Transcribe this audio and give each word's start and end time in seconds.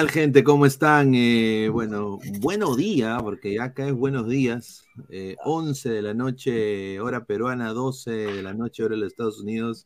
Tal, 0.00 0.10
gente? 0.10 0.42
¿Cómo 0.42 0.64
están? 0.64 1.14
Eh, 1.14 1.68
bueno, 1.70 2.18
buenos 2.40 2.78
días, 2.78 3.22
porque 3.22 3.56
ya 3.56 3.64
acá 3.64 3.86
es 3.86 3.92
buenos 3.92 4.26
días. 4.26 4.86
Eh, 5.10 5.36
11 5.44 5.90
de 5.90 6.00
la 6.00 6.14
noche, 6.14 6.98
hora 7.00 7.26
peruana, 7.26 7.74
12 7.74 8.10
de 8.10 8.42
la 8.42 8.54
noche, 8.54 8.82
hora 8.82 8.94
de 8.94 9.02
los 9.02 9.12
Estados 9.12 9.40
Unidos. 9.40 9.84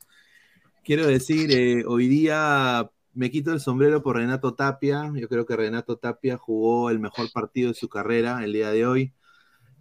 Quiero 0.85 1.05
decir, 1.05 1.51
eh, 1.51 1.85
hoy 1.85 2.07
día 2.07 2.89
me 3.13 3.29
quito 3.29 3.53
el 3.53 3.59
sombrero 3.59 4.05
por 4.05 4.15
Renato 4.15 4.55
Tapia. 4.55 5.11
Yo 5.17 5.29
creo 5.29 5.47
que 5.47 5.57
Renato 5.57 5.97
Tapia 5.97 6.37
jugó 6.37 6.91
el 6.91 7.01
mejor 7.01 7.33
partido 7.33 7.71
de 7.71 7.75
su 7.75 7.89
carrera 7.89 8.45
el 8.45 8.53
día 8.53 8.71
de 8.71 8.87
hoy. 8.87 9.13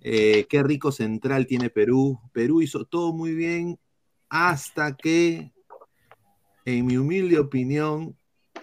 Eh, 0.01 0.47
qué 0.49 0.63
rico 0.63 0.91
central 0.91 1.45
tiene 1.45 1.69
Perú. 1.69 2.19
Perú 2.31 2.63
hizo 2.63 2.85
todo 2.85 3.13
muy 3.13 3.35
bien 3.35 3.77
hasta 4.29 4.97
que, 4.97 5.51
en 6.65 6.87
mi 6.87 6.97
humilde 6.97 7.37
opinión, 7.37 8.17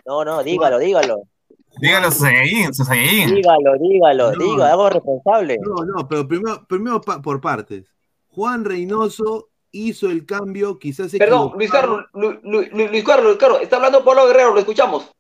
No, 0.05 0.25
no, 0.25 0.43
dígalo, 0.43 0.81
dígalo. 0.81 1.30
Dígalo, 1.79 2.11
Saiyajin, 2.11 2.75
su 2.75 2.85
Saiyajin. 2.85 3.35
Dígalo, 3.37 3.73
dígalo, 3.81 4.33
No. 4.33 4.39
dígalo, 4.39 4.65
algo 4.65 4.91
responsable. 4.91 5.59
No, 5.63 5.85
no, 5.85 6.09
pero 6.09 6.27
primero, 6.27 6.65
primero 6.67 7.01
pa- 7.01 7.23
por 7.23 7.41
partes. 7.41 7.93
Juan 8.29 8.65
Reynoso 8.65 9.49
hizo 9.73 10.09
el 10.11 10.27
cambio, 10.27 10.79
quizás 10.79 11.11
se 11.11 11.19
Perdón, 11.19 11.53
Luis 11.57 11.71
Carlos, 11.71 12.05
Lu- 12.13 12.41
Lu- 12.43 12.63
Lu- 12.73 12.89
Luis 12.89 13.05
Carlos, 13.05 13.27
Luis 13.27 13.39
Carlos, 13.39 13.61
está 13.63 13.77
hablando 13.77 14.05
Pablo 14.05 14.27
Guerrero, 14.27 14.53
lo 14.55 14.59
escuchamos. 14.61 15.11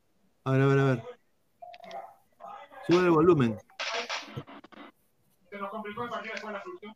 A 0.44 0.50
ver, 0.52 0.62
a 0.62 0.66
ver, 0.66 0.78
a 0.78 0.84
ver. 0.84 1.02
Sube 2.88 3.04
el 3.04 3.10
volumen. 3.10 3.56
nos 5.60 5.70
complicó 5.70 6.04
el 6.04 6.10
partido 6.10 6.32
después 6.32 6.52
de 6.52 6.58
la 6.58 6.64
solución. 6.64 6.92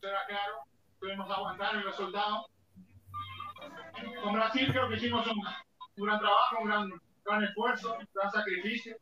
Eso 0.00 0.08
era 0.08 0.26
claro. 0.26 0.54
Tuvimos 1.00 1.26
que 1.26 1.32
aguantar 1.32 1.74
el 1.76 1.84
resultado. 1.84 2.46
Con 4.22 4.32
Brasil 4.34 4.68
creo 4.72 4.88
que 4.88 4.96
hicimos 4.96 5.26
un, 5.26 5.38
un 5.96 6.06
gran 6.06 6.18
trabajo, 6.18 6.56
un 6.60 6.68
gran, 6.68 6.90
gran 7.28 7.44
esfuerzo, 7.44 7.96
gran 8.14 8.30
sacrificio. 8.30 8.96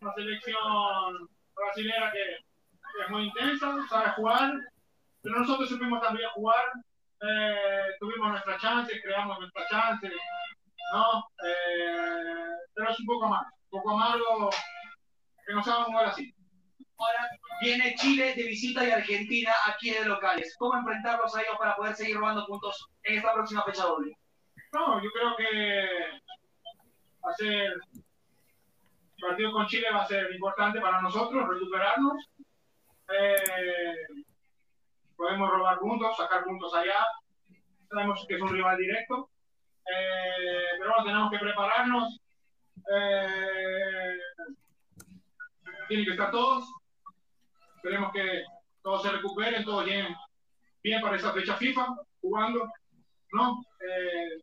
Una 0.00 0.14
selección 0.14 1.28
brasileña 1.54 2.10
que 2.12 3.02
es 3.02 3.10
muy 3.10 3.24
intensa, 3.24 3.76
sabe 3.88 4.10
jugar, 4.12 4.52
pero 5.22 5.40
nosotros 5.40 5.68
supimos 5.68 6.00
también 6.00 6.28
jugar. 6.34 6.64
Eh, 7.22 7.86
tuvimos 7.98 8.30
nuestra 8.30 8.56
chance, 8.58 9.00
creamos 9.02 9.38
nuestra 9.38 9.66
chance, 9.68 10.08
¿no? 10.92 11.18
Eh, 11.44 12.48
pero 12.74 12.90
es 12.90 13.00
un 13.00 13.06
poco 13.06 13.26
amargo, 13.26 13.50
un 13.64 13.70
poco 13.70 13.90
amargo 13.90 14.50
que 15.46 15.52
nos 15.52 15.68
hagan 15.68 15.84
jugar 15.84 16.06
así. 16.06 16.34
Ahora 16.96 17.28
viene 17.60 17.94
Chile 17.96 18.34
de 18.34 18.42
visita 18.44 18.86
y 18.86 18.90
Argentina 18.90 19.52
aquí 19.66 19.90
de 19.90 20.04
locales. 20.06 20.54
¿Cómo 20.58 20.78
enfrentarlos 20.78 21.34
a 21.34 21.42
ellos 21.42 21.56
para 21.58 21.76
poder 21.76 21.94
seguir 21.94 22.16
robando 22.16 22.46
puntos 22.46 22.86
en 23.02 23.18
esta 23.18 23.34
próxima 23.34 23.64
fecha 23.64 23.84
doble? 23.84 24.16
No, 24.72 25.02
yo 25.02 25.10
creo 25.10 25.36
que 25.36 26.20
va 27.24 27.30
a 27.30 27.34
ser 27.34 27.72
el 29.20 29.28
partido 29.28 29.52
con 29.52 29.66
Chile 29.66 29.86
va 29.92 30.02
a 30.02 30.06
ser 30.06 30.32
importante 30.32 30.80
para 30.80 31.00
nosotros, 31.02 31.46
recuperarnos. 31.48 32.30
Eh, 33.12 34.06
podemos 35.14 35.50
robar 35.50 35.78
puntos, 35.78 36.16
sacar 36.16 36.44
puntos 36.44 36.72
allá. 36.74 37.04
Sabemos 37.88 38.24
que 38.26 38.36
es 38.36 38.40
un 38.40 38.48
rival 38.48 38.78
directo. 38.78 39.28
Eh, 39.84 40.78
pero 40.78 40.90
bueno, 40.90 41.04
tenemos 41.04 41.30
que 41.30 41.38
prepararnos. 41.38 42.20
Eh, 42.94 44.18
tienen 45.88 46.06
que 46.06 46.12
estar 46.12 46.30
todos. 46.30 46.64
Esperemos 47.76 48.12
que 48.12 48.44
todos 48.82 49.02
se 49.02 49.10
recuperen, 49.10 49.64
todos 49.64 49.84
lleguen 49.84 50.14
bien 50.82 51.00
para 51.02 51.16
esa 51.16 51.32
fecha 51.32 51.56
FIFA, 51.56 51.86
jugando, 52.20 52.70
¿no? 53.32 53.62
Eh, 53.80 54.42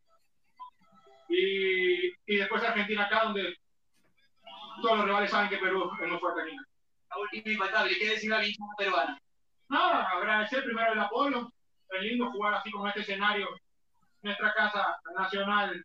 y, 1.30 2.08
y 2.26 2.38
después 2.38 2.64
Argentina 2.64 3.06
acá, 3.06 3.24
donde 3.24 3.56
todos 4.82 4.98
los 4.98 5.06
rivales 5.06 5.32
saben 5.32 5.50
que 5.50 5.58
Perú 5.58 5.92
es 6.02 6.10
muy 6.10 6.20
fuerte 6.20 6.42
aquí. 6.42 6.56
La 7.10 7.18
última 7.18 7.52
infaltable, 7.52 7.98
¿qué 7.98 8.10
decir 8.10 8.30
la 8.30 8.42
peruana? 8.78 9.20
Nada, 9.70 10.10
agradecer 10.10 10.64
primero 10.64 10.94
el 10.94 11.00
apoyo. 11.00 11.50
Es 11.90 12.02
lindo 12.02 12.32
jugar 12.32 12.54
así 12.56 12.70
con 12.72 12.88
este 12.88 13.02
escenario. 13.02 13.48
Nuestra 14.22 14.54
casa 14.54 15.00
nacional 15.16 15.84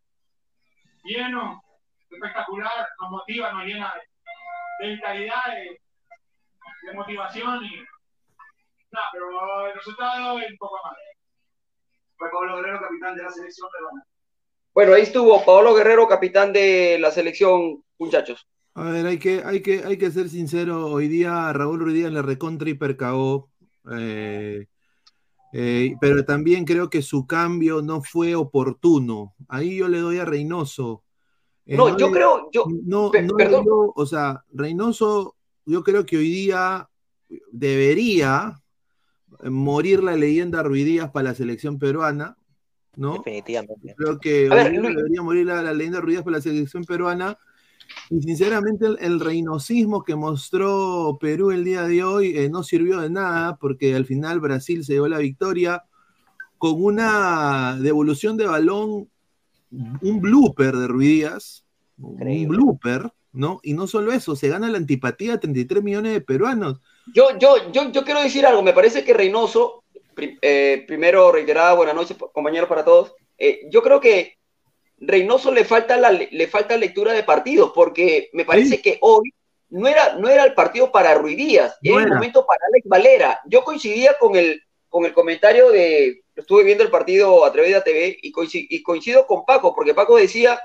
lleno, 1.05 1.63
espectacular, 2.11 2.89
nos 3.01 3.11
motiva, 3.11 3.53
nos 3.53 3.65
llena 3.65 3.93
de, 3.95 4.87
de 4.87 4.95
vitalidad, 4.95 5.47
de, 5.47 5.81
de 6.83 6.95
motivación 6.95 7.65
y 7.65 7.77
nada, 8.91 9.07
pero 9.13 9.67
el 9.67 9.75
resultado 9.75 10.39
es 10.39 10.51
un 10.51 10.57
poco 10.59 10.79
más. 10.85 10.95
Fue 12.17 12.31
Pablo 12.31 12.57
Guerrero, 12.57 12.81
capitán 12.81 13.17
de 13.17 13.23
la 13.23 13.31
selección 13.31 13.69
peruana. 13.73 14.05
Bueno, 14.75 14.95
ahí 14.95 15.03
estuvo 15.03 15.45
Paolo 15.45 15.75
Guerrero, 15.75 16.09
capitán 16.09 16.53
de 16.53 16.99
la 16.99 17.11
selección, 17.11 17.83
muchachos. 17.99 18.47
A 18.75 18.85
ver, 18.91 19.07
hay 19.07 19.19
que, 19.19 19.43
hay 19.45 19.61
que, 19.61 19.85
hay 19.85 19.99
que 19.99 20.11
ser 20.11 20.31
sincero. 20.31 20.87
Hoy 20.87 21.09
día 21.09 21.53
Raúl 21.53 21.81
Ruiz 21.81 22.11
le 22.11 22.23
recontra 22.23 22.71
hipercagó. 22.71 23.51
Eh, 23.93 24.67
eh, 25.53 25.95
pero 26.01 26.25
también 26.25 26.65
creo 26.65 26.89
que 26.89 27.03
su 27.03 27.27
cambio 27.27 27.83
no 27.83 28.01
fue 28.03 28.35
oportuno. 28.35 29.35
Ahí 29.49 29.77
yo 29.77 29.89
le 29.89 29.99
doy 29.99 30.19
a 30.19 30.25
Reynoso. 30.25 31.05
Eh, 31.67 31.77
No, 31.77 31.95
yo 31.99 32.07
le- 32.07 32.13
creo, 32.15 32.49
yo, 32.51 32.65
no, 32.85 33.11
pe- 33.11 33.23
no 33.23 33.37
le 33.37 33.45
perdón. 33.45 33.65
dio- 33.65 33.93
o 33.95 34.07
sea, 34.07 34.43
Reynoso, 34.53 35.37
yo 35.67 35.85
creo 35.85 36.07
que 36.07 36.17
hoy 36.17 36.31
día 36.31 36.89
debería 37.51 38.59
morir 39.45 40.03
la 40.03 40.17
leyenda 40.17 40.63
Ruiz 40.63 40.87
Díaz 40.87 41.11
para 41.11 41.25
la 41.31 41.35
selección 41.35 41.79
peruana, 41.79 42.37
¿no? 42.97 43.15
Definitivamente. 43.15 43.95
Creo 43.97 44.19
que 44.19 44.49
A 44.51 44.55
ver, 44.55 44.73
debería 44.73 45.23
morir 45.23 45.47
la, 45.47 45.63
la 45.63 45.73
leyenda 45.73 46.01
Ruiz 46.01 46.23
para 46.23 46.37
la 46.37 46.43
selección 46.43 46.85
peruana. 46.85 47.39
Y 48.11 48.23
sinceramente 48.23 48.87
el, 48.87 48.99
el 49.01 49.21
reinosismo 49.21 50.03
que 50.03 50.15
mostró 50.15 51.19
Perú 51.21 51.51
el 51.51 51.65
día 51.65 51.83
de 51.83 52.03
hoy 52.05 52.37
eh, 52.39 52.49
no 52.49 52.63
sirvió 52.63 53.01
de 53.01 53.11
nada 53.11 53.57
porque 53.57 53.95
al 53.95 54.07
final 54.07 54.41
Brasil 54.41 54.85
se 54.85 54.95
llevó 54.95 55.09
la 55.09 55.19
victoria 55.19 55.85
con 56.63 56.83
una 56.83 57.77
devolución 57.81 58.37
de 58.37 58.47
balón, 58.47 59.09
un 59.73 60.21
blooper 60.21 60.77
de 60.77 60.87
Ruiz 60.87 61.09
Díaz, 61.09 61.65
un 61.99 62.47
blooper, 62.47 63.13
¿no? 63.33 63.59
Y 63.65 63.75
no 63.75 63.89
solo 63.89 64.13
eso, 64.13 64.37
se 64.37 64.49
gana 64.49 64.69
la 64.69 64.79
antipatía 64.79 65.33
de 65.33 65.39
33 65.39 65.83
millones 65.83 66.13
de 66.13 66.21
peruanos. 66.21 66.81
Yo, 67.13 67.37
yo, 67.39 67.73
yo, 67.73 67.91
yo 67.91 68.05
quiero 68.05 68.23
decir 68.23 68.47
algo, 68.47 68.63
me 68.63 68.73
parece 68.73 69.03
que 69.03 69.13
Reynoso, 69.13 69.82
eh, 70.17 70.85
primero 70.87 71.33
reiterada 71.33 71.75
buenas 71.75 71.95
noches, 71.95 72.17
compañeros 72.33 72.69
para 72.69 72.85
todos, 72.85 73.15
eh, 73.39 73.61
yo 73.71 73.83
creo 73.83 74.01
que 74.01 74.37
Reynoso 74.99 75.51
le 75.51 75.65
falta, 75.65 75.97
la, 75.97 76.13
le 76.13 76.47
falta 76.47 76.77
lectura 76.77 77.13
de 77.13 77.25
partidos, 77.25 77.73
porque 77.75 78.31
me 78.33 78.45
parece 78.45 78.81
que 78.81 78.99
hoy 79.01 79.33
no 79.71 79.89
era, 79.89 80.15
no 80.15 80.29
era 80.29 80.45
el 80.45 80.55
partido 80.55 80.93
para 80.93 81.15
Ruiz 81.15 81.37
Díaz, 81.37 81.77
No 81.83 81.99
era 81.99 82.03
el 82.05 82.15
momento 82.17 82.47
para 82.47 82.61
Alex 82.69 82.87
Valera. 82.87 83.41
Yo 83.47 83.65
coincidía 83.65 84.17
con 84.21 84.37
el, 84.37 84.63
con 84.89 85.05
el 85.05 85.13
comentario 85.13 85.71
de, 85.71 86.23
estuve 86.37 86.63
viendo 86.63 86.85
el 86.85 86.91
partido 86.91 87.45
a 87.45 87.51
través 87.53 87.73
de 87.73 87.81
TV 87.81 88.19
y 88.23 88.31
coincido, 88.31 88.67
y 88.71 88.83
coincido 88.83 89.27
con 89.27 89.45
Paco, 89.45 89.75
porque 89.75 89.95
Paco 89.95 90.17
decía 90.17 90.61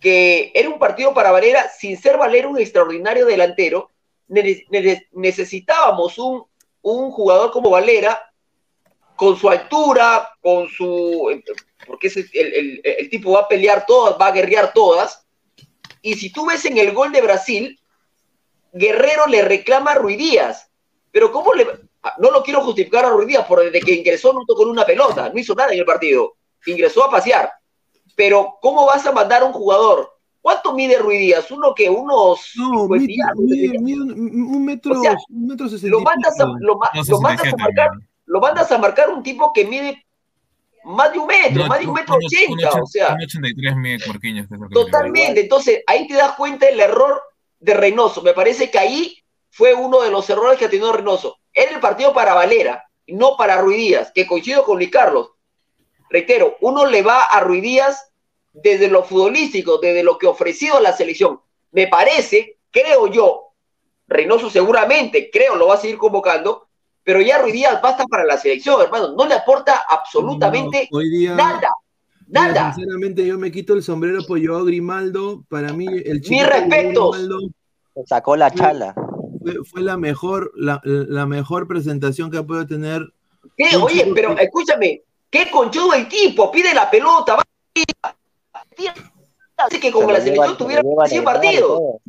que 0.00 0.50
era 0.54 0.68
un 0.68 0.78
partido 0.78 1.14
para 1.14 1.30
Valera, 1.30 1.68
sin 1.70 1.96
ser 1.96 2.18
Valera 2.18 2.48
un 2.48 2.58
extraordinario 2.58 3.24
delantero, 3.24 3.88
ne- 4.28 4.66
ne- 4.68 5.06
necesitábamos 5.12 6.18
un, 6.18 6.44
un 6.82 7.10
jugador 7.12 7.52
como 7.52 7.70
Valera, 7.70 8.20
con 9.22 9.36
su 9.36 9.48
altura, 9.48 10.30
con 10.40 10.66
su... 10.68 11.40
porque 11.86 12.08
ese- 12.08 12.28
el, 12.34 12.54
el- 12.54 12.80
el 12.82 13.08
tipo 13.08 13.30
va 13.30 13.42
a 13.42 13.48
pelear 13.48 13.86
todas, 13.86 14.20
va 14.20 14.26
a 14.26 14.32
guerrear 14.32 14.72
todas, 14.72 15.24
y 16.02 16.14
si 16.14 16.32
tú 16.32 16.44
ves 16.46 16.64
en 16.64 16.76
el 16.76 16.90
gol 16.92 17.12
de 17.12 17.20
Brasil, 17.20 17.78
Guerrero 18.72 19.28
le 19.28 19.42
reclama 19.42 19.92
a 19.92 19.94
Ruiz 19.94 20.18
Díaz, 20.18 20.68
pero 21.12 21.30
¿cómo 21.30 21.54
le...? 21.54 21.68
ah, 22.02 22.14
No 22.18 22.32
lo 22.32 22.42
quiero 22.42 22.62
justificar 22.62 23.04
a 23.04 23.10
Ruiz 23.10 23.28
Díaz, 23.28 23.44
porque 23.48 23.66
desde 23.66 23.80
que 23.86 23.92
ingresó 23.94 24.32
no 24.32 24.40
tocó 24.44 24.62
una 24.64 24.84
pelota, 24.84 25.28
no 25.32 25.38
hizo 25.38 25.54
nada 25.54 25.72
en 25.72 25.78
el 25.78 25.84
partido, 25.84 26.32
ingresó 26.66 27.04
a 27.04 27.10
pasear, 27.12 27.52
pero 28.16 28.58
¿cómo 28.60 28.86
vas 28.86 29.06
a 29.06 29.12
mandar 29.12 29.42
a 29.42 29.44
un 29.44 29.52
jugador? 29.52 30.10
¿Cuánto 30.40 30.72
mide 30.74 30.98
Ruiz 30.98 31.20
Díaz? 31.20 31.48
Uno 31.52 31.72
que 31.76 31.88
unos 31.88 32.50
No, 32.56 32.88
50 32.88 32.96
mide, 33.06 33.12
y 33.14 33.20
algo, 33.20 33.42
mide- 33.42 33.66
60. 33.68 33.82
mide 33.84 34.00
un, 34.00 34.64
metro, 34.64 34.98
O 34.98 35.02
sea, 35.02 35.16
un 35.28 35.46
metro 35.46 35.68
sesenta 35.68 35.96
lo 35.96 36.00
mandas 36.02 36.40
a, 36.40 36.44
pico. 36.46 36.56
lo, 36.58 36.76
ma- 36.78 36.90
No, 36.92 37.02
lo 37.06 37.20
mandas 37.20 37.46
a 37.46 37.50
67, 37.50 37.56
marcar. 37.62 37.90
Lo 38.32 38.40
mandas 38.40 38.72
a 38.72 38.78
marcar 38.78 39.10
un 39.10 39.22
tipo 39.22 39.52
que 39.52 39.66
mide 39.66 40.06
más 40.84 41.12
de 41.12 41.18
un 41.18 41.26
metro, 41.26 41.66
más 41.66 41.80
de 41.80 41.86
un 41.86 41.92
metro 41.92 42.14
ochenta, 42.14 42.80
o 42.80 42.86
sea, 42.86 43.12
un 43.12 43.22
83 43.22 43.76
mide 43.76 43.98
Marquinhos, 44.06 44.46
totalmente. 44.72 45.42
Entonces, 45.42 45.82
ahí 45.86 46.08
te 46.08 46.14
das 46.14 46.32
cuenta 46.32 46.64
del 46.64 46.80
error 46.80 47.20
de 47.60 47.74
Reynoso. 47.74 48.22
Me 48.22 48.32
parece 48.32 48.70
que 48.70 48.78
ahí 48.78 49.22
fue 49.50 49.74
uno 49.74 50.00
de 50.00 50.10
los 50.10 50.30
errores 50.30 50.58
que 50.58 50.64
ha 50.64 50.70
tenido 50.70 50.94
Reynoso. 50.94 51.36
Era 51.52 51.72
el 51.72 51.80
partido 51.80 52.14
para 52.14 52.32
Valera, 52.32 52.88
no 53.06 53.36
para 53.36 53.60
Ruiz 53.60 53.76
Díaz, 53.76 54.12
que 54.14 54.26
coincido 54.26 54.64
con 54.64 54.78
Luis 54.78 54.90
Carlos. 54.90 55.32
Reitero, 56.08 56.56
uno 56.62 56.86
le 56.86 57.02
va 57.02 57.24
a 57.24 57.40
Ruiz 57.40 57.62
Díaz 57.62 58.12
desde 58.54 58.88
lo 58.88 59.04
futbolístico, 59.04 59.76
desde 59.76 60.02
lo 60.02 60.16
que 60.16 60.26
a 60.26 60.80
la 60.80 60.96
selección. 60.96 61.38
Me 61.70 61.86
parece, 61.86 62.56
creo 62.70 63.08
yo, 63.08 63.52
Reynoso 64.06 64.48
seguramente, 64.48 65.28
creo, 65.30 65.54
lo 65.54 65.66
va 65.66 65.74
a 65.74 65.78
seguir 65.78 65.98
convocando, 65.98 66.68
pero 67.04 67.20
ya 67.20 67.38
Ruiz 67.38 67.52
Díaz 67.54 67.80
basta 67.82 68.04
para 68.06 68.24
la 68.24 68.36
selección, 68.38 68.80
hermano. 68.80 69.12
No 69.16 69.26
le 69.26 69.34
aporta 69.34 69.82
absolutamente 69.88 70.88
No, 70.90 70.98
hoy 70.98 71.10
día, 71.10 71.34
nada. 71.34 71.68
mira, 72.26 72.46
Nada. 72.52 72.72
sinceramente, 72.74 73.26
yo 73.26 73.38
me 73.38 73.50
quito 73.52 73.74
el 73.74 73.82
sombrero 73.82 74.24
por 74.26 74.44
Joao 74.44 74.64
Grimaldo. 74.64 75.44
Para 75.48 75.72
mí, 75.72 75.86
el 75.86 76.20
chico 76.22 76.34
Mis 76.34 76.46
respetos. 76.46 77.28
Sacó 78.06 78.36
la 78.36 78.50
chala. 78.50 78.94
fue, 79.42 79.54
fue 79.70 79.82
la 79.82 79.96
mejor, 79.98 80.50
la, 80.56 80.80
la 80.84 81.26
mejor 81.26 81.66
presentación 81.68 82.30
que 82.30 82.38
ha 82.38 82.42
podido 82.42 82.66
tener. 82.66 83.02
Oye, 83.82 84.02
chico 84.04 84.14
pero 84.14 84.38
escúchame, 84.38 85.02
qué 85.28 85.50
conchudo 85.50 85.92
el 85.94 86.08
tipo, 86.08 86.50
pide 86.50 86.72
la 86.72 86.90
pelota, 86.90 87.36
va. 87.36 87.42
Así 89.58 89.78
que 89.78 89.92
como 89.92 90.06
Se 90.08 90.12
la 90.14 90.20
selección 90.20 90.56
tuviera 90.56 90.82
lo 90.82 90.88
llevan 90.90 91.08
100 91.08 91.18
el 91.20 91.24
bar 91.24 91.36
y 91.36 91.38
partidos. 91.40 91.68
todo. 91.68 92.00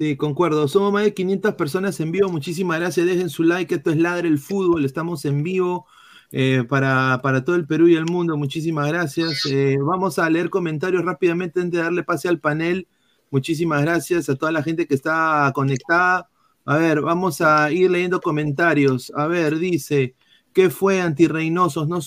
Sí, 0.00 0.16
concuerdo. 0.16 0.66
Somos 0.66 0.94
más 0.94 1.04
de 1.04 1.12
500 1.12 1.56
personas 1.56 2.00
en 2.00 2.10
vivo. 2.10 2.30
Muchísimas 2.30 2.80
gracias. 2.80 3.04
Dejen 3.04 3.28
su 3.28 3.42
like. 3.42 3.74
Esto 3.74 3.90
es 3.90 3.98
Ladre 3.98 4.28
el 4.28 4.38
Fútbol. 4.38 4.86
Estamos 4.86 5.26
en 5.26 5.42
vivo 5.42 5.86
eh, 6.32 6.64
para, 6.66 7.20
para 7.22 7.44
todo 7.44 7.54
el 7.56 7.66
Perú 7.66 7.86
y 7.86 7.96
el 7.96 8.06
mundo. 8.06 8.34
Muchísimas 8.38 8.88
gracias. 8.88 9.44
Eh, 9.44 9.76
vamos 9.78 10.18
a 10.18 10.30
leer 10.30 10.48
comentarios 10.48 11.04
rápidamente 11.04 11.60
antes 11.60 11.76
de 11.76 11.84
darle 11.84 12.02
pase 12.02 12.28
al 12.28 12.40
panel. 12.40 12.88
Muchísimas 13.30 13.82
gracias 13.82 14.30
a 14.30 14.36
toda 14.36 14.52
la 14.52 14.62
gente 14.62 14.86
que 14.86 14.94
está 14.94 15.52
conectada. 15.54 16.30
A 16.64 16.78
ver, 16.78 17.02
vamos 17.02 17.42
a 17.42 17.70
ir 17.70 17.90
leyendo 17.90 18.22
comentarios. 18.22 19.12
A 19.14 19.26
ver, 19.26 19.58
dice, 19.58 20.14
¿qué 20.54 20.70
fue 20.70 21.02
antirreinosos? 21.02 21.88
No, 21.88 21.98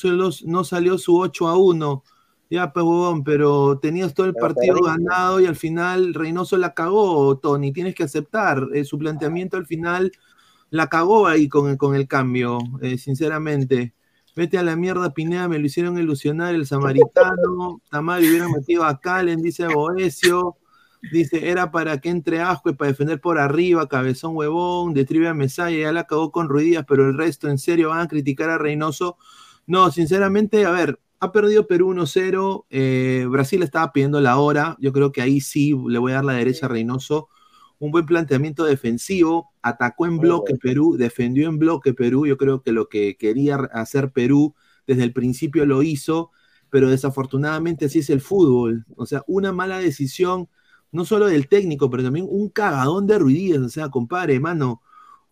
no 0.46 0.64
salió 0.64 0.98
su 0.98 1.20
8 1.20 1.48
a 1.48 1.58
1. 1.58 2.04
Ya, 2.50 2.72
pues, 2.72 2.84
huevón, 2.86 3.24
pero 3.24 3.80
tenías 3.80 4.14
todo 4.14 4.28
el 4.28 4.34
Pero 4.34 4.48
partido 4.48 4.82
ganado 4.84 5.40
y 5.42 5.48
al 5.48 5.56
final 5.56 6.14
Reynoso 6.14 6.58
la 6.58 6.74
cagó, 6.76 7.38
Tony. 7.40 7.72
Tienes 7.74 7.96
que 7.96 8.04
aceptar 8.04 8.68
eh, 8.74 8.86
su 8.86 8.98
planteamiento 9.00 9.58
al 9.58 9.66
final. 9.66 10.12
la 10.72 10.90
cagó 10.90 11.28
ahí 11.28 11.48
con, 11.50 11.70
el- 11.72 11.78
con 11.78 11.96
el 11.96 12.08
cambio, 12.08 12.60
eh, 12.82 12.98
sinceramente. 13.00 13.96
Vete 14.36 14.58
a 14.60 14.64
la 14.64 14.76
mierda, 14.76 15.14
Pineda, 15.14 15.48
me 15.50 15.60
lo 15.60 15.66
hicieron 15.68 15.98
ilusionar 16.00 16.56
el 16.56 16.68
samaritano. 16.68 17.82
Tamari 17.92 18.28
hubiera 18.30 18.50
metido 18.50 18.84
a 18.86 19.00
Calen, 19.02 19.42
dice 19.42 19.68
Boesio. 19.70 20.58
Dice, 21.12 21.50
era 21.50 21.72
para 21.72 22.00
que 22.02 22.10
entre 22.10 22.42
asco 22.42 22.70
y 22.70 22.74
para 22.76 22.92
defender 22.92 23.22
por 23.22 23.38
arriba, 23.40 23.88
cabezón 23.90 24.36
huevón, 24.36 24.94
de 24.94 25.06
trivia 25.06 25.34
Mesaya, 25.34 25.78
ya 25.78 25.92
la 25.92 26.06
cagó 26.06 26.32
con 26.32 26.50
Ruidías, 26.50 26.86
pero 26.88 27.08
el 27.10 27.18
resto, 27.18 27.50
¿en 27.50 27.58
serio 27.60 27.90
van 27.90 28.02
a 28.02 28.08
criticar 28.08 28.50
a 28.50 28.58
Reynoso? 28.58 29.18
No, 29.68 29.92
sinceramente, 29.92 30.66
a 30.66 30.72
ver, 30.72 31.00
ha 31.24 31.32
perdido 31.32 31.68
Perú 31.68 31.94
1-0, 31.94 32.66
eh, 32.70 33.26
Brasil 33.30 33.64
estaba 33.64 33.94
pidiendo 33.94 34.20
la 34.20 34.38
hora, 34.38 34.76
yo 34.80 34.92
creo 34.92 35.14
que 35.14 35.22
ahí 35.22 35.40
sí 35.40 35.74
le 35.88 35.98
voy 35.98 36.12
a 36.12 36.16
dar 36.16 36.26
la 36.26 36.34
derecha 36.34 36.66
a 36.66 36.70
Reynoso, 36.70 37.30
un 37.80 37.92
buen 37.92 38.06
planteamiento 38.06 38.66
defensivo, 38.66 39.52
atacó 39.62 40.06
en 40.06 40.18
bloque 40.18 40.56
Perú, 40.56 40.98
defendió 40.98 41.48
en 41.48 41.60
bloque 41.60 41.94
Perú, 41.94 42.28
yo 42.28 42.36
creo 42.36 42.62
que 42.62 42.74
lo 42.74 42.90
que 42.90 43.16
quería 43.16 43.56
hacer 43.56 44.12
Perú 44.12 44.54
desde 44.86 45.04
el 45.04 45.14
principio 45.14 45.66
lo 45.66 45.82
hizo, 45.82 46.32
pero 46.70 46.90
desafortunadamente 46.90 47.86
así 47.86 48.00
es 48.00 48.10
el 48.10 48.20
fútbol, 48.20 48.86
o 48.98 49.06
sea, 49.06 49.24
una 49.26 49.54
mala 49.54 49.78
decisión, 49.78 50.50
no 50.92 51.06
solo 51.06 51.28
del 51.28 51.48
técnico, 51.48 51.90
pero 51.90 52.04
también 52.04 52.28
un 52.30 52.50
cagadón 52.50 53.08
de 53.08 53.18
Ruidías, 53.18 53.60
o 53.60 53.70
sea, 53.70 53.88
compadre, 53.88 54.42
mano, 54.42 54.82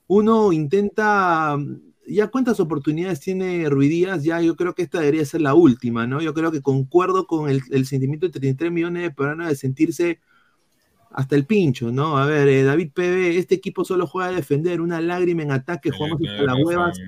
uno 0.08 0.54
intenta, 0.54 1.58
ya 2.12 2.28
cuántas 2.28 2.60
oportunidades 2.60 3.20
tiene 3.20 3.70
Ruidías, 3.70 4.24
ya 4.24 4.42
yo 4.42 4.56
creo 4.56 4.76
que 4.76 4.84
esta 4.84 5.00
debería 5.00 5.26
ser 5.26 5.42
la 5.42 5.54
última, 5.54 6.08
¿no? 6.08 6.22
Yo 6.22 6.34
creo 6.34 6.52
que 6.52 6.62
concuerdo 6.62 7.28
con 7.28 7.50
el, 7.50 7.62
el 7.72 7.86
sentimiento 7.86 8.26
de 8.28 8.32
33 8.34 8.72
millones 8.72 9.04
de 9.04 9.12
peruanos 9.12 9.48
de 9.48 9.56
sentirse 9.56 10.20
hasta 11.14 11.36
el 11.36 11.46
pincho, 11.46 11.92
¿no? 11.92 12.18
A 12.18 12.26
ver, 12.26 12.48
eh, 12.48 12.64
David 12.64 12.92
PB, 12.94 13.38
este 13.38 13.56
equipo 13.56 13.84
solo 13.84 14.08
juega 14.08 14.30
a 14.30 14.34
defender, 14.34 14.82
una 14.82 15.02
lágrima 15.02 15.44
en 15.44 15.52
ataque, 15.52 15.92
jugamos 15.92 16.22
hasta 16.22 16.44
las 16.44 16.56
huevas, 16.64 17.00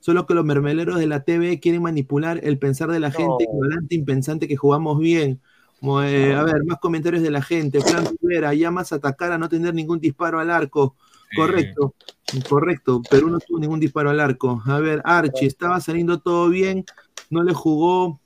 solo 0.00 0.26
que 0.26 0.34
los 0.34 0.44
mermeleros 0.44 0.98
de 0.98 1.06
la 1.06 1.22
TV 1.22 1.60
quieren 1.60 1.82
manipular 1.82 2.40
el 2.42 2.58
pensar 2.58 2.90
de 2.90 3.00
la 3.00 3.10
gente, 3.10 3.44
ignorante, 3.44 3.94
impensante 3.94 4.48
que 4.48 4.56
jugamos 4.56 4.98
bien. 4.98 5.40
Como, 5.80 6.02
eh, 6.02 6.34
A 6.34 6.44
ver, 6.44 6.64
más 6.64 6.78
comentarios 6.78 7.22
de 7.22 7.30
la 7.30 7.42
gente. 7.42 7.80
Fran 7.80 8.06
Rivera, 8.20 8.54
ya 8.54 8.70
más 8.70 8.92
atacar 8.92 9.32
a 9.32 9.38
no 9.38 9.48
tener 9.48 9.74
ningún 9.74 9.98
disparo 9.98 10.38
al 10.38 10.50
arco. 10.50 10.96
Correcto, 11.34 11.94
correcto. 12.48 13.02
Perú 13.10 13.30
no 13.30 13.38
tuvo 13.38 13.58
ningún 13.58 13.80
disparo 13.80 14.10
al 14.10 14.20
arco. 14.20 14.62
A 14.66 14.78
ver, 14.80 15.00
Archie, 15.04 15.46
estaba 15.46 15.80
saliendo 15.80 16.20
todo 16.20 16.48
bien, 16.48 16.84
no 17.30 17.42
le 17.42 17.54
jugó 17.54 18.20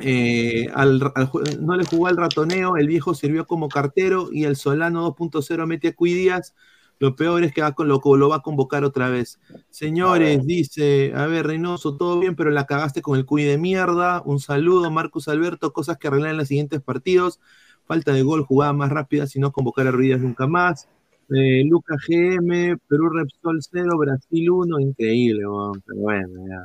eh, 0.00 0.68
al, 0.74 1.12
no 1.60 1.76
le 1.76 1.84
jugó 1.84 2.06
al 2.06 2.16
ratoneo, 2.16 2.76
el 2.76 2.86
viejo 2.86 3.14
sirvió 3.14 3.46
como 3.46 3.68
cartero 3.68 4.28
y 4.32 4.44
el 4.44 4.56
Solano 4.56 5.14
2.0 5.14 5.66
mete 5.66 5.88
a 5.88 5.94
Cuidías. 5.94 6.54
Lo 6.98 7.14
peor 7.14 7.44
es 7.44 7.52
que 7.52 7.60
va 7.60 7.72
con, 7.72 7.88
lo 7.88 8.28
va 8.28 8.36
a 8.36 8.42
convocar 8.42 8.82
otra 8.84 9.10
vez. 9.10 9.38
Señores, 9.68 10.46
dice, 10.46 11.12
a 11.14 11.26
ver, 11.26 11.46
Reynoso, 11.46 11.96
todo 11.96 12.18
bien, 12.18 12.34
pero 12.36 12.50
la 12.50 12.64
cagaste 12.64 13.02
con 13.02 13.18
el 13.18 13.26
cuy 13.26 13.44
de 13.44 13.58
mierda. 13.58 14.22
Un 14.24 14.40
saludo, 14.40 14.90
Marcus 14.90 15.28
Alberto, 15.28 15.74
cosas 15.74 15.98
que 15.98 16.08
arreglar 16.08 16.30
en 16.30 16.38
los 16.38 16.48
siguientes 16.48 16.80
partidos. 16.80 17.38
Falta 17.84 18.12
de 18.12 18.22
gol, 18.22 18.44
jugada 18.46 18.72
más 18.72 18.90
rápida, 18.90 19.26
si 19.26 19.38
no 19.38 19.52
convocar 19.52 19.86
a 19.86 19.90
Ruidas 19.90 20.20
nunca 20.20 20.46
más. 20.46 20.88
Eh, 21.34 21.64
Lucas 21.68 21.98
GM, 22.06 22.76
Perú 22.88 23.08
Repsol 23.10 23.58
0, 23.60 23.98
Brasil 23.98 24.50
1, 24.50 24.80
increíble, 24.80 25.46
weón, 25.46 25.82
pero 25.84 25.98
bueno, 26.00 26.28
ya. 26.48 26.64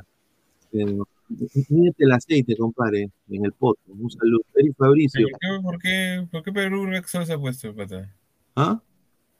Eh, 0.78 0.96
el 1.98 2.12
aceite, 2.12 2.56
compadre, 2.56 3.08
en 3.30 3.44
el 3.44 3.52
poto. 3.52 3.80
Un 3.88 4.10
saludo. 4.10 4.42
Eric 4.54 4.74
Fabricio. 4.76 5.26
¿Por 5.62 5.78
qué, 5.80 6.26
por 6.30 6.42
qué, 6.42 6.52
Perú 6.52 6.86
Repsol 6.86 7.26
se 7.26 7.32
ha 7.32 7.38
puesto, 7.38 7.74
pata? 7.74 8.12
¿Ah? 8.54 8.80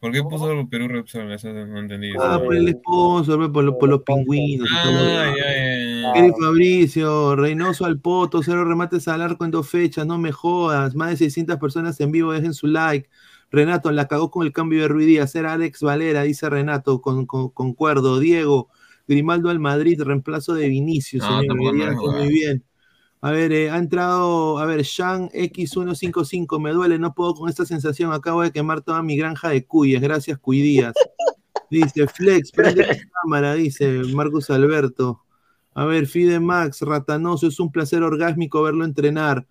¿Por 0.01 0.11
qué 0.11 0.23
puso 0.23 0.69
Perú 0.69 0.89
Repsol? 0.89 1.31
Eso 1.33 1.53
no 1.53 1.79
entendí. 1.79 2.11
Ah, 2.21 2.41
por 2.43 2.57
el 2.57 2.69
sponsor, 2.71 3.53
por, 3.53 3.63
lo- 3.63 3.79
por 3.79 3.89
los 3.89 4.03
pingüinos. 4.03 4.69
todo. 4.83 4.99
Ah. 4.99 6.13
Eric 6.17 6.35
Fabricio, 6.41 7.37
Reynoso 7.37 7.85
al 7.85 8.01
poto, 8.01 8.43
cero 8.43 8.65
remates 8.65 9.07
al 9.07 9.23
arco 9.23 9.45
en 9.45 9.53
dos 9.53 9.69
fechas, 9.71 10.05
no 10.07 10.19
me 10.19 10.33
jodas. 10.33 10.97
Más 10.97 11.11
de 11.11 11.17
600 11.19 11.57
personas 11.59 12.01
en 12.01 12.11
vivo, 12.11 12.33
dejen 12.33 12.53
su 12.55 12.67
like. 12.67 13.09
Renato, 13.53 13.93
la 13.93 14.09
cagó 14.09 14.31
con 14.31 14.47
el 14.47 14.53
cambio 14.53 14.81
de 14.83 14.89
Ruidías. 14.89 15.35
Era 15.35 15.53
Alex 15.53 15.81
Valera, 15.83 16.23
dice 16.23 16.49
Renato, 16.51 17.01
con, 17.03 17.27
con- 17.27 17.51
concuerdo. 17.51 18.19
Diego, 18.19 18.69
Grimaldo 19.07 19.51
al 19.51 19.59
Madrid, 19.61 20.01
reemplazo 20.03 20.55
de 20.55 20.69
Vinicius, 20.69 21.23
No, 21.23 21.41
señor. 21.41 21.57
muy 22.17 22.29
bien. 22.33 22.65
A 23.21 23.31
ver, 23.31 23.53
eh, 23.53 23.71
ha 23.71 23.77
entrado, 23.79 24.59
a 24.59 24.67
ver, 24.67 24.83
Shan 24.83 25.29
X155, 25.33 26.59
me 26.61 26.73
duele, 26.73 26.99
no 26.99 27.15
puedo 27.15 27.35
con 27.35 27.49
esta 27.49 27.65
sensación, 27.65 28.13
acabo 28.13 28.43
de 28.43 28.51
quemar 28.51 28.81
toda 28.81 29.01
mi 29.03 29.17
granja 29.17 29.51
de 29.51 29.65
cuyes, 29.65 30.01
gracias 30.01 30.39
Cuidías. 30.39 30.93
Dice 31.71 32.07
Flex, 32.09 32.51
prende 32.51 32.85
la 32.87 32.97
cámara, 33.23 33.55
dice 33.55 34.03
Marcus 34.13 34.51
Alberto. 34.51 35.21
A 35.75 35.85
ver, 35.87 36.07
Fide 36.07 36.41
Max, 36.41 36.81
Ratanoso, 36.83 37.47
es 37.47 37.61
un 37.61 37.71
placer 37.71 38.03
orgásmico 38.03 38.61
verlo 38.63 38.85
entrenar. 38.85 39.47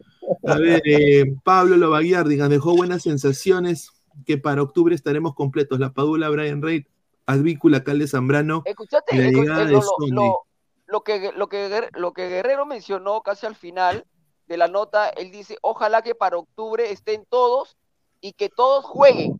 A 0.47 0.57
ver, 0.57 0.81
eh, 0.85 1.35
Pablo 1.43 1.77
Lovaguiardigan 1.77 2.49
dejó 2.49 2.75
buenas 2.75 3.03
sensaciones 3.03 3.91
que 4.25 4.37
para 4.37 4.61
octubre 4.61 4.95
estaremos 4.95 5.35
completos. 5.35 5.79
La 5.79 5.93
Padula, 5.93 6.29
Brian 6.29 6.61
Reid, 6.61 6.85
Advícula, 7.25 7.83
Calde 7.83 8.07
Zambrano. 8.07 8.63
Escuchate, 8.65 9.15
la 9.15 9.29
llegada 9.29 9.65
lo, 9.65 11.03
que, 11.03 11.31
lo, 11.33 11.47
que, 11.47 11.89
lo 11.93 12.13
que 12.13 12.27
Guerrero 12.27 12.65
mencionó 12.65 13.21
casi 13.21 13.45
al 13.45 13.55
final 13.55 14.05
de 14.47 14.57
la 14.57 14.67
nota, 14.67 15.09
él 15.09 15.31
dice, 15.31 15.57
ojalá 15.61 16.01
que 16.01 16.15
para 16.15 16.37
octubre 16.37 16.91
estén 16.91 17.25
todos 17.29 17.77
y 18.19 18.33
que 18.33 18.49
todos 18.49 18.83
jueguen 18.83 19.39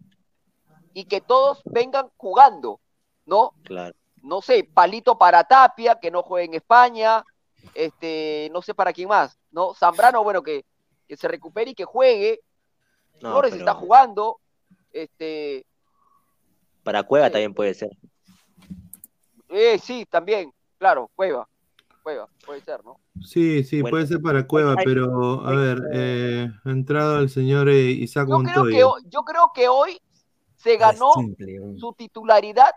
y 0.94 1.06
que 1.06 1.20
todos 1.20 1.62
vengan 1.66 2.10
jugando, 2.16 2.80
¿no? 3.26 3.52
Claro. 3.64 3.94
No 4.24 4.42
sé, 4.42 4.70
palito 4.74 5.18
para 5.18 5.44
Tapia, 5.44 6.00
que 6.00 6.12
no 6.12 6.24
juegue 6.24 6.46
en 6.46 6.54
España, 6.54 7.26
este, 7.74 8.50
no 8.54 8.62
sé 8.62 8.74
para 8.74 8.94
quién 8.94 9.10
más, 9.10 9.38
¿no? 9.52 9.74
Zambrano, 9.74 10.24
bueno, 10.24 10.44
que, 10.44 10.64
que 11.12 11.18
se 11.18 11.28
recupere 11.28 11.72
y 11.72 11.76
que 11.76 11.84
juegue, 11.84 12.40
No, 13.22 13.32
Flores 13.32 13.52
pero 13.52 13.64
está 13.64 13.74
jugando, 13.74 14.40
este, 14.94 15.66
Para 16.84 17.04
Cueva 17.04 17.30
también 17.30 17.54
puede 17.54 17.74
ser. 17.74 17.90
eh, 19.50 19.78
sí, 19.78 20.08
también, 20.10 20.54
claro, 20.78 21.12
Cueva, 21.14 21.50
Cueva, 22.02 22.30
puede 22.46 22.62
ser, 22.62 22.82
¿no? 22.86 22.98
Sí, 23.22 23.66
sí, 23.66 23.82
Bueno, 23.82 23.96
puede 23.96 24.08
ser 24.08 24.22
para 24.22 24.48
Cueva, 24.48 24.78
pero 24.86 25.46
a 25.46 25.52
ver, 25.52 25.82
eh, 25.92 26.50
ha 26.64 26.70
entrado 26.70 27.20
el 27.20 27.30
señor 27.30 27.68
eh, 27.68 27.92
Isaac 27.92 28.30
Yo 28.30 28.40
creo, 28.42 28.64
que, 28.64 29.10
yo 29.10 29.24
creo 29.24 29.52
que 29.54 29.68
hoy 29.68 30.00
se 30.56 30.78
ganó 30.78 31.12
su 31.78 31.94
titularidad 31.98 32.72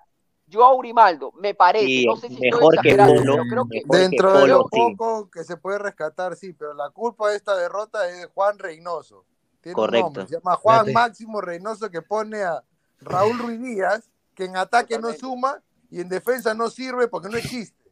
Joao 0.52 0.78
Grimaldo, 0.78 1.32
me 1.32 1.54
parece. 1.54 1.86
Sí, 1.86 2.06
no 2.06 2.16
sé 2.16 2.28
si 2.28 2.38
mejor 2.38 2.74
estoy 2.74 2.90
que 2.90 2.96
Polo, 2.96 3.22
pero 3.24 3.44
creo 3.44 3.68
que 3.68 3.82
Dentro 3.86 4.32
de 4.38 4.48
lo 4.48 4.68
sí. 4.70 4.78
poco 4.96 5.30
que 5.30 5.42
se 5.44 5.56
puede 5.56 5.78
rescatar, 5.78 6.36
sí, 6.36 6.52
pero 6.52 6.74
la 6.74 6.90
culpa 6.90 7.30
de 7.30 7.36
esta 7.36 7.56
derrota 7.56 8.08
es 8.08 8.18
de 8.20 8.26
Juan 8.26 8.58
Reynoso. 8.58 9.24
Tiene 9.60 9.74
Correcto. 9.74 10.06
un 10.08 10.12
nombre, 10.14 10.26
se 10.26 10.34
llama 10.34 10.56
Juan. 10.56 10.92
Máximo 10.92 11.40
Reynoso 11.40 11.90
que 11.90 12.02
pone 12.02 12.42
a 12.42 12.62
Raúl 13.00 13.38
Ruiz 13.38 13.60
Díaz, 13.60 14.10
que 14.34 14.44
en 14.44 14.56
ataque 14.56 14.98
no 14.98 15.12
suma 15.14 15.62
y 15.90 16.00
en 16.00 16.08
defensa 16.08 16.52
no 16.54 16.68
sirve 16.68 17.08
porque 17.08 17.28
no 17.28 17.38
existe. 17.38 17.82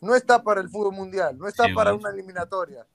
No 0.00 0.14
está 0.14 0.42
para 0.42 0.60
el 0.60 0.68
fútbol 0.68 0.92
mundial, 0.94 1.38
no 1.38 1.46
está 1.46 1.66
Sí, 1.66 1.72
para 1.72 1.92
bueno. 1.92 2.08
una 2.08 2.10
eliminatoria. 2.14 2.86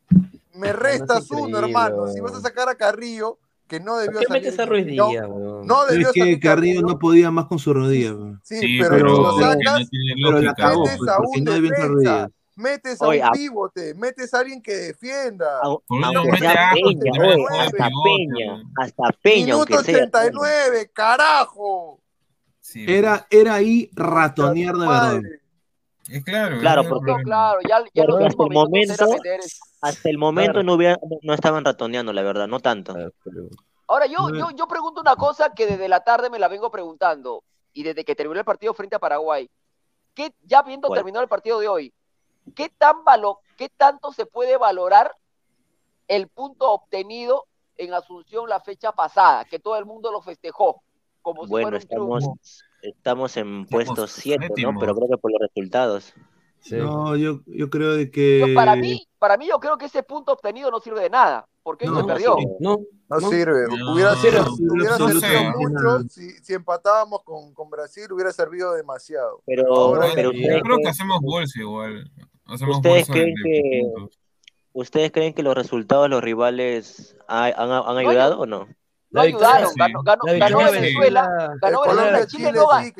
Me 0.54 0.74
restas 0.74 1.24
es 1.24 1.32
uno, 1.32 1.58
hermano. 1.58 2.08
Si 2.08 2.20
vas 2.20 2.34
a 2.36 2.42
sacar 2.42 2.68
a 2.68 2.76
Carrillo, 2.76 3.40
que 3.68 3.80
no 3.80 3.98
debió 3.98 4.14
¿Por 4.14 4.22
qué 4.22 4.28
salir. 4.28 4.44
metes 4.44 4.60
a 4.60 4.66
Ruiz 4.66 4.86
no, 4.96 5.10
Díaz, 5.10 5.26
weón? 5.28 5.68
no 5.68 5.84
Es 5.86 5.92
debió 5.92 6.12
que 6.14 6.20
salir 6.22 6.40
Carrillo 6.40 6.82
no 6.82 6.98
podía 7.00 7.32
más 7.32 7.46
con 7.46 7.60
su 7.60 7.74
rodilla. 7.74 8.14
weón. 8.14 8.42
Sí, 8.44 8.60
Sí, 8.60 8.78
pero, 8.80 8.90
pero, 8.96 9.10
si 9.10 9.22
lo 9.22 9.28
que 9.38 9.64
no 9.64 9.72
sacas, 9.72 9.90
tiene 9.90 10.14
Pero 10.24 10.40
la 10.42 10.54
cagó, 10.56 10.84
metes 10.84 10.98
pues, 10.98 11.10
a 11.10 11.18
un 11.20 11.44
no 11.44 11.52
defensa, 11.52 12.30
metes 12.56 13.02
a 13.02 13.08
Oye, 13.08 13.22
un 13.22 13.28
a- 13.28 13.32
pivote, 13.32 13.94
metes 13.94 14.34
a 14.34 14.40
alguien 14.40 14.62
que 14.62 14.74
defienda. 14.74 15.46
Mete 15.90 16.38
sea 16.40 16.72
a 16.72 16.74
Peña, 16.74 17.12
oye, 17.22 17.46
a 17.60 17.64
hasta 17.64 17.90
Peña, 18.04 18.64
hasta 18.78 19.04
Peña, 19.22 19.46
Minuto 19.56 19.76
aunque 19.76 19.92
sea. 19.92 20.04
89, 20.06 20.92
carajo. 20.94 22.00
Sí, 22.60 22.86
Era, 22.88 23.26
era 23.30 23.54
ahí 23.56 23.90
ratonear 23.94 24.74
de 24.76 24.80
verdad. 24.88 25.22
Es 26.10 26.24
claro. 26.24 26.84
Porque- 26.88 27.12
No, 27.12 27.18
claro, 27.24 27.60
ya, 27.68 27.80
ya 27.94 28.04
hasta 28.04 28.44
el 28.44 28.50
momento- 28.54 29.08
meter 29.08 29.40
el- 29.42 29.52
Hasta 29.82 30.10
el 30.10 30.18
momento 30.18 30.52
Claro. 30.54 30.64
no, 30.66 30.74
hubiera, 30.74 30.98
no 31.22 31.34
estaban 31.34 31.64
ratoneando, 31.66 32.14
la 32.14 32.24
verdad, 32.24 32.48
no 32.48 32.60
tanto. 32.60 32.94
Ah, 32.98 33.10
Ahora, 33.90 34.06
yo, 34.08 34.22
Bueno. 34.24 34.50
yo, 34.52 34.56
yo 34.58 34.68
pregunto 34.68 35.02
una 35.02 35.16
cosa 35.16 35.54
que 35.54 35.66
desde 35.66 35.88
la 35.88 36.02
tarde 36.02 36.30
me 36.30 36.40
la 36.40 36.48
vengo 36.48 36.70
preguntando, 36.72 37.44
y 37.74 37.84
desde 37.84 38.04
que 38.04 38.16
terminó 38.16 38.40
el 38.40 38.46
partido 38.46 38.74
frente 38.74 38.96
a 38.96 39.00
Paraguay, 39.00 39.50
¿qué, 40.14 40.34
ya 40.44 40.62
viendo 40.64 40.88
¿Cuál? 40.88 41.00
terminado 41.00 41.24
el 41.24 41.30
partido 41.30 41.60
de 41.60 41.68
hoy, 41.68 41.94
¿qué, 42.56 42.70
tan 42.70 43.04
valo, 43.06 43.40
¿qué 43.56 43.70
tanto 43.70 44.12
se 44.12 44.26
puede 44.26 44.58
valorar 44.58 45.14
el 46.08 46.28
punto 46.28 46.72
obtenido 46.72 47.46
en 47.78 47.94
Asunción 47.94 48.50
la 48.50 48.60
fecha 48.60 48.92
pasada, 48.92 49.46
que 49.46 49.60
todo 49.60 49.78
el 49.78 49.86
mundo 49.86 50.12
lo 50.12 50.22
festejó, 50.22 50.82
como 51.22 51.44
si 51.44 51.50
Bueno, 51.52 51.66
fuera 51.68 51.78
un 51.78 51.82
estamos, 51.84 52.20
triunfo? 52.24 52.40
Estamos 52.82 53.36
en 53.38 53.66
puesto 53.66 54.08
7, 54.08 54.48
¿no? 54.62 54.80
Pero 54.80 54.96
creo 54.96 55.10
que 55.10 55.18
por 55.18 55.32
los 55.32 55.42
resultados. 55.42 56.14
sí. 56.60 56.76
No, 56.76 57.16
yo, 57.16 57.42
yo 57.46 57.70
creo 57.70 57.94
de 57.94 58.10
que. 58.12 58.40
Yo, 58.48 58.54
para, 58.54 58.76
mí, 58.76 59.06
para 59.20 59.38
mí 59.38 59.48
yo 59.48 59.60
creo 59.60 59.78
que 59.78 59.86
ese 59.86 60.04
punto 60.04 60.34
obtenido 60.34 60.70
no 60.72 60.80
sirve 60.80 61.02
de 61.02 61.10
nada, 61.10 61.48
¿Por 61.64 61.78
qué 61.78 61.86
No, 61.86 62.00
se 62.00 62.06
perdió? 62.06 62.38
No, 62.62 62.78
No, 63.10 63.20
no. 63.20 63.30
sirve. 63.30 63.68
No, 63.68 63.94
hubiera 63.94 64.14
no, 64.14 64.20
hubiera 64.22 64.98
no 64.98 65.10
servido 65.10 65.52
mucho 65.58 66.10
si, 66.10 66.30
si 66.42 66.54
empatábamos 66.54 67.24
con, 67.24 67.54
con 67.54 67.70
Brasil, 67.70 68.12
hubiera 68.12 68.32
servido 68.32 68.74
demasiado. 68.74 69.42
Pero, 69.46 69.74
ahora 69.76 70.08
pero 70.16 70.32
Yo 70.32 70.40
ustedes, 70.40 70.62
creo 70.62 70.76
que 70.78 70.82
creen, 70.84 70.88
hacemos 70.88 71.20
bolsa 71.22 71.60
igual. 71.60 72.10
Hacemos 72.46 72.78
¿Ustedes 72.78 73.08
creen 73.08 73.34
de 73.34 73.44
que- 73.44 73.82
puntos. 73.94 74.20
¿ustedes 74.72 75.12
creen 75.12 75.34
que 75.34 75.44
los 75.44 75.56
resultados 75.56 76.06
de 76.06 76.10
los 76.10 76.24
rivales 76.24 77.18
ha- 77.28 77.46
han, 77.48 77.72
han 77.72 77.98
ayudado 77.98 78.40
o 78.40 78.46
no? 78.46 78.68
No 79.10 79.22
ayudaron, 79.22 79.72
ganó, 79.76 80.02
ganó, 80.04 80.26
Venezuela, 80.72 81.54
ganó 81.62 81.82
Venezuela, 81.82 82.28
Chile, 82.28 82.52
no 82.52 82.68
ganó. 82.68 82.92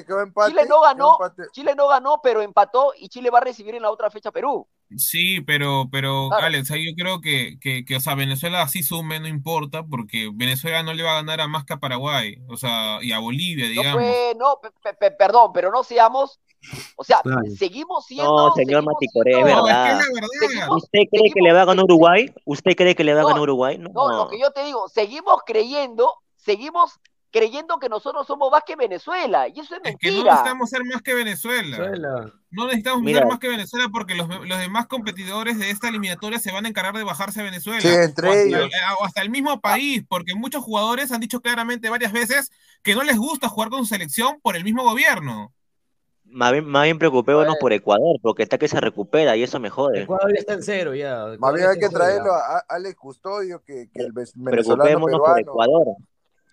Chile 0.48 0.66
no 0.70 0.82
ganó. 0.82 1.18
Chile 1.52 1.76
no 1.76 1.88
ganó, 1.90 2.22
pero 2.24 2.42
empató 2.42 2.94
y 2.98 3.10
Chile 3.10 3.30
va 3.30 3.40
a 3.40 3.42
recibir 3.42 3.76
en 3.76 3.82
la 3.82 3.92
otra 3.92 4.10
fecha 4.10 4.32
Perú. 4.32 4.68
Sí, 4.96 5.42
pero, 5.42 5.90
pero 5.92 6.30
Claro. 6.30 6.46
Alex, 6.46 6.72
ahí 6.72 6.86
yo 6.88 6.96
creo 6.96 7.20
que, 7.20 7.58
que, 7.60 7.84
que, 7.84 7.98
o 7.98 8.00
sea, 8.00 8.16
Venezuela 8.16 8.62
así 8.62 8.84
sume, 8.84 9.20
no 9.20 9.28
importa, 9.28 9.84
porque 9.84 10.32
Venezuela 10.34 10.82
no 10.82 10.94
le 10.94 11.04
va 11.04 11.12
a 11.12 11.16
ganar 11.16 11.42
a 11.42 11.48
más 11.48 11.66
que 11.66 11.74
a 11.74 11.78
Paraguay, 11.78 12.38
o 12.48 12.56
sea, 12.56 13.00
y 13.02 13.12
a 13.12 13.20
Bolivia, 13.20 13.66
No 13.66 13.72
digamos. 13.72 14.02
no, 14.38 14.60
pe- 14.62 14.94
pe- 14.94 15.12
perdón, 15.12 15.52
pero 15.54 15.72
no 15.72 15.84
seamos, 15.84 16.40
o 16.96 17.04
sea, 17.04 17.20
Claro. 17.24 17.42
seguimos 17.58 18.06
siendo. 18.06 18.50
No, 18.50 18.54
señor 18.56 18.84
es 19.02 19.10
siendo- 19.12 19.40
es 19.40 19.44
verdad. 19.46 20.00
Seguimos- 20.40 20.84
¿Usted 20.84 21.00
cree 21.12 21.32
que 21.34 21.42
le 21.42 21.54
va 21.54 21.62
a 21.62 21.66
ganar 21.66 21.86
Uruguay? 21.86 22.34
¿Usted 22.46 22.76
cree 22.76 22.96
que 22.96 23.04
le 23.04 23.14
va 23.14 23.20
a 23.20 23.24
No, 23.24 23.28
ganar 23.30 23.44
Uruguay? 23.44 23.78
No. 23.78 23.90
No, 23.94 24.10
lo 24.26 24.30
que 24.30 24.40
yo 24.40 24.52
te 24.52 24.64
digo, 24.64 24.88
seguimos 24.90 25.42
creyendo, 25.46 26.14
seguimos 26.36 27.00
creyendo 27.30 27.78
que 27.78 27.90
nosotros 27.90 28.26
somos 28.26 28.50
más 28.50 28.64
que 28.66 28.76
Venezuela, 28.78 29.48
y 29.50 29.60
eso 29.60 29.76
es 29.76 29.82
Es 29.84 29.96
que 30.00 30.08
no 30.08 30.14
mentira. 30.14 30.32
necesitamos 30.32 30.70
ser 30.70 30.84
más 30.86 31.02
que 31.02 31.14
Venezuela. 31.14 31.78
Venezuela. 31.78 32.34
No 32.50 32.66
necesitamos 32.66 33.02
Mira. 33.04 33.20
ser 33.20 33.28
más 33.28 33.40
que 33.40 33.50
Venezuela 33.50 33.90
porque 33.92 34.16
los, 34.16 34.28
los 34.30 34.58
demás 34.58 34.88
competidores 34.88 35.60
de 35.60 35.70
esta 35.70 35.90
eliminatoria 35.90 36.40
se 36.40 36.54
van 36.54 36.66
a 36.66 36.70
encargar 36.70 36.96
de 36.96 37.04
bajarse 37.04 37.42
a 37.42 37.44
Venezuela. 37.44 37.82
Sí, 37.82 37.90
entre 37.90 38.28
o 38.28 38.32
hasta, 38.32 38.44
ellos. 38.44 38.66
eh, 38.74 38.78
o 39.00 39.04
hasta 39.04 39.22
el 39.22 39.30
mismo 39.30 39.60
país, 39.60 40.04
porque 40.08 40.34
muchos 40.36 40.64
jugadores 40.64 41.12
han 41.12 41.20
dicho 41.20 41.42
claramente 41.42 41.90
varias 41.90 42.14
veces 42.14 42.50
que 42.82 42.96
no 42.96 43.04
les 43.04 43.18
gusta 43.18 43.50
jugar 43.50 43.70
con 43.70 43.80
su 43.80 43.86
selección 43.88 44.40
por 44.42 44.56
el 44.56 44.64
mismo 44.64 44.84
gobierno. 44.84 45.52
Más 46.30 46.52
bien, 46.52 46.66
más 46.66 46.84
bien 46.84 47.00
preocupémonos 47.00 47.56
por 47.60 47.74
Ecuador, 47.74 48.18
porque 48.22 48.44
está 48.44 48.58
que 48.58 48.68
se 48.68 48.80
recupera 48.80 49.36
y 49.38 49.44
eso 49.44 49.60
me 49.60 49.70
jode. 49.70 50.04
Ecuador 50.04 50.32
está 50.38 50.54
en 50.54 50.64
cero 50.64 50.94
ya. 50.94 51.26
Más 51.40 51.54
bien 51.54 51.68
hay 51.68 51.80
que 51.80 51.86
en 51.86 51.92
traerlo 51.92 52.34
a 52.34 52.60
Alex 52.68 52.96
Custodio, 52.96 53.62
que, 53.66 53.90
que 53.94 54.02
el 54.02 54.12
ve- 54.12 54.26
venezolano 54.36 54.84
Preocupémonos 54.84 55.20
por 55.20 55.36
peruano 55.36 55.40
Ecuador. 55.52 55.96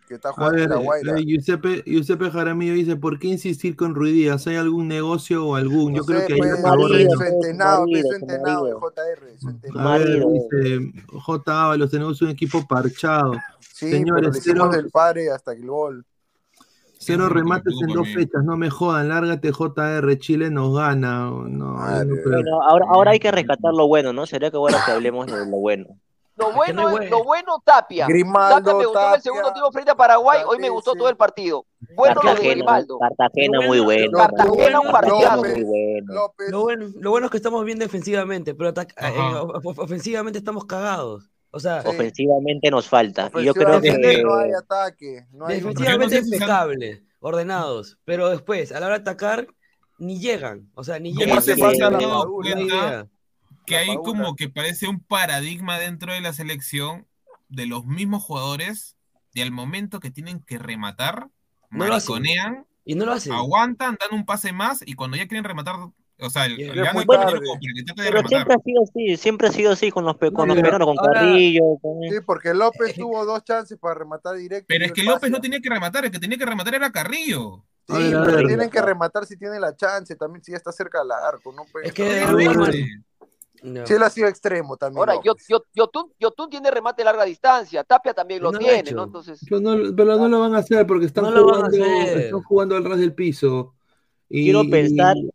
que 0.08 0.14
está 0.14 0.32
jugando 0.32 0.58
en 0.58 0.68
ver, 0.68 0.78
la 0.78 0.84
Guaira. 0.84 1.18
eh, 1.18 1.24
Giuseppe, 1.24 1.82
Giuseppe 1.86 2.30
Jaramillo 2.30 2.74
dice, 2.74 2.96
¿por 2.96 3.18
qué 3.18 3.28
insistir 3.28 3.74
con 3.74 3.94
Ruiz 3.94 4.12
Díaz? 4.14 4.46
¿Hay 4.46 4.56
algún 4.56 4.86
negocio 4.86 5.46
o 5.46 5.56
algún? 5.56 5.92
No 5.92 5.98
Yo 5.98 6.04
creo 6.04 6.20
sé, 6.20 6.26
que 6.28 6.32
ahí 6.34 6.38
pues, 6.40 6.60
marido, 6.62 7.22
entrenado, 7.22 7.80
marido, 7.80 7.90
pues, 7.90 8.02
su 8.02 8.08
su 8.08 8.14
entrenado 8.14 8.64
de 8.66 8.74
marido. 8.74 8.80
JR, 8.80 9.38
su 9.40 9.48
entrenado. 9.48 9.88
A 9.88 9.98
ver, 9.98 10.24
dice 10.28 11.02
J. 11.12 11.64
Ábalos, 11.64 11.90
tenemos 11.90 12.22
un 12.22 12.28
equipo 12.30 12.66
parchado. 12.66 13.32
Sí, 13.60 13.90
Señores, 13.90 14.22
pero 14.22 14.32
le 14.32 14.40
cero- 14.40 14.68
del 14.68 14.90
padre 14.90 15.30
hasta 15.30 15.52
el 15.52 15.66
gol. 15.66 16.06
Cero 17.04 17.28
remates 17.28 17.74
en 17.86 17.94
dos 17.94 18.08
fechas, 18.12 18.44
no 18.44 18.56
me 18.56 18.70
jodan, 18.70 19.08
lárgate 19.08 19.52
JR, 19.52 20.18
Chile 20.18 20.50
nos 20.50 20.74
gana. 20.76 21.30
No, 21.30 21.74
Madre. 21.74 22.08
Bueno, 22.24 22.62
ahora, 22.62 22.86
ahora 22.88 23.10
hay 23.12 23.18
que 23.18 23.30
rescatar 23.30 23.72
lo 23.74 23.86
bueno, 23.86 24.12
¿no? 24.12 24.26
Sería 24.26 24.50
que 24.50 24.56
bueno 24.56 24.78
que 24.84 24.92
hablemos 24.92 25.26
de 25.26 25.46
lo 25.46 25.56
bueno. 25.58 25.86
Lo 26.36 26.48
que 26.48 26.54
bueno, 26.56 26.98
es- 26.98 27.10
lo 27.10 27.22
bueno, 27.22 27.62
Tapia. 27.64 28.08
Grimaldo, 28.08 28.56
Tapia 28.56 28.74
me 28.78 28.84
gustó 28.86 29.08
en 29.08 29.14
el 29.14 29.20
segundo 29.22 29.52
tiempo 29.52 29.70
frente 29.70 29.90
a 29.92 29.94
Paraguay, 29.94 30.40
hoy 30.44 30.58
me 30.58 30.68
gustó 30.68 30.92
sí. 30.92 30.98
todo 30.98 31.08
el 31.08 31.16
partido. 31.16 31.64
Bueno 31.94 32.14
lo 32.14 32.20
de 32.22 32.26
Cartagena, 32.28 32.54
Grimaldo. 32.54 32.98
Cartagena 32.98 33.60
muy 33.60 33.78
bueno- 33.80 34.18
Cartagena, 34.18 34.80
un 34.80 34.90
bueno- 34.90 34.92
partidazo. 34.92 35.36
López. 35.36 35.64
López. 36.06 36.50
Lo 36.50 36.62
bueno, 36.62 36.86
lo 36.98 37.10
bueno 37.10 37.26
es 37.26 37.30
que 37.30 37.36
estamos 37.36 37.64
bien 37.64 37.78
defensivamente, 37.78 38.52
pero 38.56 38.70
eh, 38.70 39.34
of- 39.62 39.78
ofensivamente 39.78 40.38
estamos 40.38 40.64
cagados. 40.64 41.30
O 41.54 41.60
sea, 41.60 41.82
Sí. 41.82 41.88
Ofensivamente 41.88 42.68
nos 42.70 42.88
falta. 42.88 43.30
Y 43.36 43.44
yo 43.44 43.54
creo 43.54 43.80
que 43.80 44.22
no 44.24 44.34
hay 44.36 44.50
ataque. 44.52 45.26
No 45.32 45.46
hay 45.46 45.56
defensivamente 45.60 46.16
Yo 46.16 46.20
no 46.20 46.24
sé 46.24 46.24
si 46.24 46.30
se 46.30 46.36
han- 46.36 46.42
impecables, 46.42 47.02
ordenados, 47.20 47.98
pero 48.04 48.28
después, 48.30 48.72
a 48.72 48.80
la 48.80 48.86
hora 48.86 48.96
de 48.96 49.02
atacar, 49.02 49.46
ni 49.98 50.18
llegan. 50.18 50.68
O 50.74 50.82
sea, 50.82 50.98
ni 50.98 51.14
llegan. 51.14 51.40
se 51.42 51.54
dado 51.56 52.42
idea. 52.42 52.54
cuenta 52.54 53.08
que 53.66 53.74
La 53.76 53.80
hay 53.80 53.96
como 53.96 54.34
que 54.34 54.48
parece 54.48 54.88
un 54.88 54.98
paradigma 55.00 55.78
dentro 55.78 56.12
de 56.12 56.20
la 56.20 56.32
selección 56.32 57.06
de 57.48 57.66
los 57.66 57.86
mismos 57.86 58.22
jugadores 58.24 58.96
y 59.32 59.40
al 59.40 59.52
momento 59.52 60.00
que 60.00 60.10
tienen 60.10 60.40
que 60.40 60.58
rematar, 60.58 61.28
No 61.70 61.86
lo 61.86 61.94
hacen. 61.94 62.14
mariconean, 62.14 62.66
Y 62.84 62.94
no 62.96 63.06
lo 63.06 63.12
hacen. 63.12 63.32
aguantan, 63.32 63.96
dan 64.00 64.18
un 64.18 64.26
pase 64.26 64.52
más 64.52 64.82
y 64.84 64.94
cuando 64.94 65.16
ya 65.16 65.28
quieren 65.28 65.44
rematar, 65.44 65.76
o 66.20 66.30
sea, 66.30 66.46
el, 66.46 66.56
muy 66.56 66.66
el 66.68 66.74
que 66.74 68.02
de 68.02 68.10
Pero 68.10 68.28
siempre 68.28 68.54
ha 68.54 68.58
sido 68.58 68.82
así, 68.84 69.16
siempre 69.16 69.48
ha 69.48 69.52
sido 69.52 69.72
así 69.72 69.90
con 69.90 70.04
los, 70.04 70.16
con 70.16 70.48
los 70.48 70.56
peruanos, 70.56 70.86
con 70.86 70.98
ahora- 70.98 71.20
Carrillo. 71.20 71.62
con- 71.82 72.00
Sí, 72.08 72.16
porque 72.24 72.54
López 72.54 72.94
tuvo 72.94 73.24
dos 73.24 73.42
chances 73.44 73.78
para 73.78 73.94
rematar 73.94 74.36
directo. 74.36 74.66
Pero 74.68 74.84
es 74.84 74.92
que 74.92 75.00
espacio. 75.00 75.16
López 75.16 75.30
no 75.30 75.40
tenía 75.40 75.60
que 75.60 75.68
rematar, 75.70 76.04
el 76.04 76.10
que 76.10 76.18
tenía 76.20 76.38
que 76.38 76.46
rematar 76.46 76.74
era 76.74 76.90
Carrillo. 76.90 77.64
Sí, 77.86 77.92
A 77.94 77.98
ver, 77.98 78.16
a 78.16 78.24
pero 78.24 78.36
ver. 78.38 78.46
tienen 78.46 78.70
que 78.70 78.80
rematar 78.80 79.26
si 79.26 79.36
tienen 79.36 79.60
la 79.60 79.76
chance, 79.76 80.16
también 80.16 80.42
si 80.42 80.52
ya 80.52 80.56
está 80.56 80.72
cerca 80.72 81.00
del 81.02 81.10
arco. 81.12 81.52
¿no? 81.52 81.64
Pues, 81.70 81.86
Es 81.88 81.92
que 81.92 82.04
no, 82.04 82.64
a 82.64 82.72
Sí. 82.72 83.94
Él 83.94 84.02
ha 84.02 84.10
sido 84.10 84.28
extremo 84.28 84.76
también. 84.76 84.98
Ahora, 85.00 85.14
yo, 85.24 85.32
yo, 85.48 85.64
Yotun, 85.74 86.12
Yotun 86.20 86.50
tiene 86.50 86.70
remate 86.70 87.00
de 87.00 87.06
larga 87.06 87.24
distancia, 87.24 87.82
Tapia 87.82 88.12
también 88.12 88.42
lo 88.42 88.52
No 88.52 88.58
tiene. 88.58 88.92
¿no? 88.92 89.04
Entonces, 89.04 89.40
Pero 89.48 89.60
no, 89.60 89.94
pero 89.96 90.16
no 90.18 90.28
lo 90.28 90.40
van 90.40 90.54
a 90.54 90.58
hacer 90.58 90.86
porque 90.86 91.06
están, 91.06 91.24
No 91.24 91.30
lo 91.30 91.46
van 91.46 91.54
a 91.64 91.70
jugando, 91.70 91.84
hacer. 92.02 92.18
están 92.20 92.42
jugando 92.42 92.76
al 92.76 92.84
ras 92.84 92.98
del 92.98 93.14
piso. 93.14 93.74
Y- 94.28 94.44
Quiero 94.44 94.64
pensar, 94.68 95.16
y- 95.16 95.30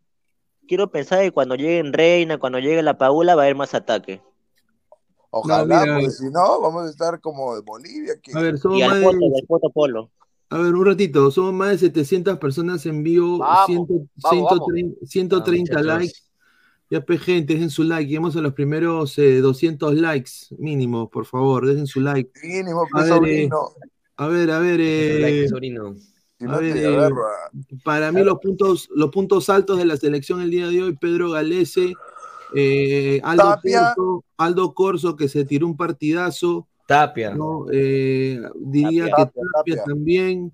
quiero 0.70 0.88
pensar 0.88 1.20
que 1.22 1.32
cuando 1.32 1.56
lleguen 1.56 1.92
Reina, 1.92 2.38
cuando 2.38 2.60
llegue 2.60 2.80
la 2.80 2.96
Paula, 2.96 3.34
va 3.34 3.42
a 3.42 3.44
haber 3.46 3.56
más 3.56 3.74
ataque. 3.74 4.22
Ojalá, 5.30 5.64
mira, 5.64 5.94
porque 5.96 6.10
si 6.12 6.30
no, 6.30 6.60
vamos 6.60 6.86
a 6.86 6.90
estar 6.90 7.20
como 7.20 7.56
de 7.56 7.62
Bolivia. 7.62 8.14
Que... 8.22 8.30
a 8.38 8.40
ver, 8.40 8.56
somos 8.56 8.78
Y 8.78 8.82
más 8.82 8.92
al 8.92 9.00
de- 9.18 9.70
Polo. 9.74 10.10
A 10.48 10.58
ver, 10.58 10.72
un 10.72 10.86
ratito, 10.86 11.28
somos 11.32 11.52
más 11.52 11.70
de 11.72 11.78
700 11.78 12.38
personas 12.38 12.86
en 12.86 13.02
vivo, 13.02 13.38
Vamos, 13.38 13.66
100 13.66 13.78
vamos, 14.22 14.48
130, 14.48 15.06
130 15.06 15.72
Vamos, 15.74 15.86
muchachos. 15.86 16.02
likes. 16.04 16.20
Ya, 16.88 17.00
pe, 17.04 17.18
gente, 17.18 17.54
dejen 17.54 17.70
su 17.70 17.82
like. 17.82 18.08
Llegamos 18.08 18.36
a 18.36 18.40
los 18.40 18.52
primeros 18.52 19.18
eh, 19.18 19.40
200 19.40 19.94
likes 19.94 20.30
mínimo, 20.56 21.10
por 21.10 21.26
favor, 21.26 21.66
dejen 21.66 21.88
su 21.88 22.00
like. 22.00 22.30
Mínimo, 22.44 22.86
A 22.94 23.00
ver, 23.00 23.08
sobrino. 23.08 23.70
A 24.16 24.26
ver, 24.28 24.50
a 24.52 24.58
ver, 24.60 24.78
Like, 24.78 25.44
eh, 25.44 25.48
sobrino. 25.48 25.96
Si 26.40 26.46
a 26.46 26.48
no 26.48 26.58
ver, 26.58 26.72
te 26.72 26.82
eh, 26.82 26.96
agarra. 26.96 27.50
para 27.84 28.10
mí 28.12 28.24
los 28.24 28.38
puntos, 28.38 28.88
los 28.94 29.10
puntos 29.10 29.50
altos 29.50 29.76
de 29.76 29.84
la 29.84 29.98
selección 29.98 30.40
el 30.40 30.50
día 30.50 30.68
de 30.68 30.82
hoy, 30.82 30.96
Pedro 30.96 31.32
Galese, 31.32 31.92
eh, 32.54 33.20
Aldo. 33.22 33.58
Corso, 33.62 34.24
Aldo 34.38 34.72
Corso, 34.72 35.16
que 35.16 35.28
se 35.28 35.44
tiró 35.44 35.66
un 35.66 35.76
partidazo, 35.76 36.66
Tapia. 36.86 37.34
¿no? 37.34 37.66
Eh, 37.70 38.40
diría 38.56 39.10
Tapia, 39.10 39.26
que 39.66 39.76
Tapia, 39.76 39.84
también. 39.84 40.50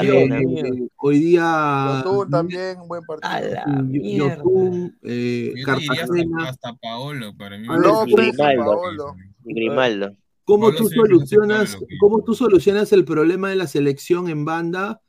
Eh, 0.00 0.88
hoy 0.98 1.18
día 1.18 2.00
Yotun 2.04 2.30
también, 2.30 2.80
un 2.80 2.86
buen 2.86 3.02
partido. 3.02 3.32
A 3.32 3.40
la. 3.40 3.84
Yotun, 3.90 4.96
eh, 5.02 5.52
hasta, 5.66 5.94
Cartagena. 5.96 6.48
hasta 6.48 6.74
Paolo, 6.74 7.36
para 7.36 7.58
mí. 7.58 7.66
A 7.68 7.76
López, 7.76 8.14
Grimaldo. 8.14 8.64
Paolo. 8.64 9.16
Grimaldo. 9.42 10.16
¿Cómo 10.44 10.72
tú 10.72 10.88
solucionas, 10.88 11.76
cómo 11.98 12.22
tú 12.22 12.34
solucionas 12.34 12.92
el 12.92 13.04
problema 13.04 13.48
de 13.48 13.56
la 13.56 13.66
selección 13.66 14.28
en 14.28 14.44
banda? 14.44 15.00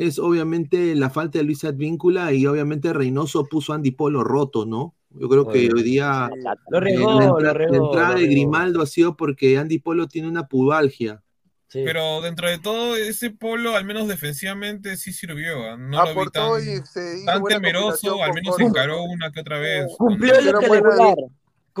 Es 0.00 0.18
obviamente 0.18 0.94
la 0.94 1.10
falta 1.10 1.38
de 1.38 1.44
Luis 1.44 1.62
Advíncula 1.62 2.32
y 2.32 2.46
obviamente 2.46 2.90
Reynoso 2.94 3.44
puso 3.44 3.72
a 3.72 3.76
Andy 3.76 3.90
Polo 3.90 4.24
roto, 4.24 4.64
¿no? 4.64 4.94
Yo 5.10 5.28
creo 5.28 5.46
que 5.46 5.58
Oye, 5.58 5.70
hoy 5.74 5.82
día. 5.82 6.30
Lo 6.70 6.78
eh, 6.78 6.96
la, 6.96 7.52
lo 7.52 7.86
entrada 7.86 8.14
lo 8.14 8.20
de. 8.20 8.26
Grimaldo 8.26 8.80
ha 8.80 8.86
sido 8.86 9.14
porque 9.14 9.58
Andy 9.58 9.78
Polo 9.78 10.08
tiene 10.08 10.26
una 10.26 10.48
pubalgia. 10.48 11.22
Sí. 11.68 11.82
Pero 11.84 12.22
dentro 12.22 12.48
de 12.48 12.58
todo, 12.58 12.96
ese 12.96 13.28
polo, 13.28 13.76
al 13.76 13.84
menos 13.84 14.08
defensivamente, 14.08 14.96
sí 14.96 15.12
sirvió. 15.12 15.70
¿ah? 15.70 15.76
No 15.76 15.98
lo 15.98 16.04
vi 16.04 16.10
Aportó 16.12 16.54
tan, 16.54 16.62
y 16.62 16.86
se 16.86 17.18
hizo 17.18 17.26
tan 17.26 17.40
buena 17.42 17.56
temeroso, 17.56 18.22
al 18.22 18.32
menos 18.32 18.58
encaró 18.58 19.02
una 19.02 19.30
que 19.30 19.40
otra 19.40 19.58
vez. 19.58 19.86
Cumplió 19.98 20.40
lo 20.40 20.60
que 20.60 20.66
le. 20.66 20.80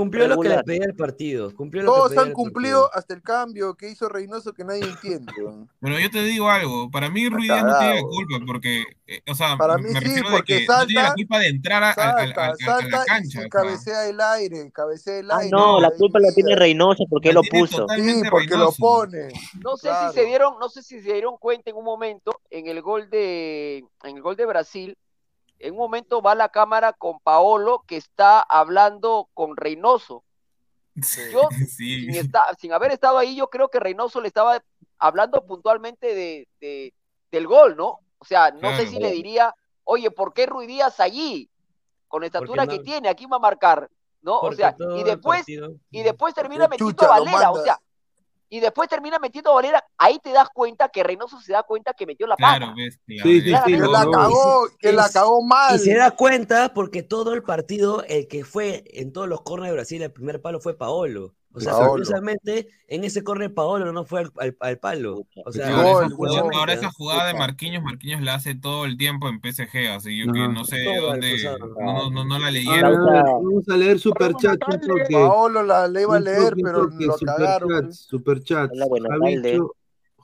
Cumplió 0.00 0.28
lo 0.28 0.40
que 0.40 0.48
le 0.48 0.62
pedía 0.64 0.84
el 0.86 0.94
partido. 0.94 1.54
Cumplió 1.54 1.82
lo 1.82 1.92
que 1.92 1.96
Todos 1.98 2.08
pedía 2.10 2.22
han 2.22 2.32
cumplido 2.32 2.80
partido. 2.84 2.98
hasta 2.98 3.14
el 3.14 3.22
cambio 3.22 3.74
que 3.74 3.90
hizo 3.90 4.08
Reynoso 4.08 4.52
que 4.52 4.64
nadie 4.64 4.82
entiende. 4.84 5.32
Bueno, 5.80 5.98
yo 5.98 6.10
te 6.10 6.22
digo 6.22 6.48
algo, 6.48 6.90
para 6.90 7.10
mí 7.10 7.28
Ruiz 7.28 7.48
no 7.48 7.78
tiene 7.78 8.00
culpa, 8.02 8.36
porque, 8.46 8.84
eh, 9.06 9.20
o 9.30 9.34
sea, 9.34 9.56
Para 9.56 9.76
me 9.76 9.84
mí 9.84 9.88
sí, 9.90 9.94
refiero 10.00 10.30
de 10.30 10.36
porque 10.36 10.58
que 10.60 10.66
no 10.66 10.86
tiene 10.86 10.94
la 11.02 11.08
salta, 11.08 11.14
culpa 11.14 11.38
de 11.38 11.48
entrar 11.48 11.82
a, 11.82 11.90
a- 11.90 11.92
a- 11.92 11.94
a- 11.94 12.16
Salta, 12.16 12.44
a 12.44 12.48
la 12.48 12.56
salta 12.56 12.86
y 12.86 13.06
cancha. 13.06 13.40
sea. 13.40 13.48
cabecea 13.48 14.06
el 14.08 14.20
aire, 14.20 14.70
cabecea 14.72 15.18
el 15.18 15.30
Ah, 15.30 15.38
aire. 15.38 15.50
no, 15.50 15.80
la 15.80 15.90
culpa 15.90 16.18
la 16.18 16.32
tiene. 16.32 16.56
Reynoso 16.56 17.04
porque 17.08 17.28
él 17.28 17.34
La 17.36 17.40
lo 17.42 17.48
puso. 17.50 17.86
Sí, 17.94 18.22
porque 18.30 18.46
lo 18.48 18.56
Reynoso. 18.56 18.76
pone. 18.80 19.28
no 19.62 19.76
sé 19.76 19.88
Claro. 19.88 20.12
si 20.12 20.18
se 20.18 20.24
dieron, 20.26 20.54
no 20.58 20.68
sé 20.68 20.82
si 20.82 21.00
se 21.00 21.12
dieron 21.12 21.36
cuenta 21.38 21.70
en 21.70 21.76
un 21.76 21.84
momento, 21.84 22.40
en 22.50 22.66
el 22.66 22.80
gol 22.82 23.08
de, 23.10 23.84
en 24.04 24.16
el 24.16 24.22
gol 24.22 24.36
de 24.36 24.46
Brasil, 24.46 24.96
en 25.60 25.72
un 25.74 25.78
momento 25.78 26.20
va 26.22 26.34
la 26.34 26.48
cámara 26.48 26.92
con 26.92 27.20
Paolo 27.20 27.84
que 27.86 27.96
está 27.96 28.40
hablando 28.40 29.28
con 29.34 29.56
Reynoso. 29.56 30.24
Yo, 31.32 31.48
Sí. 31.68 32.00
sin, 32.00 32.10
esta- 32.16 32.44
sin 32.58 32.72
haber 32.72 32.90
estado 32.92 33.18
ahí, 33.18 33.36
yo 33.36 33.48
creo 33.48 33.68
que 33.68 33.78
Reynoso 33.80 34.20
le 34.20 34.28
estaba 34.28 34.62
hablando 34.98 35.44
puntualmente 35.46 36.14
de, 36.14 36.48
de- 36.60 36.92
del 37.30 37.46
gol, 37.46 37.76
¿no? 37.76 38.00
O 38.18 38.24
sea, 38.24 38.50
no 38.50 38.76
sé 38.76 38.86
si 38.88 38.98
le 38.98 39.12
diría, 39.12 39.54
oye, 39.84 40.10
¿por 40.10 40.34
qué 40.34 40.46
Ruiz 40.46 40.68
Díaz 40.68 40.98
allí? 41.00 41.48
Con 42.08 42.20
la 42.22 42.26
estatura 42.26 42.66
que 42.66 42.80
tiene, 42.80 43.08
aquí 43.08 43.24
va 43.26 43.36
a 43.36 43.40
marcar, 43.40 43.88
¿no? 44.20 44.40
O 44.40 44.52
sea, 44.52 44.76
y 44.96 45.04
después, 45.04 45.38
partido- 45.40 45.72
y 45.90 46.02
después 46.02 46.34
termina 46.34 46.66
metiendo 46.68 46.92
chucha 46.92 47.06
a 47.06 47.18
Valera, 47.20 47.50
o 47.52 47.62
sea, 47.62 47.80
y 48.50 48.60
después 48.60 48.88
termina 48.88 49.18
metiendo 49.18 49.50
a 49.52 49.54
Valera, 49.54 49.84
ahí 49.96 50.18
te 50.18 50.32
das 50.32 50.50
cuenta 50.50 50.88
que 50.90 51.02
Reynoso 51.02 51.40
se 51.40 51.52
da 51.52 51.62
cuenta 51.62 51.94
que 51.94 52.04
metió 52.06 52.26
la 52.26 52.36
pata. 52.36 52.58
Claro, 52.58 52.74
claro, 52.74 52.76
Sí, 53.22 53.40
sí, 53.40 53.50
ya. 53.50 53.62
sí, 53.64 53.72
Que 53.72 53.78
la 53.78 54.06
cagó, 54.10 54.68
que 54.78 54.92
la 54.92 55.08
cagó 55.10 55.42
mal. 55.42 55.76
Y 55.76 55.78
se 55.78 55.94
da 55.94 56.10
cuenta 56.10 56.74
porque 56.74 57.02
todo 57.02 57.32
el 57.32 57.42
partido, 57.42 58.04
el 58.04 58.28
que 58.28 58.44
fue 58.44 58.84
en 58.86 59.12
todos 59.12 59.28
los 59.28 59.42
corners 59.42 59.70
de 59.70 59.74
Brasil, 59.74 60.02
el 60.02 60.12
primer 60.12 60.42
palo 60.42 60.60
fue 60.60 60.76
Paolo. 60.76 61.34
O 61.52 61.58
sea, 61.58 61.72
Paolo. 61.72 62.04
en 62.86 63.02
ese 63.04 63.24
corner 63.24 63.52
Paolo 63.52 63.92
no 63.92 64.04
fue 64.04 64.20
al, 64.20 64.30
al- 64.38 64.56
al 64.60 64.78
palo. 64.78 65.26
O 65.44 65.50
sea, 65.50 65.74
Ahora, 65.74 66.06
esa 66.06 66.14
jugada, 66.14 66.42
gol. 66.42 66.54
ahora 66.54 66.72
esa 66.74 66.90
jugada 66.92 67.26
de. 67.26 67.34
Marquinhos, 67.34 67.82
Marquinhos 67.82 68.20
la 68.22 68.34
hace 68.34 68.54
todo 68.54 68.84
el 68.84 68.96
tiempo 68.96 69.28
en 69.28 69.40
PSG, 69.40 69.88
así 69.88 70.16
yo 70.16 70.32
que 70.32 70.38
Ajá. 70.38 70.52
no 70.52 70.64
sé 70.64 70.76
dónde, 70.84 71.36
no, 71.80 72.10
no, 72.10 72.10
no, 72.10 72.24
no 72.24 72.38
la 72.38 72.50
leyeron. 72.52 73.04
vamos 73.04 73.68
a 73.68 73.76
leer 73.76 73.98
toque. 74.86 75.12
Paolo 75.12 75.62
la 75.64 75.88
le 75.88 76.02
iba 76.02 76.16
a 76.16 76.20
leer, 76.20 76.54
pero 76.62 76.84
lo 76.84 77.16
cagaron. 77.18 77.68
Buenas 77.68 78.06
tardes. 78.08 78.08
Javicho, 79.50 79.74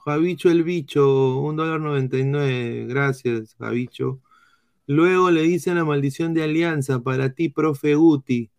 Javicho 0.05 0.49
el 0.49 0.63
bicho, 0.63 1.39
un 1.39 1.57
dólar 1.57 1.81
noventa 1.81 2.17
y 2.17 2.23
nueve. 2.23 2.85
Gracias, 2.87 3.55
Javicho. 3.59 4.21
Luego 4.85 5.29
le 5.31 5.41
dicen 5.41 5.75
la 5.75 5.83
maldición 5.83 6.33
de 6.33 6.43
alianza 6.43 7.01
para 7.01 7.33
ti, 7.33 7.49
profe 7.49 7.95
Guti. 7.95 8.49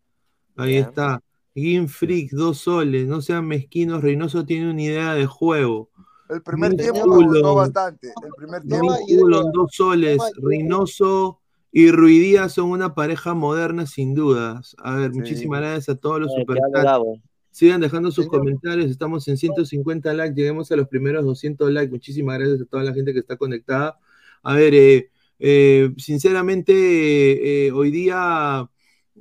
Ahí 0.56 0.76
está. 0.76 1.22
Game 1.60 1.88
Freak, 1.88 2.30
dos 2.32 2.58
soles. 2.58 3.06
No 3.06 3.20
sean 3.20 3.46
mezquinos, 3.46 4.02
Reynoso 4.02 4.44
tiene 4.46 4.70
una 4.70 4.82
idea 4.82 5.14
de 5.14 5.26
juego. 5.26 5.90
El 6.28 6.42
primer 6.42 6.72
Nick 6.72 6.80
tiempo 6.82 7.06
me 7.06 7.16
gustó 7.16 7.40
Culon. 7.40 7.56
bastante. 7.56 8.08
El 8.08 8.32
primer 8.36 8.62
tiempo. 8.62 8.94
idea. 9.08 9.42
dos 9.52 9.70
soles. 9.72 10.18
Reynoso 10.42 11.40
y 11.72 11.90
Ruidía 11.90 12.48
son 12.48 12.70
una 12.70 12.94
pareja 12.94 13.34
moderna, 13.34 13.86
sin 13.86 14.14
dudas. 14.14 14.74
A 14.78 14.96
ver, 14.96 15.12
Sí. 15.12 15.18
muchísimas 15.18 15.60
gracias 15.60 15.88
a 15.88 15.94
todos 15.96 16.20
los 16.20 16.34
te 16.34 16.40
hablo, 16.42 16.54
superchats. 16.54 17.22
Sigan 17.50 17.80
dejando 17.80 18.10
sus 18.10 18.26
Señor. 18.26 18.38
comentarios. 18.40 18.90
Estamos 18.90 19.26
en 19.28 19.36
150 19.36 20.12
likes. 20.14 20.34
Lleguemos 20.34 20.70
a 20.70 20.76
los 20.76 20.86
primeros 20.88 21.24
200 21.24 21.70
likes. 21.72 21.90
Muchísimas 21.90 22.38
gracias 22.38 22.60
a 22.60 22.64
toda 22.66 22.84
la 22.84 22.92
gente 22.94 23.12
que 23.12 23.18
está 23.20 23.36
conectada. 23.36 23.98
A 24.42 24.54
ver, 24.54 24.74
eh, 24.74 25.10
eh, 25.40 25.92
sinceramente, 25.96 26.72
eh, 26.72 27.66
eh, 27.68 27.72
hoy 27.72 27.90
día, 27.90 28.68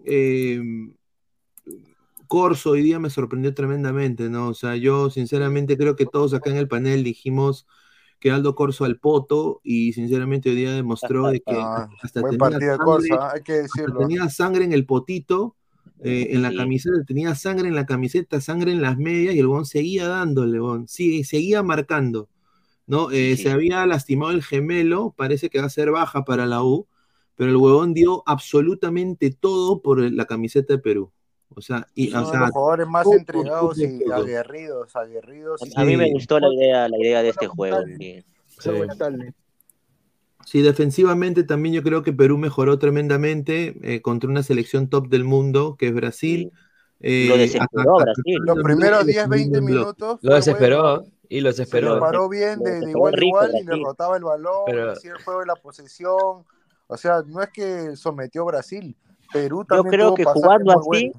eh, 0.06 0.62
Corso, 2.27 2.71
hoy 2.71 2.81
día 2.83 2.99
me 2.99 3.09
sorprendió 3.09 3.53
tremendamente, 3.53 4.29
¿no? 4.29 4.49
O 4.49 4.53
sea, 4.53 4.75
yo 4.75 5.09
sinceramente 5.09 5.77
creo 5.77 5.95
que 5.95 6.05
todos 6.05 6.33
acá 6.33 6.49
en 6.51 6.57
el 6.57 6.67
panel 6.67 7.03
dijimos 7.03 7.65
que 8.19 8.31
Aldo 8.31 8.55
Corso 8.55 8.85
al 8.85 8.99
poto 8.99 9.61
y 9.63 9.93
sinceramente 9.93 10.49
hoy 10.49 10.55
día 10.55 10.73
demostró 10.73 11.27
de 11.27 11.39
que 11.41 11.45
Ah, 11.59 11.89
hasta 12.01 12.21
tenía 12.23 12.59
sangre, 12.59 12.77
Corsa, 12.77 13.31
hay 13.33 13.41
que 13.43 13.53
hasta 13.53 13.61
decirlo. 13.63 13.99
tenía 13.99 14.29
sangre 14.29 14.65
en 14.65 14.73
el 14.73 14.85
potito, 14.85 15.55
eh, 16.03 16.29
en 16.31 16.41
la 16.41 16.49
Sí. 16.51 16.57
camiseta, 16.57 17.03
tenía 17.05 17.35
sangre 17.35 17.67
en 17.69 17.75
la 17.75 17.85
camiseta, 17.85 18.41
sangre 18.41 18.71
en 18.71 18.81
las 18.81 18.97
medias 18.97 19.35
y 19.35 19.39
el 19.39 19.47
bon 19.47 19.65
seguía 19.65 20.07
dándole, 20.07 20.59
bon, 20.59 20.87
sí, 20.87 21.23
seguía 21.23 21.63
marcando, 21.63 22.29
¿no? 22.87 23.11
Eh, 23.11 23.37
Sí. 23.37 23.43
Se 23.43 23.51
había 23.51 23.85
lastimado 23.85 24.31
el 24.31 24.43
gemelo, 24.43 25.13
parece 25.17 25.49
que 25.49 25.59
va 25.59 25.65
a 25.67 25.69
ser 25.69 25.91
baja 25.91 26.25
para 26.25 26.45
la 26.45 26.63
U, 26.63 26.87
pero 27.35 27.51
el 27.51 27.57
huevón 27.57 27.93
dio 27.93 28.23
absolutamente 28.27 29.31
todo 29.31 29.81
por 29.81 29.99
la 30.11 30.25
camiseta 30.25 30.73
de 30.73 30.79
Perú. 30.79 31.11
O 31.55 31.62
sea, 31.62 31.88
y, 31.95 32.13
o 32.13 32.25
sea, 32.25 32.39
los 32.41 32.51
jugadores 32.51 32.88
más 32.88 33.03
todo, 33.03 33.13
entregados 33.15 33.79
y 33.79 33.99
todo. 34.03 34.15
aguerridos, 34.15 34.95
aguerridos. 34.95 35.62
A 35.75 35.83
mí 35.86 35.97
me 35.97 36.05
Sí. 36.05 36.12
gustó 36.13 36.39
la 36.39 36.53
idea, 36.53 36.88
la 36.88 36.97
idea 36.99 37.23
de 37.23 37.29
este 37.29 37.47
juego. 37.47 37.77
sí. 37.97 38.23
sí. 38.60 38.69
Sí, 40.45 40.62
defensivamente 40.62 41.43
también 41.43 41.75
yo 41.75 41.83
creo 41.83 42.03
que 42.03 42.13
Perú 42.13 42.38
mejoró 42.38 42.79
tremendamente 42.79 43.75
eh, 43.81 44.01
contra 44.01 44.29
una 44.29 44.43
selección 44.43 44.88
top 44.88 45.10
del 45.10 45.25
mundo, 45.25 45.75
que 45.77 45.88
es 45.88 45.93
Brasil. 45.93 46.51
Eh, 47.01 47.25
Lo 47.29 47.38
desesperó 47.38 47.99
a 47.99 48.03
Brasil. 48.05 48.38
Los 48.45 48.57
primeros 48.63 49.05
10, 49.05 49.27
20 49.27 49.62
minutos. 49.62 50.19
Lo 50.21 50.36
desesperó 50.36 51.03
y 51.27 51.41
lo 51.41 51.51
Se 51.51 51.57
desesperó. 51.63 51.95
le 51.95 51.99
paró 51.99 52.29
bien 52.29 52.60
de, 52.60 52.79
de 52.79 52.89
igual 52.91 53.13
a 53.13 53.17
rico 53.17 53.27
igual 53.27 53.49
y 53.49 53.57
le 53.60 53.63
Brasil. 53.65 53.83
rotaba 53.86 54.17
el 54.17 54.23
balón, 54.23 54.62
Pero- 54.67 54.91
hacía 54.93 55.12
el 55.12 55.21
juego 55.23 55.41
de 55.41 55.45
la 55.47 55.55
posesión. 55.55 56.45
O 56.88 56.95
sea, 56.97 57.21
no 57.27 57.41
es 57.41 57.49
que 57.49 57.95
sometió 57.97 58.43
a 58.43 58.45
Brasil. 58.45 58.95
Perú 59.33 59.65
Yo 59.69 59.75
también 59.75 59.91
creo 59.91 60.07
tuvo 60.07 60.15
que 60.15 60.23
jugando 60.23 60.71
así, 60.71 60.88
buenos. 60.88 61.15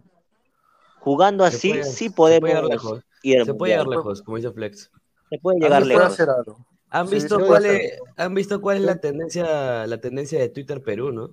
Jugando 1.01 1.45
así, 1.45 1.71
puede- 1.71 1.85
sí 1.85 2.09
se 2.09 2.11
puede 2.11 2.41
podemos 2.41 2.63
llegar 2.63 2.71
lejos. 2.71 3.05
ir 3.23 3.45
Se 3.45 3.55
puede 3.55 3.73
llegar 3.73 3.89
lejos, 3.89 4.23
como 4.23 4.37
dice 4.37 4.51
Flex. 4.53 4.91
Se 5.31 5.39
puede 5.39 5.57
¿Han 5.57 5.63
llegar 5.63 5.83
puede 5.83 5.95
lejos. 5.95 6.13
hacer 6.13 6.29
algo. 6.31 6.67
¿Han 6.91 7.07
Sí, 7.09 7.15
visto 7.17 7.39
cuál 7.47 7.67
es, 7.67 7.93
han 8.17 8.35
visto 8.35 8.61
cuál 8.63 8.79
es 8.79 8.83
la 8.85 8.97
tendencia, 9.01 9.87
la 9.87 10.01
tendencia 10.01 10.39
de 10.39 10.49
Twitter 10.49 10.83
Perú, 10.83 11.13
no? 11.13 11.31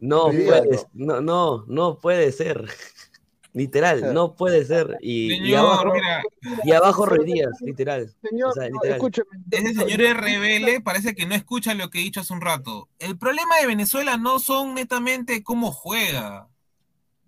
No 0.00 0.30
Sí, 0.32 0.38
puede, 0.38 0.58
algo. 0.58 0.90
no, 0.94 1.20
no, 1.20 1.64
no 1.68 1.98
puede 2.00 2.32
ser. 2.32 2.64
Literal, 3.54 4.14
no 4.14 4.34
puede 4.34 4.64
ser. 4.64 4.96
Y, 5.02 5.52
abajo, 5.54 5.92
mira, 5.92 6.22
y 6.64 6.72
abajo 6.72 7.04
Ruidías, 7.04 7.50
literal. 7.60 8.10
Señor, 8.28 8.48
O 8.48 8.52
sea, 8.54 8.62
no, 8.70 8.76
literal. 8.76 8.96
escúchame. 8.96 9.28
ese 9.50 9.74
señor 9.74 10.00
es 10.00 10.16
rebelde, 10.16 10.80
parece 10.80 11.14
que 11.14 11.26
no 11.26 11.34
escucha 11.34 11.74
lo 11.74 11.90
que 11.90 11.98
he 11.98 12.02
dicho 12.02 12.20
hace 12.20 12.32
un 12.32 12.40
rato. 12.40 12.88
El 12.98 13.18
problema 13.18 13.58
de 13.60 13.66
Venezuela 13.66 14.16
no 14.16 14.38
son 14.38 14.72
netamente 14.74 15.42
cómo 15.44 15.70
juega, 15.70 16.48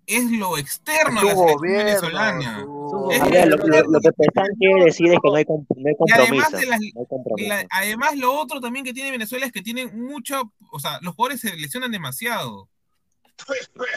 es 0.07 0.31
lo 0.31 0.57
externo 0.57 1.19
a 1.19 1.23
la 1.23 1.31
selección 1.31 1.57
gobierno, 1.57 1.85
venezolana. 1.85 2.61
su- 2.63 3.09
Es 3.11 3.23
Mira, 3.23 3.45
lo, 3.45 3.57
lo- 3.57 3.63
externo. 3.63 3.91
lo 3.91 3.99
que 4.01 4.11
Pesán 4.13 4.47
quiere 4.59 4.85
decir 4.85 5.07
es 5.13 5.19
que 5.21 5.29
no 5.29 5.35
hay, 5.35 5.45
no 5.47 5.55
hay 5.57 5.95
Y 6.07 6.11
además 6.11 6.45
compromiso. 6.49 6.57
de 6.57 6.65
las- 6.65 6.79
no 6.79 6.99
hay 7.01 7.05
compromiso. 7.07 7.49
La- 7.49 7.65
además, 7.71 8.15
lo 8.17 8.33
otro 8.39 8.59
también 8.59 8.85
que 8.85 8.93
tiene 8.93 9.11
Venezuela 9.11 9.45
es 9.45 9.51
que 9.51 9.61
tienen 9.61 9.99
mucho, 9.99 10.51
o 10.71 10.79
sea, 10.79 10.99
los 11.01 11.15
jugadores 11.15 11.41
se 11.41 11.55
lesionan 11.55 11.91
demasiado. 11.91 12.69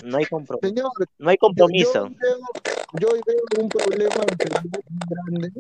No 0.04 0.16
hay 0.18 0.26
compromiso. 0.26 0.66
Señor, 0.68 0.90
No 1.18 1.30
hay 1.30 1.36
yo, 1.36 1.38
compromiso. 1.40 2.08
yo 2.08 2.10
veo, 2.10 2.38
yo 3.00 3.08
veo 3.20 3.62
un 3.62 3.68
problema 3.68 4.14
grande 5.08 5.52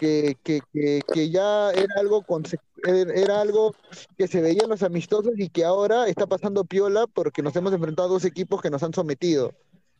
que, 0.00 0.38
que, 0.42 0.60
que, 0.72 1.02
que 1.12 1.28
ya 1.30 1.70
era 1.72 1.94
algo, 1.98 2.22
conse- 2.22 2.58
era 2.82 3.42
algo 3.42 3.74
que 4.16 4.26
se 4.26 4.40
veía 4.40 4.62
en 4.64 4.70
los 4.70 4.82
amistosos 4.82 5.32
y 5.36 5.50
que 5.50 5.62
ahora 5.62 6.08
está 6.08 6.26
pasando 6.26 6.64
piola 6.64 7.06
porque 7.06 7.42
nos 7.42 7.54
hemos 7.54 7.74
enfrentado 7.74 8.08
a 8.08 8.12
dos 8.12 8.24
equipos 8.24 8.62
que 8.62 8.70
nos 8.70 8.82
han 8.82 8.94
sometido. 8.94 9.52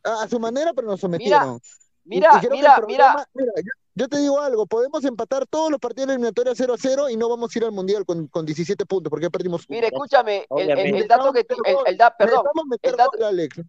A, 0.03 0.23
a 0.23 0.27
su 0.27 0.39
manera, 0.39 0.73
pero 0.73 0.87
nos 0.87 0.99
sometieron. 0.99 1.57
Y- 1.57 1.81
Mira, 2.15 2.29
y 2.43 2.47
mira, 2.49 2.75
problema- 2.77 3.25
mira, 3.35 3.51
yo, 3.57 3.71
yo 3.93 4.07
te 4.09 4.17
digo 4.17 4.39
algo, 4.39 4.65
podemos 4.65 5.05
empatar 5.05 5.45
todos 5.45 5.69
los 5.69 5.79
partidos 5.79 6.09
eliminatorios 6.09 6.57
0 6.57 6.73
a 6.73 6.77
0 6.79 7.09
y 7.11 7.15
no 7.15 7.29
vamos 7.29 7.55
a 7.55 7.59
ir 7.59 7.65
al 7.65 7.71
Mundial 7.71 8.03
con, 8.07 8.25
con 8.25 8.43
17 8.43 8.87
puntos 8.87 9.11
porque 9.11 9.27
ya 9.27 9.29
perdimos 9.29 9.61
uno. 9.69 9.75
Mira, 9.75 9.85
escúchame, 9.87 10.37
el, 10.37 10.41
el- 10.61 10.71
Obviamente. 10.73 10.97
el 10.97 11.07
dato 11.07 11.31
que, 11.31 11.41
el, 11.41 11.75
el 11.85 11.97
da- 11.97 12.17
perdón, 12.17 12.43
el 12.81 12.95
dato, 12.97 13.11
gol, 13.19 13.23
Alex. 13.27 13.61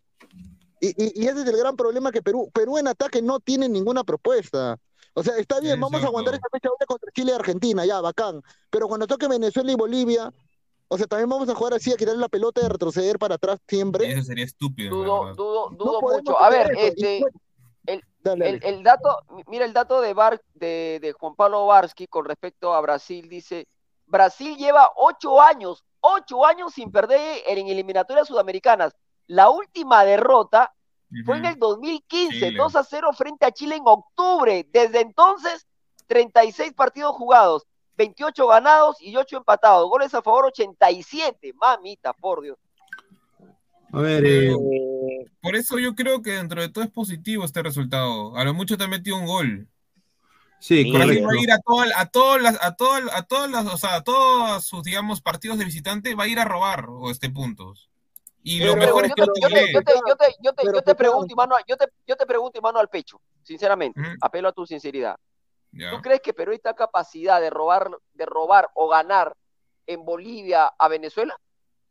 Y, 0.80 0.88
y, 1.04 1.22
y 1.22 1.28
ese 1.28 1.42
es 1.42 1.46
el 1.46 1.56
gran 1.58 1.76
problema 1.76 2.10
que 2.10 2.22
Perú, 2.22 2.50
Perú 2.54 2.78
en 2.78 2.88
ataque 2.88 3.20
no 3.20 3.38
tiene 3.38 3.68
ninguna 3.68 4.02
propuesta. 4.02 4.78
O 5.14 5.22
sea, 5.22 5.36
está 5.36 5.60
bien, 5.60 5.78
vamos 5.78 6.02
a 6.02 6.06
aguantar 6.06 6.34
esta 6.34 6.48
fecha 6.50 6.68
doble 6.68 6.86
contra 6.86 7.10
Chile 7.12 7.32
y 7.32 7.34
Argentina, 7.34 7.84
ya, 7.84 8.00
bacán. 8.00 8.42
Pero 8.70 8.88
cuando 8.88 9.06
toque 9.06 9.28
Venezuela 9.28 9.70
y 9.70 9.74
Bolivia, 9.74 10.32
o 10.88 10.98
sea, 10.98 11.06
también 11.06 11.28
vamos 11.28 11.48
a 11.48 11.54
jugar 11.54 11.74
así, 11.74 11.92
a 11.92 11.96
quitarle 11.96 12.20
la 12.20 12.28
pelota 12.28 12.60
y 12.62 12.64
a 12.64 12.68
retroceder 12.70 13.18
para 13.18 13.34
atrás 13.34 13.58
siempre. 13.66 14.10
Eso 14.10 14.22
sería 14.24 14.44
estúpido. 14.44 14.94
dudo, 14.94 15.34
dudo, 15.34 15.70
No 15.70 15.76
dudo 15.76 16.00
mucho. 16.00 16.42
A 16.42 16.48
ver, 16.50 16.70
eso. 16.72 16.80
Este, 16.80 17.24
el- 17.86 18.04
dale, 18.20 18.60
el, 18.62 18.82
dato, 18.82 19.18
mira 19.48 19.64
el 19.64 19.72
dato 19.72 20.00
de, 20.00 20.14
Bar, 20.14 20.40
de, 20.54 20.98
de 21.02 21.12
Juan 21.12 21.34
Pablo 21.34 21.66
Varsky 21.66 22.06
con 22.06 22.24
respecto 22.24 22.72
a 22.72 22.80
Brasil, 22.80 23.28
dice, 23.28 23.66
Brasil 24.06 24.56
lleva 24.56 24.90
ocho 24.96 25.40
años, 25.40 25.84
ocho 26.00 26.46
años 26.46 26.72
sin 26.74 26.90
perder 26.90 27.42
en 27.46 27.68
eliminatorias 27.68 28.28
sudamericanas. 28.28 28.94
La 29.26 29.50
última 29.50 30.04
derrota 30.04 30.74
fue 31.24 31.38
en 31.38 31.46
el 31.46 31.58
2015, 31.58 32.38
Chile. 32.38 32.54
2 32.56 32.76
a 32.76 32.84
0 32.84 33.12
frente 33.12 33.46
a 33.46 33.52
Chile 33.52 33.76
en 33.76 33.82
octubre. 33.84 34.66
Desde 34.72 35.00
entonces, 35.00 35.66
36 36.06 36.72
partidos 36.74 37.14
jugados, 37.14 37.66
28 37.96 38.46
ganados 38.46 38.96
y 39.00 39.16
8 39.16 39.38
empatados. 39.38 39.88
Goles 39.88 40.14
a 40.14 40.22
favor 40.22 40.46
87. 40.46 41.52
Mamita, 41.54 42.12
por 42.12 42.42
Dios. 42.42 42.58
A 43.92 44.00
ver, 44.00 44.24
eh, 44.26 44.54
Por 45.42 45.54
eso 45.54 45.78
yo 45.78 45.94
creo 45.94 46.22
que 46.22 46.32
dentro 46.32 46.62
de 46.62 46.70
todo 46.70 46.82
es 46.82 46.90
positivo 46.90 47.44
este 47.44 47.62
resultado. 47.62 48.36
A 48.36 48.44
lo 48.44 48.54
mucho 48.54 48.78
te 48.78 48.84
ha 48.84 48.88
metido 48.88 49.16
un 49.18 49.26
gol. 49.26 49.68
sí, 50.58 50.90
Brasil 50.90 51.22
correcto. 51.22 51.26
va 51.26 51.32
a 51.32 51.42
ir 51.42 51.52
a 51.52 51.58
todas 51.58 51.92
a 51.94 52.06
todas 52.06 52.42
las 52.42 52.64
a 52.64 52.74
todas 52.74 53.02
a 53.14 53.22
todas 53.24 53.50
las 53.50 53.66
o 53.66 53.76
sea, 53.76 53.96
a 53.96 54.02
todos 54.02 54.64
sus 54.64 54.82
digamos 54.82 55.20
partidos 55.20 55.58
de 55.58 55.66
visitante 55.66 56.14
va 56.14 56.24
a 56.24 56.28
ir 56.28 56.38
a 56.38 56.46
robar 56.46 56.86
o 56.88 57.10
este 57.10 57.28
puntos. 57.28 57.91
Y 58.44 58.58
lo 58.60 58.74
Pero- 58.74 58.86
mejor 58.86 59.04
es 59.04 59.10
yo 59.10 59.14
que 59.14 59.22
te, 59.22 59.26
yo 59.40 59.48
te- 59.48 59.54
Chile- 59.54 59.72
yo 59.72 59.82
te- 59.82 59.92
yo 60.08 60.16
te- 60.16 60.34
yo 60.42 60.52
te- 60.52 60.62
Pero, 60.64 60.72
yo 60.72 60.82
te 60.82 60.82
Pecado. 60.82 60.96
pregunto, 60.96 61.32
y 61.32 61.36
mano, 61.36 61.54
yo 61.68 61.76
te, 61.76 61.86
yo 62.06 62.16
te 62.16 62.26
pregunto, 62.26 62.58
y 62.58 62.62
mano 62.62 62.78
al 62.80 62.88
pecho, 62.88 63.20
sinceramente, 63.42 64.00
Ujú. 64.00 64.10
apelo 64.20 64.48
a 64.48 64.52
tu 64.52 64.66
sinceridad. 64.66 65.16
Ya. 65.70 65.90
¿Tú 65.90 66.02
crees 66.02 66.20
que 66.20 66.34
Perú 66.34 66.52
está 66.52 66.74
capacidad 66.74 67.40
de 67.40 67.50
robar, 67.50 67.90
de 68.14 68.26
robar 68.26 68.68
o 68.74 68.88
ganar 68.88 69.32
en 69.86 70.04
Bolivia 70.04 70.66
a 70.78 70.88
Venezuela? 70.88 71.36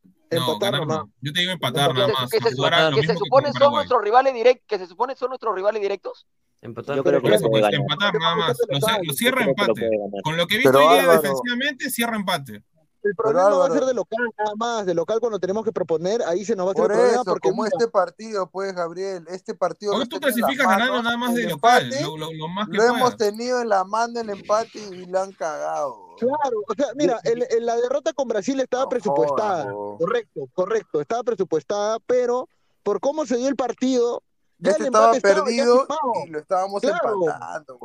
No, 0.03 0.37
Empatar 0.37 0.71
ganar 0.73 0.87
no. 0.87 1.11
Yo 1.21 1.33
te 1.33 1.39
digo 1.41 1.51
empatar 1.51 1.93
nada 1.93 2.07
más. 2.07 2.29
que 2.29 2.39
se, 2.39 2.51
lo 2.55 2.95
que 2.95 3.01
que 3.07 3.15
supone 3.15 3.51
con 3.51 3.59
son 3.61 3.73
nuestros 3.73 4.01
rivales 4.01 4.33
directos, 4.33 4.65
que 4.67 4.77
se 4.77 4.87
supone 4.87 5.15
son 5.15 5.29
nuestros 5.29 5.53
rivales 5.55 5.81
directos. 5.81 6.25
Empatar 6.61 6.95
Yo 6.95 7.03
creo 7.03 7.21
que 7.21 7.33
eso, 7.33 7.45
lo 7.45 7.49
pues, 7.49 7.65
empatar 7.73 8.13
nada 8.19 8.35
más. 8.35 8.57
Lo, 8.69 8.77
lo 9.03 9.13
cierra 9.13 9.39
que 9.39 9.45
lo 9.45 9.49
empate. 9.51 9.89
Con 10.23 10.37
lo 10.37 10.47
que 10.47 10.55
he 10.55 10.57
visto 10.59 10.77
hoy 10.77 10.99
día 10.99 11.11
defensivamente, 11.11 11.89
cierra 11.89 12.15
empate. 12.15 12.63
El 13.03 13.15
problema 13.15 13.43
va 13.43 13.49
a 13.49 13.65
Álvaro- 13.65 13.73
ser 13.73 13.85
de 13.85 13.93
local 13.93 14.29
nada 14.37 14.55
más, 14.55 14.85
de 14.85 14.93
local 14.93 15.19
cuando 15.19 15.39
tenemos 15.39 15.63
que 15.65 15.71
proponer, 15.71 16.21
ahí 16.23 16.45
se 16.45 16.55
nos 16.55 16.67
va 16.67 16.69
a 16.69 16.73
hacer 16.73 16.83
Por 16.83 16.91
el 16.91 16.97
problema 16.97 17.21
eso, 17.21 17.23
porque 17.25 17.49
como 17.49 17.63
mira, 17.63 17.75
este 17.77 17.87
partido, 17.91 18.49
pues, 18.49 18.73
Gabriel, 18.75 19.25
este 19.29 19.53
partido 19.55 19.93
Hoy 19.93 19.99
lo 19.99 20.05
tú 20.07 20.19
clasificas 20.19 20.67
ganando 20.67 21.01
nada 21.01 21.17
más 21.17 21.33
de 21.33 21.43
local, 21.49 21.83
empate, 21.85 22.03
lo, 22.03 22.17
lo- 22.17 22.31
lo 22.33 22.47
más 22.47 22.67
que 22.69 22.77
Lo 22.77 22.83
hemos 22.83 23.17
tenido 23.17 23.61
en 23.61 23.69
la 23.69 23.83
mano 23.83 24.19
el 24.19 24.29
empate 24.29 24.79
y 24.79 25.05
lo 25.05 25.19
han 25.21 25.31
cagado. 25.31 26.15
Claro, 26.17 26.63
o 26.67 26.73
sea, 26.75 26.87
mira, 26.95 27.19
el- 27.23 27.45
el- 27.49 27.65
la 27.65 27.75
derrota 27.77 28.13
con 28.13 28.27
Brasil 28.27 28.59
estaba 28.59 28.87
presupuestada, 28.87 29.65
correcto, 29.97 30.41
correcto, 30.53 31.01
estaba 31.01 31.23
presupuestada, 31.23 31.97
pero 32.05 32.47
por 32.83 32.99
cómo 32.99 33.25
se 33.25 33.37
dio 33.37 33.47
el 33.47 33.55
partido, 33.55 34.21
ya 34.59 34.71
Este 34.71 34.83
el 34.83 34.87
estaba 34.87 35.05
empate 35.15 35.17
estaba 35.17 35.35
ya 35.39 35.43
perdido 35.43 35.87
y 36.25 36.29
lo 36.29 36.39
estábamos 36.39 36.81
Claro. 36.81 37.13
empatando. 37.25 37.77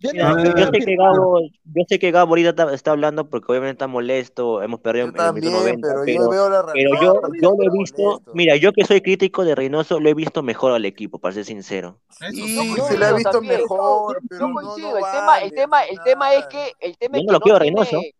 El 0.00 0.12
Mira, 0.12 0.34
yo 0.56 0.66
sé 0.66 0.80
que. 0.84 0.96
Gabo, 0.96 1.40
yo 1.64 1.82
sé 1.88 1.98
que 1.98 2.10
Gabo 2.10 2.30
ahorita 2.30 2.50
está, 2.50 2.74
está 2.74 2.90
hablando 2.92 3.28
porque 3.28 3.46
obviamente 3.52 3.72
está 3.72 3.86
molesto, 3.86 4.62
hemos 4.62 4.80
perdido 4.80 5.06
en 5.06 5.16
el 5.16 5.32
minuto 5.32 5.58
También, 5.62 5.80
90, 5.80 5.88
pero 5.88 6.02
pero, 6.04 6.24
yo 6.24 6.28
veo 6.30 6.48
la 6.50 6.66
pero 6.72 6.90
yo, 7.00 7.20
yo 7.40 7.50
lo 7.56 7.62
he 7.64 7.70
visto, 7.78 8.02
molesto. 8.02 8.32
mira, 8.34 8.56
yo 8.56 8.72
que 8.72 8.84
soy 8.84 9.00
crítico 9.00 9.44
de 9.44 9.54
Reynoso, 9.54 10.00
lo 10.00 10.08
he 10.08 10.14
visto 10.14 10.42
mejor 10.42 10.72
al 10.72 10.84
equipo, 10.84 11.18
para 11.18 11.34
ser 11.34 11.44
sincero. 11.44 12.00
Y 12.32 12.76
Yo 12.76 12.84
se 12.84 12.98
le 12.98 13.06
ha 13.06 13.10
coincido 13.10 13.16
visto 13.16 13.30
también. 13.30 13.60
mejor, 13.62 14.20
Yo 14.22 14.28
pero 14.28 14.48
no, 14.48 14.54
coincido. 14.54 14.90
no 14.90 14.96
el 14.98 15.04
tema, 15.12 15.26
vale 15.26 15.44
el 15.46 15.52
tema, 15.52 15.82
el 15.84 16.00
tema 16.02 16.34
es 16.34 16.46
que 16.46 16.72
el 16.80 16.98
tema 16.98 17.18
Yo 17.18 17.20
es 17.20 17.26
no 17.26 17.26
que 17.26 17.32
lo 17.32 17.38
no 17.38 17.40
quiero 17.40 17.58
Reynoso. 17.58 17.90
tiene, 17.90 18.14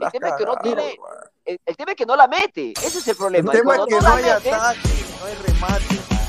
el 0.00 0.10
tema 0.12 0.28
es 0.28 0.34
que 0.34 0.44
no 0.44 0.56
tiene, 0.56 0.96
el, 1.44 1.58
el 1.66 1.76
tema 1.76 1.90
es 1.92 1.96
que 1.96 2.06
no 2.06 2.16
la 2.16 2.28
mete. 2.28 2.72
Ese 2.72 2.98
es 2.98 3.08
el 3.08 3.10
El 3.12 3.16
problema. 3.16 3.52
Y 3.54 3.58
tema 3.58 3.76
es 3.76 3.86
que 3.86 4.00
no 4.00 4.08
hay 4.08 4.22
mete, 4.22 4.30
ataque, 4.30 4.88
no 5.20 5.26
hay 5.26 5.34
remate. 5.34 6.19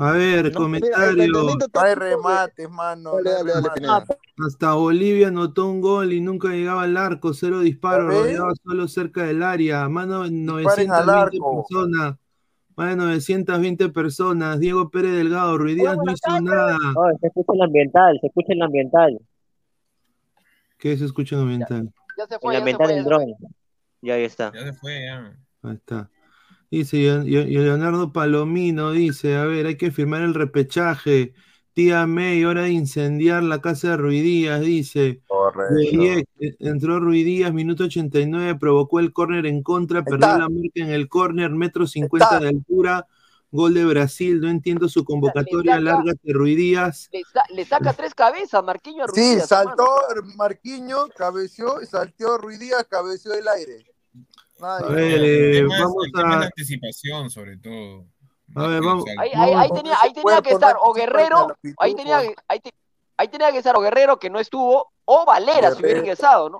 A 0.00 0.12
ver, 0.12 0.42
No, 0.42 0.48
el 0.48 0.54
comentario. 0.54 1.32
No 1.32 1.80
hay 1.80 1.94
remates, 1.94 2.70
mano. 2.70 3.14
Dale, 3.22 3.52
no 3.52 3.60
dale, 3.60 3.80
dale. 3.82 4.04
Hasta 4.46 4.74
Bolivia 4.74 5.28
anotó 5.28 5.66
un 5.66 5.80
gol 5.80 6.12
y 6.12 6.20
nunca 6.20 6.50
llegaba 6.50 6.84
al 6.84 6.96
arco, 6.96 7.34
cero 7.34 7.58
disparos, 7.58 8.06
rodeaba 8.06 8.52
solo 8.62 8.86
cerca 8.86 9.24
del 9.24 9.42
área, 9.42 9.88
más 9.88 10.06
de 10.08 10.14
Disparen 10.14 10.46
920 10.46 10.94
al 10.94 11.10
arco. 11.10 11.66
personas, 11.68 12.16
más 12.76 12.90
de 12.90 12.96
920 12.96 13.88
personas, 13.88 14.60
Diego 14.60 14.88
Pérez 14.88 15.16
Delgado, 15.16 15.58
Ruiz 15.58 15.74
Díaz 15.74 15.96
no 15.96 16.12
hizo 16.12 16.40
nada. 16.42 16.76
Oh, 16.94 17.10
se 17.20 17.26
escucha 17.26 17.52
el 17.54 17.62
ambiental, 17.62 18.18
se 18.20 18.26
escucha 18.28 18.52
el 18.52 18.62
ambiental, 18.62 19.18
¿Qué 20.78 20.96
se 20.96 21.06
escucha 21.06 21.34
en 21.34 21.42
ambiental? 21.42 21.92
ya 22.16 22.26
se 22.28 22.34
el 22.34 22.40
fue, 22.40 22.54
ya 22.54 22.58
se 22.58 22.60
ambiental 22.60 22.86
fue, 22.86 22.94
del 22.94 23.04
dron. 23.04 23.34
Ya 24.00 24.14
ahí 24.14 24.22
está. 24.22 24.52
Ya 24.54 24.62
se 24.62 24.72
fue, 24.74 25.04
ya. 25.04 25.36
Ahí 25.62 25.74
está. 25.74 26.08
Dice 26.70 27.02
Yo- 27.02 27.22
Leonardo 27.44 28.12
Palomino, 28.12 28.92
dice, 28.92 29.36
a 29.36 29.44
ver, 29.44 29.66
hay 29.66 29.76
que 29.76 29.90
firmar 29.90 30.22
el 30.22 30.34
repechaje. 30.34 31.32
Tía 31.72 32.06
May, 32.06 32.44
hora 32.44 32.62
de 32.62 32.70
incendiar 32.72 33.42
la 33.44 33.60
casa 33.60 33.90
de 33.90 33.96
Ruidías, 33.98 34.60
dice. 34.60 35.20
Correcto. 35.28 36.24
Entró 36.58 36.98
Ruidías, 37.00 37.52
minuto 37.54 37.84
89, 37.84 38.56
provocó 38.58 38.98
el 39.00 39.12
córner 39.12 39.46
en 39.46 39.62
contra, 39.62 40.02
perdió 40.04 40.26
la 40.26 40.48
marca 40.48 40.72
en 40.74 40.90
el 40.90 41.08
córner, 41.08 41.50
metro 41.50 41.86
50 41.86 42.24
Está. 42.26 42.40
de 42.40 42.48
altura, 42.48 43.06
gol 43.52 43.74
de 43.74 43.84
Brasil, 43.84 44.40
no 44.40 44.48
entiendo 44.50 44.88
su 44.88 45.04
convocatoria, 45.04 45.74
saca- 45.76 45.80
lárgate 45.84 46.32
Ruidías. 46.32 47.08
Le, 47.12 47.22
sa- 47.32 47.44
le 47.54 47.64
saca 47.64 47.92
tres 47.94 48.12
cabezas, 48.12 48.62
Marquinhos 48.62 49.08
a 49.10 49.14
Sí, 49.14 49.20
Ruidías, 49.20 49.48
saltó. 49.48 49.86
Marquiño, 50.36 50.96
cabeció, 51.16 51.76
salteó 51.88 52.36
Ruidías, 52.38 52.84
cabeció 52.90 53.32
el 53.34 53.46
aire. 53.48 53.86
A 54.60 54.82
ver, 54.88 55.20
eh, 55.24 55.64
vamos 55.64 56.06
a... 56.14 56.22
la 56.22 56.44
anticipación, 56.46 57.30
sobre 57.30 57.56
todo. 57.58 58.06
A 58.54 58.66
ver, 58.66 58.82
vamos-. 58.82 59.04
Ahí, 59.18 59.30
ahí, 59.34 59.34
ahí 59.34 59.52
Vamos- 59.68 59.76
tenía, 59.78 59.94
ahí 60.02 60.10
Ese 60.10 60.22
tenía 60.22 60.42
que 60.42 60.50
estar 60.50 60.76
o 60.80 60.92
Guerrero, 60.92 61.48
ahí 61.78 61.94
tenía, 61.94 62.18
ahí, 62.48 62.60
te- 62.60 62.74
ahí 63.16 63.28
tenía 63.28 63.52
que 63.52 63.58
estar 63.58 63.76
o 63.76 63.80
Guerrero 63.80 64.18
que 64.18 64.30
no 64.30 64.40
estuvo, 64.40 64.92
o 65.04 65.24
Valera 65.26 65.70
si 65.70 65.80
hubiera 65.80 65.80
Guerrero. 65.80 65.98
ingresado, 66.00 66.50
¿no? 66.50 66.58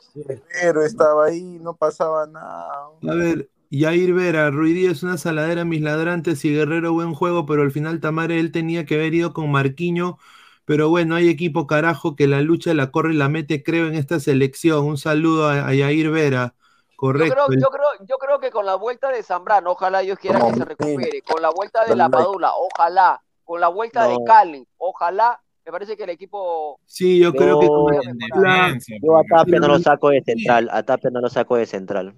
Pero 0.61 0.83
estaba 0.85 1.27
ahí, 1.27 1.43
no 1.61 1.75
pasaba 1.75 2.27
nada. 2.27 2.69
A 3.09 3.15
ver, 3.15 3.49
Yair 3.71 4.15
Vera, 4.15 4.51
Ruidías 4.51 4.93
es 4.99 5.03
una 5.03 5.19
saladera, 5.19 5.65
mis 5.65 5.81
ladrantes 5.81 6.45
y 6.45 6.55
Guerrero 6.55 6.93
buen 6.93 7.15
juego, 7.15 7.47
pero 7.47 7.63
al 7.63 7.71
final 7.73 8.01
Tamare 8.01 8.39
él 8.39 8.53
tenía 8.53 8.85
que 8.85 8.95
haber 8.95 9.15
ido 9.15 9.33
con 9.33 9.51
Marquiño. 9.51 10.19
Pero 10.65 10.91
bueno, 10.91 11.15
hay 11.15 11.31
equipo 11.31 11.67
carajo 11.67 12.15
que 12.15 12.27
la 12.29 12.43
lucha 12.43 12.75
la 12.75 12.91
corre 12.91 13.15
y 13.15 13.17
la 13.17 13.31
mete, 13.31 13.63
creo, 13.63 13.87
en 13.89 13.95
esta 13.95 14.21
selección. 14.21 14.85
Un 14.85 14.99
saludo 14.99 15.49
a, 15.49 15.67
a 15.67 15.73
Yair 15.75 16.11
Vera. 16.11 16.55
Yo 16.99 17.07
Correcto. 17.07 17.33
creo, 17.35 17.47
el- 17.53 17.61
yo 17.61 17.69
creo, 17.69 17.87
yo 18.09 18.17
creo 18.19 18.41
que 18.41 18.51
con 18.51 18.67
la 18.67 18.75
vuelta 18.75 19.09
de 19.11 19.23
Zambrano, 19.23 19.71
ojalá 19.71 20.01
Dios 20.01 20.19
quiera 20.19 20.41
que 20.41 20.55
se 20.55 20.65
recupere, 20.65 21.23
con 21.23 21.41
la 21.41 21.51
vuelta 21.51 21.85
de 21.85 21.95
la 21.95 22.09
Padula, 22.09 22.53
ojalá, 22.57 23.23
con 23.45 23.61
la 23.61 23.69
vuelta 23.69 24.09
de. 24.09 24.19
Cali, 24.27 24.67
ojalá, 24.79 25.41
me 25.65 25.71
parece 25.71 25.97
que 25.97 26.03
el 26.03 26.11
equipo 26.11 26.81
Sí, 26.87 27.21
yo 27.21 27.33
creo 27.33 27.61
que 27.61 27.69
con 27.69 27.95
Yo- 27.95 28.99
Yo 29.01 29.17
a 29.17 29.23
Tapia 29.25 29.61
no 29.61 29.69
lo 29.69 29.79
saco 29.79 30.09
de 30.09 30.23
central, 30.23 30.69
a 30.73 30.83
Tapia 30.83 31.11
no 31.11 31.21
lo 31.21 31.29
saco 31.29 31.55
de 31.55 31.67
central. 31.67 32.15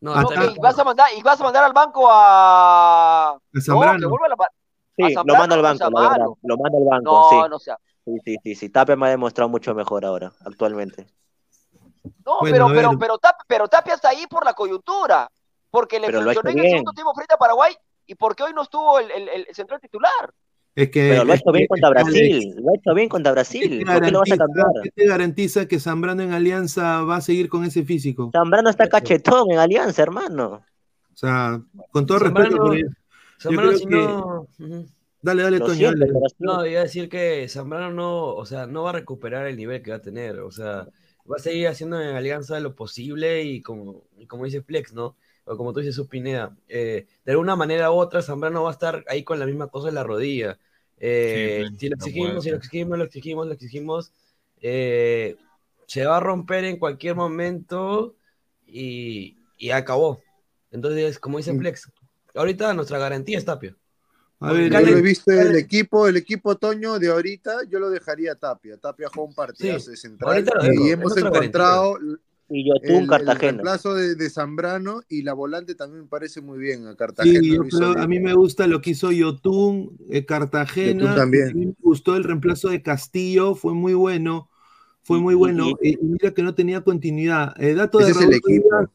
No, 0.00 0.20
y 0.20 0.58
vas 0.58 0.78
a 0.78 0.84
mandar, 0.84 1.08
y 1.16 1.22
vas 1.22 1.40
a 1.40 1.44
mandar 1.44 1.64
al 1.64 1.72
banco 1.72 2.08
a 2.10 3.30
a 3.30 3.40
no, 3.54 3.60
Zambrano. 3.60 4.08
la 4.28 4.36
Sí, 4.96 5.14
a 5.16 5.22
lo 5.24 5.34
mando 5.34 5.54
al 5.54 5.62
banco, 5.62 5.90
la 5.90 6.00
verdad. 6.08 6.26
Lo 6.42 6.56
mando 6.56 6.78
al 6.78 6.84
banco, 6.84 7.10
No, 7.16 7.44
sí. 7.44 7.50
no 7.50 7.58
sea. 7.58 7.78
Sí, 8.04 8.18
sí, 8.24 8.36
sí, 8.42 8.54
sí. 8.54 8.68
Tapia 8.68 8.96
me 8.96 9.06
ha 9.06 9.10
demostrado 9.10 9.48
mucho 9.48 9.74
mejor 9.74 10.04
ahora, 10.04 10.32
actualmente. 10.44 11.06
No, 12.24 12.38
Bueno, 12.40 12.66
pero, 12.66 12.68
pero, 12.74 12.98
pero, 12.98 13.18
Tapia, 13.18 13.44
pero 13.46 13.68
Tapia 13.68 13.94
está 13.94 14.10
ahí 14.10 14.26
por 14.28 14.44
la 14.44 14.54
coyuntura, 14.54 15.30
porque 15.70 15.98
le 16.00 16.06
Pero 16.06 16.22
funcionó 16.22 16.50
en 16.50 16.58
el 16.58 16.70
segundo 16.70 16.92
tiempo 16.92 17.14
frente 17.14 17.34
a 17.34 17.38
Paraguay 17.38 17.74
y 18.06 18.14
porque 18.14 18.42
hoy 18.42 18.52
no 18.54 18.62
estuvo 18.62 18.98
el, 18.98 19.10
el, 19.10 19.28
el 19.28 19.46
central 19.54 19.80
titular. 19.80 20.32
Es 20.76 20.90
que, 20.90 21.10
Pero 21.10 21.24
lo 21.24 21.32
ha 21.32 21.36
hecho 21.36 21.52
bien 21.52 21.66
contra 21.68 21.92
que 21.92 21.98
Alex, 22.00 22.10
Brasil, 22.12 22.54
lo 22.58 22.70
ha 22.70 22.74
hecho 22.76 22.94
bien 22.94 23.08
contra 23.08 23.30
¿qué 23.30 23.34
Brasil. 23.34 23.84
¿Por 23.86 24.02
qué 24.02 24.10
lo 24.10 24.18
vas 24.18 24.30
a 24.32 24.36
garantiza, 24.36 24.36
cambiar? 24.64 24.82
qué 24.82 24.90
te 24.90 25.06
garantiza 25.06 25.68
que 25.68 25.80
Zambrano 25.80 26.22
en 26.22 26.32
Alianza 26.32 27.02
va 27.02 27.16
a 27.16 27.20
seguir 27.20 27.48
con 27.48 27.64
ese 27.64 27.84
físico? 27.84 28.30
Zambrano 28.32 28.70
está 28.70 28.88
cachetón 28.88 29.52
en 29.52 29.58
Alianza, 29.60 30.02
hermano. 30.02 30.64
O 31.12 31.16
sea, 31.16 31.60
con 31.92 32.06
todo 32.06 32.18
Zambrano- 32.18 32.34
respeto 32.48 32.56
por 32.64 32.76
él. 32.76 32.96
Zambrano, 33.38 33.68
creo 33.68 33.78
si 33.78 33.86
que- 33.86 33.94
no. 33.94 34.46
Dale, 35.22 35.42
dale, 35.44 35.58
Lo 35.58 35.66
Toño, 35.66 35.76
siento, 35.78 35.98
dale. 36.00 36.12
No, 36.40 36.66
iba 36.66 36.80
a 36.80 36.82
decir 36.84 37.08
que 37.08 37.48
Zambrano 37.48 37.90
no, 37.92 38.26
o 38.34 38.44
sea, 38.44 38.66
no 38.66 38.82
va 38.82 38.90
a 38.90 38.94
recuperar 38.94 39.46
el 39.46 39.56
nivel 39.56 39.80
que 39.82 39.90
va 39.92 39.96
a 39.98 40.02
tener, 40.02 40.40
o 40.40 40.50
sea, 40.50 40.86
va 41.30 41.36
a 41.36 41.38
seguir 41.38 41.68
haciendo 41.68 42.00
en 42.00 42.14
Alianza 42.16 42.60
lo 42.60 42.74
posible 42.74 43.42
y 43.44 43.62
como, 43.62 44.04
y 44.16 44.26
como 44.26 44.44
dice 44.44 44.62
Flex, 44.62 44.92
¿no? 44.92 45.16
O 45.44 45.56
como 45.56 45.72
tú 45.72 45.80
dices, 45.80 45.94
su 45.94 46.08
Pineda, 46.08 46.56
eh, 46.68 47.06
de 47.24 47.32
alguna 47.32 47.56
manera 47.56 47.90
u 47.90 47.94
otra 47.96 48.22
Zambrano 48.22 48.62
va 48.64 48.70
a 48.70 48.72
estar 48.72 49.04
ahí 49.08 49.24
con 49.24 49.38
la 49.38 49.46
misma 49.46 49.68
cosa 49.68 49.88
en 49.88 49.94
la 49.96 50.02
rodilla. 50.04 50.58
Eh, 50.98 51.64
Sí, 51.66 51.78
si 51.78 51.88
lo 51.88 51.96
exigimos, 51.96 52.44
si 52.44 52.50
lo 52.50 52.56
exigimos, 52.56 52.98
lo 52.98 53.04
exigimos, 53.04 53.46
lo 53.46 53.52
exigimos, 53.54 54.12
eh, 54.60 55.36
se 55.86 56.04
va 56.06 56.16
a 56.18 56.20
romper 56.20 56.64
en 56.64 56.78
cualquier 56.78 57.14
momento 57.16 58.16
y, 58.66 59.38
y 59.58 59.70
acabó. 59.70 60.24
Entonces, 60.70 61.18
como 61.18 61.38
dice 61.38 61.54
Flex, 61.54 61.90
ahorita 62.34 62.74
nuestra 62.74 62.98
garantía 62.98 63.38
es 63.38 63.44
Tapia. 63.44 63.76
A 64.48 64.52
ver, 64.52 64.70
Yo 64.72 64.80
lo 64.80 64.98
he 64.98 65.02
visto 65.02 65.30
el 65.32 65.56
equipo, 65.56 66.06
el 66.08 66.16
equipo 66.16 66.56
Toño 66.56 66.98
de 66.98 67.08
ahorita, 67.08 67.52
yo 67.70 67.78
lo 67.78 67.90
dejaría 67.90 68.32
a 68.32 68.34
Tapia. 68.36 68.76
Tapia 68.76 69.08
jugó 69.08 69.26
un 69.26 69.34
partido 69.34 69.78
Sí, 69.80 69.90
de 69.90 69.96
central 69.96 70.44
y 70.78 70.90
hemos 70.90 71.16
encontrado 71.16 71.98
Y 72.50 72.68
yo 72.68 72.74
el, 72.82 72.88
tú, 72.88 72.98
el 72.98 73.06
Cartagena. 73.08 73.52
reemplazo 73.52 73.94
de, 73.94 74.14
de 74.16 74.28
Zambrano 74.30 75.00
y 75.08 75.22
la 75.22 75.32
volante 75.32 75.74
también 75.74 76.02
me 76.02 76.08
parece 76.08 76.40
muy 76.42 76.58
bien 76.58 76.86
a 76.86 76.94
Cartagena. 76.94 77.40
Sí, 77.40 77.54
yo 77.54 77.62
creo- 77.62 77.98
a 77.98 78.06
mí 78.06 78.20
me 78.20 78.34
gusta 78.34 78.66
lo 78.66 78.80
que 78.82 78.90
hizo 78.90 79.10
Yotun, 79.10 79.96
eh, 80.10 80.26
Cartagena. 80.26 81.00
Yotun 81.00 81.14
también. 81.16 81.48
A 81.48 81.54
mí 81.54 81.66
me 81.66 81.74
gustó 81.80 82.16
el 82.16 82.24
reemplazo 82.24 82.68
de 82.68 82.82
Castillo, 82.82 83.54
fue 83.54 83.72
muy 83.72 83.94
bueno. 83.94 84.50
Fue 85.02 85.18
muy 85.20 85.34
bueno. 85.34 85.68
y- 85.82 85.88
eh, 85.90 85.98
Y 86.00 86.04
mira 86.04 86.32
que 86.32 86.42
no 86.42 86.54
tenía 86.54 86.82
continuidad. 86.82 87.54
Eh, 87.58 87.74
dato 87.74 87.98
de 87.98 88.12
Raúl. 88.12 88.40
Ruidías, 88.42 88.88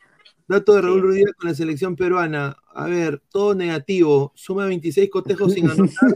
dato 0.47 0.73
de 0.75 0.81
Raúl 0.81 0.99
Sí. 1.01 1.01
Ruidías 1.07 1.31
con 1.33 1.49
la 1.49 1.55
selección 1.55 1.95
peruana. 1.95 2.55
A 2.79 2.85
ver, 2.85 3.21
todo 3.29 3.55
negativo. 3.55 4.31
Suma 4.35 4.65
26 4.65 5.09
cotejos 5.09 5.51
sin 5.53 5.69
anotar, 5.69 6.13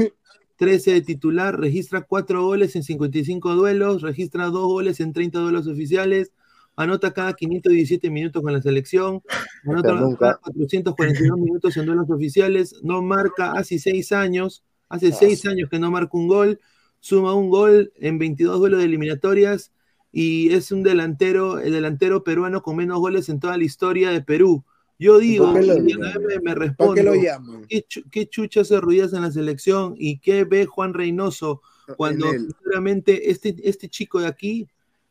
13 0.56 0.93
de 0.93 1.02
titular, 1.02 1.60
registra 1.60 2.04
4 2.04 2.41
goles 2.41 2.78
en 2.78 2.84
55 2.84 3.54
duelos, 3.54 4.02
registra 4.02 4.45
2 4.45 4.54
goles 4.54 5.02
en 5.02 5.12
30 5.12 5.39
duelos 5.39 5.67
oficiales, 5.67 6.32
anota 6.78 7.13
cada 7.13 7.34
517 7.34 8.10
minutos 8.10 8.41
con 8.41 8.54
la 8.54 8.62
selección, 8.62 9.21
anota 9.65 10.15
cada 10.17 10.38
442 10.38 11.38
minutos 11.38 11.76
en 11.76 11.86
duelos 11.86 12.10
oficiales, 12.10 12.76
no 12.82 13.02
marca 13.02 13.52
hace 13.52 13.78
6 13.78 14.13
años, 14.13 14.63
hace 14.88 15.12
6 15.12 15.45
años 15.47 15.69
que 15.69 15.80
no 15.80 15.91
marca 15.91 16.12
un 16.13 16.30
gol, 16.30 16.62
suma 17.02 17.34
un 17.34 17.49
gol 17.49 17.91
en 17.97 18.19
22 18.19 18.58
duelos 18.58 18.80
de 18.80 18.86
eliminatorias 18.86 19.73
y 20.13 20.54
es 20.54 20.71
un 20.71 20.82
delantero, 20.82 21.60
el 21.60 21.73
delantero 21.73 22.23
peruano 22.23 22.62
con 22.62 22.78
menos 22.78 22.99
goles 22.99 23.28
en 23.28 23.41
toda 23.41 23.58
la 23.58 23.65
historia 23.65 24.12
de 24.12 24.21
Perú. 24.21 24.63
Yo 24.99 25.19
digo, 25.19 25.51
¿Por 25.51 25.60
qué 25.62 25.65
lo 25.67 25.75
me, 25.79 25.95
me 26.19 26.39
¿Para 26.41 26.56
respondo, 26.56 26.93
qué 26.93 27.03
lo 27.03 27.15
llaman? 27.15 27.65
¿qué, 27.67 27.86
qué 28.12 28.27
chucha 28.29 28.62
hace 28.62 28.79
Ruidas 28.79 29.13
en 29.13 29.21
la 29.23 29.32
selección 29.32 29.95
y 29.97 30.19
qué 30.19 30.43
ve 30.43 30.65
Juan 30.65 30.93
Reynoso 30.93 31.62
cuando 31.97 32.29
sinceramente 32.32 33.29
este, 33.32 33.56
este 33.63 33.89
chico 33.89 34.21
de 34.21 34.27
aquí 34.27 34.67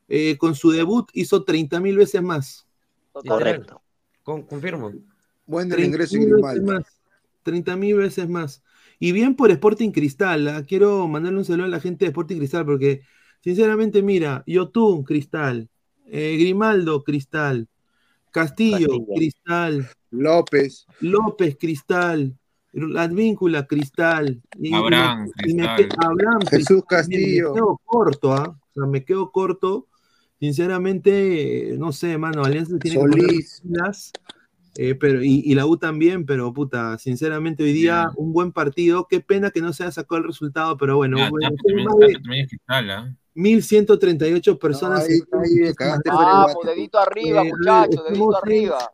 eh, 0.09 0.37
con 0.39 0.55
su 0.55 0.71
debut 0.71 1.09
hizo 1.15 1.45
30 1.45 1.81
mil 1.81 1.97
veces 1.97 2.23
más. 2.23 2.67
Correcto. 3.13 3.83
Con- 4.23 4.43
confirmo. 4.43 4.93
Buen 5.47 5.69
del 5.69 5.79
30 5.79 5.87
ingreso 5.95 6.17
y 6.17 6.25
Grimaldo. 6.27 6.73
más. 6.73 6.83
30 7.43 7.77
mil 7.77 7.97
veces 7.97 8.29
más. 8.29 8.63
Y 8.99 9.13
bien 9.13 9.35
por 9.35 9.51
Sporting 9.51 9.91
Cristal. 9.91 10.47
¿ah? 10.49 10.63
Quiero 10.67 11.09
mandarle 11.09 11.41
un 11.41 11.45
saludo 11.45 11.67
a 11.67 11.69
la 11.69 11.81
gente 11.81 12.05
de 12.05 12.11
Sporting 12.11 12.37
Cristal 12.39 12.65
porque, 12.65 13.03
sinceramente, 13.41 14.01
mira, 14.01 14.45
Yotun 14.47 15.03
Cristal, 15.03 15.69
Eh, 16.07 16.37
Grimaldo, 16.39 17.03
Cristal. 17.05 17.69
Castillo, 18.33 18.89
Cristal. 19.15 19.89
López. 20.11 20.87
López, 21.01 21.57
Cristal. 21.59 22.37
Advíncula, 22.97 23.67
Cristal. 23.67 24.41
Y- 24.59 24.75
Abraham, 24.75 25.31
y 25.47 25.55
me 25.55 25.63
Cristal. 25.75 25.77
que- 25.77 25.89
Abraham, 26.07 26.41
Jesús 26.51 26.83
Cristal. 26.87 27.09
Me 27.09 27.17
Castillo. 27.17 27.53
quedo 27.55 27.81
corto, 27.85 28.33
¿ah? 28.33 28.59
O 28.59 28.73
sea, 28.75 28.87
me 28.87 29.05
quedo 29.05 29.31
corto. 29.31 29.87
Sinceramente, 30.41 31.77
no 31.79 31.93
sé, 31.93 32.19
mano, 32.19 32.45
Alianza 32.45 32.79
tiene 32.79 32.97
que 32.97 33.03
Solís. 33.03 33.61
pilas, 33.63 34.13
eh, 34.77 34.95
pero, 34.95 35.23
y, 35.23 35.43
y 35.45 35.55
la 35.55 35.67
U 35.67 35.77
también, 35.77 36.25
pero 36.27 36.53
puta, 36.53 36.99
sinceramente 36.99 37.63
hoy 37.63 37.73
día 37.73 38.11
un 38.17 38.33
buen 38.33 38.53
partido. 38.53 39.07
Qué 39.09 39.21
pena 39.21 39.51
que 39.51 39.61
no 39.61 39.73
se 39.73 39.85
haya 39.85 39.93
sacado 39.93 40.19
el 40.21 40.27
resultado, 40.27 40.77
pero 40.77 40.97
bueno, 40.97 41.19
Ya, 41.19 41.31
bueno, 41.31 41.51
también, 41.65 41.85
más 41.87 41.95
de 41.99 42.07
Tato 42.07 42.23
también 42.23 42.45
es 42.45 42.49
cristal, 42.51 42.91
¿ah? 42.91 43.17
1138 43.35 44.59
personas. 44.59 45.07
ahí- 45.09 45.21
ahí 45.33 45.75
cagaste 45.75 46.11
por 46.11 46.21
el 46.21 46.27
Vamos, 46.27 46.55
guate. 46.55 46.71
dedito 46.71 46.99
arriba, 46.99 47.43
Eh, 47.43 47.51
muchachos, 47.51 48.01
a 48.01 48.03
dedito 48.05 48.15
somos 48.15 48.35
arriba. 48.43 48.93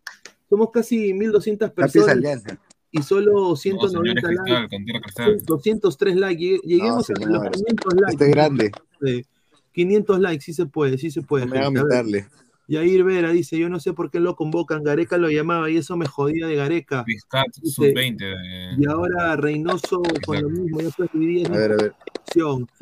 Somos 0.49 0.71
casi 0.71 1.13
1200 1.15 1.69
Lápiz 1.69 1.93
personas 1.93 2.43
y 2.91 3.03
solo 3.03 3.33
No, 3.51 3.57
190 3.57 4.21
señores 4.21 4.25
cristal, 4.25 4.63
likes. 4.63 4.77
cantera 4.77 5.01
cristal. 5.01 5.39
203 5.45 6.17
likes. 6.17 6.43
Llegue- 6.43 6.61
Lleguemos 6.65 6.89
No, 6.89 6.95
a 6.95 6.97
los 6.99 7.07
señor. 7.07 7.51
500 7.53 7.95
likes. 7.95 8.13
Este 8.13 8.29
grande. 8.31 8.73
Sí. 9.03 9.27
500 9.73 10.21
likes, 10.21 10.45
sí 10.45 10.53
se 10.55 10.67
puede, 10.67 10.99
sí 10.99 11.11
se 11.11 11.23
puede. 11.23 11.45
No 11.47 11.51
me 11.53 11.63
gente. 11.63 11.81
A 11.81 11.85
meterle. 11.85 12.27
Yair 12.69 13.03
Vera 13.03 13.33
dice, 13.33 13.59
yo 13.59 13.69
no 13.71 13.81
sé 13.81 13.95
por 13.95 14.11
qué 14.11 14.21
lo 14.21 14.37
convocan, 14.37 14.85
Gareca 14.85 15.17
lo 15.17 15.31
llamaba 15.31 15.71
y 15.71 15.79
eso 15.79 15.97
me 15.97 16.07
jodía 16.07 16.47
de 16.47 16.55
Gareca. 16.55 17.03
Dice, 17.07 17.27
sub-20. 17.63 18.17
eh, 18.21 18.77
Y 18.79 18.87
ahora 18.87 19.37
Reynoso 19.37 20.03
con 20.25 20.43
lo 20.43 20.51
mismo, 20.51 20.79
ya 20.81 20.91
fue 20.91 21.07
A 21.07 21.57
ver, 21.57 21.73
a 21.73 21.77
ver. 21.77 21.95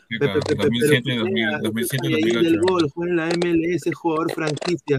Pepe, 0.08 0.40
Pepe, 0.46 0.54
2007, 0.56 1.02
pero 1.04 1.18
2000, 1.20 1.34
Pineda, 1.34 1.58
2007, 1.62 2.08
y 2.08 2.14
ahí 2.14 2.22
del 2.22 2.34
2008. 2.56 2.60
gol, 2.62 2.90
juega 2.92 3.10
en 3.12 3.16
la 3.16 3.28
MLS, 3.30 3.92
jugador 3.94 4.32
franquicia. 4.32 4.98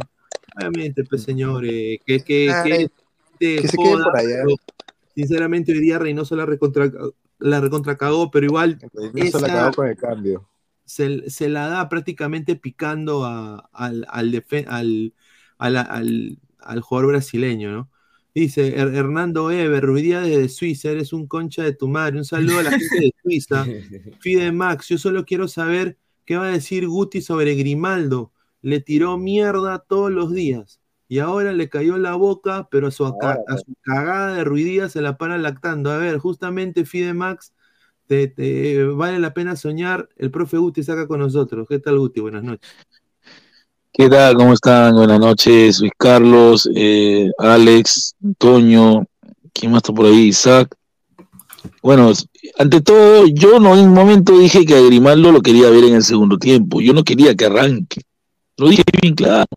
Obviamente, 0.55 1.03
pues 1.03 1.23
señor, 1.23 1.65
eh, 1.65 1.99
que, 2.05 2.23
que, 2.23 2.49
Ay, 2.51 2.71
que, 2.71 2.87
te 3.37 3.61
que 3.61 3.67
se 3.67 3.77
joda, 3.77 4.05
por 4.05 4.17
allá. 4.17 4.43
pero 4.45 4.55
sinceramente 5.15 5.71
hoy 5.73 5.79
día 5.79 5.99
Reynoso 5.99 6.35
la 6.35 6.45
recontra, 6.45 6.89
la 7.39 7.59
recontra 7.61 7.97
cagó, 7.97 8.31
pero 8.31 8.45
igual 8.45 8.79
No 8.93 9.01
se 9.11 9.21
la 9.21 9.25
esa- 9.27 9.45
acabó 9.47 9.73
con 9.73 9.87
el 9.87 9.97
cambio. 9.97 10.47
Se, 10.87 11.29
se 11.29 11.49
la 11.49 11.67
da 11.69 11.89
prácticamente 11.89 12.55
picando 12.55 13.25
a- 13.25 13.69
al, 13.73 14.05
al, 14.09 14.31
defe- 14.31 14.65
al, 14.67 15.13
al, 15.59 15.77
al- 15.77 16.39
al 16.59 16.81
jugador 16.81 17.11
brasileño, 17.11 17.71
¿no? 17.71 17.91
Dice 18.33 18.75
Her- 18.77 18.93
Hernando 18.95 19.51
Eber, 19.51 19.83
Ruidía 19.83 20.21
desde 20.21 20.49
Suiza, 20.49 20.89
eres 20.91 21.13
un 21.13 21.27
concha 21.27 21.63
de 21.63 21.73
tu 21.73 21.87
madre. 21.87 22.17
Un 22.17 22.25
saludo 22.25 22.59
a 22.59 22.63
la 22.63 22.71
gente 22.71 22.99
de 22.99 23.13
Suiza. 23.23 23.65
Fide 24.19 24.51
Max, 24.51 24.87
yo 24.89 24.97
solo 24.97 25.25
quiero 25.25 25.47
saber 25.47 25.97
qué 26.25 26.37
va 26.37 26.47
a 26.47 26.51
decir 26.51 26.87
Guti 26.87 27.21
sobre 27.21 27.55
Grimaldo. 27.55 28.31
Le 28.61 28.79
tiró 28.79 29.17
mierda 29.17 29.79
todos 29.79 30.11
los 30.11 30.31
días. 30.33 30.79
Y 31.09 31.19
ahora 31.19 31.53
le 31.53 31.69
cayó 31.69 31.97
la 31.97 32.15
boca, 32.15 32.67
pero 32.69 32.87
a 32.87 32.91
su, 32.91 33.05
aca- 33.05 33.39
a 33.47 33.57
su 33.57 33.73
cagada 33.81 34.33
de 34.35 34.43
ruidía 34.43 34.89
se 34.89 35.01
la 35.01 35.17
para 35.17 35.37
lactando. 35.37 35.89
A 35.91 35.97
ver, 35.97 36.17
justamente 36.17 36.85
Fide 36.85 37.13
Max, 37.13 37.53
te, 38.07 38.27
te- 38.27 38.83
vale 38.85 39.19
la 39.19 39.33
pena 39.33 39.55
soñar. 39.55 40.09
El 40.17 40.31
profe 40.31 40.57
Guti 40.57 40.81
está 40.81 40.93
acá 40.93 41.07
con 41.07 41.19
nosotros. 41.19 41.67
¿Qué 41.69 41.79
tal, 41.79 41.99
Guti? 41.99 42.19
Buenas 42.21 42.43
noches. 42.43 42.69
¿Qué 43.93 44.09
tal? 44.09 44.35
¿Cómo 44.35 44.53
están? 44.53 44.93
Buenas 44.95 45.19
noches, 45.19 45.79
Luis 45.79 45.91
Carlos, 45.97 46.69
eh, 46.75 47.31
Alex, 47.39 48.15
Antonio, 48.23 49.07
¿quién 49.53 49.71
más 49.71 49.79
está 49.79 49.91
por 49.93 50.05
ahí? 50.05 50.27
Isaac. 50.27 50.75
Bueno, 51.81 52.11
ante 52.59 52.81
todo, 52.81 53.25
yo 53.27 53.59
no 53.59 53.73
en 53.75 53.87
un 53.87 53.93
momento 53.93 54.37
dije 54.37 54.65
que 54.65 54.75
a 54.75 54.81
Grimaldo 54.81 55.31
lo 55.31 55.41
quería 55.41 55.69
ver 55.69 55.83
en 55.85 55.95
el 55.95 56.03
segundo 56.03 56.37
tiempo. 56.37 56.79
Yo 56.79 56.93
no 56.93 57.03
quería 57.03 57.33
que 57.35 57.45
arranque. 57.45 58.01
Lo 58.57 58.69
dije 58.69 58.83
bien 59.01 59.15
claro. 59.15 59.47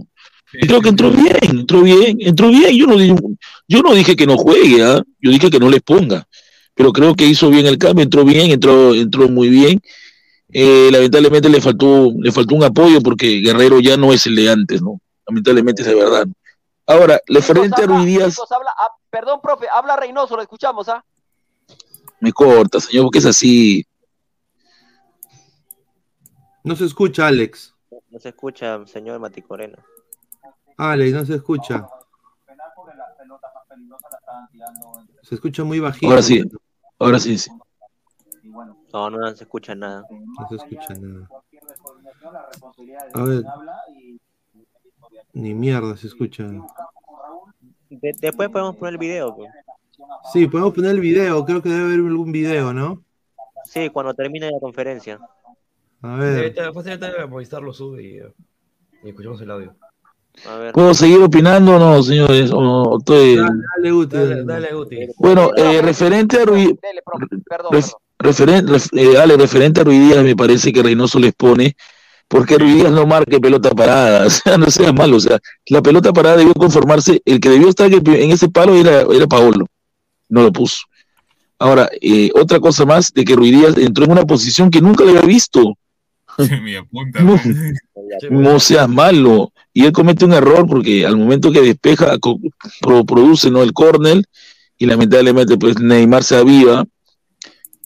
Y 0.55 0.67
creo 0.67 0.81
que 0.81 0.89
entró 0.89 1.11
bien, 1.11 1.37
entró 1.43 1.83
bien, 1.83 2.17
entró 2.21 2.49
bien. 2.49 2.75
Yo 2.77 2.87
no, 2.87 2.97
di- 2.97 3.15
yo 3.69 3.83
no 3.83 3.95
dije 3.95 4.17
que 4.17 4.27
no 4.27 4.37
juegue, 4.37 4.83
¿ah? 4.83 5.03
yo 5.21 5.31
dije 5.31 5.51
que 5.51 5.59
no 5.61 5.69
les 5.71 5.83
ponga. 5.83 6.27
Pero 6.81 6.95
creo 6.95 7.15
que 7.15 7.27
hizo 7.27 7.51
bien 7.51 7.67
el 7.67 7.77
cambio, 7.77 8.05
entró 8.05 8.25
bien, 8.25 8.51
entró, 8.51 8.95
entró 8.95 9.29
muy 9.29 9.51
bien. 9.51 9.83
Eh, 10.51 10.89
lamentablemente 10.91 11.51
le 11.51 11.61
faltó, 11.61 12.11
le 12.19 12.33
faltó 12.33 12.55
un 12.55 12.65
apoyo 12.65 13.03
porque 13.03 13.43
Guerrero 13.43 13.81
ya 13.81 13.99
no 13.99 14.15
es 14.15 14.25
el 14.25 14.35
de 14.35 14.51
antes, 14.51 14.81
¿no? 14.81 14.99
Lamentablemente 15.27 15.83
es 15.83 15.89
de 15.89 15.95
verdad. 15.95 16.27
Ahora, 16.87 17.21
referente 17.27 17.83
a 17.83 17.87
Ruiz 17.87 18.07
Díaz, 18.07 18.39
habla, 18.51 18.71
ah, 18.79 18.89
perdón, 19.11 19.41
profe, 19.43 19.67
habla 19.71 19.95
Reynoso, 19.95 20.37
lo 20.37 20.41
escuchamos, 20.41 20.89
¿ah? 20.89 21.05
me 22.19 22.33
corta, 22.33 22.81
señor, 22.81 23.05
porque 23.05 23.19
es 23.19 23.27
así. 23.27 23.87
No 26.65 26.77
se 26.77 26.87
escucha, 26.87 27.27
Alex. 27.27 27.75
No 28.09 28.19
se 28.19 28.31
escucha, 28.31 28.87
señor 28.87 29.21
Maticorena. 29.21 29.85
Alex, 30.79 31.13
no 31.13 31.27
se 31.27 31.35
escucha. 31.35 31.87
Se 35.23 35.35
escucha 35.35 35.65
muy 35.65 35.81
bajito. 35.81 36.09
Ahora 36.09 36.23
sí, 36.23 36.43
ahora 37.01 37.19
sí, 37.19 37.37
sí. 37.39 37.51
No, 38.93 39.11
no, 39.11 39.35
se 39.35 39.45
escucha 39.45 39.75
nada. 39.75 40.05
No 40.11 40.49
se 40.49 40.57
escucha 40.57 40.95
nada. 40.95 41.29
A 43.15 43.23
ver. 43.23 43.43
Ni 45.33 45.55
mierda 45.55 45.97
se 45.97 46.07
escucha. 46.09 46.45
De- 47.89 48.15
después 48.21 48.49
podemos 48.49 48.77
poner 48.77 48.95
el 48.95 48.99
video. 48.99 49.35
pues. 49.35 49.51
Sí, 50.33 50.47
podemos 50.47 50.73
poner 50.75 50.93
el 50.93 51.01
video. 51.01 51.45
Creo 51.45 51.63
que 51.63 51.69
debe 51.69 51.85
haber 51.85 51.99
algún 52.01 52.33
video, 52.33 52.73
¿no? 52.73 53.03
Sí, 53.65 53.89
cuando 53.91 54.15
termine 54.15 54.51
la 54.51 54.59
conferencia. 54.61 55.19
A 56.03 56.17
ver. 56.17 56.39
Ahorita- 56.39 56.73
Fácilmente 56.73 57.27
Movistar 57.27 57.63
lo 57.63 57.73
sube 57.73 58.03
y, 58.03 58.17
eh, 58.19 58.33
y 59.05 59.09
escuchamos 59.11 59.41
el 59.43 59.51
audio. 59.51 59.77
A 60.49 60.57
ver. 60.57 60.73
¿Puedo 60.73 60.95
seguir 60.95 61.21
opinando 61.23 61.77
o 61.77 61.79
no, 61.79 62.03
señores? 62.03 62.51
O- 62.51 62.59
o 62.59 62.99
estoy- 62.99 63.37
Dale, 63.37 63.91
Guti. 63.93 64.17
Dale, 64.17 64.45
dale, 64.45 64.73
Guti. 64.75 64.97
Bueno, 65.19 65.51
eh, 65.57 65.83
referente 65.83 66.39
a 66.41 66.45
Ruiz, 66.45 66.71
Ref- 67.71 67.93
referen- 68.19 68.67
ref- 68.67 68.91
eh, 68.97 69.19
Ale, 69.19 69.37
referente 69.37 69.81
a 69.81 69.85
Ruiz 69.85 70.01
Díaz, 70.01 70.25
me 70.25 70.37
parece 70.37 70.73
que 70.73 70.83
Reynoso 70.83 71.19
les 71.19 71.33
pone, 71.35 71.77
porque 72.29 72.59
Ruiz 72.59 72.77
Díaz 72.77 72.93
no 72.93 73.07
marque 73.07 73.39
pelota 73.41 73.71
parada, 73.71 74.27
o 74.27 74.31
sea, 74.31 74.57
no 74.59 74.71
sea 74.71 74.93
malo, 74.93 75.17
o 75.17 75.21
sea, 75.21 75.39
la 75.67 75.83
pelota 75.83 76.13
parada 76.13 76.37
debió 76.39 76.55
conformarse, 76.55 77.21
el 77.25 77.41
que 77.41 77.49
debió 77.51 77.69
estar 77.69 77.91
en 77.93 78.31
ese 78.31 78.49
palo 78.49 78.75
era, 78.75 79.03
era 79.03 79.27
Paolo, 79.27 79.67
no 80.29 80.43
lo 80.43 80.53
puso. 80.53 80.83
Ahora, 81.59 81.91
eh, 82.01 82.31
otra 82.35 82.59
cosa 82.61 82.87
más, 82.87 83.13
de 83.13 83.25
que 83.25 83.37
Ruiz 83.37 83.53
Díaz 83.53 83.77
entró 83.77 84.05
en 84.07 84.13
una 84.13 84.25
posición 84.25 84.71
que 84.71 84.81
nunca 84.81 85.05
le 85.05 85.11
había 85.11 85.23
visto, 85.23 85.75
Me 86.63 86.79
apunta. 86.79 87.21
no, 88.31 88.41
no 88.41 88.61
seas 88.61 88.89
malo, 88.89 89.53
y 89.73 89.85
él 89.85 89.93
comete 89.93 90.25
un 90.25 90.33
error 90.33 90.67
porque 90.67 91.07
al 91.07 91.17
momento 91.17 91.53
que 91.53 91.61
despeja, 91.61 92.17
produce 93.07 93.51
¿no? 93.51 93.63
el 93.63 93.73
córner, 93.73 94.23
y 94.79 94.87
lamentablemente 94.87 95.57
pues 95.59 95.79
Neymar 95.79 96.25
se 96.25 96.37
aviva, 96.37 96.85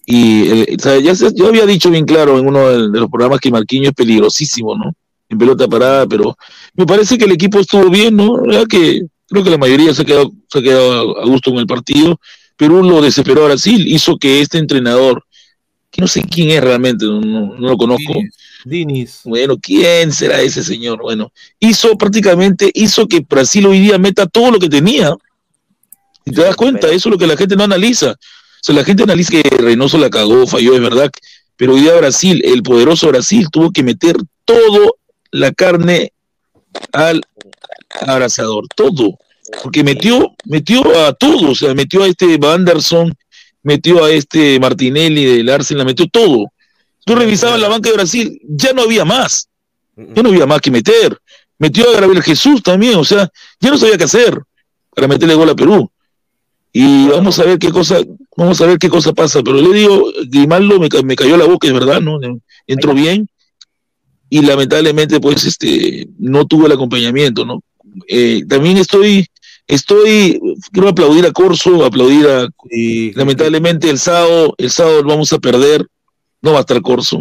y 0.06 0.48
el- 0.48 0.76
o 0.78 0.82
sea, 0.82 0.98
ya 1.00 1.14
se- 1.14 1.32
yo 1.34 1.48
había 1.48 1.66
dicho 1.66 1.90
bien 1.90 2.04
claro 2.04 2.38
en 2.38 2.46
uno 2.46 2.68
de, 2.68 2.98
los 3.00 3.10
programas 3.10 3.40
que 3.40 3.50
Marquinhos 3.50 3.88
es 3.88 3.94
peligrosísimo, 3.94 4.76
¿no? 4.76 4.92
En 5.28 5.38
pelota 5.38 5.66
parada, 5.66 6.06
pero 6.06 6.36
me 6.74 6.84
parece 6.86 7.16
que 7.16 7.24
el 7.24 7.32
equipo 7.32 7.58
estuvo 7.58 7.88
bien, 7.88 8.14
¿no? 8.16 8.42
Que 8.68 9.00
creo 9.26 9.42
que 9.42 9.50
la 9.50 9.58
mayoría 9.58 9.94
se 9.94 10.02
ha 10.02 10.04
quedado, 10.04 10.30
se 10.48 10.58
ha 10.58 10.62
quedado 10.62 11.18
a 11.20 11.24
gusto 11.26 11.50
con 11.50 11.60
el 11.60 11.66
partido. 11.66 12.20
Perú 12.56 12.82
lo 12.84 13.00
desesperó 13.00 13.42
a 13.42 13.46
Brasil, 13.48 13.84
hizo 13.88 14.16
que 14.18 14.40
este 14.40 14.58
entrenador, 14.58 15.24
que 15.90 16.02
no 16.02 16.06
sé 16.06 16.22
quién 16.22 16.50
es 16.50 16.62
realmente, 16.62 17.06
no, 17.06 17.20
no- 17.20 17.54
no 17.58 17.68
lo 17.70 17.76
conozco. 17.76 18.12
Dinis. 18.64 19.20
Bueno, 19.24 19.56
¿quién 19.60 20.12
será 20.12 20.40
ese 20.40 20.62
señor? 20.62 21.00
Bueno, 21.02 21.32
hizo 21.60 21.96
prácticamente, 21.96 22.70
hizo 22.74 23.06
que 23.06 23.20
Brasil 23.20 23.66
hoy 23.66 23.80
día 23.80 23.98
meta 23.98 24.26
todo 24.26 24.50
lo 24.50 24.58
que 24.58 24.68
tenía. 24.68 25.14
Y 26.24 26.32
te 26.32 26.42
das 26.42 26.56
cuenta, 26.56 26.88
eso 26.88 27.08
es 27.08 27.12
lo 27.12 27.18
que 27.18 27.26
la 27.26 27.36
gente 27.36 27.56
no 27.56 27.64
analiza. 27.64 28.12
O 28.12 28.16
sea, 28.62 28.74
la 28.74 28.84
gente 28.84 29.02
analiza 29.02 29.30
que 29.30 29.42
Reynoso 29.42 29.98
la 29.98 30.08
cagó, 30.08 30.46
falló, 30.46 30.74
es 30.74 30.80
verdad. 30.80 31.10
Pero 31.56 31.74
hoy 31.74 31.82
día 31.82 31.94
Brasil, 31.94 32.40
el 32.44 32.62
poderoso 32.62 33.08
Brasil, 33.08 33.46
tuvo 33.52 33.70
que 33.70 33.82
meter 33.82 34.16
todo 34.44 34.96
la 35.30 35.52
carne 35.52 36.12
al 36.92 37.22
abrazador, 38.00 38.66
todo. 38.74 39.18
Porque 39.62 39.84
metió, 39.84 40.34
metió 40.46 40.82
a 41.06 41.12
todos, 41.12 41.42
o 41.42 41.54
sea, 41.54 41.74
metió 41.74 42.02
a 42.02 42.08
este 42.08 42.38
Anderson, 42.42 43.14
metió 43.62 44.04
a 44.04 44.10
este 44.10 44.58
Martinelli 44.58 45.24
del 45.24 45.48
Arsenal, 45.50 45.86
metió 45.86 46.06
todo. 46.08 46.46
Tú 47.04 47.14
revisabas 47.14 47.60
la 47.60 47.68
banca 47.68 47.90
de 47.90 47.96
Brasil, 47.96 48.40
ya 48.48 48.72
no 48.72 48.82
había 48.82 49.04
más. 49.04 49.48
Ya 49.96 50.22
no 50.22 50.30
había 50.30 50.46
más 50.46 50.60
que 50.60 50.70
meter. 50.70 51.16
Metió 51.58 51.88
a 51.88 52.00
Gabriel 52.00 52.22
Jesús 52.22 52.62
también, 52.62 52.96
o 52.96 53.04
sea, 53.04 53.30
ya 53.60 53.70
no 53.70 53.76
sabía 53.78 53.96
qué 53.96 54.04
hacer 54.04 54.40
para 54.94 55.06
meterle 55.06 55.34
gol 55.34 55.50
a 55.50 55.54
Perú. 55.54 55.90
Y 56.72 57.06
vamos 57.06 57.38
a 57.38 57.44
ver 57.44 57.58
qué 57.58 57.70
cosa, 57.70 57.98
vamos 58.36 58.60
a 58.60 58.66
ver 58.66 58.78
qué 58.78 58.88
cosa 58.88 59.12
pasa. 59.12 59.42
Pero 59.42 59.60
le 59.60 59.72
digo, 59.78 60.10
Grimaldo 60.26 60.80
me, 60.80 60.88
ca- 60.88 61.02
me 61.02 61.14
cayó 61.14 61.36
la 61.36 61.44
boca, 61.44 61.68
es 61.68 61.72
verdad, 61.74 62.00
¿no? 62.00 62.18
Entró 62.66 62.92
bien 62.94 63.28
y 64.28 64.40
lamentablemente, 64.42 65.20
pues, 65.20 65.44
este, 65.44 66.08
no 66.18 66.44
tuvo 66.46 66.66
el 66.66 66.72
acompañamiento, 66.72 67.44
¿no? 67.44 67.62
Eh, 68.08 68.42
también 68.48 68.78
estoy, 68.78 69.28
estoy, 69.68 70.40
quiero 70.72 70.88
aplaudir 70.88 71.24
a 71.26 71.30
Corso, 71.32 71.84
aplaudir 71.84 72.26
a, 72.26 72.48
lamentablemente 73.14 73.88
el 73.88 74.00
sábado, 74.00 74.54
el 74.58 74.70
sábado 74.72 75.04
vamos 75.04 75.32
a 75.32 75.38
perder, 75.38 75.86
no 76.44 76.52
va 76.52 76.58
a 76.58 76.60
estar 76.60 76.80
Corso. 76.82 77.18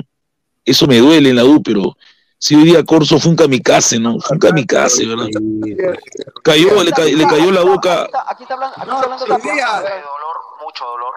Eso 0.66 0.86
me 0.88 0.98
duele 1.00 1.30
en 1.30 1.36
la 1.38 1.46
U, 1.46 1.62
pero 1.64 1.96
Si 2.38 2.56
hoy 2.56 2.64
día 2.66 2.84
Corso 2.84 3.20
fue 3.20 3.32
un 3.32 3.38
kamikaze, 3.38 4.00
¿no? 4.00 4.20
Fue 4.20 4.36
un 4.36 4.40
kamikaze, 4.40 5.06
¿verdad? 5.08 5.28
Cayó, 6.44 6.84
le, 6.84 6.92
ca- 6.92 7.04
le 7.06 7.26
cayó 7.26 7.52
la 7.52 7.64
boca. 7.64 8.04
Aquí 8.28 8.44
está 8.44 8.54
hablando, 8.56 8.76
aquí 8.76 9.50
está 9.50 9.78
hablando 9.78 10.08
mucho 10.64 10.86
dolor. 10.86 11.14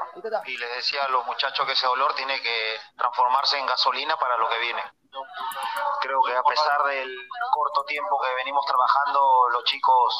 Y 0.47 0.57
les 0.57 0.71
decía 0.77 1.05
a 1.05 1.09
los 1.09 1.25
muchachos 1.27 1.67
que 1.67 1.73
ese 1.73 1.87
dolor 1.87 2.13
tiene 2.15 2.41
que 2.43 2.57
transformarse 2.97 3.59
en 3.59 3.67
gasolina 3.67 4.17
para 4.17 4.37
lo 4.39 4.49
que 4.49 4.59
viene. 4.61 4.83
Creo 6.03 6.21
que 6.23 6.33
a 6.37 6.43
pesar 6.43 6.85
del 6.85 7.11
corto 7.53 7.85
tiempo 7.87 8.21
que 8.23 8.35
venimos 8.37 8.65
trabajando, 8.67 9.21
los 9.53 9.65
chicos 9.65 10.15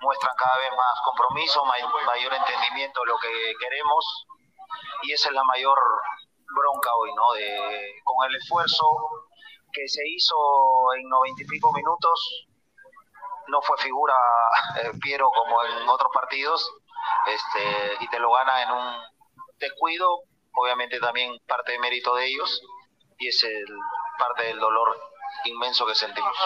muestran 0.00 0.32
cada 0.38 0.56
vez 0.58 0.70
más 0.76 0.94
compromiso, 1.04 1.64
may- 1.64 1.82
mayor 2.06 2.32
entendimiento 2.34 3.00
de 3.00 3.06
lo 3.06 3.18
que 3.18 3.52
queremos. 3.60 4.04
Y 5.02 5.12
esa 5.12 5.28
es 5.28 5.34
la 5.34 5.44
mayor 5.44 5.78
bronca 6.54 6.90
hoy, 6.96 7.10
¿no? 7.14 7.32
De, 7.32 8.00
con 8.04 8.28
el 8.28 8.36
esfuerzo 8.36 8.84
que 9.72 9.86
se 9.86 10.02
hizo 10.08 10.36
en 10.96 11.08
noventa 11.08 11.42
y 11.42 11.46
pico 11.46 11.72
minutos, 11.72 12.46
no 13.48 13.62
fue 13.62 13.76
figura 13.78 14.14
eh, 14.82 14.90
Piero 15.00 15.30
como 15.30 15.62
en 15.64 15.88
otros 15.88 16.10
partidos 16.12 16.70
este, 17.26 18.04
y 18.04 18.08
te 18.08 18.18
lo 18.18 18.32
gana 18.32 18.62
en 18.62 18.70
un 18.70 19.02
descuido, 19.58 20.22
obviamente 20.54 20.98
también 21.00 21.36
parte 21.46 21.72
de 21.72 21.78
mérito 21.78 22.14
de 22.14 22.26
ellos 22.26 22.62
y 23.18 23.28
es 23.28 23.42
el, 23.42 23.66
parte 24.18 24.44
del 24.44 24.58
dolor 24.58 24.98
inmenso 25.44 25.86
que 25.86 25.94
sentimos. 25.94 26.36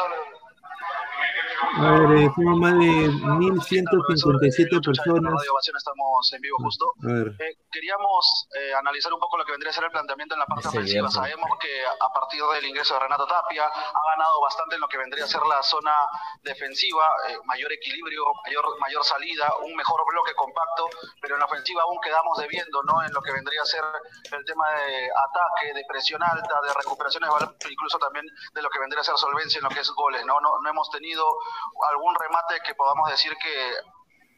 A 1.63 1.91
ver, 1.93 2.19
eh, 2.19 2.31
somos 2.35 2.59
más 2.59 2.75
de 2.75 3.09
1157 3.09 4.81
personas. 4.81 5.33
Radio 5.33 5.53
estamos 5.63 6.33
en 6.33 6.41
vivo 6.41 6.57
justo. 6.59 6.93
A 7.03 7.07
ver. 7.07 7.29
Eh, 7.39 7.57
queríamos 7.71 8.49
eh, 8.55 8.75
analizar 8.75 9.13
un 9.13 9.21
poco 9.21 9.39
lo 9.39 9.45
que 9.45 9.53
vendría 9.53 9.71
a 9.71 9.75
ser 9.75 9.85
el 9.85 9.91
planteamiento 9.91 10.35
en 10.35 10.41
la 10.41 10.47
parte 10.47 10.69
ofensiva. 10.69 11.11
Sabemos 11.11 11.49
que 11.61 11.85
a 11.85 12.13
partir 12.13 12.43
del 12.43 12.67
ingreso 12.67 12.95
de 12.95 13.01
Renato 13.01 13.27
Tapia 13.27 13.67
ha 13.67 14.03
ganado 14.11 14.41
bastante 14.43 14.75
en 14.75 14.81
lo 14.81 14.89
que 14.89 14.99
vendría 14.99 15.25
a 15.25 15.29
ser 15.29 15.43
la 15.43 15.63
zona 15.63 15.93
defensiva, 16.43 17.07
eh, 17.29 17.39
mayor 17.45 17.73
equilibrio, 17.73 18.25
mayor, 18.45 18.65
mayor 18.81 19.05
salida, 19.05 19.53
un 19.65 19.75
mejor 19.75 20.01
bloque 20.07 20.35
compacto, 20.35 20.89
pero 21.21 21.35
en 21.35 21.41
la 21.41 21.47
ofensiva 21.47 21.83
aún 21.83 21.99
quedamos 22.03 22.39
debiendo, 22.39 22.83
¿no? 22.83 23.03
En 23.03 23.13
lo 23.13 23.23
que 23.23 23.33
vendría 23.33 23.63
a 23.63 23.67
ser 23.67 23.85
el 24.33 24.45
tema 24.45 24.69
de 24.71 25.11
ataque, 25.11 25.75
de 25.75 25.85
presión 25.89 26.23
alta, 26.23 26.61
de 26.63 26.75
recuperaciones 26.75 27.31
incluso 27.71 27.99
también 27.99 28.27
de 28.53 28.63
lo 28.63 28.71
que 28.71 28.79
vendría 28.79 29.01
a 29.01 29.05
ser 29.05 29.17
solvencia 29.17 29.59
en 29.59 29.65
lo 29.65 29.71
que 29.71 29.81
es 29.81 29.91
goles, 29.91 30.25
¿no? 30.27 30.41
No, 30.41 30.61
no 30.61 30.71
hemos 30.71 30.91
tenido 30.91 31.25
algún 31.91 32.15
remate 32.15 32.61
que 32.67 32.75
podamos 32.75 33.11
decir 33.11 33.33
que 33.43 33.73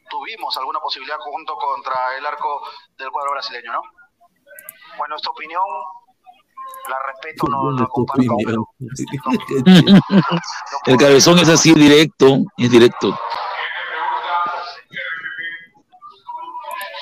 tuvimos 0.09 0.55
alguna 0.57 0.79
posibilidad 0.79 1.17
junto 1.19 1.55
contra 1.55 2.17
el 2.17 2.25
arco 2.25 2.61
del 2.97 3.11
cuadro 3.11 3.31
brasileño, 3.31 3.73
¿no? 3.73 3.81
Bueno, 4.97 5.15
esta 5.15 5.29
opinión 5.29 5.63
la 6.87 6.97
respeto, 7.07 7.47
no, 7.47 7.71
no 7.71 7.87
comparto, 7.87 8.35
pero 8.45 8.67
El 10.85 10.97
cabezón 10.97 11.39
es 11.39 11.49
así 11.49 11.73
directo, 11.73 12.37
es 12.57 12.69
directo. 12.69 13.17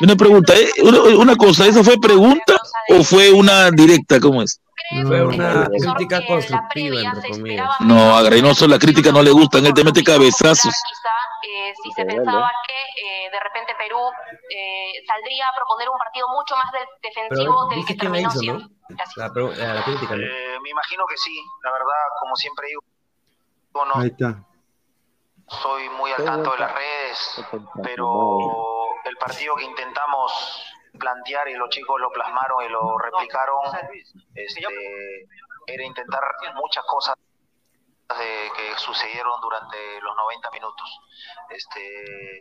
Una 0.02 0.16
pregunta, 0.16 0.54
¿eh? 0.56 0.70
una, 0.84 1.00
una 1.18 1.36
cosa, 1.36 1.68
¿esa 1.68 1.84
fue 1.84 1.98
pregunta 1.98 2.56
o 2.90 3.04
fue 3.04 3.32
una 3.32 3.70
directa? 3.72 4.20
¿Cómo 4.20 4.42
es? 4.42 4.60
Fue 5.08 5.24
una 5.26 5.66
crítica 5.70 6.26
constructiva, 6.26 7.02
entre 7.02 7.30
comillas. 7.30 7.70
No, 7.82 8.18
a 8.18 8.30
Reynoso 8.30 8.68
la 8.68 8.78
crítica 8.80 9.12
no 9.12 9.22
le 9.22 9.32
gusta, 9.32 9.58
él 9.60 9.74
te 9.74 9.84
mete 9.84 10.04
cabezazos. 10.04 10.74
eh, 11.44 11.74
si 11.84 11.92
se 11.92 12.06
pensaba 12.06 12.50
que 12.68 12.74
eh, 13.26 13.30
de 13.32 13.40
repente 13.40 13.74
Perú 13.78 14.00
eh, 14.50 14.92
saldría 15.08 15.46
a 15.48 15.56
proponer 15.56 15.90
un 15.90 15.98
partido 15.98 16.28
mucho 16.30 16.56
más 16.56 16.72
de- 16.72 17.08
defensivo 17.08 17.68
Pero 17.70 17.78
del 17.80 17.86
que 17.86 17.96
terminó 17.96 18.30
hizo, 18.30 18.40
siendo. 18.40 18.60
¿no? 18.60 18.70
La- 19.16 19.74
la 19.74 19.84
crítica, 19.84 20.16
¿no? 20.16 20.24
Eh, 20.24 20.58
me 20.62 20.70
imagino 20.70 21.04
que 21.08 21.18
sí, 21.18 21.36
la 21.64 21.72
verdad, 21.72 22.02
como 22.20 22.36
siempre 22.36 22.68
digo, 22.68 22.82
no 23.86 23.96
Ahí 24.02 24.08
está. 24.08 24.44
soy 25.48 25.90
muy 25.90 26.12
al 26.12 26.24
tanto 26.26 26.52
de 26.52 26.60
las 26.60 26.74
redes, 26.74 27.42
pero 27.82 28.38
el 29.06 29.18
partido 29.18 29.56
que 29.56 29.66
intentamos 29.66 30.73
plantear 31.00 31.48
y 31.48 31.54
los 31.56 31.70
chicos 31.70 32.00
lo 32.00 32.12
plasmaron 32.12 32.64
y 32.66 32.70
lo 32.70 32.98
replicaron, 32.98 33.60
este, 34.36 35.28
era 35.68 35.84
intentar 35.84 36.22
muchas 36.56 36.84
cosas 36.86 37.16
de- 38.18 38.52
que 38.56 38.78
sucedieron 38.78 39.40
durante 39.42 40.02
los 40.02 40.16
90 40.16 40.52
minutos. 40.52 41.00
Este, 41.50 42.40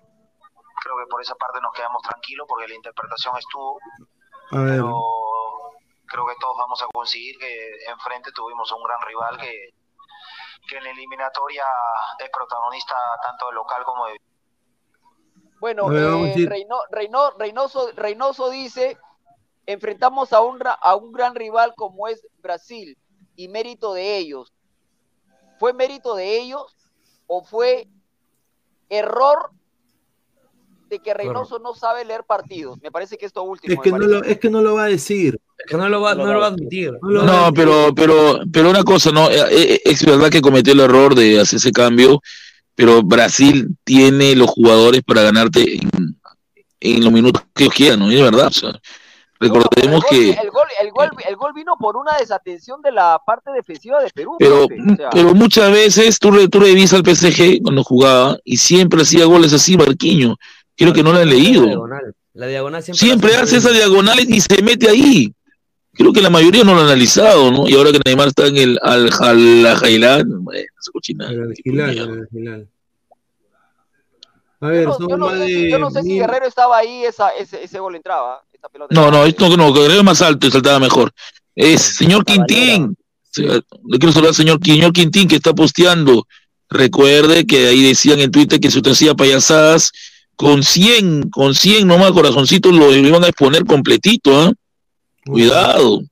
creo 0.83 0.97
que 0.99 1.07
por 1.09 1.21
esa 1.23 1.35
parte 1.37 1.61
nos 1.61 1.73
quedamos 1.73 2.03
tranquilos 2.03 2.47
porque 2.49 2.69
la 2.69 2.75
interpretación 2.75 3.37
estuvo, 3.39 3.79
A 4.53 4.59
ver. 4.59 4.77
pero 4.77 5.01
creo 6.07 6.27
que 6.27 6.35
todos 6.41 6.57
vamos 6.59 6.83
a 6.83 6.87
conseguir 6.93 7.39
que 7.39 7.71
enfrente 7.89 8.33
tuvimos 8.33 8.71
un 8.73 8.83
gran 8.85 9.01
rival 9.03 9.39
que, 9.39 9.71
que 10.69 10.77
en 10.77 10.85
la 10.85 10.91
eliminatoria 10.91 11.65
es 12.19 12.29
protagonista 12.31 12.97
tanto 13.23 13.47
de 13.47 13.53
local 13.55 13.83
como 13.85 14.07
de 14.07 14.21
Bueno, 15.63 15.93
eh, 15.93 16.35
ir. 16.39 16.49
Reyno- 16.49 16.83
Reyno- 16.91 17.33
Reynoso, 17.39 17.93
Reynoso 17.95 18.51
dice, 18.51 18.99
enfrentamos 19.65 20.33
a 20.33 20.41
un, 20.41 20.59
ra- 20.59 20.73
a 20.83 20.97
un 20.97 21.13
gran 21.13 21.37
rival 21.37 21.73
como 21.77 22.09
es 22.09 22.21
Brasil 22.43 22.99
y 23.37 23.47
mérito 23.47 23.95
de 23.95 24.19
ellos. 24.19 24.53
¿Fue 25.61 25.73
mérito 25.73 26.17
de 26.17 26.41
ellos 26.41 26.77
o 27.29 27.45
fue 27.45 27.87
error 28.89 29.51
de 30.89 30.99
que 30.99 31.15
Reynoso 31.15 31.61
no 31.61 31.75
sabe 31.75 32.05
leer 32.05 32.25
partidos? 32.25 32.83
Me 32.83 32.91
parece 32.91 33.17
que 33.17 33.27
esto 33.27 33.45
último. 33.45 33.75
Es 33.75 33.81
que, 33.81 33.93
no 33.93 33.99
lo, 33.99 34.25
es 34.25 34.39
que 34.41 34.51
no 34.51 34.63
lo 34.63 34.75
va 34.75 34.85
a 34.87 34.89
decir. 34.89 35.41
Es 35.59 35.67
que 35.71 35.77
no 35.77 35.89
lo 35.89 36.01
va, 36.01 36.17
no 36.17 36.27
lo 36.27 36.41
va 36.41 36.47
a 36.47 36.49
admitir. 36.49 36.93
No, 37.03 37.53
pero, 37.55 37.95
pero, 37.95 38.41
pero 38.53 38.69
una 38.71 38.83
cosa, 38.83 39.13
no, 39.13 39.31
Eh, 39.31 39.75
eh, 39.75 39.81
es 39.85 40.05
verdad 40.05 40.29
que 40.29 40.41
cometió 40.43 40.73
el 40.73 40.81
error 40.81 41.15
de 41.15 41.39
hacer 41.41 41.59
ese 41.59 41.71
cambio, 41.71 42.21
pero 42.75 43.03
Brasil 43.03 43.69
tiene 43.85 44.35
los 44.35 44.49
jugadores 44.51 45.03
para 45.07 45.23
ganarte 45.23 45.77
en, 45.77 46.17
en 46.81 47.05
los 47.05 47.13
minutos 47.13 47.43
que 47.55 47.65
ellos 47.65 47.75
quieran, 47.75 47.99
¿no? 48.01 48.11
Es 48.11 48.21
verdad, 48.21 48.47
o 48.49 48.53
sea, 48.53 48.73
recordemos 49.39 50.05
que, 50.09 50.31
El 50.31 50.51
gol, 50.51 50.67
el, 50.81 50.91
gol, 50.91 51.11
el 51.29 51.37
gol 51.37 51.53
vino 51.55 51.75
por 51.79 51.97
una 51.97 52.17
desatención 52.19 52.81
de 52.83 52.93
la 52.93 53.21
parte 53.27 53.51
defensiva 53.53 54.03
de 54.03 54.11
Perú. 54.11 54.37
pero, 54.39 54.67
profe, 54.69 54.83
o 54.93 54.97
sea, 54.97 55.11
pero 55.11 55.35
muchas 55.35 55.71
veces 55.73 56.19
tú, 56.19 56.31
re- 56.31 56.49
tú 56.49 56.61
revisas 56.61 57.01
al 57.01 57.05
PSG 57.15 57.61
cuando 57.63 57.83
jugaba 57.85 58.39
y 58.45 58.57
siempre 58.57 59.03
hacía 59.03 59.25
goles 59.25 59.53
así, 59.53 59.77
Barquiño. 59.77 60.37
Creo 60.77 60.93
que 60.93 61.03
no 61.03 61.13
lo 61.13 61.19
han 61.19 61.29
La 61.29 61.35
leído. 61.35 61.67
diagonal. 61.67 62.15
La 62.35 62.47
diagonal 62.47 62.83
siempre, 62.83 63.07
Siempre 63.07 63.33
la 63.33 63.41
hace 63.43 63.57
esa 63.59 63.71
diagonal 63.71 64.19
y 64.21 64.41
se 64.41 64.63
mete 64.63 64.89
ahí. 64.89 65.35
Creo 65.95 66.13
que 66.13 66.23
la 66.23 66.31
mayoría 66.31 66.65
no 66.65 66.75
lo 66.75 66.81
han 66.81 66.87
analizado, 66.87 67.51
¿no? 67.51 67.69
Y 67.69 67.75
ahora 67.75 67.93
que 67.93 68.01
Neymar 68.05 68.29
está 68.29 68.47
en 68.47 68.57
el 68.57 68.79
al 68.83 69.11
al 69.21 69.77
Jailán, 69.77 70.43
bueno, 70.45 70.63
al 71.31 71.55
Hilal. 71.65 72.69
A 74.61 74.67
ver, 74.69 74.85
yo, 74.87 74.93
son 74.95 75.07
no 75.19 75.27
más 75.27 75.39
sé, 75.39 75.47
si- 75.47 75.55
de 75.65 75.71
yo 75.71 75.79
no 75.79 75.91
sé 75.91 76.03
si 76.03 76.15
Guerrero 76.19 76.47
estaba 76.47 76.79
ahí, 76.79 77.05
esa, 77.05 77.31
ese, 77.31 77.63
ese 77.65 77.79
gol 77.81 77.97
entraba. 77.97 78.41
Esa 78.53 78.69
pelota 78.69 78.95
No, 78.95 79.11
no, 79.11 79.25
esto 79.25 79.55
no, 79.57 79.75
que 79.75 79.85
era 79.85 80.03
más 80.03 80.23
alto 80.23 80.47
y 80.47 80.51
saltaba 80.51 80.79
mejor. 80.79 81.13
Es 81.55 81.83
señor 81.83 82.25
Quintín. 82.25 82.97
Se- 83.31 83.43
Le 83.43 83.99
quiero 83.99 84.13
saludar 84.13 84.29
al 84.31 84.35
señor, 84.35 84.61
señor 84.65 84.93
Quintín 84.93 85.27
que 85.29 85.37
está 85.37 85.53
posteando. 85.53 86.27
Recuerde 86.71 87.45
que 87.47 87.67
ahí 87.67 87.83
decían 87.83 88.21
en 88.21 88.31
Twitter 88.31 88.61
que 88.61 88.71
si 88.71 88.79
usted 88.79 88.93
hacía 88.93 89.15
payasadas 89.15 89.91
con 90.37 90.63
100, 90.63 91.29
con 91.31 91.55
100 91.55 91.87
nomás 91.87 92.13
corazoncitos 92.13 92.73
lo 92.73 92.95
iban 92.95 93.25
a 93.25 93.29
exponer 93.29 93.65
completito, 93.67 94.41
¿ah? 94.41 94.53
Cuidado. 95.27 96.03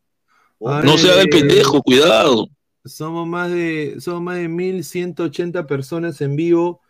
No 0.60 0.98
se 0.98 1.10
haga 1.10 1.22
el 1.22 1.28
pendejo, 1.28 1.82
cuidado. 1.82 2.48
Somos 2.84 3.26
más 3.26 3.50
de, 3.50 3.96
somos 3.98 4.22
más 4.22 4.36
de 4.36 4.48
1180 4.48 5.66
personas 5.66 6.20
en 6.20 6.36
vivo. 6.36 6.80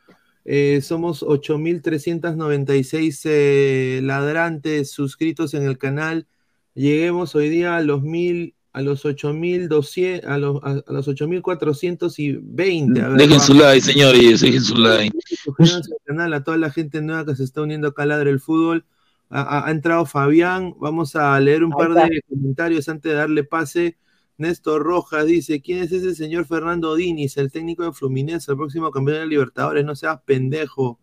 Eh, 0.44 0.80
somos 0.82 1.22
8396 1.22 3.20
eh, 3.24 4.00
ladrantes 4.02 4.90
suscritos 4.90 5.54
en 5.54 5.62
el 5.64 5.78
canal. 5.78 6.26
Lleguemos 6.74 7.34
hoy 7.34 7.48
día 7.48 7.76
a 7.76 7.82
los 7.82 8.02
mil, 8.02 8.54
a 8.72 8.82
los 8.82 9.04
8200, 9.04 10.28
a 10.28 10.38
los, 10.38 10.62
a, 10.62 10.82
a 10.86 10.92
los 10.92 11.08
8420. 11.08 13.00
A 13.00 13.08
ver, 13.08 13.18
Dejen 13.18 13.40
su 13.40 13.54
like, 13.54 13.80
señores, 13.80 14.40
dejen 14.40 14.62
su 14.62 14.76
like. 14.76 15.16
Suscríbanse 15.44 15.92
al 15.92 15.98
canal, 16.04 16.34
a 16.34 16.44
toda 16.44 16.56
la 16.56 16.70
gente 16.70 17.02
nueva 17.02 17.26
que 17.26 17.36
se 17.36 17.44
está 17.44 17.62
uniendo 17.62 17.88
acá 17.88 18.04
a 18.04 18.06
Ladre 18.06 18.30
el 18.30 18.40
Fútbol. 18.40 18.84
Ha, 19.32 19.70
entrado 19.70 20.06
Fabián, 20.06 20.74
vamos 20.80 21.14
a 21.14 21.38
leer 21.38 21.62
un 21.62 21.70
par 21.70 21.94
de 21.94 22.20
comentarios 22.28 22.88
antes 22.88 23.12
de 23.12 23.16
darle 23.16 23.44
pase. 23.44 23.96
Néstor 24.38 24.82
Rojas 24.82 25.26
dice, 25.26 25.60
¿quién 25.60 25.84
es 25.84 25.92
ese 25.92 26.14
señor 26.16 26.46
Fernando 26.46 26.96
Diniz, 26.96 27.36
el 27.36 27.52
técnico 27.52 27.84
de 27.84 27.92
Fluminense, 27.92 28.50
el 28.50 28.56
próximo 28.56 28.90
campeón 28.90 29.20
de 29.20 29.26
Libertadores? 29.26 29.84
No 29.84 29.94
seas 29.94 30.18
pendejo. 30.24 30.98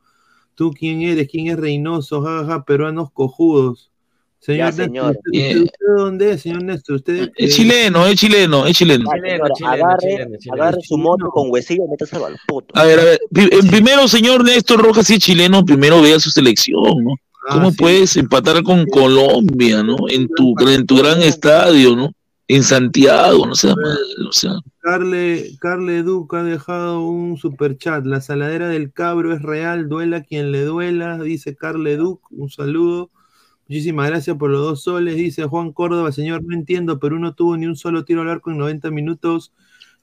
¿Tú 0.55 0.73
quién 0.73 1.01
eres? 1.03 1.30
¿Quién 1.30 1.47
es 1.47 1.57
Reynoso? 1.57 2.21
Jajaja, 2.21 2.65
peruanos 2.65 3.11
cojudos. 3.11 3.91
Señor 4.39 4.73
Ya, 4.73 4.88
Néstor, 4.88 5.17
señor. 5.32 5.63
¿usted, 5.63 5.88
dónde 5.97 6.32
es, 6.32 6.41
señor 6.41 6.63
Néstor? 6.63 6.95
¿Usted, 6.97 7.32
Es 7.36 7.53
eh, 7.53 7.55
chileno, 7.55 8.05
es 8.05 8.15
chileno, 8.15 8.65
es 8.65 8.78
chileno. 8.78 9.09
Señora, 9.09 9.49
agarre, 9.65 10.28
agarre 10.51 10.82
su 10.82 10.97
moto 10.97 11.30
con 11.30 11.49
huesillo 11.49 11.86
y 11.86 11.89
métase 11.89 12.17
al 12.17 12.38
puto. 12.47 12.78
A 12.78 12.84
ver, 12.84 12.99
a 12.99 13.03
ver, 13.03 13.19
eh, 13.36 13.59
primero, 13.69 14.07
señor 14.07 14.43
Néstor 14.43 14.82
Rojas, 14.82 15.07
si 15.07 15.13
es 15.15 15.19
chileno, 15.19 15.63
primero 15.65 16.01
vea 16.01 16.19
su 16.19 16.30
selección, 16.30 17.03
¿no? 17.03 17.15
¿Cómo 17.50 17.72
sí. 17.72 17.78
puedes 17.78 18.18
empatar 18.18 18.62
con 18.64 18.86
Colombia, 18.86 19.84
¿no? 19.84 19.95
En 20.10 20.28
tu, 20.28 20.56
en 20.68 20.86
tu 20.86 20.98
gran 20.98 21.22
estadio, 21.22 21.95
¿no? 21.95 22.12
en 22.48 22.64
Santiago, 22.64 23.45
no 23.45 23.56
sea 23.56 23.76
mal, 23.76 23.98
o 24.28 24.32
sea. 24.32 24.54
Carle, 24.80 25.58
Carle 25.60 26.02
Duca 26.04 26.39
ha 26.39 26.43
dejado 26.43 27.02
un 27.02 27.38
super 27.38 27.78
chat. 27.78 28.06
La 28.06 28.22
saladera 28.22 28.70
del 28.70 28.93
cabro 28.93 29.34
es 29.34 29.41
real, 29.41 29.89
duela 29.89 30.24
quien 30.24 30.52
le 30.52 30.64
duela, 30.64 31.18
dice 31.20 31.56
Carle 31.56 31.98
Duc. 31.98 32.32
Un 32.32 32.50
saludo. 32.50 33.12
Muchísimas 33.68 34.08
gracias 34.08 34.38
por 34.38 34.50
los 34.50 34.62
dos 34.62 34.84
soles. 34.84 35.18
Dice 35.18 35.43
Juan 35.43 35.74
Córdoba, 35.74 36.14
señor, 36.14 36.41
no 36.43 36.56
entiendo, 36.56 37.00
Perú 37.00 37.20
no 37.20 37.36
tuvo 37.36 37.58
ni 37.58 37.66
un 37.66 37.76
solo 37.76 38.06
tiro 38.06 38.22
al 38.22 38.30
arco 38.30 38.52
en 38.52 38.60
90 38.60 38.91
minutos. 38.91 39.52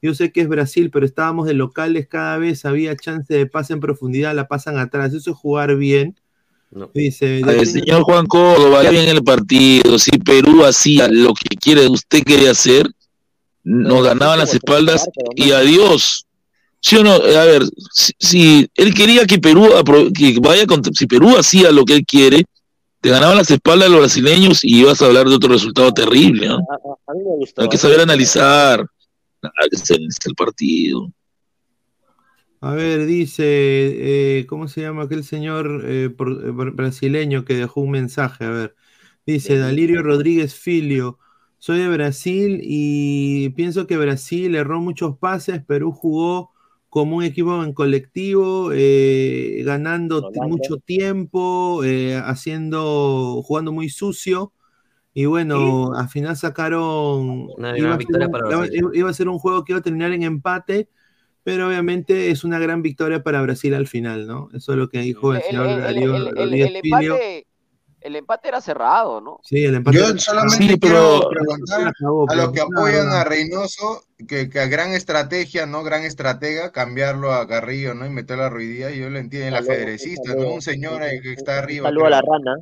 Yo 0.03 0.15
sé 0.15 0.33
que 0.33 0.43
es 0.43 0.49
Brasil, 0.49 0.91
pero 0.91 1.07
estábamos 1.07 1.47
de 1.47 1.55
locales 1.55 2.07
cada 2.09 2.37
vez, 2.37 2.67
había 2.67 2.95
chance 2.95 3.33
de 3.33 3.47
pase 3.47 3.73
en 3.73 3.81
profundidad, 3.81 4.35
la 4.35 4.49
pasan 4.49 4.77
atrás. 4.77 5.15
Eso 5.15 5.31
es 5.31 5.37
jugar 5.37 5.77
bien. 5.77 6.21
Dice, 6.93 7.41
A 7.45 7.47
ver, 7.47 7.67
señor 7.67 8.03
Juan 8.03 8.27
Córdoba, 8.27 8.89
bien 8.91 9.09
el 9.09 9.23
partido. 9.23 9.99
Si 9.99 10.11
Perú 10.13 10.65
hacía 10.65 11.09
lo 11.09 11.33
que 11.35 11.57
quiere, 11.57 11.87
usted 11.89 12.23
quería 12.23 12.51
hacer, 12.51 12.89
nos 13.63 14.05
ganaban 14.05 14.39
las 14.39 14.55
espaldas 14.55 15.09
y 15.37 15.53
adiós. 15.53 16.27
¿Sí 16.81 16.97
o 16.97 17.05
no? 17.05 17.13
A 17.13 17.45
ver, 17.45 17.63
si, 17.93 18.13
si 18.19 18.71
él 18.75 18.93
quería 18.93 19.25
que 19.27 19.39
Perú 19.39 19.69
que 20.15 20.39
vaya 20.41 20.67
contra, 20.67 20.93
si 20.93 21.07
Perú 21.07 21.37
hacía 21.39 21.71
lo 21.71 21.85
que 21.85 21.95
él 21.95 22.05
quiere, 22.05 22.45
te 23.01 23.11
ganaban 23.11 23.37
las 23.37 23.51
espaldas 23.51 23.89
los 23.91 24.01
brasileños 24.01 24.65
y 24.65 24.81
ibas 24.81 25.01
a 25.01 25.07
hablar 25.07 25.29
de 25.29 25.35
otro 25.35 25.51
resultado 25.51 25.93
terrible, 25.93 26.49
¿no? 26.49 26.57
A 26.57 27.13
mí 27.15 27.23
me 27.23 27.37
gustó. 27.37 27.63
Hay 27.63 27.69
que 27.69 27.79
saber 27.79 28.01
analizar 28.01 28.85
analizar 29.43 29.99
el 30.01 30.35
partido. 30.35 31.11
A 32.67 32.73
ver, 32.73 33.05
dice, 33.05 34.39
eh, 34.41 34.47
¿cómo 34.47 34.69
se 34.69 34.81
llama 34.81 35.03
aquel 35.05 35.23
señor 35.25 35.83
eh, 35.87 36.09
por- 36.11 36.31
eh, 36.47 36.51
brasileño 36.73 37.45
que 37.45 37.55
dejó 37.55 37.83
un 37.83 37.91
mensaje? 37.91 38.45
A 38.47 38.51
ver, 38.51 38.75
dice 39.27 39.59
Dalirio 39.59 40.03
Rodríguez 40.03 40.55
Filio, 40.55 41.19
soy 41.59 41.79
de 41.81 41.89
Brasil 41.89 42.61
y 42.63 43.51
pienso 43.51 43.87
que 43.87 43.99
Brasil 43.99 44.55
erró 44.55 44.81
muchos 44.81 45.19
pases, 45.19 45.63
Perú 45.63 45.93
jugó 45.93 46.53
como 46.89 47.17
un 47.17 47.25
equipo 47.25 47.63
en 47.63 47.75
colectivo, 47.75 48.71
eh, 48.73 49.63
ganando 49.67 50.31
mucho 50.35 50.79
tiempo, 50.79 51.85
eh, 51.85 52.17
haciendo, 52.17 53.43
jugando 53.45 53.73
muy 53.73 53.91
sucio. 53.91 54.55
Y 55.15 55.27
bueno, 55.27 55.95
al 55.95 56.09
final 56.09 56.37
sacaron. 56.37 57.53
Una 57.59 57.79
iba 57.81 57.95
a 57.97 58.01
ser 58.01 58.31
para 58.31 58.45
iba 58.95 59.11
a 59.11 59.13
ser 59.15 59.29
un 59.29 59.39
juego 59.39 59.65
que 59.65 59.73
iba 59.73 59.79
a 59.81 59.83
terminar 59.83 60.13
en 60.13 60.23
empate, 60.23 60.89
pero 61.45 61.69
obviamente 61.69 62.31
es 62.31 62.43
una 62.43 62.59
gran 62.59 62.83
victoria 62.83 63.23
para 63.23 63.41
Brasil 63.43 63.75
al 63.75 63.87
final, 63.87 64.27
¿no? 64.27 64.49
Eso 64.55 64.73
es 64.73 64.79
lo 64.79 64.89
que 64.89 64.99
dijo 65.01 65.31
el 65.33 65.39
El, 65.39 65.43
señor 65.45 65.67
el- 65.67 65.73
el- 65.75 65.81
Darío 65.83 66.17
el- 66.17 66.27
el- 66.27 66.35
Rodríguez 66.35 66.73
empate, 66.83 67.47
el 68.01 68.17
empate 68.17 68.49
era 68.49 68.61
cerrado, 68.61 69.21
¿no? 69.21 69.41
Sí, 69.45 69.65
el 69.65 69.75
empate. 69.77 69.97
Yo 69.99 70.19
solamente 70.19 70.57
Sí, 70.75 70.79
quiero 70.81 71.21
pero- 71.21 71.29
preguntar 71.31 71.89
acabó, 71.89 72.31
a 72.31 72.35
los 72.35 72.53
que 72.53 72.61
apoyan 72.61 73.09
a 73.09 73.25
Reynoso 73.25 74.03
que, 74.29 74.49
que 74.51 74.61
a 74.61 74.67
gran 74.67 74.93
estrategia, 74.93 75.67
¿no? 75.67 75.83
Gran 75.83 76.03
estratega, 76.03 76.71
cambiarlo 76.73 77.33
a 77.33 77.47
Carrillo, 77.47 77.95
¿no? 77.95 78.05
Y 78.07 78.11
meterlo 78.11 78.45
a 78.45 78.51
Ruidía, 78.51 78.91
yo 78.91 79.09
lo 79.11 79.19
entiendo, 79.19 79.49
en 79.49 79.55
la 79.55 79.63
federecista, 79.63 80.35
¿no? 80.35 80.49
Un 80.49 80.63
señor 80.63 81.01
que 81.23 81.33
está 81.33 81.59
arriba. 81.59 81.89
saludo 81.89 82.07
a 82.07 82.11
la 82.11 82.21
creo. 82.21 82.33
rana. 82.33 82.57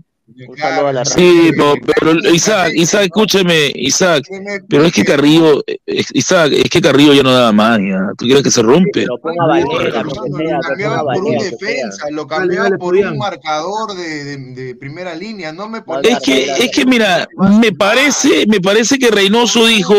Sí, 1.05 1.51
pero, 1.97 2.13
Isaac, 2.33 2.73
Isaac, 2.75 3.05
escúcheme, 3.05 3.73
Isaac. 3.75 4.25
Pero 4.69 4.85
es 4.85 4.93
que 4.93 5.05
Carrillo, 5.05 5.63
Isaac, 5.87 6.53
es 6.53 6.71
que 6.71 6.81
Carrillo 6.81 7.13
ya 7.13 7.23
no 7.23 7.33
da 7.33 7.53
más, 7.53 7.79
¿Tú 8.17 8.27
crees 8.27 8.43
que 8.43 8.51
se 8.51 8.63
rompe? 8.63 9.05
lo 9.07 9.19
cambiaba 9.21 11.03
por 11.03 11.25
un 11.25 11.39
defensa, 11.39 12.07
lo 12.11 12.27
cambiaba 12.27 12.71
por 12.79 12.95
un 12.95 13.19
marcador 13.19 13.95
de, 13.95 14.77
primera 14.79 15.15
línea, 15.15 15.53
no 15.53 15.69
me 15.69 15.83
Es 16.03 16.21
que, 16.21 16.45
es 16.45 16.71
que 16.71 16.87
mira, 16.87 17.27
me 17.61 17.73
parece, 17.73 18.47
me 18.47 18.61
parece 18.61 18.99
que 18.99 19.11
Reynoso 19.11 19.67
dijo. 19.67 19.95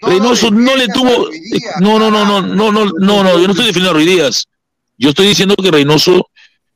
Reynoso 0.00 0.50
no 0.50 0.76
le 0.76 0.86
tuvo. 0.88 1.30
Eh, 1.32 1.60
no, 1.80 1.98
no, 1.98 2.10
no, 2.10 2.24
no, 2.26 2.42
no, 2.42 2.70
no, 2.70 2.84
no, 2.84 3.24
no, 3.24 3.38
yo 3.38 3.46
no 3.46 3.52
estoy 3.52 3.66
defendiendo 3.66 3.90
a 3.90 3.94
Ruiz 3.94 4.46
Yo 4.98 5.10
estoy 5.10 5.28
diciendo 5.28 5.54
que 5.56 5.70
Reynoso, 5.70 6.28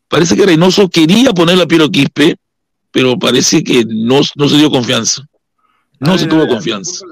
parece 0.09 0.35
que 0.35 0.47
Reynoso 0.47 0.89
quería 0.89 1.33
poner 1.33 1.59
la 1.59 1.67
piel 1.67 1.83
a 1.83 1.89
Quispe 1.89 2.37
pero 2.99 3.17
parece 3.17 3.63
que 3.63 3.85
no, 3.87 4.23
no 4.35 4.49
se 4.49 4.57
dio 4.57 4.73
confianza. 4.73 5.23
No 6.01 6.19
se 6.19 6.27
tuvo 6.27 6.49
confianza. 6.49 7.05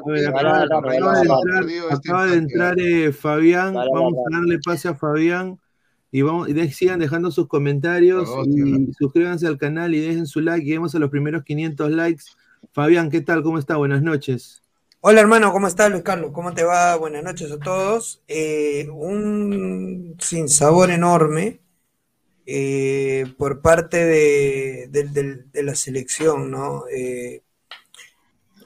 Acaba, 1.91 2.27
de 2.27 2.37
entrar, 2.37 2.81
eh, 2.81 3.13
Fabián. 3.13 3.75
Vamos 3.75 4.15
a 4.15 4.37
darle 4.37 4.59
pase 4.65 4.89
a 4.89 4.97
Fabián. 4.97 5.61
Y, 6.11 6.23
vamos, 6.23 6.49
y 6.49 6.55
de- 6.55 6.73
sigan 6.73 6.99
dejando 6.99 7.31
sus 7.31 7.47
comentarios 7.47 8.29
y 8.49 8.93
suscríbanse 8.99 9.47
al 9.47 9.59
canal 9.59 9.95
y 9.95 10.01
dejen 10.01 10.27
su 10.27 10.41
like. 10.41 10.65
Lleguemos 10.65 10.93
a 10.97 10.99
los 10.99 11.09
primeros 11.09 11.45
500 11.45 11.93
likes. 11.93 12.25
Fabián, 12.73 13.09
¿qué 13.09 13.21
tal? 13.21 13.45
¿Cómo 13.45 13.61
está? 13.61 13.77
Buenas 13.77 14.03
noches. 14.03 14.63
Hola 15.03 15.21
hermano, 15.21 15.53
¿cómo 15.53 15.69
estás 15.69 15.89
Luis 15.93 16.03
Carlos? 16.03 16.33
¿Cómo 16.33 16.53
te 16.53 16.65
va? 16.65 16.97
Buenas 16.97 17.23
noches 17.23 17.53
a 17.53 17.61
todos. 17.61 18.23
Eh, 18.27 18.89
un 18.93 20.17
sinsabor 20.19 20.91
enorme 20.91 21.61
eh, 22.47 23.27
por 23.39 23.61
parte 23.61 24.05
de, 24.05 24.89
de 25.53 25.63
la 25.63 25.75
selección, 25.75 26.51
¿no? 26.51 26.85
Eh, 26.89 27.43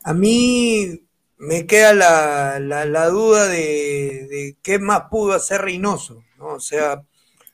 a 0.05 0.15
mí 0.15 1.03
me 1.39 1.67
queda 1.67 1.93
la, 1.95 2.59
la- 2.61 3.07
duda 3.09 3.49
de, 3.49 4.57
qué 4.63 4.79
más 4.79 5.05
pudo 5.11 5.33
hacer 5.35 5.63
Reynoso, 5.63 6.23
¿no? 6.39 6.49
O 6.55 6.61
sea, 6.61 7.03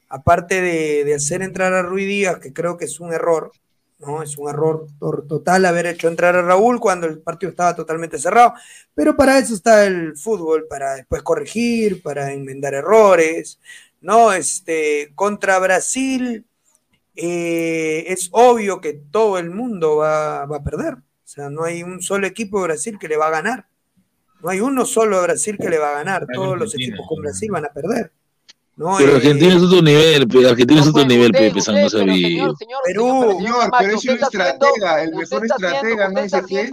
aparte 0.08 0.60
de, 0.60 1.14
hacer 1.14 1.42
entrar 1.42 1.72
a 1.74 1.82
Ruiz 1.82 2.06
Díaz, 2.08 2.38
que 2.40 2.52
creo 2.52 2.76
que 2.76 2.86
es 2.86 3.00
un 3.00 3.12
error, 3.12 3.52
¿no? 3.98 4.22
Es 4.22 4.36
un 4.38 4.48
error 4.50 4.86
total 5.28 5.64
haber 5.66 5.86
hecho 5.86 6.08
entrar 6.08 6.36
a 6.36 6.42
Raúl 6.42 6.80
cuando 6.80 7.06
el 7.06 7.20
partido 7.20 7.50
estaba 7.50 7.76
totalmente 7.76 8.18
cerrado, 8.18 8.54
pero 8.94 9.16
para 9.16 9.38
eso 9.38 9.54
está 9.54 9.86
el 9.86 10.16
fútbol, 10.16 10.66
para 10.68 10.96
después 10.96 11.22
corregir, 11.22 12.02
para 12.02 12.32
enmendar 12.32 12.74
errores, 12.74 13.60
¿no? 14.06 14.32
Este, 14.32 15.10
contra 15.16 15.58
Brasil 15.58 16.46
eh, 17.16 18.04
es 18.06 18.28
obvio 18.32 18.80
que 18.80 18.92
todo 18.92 19.36
el 19.38 19.50
mundo 19.50 19.96
va, 19.96 20.46
va 20.46 20.58
a 20.58 20.62
perder, 20.62 20.94
o 20.94 21.02
sea, 21.24 21.50
no 21.50 21.64
hay 21.64 21.82
un 21.82 22.00
solo 22.00 22.26
equipo 22.26 22.58
de 22.60 22.64
Brasil 22.68 22.98
que 23.00 23.08
le 23.08 23.16
va 23.16 23.26
a 23.26 23.30
ganar, 23.30 23.66
no 24.42 24.48
hay 24.50 24.60
uno 24.60 24.86
solo 24.86 25.16
de 25.16 25.22
Brasil 25.24 25.56
que 25.60 25.68
le 25.68 25.78
va 25.78 25.88
a 25.90 25.94
ganar, 25.94 26.26
todos 26.32 26.56
los 26.56 26.74
equipos 26.74 27.04
con 27.08 27.20
Brasil 27.22 27.50
van 27.50 27.64
a 27.64 27.68
perder. 27.72 28.12
¿no? 28.76 28.96
Pero 28.98 29.12
Eh, 29.12 29.16
Argentina 29.16 29.54
es 29.56 29.62
otro 29.62 29.82
nivel, 29.82 30.46
Argentina 30.46 30.80
es 30.82 30.86
otro 30.86 31.04
nivel, 31.06 31.32
Pepe, 31.32 31.58
esa 31.58 31.72
no 31.72 31.88
sabía. 31.88 32.44
Perú, 32.44 32.56
Señor, 32.58 32.80
pero 33.78 33.90
es 33.96 34.04
un 34.04 34.18
estratega, 34.24 35.02
el 35.02 35.10
mejor 35.14 35.44
está 35.46 35.54
haciendo- 35.56 35.76
estratega, 35.76 36.08
¿no 36.08 36.20
usted 36.20 36.24
está 36.24 36.40
dice 36.42 36.70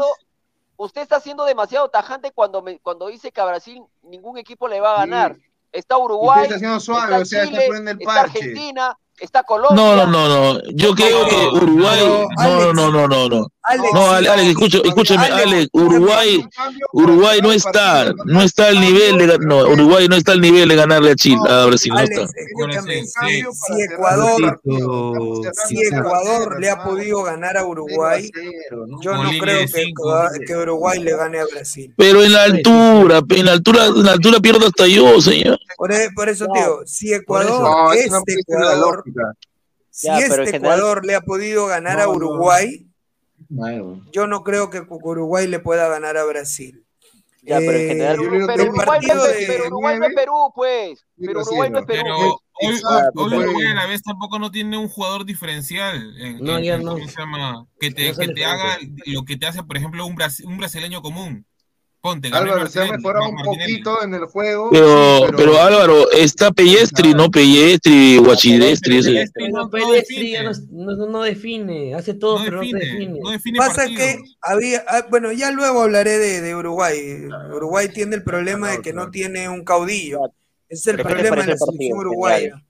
Usted 0.75 1.01
está 1.01 1.19
siendo 1.21 1.45
demasiado 1.45 1.87
tajante 1.89 2.31
cuando, 2.31 2.61
me- 2.61 2.79
cuando 2.79 3.07
dice 3.07 3.31
que 3.31 3.39
a 3.39 3.45
Brasil 3.45 3.81
ningún 4.03 4.37
equipo 4.37 4.67
le 4.67 4.81
va 4.81 4.95
a 4.95 4.99
ganar. 5.05 5.37
Está 5.73 5.97
Uruguay, 5.97 6.43
está 6.43 6.55
haciendo 6.55 6.79
suave, 6.79 7.03
está 7.05 7.17
o 7.17 7.25
sea, 7.25 7.43
está 7.43 7.59
Chile, 7.59 7.77
el 7.77 7.97
está. 7.99 8.21
Argentina, 8.21 8.97
está 9.19 9.43
Colombia. 9.43 9.75
No, 9.75 9.95
no, 9.95 10.05
no, 10.05 10.53
no. 10.53 10.61
Yo 10.75 10.93
creo 10.93 11.27
que 11.27 11.35
Uruguay. 11.35 11.99
No, 12.37 12.73
no, 12.73 12.91
no, 12.91 13.07
no, 13.07 13.29
no. 13.29 13.47
No, 13.93 14.11
Ale- 14.11 14.27
Alex, 14.29 14.49
escucha- 14.49 14.81
escúchame, 14.83 15.25
Alex, 15.27 15.69
Uruguay, 15.71 16.45
Uruguay 16.91 17.39
no 17.41 17.51
está, 17.53 18.13
no 18.25 18.41
está 18.41 18.67
al 18.67 18.81
nivel 18.81 19.17
de, 19.17 19.37
no, 19.39 19.59
Uruguay 19.69 20.07
no 20.09 20.17
está 20.17 20.33
al 20.33 20.41
nivel 20.41 20.67
de 20.67 20.75
ganarle 20.75 21.11
a 21.11 21.15
Chile, 21.15 21.37
a 21.49 21.65
Brasil, 21.65 21.93
no 21.93 22.01
está. 22.01 22.27
Si, 22.27 23.81
Ecuador, 23.81 24.59
si 25.67 25.81
Ecuador 25.81 26.59
le 26.59 26.69
ha 26.69 26.83
podido 26.83 27.23
ganar 27.23 27.55
a 27.57 27.65
Uruguay, 27.65 28.29
yo 29.01 29.13
no 29.13 29.29
creo 29.39 29.65
que, 30.45 30.55
Uruguay 30.55 30.99
le 30.99 31.15
gane 31.15 31.39
a 31.39 31.45
Brasil. 31.45 31.93
Pero 31.97 32.21
en 32.23 32.33
la 32.33 32.43
altura, 32.43 33.21
en 33.29 33.45
la 33.45 33.51
altura, 33.53 33.85
en 33.85 34.03
la 34.05 34.11
altura 34.13 34.39
pierdo 34.39 34.67
hasta 34.67 34.87
yo, 34.87 35.21
señor. 35.21 35.57
Por, 35.77 35.91
e- 35.91 36.09
por 36.13 36.27
eso, 36.29 36.47
tío, 36.53 36.79
si. 36.85 37.13
Ecuador, 37.13 37.61
No, 37.61 37.93
este 37.93 38.09
no 38.09 38.23
Ecuador, 38.27 39.03
si 39.89 40.07
este 40.09 40.57
Ecuador 40.57 41.05
le 41.05 41.15
ha 41.15 41.21
podido 41.21 41.67
ganar 41.67 41.99
a 41.99 42.05
No, 42.05 42.13
yo 44.11 44.27
no 44.27 44.43
creo 44.43 44.69
que 44.69 44.83
Uruguay 44.89 45.47
le 45.47 45.59
pueda 45.59 45.87
ganar 45.87 46.17
a 46.17 46.23
Brasil. 46.25 46.83
Ya, 47.45 47.57
pero 47.59 47.71
en 47.71 47.75
Eh, 47.75 47.87
general, 47.89 48.13
el 48.13 48.19
pero 48.47 48.63
Uruguay, 48.71 48.99
no 49.05 49.25
es, 49.25 49.37
de- 49.39 49.45
pero 49.47 49.67
Uruguay 49.67 49.99
no 49.99 50.05
es 50.05 50.15
Perú, 50.15 50.51
pues. 50.55 51.05
Pero 51.19 51.41
Uruguay 51.41 51.69
no 51.69 51.79
es 51.79 51.85
Perú. 51.85 52.01
Pero 52.03 52.15
pues. 52.15 52.25
hoy, 52.29 52.67
hoy, 52.69 52.73
Exacto, 52.75 53.21
hoy 53.21 53.29
pues. 53.31 53.43
Uruguay 53.43 53.65
a 53.67 53.73
la 53.73 53.85
vez 53.85 54.01
tampoco 54.01 54.39
no 54.39 54.49
tiene 54.49 54.77
un 54.77 54.87
jugador 54.87 55.25
diferencial. 55.25 56.15
En, 56.21 56.39
No, 56.39 56.57
en- 56.57 56.63
ya 56.63 56.77
no. 56.77 56.93
¿cómo 56.93 57.05
se 57.07 57.17
llama? 57.19 57.67
Que 57.81 57.91
te, 57.91 58.07
No 58.07 58.13
son 58.15 58.27
que 58.27 58.33
te 58.33 58.45
haga 58.45 58.77
diferentes. 58.77 59.13
lo 59.13 59.25
que 59.25 59.35
te 59.37 59.45
hace, 59.45 59.61
por 59.63 59.75
ejemplo, 59.75 60.05
un, 60.05 60.15
brasi- 60.15 60.45
un 60.45 60.57
brasileño 60.57 61.01
común. 61.01 61.45
Ponte, 62.03 62.27
Álvaro, 62.33 62.67
se 62.67 62.81
ha 62.81 62.91
mejorado 62.91 63.29
un 63.29 63.37
poquito 63.37 64.03
en 64.03 64.13
el 64.13 64.25
juego. 64.25 64.69
Pero, 64.71 65.19
sí, 65.25 65.33
pero 65.37 65.61
Álvaro, 65.61 66.11
está 66.11 66.51
Pellestri, 66.51 67.13
¿no? 67.13 67.31
Pellestri, 67.31 68.17
Guachidestri, 68.17 68.97
ese. 68.97 69.25
Pero 69.33 69.69
Pelestri 69.69 70.31
ya 70.31 70.43
no, 70.43 70.51
no, 70.69 71.07
no 71.07 71.21
define, 71.21 71.95
hace 71.95 72.13
todo, 72.13 72.43
pero 72.43 72.57
no 72.61 72.69
te 72.69 72.77
define. 72.77 73.19
Pasa 73.55 73.87
que 73.87 74.17
había, 74.41 74.83
ah, 74.85 75.05
bueno, 75.09 75.31
ya 75.31 75.51
luego 75.51 75.83
hablaré 75.83 76.17
de, 76.17 76.41
de 76.41 76.53
Uruguay. 76.53 77.25
Uruguay 77.55 77.87
tiene 77.87 78.17
el 78.17 78.23
problema 78.23 78.71
de 78.71 78.81
que 78.81 78.91
no 78.91 79.09
tiene 79.09 79.47
un 79.47 79.63
caudillo. 79.63 80.19
Ese 80.67 80.81
es 80.81 80.87
el 80.87 80.95
¿Pero 80.97 81.07
problema 81.07 81.37
de 81.37 81.37
la 81.37 81.43
selección 81.57 81.69
partido, 81.69 81.97
uruguaya. 81.99 82.63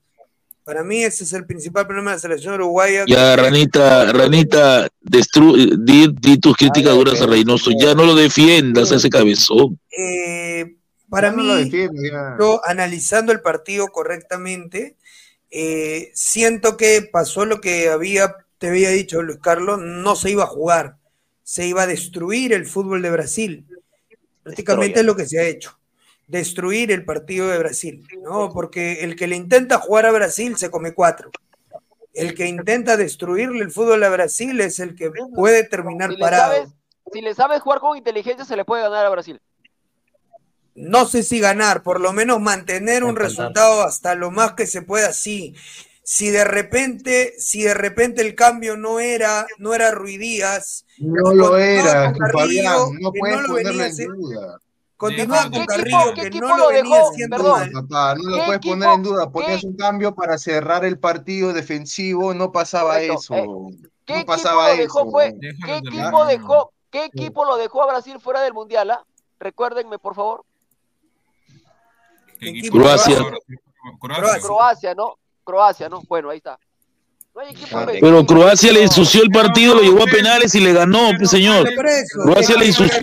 Para 0.64 0.82
mí 0.82 1.04
ese 1.04 1.24
es 1.24 1.32
el 1.34 1.44
principal 1.44 1.86
problema 1.86 2.12
de 2.12 2.16
la 2.16 2.20
selección 2.20 2.54
uruguaya. 2.54 3.04
Ya, 3.06 3.36
Ranita, 3.36 4.10
Ranita, 4.12 4.88
destru 5.02 5.54
di, 5.78 6.08
di 6.18 6.38
tus 6.38 6.56
críticas 6.56 6.94
duras 6.94 7.20
a 7.20 7.26
Reynoso. 7.26 7.70
Ya 7.78 7.94
no 7.94 8.04
lo 8.04 8.14
defiendas 8.14 8.90
a 8.90 8.96
ese 8.96 9.10
cabezón. 9.10 9.78
Eh, 9.96 10.76
para 11.10 11.32
mí, 11.32 11.46
no 11.46 11.54
defiende, 11.56 12.10
yo 12.40 12.62
analizando 12.64 13.30
el 13.30 13.42
partido 13.42 13.88
correctamente, 13.88 14.96
eh, 15.50 16.10
siento 16.14 16.78
que 16.78 17.02
pasó 17.02 17.44
lo 17.44 17.60
que 17.60 17.90
había, 17.90 18.34
te 18.56 18.68
había 18.68 18.88
dicho 18.88 19.22
Luis 19.22 19.38
Carlos, 19.42 19.78
no 19.80 20.16
se 20.16 20.30
iba 20.30 20.44
a 20.44 20.48
jugar, 20.48 20.96
se 21.42 21.66
iba 21.66 21.82
a 21.82 21.86
destruir 21.86 22.54
el 22.54 22.66
fútbol 22.66 23.02
de 23.02 23.10
Brasil. 23.10 23.66
Prácticamente 24.42 25.00
es 25.00 25.06
lo 25.06 25.14
que 25.14 25.26
se 25.26 25.38
ha 25.38 25.44
hecho, 25.44 25.78
destruir 26.26 26.90
el 26.92 27.04
partido 27.04 27.48
de 27.48 27.58
Brasil, 27.58 28.06
¿no? 28.22 28.50
Porque 28.52 29.00
el 29.04 29.16
que 29.16 29.26
le 29.26 29.36
intenta 29.36 29.78
jugar 29.78 30.06
a 30.06 30.12
Brasil 30.12 30.56
se 30.56 30.70
come 30.70 30.94
cuatro. 30.94 31.30
El 32.12 32.34
que 32.34 32.46
intenta 32.46 32.96
destruirle 32.96 33.62
el 33.64 33.70
fútbol 33.72 34.02
a 34.04 34.08
Brasil 34.08 34.60
es 34.60 34.78
el 34.80 34.94
que 34.94 35.10
puede 35.34 35.64
terminar 35.64 36.10
Si 36.10 36.16
le, 36.16 36.20
parado. 36.20 36.52
sabes, 36.54 36.68
si 37.12 37.20
le 37.20 37.34
sabes 37.34 37.60
jugar 37.60 37.80
con 37.80 37.96
inteligencia, 37.96 38.44
se 38.44 38.56
le 38.56 38.64
puede 38.64 38.82
ganar 38.82 39.04
a 39.06 39.10
Brasil. 39.10 39.40
no 40.76 41.06
sé 41.06 41.22
si 41.22 41.38
ganar, 41.40 41.82
por 41.84 42.00
lo 42.00 42.12
menos 42.12 42.40
mantener 42.40 43.04
un 43.04 43.14
resultado 43.16 43.82
hasta 43.82 44.14
lo 44.16 44.30
más 44.32 44.54
que 44.54 44.66
se 44.66 44.82
pueda, 44.82 45.12
sí. 45.12 45.54
Si 46.02 46.30
de 46.30 46.44
repente, 46.44 47.32
si 47.38 47.62
de 47.62 47.74
repente 47.74 48.20
el 48.22 48.34
cambio 48.34 48.76
no 48.76 48.98
era, 49.00 49.46
no 49.58 49.72
era 49.72 49.90
Ruidías, 49.92 50.84
No 50.98 51.32
lo 51.32 51.56
era, 51.58 52.12
con 52.12 52.18
Carrillo, 52.18 52.38
Fabián, 52.38 52.98
no 53.00 53.12
que 53.12 53.18
puedes 53.20 53.36
no 53.36 53.42
lo 53.42 53.48
ponerlo 53.48 53.70
venía 53.70 53.86
en 53.86 53.90
haciendo- 53.92 54.14
duda. 54.16 54.58
Continuaba 54.96 55.50
¿Qué 55.50 55.56
con 55.58 55.66
Carrillo, 55.66 55.98
qué 56.14 56.20
que 56.22 56.26
equipo 56.28 56.46
no 56.48 56.56
lo 56.58 56.68
venía 56.68 56.94
dejó? 56.96 57.10
haciendo 57.10 57.36
Perdón. 57.36 57.52
mal. 57.60 57.70
Papá, 57.72 58.14
no 58.14 58.22
lo 58.30 58.36
¿Qué 58.36 58.42
puedes 58.44 58.58
equipo- 58.58 58.74
poner 58.74 58.90
en 58.90 59.02
duda, 59.02 59.30
ponías 59.30 59.64
un 59.64 59.76
cambio 59.76 60.14
para 60.14 60.38
cerrar 60.38 60.84
el 60.84 60.98
partido 60.98 61.52
defensivo, 61.52 62.32
no 62.34 62.52
pasaba 62.52 62.94
Correcto. 62.94 63.14
eso. 63.14 63.34
Eh, 63.34 63.46
¿Qué 64.04 64.12
no 64.14 64.18
equipo 64.20 64.26
pasaba 64.32 64.68
lo 64.70 64.76
dejó 64.76 65.00
eso. 65.00 65.10
fue? 65.10 65.34
¿Qué 65.64 65.76
equipo 65.76 66.24
dejó? 66.26 66.72
¿Qué 66.90 67.04
equipo 67.06 67.44
lo 67.44 67.56
dejó 67.56 67.82
a 67.82 67.86
Brasil 67.86 68.18
fuera 68.20 68.40
del 68.42 68.52
mundial? 68.54 68.90
ah? 68.90 69.04
Recuérdenme, 69.40 69.98
por 69.98 70.14
favor. 70.14 70.44
Croacia. 72.70 73.18
Croacia. 74.00 74.40
Croacia, 74.40 74.94
¿no? 74.94 75.14
Croacia, 75.44 75.88
¿no? 75.88 76.02
Bueno, 76.08 76.30
ahí 76.30 76.38
está. 76.38 76.52
No 76.52 76.58
hay 76.58 76.60
equipo 76.60 77.22
Ah, 77.22 77.23
Pero 78.00 78.24
Croacia 78.24 78.72
le 78.72 78.82
ensució 78.84 79.22
el 79.22 79.30
partido, 79.30 79.74
lo 79.74 79.82
llevó 79.82 80.04
a 80.04 80.06
penales 80.06 80.54
y 80.54 80.60
le 80.60 80.72
ganó, 80.72 81.10
pues, 81.18 81.30
señor. 81.30 81.68
Croacia 81.74 82.54
la- 82.54 82.60
le 82.60 82.66
ensució. 82.68 82.94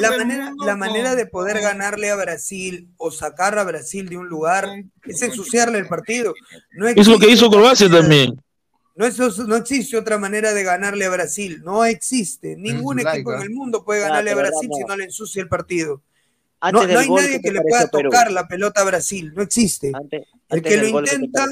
La 0.00 0.10
manera, 0.16 0.52
la 0.64 0.76
manera 0.76 1.14
de 1.14 1.26
poder 1.26 1.60
ganarle 1.60 2.10
a 2.10 2.16
Brasil 2.16 2.88
o 2.98 3.10
sacar 3.10 3.58
a 3.58 3.64
Brasil 3.64 4.08
de 4.08 4.18
un 4.18 4.28
lugar 4.28 4.68
es 5.04 5.22
ensuciarle 5.22 5.78
el 5.78 5.86
partido. 5.86 6.34
No 6.72 6.86
Es 6.88 7.06
lo 7.08 7.18
que 7.18 7.30
hizo 7.30 7.50
Croacia 7.50 7.88
también. 7.90 8.40
No, 8.96 9.06
eso- 9.06 9.30
no 9.46 9.56
existe 9.56 9.96
otra 9.96 10.18
manera 10.18 10.52
de 10.54 10.62
ganarle 10.62 11.04
a 11.04 11.10
Brasil. 11.10 11.60
No 11.64 11.84
existe. 11.84 12.56
Ningún 12.56 12.98
Zulaika. 12.98 13.14
equipo 13.14 13.34
en 13.34 13.42
el 13.42 13.50
mundo 13.50 13.84
puede 13.84 14.00
ganarle 14.00 14.30
a 14.30 14.34
Brasil 14.36 14.68
no. 14.70 14.76
si 14.76 14.84
no 14.84 14.96
le 14.96 15.04
ensucia 15.04 15.42
el 15.42 15.48
partido. 15.48 16.02
Antes 16.60 16.86
No, 16.88 16.92
no 16.94 16.98
hay 17.00 17.06
gol, 17.06 17.20
nadie 17.22 17.36
¿qué 17.36 17.40
que 17.42 17.52
le 17.52 17.60
pueda 17.60 17.86
Perú? 17.88 18.08
tocar 18.10 18.32
la 18.32 18.48
pelota 18.48 18.80
a 18.80 18.84
Brasil. 18.84 19.32
No 19.34 19.42
existe. 19.42 19.88
el 19.88 19.94
Antes 19.96 20.22
que 20.62 20.76
lo 20.78 20.82
del 20.84 20.92
gol, 20.92 21.04
¿qué 21.04 21.10
te 21.10 21.24
intenta? 21.24 21.44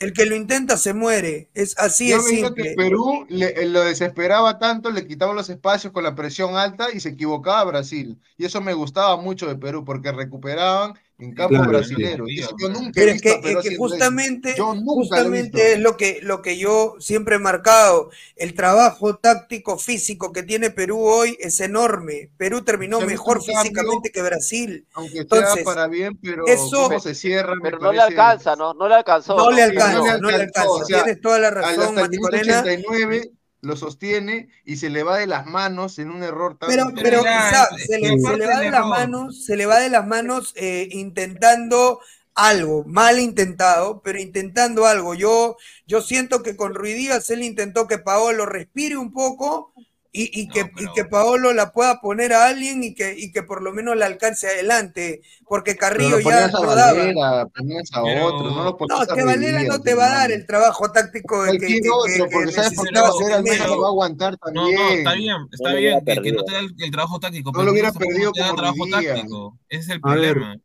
El 0.00 0.12
que 0.12 0.26
lo 0.26 0.34
intenta 0.36 0.76
se 0.76 0.94
muere. 0.94 1.50
Es 1.54 1.78
así 1.78 2.10
Yo 2.10 2.16
es 2.16 2.24
veía 2.24 2.50
simple. 2.50 2.64
que 2.64 2.70
Perú 2.74 3.26
le- 3.28 3.48
eh, 3.62 3.66
lo 3.68 3.82
desesperaba 3.84 4.58
tanto, 4.58 4.90
le 4.90 5.06
quitaba 5.06 5.34
los 5.34 5.50
espacios 5.50 5.92
con 5.92 6.02
la 6.04 6.14
presión 6.14 6.56
alta 6.56 6.90
y 6.92 7.00
se 7.00 7.10
equivocaba 7.10 7.60
a 7.60 7.64
Brasil. 7.64 8.18
Y 8.38 8.46
eso 8.46 8.60
me 8.62 8.72
gustaba 8.72 9.16
mucho 9.18 9.46
de 9.46 9.56
Perú, 9.56 9.84
porque 9.84 10.10
recuperaban 10.12 10.94
en 11.20 11.34
campos 11.34 11.58
Claro, 11.58 11.70
brasileños. 11.72 12.28
Y 12.30 12.40
eso 12.40 12.56
yo 12.58 12.68
nunca 12.70 12.88
he 12.88 12.92
Pero 12.92 13.06
es 13.08 13.12
visto 13.14 13.28
que, 13.28 13.34
a 13.34 13.40
Perú 13.42 13.58
es 13.60 13.68
que 13.68 13.76
justamente, 13.76 14.54
Yo 14.56 14.74
he 14.74 14.78
justamente 14.80 15.72
es 15.74 15.78
lo 15.80 15.96
que, 15.96 16.20
lo 16.22 16.42
que 16.42 16.58
yo 16.58 16.94
siempre 16.98 17.36
he 17.36 17.38
marcado. 17.38 18.10
El 18.36 18.54
trabajo 18.54 19.16
táctico 19.16 19.78
físico 19.78 20.32
que 20.32 20.42
tiene 20.42 20.70
Perú 20.70 21.00
hoy 21.00 21.36
es 21.40 21.60
enorme. 21.60 22.30
Perú 22.36 22.62
terminó 22.62 23.00
mejor 23.00 23.38
cambio, 23.38 23.60
físicamente 23.60 24.10
que 24.10 24.22
Brasil. 24.22 24.86
Aunque 24.94 25.12
sea 25.12 25.22
Entonces, 25.22 25.64
para 25.64 25.86
bien, 25.88 26.18
pero 26.22 26.46
eso- 26.46 26.84
cómo 26.84 27.00
se 27.00 27.14
cierra, 27.14 27.54
me 27.54 27.62
Pero 27.62 27.78
no 27.78 27.92
le 27.92 28.00
alcanza, 28.00 28.56
¿no? 28.56 28.74
No 28.74 28.88
le 28.88 28.94
alcanzó. 28.94 29.36
no 29.36 29.50
le 29.50 29.62
alcanza, 29.62 29.98
no 29.98 30.04
le 30.04 30.20
no 30.20 30.28
le 30.30 30.34
alcanzó, 30.36 30.74
alcanza. 30.76 30.82
o 30.82 30.84
sea, 30.86 31.02
Tienes 31.04 31.20
toda 31.20 31.38
la 31.38 31.50
razón, 31.50 31.80
hasta 31.80 31.88
el 31.88 31.94
Mati 31.94 32.16
minuto 32.16 32.30
Corena. 32.30 32.60
89 32.60 33.30
lo 33.62 33.76
sostiene 33.76 34.48
y 34.64 34.76
se 34.76 34.90
le 34.90 35.02
va 35.02 35.18
de 35.18 35.26
las 35.26 35.46
manos 35.46 35.98
en 35.98 36.10
un 36.10 36.22
error 36.22 36.56
tan 36.58 36.68
Pero, 36.68 36.92
pero 36.94 37.20
quizá 37.20 37.68
se 37.76 37.98
le, 37.98 38.18
se 38.18 38.36
le 38.36 38.46
va 38.46 38.60
de 38.60 38.70
las 38.70 38.86
manos, 38.86 39.44
se 39.44 39.56
le 39.56 39.66
va 39.66 39.80
de 39.80 39.90
las 39.90 40.06
manos 40.06 40.52
eh, 40.56 40.88
intentando 40.92 42.00
algo, 42.34 42.84
mal 42.84 43.18
intentado, 43.18 44.00
pero 44.02 44.18
intentando 44.18 44.86
algo. 44.86 45.14
Yo, 45.14 45.56
yo 45.86 46.00
siento 46.00 46.42
que 46.42 46.56
con 46.56 46.74
Ruidías 46.74 47.28
él 47.30 47.42
intentó 47.42 47.86
que 47.86 47.98
Paolo 47.98 48.46
respire 48.46 48.96
un 48.96 49.12
poco 49.12 49.74
y, 50.12 50.40
y 50.42 50.48
que, 50.48 50.70
y 50.76 50.92
que 50.92 51.04
Paolo 51.04 51.52
la 51.52 51.72
pueda 51.72 52.00
poner 52.00 52.32
a 52.32 52.46
alguien 52.46 52.82
y 52.82 52.94
que, 52.94 53.14
y 53.16 53.30
que 53.32 53.42
por 53.42 53.62
lo 53.62 53.72
menos 53.72 53.96
la 53.96 54.06
alcance 54.06 54.48
adelante, 54.48 55.20
porque 55.48 55.72
Pero 55.72 55.80
Carrillo 55.80 56.18
lo 56.18 56.30
ya 56.30 56.48
no 56.48 56.62
daba. 56.74 56.92
Valera, 56.92 57.46
ponías 57.46 57.90
a 57.92 58.02
otro, 58.02 58.50
no 58.50 58.64
lo 58.64 58.76
ponías 58.76 58.98
No, 58.98 59.12
a 59.12 59.16
que 59.16 59.24
Valera 59.24 59.62
no 59.64 59.80
te 59.80 59.94
va 59.94 60.06
a 60.06 60.14
dar 60.18 60.32
el 60.32 60.46
trabajo 60.46 60.90
táctico 60.90 61.42
de 61.44 61.58
que, 61.58 61.66
que- 61.80 61.90
otro, 61.90 62.10
que 62.12 62.30
porque 62.32 62.52
sabes 62.52 62.74
por 62.74 62.88
qué 62.88 63.00
Valera 63.00 63.36
al 63.36 63.42
menos 63.44 63.68
lo 63.68 63.80
va 63.80 63.86
a 63.86 63.90
aguantar 63.90 64.36
No, 64.36 64.52
también. 64.54 64.74
no, 64.76 64.90
está 64.90 65.14
bien, 65.14 65.36
está 65.52 65.70
No 65.70 65.76
bien 65.76 66.04
que, 66.04 66.22
que 66.22 66.32
no 66.32 66.44
te 66.44 66.52
da 66.52 66.58
el, 66.60 66.74
el 66.78 66.90
trabajo 66.90 67.20
táctico, 67.20 67.50
No 67.50 67.58
pero 67.58 67.64
lo 67.66 67.72
hubiera 67.72 67.92
perdido 67.92 68.32
te 68.32 68.40
da 68.40 68.46
como 68.48 68.60
trabajo 68.62 68.86
táctico. 68.90 69.58
Ese 69.68 69.82
es 69.82 69.88
el 69.90 70.00
problema. 70.00 70.56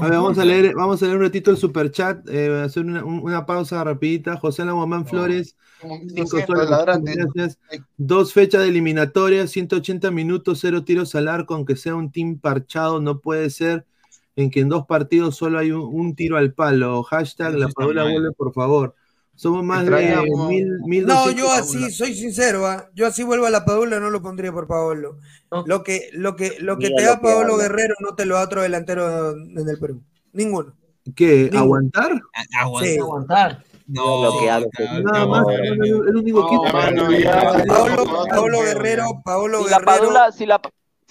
A 0.00 0.04
ver, 0.04 0.12
vamos 0.12 0.38
a 0.38 0.42
punto. 0.42 0.44
leer, 0.44 0.74
vamos 0.74 1.02
a 1.02 1.06
leer 1.06 1.16
un 1.18 1.22
ratito 1.24 1.50
el 1.50 1.56
superchat, 1.56 2.28
eh, 2.28 2.62
hacer 2.62 2.84
una, 2.84 3.04
un- 3.04 3.20
una 3.22 3.46
pausa 3.46 3.82
rapidita. 3.84 4.36
José 4.36 4.64
Lagomán 4.64 5.06
Flores, 5.06 5.56
Como 5.80 5.98
cinco 6.00 6.14
200 6.22 6.46
soles, 6.46 6.70
ladrantes. 6.70 7.16
gracias. 7.16 7.58
Dos 7.96 8.32
fechas 8.32 8.62
de 8.62 8.68
eliminatoria, 8.68 9.46
180 9.46 10.10
minutos, 10.10 10.58
cero 10.60 10.84
tiros 10.84 11.14
al 11.14 11.28
arco, 11.28 11.54
aunque 11.54 11.76
sea 11.76 11.94
un 11.94 12.10
team 12.12 12.38
parchado, 12.38 13.00
no 13.00 13.20
puede 13.20 13.50
ser 13.50 13.86
en 14.36 14.50
que 14.50 14.60
en 14.60 14.68
dos 14.70 14.86
partidos 14.86 15.36
solo 15.36 15.58
hay 15.58 15.72
un, 15.72 15.82
un 15.82 16.14
tiro 16.14 16.36
al 16.38 16.54
palo. 16.54 17.02
Hashtag 17.02 17.50
Eso 17.50 17.58
la 17.58 17.68
Padula 17.68 18.02
vuelve, 18.04 18.32
por 18.32 18.52
favor. 18.52 18.94
Somos 19.34 19.64
más 19.64 19.84
de 19.84 20.16
mil, 20.48 20.78
mil 20.86 21.06
No, 21.06 21.30
yo 21.30 21.50
así, 21.50 21.90
soy 21.90 22.14
sincero, 22.14 22.66
¿ah? 22.66 22.88
yo 22.94 23.06
así 23.06 23.22
vuelvo 23.22 23.46
a 23.46 23.50
la 23.50 23.64
Padula, 23.64 23.98
no 23.98 24.10
lo 24.10 24.22
pondría 24.22 24.52
por 24.52 24.66
Paolo. 24.66 25.18
Lo 25.66 25.82
que, 25.82 26.10
lo 26.12 26.36
que, 26.36 26.56
lo 26.60 26.78
que 26.78 26.88
Mira 26.88 26.96
te 26.96 27.02
lo 27.04 27.10
da 27.10 27.16
que 27.16 27.22
Paolo 27.22 27.54
habla. 27.54 27.64
Guerrero 27.64 27.94
no 28.00 28.14
te 28.14 28.26
lo 28.26 28.34
da 28.36 28.42
otro 28.42 28.62
delantero 28.62 29.30
en 29.32 29.68
el 29.68 29.78
Perú. 29.78 30.02
Ninguno. 30.32 30.74
¿Qué? 31.16 31.44
Ninguno. 31.44 31.60
¿Aguantar? 31.60 32.20
Aguanta. 32.60 32.88
Sí. 32.88 32.98
aguantar. 32.98 33.64
No, 33.88 34.22
Lo 34.22 34.38
que 34.38 34.46
cabrón, 34.46 35.02
Nada 35.04 35.26
más, 35.26 35.44
el, 35.48 36.16
único 36.16 36.46
equipo. 36.46 36.64
Paolo, 38.28 38.60
Guerrero, 38.60 39.22
Paolo 39.24 39.64
Si 39.64 39.70
la 39.70 39.78
Guerrero. 39.78 39.84
Padula, 39.84 40.32
si 40.32 40.46
la, 40.46 40.60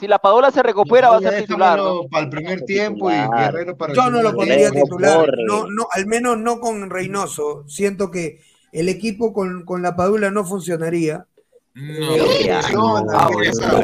si 0.02 0.08
la 0.08 0.18
Padula 0.18 0.50
se 0.50 0.64
recupera, 0.64 1.12
va 1.12 1.18
a 1.18 1.22
ser 1.22 1.44
titular. 1.44 1.78
¿no? 1.78 2.08
Para 2.10 2.24
el 2.24 2.30
primer 2.32 2.62
tiempo 2.64 3.12
y. 3.12 3.14
Guerrero 3.14 3.78
para 3.78 3.94
el 3.94 3.96
Yo 3.96 4.10
no 4.10 4.24
lo 4.24 4.34
pondría 4.34 4.72
titular. 4.72 5.32
No, 5.46 5.68
no, 5.68 5.88
al 5.92 6.08
menos 6.08 6.40
no 6.40 6.60
con 6.60 6.90
Reynoso. 6.90 7.66
Siento 7.68 8.10
que 8.10 8.40
el 8.72 8.90
equipo 8.90 9.32
con, 9.32 9.64
con 9.64 9.84
la 9.84 9.96
Padula 9.96 10.32
no 10.32 10.44
funcionaría. 10.44 11.28
No, 11.76 13.06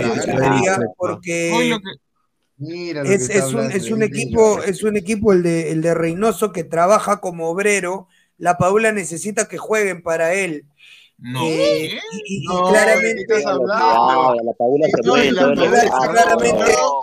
funcionaría 0.01 0.79
porque 0.97 1.77
es, 3.05 3.29
es 3.29 3.53
un, 3.53 3.71
es 3.71 3.91
un 3.91 4.01
equipo, 4.01 4.63
es 4.63 4.81
un 4.81 4.97
equipo 4.97 5.33
el 5.33 5.43
de, 5.43 5.71
el 5.71 5.83
de 5.83 5.93
Reynoso 5.93 6.51
que 6.51 6.63
trabaja 6.63 7.21
como 7.21 7.47
obrero. 7.47 8.07
La 8.39 8.57
Padula 8.57 8.91
necesita 8.91 9.47
que 9.47 9.59
jueguen 9.59 10.01
para 10.01 10.33
él. 10.33 10.65
No. 11.19 11.41
Eh, 11.43 11.89
¿Qué? 11.89 11.99
y, 12.11 12.17
y- 12.17 12.43
y 12.43 12.47
No, 12.47 12.69
claramente, 12.69 13.43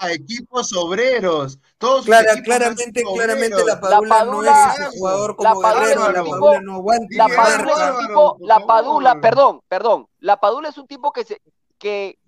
a 0.00 0.12
equipos 0.12 0.72
obreros. 0.76 1.58
Todos 1.78 2.04
clara- 2.04 2.32
equipos 2.32 2.44
claramente, 2.44 3.02
claramente 3.02 3.54
obreros. 3.54 3.66
la 3.66 3.80
Padula, 3.80 4.08
La 4.18 4.24
no 4.24 4.42
es 4.44 4.78
ese 4.80 4.98
jugador 4.98 5.30
la 5.30 5.50
como 5.50 5.60
Padula 5.60 5.86
Guerrero. 5.86 6.00
es 6.02 6.06
un 6.08 6.14
La 6.14 6.22
tipo- 6.24 6.40
Padula 6.40 6.60
no 6.60 6.74
aguanta, 6.74 7.06
La 7.16 7.26
Padula 7.28 7.72
es 7.72 7.90
un 8.00 8.06
tipo, 8.06 8.36
la. 8.40 8.66
Padula, 8.66 9.20
perdón, 9.20 9.60
perdón. 9.68 10.06
La 10.20 10.36
Padula 10.40 10.68
es 10.68 10.78
un 10.78 10.86
tipo 10.86 11.12
que 11.12 11.24
se, 11.24 11.40
que 11.78 12.18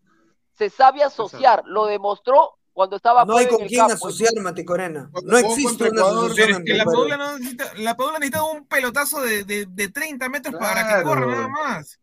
se 0.59 0.71
sabe 0.71 1.03
asociar. 1.03 1.63
Lo 1.67 1.87
demostró 1.87 2.56
cuando 2.77 2.97
estaba 2.97 3.25
No 3.25 3.39
hay 3.39 3.47
con 3.47 3.67
quién 3.67 3.87
campo. 3.89 3.95
asociar, 3.95 4.35
Mati 4.43 4.63
Corena. 4.63 5.09
Cuando 5.11 5.33
No 5.33 5.39
existe 5.39 5.85
una 5.85 5.99
Ecuador, 5.99 6.27
asociación 6.27 6.63
que 6.63 6.75
la. 6.75 6.85
Padula 6.85 7.17
no 7.17 7.39
necesita, 7.39 7.73
la 7.79 7.97
Padula 7.97 8.19
necesita 8.19 8.43
un 8.45 8.67
pelotazo 8.67 9.23
de, 9.23 9.45
de, 9.45 9.65
de 9.65 9.89
30 9.89 10.29
metros 10.29 10.55
para 10.61 10.99
que 10.99 11.03
corra 11.03 11.27
nada 11.27 11.49
más. 11.49 11.99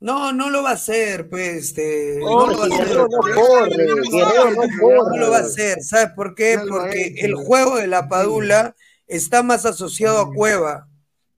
No, 0.00 0.32
no 0.32 0.48
lo 0.48 0.62
va 0.62 0.70
a 0.70 0.72
hacer, 0.72 1.28
pues, 1.28 1.66
este, 1.66 2.16
no 2.20 2.46
No, 2.46 2.46
lo 2.46 2.58
va 2.58 2.64
a 2.64 2.66
hacer. 2.66 2.96
No 2.96 3.06
corre, 3.08 3.32
Guerrero 3.76 4.50
no 4.52 5.10
No 5.10 5.16
lo 5.18 5.30
va 5.30 5.36
a 5.36 5.40
hacer, 5.40 5.82
¿sabes 5.82 6.10
por 6.16 6.34
qué? 6.34 6.60
Porque 6.66 7.14
el 7.18 7.34
juego 7.34 7.76
de 7.76 7.86
la 7.86 8.08
Padula 8.08 8.74
está 9.06 9.42
más 9.42 9.66
asociado 9.66 10.18
a 10.20 10.32
Cueva. 10.32 10.88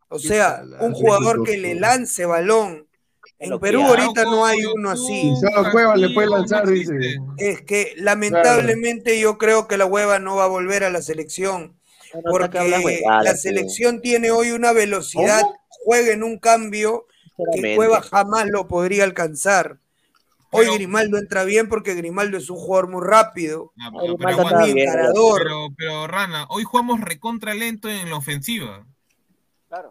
O 0.08 0.20
sea, 0.20 0.62
un 0.80 0.92
jugador 0.94 1.42
que 1.42 1.56
le 1.56 1.74
lance 1.74 2.26
balón. 2.26 2.87
En 3.40 3.58
Perú 3.60 3.82
ahorita 3.82 4.24
no 4.24 4.44
hay 4.44 4.64
uno 4.64 4.90
así. 4.90 5.30
Y 5.30 5.36
solo 5.36 5.70
Cueva 5.70 5.96
le 5.96 6.10
puede 6.10 6.28
lanzar, 6.28 6.66
dice. 6.66 7.18
Es 7.36 7.62
que 7.62 7.94
lamentablemente 7.96 9.18
yo 9.20 9.38
creo 9.38 9.68
que 9.68 9.78
la 9.78 9.86
hueva 9.86 10.18
no 10.18 10.36
va 10.36 10.44
a 10.44 10.48
volver 10.48 10.84
a 10.84 10.90
la 10.90 11.02
selección. 11.02 11.78
porque 12.30 12.58
la 13.04 13.34
selección 13.34 14.00
tiene 14.00 14.30
hoy 14.30 14.50
una 14.50 14.72
velocidad, 14.72 15.42
juega 15.84 16.12
en 16.12 16.22
un 16.22 16.38
cambio 16.38 17.06
que. 17.54 17.76
Cueva 17.76 18.02
jamás 18.02 18.46
lo 18.46 18.66
podría 18.66 19.04
alcanzar. 19.04 19.78
Hoy 20.50 20.66
Grimaldo 20.74 21.18
entra 21.18 21.44
bien 21.44 21.68
porque 21.68 21.94
Grimaldo 21.94 22.38
es 22.38 22.48
un 22.48 22.56
jugador 22.56 22.88
muy 22.88 23.06
rápido, 23.06 23.72
Pero 23.76 24.16
aguanta, 24.28 24.66
encarador. 24.66 25.42
Pero, 25.42 25.68
pero, 25.76 26.06
Rana, 26.06 26.46
hoy 26.48 26.64
jugamos 26.64 27.00
recontra 27.00 27.54
lento 27.54 27.88
en 27.90 28.08
la 28.08 28.16
ofensiva. 28.16 28.86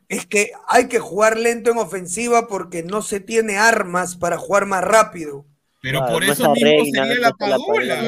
Es 0.08 0.26
que 0.26 0.52
hay 0.68 0.88
que 0.88 1.00
jugar 1.00 1.38
lento 1.38 1.72
en 1.72 1.78
ofensiva 1.78 2.48
porque 2.48 2.84
no 2.84 3.02
se 3.02 3.20
tiene 3.20 3.58
armas 3.58 4.16
para 4.16 4.38
jugar 4.38 4.66
más 4.66 4.84
rápido. 4.84 5.46
Pero 5.90 6.06
por 6.06 6.24
eso 6.24 6.52
mismo 6.52 6.70
Reina, 6.70 7.04
sería 7.06 7.16
no 7.16 7.22
la 7.22 7.32
Padula. 7.34 8.02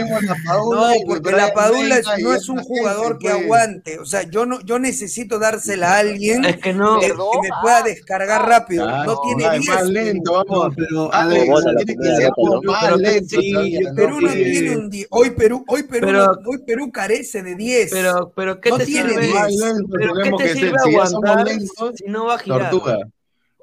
No, 0.45 0.89
porque 1.07 1.31
la 1.31 1.53
Padula 1.53 1.97
es- 1.97 2.07
no 2.21 2.33
es 2.33 2.49
un 2.49 2.59
jugador 2.59 3.17
que 3.17 3.29
aguante. 3.29 3.99
O 3.99 4.05
sea, 4.05 4.23
yo 4.23 4.45
no, 4.45 4.59
yo 4.61 4.79
necesito 4.79 5.39
dársela 5.39 5.93
a 5.95 5.99
alguien 5.99 6.43
Es 6.45 6.57
que 6.57 6.73
no. 6.73 6.99
que, 6.99 7.07
que 7.07 7.13
me 7.13 7.49
pueda 7.61 7.81
descargar 7.83 8.47
rápido. 8.47 8.85
Claro, 8.85 9.11
no 9.13 9.21
tiene 9.21 9.43
no, 9.45 9.51
es 9.53 9.59
10. 9.61 9.73
más 9.75 9.85
lento, 9.89 10.43
vamos. 10.45 10.75
pero 10.75 11.13
Alex, 11.13 11.45
tiene 11.77 11.95
que 11.95 12.15
ser 12.15 12.31
más 12.65 12.97
lento. 12.99 13.95
Perú 13.95 14.21
no 14.21 14.29
Sí. 14.31 14.43
tiene 14.43 14.77
un 14.77 14.89
10. 14.89 15.07
Hoy 15.11 15.29
Perú, 15.31 15.63
hoy 15.67 15.83
Perú, 15.83 16.07
Pero- 16.07 16.31
hoy 16.45 16.57
Perú 16.65 16.91
carece 16.91 17.43
de 17.43 17.55
10. 17.55 17.91
Pero, 17.91 18.31
pero 18.35 18.59
¿qué 18.59 18.69
no 18.71 18.77
te 18.77 18.85
tiene 18.85 19.09
sirve? 19.09 19.25
10. 19.27 19.37
Pero 19.91 20.13
¿qué 20.15 20.31
te 20.37 20.53
sirve 20.53 20.77
aguantar 20.85 21.47
si 21.95 22.05
no 22.07 22.25
va 22.25 22.35
a 22.35 22.39
girar? 22.39 22.69
Tortuga. 22.69 22.97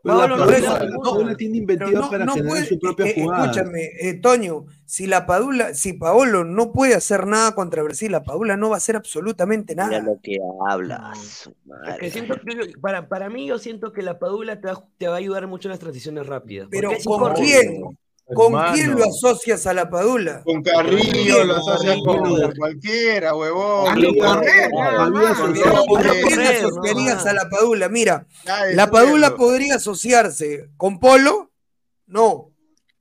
Pero 0.07 0.19
Pablo 0.19 0.37
la 0.37 0.45
no 0.47 0.51
Padula- 0.53 0.79
la 0.79 0.85
ninguna. 0.87 1.11
Padula 1.11 1.37
tiene 1.37 1.57
inventiva 1.59 2.01
no, 2.01 2.11
para 2.11 2.25
no 2.25 2.33
generar 2.35 2.51
puede- 2.53 2.67
su 2.67 2.79
propia 2.79 3.07
eh, 3.07 3.11
eh, 3.17 3.23
jugada. 3.23 3.45
Escúchame, 3.45 3.91
eh, 4.01 4.15
Toño, 4.15 4.65
si 4.85 5.07
la 5.07 5.27
Padula, 5.27 5.75
si 5.75 5.93
Paolo 5.95 6.45
no 6.45 6.73
puede 6.73 6.95
hacer 6.95 7.27
nada 7.27 7.55
contra 7.55 7.83
Brasil, 7.83 8.13
la 8.13 8.23
Padula 8.23 8.57
no 8.57 8.69
va 8.71 8.77
a 8.77 8.79
hacer 8.79 8.97
absolutamente 8.97 9.75
Mira 9.75 9.87
nada. 9.89 10.03
lo 10.03 10.19
que 10.23 10.39
hablas. 10.69 11.51
Es 11.89 11.97
que 11.99 12.11
siento 12.11 12.35
para, 12.81 13.09
para 13.09 13.29
mí, 13.29 13.47
yo 13.47 13.59
siento 13.59 13.93
que 13.93 14.03
la 14.03 14.19
Padula 14.19 14.61
te 14.61 14.69
va, 14.69 14.85
te 14.99 15.09
va 15.09 15.15
a 15.15 15.19
ayudar 15.19 15.47
mucho 15.47 15.69
en 15.69 15.71
las 15.71 15.81
transiciones 15.81 16.27
rápidas. 16.27 16.69
Pero 16.71 16.91
¿con 17.05 17.35
quién? 17.35 17.99
¿Con 18.35 18.47
Hermano. 18.47 18.75
quién 18.75 18.91
lo 18.99 19.05
asocias 19.05 19.67
a 19.69 19.73
la 19.75 19.89
Padula? 19.89 20.43
Con 20.45 20.61
Carrillo, 20.63 21.45
lo 21.45 21.55
Con 21.61 21.73
asocias 21.73 21.97
con 22.05 22.53
cualquiera, 22.59 23.35
huevón. 23.37 23.89
Hazlo 23.89 24.09
correr, 24.19 24.71
No, 24.73 24.81
nada 24.83 25.07
no, 25.11 25.11
más. 25.23 25.39
no, 25.39 25.97
¿A 25.97 26.13
quién 26.27 26.41
asociarías 26.41 27.27
a 27.27 27.33
la 27.33 27.49
Padula? 27.49 27.89
Mira, 27.89 28.27
ya 28.45 28.67
la 28.73 28.91
Padula 28.91 29.27
cierto. 29.29 29.37
podría 29.37 29.75
asociarse 29.77 30.71
con 30.77 30.99
Polo, 30.99 31.53
no. 32.07 32.51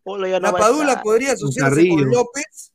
Polo 0.03 0.28
ya 0.28 0.39
no 0.39 0.51
La 0.51 0.53
Padula 0.53 1.01
podría 1.01 1.32
asociarse 1.34 1.88
con 1.89 2.09
López, 2.11 2.71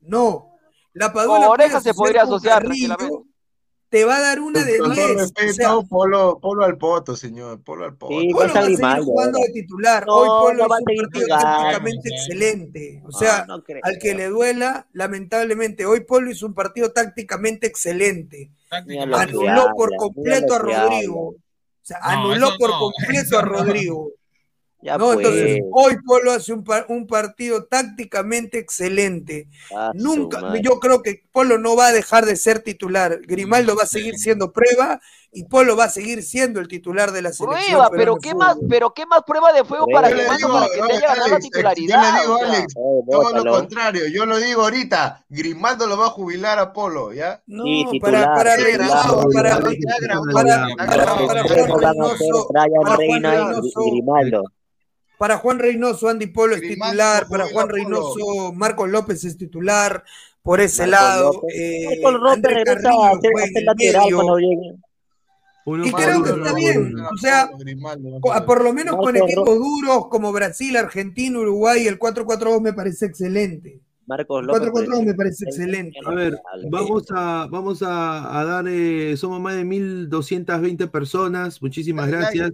no. 0.00 0.50
La 0.92 1.12
Padula 1.14 1.46
Con 1.46 1.48
Oreja 1.48 1.80
se 1.80 1.90
asociar 1.90 1.94
podría 1.96 2.20
con 2.24 2.28
asociar 2.34 2.62
Carrillo. 2.62 3.24
Te 3.88 4.04
va 4.04 4.16
a 4.16 4.20
dar 4.20 4.40
una 4.40 4.64
de 4.64 4.78
Con 4.78 4.94
todo 4.94 5.06
10. 5.06 5.22
O 5.22 5.52
sea, 5.52 5.80
polo, 5.88 6.38
polo 6.40 6.64
al 6.64 6.76
poto, 6.76 7.14
señor. 7.14 7.62
Polo 7.62 7.84
al 7.84 7.96
poto. 7.96 8.18
Sí, 8.18 8.32
va 8.32 8.32
Polo 8.32 8.38
va 8.40 8.46
estar 8.46 8.62
a 8.62 8.64
seguir 8.64 8.76
Grimaldo 8.78 9.04
jugando 9.04 9.38
de 9.38 9.48
titular. 9.52 10.06
No, 10.06 10.14
Hoy 10.14 10.28
Polo 10.28 10.62
no 10.64 10.68
va 10.68 10.76
es 10.76 10.80
un 10.80 10.96
partido 10.96 11.26
tácticamente 11.28 12.08
excelente. 12.08 13.02
O 13.04 13.12
sea, 13.12 13.44
No, 13.46 13.58
no 13.58 13.62
creo. 13.62 13.80
al 13.84 13.98
que 13.98 14.14
le 14.14 14.28
duela, 14.28 14.88
lamentablemente, 14.92 15.86
hoy 15.86 16.00
Polo 16.00 16.30
hizo 16.30 16.46
un 16.46 16.54
partido 16.54 16.90
tácticamente 16.90 17.66
excelente. 17.66 18.50
Anuló 18.70 19.70
por 19.76 19.94
completo 19.96 20.54
a 20.54 20.58
Rodrigo. 20.58 21.28
O 21.28 21.36
sea, 21.82 21.98
anuló 22.02 22.50
por 22.58 22.70
completo 22.72 23.38
a. 23.38 23.42
Rodrigo. 23.42 24.10
Ya 24.86 24.96
¿no? 24.96 25.14
Entonces, 25.14 25.60
hoy 25.72 25.96
Polo 26.06 26.30
hace 26.30 26.52
un, 26.52 26.62
par- 26.62 26.86
un 26.88 27.08
partido 27.08 27.64
tácticamente 27.64 28.58
excelente. 28.58 29.48
Ah, 29.74 29.90
Nunca, 29.94 30.54
yo 30.60 30.78
creo 30.78 31.02
que 31.02 31.24
Polo 31.32 31.58
no 31.58 31.74
va 31.74 31.88
a 31.88 31.92
dejar 31.92 32.24
de 32.24 32.36
ser 32.36 32.60
titular. 32.60 33.18
Grimaldo 33.22 33.74
va 33.76 33.82
a 33.82 33.86
seguir 33.86 34.16
siendo 34.16 34.52
prueba 34.52 35.00
y 35.32 35.42
Polo 35.44 35.76
va 35.76 35.84
a 35.84 35.90
seguir 35.90 36.22
siendo 36.22 36.60
el 36.60 36.68
titular 36.68 37.10
de 37.10 37.20
la 37.20 37.32
selección. 37.32 37.66
Prueba, 37.68 37.90
pero 37.90 38.16
qué 38.16 38.30
fútbol. 38.30 38.46
más, 38.46 38.56
pero 38.70 38.94
qué 38.94 39.06
más 39.06 39.22
prueba 39.26 39.52
de 39.52 39.64
fuego 39.64 39.86
para 39.92 40.08
Yo 40.08 40.16
digo, 40.16 40.52
para 40.52 40.66
que 40.68 40.72
te 40.76 40.82
oye, 40.82 40.92
haya 40.94 41.00
ganado 41.08 41.26
la 41.28 41.34
Alex, 41.34 41.44
titularidad. 41.44 42.02
yo 42.02 42.12
le 42.12 42.20
digo, 42.22 42.34
o 42.34 42.38
sea. 42.38 42.48
Alex, 42.48 42.74
todo 43.10 43.44
lo 43.44 43.52
contrario. 43.52 44.02
Yo 44.14 44.24
lo 44.24 44.38
digo 44.38 44.62
ahorita. 44.62 45.24
Grimaldo 45.28 45.86
lo 45.88 45.98
va 45.98 46.06
a 46.06 46.10
jubilar 46.10 46.58
a 46.60 46.72
Polo, 46.72 47.12
¿ya? 47.12 47.42
No, 47.46 47.64
Sí, 47.64 47.98
para, 48.00 48.18
titular, 48.20 48.36
para. 48.36 48.56
Reynoso, 48.56 49.28
para, 49.34 49.58
para, 49.58 49.66
para, 50.76 51.06
para, 51.06 51.94
para 52.82 52.96
Grimaldo. 52.96 54.44
Para 55.18 55.38
Juan 55.38 55.58
Reynoso, 55.58 56.08
Andy 56.08 56.26
Polo 56.28 56.54
es 56.56 56.60
titular, 56.62 57.26
para 57.28 57.46
Juan 57.48 57.68
Reynoso, 57.68 58.52
Marcos 58.54 58.88
López 58.90 59.24
es 59.24 59.36
titular, 59.36 60.04
por 60.42 60.60
ese 60.60 60.86
Marcos 60.86 60.90
lado, 61.00 61.32
López. 61.32 61.54
eh, 61.56 62.00
Marcos 62.02 62.20
López 62.20 62.42
regresa 62.54 62.90
a 62.90 63.12
el 63.12 63.64
lateral 63.64 64.02
medio, 64.04 64.16
cuando 64.16 64.38
llegue. 64.38 64.74
Uno 65.64 65.84
y 65.84 65.90
para 65.90 66.04
creo 66.04 66.22
que 66.22 66.30
uno, 66.30 66.46
está 66.46 66.54
bien, 66.56 66.94
o 67.00 67.16
sea, 67.16 67.50
por 68.46 68.62
lo 68.62 68.72
menos 68.72 68.96
con 68.96 69.16
equipos 69.16 69.46
Ro- 69.46 69.54
duros 69.56 70.06
como 70.08 70.32
Brasil, 70.32 70.76
Argentina, 70.76 71.38
Uruguay, 71.40 71.88
el 71.88 71.98
4-4-2 71.98 72.60
me 72.60 72.72
parece 72.72 73.06
excelente. 73.06 73.80
Marcos 74.06 74.44
López. 74.44 74.62
4-4-2 74.62 75.04
me 75.04 75.14
parece 75.14 75.44
excelente. 75.46 75.98
A 76.06 76.14
ver, 76.14 76.38
vamos 76.70 77.06
a, 77.10 77.48
vamos 77.50 77.82
a, 77.82 78.38
a 78.38 78.44
dar, 78.44 78.66
eh, 78.68 79.16
somos 79.16 79.40
más 79.40 79.56
de 79.56 79.64
1220 79.64 80.86
personas, 80.86 81.60
muchísimas 81.60 82.06
gracias. 82.06 82.52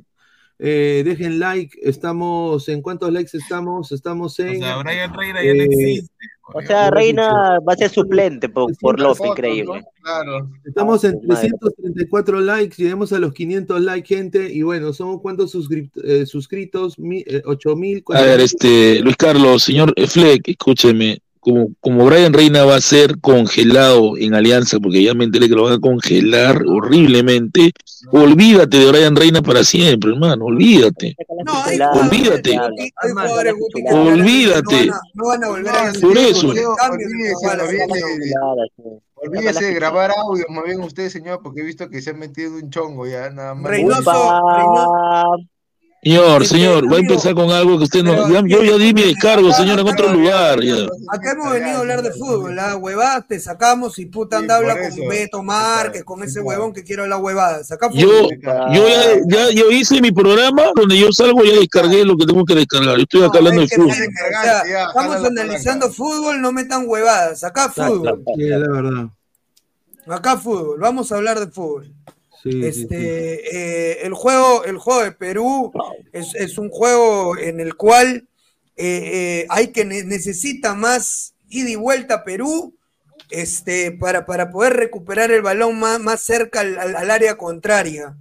Eh, 0.64 1.02
dejen 1.04 1.40
like, 1.40 1.76
estamos, 1.82 2.68
¿en 2.68 2.82
cuántos 2.82 3.10
likes 3.12 3.36
estamos? 3.36 3.90
Estamos 3.90 4.38
O 4.38 4.42
en... 4.44 4.60
sea, 4.60 4.76
Brian 4.78 5.12
Reina 5.12 5.42
ya 5.42 5.54
no 5.54 5.62
eh, 5.62 5.68
existe. 5.68 6.10
O 6.54 6.60
sea, 6.62 6.90
Reina 6.90 7.58
va 7.66 7.72
a 7.72 7.76
ser 7.76 7.90
suplente 7.90 8.48
por, 8.48 8.76
por 8.78 9.00
López, 9.00 9.26
increíble. 9.26 9.80
¿no? 9.80 9.86
Claro. 10.02 10.50
Estamos 10.64 11.04
Ah, 11.04 11.08
en 11.08 11.20
su 11.20 11.26
madre. 11.26 11.48
334 11.48 12.40
likes, 12.40 12.76
lleguemos 12.76 13.12
a 13.12 13.18
los 13.18 13.32
500 13.32 13.80
likes, 13.80 14.14
gente, 14.14 14.52
y 14.52 14.62
bueno, 14.62 14.92
somos 14.92 15.20
cuántos 15.20 15.56
eh, 16.04 16.26
suscritos, 16.26 16.98
Mi- 16.98 17.24
eh, 17.26 17.42
8000. 17.44 18.04
A 18.14 18.20
ver, 18.22 18.40
este, 18.40 19.00
Luis 19.00 19.16
Carlos, 19.16 19.62
señor 19.64 19.92
Fleck, 20.08 20.46
escúcheme, 20.48 21.18
como, 21.42 21.70
como 21.80 22.06
Brian 22.06 22.32
Reina 22.32 22.64
va 22.64 22.76
a 22.76 22.80
ser 22.80 23.18
congelado 23.20 24.16
en 24.16 24.32
Alianza, 24.34 24.78
porque 24.78 25.02
ya 25.02 25.12
me 25.12 25.24
enteré 25.24 25.48
que 25.48 25.56
lo 25.56 25.64
van 25.64 25.72
a 25.72 25.80
congelar 25.80 26.62
horriblemente, 26.64 27.72
olvídate 28.12 28.78
de 28.78 28.90
Brian 28.90 29.16
Reina 29.16 29.42
para 29.42 29.64
siempre, 29.64 30.12
hermano, 30.12 30.44
olvídate. 30.44 31.16
No, 31.44 32.00
Olvídate. 32.00 32.58
Olvídate. 33.90 34.86
no 34.86 34.92
van 34.92 34.94
a, 34.94 35.02
no 35.14 35.26
van 35.26 35.44
a 35.44 35.48
volver 35.48 35.68
a 35.68 35.88
hacer 35.88 36.00
Por 36.00 36.16
eso. 36.16 36.52
Olvídese, 39.14 39.64
de 39.64 39.74
grabar 39.74 40.12
audio, 40.16 40.44
más 40.48 40.64
bien 40.64 40.80
usted, 40.80 41.08
señor, 41.08 41.40
porque 41.42 41.62
he 41.62 41.64
visto 41.64 41.88
que 41.88 42.00
se 42.02 42.10
ha 42.10 42.14
metido 42.14 42.54
un 42.54 42.70
chongo 42.70 43.06
ya, 43.06 43.30
nada 43.30 43.54
más. 43.54 43.70
Reynoso. 43.70 44.10
Reynoso, 44.12 45.36
Señor, 46.04 46.44
señor, 46.44 46.92
va 46.92 46.96
a 46.96 46.98
empezar 46.98 47.32
con 47.32 47.48
algo 47.52 47.78
que 47.78 47.84
usted 47.84 48.02
no. 48.02 48.10
pero 48.10 48.28
ya- 48.28 48.42
yo 48.44 48.64
ya 48.64 48.76
di 48.76 48.92
mi 48.92 49.02
descargo, 49.02 49.52
señor, 49.52 49.78
en 49.78 49.86
otro 49.86 50.12
lugar. 50.12 50.60
Ya. 50.60 50.74
Acá 51.12 51.30
hemos 51.30 51.52
venido 51.52 51.76
a 51.76 51.78
hablar 51.78 52.02
de 52.02 52.10
fútbol, 52.10 52.56
la 52.56 52.76
huevadas 52.76 53.24
te 53.28 53.38
sacamos 53.38 53.96
y 54.00 54.06
puta 54.06 54.38
Sí, 54.38 54.42
anda 54.42 54.56
habla 54.56 54.74
con. 54.80 55.08
Beto 55.08 55.42
Márquez, 55.44 56.02
con 56.02 56.24
ese 56.24 56.40
huevón 56.40 56.72
que 56.72 56.82
quiere 56.82 57.02
hablar 57.02 57.20
huevadas. 57.20 57.70
Acá 57.70 57.88
Yo, 57.92 58.08
fútbol. 58.08 58.36
yo 58.74 58.88
ya, 58.88 59.20
ya 59.28 59.50
yo 59.50 59.70
hice 59.70 60.00
mi 60.00 60.10
programa 60.10 60.64
donde 60.74 60.98
yo 60.98 61.12
salgo, 61.12 61.44
ya 61.44 61.52
descargué 61.52 62.04
lo 62.04 62.16
que 62.16 62.26
tengo 62.26 62.44
que 62.44 62.56
descargar. 62.56 62.96
Yo 62.96 63.02
estoy 63.04 63.22
acá 63.22 63.38
hablando 63.38 63.60
de 63.60 63.68
fútbol. 63.68 63.86
miren, 63.86 64.10
o 64.10 64.42
sea, 64.42 64.86
estamos 64.88 65.24
analizando 65.24 65.88
fútbol, 65.92 66.40
no 66.42 66.50
metan 66.50 66.82
huevadas. 66.84 67.44
Acá 67.44 67.68
fútbol. 67.70 68.24
Sí, 68.34 68.42
la 68.48 68.58
verdad. 68.58 69.06
Acá 70.08 70.36
fútbol, 70.36 70.80
vamos 70.80 71.12
a 71.12 71.14
hablar 71.14 71.38
de 71.38 71.46
fútbol. 71.46 71.92
Sí, 72.42 72.50
sí, 72.50 72.58
sí. 72.60 72.66
Este, 72.66 73.56
eh, 73.92 74.06
el 74.06 74.14
juego, 74.14 74.64
el 74.64 74.78
juego 74.78 75.02
de 75.04 75.12
Perú 75.12 75.72
es, 76.12 76.34
es 76.34 76.58
un 76.58 76.70
juego 76.70 77.36
en 77.38 77.60
el 77.60 77.76
cual 77.76 78.26
eh, 78.76 79.10
eh, 79.12 79.46
hay 79.48 79.68
que 79.68 79.84
ne- 79.84 80.02
necesita 80.04 80.74
más 80.74 81.34
ida 81.48 81.70
y 81.70 81.76
vuelta 81.76 82.14
a 82.14 82.24
Perú, 82.24 82.74
este, 83.30 83.92
para, 83.92 84.26
para 84.26 84.50
poder 84.50 84.72
recuperar 84.74 85.30
el 85.30 85.42
balón 85.42 85.78
más, 85.78 86.00
más 86.00 86.20
cerca 86.22 86.60
al, 86.60 86.78
al- 86.78 86.96
al 86.96 87.10
área 87.10 87.36
contraria. 87.36 88.16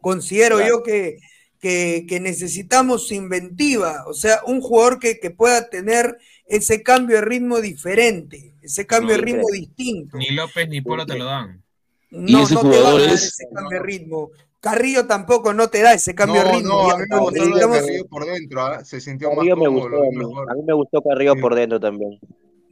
Considero 0.00 0.56
Claro. 0.56 0.76
yo 0.78 0.82
que, 0.82 1.18
que, 1.60 2.04
que 2.08 2.20
necesitamos 2.20 3.10
inventiva, 3.12 4.04
o 4.06 4.14
sea, 4.14 4.40
un 4.46 4.60
jugador 4.60 4.98
que, 4.98 5.18
que 5.18 5.30
pueda 5.30 5.68
tener 5.68 6.18
ese 6.46 6.82
cambio 6.82 7.16
de 7.16 7.22
ritmo 7.22 7.60
diferente, 7.60 8.52
ese 8.62 8.86
cambio 8.86 9.16
de 9.16 9.22
ritmo 9.22 9.46
distinto. 9.52 10.16
Ni 10.16 10.30
López 10.30 10.68
ni 10.68 10.80
Polo 10.80 11.06
te 11.06 11.16
lo 11.16 11.24
dan. 11.26 11.62
Y 12.10 12.32
No, 12.32 12.42
ese 12.42 12.54
no 12.54 12.60
te 12.62 12.66
va 12.68 12.72
a 12.74 12.78
jugador 12.78 13.00
dar 13.02 13.10
es- 13.10 13.22
ese 13.24 13.44
cambio 13.54 13.78
de 13.80 13.86
ritmo. 13.86 14.30
Carrillo 14.60 15.06
tampoco 15.06 15.54
no 15.54 15.68
te 15.68 15.80
da 15.80 15.94
ese 15.94 16.14
cambio 16.14 16.44
de 16.44 16.52
ritmo. 16.52 16.68
no, 16.68 16.90
a 16.90 16.98
mí 16.98 17.04
me 17.08 17.18
gustó 17.18 17.30
necesitamos- 17.44 17.78
Carrillo 17.78 18.06
por 18.08 18.26
dentro, 18.26 18.60
¿ah? 18.62 18.84
se 18.84 19.00
sintió 19.00 19.28
más 19.28 19.36
Carrillo 19.36 19.56
me 19.56 19.64
cómodo, 19.66 19.80
gustó 19.82 19.96
lo 19.96 20.02
a 20.02 20.10
mí. 20.10 20.16
mejor. 20.16 20.50
A 20.50 20.54
mí 20.54 20.62
me 20.66 20.72
gustó 20.74 21.02
Carrillo 21.02 21.36
por 21.40 21.54
dentro 21.54 21.80
también. 21.80 22.18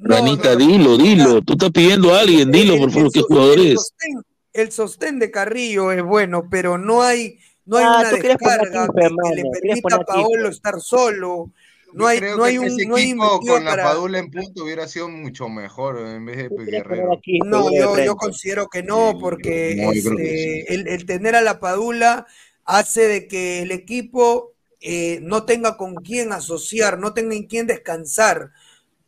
no, 0.01 0.15
Ranita, 0.15 0.51
no, 0.53 0.57
dilo, 0.57 0.97
dilo. 0.97 1.43
Tú 1.43 1.55
estás 1.55 1.71
pidiendo 1.71 2.15
a 2.15 2.21
alguien, 2.21 2.53
dilo, 2.53 2.75
el- 2.75 2.81
por 2.81 2.91
favor, 2.93 3.11
qué 3.13 3.21
jugador 3.23 3.59
el 3.59 3.67
es. 3.73 3.75
sostén- 3.81 4.23
El 4.53 4.73
sostén 4.73 5.19
de 5.19 5.31
Carrillo 5.31 5.91
es 5.93 6.03
bueno, 6.03 6.45
pero 6.51 6.79
no 6.79 7.03
hay, 7.03 7.39
no 7.65 7.77
hay 7.79 7.85
Ah, 7.85 7.99
una 8.01 8.11
descarga 8.11 8.59
que, 8.59 8.71
que 8.71 9.35
le 9.37 9.51
permita 9.51 9.97
a. 9.97 10.01
Paolo 10.05 10.49
estar 10.49 10.81
solo. 10.81 11.51
No 11.93 12.07
hay, 12.07 12.19
Creo 12.19 12.37
no 12.37 12.43
que 12.45 12.49
hay 12.51 12.59
un, 12.59 12.65
ese 12.67 12.87
no 12.87 12.97
hay 12.97 13.05
equipo 13.05 13.41
con 13.41 13.65
la 13.65 13.71
para. 13.71 13.85
Padula 13.85 14.19
en 14.19 14.31
punto 14.31 14.65
hubiera 14.65 14.87
sido 14.87 15.09
mucho 15.09 15.49
mejor 15.49 15.99
en 15.99 16.25
vez 16.25 16.37
de 16.37 16.49
Guerrero. 16.49 17.19
No, 17.45 17.73
yo, 17.73 17.99
yo 18.05 18.17
considero 18.17 18.69
que 18.69 18.83
no, 18.83 19.19
porque 19.19 19.75
No, 19.79 19.93
este, 19.93 20.75
el, 20.75 20.87
el 20.89 21.07
tener 21.07 21.35
a 21.35 21.41
la 21.41 21.61
Padula 21.61 22.27
hace 22.65 23.09
de 23.09 23.27
que 23.27 23.63
el 23.63 23.71
equipo 23.71 24.53
eh, 24.81 25.21
no 25.23 25.45
tenga 25.45 25.77
con 25.77 25.95
quién 25.97 26.33
asociar, 26.33 26.99
no 26.99 27.15
tenga 27.15 27.35
en 27.35 27.47
quién 27.47 27.67
descansar. 27.67 28.51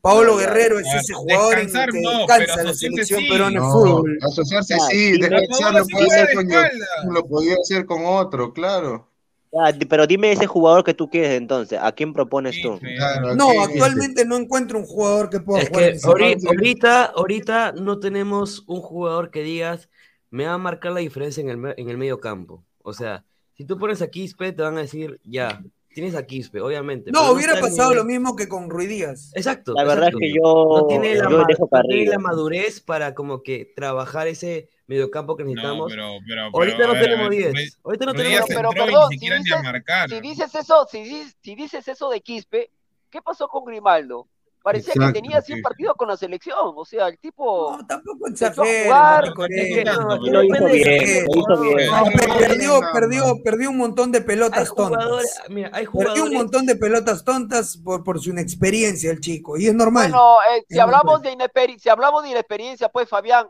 Paolo 0.01 0.39
Guerrero 0.39 0.81
es 0.81 0.87
ese 0.95 1.13
jugador 1.13 1.59
en 1.59 1.59
el 1.61 1.67
Descansar 1.67 1.91
que 1.91 2.01
no, 2.01 2.19
descansa 2.21 2.63
la 2.65 2.73
selección 2.73 3.21
sí. 3.21 3.29
peruana 3.29 3.61
de 3.61 3.67
No, 3.67 3.71
fútbol. 3.71 4.19
asociarse 4.23 4.75
sí, 4.91 5.19
descansar 5.21 5.75
lo 5.75 7.27
podía 7.29 7.57
hacer 7.63 7.85
con 7.85 8.07
otro, 8.07 8.55
claro. 8.55 9.10
Ah, 9.53 9.73
pero 9.89 10.07
dime 10.07 10.31
ese 10.31 10.47
jugador 10.47 10.85
que 10.85 10.95
tú 10.95 11.11
quieres 11.11 11.33
entonces. 11.33 11.79
¿A 11.83 11.93
quién 11.93 12.13
propones 12.13 12.61
tú? 12.63 12.79
Claro, 12.79 13.35
No, 13.35 13.51
actualmente 13.63 14.25
no 14.25 14.37
encuentro 14.37 14.79
un 14.79 14.85
jugador 14.85 15.29
que 15.29 15.41
pueda 15.41 15.63
Es 15.63 15.69
jugar 15.69 15.93
que 15.93 16.07
ahorita, 16.07 16.49
ahorita, 16.49 17.05
ahorita 17.07 17.73
no 17.73 17.99
tenemos 17.99 18.65
un 18.69 18.81
jugador 18.81 19.31
que 19.31 19.43
digas 19.43 19.89
me 20.31 20.47
va 20.47 20.55
a 20.55 20.59
marcar 20.59 20.93
la 20.93 21.01
diferencia 21.01 21.41
en 21.41 21.51
el, 21.51 21.75
en 21.77 21.89
el 21.89 21.99
medio 21.99 22.21
campo. 22.21 22.65
O 22.83 22.93
sea, 22.93 23.25
si 23.55 23.65
tú 23.65 23.77
pones 23.79 24.01
a 24.01 24.09
Quispe, 24.09 24.53
te 24.53 24.63
van 24.63 24.79
a 24.79 24.83
decir, 24.83 25.21
ya, 25.25 25.61
tienes 25.93 26.15
a 26.15 26.25
Quispe, 26.25 26.61
obviamente. 26.61 27.11
No, 27.11 27.33
hubiera 27.33 27.59
pasado 27.61 27.95
lo 27.95 28.05
mismo 28.05 28.37
que 28.37 28.49
con 28.49 28.71
Ruiz 28.71 28.89
Díaz. 28.89 29.33
Exacto. 29.35 29.75
La 29.75 29.85
verdad 29.85 30.09
es 30.09 30.15
que 30.17 30.33
yo, 30.33 30.67
no 30.69 30.87
tiene, 30.87 31.17
la, 31.17 31.29
yo 31.29 31.39
ma- 31.39 31.47
dejo 31.49 31.69
no 31.71 31.83
tiene 31.83 32.07
la 32.07 32.19
madurez 32.19 32.81
para 32.81 33.15
como 33.15 33.43
que 33.43 33.73
trabajar 33.75 34.29
ese 34.29 34.69
mediocampo 34.91 35.37
que 35.37 35.45
No, 35.45 35.51
necesitamos. 35.51 35.91
pero, 35.91 36.19
pero, 36.27 36.43
Ahorita 36.53 36.77
pero, 36.77 36.89
no 36.89 36.93
ver, 36.95 37.03
tenemos 37.05 37.29
ver, 37.31 37.39
10. 37.39 37.53
Ruiz- 37.55 37.79
Ahorita 37.85 38.05
no 38.07 38.15
tenemos 38.15 38.49
Pero 38.49 38.71
perdón, 38.71 39.09
si 39.11 39.19
dices, 39.19 39.63
marcar. 39.63 40.09
si 40.11 40.21
dices 40.21 40.55
eso, 40.55 40.87
si 40.91 41.03
dices, 41.05 41.37
si 41.41 41.55
dices 41.55 41.89
eso 41.89 42.11
de 42.11 42.21
Quispe, 42.21 42.71
¿qué 43.09 43.23
pasó 43.23 43.47
con 43.49 43.65
Grimaldo? 43.65 44.27
Parecía 44.63 44.93
Exacto, 44.93 45.15
que 45.15 45.21
tenía 45.23 45.41
100 45.41 45.57
sí. 45.59 45.63
partidos 45.63 45.95
con 45.97 46.09
la 46.09 46.19
selección, 46.19 46.75
o 46.77 46.85
sea, 46.85 47.07
el 47.09 47.19
tipo 47.19 47.77
No, 47.79 47.87
tampoco 47.87 48.29
no, 48.29 50.21
que 50.21 50.31
Lo 50.31 50.45
hizo 50.45 51.61
bien. 51.63 51.87
No, 51.87 52.05
perdió, 52.05 52.81
no, 52.81 52.93
perdió, 52.93 53.27
no. 53.29 53.43
perdió 53.43 53.71
un 53.71 53.77
montón 53.79 54.13
de 54.13 54.19
Hay 54.19 54.25
pelotas 54.25 54.69
jugadores, 54.69 55.35
tontas. 55.35 55.51
mira, 55.51 55.71
hay 55.73 55.87
Perdió 55.87 56.25
un 56.25 56.35
montón 56.35 56.67
de 56.67 56.77
pelotas 56.77 57.25
tontas 57.25 57.79
por, 57.79 58.05
por 58.05 58.21
su 58.21 58.31
inexperiencia 58.31 59.11
el 59.11 59.21
chico. 59.21 59.57
Y 59.57 59.67
es 59.67 59.75
normal. 59.75 60.11
Bueno, 60.11 60.37
eh, 60.55 60.65
si 60.69 60.75
Es 60.75 60.81
hablamos 60.81 61.23
normal. 61.23 61.23
de 61.23 61.79
si 61.79 61.89
hablamos 61.89 62.23
de 62.23 62.31
inexperiencia, 62.31 62.89
pues 62.91 63.09
Fabián, 63.09 63.49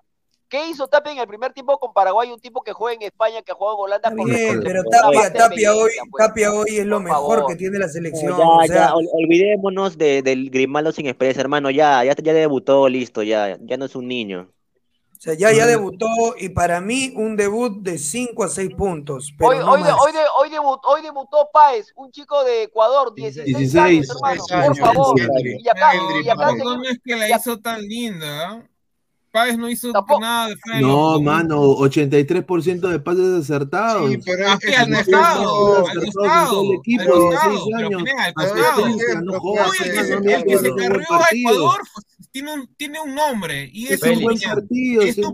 ¿qué 0.50 0.68
hizo 0.68 0.86
Tapia 0.88 1.12
en 1.12 1.18
el 1.18 1.26
primer 1.26 1.52
tiempo 1.54 1.78
con 1.78 1.94
Paraguay? 1.94 2.30
Un 2.30 2.40
tipo 2.40 2.60
que 2.62 2.72
juega 2.74 2.96
en 2.96 3.02
España, 3.02 3.40
que 3.40 3.52
juega 3.52 3.72
en 3.72 3.78
Holanda 3.80 4.14
con 4.14 4.26
bien, 4.28 4.60
pero 4.62 4.82
Tapia, 4.84 5.32
Tapia 5.32 5.72
hoy, 5.74 5.90
pues. 6.10 6.26
Tapia 6.26 6.52
hoy 6.52 6.76
es 6.76 6.84
lo 6.86 6.96
Por 6.96 7.04
mejor 7.04 7.38
favor. 7.38 7.46
que 7.50 7.56
tiene 7.56 7.78
la 7.78 7.88
selección. 7.88 8.36
ya, 8.36 8.44
o 8.46 8.62
sea, 8.66 8.74
ya, 8.88 8.92
ol- 8.94 9.08
olvidémonos 9.14 9.96
de, 9.96 10.20
del 10.20 10.50
Grimaldo 10.50 10.92
sin 10.92 11.06
experiencia, 11.06 11.40
hermano. 11.40 11.70
Ya, 11.70 12.04
ya, 12.04 12.14
ya 12.14 12.34
debutó, 12.34 12.86
listo, 12.88 13.22
ya, 13.22 13.56
ya 13.62 13.76
no 13.78 13.86
es 13.86 13.94
un 13.96 14.08
niño. 14.08 14.50
o 14.50 15.22
sea, 15.22 15.34
ya, 15.34 15.52
ya 15.52 15.66
debutó 15.66 16.06
y 16.38 16.48
para 16.48 16.80
mí 16.80 17.12
un 17.14 17.36
debut 17.36 17.82
de 17.82 17.98
5 17.98 18.42
a 18.42 18.48
6 18.48 18.70
puntos. 18.76 19.32
Pero 19.38 19.50
Hoy, 19.50 19.58
no 19.58 19.70
hoy, 19.72 19.82
hoy, 19.82 20.14
hoy, 20.40 20.50
debut- 20.50 20.80
hoy 20.84 21.02
debutó 21.02 21.48
Páez, 21.52 21.92
un 21.94 22.10
chico 22.10 22.42
de 22.42 22.62
Ecuador, 22.64 23.14
16, 23.14 23.44
16 23.46 23.76
años, 23.76 24.08
hermano, 24.16 24.34
16 24.34 24.48
por 24.48 24.62
años, 24.64 24.78
favor. 24.78 25.20
Y 25.20 25.68
acá, 25.68 25.92
y 26.24 26.28
acá 26.28 26.48
seguimos- 26.48 26.76
no 26.78 26.84
es 26.88 26.98
que 27.04 27.16
la 27.16 27.28
ya- 27.28 27.36
hizo 27.36 27.60
tan 27.60 27.82
linda. 27.82 28.66
Páez 29.32 29.56
no 29.56 29.68
hizo 29.68 29.92
nada 30.20 30.48
de 30.48 30.56
freno. 30.56 30.88
No, 30.88 31.20
mano, 31.20 31.62
83% 31.62 32.88
de 32.88 32.98
pases 32.98 33.42
acertados. 33.42 34.10
Sí, 34.10 34.18
pero 34.24 34.48
¿A 34.48 34.58
es, 34.60 34.78
Al 34.78 34.94
costado, 34.94 35.88
al 35.88 36.12
costado, 36.12 36.62
el 36.62 36.78
equipo, 36.78 37.30
16 37.30 37.60
pero 37.76 37.86
años. 37.86 38.02
el 40.26 40.44
que 40.44 40.58
se, 40.58 40.74
carrió 40.74 41.12
a. 41.12 41.24
Ecuador 41.32 41.80
pues, 41.94 42.06
tiene 42.32 42.54
un, 42.54 42.74
tiene 42.76 43.00
un 43.00 43.14
nombre 43.14 43.70
y 43.72 43.86
es 43.86 44.02
Es 44.02 44.16
un 44.16 44.22
buen 44.22 44.38
partido, 44.40 45.02
señor. 45.02 45.32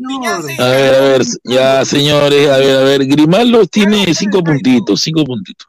A 0.59 0.69
ver, 0.69 0.95
a 0.95 1.01
ver, 1.01 1.23
ya 1.45 1.85
señores, 1.85 2.49
a 2.49 2.59
ver, 2.59 2.79
a 2.79 2.83
ver, 2.83 3.07
Grimaldo 3.07 3.67
tiene 3.67 4.15
cinco 4.15 4.43
puntitos, 4.43 5.01
cinco 5.01 5.25
puntitos, 5.25 5.69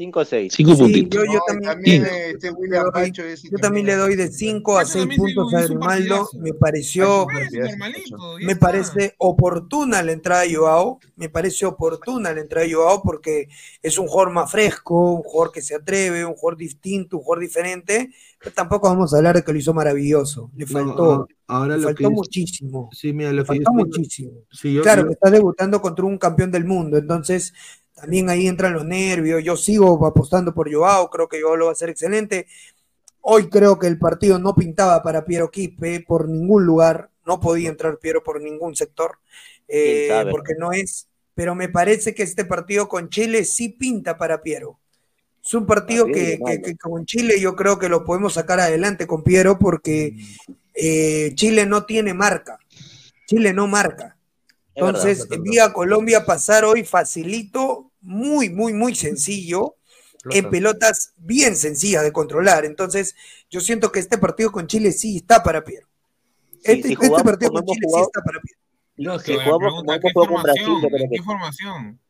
5 0.00 0.20
o 0.20 0.24
6. 0.24 0.54
cinco 0.56 0.74
Sí, 0.74 0.78
puntitos. 0.80 1.24
yo, 1.30 1.40
también, 1.46 2.06
este 2.06 2.50
William 2.52 2.86
Yo 2.94 3.58
también 3.58 3.84
le 3.84 3.96
doy 3.96 4.16
de 4.16 4.28
5 4.32 4.72
a 4.78 4.80
Pacho 4.80 4.92
6 4.92 5.02
también 5.02 5.20
puntos 5.20 5.52
a 5.54 5.62
Grimaldo. 5.64 6.28
Me 6.38 6.54
pareció, 6.54 7.26
me 8.40 8.56
parece 8.56 9.14
oportuna 9.18 10.02
la 10.02 10.12
entrada 10.12 10.42
de 10.42 10.54
Joao. 10.54 11.00
Me 11.16 11.28
parece 11.28 11.66
oportuna 11.66 12.32
la 12.32 12.40
entrada 12.40 12.66
de 12.66 12.72
Joao 12.72 13.02
porque 13.02 13.48
es 13.82 13.98
un 13.98 14.06
jugador 14.06 14.32
más 14.32 14.50
fresco, 14.50 15.12
un 15.16 15.22
jugador 15.22 15.52
que 15.52 15.60
se 15.60 15.74
atreve, 15.74 16.24
un 16.24 16.32
jugador 16.34 16.56
distinto, 16.56 17.18
un 17.18 17.22
jugador 17.22 17.42
diferente. 17.42 18.08
Pero 18.38 18.52
tampoco 18.54 18.88
vamos 18.88 19.12
a 19.12 19.18
hablar 19.18 19.36
de 19.36 19.42
que 19.44 19.52
lo 19.52 19.58
hizo 19.58 19.74
maravilloso. 19.74 20.50
Le 20.56 20.64
No, 20.64 20.72
faltó, 20.72 21.12
a- 21.12 21.26
ahora 21.58 21.76
le 21.76 21.82
lo 21.82 21.88
faltó 21.88 22.10
muchísimo. 22.10 22.88
Sí, 22.90 23.12
mira, 23.12 23.32
Le 23.32 23.36
lo 23.36 23.44
que 23.44 23.58
yo 23.58 23.64
faltó 23.64 23.72
muchísimo. 23.74 24.32
sí, 24.50 24.72
yo- 24.72 24.80
Claro, 24.80 25.02
yo- 25.02 25.08
que 25.08 25.12
estás 25.12 25.30
debutando 25.32 25.82
contra 25.82 26.06
un 26.06 26.16
campeón 26.16 26.50
del 26.50 26.64
mundo, 26.64 26.96
entonces 26.96 27.52
también 28.00 28.30
ahí 28.30 28.46
entran 28.46 28.72
los 28.72 28.84
nervios. 28.84 29.42
Yo 29.44 29.56
sigo 29.56 30.06
apostando 30.06 30.54
por 30.54 30.72
Joao, 30.72 31.10
creo 31.10 31.28
que 31.28 31.40
Joao 31.40 31.56
lo 31.56 31.66
va 31.66 31.72
a 31.72 31.74
hacer 31.74 31.90
excelente. 31.90 32.46
Hoy 33.20 33.48
creo 33.50 33.78
que 33.78 33.86
el 33.86 33.98
partido 33.98 34.38
no 34.38 34.54
pintaba 34.54 35.02
para 35.02 35.24
Piero 35.24 35.50
Quispe 35.50 36.00
por 36.00 36.28
ningún 36.28 36.64
lugar, 36.64 37.10
no 37.26 37.38
podía 37.38 37.68
entrar 37.68 37.98
Piero 37.98 38.22
por 38.22 38.40
ningún 38.40 38.74
sector, 38.74 39.18
eh, 39.68 40.24
porque 40.30 40.54
no 40.58 40.72
es, 40.72 41.06
pero 41.34 41.54
me 41.54 41.68
parece 41.68 42.14
que 42.14 42.22
este 42.22 42.46
partido 42.46 42.88
con 42.88 43.10
Chile 43.10 43.44
sí 43.44 43.68
pinta 43.68 44.16
para 44.16 44.40
Piero. 44.40 44.78
Es 45.44 45.52
un 45.52 45.66
partido 45.66 46.06
que, 46.06 46.38
con 46.80 47.04
Chile 47.04 47.38
yo 47.40 47.56
creo 47.56 47.78
que 47.78 47.88
lo 47.88 48.04
podemos 48.04 48.34
sacar 48.34 48.60
adelante 48.60 49.06
con 49.06 49.22
Piero 49.22 49.58
porque 49.58 50.16
eh, 50.74 51.32
Chile 51.34 51.66
no 51.66 51.84
tiene 51.84 52.14
marca. 52.14 52.58
Chile 53.26 53.52
no 53.52 53.66
marca. 53.66 54.16
Entonces, 54.74 55.20
es 55.20 55.28
verdad. 55.28 55.44
vi 55.44 55.58
a 55.58 55.72
Colombia 55.72 56.24
pasar 56.24 56.64
hoy 56.64 56.84
facilito, 56.84 57.89
muy, 58.00 58.50
muy, 58.50 58.72
muy 58.72 58.94
sencillo, 58.94 59.76
en 60.24 60.42
Flota. 60.42 60.50
pelotas 60.50 61.14
bien 61.16 61.56
sencillas 61.56 62.02
de 62.02 62.12
controlar. 62.12 62.64
Entonces, 62.64 63.16
yo 63.50 63.60
siento 63.60 63.90
que 63.90 64.00
este 64.00 64.18
partido 64.18 64.52
con 64.52 64.66
Chile 64.66 64.92
sí 64.92 65.16
está 65.16 65.42
para 65.42 65.64
Piero. 65.64 65.86
Sí, 66.52 66.58
Este, 66.72 66.88
si 66.88 66.92
este 66.92 67.06
jugamos 67.06 67.22
partido 67.22 67.50
como 67.52 67.64
con 67.64 67.74
Chile 67.74 67.86
sí 67.86 67.90
jugado, 67.90 68.06
está 68.06 68.22
para 68.22 68.40
Piero. 68.40 68.60
No, 68.96 69.18
si 69.18 69.32
jugamos 69.32 69.58
pregunta, 69.58 69.94
¿en 69.94 70.00
qué 70.00 70.12
con 70.12 70.42
Brasil, 70.42 70.74
¿En 71.02 71.10
qué 71.10 71.22
formación? 71.22 72.00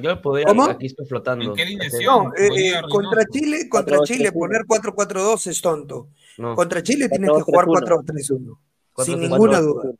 yo 0.00 0.10
lo 0.10 0.22
podría 0.22 0.46
¿Cómo? 0.46 0.64
aquí 0.64 0.86
estoy 0.86 1.06
flotando. 1.06 1.44
¿En 1.44 1.54
qué 1.54 1.64
Este? 1.64 2.04
No, 2.04 2.32
eh, 2.34 2.48
eh, 2.54 2.72
contra. 2.90 3.24
Chile, 3.26 3.68
contra 3.68 3.98
4-2-3-1. 3.98 4.06
Chile 4.06 4.32
poner 4.32 4.62
4-4-2 4.62 5.46
es 5.46 5.60
tonto. 5.60 6.08
no. 6.38 6.54
Contra 6.54 6.82
Chile 6.82 7.08
tienes 7.08 7.30
que 7.36 7.42
jugar 7.42 7.66
4-2-3-1. 7.66 8.58
Sin 9.04 9.14
4-3-1. 9.14 9.18
ninguna 9.18 9.60
duda. 9.60 9.90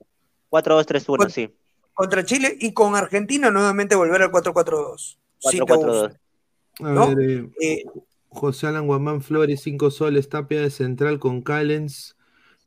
4-2-3-1, 0.50 1.30
sí. 1.30 1.54
Contra 1.98 2.24
Chile 2.24 2.56
y 2.60 2.72
con 2.74 2.94
Argentina 2.94 3.50
nuevamente 3.50 3.96
volver 3.96 4.22
al 4.22 4.30
4-4-2. 4.30 5.18
Si 5.40 5.56
te 5.58 5.64
gusta. 5.64 5.74
4-4-2. 5.74 6.16
a 6.78 6.92
¿no? 6.92 7.14
ver, 7.16 7.28
eh, 7.28 7.50
Eh, 7.60 7.84
José 8.28 8.68
Alan 8.68 8.86
Guamán 8.86 9.20
Flores, 9.20 9.62
5 9.62 9.90
soles, 9.90 10.28
Tapia 10.28 10.60
de 10.62 10.70
central 10.70 11.18
con 11.18 11.42
Callens 11.42 12.16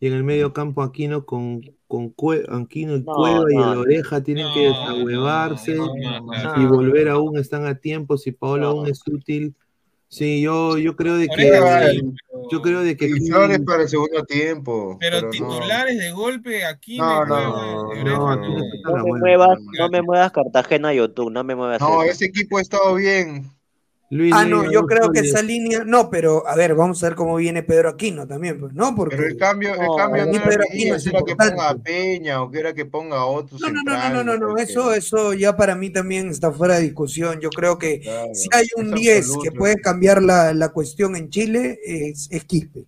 y 0.01 0.07
en 0.07 0.13
el 0.15 0.25
medio 0.25 0.51
campo 0.51 0.83
Aquino 0.83 1.25
con, 1.25 1.61
con 1.87 2.13
Cue- 2.13 2.43
Aquino 2.49 2.97
y 2.97 3.03
No, 3.03 3.13
Cueva 3.13 3.45
y 3.49 3.55
no, 3.55 3.71
el 3.71 3.79
Oreja 3.79 4.21
tienen 4.21 4.47
que 4.53 4.67
desahuevarse 4.67 5.75
no, 5.75 5.93
no, 5.95 6.19
no, 6.25 6.61
y 6.61 6.65
volver 6.65 7.07
aún 7.07 7.37
están 7.37 7.65
a 7.67 7.75
tiempo, 7.75 8.17
si 8.17 8.33
Paolo 8.33 8.63
No. 8.63 8.69
aún 8.71 8.87
es 8.89 8.99
útil. 9.09 9.55
Sí, 10.11 10.41
yo, 10.41 10.77
yo 10.77 10.97
creo 10.97 11.15
de 11.15 11.29
que 11.29 11.89
sí, 11.89 12.01
yo 12.51 12.61
creo 12.61 12.81
de 12.81 12.97
que 12.97 13.05
Y 13.05 13.27
Flores 13.29 13.61
para 13.65 13.83
el 13.83 13.89
segundo 13.89 14.25
tiempo. 14.25 14.97
Pero 14.99 15.21
Pero, 15.21 15.27
no. 15.27 15.31
titulares 15.31 15.97
de 15.97 16.11
golpe 16.11 16.65
aquí 16.65 16.97
No, 16.97 17.21
de 17.21 17.25
no, 17.27 17.87
Oreja, 17.87 18.33
aquí 18.33 18.49
no. 18.49 18.57
no 18.59 18.91
No 18.91 18.95
me 18.97 19.01
buena. 19.03 19.19
muevas, 19.19 19.59
no 19.79 19.89
me 19.89 20.01
muevas 20.01 20.31
Cartagena 20.33 20.93
YouTube, 20.93 21.31
no 21.31 21.45
me 21.45 21.55
muevas 21.55 21.79
No, 21.79 22.03
ese 22.03 22.25
equipo 22.25 22.57
ha 22.57 22.61
estado 22.61 22.95
bien. 22.95 23.49
Luis 24.11 24.33
Ah, 24.35 24.43
no, 24.45 24.69
yo 24.69 24.85
creo 24.85 25.09
que 25.11 25.21
esa 25.21 25.41
línea, 25.41 25.83
no, 25.85 26.09
pero 26.09 26.45
a 26.45 26.53
ver, 26.57 26.75
vamos 26.75 27.01
a 27.01 27.07
ver 27.07 27.15
cómo 27.15 27.37
viene 27.37 27.63
Pedro 27.63 27.87
Aquino 27.89 28.27
también, 28.27 28.59
pues, 28.59 28.73
¿no? 28.73 28.93
Porque 28.93 29.15
Pero 29.15 29.27
el 29.29 29.37
cambio, 29.37 29.73
el 29.73 29.79
No, 29.87 29.95
cambio 29.95 30.25
no 30.25 30.31
era 30.33 30.43
Pedro 30.49 30.63
que 30.63 30.67
Aquino 30.77 30.95
es 30.95 31.03
que 31.05 31.11
ponga 31.35 31.69
a 31.69 31.75
Peña 31.77 32.41
o 32.43 32.51
que 32.51 32.59
era 32.59 32.73
que 32.73 32.85
ponga 32.85 33.15
a 33.19 33.25
otro 33.25 33.57
No, 33.59 33.69
no, 33.69 33.81
no, 33.83 33.93
no, 33.93 34.09
no, 34.09 34.23
no, 34.23 34.37
no, 34.37 34.47
porque- 34.49 34.63
eso, 34.63 34.93
eso 34.93 35.33
ya 35.33 35.55
para 35.55 35.75
mí 35.75 35.89
también 35.91 36.29
está 36.29 36.51
fuera 36.51 36.75
de 36.75 36.81
discusión. 36.81 37.39
Yo 37.39 37.49
creo 37.49 37.77
que 37.79 38.01
Claro, 38.01 38.35
si 38.35 38.49
hay 38.51 38.67
un 38.75 38.87
es 38.93 38.99
10 38.99 39.17
absoluto. 39.19 39.41
que 39.43 39.51
puede 39.57 39.75
cambiar 39.79 40.21
la, 40.21 40.53
la 40.53 40.69
cuestión 40.69 41.15
en 41.15 41.29
Chile, 41.29 41.79
es, 41.85 42.27
es 42.31 42.43
Quispe. 42.43 42.83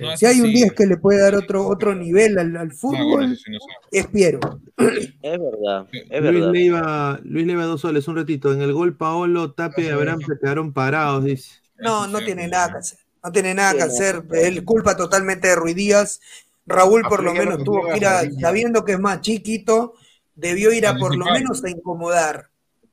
No, 0.00 0.16
Si 0.16 0.26
hay 0.26 0.40
un 0.40 0.46
sí. 0.46 0.54
10 0.54 0.72
que 0.72 0.86
le 0.86 0.96
puede 0.96 1.20
dar 1.20 1.34
otro, 1.34 1.66
otro 1.66 1.94
nivel 1.94 2.38
al, 2.38 2.72
fútbol, 2.72 3.36
sí 3.36 3.50
no 3.50 3.58
es 3.90 4.06
Piero. 4.06 4.40
Es 4.78 5.38
verdad, 5.38 5.86
es 5.92 6.22
Luis 6.22 6.34
verdad. 6.34 6.52
Leiva, 6.52 7.20
Luis 7.22 7.46
Leiva 7.46 7.64
dos 7.64 7.82
soles, 7.82 8.08
un 8.08 8.16
ratito. 8.16 8.52
En 8.52 8.62
el 8.62 8.72
gol 8.72 8.96
Paolo, 8.96 9.52
Tapia 9.52 9.84
y 9.84 9.88
Abraham 9.88 10.20
se 10.26 10.38
quedaron 10.40 10.72
parados, 10.72 11.24
dice. 11.24 11.60
No, 11.76 12.06
no 12.06 12.18
tiene 12.20 12.48
nada 12.48 12.72
que 12.72 12.78
hacer. 12.78 12.98
No 13.22 13.32
tiene 13.32 13.54
nada 13.54 13.74
que 13.74 13.82
hacer. 13.82 14.24
Él 14.32 14.64
culpa 14.64 14.96
totalmente 14.96 15.48
de 15.48 15.56
Ruiz 15.56 15.76
Díaz. 15.76 16.20
Raúl 16.66 17.02
por 17.08 17.22
lo 17.22 17.34
menos 17.34 17.62
tuvo 17.64 17.88
que 17.88 17.96
ir 17.98 18.06
a, 18.06 18.22
sabiendo 18.40 18.84
que 18.84 18.92
es 18.92 19.00
más 19.00 19.20
chiquito, 19.20 19.94
debió 20.34 20.72
ir 20.72 20.86
a 20.86 20.96
por 20.96 21.16
lo 21.16 21.26
menos 21.26 21.62
a 21.64 21.70
incomodar. 21.70 22.49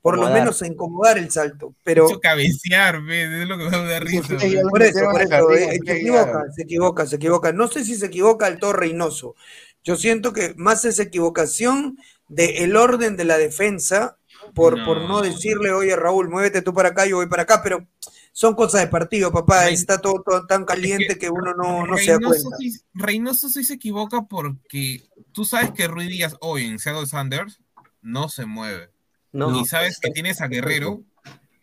Por 0.08 0.18
lo 0.18 0.30
menos 0.30 0.62
a 0.62 0.68
incomodar 0.68 1.18
el 1.18 1.30
salto. 1.30 1.76
Pero 1.84 2.05
Hizo 2.05 2.22
cabecear, 2.22 3.03
ve, 3.03 3.41
es 3.41 3.47
lo 3.47 3.58
que 3.58 3.66
me 3.66 3.89
da 3.89 3.99
risa. 3.99 4.36
ve. 4.36 4.62
por 4.70 4.82
eso, 4.82 5.01
por 5.12 5.22
eso, 5.22 5.51
eh, 5.51 5.80
se 5.86 5.97
equivoca, 5.97 6.45
se 6.55 6.64
equivoca, 6.64 7.05
se 7.05 7.16
equivoca. 7.18 7.51
No 7.51 7.68
sé 7.68 7.84
si 7.84 7.95
se 7.95 8.05
equivoca 8.05 8.47
el 8.47 8.58
todo 8.58 8.72
Reynoso. 8.72 9.36
Yo 9.84 9.97
siento 9.97 10.32
que 10.32 10.53
más 10.55 10.86
es 10.86 10.99
equivocación 10.99 11.97
del 12.30 12.78
orden 12.78 13.18
de 13.18 13.26
la 13.26 13.38
defensa, 13.38 14.18
por 14.53 14.78
no. 14.78 14.86
por 14.86 15.01
no 15.01 15.22
decirle, 15.22 15.74
oye 15.74 15.93
Raúl, 15.97 16.30
muévete 16.30 16.62
tú 16.62 16.74
para 16.74 16.89
acá, 16.89 17.05
yo 17.05 17.18
voy 17.18 17.28
para 17.28 17.43
acá, 17.43 17.62
pero 17.62 17.86
son 18.32 18.55
cosas 18.55 18.80
de 18.80 18.88
partido, 18.88 19.34
papá. 19.34 19.68
Está 19.68 19.99
todo, 19.99 20.24
todo 20.26 20.47
tan 20.47 20.64
caliente 20.64 21.18
que 21.18 21.30
uno 21.30 21.53
no, 21.53 21.86
no 21.86 21.97
se 21.97 22.12
da 22.12 22.18
Reynoso 22.18 22.43
cuenta. 22.43 22.58
sí, 22.60 22.80
Reynoso 22.93 23.49
sí 23.49 23.66
se 23.66 23.74
equivoca 23.74 24.22
porque 24.22 25.03
tú 25.34 25.43
sabes 25.43 25.72
que 25.72 25.89
Rui 25.89 26.08
Díaz 26.08 26.38
hoy 26.39 26.64
en 26.64 26.80
Seattle 26.80 27.08
Sanders 27.08 27.60
no 28.01 28.30
se 28.30 28.45
mueve. 28.45 28.89
No. 29.32 29.60
Y 29.60 29.66
sabes 29.66 30.00
que 30.00 30.10
tienes 30.12 30.42
a 30.42 30.48
Guerrero, 30.48 31.02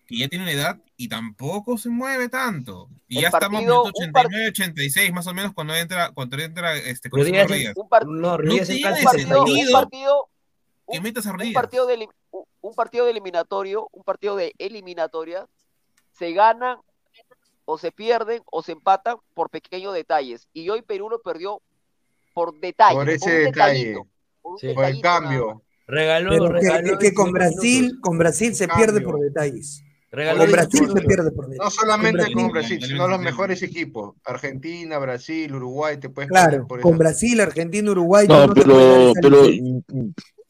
que 0.07 0.19
ya 0.19 0.29
tiene 0.29 0.45
una 0.45 0.53
edad 0.53 0.79
y 0.97 1.09
tampoco 1.09 1.79
se 1.79 1.89
mueve 1.89 2.29
tanto. 2.29 2.89
Y 3.09 3.17
El 3.17 3.23
ya 3.23 3.29
estamos 3.29 3.61
en 3.63 3.67
partido- 3.69 3.85
un 3.85 4.13
par- 4.13 4.27
89, 4.27 4.49
86, 4.49 5.13
más 5.13 5.27
o 5.27 5.35
menos, 5.35 5.53
cuando 5.55 5.75
entra, 5.75 6.11
cuando 6.13 6.37
entra 6.39 6.77
este 6.77 7.09
Consuelo 7.11 7.35
Díaz- 7.37 7.49
Reyes. 7.51 7.73
Un, 7.77 7.89
par- 7.89 8.07
No, 8.07 8.37
Ruiz 8.37 8.61
No 8.61 8.67
tiene 8.67 8.89
un 8.93 9.05
partido, 9.05 9.41
un 9.43 9.47
62. 9.49 9.73
partido, 9.73 10.29
que 10.93 11.01
metas 11.01 11.27
a 11.27 11.31
un 11.33 11.39
Reyes. 11.39 11.55
partido 11.55 11.87
de 11.87 12.09
un- 12.31 12.45
un 12.61 12.75
partido 12.75 13.05
de 13.07 13.11
eliminatorio, 13.13 13.89
un 13.93 14.05
partido 14.05 14.37
de 14.37 14.53
eliminatoria, 14.59 15.47
se 16.13 16.33
ganan 16.33 16.79
o 17.65 17.79
se 17.79 17.91
pierden 17.91 18.43
o 18.53 18.63
se 18.63 18.73
empatan 18.73 19.17
por 19.33 19.49
pequeños 19.51 19.95
detalles. 19.95 20.49
Y 20.53 20.69
hoy 20.69 20.83
Perú 20.83 21.09
lo 21.09 21.21
perdió 21.23 21.63
por 22.35 22.59
detalle. 22.61 22.95
Por 22.95 23.09
ese 23.09 23.39
un 23.39 23.45
detalle. 23.53 23.95
por 24.43 24.53
un 24.53 24.59
Sí. 24.59 24.69
Por 24.75 24.85
el 24.85 25.01
cambio. 25.01 25.63
Regaló, 25.87 26.31
Pero 26.31 26.45
que, 26.47 26.53
regaló 26.53 26.93
es 26.95 26.99
que 26.99 27.15
con 27.15 27.27
19 27.27 27.33
Brasil, 27.33 27.81
minutos. 27.83 28.01
con 28.03 28.19
Brasil 28.19 28.55
se 28.55 28.67
Cambio. 28.69 28.87
pierde 28.87 29.01
por 29.03 29.21
detalles. 29.21 29.83
Regaló 30.11 30.39
Con 30.39 30.47
19 30.47 30.69
Brasil 30.71 30.89
se 31.03 31.07
pierde 31.07 31.31
por 31.33 31.49
detalles. 31.49 31.65
No 31.65 31.71
solamente 31.71 32.25
Con 32.25 32.33
con 32.45 32.53
Brasil- 32.53 32.79
Brasil, 32.79 32.93
sino 32.95 33.09
los 33.09 33.21
mejores 33.21 33.63
equipos. 33.63 34.15
Argentina, 34.25 34.99
Brasil, 34.99 35.55
Uruguay, 35.55 35.99
te 35.99 36.09
puedes 36.09 36.31
Claro, 36.31 36.51
perder 36.51 36.67
por 36.69 36.81
con. 36.81 36.99
Brasil, 36.99 37.41
Argentina, 37.41 37.91
Uruguay. 37.91 38.27
No, 38.29 38.47
no 38.47 38.55
pero, 38.55 39.13
pero, 39.21 39.43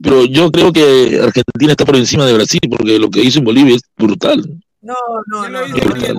pero 0.01 0.25
yo 0.27 0.51
creo 0.53 0.73
que 0.73 1.19
Argentina 1.23 1.73
está 1.73 1.85
por 1.85 1.97
encima 1.97 2.27
de 2.27 2.35
Brasil 2.35 2.61
porque 2.71 2.99
lo 2.99 3.11
que 3.11 3.23
hizo 3.23 3.39
en 3.39 3.45
Bolivia 3.47 3.75
es 3.77 3.83
brutal. 3.97 4.63
No, 4.85 4.95
no, 5.29 5.49
no, 5.49 5.67
no, 5.67 5.75
te 5.75 6.15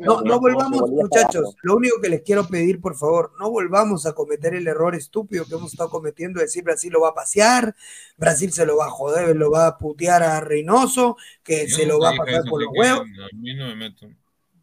no 0.00 0.22
No, 0.24 0.40
volvamos, 0.40 0.90
muchachos, 0.90 1.54
lo 1.62 1.76
único 1.76 2.00
que 2.00 2.08
les 2.08 2.22
quiero 2.22 2.46
pedir, 2.46 2.80
por 2.80 2.96
favor, 2.96 3.32
no 3.38 3.50
volvamos 3.50 4.06
a 4.06 4.14
cometer 4.14 4.54
el 4.54 4.66
error 4.66 4.94
estúpido 4.94 5.44
que 5.44 5.54
hemos 5.54 5.72
estado 5.72 5.90
cometiendo, 5.90 6.38
de 6.38 6.46
decir 6.46 6.64
Brasil 6.64 6.90
lo 6.90 7.02
va 7.02 7.10
a 7.10 7.14
pasear, 7.14 7.76
Brasil 8.16 8.52
se 8.52 8.64
lo 8.64 8.78
va 8.78 8.86
a 8.86 8.90
joder, 8.90 9.36
lo 9.36 9.50
va 9.50 9.66
a 9.66 9.76
putear 9.76 10.22
a 10.22 10.40
Reynoso, 10.40 11.18
que 11.42 11.66
Yo 11.68 11.76
se 11.76 11.84
lo 11.84 11.98
va 11.98 12.10
a 12.10 12.16
pasar 12.16 12.44
por 12.48 12.62
los 12.62 12.72
huevos. 12.74 13.02
A 13.02 13.36
mí 13.36 13.54
no 13.54 13.66
me 13.66 13.76
meto. 13.76 14.06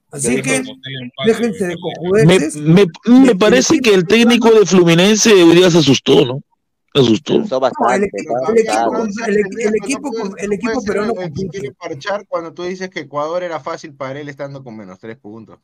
Así 0.10 0.42
que 0.42 0.42
dije, 0.42 0.56
"Aposté 0.56 0.90
el 0.90 1.04
empate, 1.04 1.30
déjense 1.30 1.68
de 1.68 1.76
güey". 1.76 2.26
Me, 2.26 2.34
cojudeces. 2.34 2.56
me, 2.56 2.86
me 3.06 3.36
parece 3.36 3.80
que 3.82 3.94
el 3.94 4.08
técnico 4.08 4.50
de 4.50 4.66
Fluminense 4.66 5.32
hoy 5.32 5.56
día 5.56 5.70
se 5.70 5.78
asustó, 5.78 6.26
¿no? 6.26 6.42
Asustó. 7.00 7.34
El, 7.34 7.44
bastante, 7.60 7.96
el 7.96 8.04
equipo, 8.66 8.92
No 8.92 9.04
el, 9.26 9.38
el 10.38 10.54
equipo, 10.54 10.80
el 10.80 10.86
peruano 10.86 11.14
quiere 11.52 11.72
parchar 11.74 12.26
cuando 12.28 12.54
tú 12.54 12.64
dices 12.64 12.90
que 12.90 13.02
Ecuador 13.02 13.44
era 13.44 13.60
fácil 13.60 13.94
para 13.94 14.20
él 14.20 14.30
estando 14.30 14.64
con 14.64 14.76
menos 14.76 15.00
tres 15.00 15.18
puntos. 15.18 15.60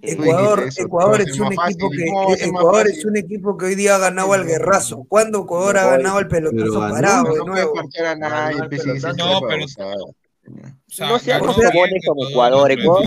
Ecuador, 0.00 0.64
eso, 0.66 0.82
Ecuador 0.82 0.88
¿cómo 0.88 1.10
va 1.10 1.16
a 1.18 1.22
es 1.22 1.38
un 1.38 1.46
equipo 1.46 1.62
fácil? 1.62 1.76
que 1.96 2.06
¿Cómo 2.06 2.26
va 2.26 2.32
a 2.32 2.36
ser 2.36 2.52
más 2.52 2.60
Ecuador 2.62 2.88
es 2.88 3.04
un 3.04 3.16
equipo 3.16 3.58
que 3.58 3.66
hoy 3.66 3.74
día 3.74 3.96
ha 3.96 3.98
ganado 3.98 4.32
al 4.32 4.46
guerrazo. 4.46 5.04
¿Cuándo 5.08 5.42
Ecuador 5.42 5.76
ha 5.76 5.90
ganado 5.90 6.16
al 6.18 6.28
pelotazo 6.28 6.80
parado 6.80 7.24
No. 7.24 7.54
O 10.50 11.18
sea, 11.18 11.38
No 11.38 11.50
Ecuador 12.30 12.70
Ecuador. 12.72 13.04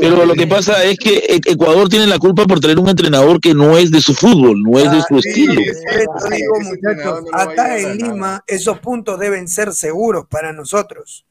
Pero 0.00 0.26
lo 0.26 0.34
que 0.34 0.46
pasa 0.46 0.82
es 0.84 0.98
que 0.98 1.16
E- 1.16 1.40
Ecuador 1.52 1.88
tiene 1.88 2.06
la 2.06 2.18
culpa 2.18 2.44
por 2.46 2.60
tener 2.60 2.78
un 2.78 2.88
entrenador 2.88 3.40
que 3.40 3.54
no 3.54 3.78
es 3.78 3.90
de 3.90 4.00
su 4.00 4.14
fútbol, 4.14 4.62
no 4.62 4.78
es 4.78 4.90
de 4.90 4.98
Ah, 4.98 5.04
su 5.08 5.20
sí, 5.20 5.28
estilo. 5.28 5.54
digo, 5.54 6.60
muchachos, 6.60 7.24
acá 7.32 7.78
en. 7.78 7.98
Lima 7.98 8.42
esos 8.46 8.78
puntos 8.80 9.18
deben 9.18 9.48
ser 9.48 9.72
seguros 9.72 10.26
para 10.28 10.52
nosotros. 10.52 11.24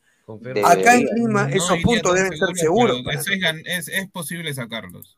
Acá 0.63 0.95
en. 0.95 1.07
Lima 1.15 1.49
esos 1.51 1.77
puntos 1.79 2.13
deben 2.15 2.37
ser 2.37 2.55
seguro, 2.55 2.95
seguros 2.95 3.15
es, 3.65 4.09
posible 4.11 4.53
sacarlos. 4.53 5.17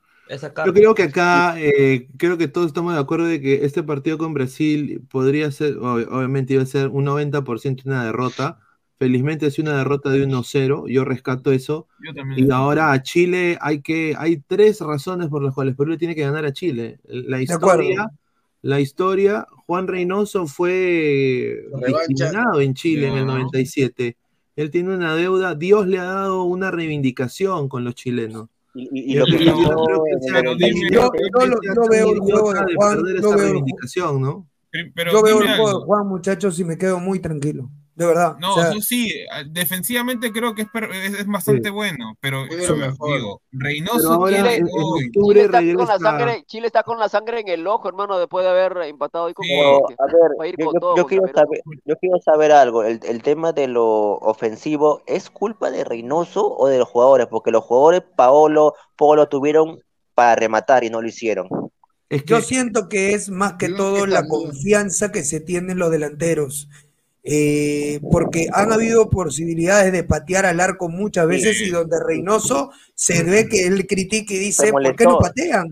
Yo 0.65 0.73
creo 0.73 0.95
que 0.95 1.03
acá, 1.03 1.55
eh, 1.57 2.07
creo 2.17 2.37
que 2.37 2.47
todos 2.47 2.67
estamos 2.67 2.93
de 2.93 2.99
acuerdo 2.99 3.25
de 3.25 3.41
que 3.41 3.65
este 3.65 3.83
partido 3.83 4.17
con 4.17 4.33
Brasil 4.33 5.01
podría 5.11 5.51
ser, 5.51 5.75
ob- 5.75 6.07
obviamente 6.09 6.53
iba 6.53 6.63
a 6.63 6.65
ser 6.65 6.87
un 6.87 7.05
90% 7.05 7.83
una 7.85 8.05
derrota. 8.05 8.57
Felizmente 8.99 9.47
es 9.47 9.59
una 9.59 9.77
derrota 9.77 10.09
de 10.09 10.25
1-0, 10.25 10.87
yo 10.87 11.03
rescato 11.03 11.51
eso. 11.51 11.87
Yo 12.05 12.13
también. 12.13 12.47
Y 12.47 12.51
ahora 12.51 12.91
a 12.91 13.01
Chile 13.01 13.57
hay 13.59 13.81
que, 13.81 14.15
hay 14.17 14.37
tres 14.47 14.79
razones 14.81 15.27
por 15.27 15.43
las 15.43 15.53
cuales 15.53 15.75
Perú 15.75 15.91
le 15.91 15.97
tiene 15.97 16.15
que 16.15 16.21
ganar 16.21 16.45
a 16.45 16.53
Chile. 16.53 16.99
La 17.05 17.41
historia, 17.41 18.09
la 18.61 18.79
historia, 18.79 19.45
Juan 19.65 19.87
Reynoso 19.87 20.47
fue 20.47 21.63
discriminado 21.85 22.61
en 22.61 22.73
Chile 22.75 23.07
en 23.07 23.15
el 23.15 23.25
No. 23.25 23.33
97. 23.33 24.15
Él 24.55 24.69
tiene 24.69 24.93
una 24.95 25.15
deuda, 25.15 25.55
Dios 25.55 25.87
le 25.87 25.97
ha 25.97 26.03
dado 26.03 26.43
una 26.43 26.69
reivindicación 26.71 27.67
con 27.67 27.83
los 27.83 27.95
chilenos. 27.95 28.49
Y, 28.75 28.83
y- 28.83 28.87
y 28.93 29.13
Y 29.13 29.15
lo 29.17 29.25
que 29.25 29.31
yo 29.45 29.53
creo 29.55 29.67
pasó 29.69 30.03
que 30.03 30.11
en 30.11 30.21
sea- 30.21 30.37
el 30.37 30.43
Pero 30.43 30.55
dime, 30.55 30.89
Yo, 30.91 31.01
97, 31.01 31.29
yo 31.39 31.45
lo- 31.47 31.61
yo 31.83 31.89
veo 31.89 32.13
el 32.13 32.19
juego 32.19 32.53
de 32.53 32.59
de 32.65 32.75
Juan, 32.75 32.95
perder 32.97 33.13
yo 33.13 33.19
esa 33.19 33.27
veo 33.29 33.37
el, 33.37 33.51
reivindicación, 33.51 34.21
¿no? 34.21 34.47
Pero- 34.95 35.11
yo 35.11 35.23
veo 35.23 35.41
el 35.41 35.47
juego 35.57 35.79
de 35.79 35.85
Juan, 35.85 36.07
muchachos, 36.07 36.59
y 36.59 36.63
me 36.63 36.77
quedo 36.77 36.99
muy 36.99 37.19
tranquilo. 37.19 37.69
De 37.95 38.05
verdad. 38.07 38.35
No, 38.39 38.53
o 38.53 38.55
sea, 38.55 38.71
eso 38.71 38.81
sí, 38.81 39.11
ah, 39.31 39.43
defensivamente 39.45 40.31
creo 40.31 40.55
que 40.55 40.63
es, 40.63 40.67
es, 40.93 41.19
es 41.19 41.27
bastante 41.27 41.69
bueno, 41.69 42.17
pero 42.19 42.45
yo 42.47 42.69
lo 42.69 42.75
mejor. 42.77 43.15
digo, 43.17 43.41
Reynoso 43.51 44.13
ahora 44.13 44.31
tiene 44.33 44.55
en, 44.55 44.67
en 44.67 44.73
hoy. 44.73 45.05
octubre 45.07 45.41
Chile 45.41 45.45
está, 45.45 45.75
con 45.75 45.87
la 45.87 45.99
sangre, 45.99 46.43
Chile 46.47 46.67
está 46.67 46.83
con 46.83 46.99
la 46.99 47.09
sangre 47.09 47.39
en 47.41 47.47
el 47.49 47.67
ojo, 47.67 47.87
hermano, 47.87 48.17
después 48.17 48.43
de 48.43 48.49
haber 48.49 48.77
empatado 48.87 49.25
hoy 49.25 49.33
con 49.33 49.45
Sí. 49.45 49.51
A 49.53 50.05
ver, 50.07 50.55
yo, 50.57 50.65
yo- 50.73 50.79
todo 50.79 50.95
yo 50.97 51.05
quiero 51.05 51.27
saber, 51.33 51.61
yo 51.85 51.95
quiero 51.97 52.17
saber 52.19 52.51
algo. 52.51 52.83
El, 52.83 52.99
el 53.03 53.21
tema 53.21 53.53
de 53.53 53.67
lo 53.67 53.85
ofensivo, 53.85 55.03
¿es 55.05 55.29
culpa 55.29 55.69
de 55.69 55.83
Reynoso 55.83 56.55
o 56.57 56.67
de 56.67 56.79
los 56.79 56.87
jugadores? 56.89 57.27
Porque 57.27 57.51
los 57.51 57.63
jugadores, 57.63 58.01
Paolo, 58.15 58.73
Polo 58.95 59.27
tuvieron 59.29 59.79
para 60.15 60.35
rematar 60.35 60.83
y 60.83 60.89
no 60.89 61.01
lo 61.01 61.07
hicieron. 61.07 61.47
Es 62.09 62.25
yo 62.25 62.37
que 62.37 62.41
siento 62.43 62.89
que 62.89 63.13
es 63.13 63.29
más 63.29 63.53
que 63.53 63.69
todo 63.69 64.05
que 64.05 64.11
la 64.11 64.27
confianza 64.27 65.11
que 65.11 65.23
se 65.23 65.39
tienen 65.39 65.79
los 65.79 65.89
delanteros. 65.91 66.69
Eh, 67.25 68.01
porque 68.11 68.47
han 68.51 68.73
habido 68.73 69.09
posibilidades 69.09 69.93
de 69.93 70.03
patear 70.03 70.45
al 70.45 70.59
arco 70.59 70.89
muchas 70.89 71.25
veces 71.25 71.61
y 71.61 71.69
donde 71.69 71.97
Reynoso 72.05 72.71
se 72.95 73.23
ve 73.23 73.47
que 73.47 73.65
él 73.65 73.87
critica 73.87 74.33
y 74.33 74.37
dice, 74.39 74.71
¿por 74.71 74.95
qué 74.95 75.05
no 75.05 75.19
patean? 75.19 75.67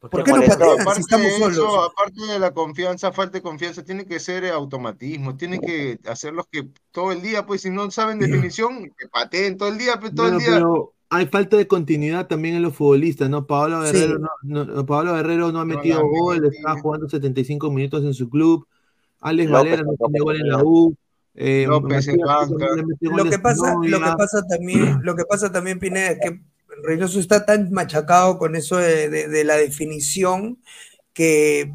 ¿Por 0.00 0.24
qué 0.24 0.32
no 0.32 0.40
patean 0.42 0.76
si 0.76 0.82
Aparte 0.82 1.00
estamos 1.00 1.26
de 1.26 1.38
solos? 1.38 1.52
eso, 1.58 1.84
aparte 1.84 2.20
de 2.32 2.38
la 2.40 2.52
confianza, 2.52 3.12
falta 3.12 3.38
de 3.38 3.42
confianza, 3.42 3.84
tiene 3.84 4.04
que 4.04 4.18
ser 4.18 4.46
automatismo, 4.46 5.36
tiene 5.36 5.60
que 5.60 5.98
hacerlos 6.06 6.46
que 6.50 6.68
todo 6.90 7.12
el 7.12 7.22
día, 7.22 7.46
pues 7.46 7.62
si 7.62 7.70
no 7.70 7.88
saben 7.92 8.18
definición, 8.18 8.90
que 8.98 9.08
pateen 9.08 9.56
todo 9.56 9.68
el 9.68 9.78
día, 9.78 9.98
pues 10.00 10.12
todo 10.12 10.26
Bueno, 10.26 10.38
el 10.38 10.44
día. 10.44 10.54
pero 10.54 10.92
hay 11.08 11.26
falta 11.26 11.56
de 11.56 11.68
continuidad 11.68 12.26
también 12.26 12.56
en 12.56 12.62
los 12.62 12.74
futbolistas, 12.74 13.30
¿no? 13.30 13.46
Pablo 13.46 13.86
Sí. 13.86 13.92
Guerrero 13.92 14.18
no, 14.42 14.64
no- 14.64 14.86
Pablo 14.86 15.14
Guerrero 15.14 15.52
no 15.52 15.60
ha 15.60 15.64
No 15.64 15.74
metido 15.76 15.98
la 16.00 16.02
gol, 16.04 16.44
estaba 16.52 16.80
jugando 16.80 17.08
75 17.08 17.70
minutos 17.70 18.04
en 18.04 18.12
su 18.14 18.28
club. 18.28 18.66
Alex 19.20 19.50
López 19.50 19.70
Valera 19.72 19.82
no 19.82 19.92
tiene 19.96 20.18
gol 20.20 20.36
en 20.40 20.48
la. 20.48 20.62
U. 20.64 20.96
Eh, 21.34 21.64
López 21.68 22.08
en 22.08 22.16
banca. 22.26 22.66
Lo 23.16 23.24
que 23.30 23.38
pasa, 23.38 23.74
lo 23.90 23.98
que 23.98 24.04
pasa 24.16 24.42
también, 24.48 24.98
lo 25.02 25.16
que 25.16 25.24
pasa 25.24 25.52
también, 25.52 25.78
Pineda, 25.78 26.10
es 26.12 26.18
que 26.20 26.40
Reynoso 26.82 27.20
está 27.20 27.44
tan 27.46 27.70
machacado 27.72 28.38
con 28.38 28.54
eso 28.56 28.76
de, 28.76 29.08
de- 29.08 29.28
de 29.28 29.44
la 29.44 29.56
definición 29.56 30.58
que 31.14 31.72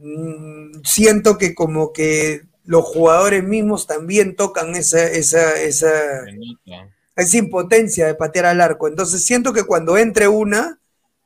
mm, 0.00 0.80
siento 0.84 1.38
que 1.38 1.54
como 1.54 1.92
que 1.92 2.42
los 2.64 2.84
jugadores 2.84 3.42
mismos 3.44 3.86
también 3.86 4.36
tocan 4.36 4.74
esa, 4.74 5.04
esa, 5.06 5.58
esa, 5.60 5.90
esa 7.16 7.38
impotencia 7.38 8.06
de 8.06 8.14
patear 8.14 8.46
al 8.46 8.60
arco. 8.60 8.86
Entonces 8.88 9.24
siento 9.24 9.52
que 9.52 9.64
cuando 9.64 9.96
entre 9.96 10.28
una, 10.28 10.77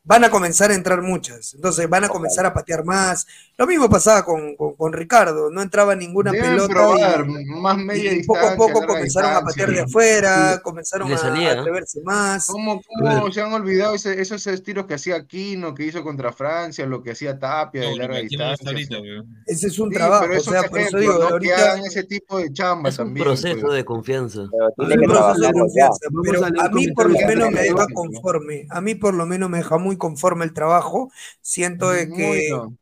van 0.05 0.25
a 0.25 0.31
comenzar 0.31 0.71
a 0.71 0.75
entrar 0.75 1.01
muchas. 1.01 1.55
Entonces 1.55 1.89
van 1.89 2.03
a 2.05 2.09
comenzar 2.09 2.45
a 2.45 2.53
patear 2.53 2.85
más. 2.85 3.27
Lo 3.57 3.67
mismo 3.69 3.89
pasaba 3.89 4.25
con, 4.25 4.57
con- 4.57 4.75
con 4.75 4.93
Ricardo, 4.93 5.49
no 5.51 5.63
entraba 5.63 5.95
ninguna 5.95 6.33
Deben 6.33 6.51
pelota. 6.51 6.75
probar 6.75 7.25
y- 7.29 7.45
más 7.61 7.77
media 7.79 8.13
y 8.13 8.25
poco 8.25 8.41
a 8.47 8.57
poco 8.57 8.81
larga 8.81 8.87
comenzaron 8.89 9.33
a 9.37 9.41
patear 9.43 9.71
de 9.71 9.81
afuera, 9.83 10.61
comenzaron 10.65 11.17
salía, 11.17 11.53
a 11.53 11.55
¿no? 11.55 11.61
atreverse 11.61 12.01
más. 12.03 12.47
¿Cómo, 12.47 12.83
cómo 12.99 13.31
se 13.33 13.41
han 13.43 13.53
olvidado 13.53 13.95
ese- 13.95 14.21
esos 14.21 14.45
estilos 14.49 14.87
que 14.87 14.95
hacía 14.95 15.15
Aquino, 15.17 15.73
que 15.75 15.85
hizo 15.85 16.03
contra 16.03 16.33
Francia, 16.33 16.85
lo 16.87 17.03
que 17.03 17.13
hacía 17.13 17.39
Tapia 17.39 17.83
de 17.83 17.91
No, 17.91 17.97
larga 17.99 18.15
no 18.15 18.23
lo 18.23 18.29
distancia? 18.29 18.67
o 18.67 18.71
ahorita, 18.71 18.97
sea. 18.97 19.23
Ese 19.47 19.67
es 19.69 19.79
un 19.79 19.91
Sí, 19.91 19.95
trabajo, 19.95 20.23
pero 20.25 20.35
o 20.35 20.41
eso 20.41 20.51
sea, 20.51 20.61
es 20.63 20.71
por 20.71 20.81
eso 20.81 20.99
digo, 20.99 21.13
no 21.13 21.19
que 21.27 21.33
ahorita 21.33 21.55
hagan 21.73 21.85
ese 21.85 22.03
tipo 22.05 22.39
de 22.39 22.53
chamba 22.53 22.89
Es 22.89 22.99
un 22.99 23.05
también. 23.07 23.25
proceso 23.25 23.61
pues. 23.61 23.75
de 23.75 23.85
confianza. 23.85 24.41
Pero 24.51 24.89
tiene 24.89 24.95
un 24.95 25.01
que 25.01 25.07
proceso 25.07 25.47
de 25.47 25.53
confianza, 25.53 25.99
pero 26.25 26.45
a 26.65 26.69
mí 26.71 26.89
por 26.93 27.11
lo 27.11 27.19
menos 27.27 27.51
me 27.53 27.61
deja 27.63 27.87
conforme, 27.95 28.67
a 28.71 28.81
mí 28.81 28.95
por 28.97 29.15
lo 29.15 29.27
menos 29.27 29.49
me 29.49 29.59
deja 29.59 29.79
muy 29.79 29.92
conforme 29.97 30.45
el 30.45 30.53
trabajo. 30.53 31.11
Siento 31.41 31.91
de 31.91 32.09
que 32.09 32.51
no. 32.51 32.77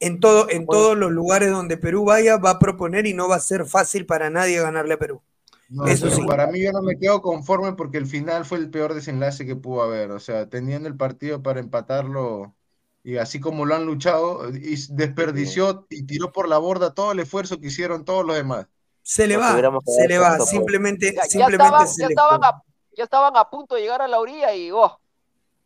en, 0.00 0.20
todo, 0.20 0.48
en 0.50 0.66
todos 0.66 0.96
los 0.96 1.10
lugares 1.10 1.50
donde 1.50 1.76
Perú 1.76 2.04
vaya, 2.04 2.36
va 2.38 2.50
a 2.50 2.58
proponer 2.58 3.06
y 3.06 3.14
no 3.14 3.28
va 3.28 3.36
a 3.36 3.40
ser 3.40 3.66
fácil 3.66 4.06
para 4.06 4.30
nadie 4.30 4.60
ganarle 4.60 4.94
a 4.94 4.98
Perú. 4.98 5.22
No, 5.68 5.86
Eso 5.86 6.10
sí. 6.10 6.22
para 6.26 6.48
mí 6.48 6.62
yo 6.62 6.72
no 6.72 6.82
me 6.82 6.98
quedo 6.98 7.22
conforme 7.22 7.74
porque 7.74 7.98
el 7.98 8.06
final 8.06 8.44
fue 8.44 8.58
el 8.58 8.70
peor 8.70 8.92
desenlace 8.94 9.46
que 9.46 9.56
pudo 9.56 9.82
haber. 9.82 10.10
O 10.10 10.18
sea, 10.20 10.48
teniendo 10.48 10.88
el 10.88 10.96
partido 10.96 11.42
para 11.42 11.60
empatarlo 11.60 12.54
y 13.02 13.16
así 13.16 13.40
como 13.40 13.64
lo 13.64 13.74
han 13.74 13.86
luchado, 13.86 14.50
y 14.50 14.76
desperdició 14.90 15.86
y 15.88 16.04
tiró 16.04 16.32
por 16.32 16.48
la 16.48 16.58
borda 16.58 16.92
todo 16.94 17.12
el 17.12 17.20
esfuerzo 17.20 17.58
que 17.60 17.68
hicieron 17.68 18.04
todos 18.04 18.26
los 18.26 18.36
demás. 18.36 18.66
Se 19.02 19.26
le 19.26 19.36
va, 19.36 19.56
se 19.86 20.06
le 20.08 20.18
va, 20.18 20.36
pues. 20.36 20.50
simplemente, 20.50 21.14
Ya, 21.14 21.22
ya 21.32 21.48
simplemente 21.48 21.64
estaban, 21.64 21.88
se 21.88 22.02
ya, 22.02 22.08
le 22.08 22.12
estaban 22.12 22.44
a, 22.44 22.62
ya 22.96 23.04
estaban 23.04 23.36
a 23.36 23.48
punto 23.48 23.74
de 23.74 23.80
llegar 23.82 24.02
a 24.02 24.08
la 24.08 24.20
orilla 24.20 24.54
y 24.54 24.70
oh, 24.70 25.00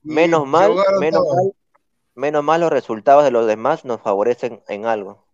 Menos 0.05 0.47
mal, 0.47 0.73
menos 1.01 1.23
todo. 1.23 1.35
mal, 1.35 1.53
menos 2.15 2.45
mal 2.45 2.61
los 2.61 2.71
resultados 2.71 3.25
de 3.25 3.31
los 3.31 3.47
demás 3.47 3.85
nos 3.85 4.01
favorecen 4.01 4.63
en 4.69 4.87
algo. 4.87 5.25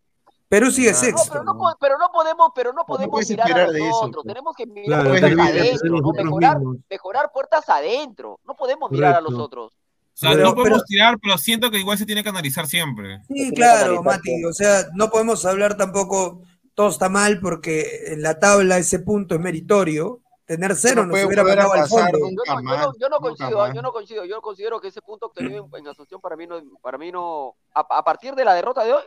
Perú 0.49 0.71
sigue 0.73 0.89
Ah. 0.91 0.93
No, 0.93 0.99
sexto. 0.99 1.31
pero 1.33 1.45
no, 1.45 1.77
pero 1.81 1.99
no 1.99 2.09
podemos, 2.12 2.49
pero 2.55 2.73
no 2.73 2.85
podemos 2.85 3.29
mirar 3.29 3.53
a 3.53 3.71
de 3.71 3.79
eso, 3.79 3.87
nosotros, 3.89 4.25
pues. 4.25 4.35
tenemos 4.35 4.57
que 4.57 4.66
mirar 4.66 4.87
Claro, 5.03 5.11
puertas 5.11 5.39
adentro, 5.49 5.89
¿no? 5.91 5.97
nosotros 6.01 6.25
mejorar, 6.25 6.59
mismos. 6.59 6.77
mejorar 6.91 7.31
puertas 7.33 7.68
adentro, 7.68 8.41
no 8.45 8.55
podemos 8.57 8.91
mirar 8.91 9.14
a 9.14 9.21
los 9.21 9.27
Correcto. 9.33 9.45
otros. 9.45 9.73
O 9.73 10.16
sea, 10.21 10.31
Pero- 10.33 10.43
no 10.45 10.55
podemos 10.55 10.79
pero- 10.81 10.87
tirar, 10.87 11.18
pero 11.23 11.39
siento 11.39 11.71
que 11.71 11.79
igual 11.79 11.99
se 11.99 12.05
tiene 12.07 12.23
que 12.23 12.29
analizar 12.31 12.66
siempre. 12.66 13.21
Sí, 13.29 13.53
claro, 13.55 14.03
Mati. 14.03 14.45
O 14.45 14.53
sea, 14.53 14.87
no 14.95 15.09
podemos 15.09 15.45
hablar 15.47 15.77
tampoco, 15.77 16.43
todo 16.75 16.89
está 16.89 17.09
mal, 17.09 17.39
porque 17.41 18.05
en 18.09 18.23
la 18.23 18.39
tabla 18.39 18.77
ese 18.79 18.99
punto 18.99 19.35
es 19.37 19.41
meritorio. 19.41 20.21
Tener 20.51 20.74
cero 20.74 21.03
No 21.03 21.07
nos 21.07 21.12
puede 21.12 21.26
hubiera 21.26 21.44
mandado 21.44 21.72
al 21.74 21.86
fondo. 21.86 22.18
Yo 22.18 22.28
no, 22.28 22.61
yo 22.61 22.68
no, 22.68 22.92
yo 22.98 23.09
no 23.09 23.18
coincido, 23.20 23.72
yo 23.72 23.82
no 23.82 23.92
coincido, 23.92 24.24
yo 24.24 24.42
considero 24.42 24.80
que 24.80 24.88
ese 24.88 25.01
punto 25.01 25.26
obtenido 25.26 25.68
en, 25.72 25.78
en 25.78 25.86
asociación 25.86 26.20
para 26.20 26.34
mí 26.34 26.44
no, 26.48 26.61
para 26.82 26.98
mí 26.98 27.12
no, 27.12 27.55
a, 27.72 27.86
a 27.88 28.03
partir 28.03 28.34
de 28.34 28.44
la 28.44 28.55
derrota 28.55 28.82
de 28.82 28.94
hoy, 28.94 29.03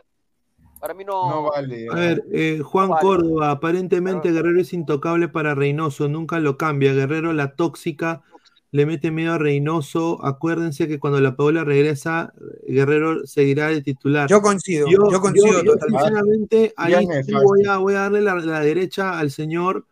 para 0.80 0.94
mí 0.94 1.04
no, 1.04 1.28
No 1.28 1.50
vale. 1.50 1.86
A 1.92 1.96
ver, 1.96 2.24
eh, 2.32 2.60
Juan 2.64 2.88
Vale. 2.88 3.02
Córdoba, 3.02 3.50
aparentemente 3.50 4.32
Guerrero 4.32 4.58
es 4.58 4.72
intocable 4.72 5.28
para 5.28 5.54
Reynoso, 5.54 6.08
nunca 6.08 6.40
lo 6.40 6.56
cambia. 6.56 6.94
Guerrero, 6.94 7.34
la 7.34 7.54
tóxica, 7.56 8.22
le 8.70 8.86
mete 8.86 9.10
miedo 9.10 9.34
a 9.34 9.38
Reynoso. 9.38 10.24
Acuérdense 10.24 10.88
que 10.88 10.98
cuando 10.98 11.20
la 11.20 11.36
Paola 11.36 11.62
regresa, 11.62 12.32
Guerrero 12.66 13.26
seguirá 13.26 13.68
de 13.68 13.82
titular. 13.82 14.30
Yo 14.30 14.40
coincido, 14.40 14.86
yo, 14.88 15.20
coincido 15.20 15.62
yo, 15.62 15.72
totalmente. 15.74 16.06
sinceramente, 16.06 16.74
ahí 16.78 17.06
sí 17.22 17.34
voy 17.34 17.66
a, 17.66 17.76
voy 17.76 17.94
a 17.96 17.98
darle 18.00 18.22
la, 18.22 18.34
la 18.36 18.60
derecha 18.60 19.18
al 19.18 19.30
señor, 19.30 19.84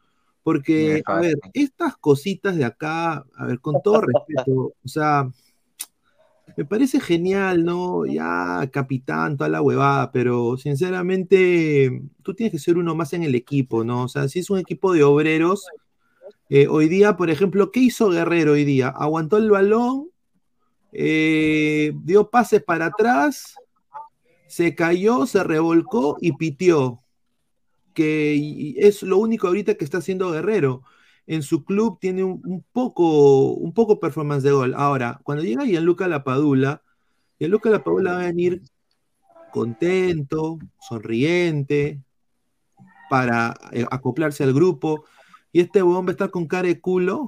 porque, 0.42 1.02
a 1.06 1.20
ver, 1.20 1.36
estas 1.52 1.96
cositas 1.96 2.56
de 2.56 2.64
acá, 2.64 3.24
a 3.36 3.46
ver, 3.46 3.60
con 3.60 3.80
todo 3.82 4.00
respeto, 4.00 4.74
o 4.82 4.88
sea, 4.88 5.28
me 6.56 6.64
parece 6.64 7.00
genial, 7.00 7.64
¿no? 7.64 8.04
Ya, 8.04 8.68
capitán, 8.72 9.36
toda 9.36 9.48
la 9.48 9.62
huevada, 9.62 10.10
pero 10.12 10.56
sinceramente, 10.56 12.02
tú 12.22 12.34
tienes 12.34 12.52
que 12.52 12.58
ser 12.58 12.76
uno 12.76 12.94
más 12.94 13.12
en 13.12 13.22
el 13.22 13.34
equipo, 13.34 13.84
¿no? 13.84 14.04
O 14.04 14.08
sea, 14.08 14.28
si 14.28 14.40
es 14.40 14.50
un 14.50 14.58
equipo 14.58 14.92
de 14.92 15.04
obreros, 15.04 15.66
eh, 16.48 16.66
hoy 16.68 16.88
día, 16.88 17.16
por 17.16 17.30
ejemplo, 17.30 17.70
¿qué 17.70 17.80
hizo 17.80 18.10
Guerrero 18.10 18.52
hoy 18.52 18.64
día? 18.64 18.88
Aguantó 18.88 19.38
el 19.38 19.50
balón, 19.50 20.10
eh, 20.92 21.92
dio 22.02 22.28
pases 22.28 22.62
para 22.62 22.86
atrás, 22.86 23.54
se 24.48 24.74
cayó, 24.74 25.24
se 25.26 25.42
revolcó 25.44 26.18
y 26.20 26.32
pitió. 26.32 27.01
Que 27.94 28.34
y- 28.34 28.74
es 28.78 29.02
lo 29.02 29.18
único 29.18 29.46
ahorita 29.48 29.74
que 29.74 29.84
está 29.84 29.98
haciendo 29.98 30.30
Guerrero. 30.30 30.82
En 31.26 31.42
su 31.42 31.64
club 31.64 31.98
tiene 32.00 32.24
un, 32.24 32.42
un 32.44 32.64
poco, 32.72 33.52
un 33.52 33.72
poco 33.72 34.00
performance 34.00 34.42
de 34.42 34.52
gol. 34.52 34.74
Ahora, 34.76 35.20
cuando 35.22 35.44
llega 35.44 35.64
Gianluca 35.64 36.08
Lapadula, 36.08 36.82
Gianluca 37.38 37.70
Lapadula 37.70 38.12
va 38.14 38.20
a 38.22 38.26
venir 38.26 38.62
contento, 39.52 40.58
sonriente, 40.80 42.00
para 43.08 43.54
eh, 43.72 43.86
acoplarse 43.90 44.42
al 44.42 44.52
grupo. 44.52 45.04
Y 45.52 45.60
este 45.60 45.82
huevón 45.82 46.06
va 46.06 46.10
a 46.10 46.12
estar 46.12 46.30
con 46.30 46.46
cara 46.46 46.68
de 46.68 46.80
culo, 46.80 47.26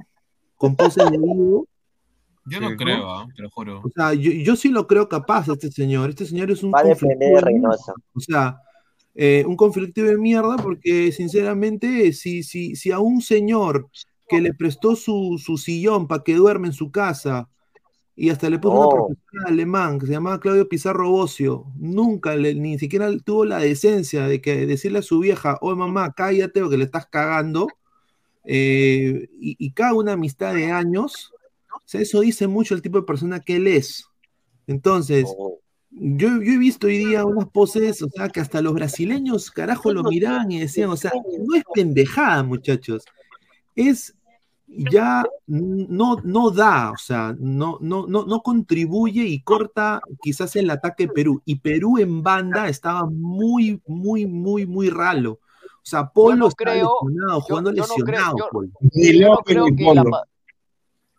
con 0.55 0.75
pose 0.75 1.03
de 1.03 1.11
vivo. 1.11 1.67
Yo 2.47 2.59
no 2.59 2.75
creo, 2.75 2.97
¿no? 2.97 3.11
ah, 3.11 3.27
te 3.35 3.41
lo 3.41 3.49
juro. 3.49 3.81
O 3.83 3.89
sea, 3.89 4.13
yo, 4.13 4.31
yo 4.31 4.55
sí 4.55 4.69
lo 4.69 4.87
creo 4.87 5.07
capaz, 5.09 5.47
este 5.47 5.71
señor. 5.71 6.09
Este 6.09 6.25
señor 6.25 6.51
es 6.51 6.63
un 6.63 6.71
Va 6.71 6.79
a. 6.79 7.41
Reynoso. 7.41 7.93
O 8.13 8.19
sea, 8.19 8.57
eh, 9.15 9.43
un 9.47 9.55
conflictivo 9.55 10.07
de 10.07 10.17
mierda 10.17 10.57
porque, 10.57 11.11
sinceramente, 11.11 12.13
si, 12.13 12.43
si, 12.43 12.75
si 12.75 12.91
a 12.91 12.99
un 12.99 13.21
señor 13.21 13.89
que 14.29 14.41
le 14.41 14.53
prestó 14.53 14.95
su, 14.95 15.41
su 15.43 15.57
sillón 15.57 16.07
para 16.07 16.23
que 16.23 16.35
duerme 16.35 16.67
en 16.67 16.73
su 16.73 16.91
casa 16.91 17.49
y 18.15 18.29
hasta 18.29 18.49
le 18.49 18.59
puso 18.59 18.75
una 18.75 18.85
No. 18.85 18.89
profesora 18.91 19.49
alemán 19.49 19.99
que 19.99 20.07
se 20.07 20.13
llamaba 20.13 20.39
Claudio 20.39 20.69
Pizarro 20.69 21.09
Bocio, 21.11 21.65
nunca, 21.77 22.35
le- 22.35 22.55
ni 22.55 22.79
siquiera 22.79 23.09
tuvo 23.19 23.45
la 23.45 23.59
decencia 23.59 24.27
de 24.27 24.41
que 24.41 24.65
decirle 24.65 24.99
a 24.99 25.01
su 25.03 25.19
vieja, 25.19 25.57
oye 25.61 25.75
mamá, 25.77 26.13
cállate 26.13 26.61
o 26.63 26.69
que 26.69 26.77
le 26.77 26.85
estás 26.85 27.07
cagando, 27.07 27.67
eh, 28.45 29.27
y, 29.39 29.55
y 29.59 29.71
caga 29.71 29.93
una 29.95 30.13
amistad 30.13 30.53
de 30.53 30.71
años, 30.71 31.33
o 31.73 31.81
sea, 31.85 32.01
eso 32.01 32.21
dice 32.21 32.47
mucho 32.47 32.73
el 32.75 32.81
tipo 32.81 32.99
de 32.99 33.05
persona 33.05 33.39
que 33.41 33.57
él 33.57 33.67
es. 33.67 34.05
Entonces, 34.67 35.25
No. 35.37 35.55
Yo, 35.97 36.27
yo 36.41 36.53
he 36.53 36.57
visto 36.57 36.87
hoy 36.87 36.97
día 36.97 37.25
unas 37.25 37.47
poses, 37.49 38.01
o 38.01 38.09
sea, 38.09 38.29
que 38.29 38.39
hasta 38.41 38.61
los 38.61 38.73
brasileños, 38.73 39.49
carajo, 39.49 39.93
lo 39.93 40.03
miraban 40.03 40.51
y 40.51 40.59
decían, 40.59 40.89
o 40.89 40.97
sea, 40.97 41.11
no 41.13 41.55
es 41.55 41.63
pendejada, 41.73 42.43
muchachos, 42.43 43.03
es 43.75 44.13
ya 44.67 45.23
no, 45.47 46.17
no 46.23 46.49
da, 46.51 46.91
o 46.91 46.97
sea, 46.97 47.33
no, 47.39 47.77
no, 47.79 48.07
no, 48.07 48.25
no 48.25 48.41
contribuye 48.41 49.23
y 49.23 49.41
corta 49.41 50.01
quizás 50.21 50.55
el 50.57 50.69
ataque 50.69 51.07
de 51.07 51.13
Perú. 51.13 51.41
Y 51.45 51.55
Perú 51.55 51.97
en 51.97 52.21
banda 52.23 52.67
estaba 52.67 53.05
muy, 53.05 53.79
muy, 53.87 54.25
muy, 54.25 54.65
muy 54.65 54.89
ralo. 54.89 55.33
O 55.33 55.87
sea, 55.87 56.09
Polo 56.09 56.35
no 56.35 56.49
creo- 56.49 56.91
lesionado, 57.03 57.39
yo- 57.39 57.41
jugando 57.41 57.71
yo 57.71 57.83
no 57.87 57.93
creo- 57.93 58.05
lesionado, 58.05 58.37
yo- 58.39 58.49
Polo. 58.51 58.69
Ni 58.81 59.19
yo 59.19 59.27
no 59.29 59.37
creo 59.37 59.65
que 59.67 59.83
la 59.93 60.03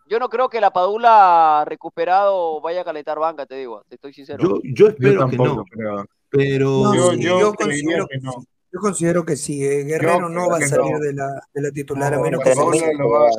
yo 0.09 0.19
no 0.19 0.29
creo 0.29 0.49
que 0.49 0.61
la 0.61 0.73
Padula 0.73 1.65
recuperado 1.67 2.61
vaya 2.61 2.83
a 2.83 2.85
calentar 2.85 3.19
banca, 3.19 3.47
te 3.47 3.57
digo, 3.57 3.83
te 3.89 3.97
estoy 3.97 4.13
sincero. 4.13 4.43
Yo, 4.43 4.61
yo 4.65 4.89
espero 4.89 5.29
que 5.29 5.37
no, 5.37 5.65
creo. 5.65 6.07
pero 6.29 6.69
No, 6.85 6.95
Yo, 6.95 7.11
sí, 7.13 7.21
yo 7.23 7.41
yo 7.41 7.55
considero 7.55 8.07
que 8.07 8.19
que 8.19 8.25
no. 8.25 8.33
sí. 8.33 8.47
Yo 8.73 8.81
considero 8.81 9.25
que 9.25 9.37
sí. 9.37 9.65
eh, 9.65 9.85
Guerrero 9.85 10.21
Yo 10.21 10.29
no 10.29 10.49
va 10.49 10.57
a 10.57 10.59
que 10.59 10.67
salir 10.69 10.93
no. 10.93 10.99
de 11.01 11.15
la, 11.15 11.41
de 11.55 11.63
la 11.63 11.71
titular, 11.71 12.13
a 12.13 12.17
No, 12.17 12.23
menos 12.23 12.41
que 12.43 12.51
se 12.51 12.57
Paula 12.57 12.93
lo 12.99 13.09
va 13.11 13.27
a. 13.29 13.31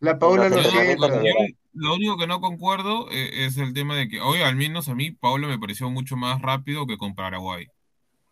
La 0.00 0.18
Paula 0.18 0.48
No, 0.48 0.56
lo 0.56 0.62
Yo- 0.62 0.70
yo 0.70 1.32
lo 1.76 1.94
único 1.94 2.16
que 2.16 2.26
no 2.28 2.40
concuerdo 2.40 3.10
eh, 3.10 3.46
es 3.46 3.56
el 3.56 3.72
tema 3.74 3.96
de 3.96 4.08
que 4.08 4.20
hoy, 4.20 4.40
al 4.42 4.54
menos 4.54 4.88
a 4.88 4.94
mí, 4.94 5.10
Pablo 5.10 5.48
me 5.48 5.58
pareció 5.58 5.90
mucho 5.90 6.16
más 6.16 6.40
rápido 6.40 6.86
que 6.86 6.96
con 6.98 7.14
Paraguay. 7.16 7.66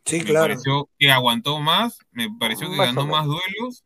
Sí, 0.04 0.18
Me 0.18 0.24
claro. 0.24 0.44
pareció 0.54 0.88
que 0.98 1.10
aguantó 1.10 1.58
más, 1.58 1.98
me 2.12 2.28
pareció 2.38 2.70
que 2.70 2.76
Más 2.76 2.90
o 2.90 2.94
ganó 2.94 3.06
más 3.08 3.26
duelos 3.26 3.84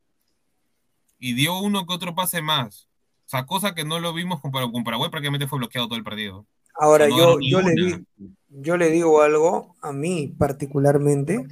y 1.19 1.33
dio 1.35 1.59
uno 1.59 1.87
que 1.87 1.95
otro 1.95 2.15
pase 2.15 2.43
más. 2.43 2.86
O 3.27 3.29
sea, 3.29 3.45
cosa 3.45 3.75
que 3.75 3.85
no 3.85 3.99
lo 3.99 4.13
vimos 4.15 4.41
con, 4.41 4.51
con 4.53 4.85
Paraguay, 4.85 5.11
prácticamente 5.11 5.49
fue 5.49 5.59
bloqueado 5.59 5.89
todo 5.89 5.99
el 5.99 6.05
partido. 6.05 6.47
Ahora, 6.79 7.09
No 7.09 7.17
yo, 7.17 7.39
yo, 7.41 7.61
le 7.61 7.73
una. 7.73 7.97
di- 7.99 8.05
yo 8.49 8.77
le 8.77 8.91
digo 8.91 9.21
algo, 9.23 9.75
a 9.83 9.93
mí 9.93 10.29
particularmente, 10.39 11.45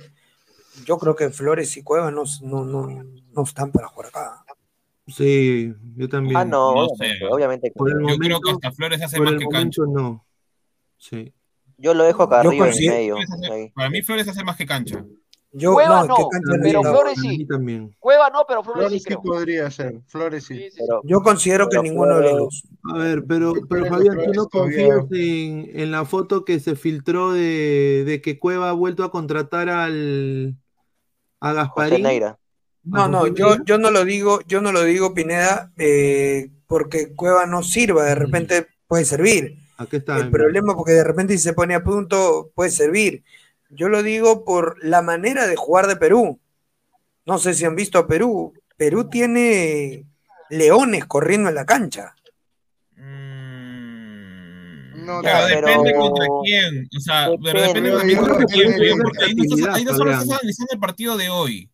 yo 0.87 0.99
creo 0.99 1.17
que 1.17 1.31
Flores 1.31 1.77
y 1.77 1.83
Cuevas 1.83 2.13
no, 2.13 2.23
no, 2.43 2.65
no, 2.65 3.05
no 3.33 3.43
están 3.43 3.73
para 3.73 3.89
jugar 3.89 4.09
acá. 4.11 4.45
Sí, 5.09 5.75
yo 5.97 6.09
también. 6.09 6.37
Ah, 6.37 6.45
no, 6.45 6.75
No 6.75 6.81
obviamente, 6.87 7.19
sé. 7.19 7.27
obviamente 7.31 7.73
Por 7.75 7.91
el. 7.91 7.95
Yo 8.01 8.07
creo 8.07 8.17
momento, 8.17 8.41
que 8.41 8.51
hasta 8.53 8.73
Flores 8.73 9.03
hace 9.03 9.17
por 9.17 9.27
más 9.27 9.33
el 9.35 9.39
que 9.41 9.49
Cancha. 9.49 9.83
momento 9.83 10.01
no. 10.01 10.27
Sí. 10.97 11.35
Yo 11.77 11.93
lo 11.93 12.05
dejo 12.05 12.23
acá 12.23 12.43
Yo 12.45 12.51
arriba 12.51 12.69
en 12.71 12.87
medio. 12.87 13.17
Hace- 13.19 13.73
para 13.75 13.91
mí 13.91 14.01
Flores 14.03 14.29
hace 14.29 14.45
más 14.45 14.57
que 14.57 14.65
Cancha. 14.65 15.05
Yo, 15.57 15.73
Cueva 15.73 16.05
no, 16.05 16.17
pero 16.63 16.83
Flores 16.83 17.21
sí. 17.21 17.47
también. 17.47 17.95
Cueva 18.01 18.29
no, 18.29 18.45
pero 18.47 18.65
Flores 18.65 18.93
sí 18.93 18.99
Flores 18.99 19.03
sí 19.03 19.07
creo. 19.07 19.23
podría 19.23 19.71
ser. 19.71 20.01
Flores 20.09 20.45
sí. 20.45 20.55
Sí, 20.57 20.63
sí, 20.65 20.71
sí. 20.73 20.77
Pero, 20.81 21.01
yo 21.05 21.23
considero 21.23 21.67
que 21.69 21.79
pero 21.79 21.83
ninguno 21.85 22.17
de 22.19 22.23
los 22.23 22.39
dos. 22.39 22.65
A 22.93 22.99
ver, 22.99 23.25
pero, 23.25 23.53
pero 23.69 23.87
Fabián, 23.87 24.19
¿tú 24.25 24.33
no 24.33 24.49
confías 24.49 25.05
en, 25.13 25.71
en 25.73 25.91
la 25.93 26.05
foto 26.05 26.45
que 26.45 26.59
se 26.59 26.75
filtró 26.75 27.33
de, 27.33 28.03
de 28.05 28.21
que 28.21 28.41
Cueva 28.41 28.71
ha 28.71 28.73
vuelto 28.73 29.05
a 29.05 29.13
contratar 29.13 29.69
al 29.69 30.57
a 31.41 31.51
José 31.51 31.57
Gasparín? 31.57 32.03
Neira. 32.03 32.39
No, 32.83 33.07
no, 33.09 33.29
yo, 33.29 33.57
yo 33.65 33.79
no 33.79 33.93
lo 33.93 34.05
digo, 34.05 34.41
yo 34.49 34.61
no 34.61 34.73
lo 34.73 34.83
digo, 34.83 35.15
Pineda, 35.15 35.73
eh, 35.79 36.51
porque 36.67 37.15
Cueva 37.15 37.47
no 37.47 37.63
sirva, 37.63 38.05
de 38.05 38.17
repente 38.17 38.67
puede 38.89 39.05
servir. 39.05 39.57
Aquí 39.77 39.97
está. 39.97 40.19
El 40.19 40.31
problema 40.31 40.75
porque 40.75 40.93
de 40.93 41.05
repente 41.05 41.33
si 41.35 41.43
se 41.43 41.53
pone 41.53 41.75
a 41.75 41.85
punto 41.85 42.51
puede 42.55 42.71
servir. 42.71 43.23
Yo 43.75 43.89
lo 43.89 44.03
digo 44.03 44.45
por 44.45 44.83
la 44.85 45.03
manera 45.03 45.47
de 45.47 45.57
jugar 45.57 45.87
de 45.87 45.97
Perú. 45.97 46.39
No 47.27 47.39
sé 47.39 47.55
si 47.55 47.65
han 47.65 47.77
visto 47.77 47.99
a 47.99 48.07
Perú. 48.07 48.53
Perú 48.77 49.09
tiene 49.09 50.05
leones 50.51 51.05
corriendo 51.07 51.49
en 51.49 51.55
la 51.55 51.65
cancha. 51.67 52.15
Mm, 52.97 55.05
No, 55.07 55.21
pero 55.23 55.39
pero- 55.49 55.67
depende 55.69 55.95
contra 55.95 56.27
quién. 56.45 56.89
O 56.97 57.01
sea, 57.01 57.29
pero 57.43 57.61
depende 57.63 57.91
Depende. 57.91 57.99
también 57.99 58.19
contra 58.19 58.45
quién. 58.47 58.99
porque 59.03 59.25
ahí 59.25 59.35
no 59.35 59.45
estás, 59.45 59.75
ahí 59.77 59.85
no 59.85 59.95
solo 59.95 60.11
estás 60.13 60.31
analizando 60.31 60.73
el 60.73 60.81
partido 60.81 61.17
de 61.17 61.29
hoy. 61.31 61.71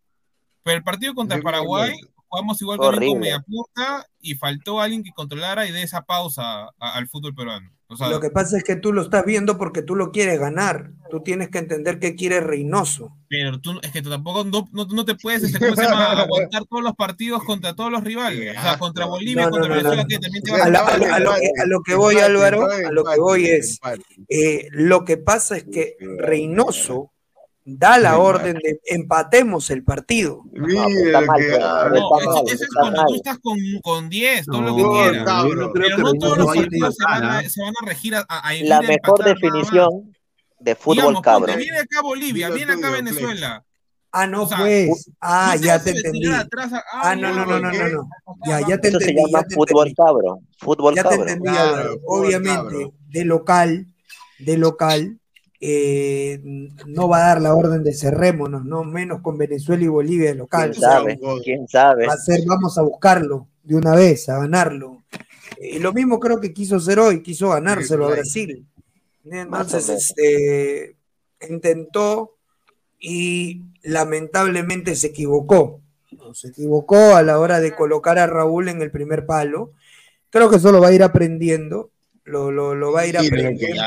Pero 0.62 0.76
el 0.76 0.82
partido 0.82 1.14
contra 1.14 1.40
Paraguay, 1.40 1.98
jugamos 2.30 2.62
igual 2.62 2.78
también 2.78 2.94
con 2.94 3.04
Horrible. 3.18 3.20
media 3.20 3.40
punta 3.46 4.06
y 4.20 4.34
faltó 4.36 4.80
alguien 4.80 5.02
que 5.02 5.10
controlara 5.12 5.66
y 5.66 5.72
dé 5.72 5.82
esa 5.82 6.02
pausa 6.02 6.64
a- 6.78 6.94
al 6.94 7.08
fútbol 7.08 7.34
peruano. 7.34 7.70
O 7.92 7.96
sea, 7.96 8.08
Lo 8.08 8.20
que 8.20 8.30
pasa 8.30 8.56
es 8.56 8.62
que 8.62 8.76
tú 8.76 8.92
lo 8.92 9.02
estás 9.02 9.24
viendo 9.24 9.58
porque 9.58 9.82
tú 9.82 9.96
lo 9.96 10.12
quieres 10.12 10.38
ganar. 10.38 10.92
Tú 11.10 11.24
tienes 11.24 11.48
que 11.48 11.58
entender 11.58 11.98
qué 11.98 12.14
quiere 12.14 12.38
Reynoso. 12.40 13.16
Pero 13.28 13.60
tú, 13.60 13.80
es 13.82 13.90
que 13.90 14.00
tú 14.00 14.08
tampoco 14.10 14.44
no, 14.44 14.68
no, 14.70 14.84
no 14.84 15.04
te 15.04 15.16
puedes 15.16 15.42
este, 15.42 15.58
¿cómo 15.58 15.74
se 15.74 15.82
llama? 15.82 16.12
aguantar 16.22 16.64
todos 16.66 16.84
los 16.84 16.94
partidos 16.94 17.42
contra 17.42 17.74
todos 17.74 17.90
los 17.90 18.04
rivales. 18.04 18.56
O 18.56 18.62
sea, 18.62 18.78
contra 18.78 19.06
Bolivia, 19.06 19.46
No, 19.46 19.50
no, 19.50 19.50
contra 19.50 19.68
no, 19.70 19.74
Venezuela, 19.74 20.02
no. 20.04 20.08
que 20.08 20.18
también 20.20 20.44
te 20.44 20.52
A, 20.52 20.68
la- 20.68 20.78
a 20.78 20.94
a 20.94 20.98
lo- 20.98 21.12
a 21.14 21.18
lo 21.18 21.32
que, 21.34 21.50
a 21.62 21.66
lo 21.66 21.82
que 21.82 21.94
voy, 21.96 22.16
Álvaro, 22.18 22.64
a 22.70 22.92
lo 22.92 23.02
que 23.04 23.18
voy 23.18 23.46
es, 23.46 23.80
eh, 24.28 24.68
lo 24.70 25.04
que 25.04 25.16
pasa 25.16 25.56
es 25.56 25.64
que 25.64 25.96
Reynoso 26.18 27.10
da 27.78 27.98
la 27.98 28.18
orden 28.18 28.54
de 28.62 28.80
empatemos 28.86 29.70
el 29.70 29.84
partido. 29.84 30.42
Mira 30.52 30.86
está 30.88 31.20
mal, 31.22 31.38
que- 31.40 31.58
No, 31.58 32.44
eso, 32.46 32.64
es 32.64 32.68
cuando 32.74 33.04
tú 33.06 33.14
estás 33.14 33.38
con, 33.38 33.58
con 33.82 34.08
10, 34.08 34.46
todo 34.46 34.60
lo 34.62 34.76
que 34.76 34.82
quieras. 34.82 35.24
cabrón, 35.24 35.48
yo 35.50 35.54
no 35.66 35.72
creo 35.72 35.84
Pero 35.86 35.96
que 35.96 36.02
no 36.02 36.12
todos 36.14 36.38
los 36.38 36.46
partidos 36.56 36.96
se 36.96 37.04
van, 37.04 37.14
a, 37.14 37.26
empatar, 37.26 37.50
se 37.50 37.62
van 37.62 37.74
a 37.82 37.86
regir 37.86 38.14
a, 38.16 38.20
a, 38.28 38.52
La 38.64 38.82
mejor 38.82 39.24
definición 39.24 40.12
de 40.58 40.74
fútbol 40.74 40.96
Digamos, 40.96 41.22
cabro. 41.22 41.46
ponte, 41.46 41.56
viene 41.62 41.78
acá 41.78 42.02
Bolivia, 42.02 42.50
viene 42.50 42.72
acá 42.72 42.90
Venezuela. 42.90 43.64
Ah, 44.12 44.26
no, 44.26 44.42
O 44.42 44.48
sea, 44.48 44.58
pues. 44.58 45.08
Ah, 45.20 45.52
no 45.54 45.60
te 45.60 45.66
ya 45.66 45.82
te 45.82 45.90
entendí. 45.90 46.26
atrás 46.32 46.72
a- 46.72 46.84
Ah, 46.92 47.14
no, 47.14 47.32
no, 47.32 47.46
no, 47.46 47.60
no, 47.60 47.70
no, 47.72 47.88
no. 47.88 48.08
Ya, 48.44 48.60
ya 48.66 48.76
te 48.78 48.88
Eso 48.88 48.98
se 48.98 49.10
entendí. 49.10 49.30
llama 49.32 49.44
te 49.46 49.54
fútbol 49.54 49.86
entendí. 49.88 49.94
cabro. 49.94 50.40
Fútbol 50.58 50.94
Ya 50.96 51.02
te 51.04 51.08
cabro. 51.10 51.22
entendí, 51.28 51.48
Claro, 51.48 51.94
Obviamente, 52.08 52.90
de 53.08 53.24
local, 53.24 53.86
de 54.40 54.56
local, 54.58 55.19
eh, 55.60 56.40
no 56.86 57.08
va 57.08 57.18
a 57.18 57.28
dar 57.28 57.42
la 57.42 57.54
orden 57.54 57.82
de 57.84 57.92
cerrémonos, 57.94 58.64
no 58.64 58.82
menos 58.84 59.20
con 59.20 59.36
Venezuela 59.36 59.84
y 59.84 59.88
Bolivia 59.88 60.30
de 60.30 60.34
local. 60.36 60.70
¿Quién 60.70 60.82
sabe? 60.82 61.18
¿Quién 61.44 61.68
sabe? 61.68 62.06
Va 62.06 62.14
a 62.14 62.16
ser, 62.16 62.40
vamos 62.46 62.78
a 62.78 62.82
buscarlo 62.82 63.46
de 63.62 63.76
una 63.76 63.94
vez, 63.94 64.28
a 64.28 64.38
ganarlo. 64.38 65.02
Y 65.60 65.78
lo 65.78 65.92
mismo 65.92 66.18
creo 66.18 66.40
que 66.40 66.54
quiso 66.54 66.76
hacer 66.76 66.98
hoy, 66.98 67.22
quiso 67.22 67.50
ganárselo 67.50 68.06
a. 68.06 68.10
Brasil. 68.16 68.66
Entonces, 69.24 69.88
este, 70.18 70.96
intentó 71.48 72.36
y 72.98 73.62
lamentablemente 73.82 74.96
se 74.96 75.08
equivocó. 75.08 75.80
Se 76.32 76.48
equivocó 76.48 77.14
a 77.16 77.22
la 77.22 77.38
hora 77.38 77.60
de 77.60 77.74
colocar 77.74 78.18
a 78.18 78.26
Raúl 78.26 78.68
en 78.68 78.80
el 78.82 78.90
primer 78.90 79.26
palo. 79.26 79.72
Creo 80.30 80.48
que 80.48 80.56
eso 80.56 80.72
lo 80.72 80.80
va 80.80 80.88
a 80.88 80.92
ir 80.92 81.02
aprendiendo. 81.02 81.90
Lo, 82.24 82.50
lo- 82.50 82.74
lo 82.74 82.92
va 82.92 83.00
a 83.02 83.06
ir 83.06 83.16
aprendiendo. 83.18 83.82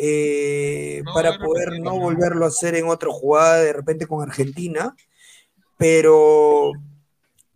Eh, 0.00 1.02
No, 1.04 1.12
para 1.12 1.38
poder 1.38 1.80
no 1.80 1.98
volverlo 1.98 2.44
a 2.44 2.48
hacer 2.48 2.76
en 2.76 2.88
otra 2.88 3.10
jugada 3.10 3.58
de 3.62 3.72
repente 3.72 4.06
con 4.06 4.22
Argentina. 4.22 4.94
Pero 5.76 6.72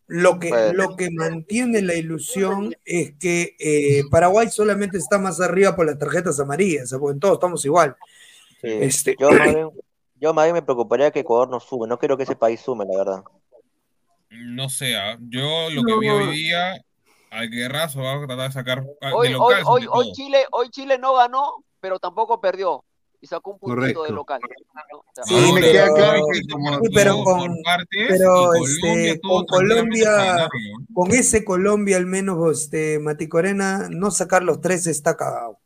lo 0.07 0.39
que, 0.39 0.51
Bueno. 0.51 0.73
lo 0.75 0.97
que 0.97 1.11
mantiene 1.11 1.83
la 1.83 1.95
ilusión 1.95 2.75
es 2.85 3.15
que 3.19 3.57
eh, 3.59 4.03
Paraguay 4.11 4.49
solamente 4.51 4.99
está 4.99 5.19
más 5.19 5.41
arriba 5.41 5.75
por 5.75 5.87
las 5.87 5.99
tarjetas 5.99 6.39
amarillas, 6.41 6.93
porque 6.99 7.15
en 7.15 7.21
todos 7.21 7.35
estamos 7.35 7.65
igual. 7.65 7.97
Sí. 8.61 8.69
Este, 8.69 9.17
Yo, 9.19 9.31
más 9.31 9.55
bien, 9.55 9.71
yo 10.21 10.35
más 10.35 10.45
bien 10.45 10.55
me 10.55 10.63
preocuparía 10.63 11.11
que 11.11 11.21
Ecuador 11.21 11.49
no 11.49 11.59
sume. 11.61 11.89
No 11.89 11.99
quiero 11.99 12.17
que 12.17 12.25
ese 12.25 12.37
país 12.37 12.61
sume, 12.61 12.85
la 12.85 12.97
verdad. 12.99 13.25
No 14.31 14.69
sé, 14.69 14.97
ah, 14.97 15.19
yo 15.21 15.69
lo 15.71 15.83
que 15.83 15.99
vi 15.99 16.07
No. 16.09 16.17
hoy 16.17 16.37
día, 16.37 16.83
al 17.31 17.51
guerrazo 17.51 18.03
va 18.03 18.15
a 18.15 18.27
tratar 18.27 18.49
de 18.49 18.53
sacar 18.53 18.83
de 18.83 18.91
Hoy. 19.13 20.13
Chile, 20.13 20.45
hoy 20.53 20.71
Chile 20.71 20.97
no 20.99 21.15
ganó, 21.15 21.65
pero 21.83 21.99
tampoco 21.99 22.41
perdió. 22.41 22.83
Y 23.21 23.27
sacó 23.29 23.53
un 23.53 23.59
puntito 23.61 23.77
Correcto. 23.81 24.03
de 24.05 24.11
local. 24.11 24.41
¿no? 24.91 24.99
O 24.99 25.05
sea, 25.15 25.23
Sí, 25.25 25.53
me 25.53 25.61
queda 25.61 25.95
claro 25.95 26.23
que 26.33 26.41
como- 26.51 26.75
Sí, 26.81 26.89
pero 26.93 27.15
por 27.23 27.25
con- 27.39 27.63
partes, 27.63 28.07
pero, 28.09 28.35
Colombia 28.35 29.13
este, 29.13 29.21
con 29.21 29.45
Colombia- 29.47 30.49
con 30.95 31.11
ese 31.13 31.45
Colombia 31.45 31.97
al 31.99 32.07
menos, 32.07 32.59
este, 32.63 32.99
Maticorena, 32.99 33.89
no 33.91 34.11
sacar 34.11 34.43
los 34.43 34.61
tres 34.61 34.87
está 34.89 35.17
cagado. 35.17 35.59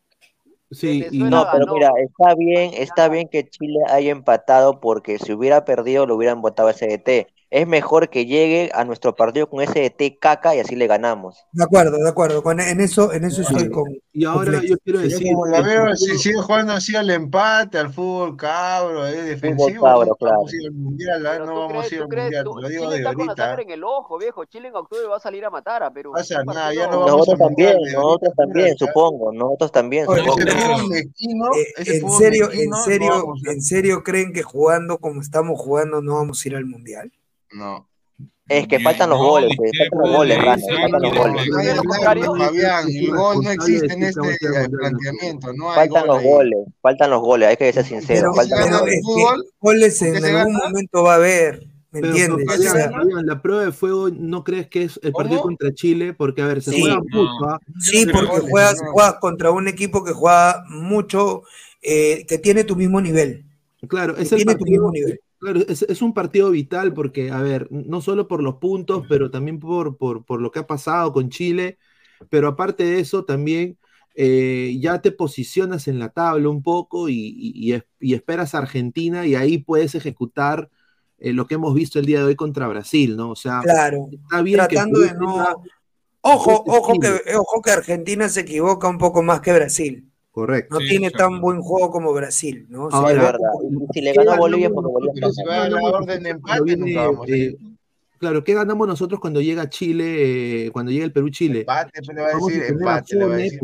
Sí, 0.70 1.06
y 1.10 1.18
No, 1.18 1.47
pero 1.52 1.72
mira, 1.72 1.93
está 1.98 2.34
bien, 2.34 2.72
está 2.74 3.09
bien 3.09 3.28
que 3.28 3.48
Chile 3.48 3.78
haya 3.88 4.10
empatado 4.10 4.80
porque 4.80 5.18
si 5.18 5.32
hubiera 5.32 5.64
perdido 5.64 6.06
lo 6.06 6.16
hubieran 6.16 6.43
votado 6.43 6.68
a 6.68 6.72
SDT. 6.72 7.28
Es 7.48 7.66
mejor 7.66 8.10
que 8.10 8.27
llegue 8.27 8.70
a 8.74 8.85
nuestro 8.85 9.14
partido 9.14 9.48
con 9.48 9.60
SDT 9.64 10.18
caca 10.20 10.56
y 10.56 10.59
así 10.59 10.74
le 10.74 10.89
ganamos. 10.89 11.44
De 11.52 11.62
acuerdo, 11.62 11.97
de 11.97 12.09
acuerdo. 12.09 12.43
Con, 12.43 12.59
en 12.59 12.81
eso, 12.81 13.12
en 13.12 13.24
eso 13.24 13.43
estoy 13.43 13.70
con. 13.70 13.85
y 14.12 14.24
ahora 14.24 14.59
con 14.59 14.62
yo 14.62 14.77
quiero 14.78 15.01
Yo 15.01 15.09
decir, 15.09 15.32
como 15.32 15.47
la 15.47 15.60
veo, 15.62 15.94
si 15.94 16.18
sigue 16.18 16.40
jugando 16.43 16.73
así 16.73 16.97
al 16.97 17.09
empate, 17.09 17.78
al 17.78 17.93
fútbol 17.93 18.36
cabro, 18.36 19.06
eh, 19.06 19.23
defensivo, 19.23 19.85
cabro, 19.85 20.06
no 20.06 20.14
claro. 20.16 20.36
vamos 20.39 20.52
a 20.52 20.56
ir 20.56 20.66
al 20.66 20.73
mundial, 20.74 21.20
Pero 21.23 21.47
no 21.47 21.55
vamos 21.68 21.85
a 21.85 21.94
ir 21.94 22.01
al 22.02 22.09
mundial, 22.09 22.44
lo 22.44 22.68
digo 22.68 22.82
Chile 22.85 22.90
de 22.90 22.97
está 22.97 23.14
con 23.14 23.27
la 23.27 23.31
ahorita. 23.32 23.44
sangre 23.47 23.62
en 23.62 23.70
el 23.70 23.85
ojo, 23.85 24.18
viejo. 24.18 24.44
Chile 24.47 24.68
en 24.68 24.74
octubre 24.77 25.06
va 25.06 25.16
a 25.16 25.20
salir 25.20 25.44
a 25.44 25.51
matar 25.51 25.82
a 25.85 25.93
Perú. 25.93 26.12
pasa 26.14 26.40
Un 26.40 26.47
nada, 26.47 26.74
ya 26.74 26.89
no 26.89 26.98
vamos 26.98 27.10
Nosotros 27.28 27.39
mundial 27.39 27.73
también, 27.74 27.85
de 27.85 27.93
nosotros 27.93 28.32
ahorita, 28.39 28.43
también, 28.43 28.77
supongo, 28.77 29.32
nosotros 29.32 29.73
también, 29.73 30.09
Oye, 30.09 30.20
Ese 30.20 30.31
supongo. 30.32 30.51
fútbol 30.78 30.89
mezquino, 30.90 31.44
Eh, 31.55 31.66
ese 31.78 31.94
en 31.94 32.01
fútbol 32.01 32.18
serio, 32.18 32.48
en 32.52 32.73
serio, 32.74 33.12
a- 33.14 33.51
en 33.52 33.62
serio 33.62 34.02
creen 34.02 34.32
que 34.32 34.43
jugando 34.43 34.98
como 34.98 35.20
estamos 35.20 35.60
jugando 35.60 36.02
no 36.02 36.16
vamos 36.16 36.44
a 36.44 36.48
ir 36.48 36.56
al 36.56 36.66
mundial. 36.66 37.12
No. 37.57 37.89
Es 38.49 38.69
que 38.69 38.78
Yo 38.78 38.85
faltan 38.85 39.11
los 39.11 39.19
no 39.19 39.27
goles, 39.27 39.53
pues, 39.57 39.73
faltan 39.77 39.99
los 40.01 40.16
goles, 40.16 40.39
faltan 40.39 41.03
los 41.03 42.27
goles. 42.27 42.47
Fabián, 42.47 42.87
el 42.89 43.11
gol 43.11 43.43
no 43.43 43.51
existe 43.51 43.93
en 43.93 44.03
este 44.05 44.20
eh, 44.20 44.69
planteamiento, 44.70 45.53
no 45.55 45.70
hay 45.73 45.89
Faltan 45.89 46.07
los 46.07 46.23
goles, 46.23 46.59
faltan 46.81 47.11
los 47.11 47.20
goles, 47.23 47.49
hay 47.49 47.57
que 47.57 47.73
ser 47.73 47.85
sincero, 47.85 48.33
faltan 48.35 48.70
los 48.70 48.83
goles. 49.61 50.01
en 50.03 50.24
algún 50.24 50.55
momento 50.55 51.03
va 51.03 51.15
a 51.15 51.16
haber, 51.16 51.66
¿me 51.91 52.01
Pero, 52.01 52.15
pero 52.15 52.37
entiendes? 52.39 52.59
O 52.59 52.62
sea, 52.73 52.91
la 53.24 53.43
prueba 53.43 53.65
de 53.65 53.73
fuego, 53.73 54.11
¿no 54.11 54.45
crees 54.45 54.69
que 54.69 54.85
es 54.85 55.01
el 55.03 55.12
partido 55.12 55.41
¿Cómo? 55.41 55.49
contra 55.57 55.74
Chile? 55.74 56.15
Porque, 56.15 56.43
a 56.43 56.47
ver, 56.47 56.62
se 56.62 56.70
Sí. 56.70 56.81
juega 56.83 57.01
mucho, 57.01 57.45
¿ah? 57.49 57.59
sí, 57.81 58.07
porque 58.12 58.39
juegas, 58.49 58.81
juegas 58.93 59.15
contra 59.20 59.51
un 59.51 59.66
equipo 59.66 60.05
que 60.05 60.12
juega 60.12 60.62
mucho, 60.69 61.43
eh, 61.83 62.24
que 62.28 62.39
tiene 62.39 62.62
tu 62.62 62.77
mismo 62.77 63.01
nivel. 63.01 63.45
Claro, 63.89 64.15
Que 64.15 64.23
es 64.23 64.31
el 64.33 64.39
tiene 64.39 64.53
tu 64.53 64.59
partido, 64.61 64.83
mismo 64.83 64.93
nivel. 64.93 65.20
Claro, 65.39 65.61
es, 65.69 65.83
es 65.83 66.03
un 66.03 66.15
partido 66.15 66.51
vital 66.51 66.95
porque, 66.95 67.31
a 67.31 67.43
ver, 67.43 67.69
no 67.71 68.01
solo 68.01 68.29
por 68.29 68.43
los 68.43 68.57
puntos, 68.57 69.05
pero 69.09 69.31
también 69.31 69.59
por, 69.61 69.97
por, 69.97 70.25
por 70.25 70.41
lo 70.41 70.51
que 70.51 70.61
ha 70.61 70.67
pasado 70.67 71.13
con 71.13 71.31
Chile, 71.31 71.79
pero 72.31 72.49
aparte 72.49 72.85
de 72.85 73.01
eso, 73.01 73.25
también 73.25 73.79
eh, 74.15 74.77
ya 74.81 75.01
te 75.03 75.13
posicionas 75.13 75.89
en 75.89 75.99
la 75.99 76.11
tabla 76.11 76.49
un 76.49 76.63
poco 76.63 77.09
y, 77.09 77.15
y- 77.17 77.53
y 77.71 77.73
es- 77.75 77.85
y 78.01 78.15
esperas 78.15 78.55
a 78.55 78.59
Argentina 78.59 79.27
y 79.27 79.35
ahí 79.35 79.59
puedes 79.59 79.95
ejecutar 79.95 80.71
eh, 81.19 81.33
lo 81.33 81.47
que 81.47 81.55
hemos 81.57 81.75
visto 81.75 81.99
el 81.99 82.07
día 82.07 82.19
de 82.21 82.27
hoy 82.27 82.37
contra 82.37 82.69
Brasil, 82.69 83.17
¿no? 83.17 83.31
O 83.31 83.37
sea, 83.37 83.63
Claro. 83.63 84.09
está 84.11 84.43
bien 84.43 84.67
que 84.69 84.77
Tratando 84.77 85.01
de 85.01 85.15
no. 85.15 85.63
Ojo, 86.23 86.65
ojo 86.67 86.99
que, 86.99 87.09
ojo 87.37 87.63
que 87.63 87.71
Argentina 87.71 88.29
se 88.29 88.41
equivoca 88.41 88.89
un 88.89 88.99
poco 88.99 89.23
más 89.23 89.41
que 89.41 89.53
Brasil. 89.55 90.13
Correcto. 90.37 90.75
No 90.75 90.81
Sí, 90.81 90.89
tiene 90.89 91.11
tan 91.11 91.41
buen 91.41 91.63
juego 91.63 91.91
como 91.91 92.13
Brasil, 92.13 92.67
¿no? 92.69 92.91
Es 92.91 92.95
equivoca 92.95 93.15
verdad. 93.15 93.39
Y 93.71 93.93
si 93.95 94.01
le 94.03 94.13
¿Qué 94.13 94.19
ganó 94.19 94.33
a 94.33 94.37
Bolivia 94.37 94.69
porque 94.69 94.93
Bolivia 94.93 95.21
nosotros? 95.23 95.35
Si 95.35 95.45
va 95.45 95.63
a 95.65 95.69
la 95.71 95.83
orden 95.83 96.23
de 96.23 96.29
empate, 96.29 96.77
nunca 96.77 97.07
vamos 97.07 97.27
a 97.27 97.33
eh, 97.33 97.57
claro, 98.19 98.45
¿qué 98.45 98.53
ganamos 98.53 98.87
nosotros 98.87 99.19
cuando 99.19 99.41
llega 99.41 99.71
Chile, 99.71 100.67
eh, 100.67 100.71
cuando 100.73 100.93
llega 100.93 101.07
el 101.07 101.13
Perú-Chile? 101.13 101.61
Empate, 101.61 102.03
le 102.13 102.21
va 102.21 102.29
a 102.29 102.33
Vamos 102.33 102.49
a 102.49 102.53
decir, 102.53 102.67
tener 102.67 102.87
a 102.87 102.99
empate, 102.99 103.17
le 103.17 103.25
va 103.25 103.25
a 103.25 103.31
Sone, 103.31 103.43
decir, 103.45 103.61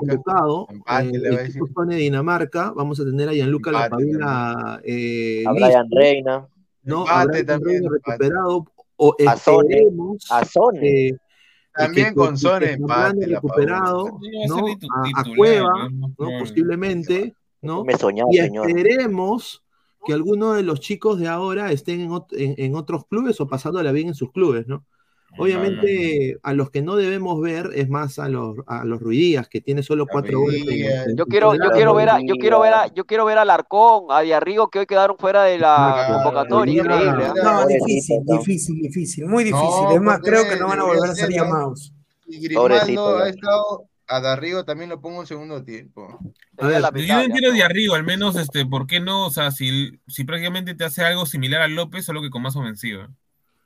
convocado, 0.00 0.66
empate, 0.68 1.06
eh, 1.06 1.12
le 1.20 1.30
va 1.30 1.36
a 1.36 1.42
decir. 1.44 1.62
Sone 1.72 1.94
de 1.94 2.00
Dinamarca, 2.00 2.72
vamos 2.72 2.98
a 2.98 3.04
tener 3.04 3.28
a 3.28 3.32
Gianluca 3.32 3.70
Empate 3.70 3.84
Lapadula 3.88 4.80
eh, 4.82 5.44
A 5.46 5.52
Brian 5.52 5.86
Reina, 5.92 6.48
¿no? 6.82 7.06
A 7.06 7.22
Empate 7.22 7.28
Brian 7.44 7.46
también, 7.46 7.82
Reina 7.82 7.96
empate. 7.96 8.10
recuperado, 8.24 8.66
o 8.96 9.16
a 9.28 9.36
Sone, 9.36 9.74
esperemos 9.76 10.26
a 10.28 10.44
Sone. 10.44 10.78
eh, 10.80 11.12
que, 11.12 11.18
También 11.86 12.08
que, 12.08 12.14
con 12.14 12.36
Zambrano 12.38 12.74
empate, 12.74 13.26
recuperado, 13.26 14.20
No 14.48 14.66
a 15.14 15.24
Cueva. 15.36 15.88
Posiblemente, 16.38 17.34
¿no? 17.62 17.82
Déjeme 17.84 17.98
soñar, 17.98 18.26
Y 18.30 18.36
señor. 18.38 18.68
esperemos 18.68 19.62
que 20.06 20.12
alguno 20.14 20.54
de 20.54 20.62
los 20.62 20.80
chicos 20.80 21.18
de 21.18 21.28
ahora 21.28 21.72
estén 21.72 22.00
en- 22.00 22.54
en 22.56 22.74
otros 22.74 23.06
clubes 23.06 23.40
o 23.40 23.48
pasándola 23.48 23.92
bien 23.92 24.08
en 24.08 24.14
sus 24.14 24.32
clubes, 24.32 24.66
¿no? 24.66 24.84
Obviamente, 25.38 26.38
a 26.42 26.52
los 26.52 26.70
que 26.70 26.82
no 26.82 26.96
debemos 26.96 27.40
ver 27.40 27.70
es 27.74 27.88
más 27.88 28.18
a 28.18 28.28
los, 28.28 28.56
a 28.66 28.84
los 28.84 29.00
Ruidías, 29.00 29.48
que 29.48 29.60
tiene 29.60 29.82
solo 29.82 30.06
cuatro 30.06 30.40
goles. 30.40 30.64
Yo 31.16 31.26
quiero, 31.26 31.54
yo 31.54 31.70
quiero 31.72 31.94
ver 31.94 32.10
a, 32.10 32.20
yo 32.20 32.34
quiero 32.36 32.60
ver 32.60 32.74
a, 32.74 32.86
yo 32.88 33.04
quiero 33.04 33.24
ver 33.24 33.38
a 33.38 33.44
Larcón, 33.44 34.06
a 34.10 34.20
Diarrigo 34.20 34.68
que 34.68 34.80
hoy 34.80 34.86
quedaron 34.86 35.16
fuera 35.18 35.44
de 35.44 35.58
la 35.58 36.22
convocatoria, 36.24 36.82
increíble. 36.82 37.24
¿ah? 37.26 37.34
No, 37.42 37.66
difícil, 37.66 38.20
difícil, 38.24 38.82
difícil, 38.82 39.26
muy 39.26 39.44
difícil. 39.44 39.84
No, 39.84 39.92
es 39.92 40.00
más, 40.00 40.20
creo 40.20 40.48
que 40.48 40.56
no 40.56 40.68
van 40.68 40.80
a 40.80 40.84
volver 40.84 41.10
a 41.10 41.14
ser 41.14 41.30
llamados. 41.30 41.92
Y 42.26 42.40
Grimaldo 42.40 42.68
Pobrecito, 42.68 43.18
ha 43.18 43.28
estado, 43.28 43.84
a 44.06 44.20
Darrigo 44.20 44.64
también 44.64 44.90
lo 44.90 45.00
pongo 45.00 45.20
en 45.20 45.26
segundo 45.26 45.62
tiempo. 45.62 46.18
A 46.58 46.66
ver, 46.66 46.82
Yo 47.06 47.14
no 47.14 47.22
entiendo 47.22 47.64
arriba, 47.64 47.96
al 47.96 48.04
menos, 48.04 48.36
este, 48.36 48.66
¿por 48.66 48.86
qué 48.86 49.00
no? 49.00 49.26
O 49.26 49.30
sea, 49.30 49.50
si, 49.52 50.00
si 50.06 50.24
prácticamente 50.24 50.74
te 50.74 50.84
hace 50.84 51.02
algo 51.02 51.26
similar 51.26 51.62
a 51.62 51.68
López, 51.68 52.04
solo 52.04 52.20
que 52.20 52.30
con 52.30 52.42
más 52.42 52.56
ofensiva. 52.56 53.08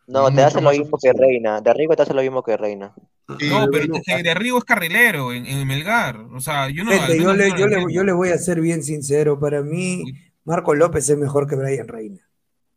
No, 0.06 0.32
te 0.32 0.42
hace 0.42 0.60
lo 0.60 0.70
mismo 0.70 0.98
que. 1.00 1.12
Reina. 1.12 1.60
De 1.60 1.70
arriba 1.70 1.96
te 1.96 2.02
hace 2.02 2.14
lo 2.14 2.22
mismo 2.22 2.42
que 2.42 2.56
Reina. 2.56 2.92
Sí, 3.38 3.48
No, 3.48 3.66
pero 3.70 3.86
de 4.22 4.30
arriba 4.30 4.58
es 4.58 4.64
carrilero 4.64 5.32
en, 5.32 5.46
en 5.46 5.66
Melgar. 5.66 6.18
O 6.34 6.40
sea, 6.40 6.68
yo 6.68 6.84
no. 6.84 6.90
Gente, 6.90 7.18
yo 7.18 7.32
le, 7.32 7.48
no 7.48 7.54
lo 7.54 7.58
yo, 7.58 7.66
le, 7.66 7.94
yo 7.94 8.04
le 8.04 8.12
voy 8.12 8.28
a 8.30 8.38
ser 8.38 8.60
bien 8.60 8.82
sincero. 8.82 9.38
Para 9.40 9.62
mí, 9.62 10.04
Marco 10.44 10.74
López 10.74 11.08
es 11.08 11.16
mejor 11.16 11.48
que 11.48 11.56
Brian 11.56 11.88
Reina. 11.88 12.20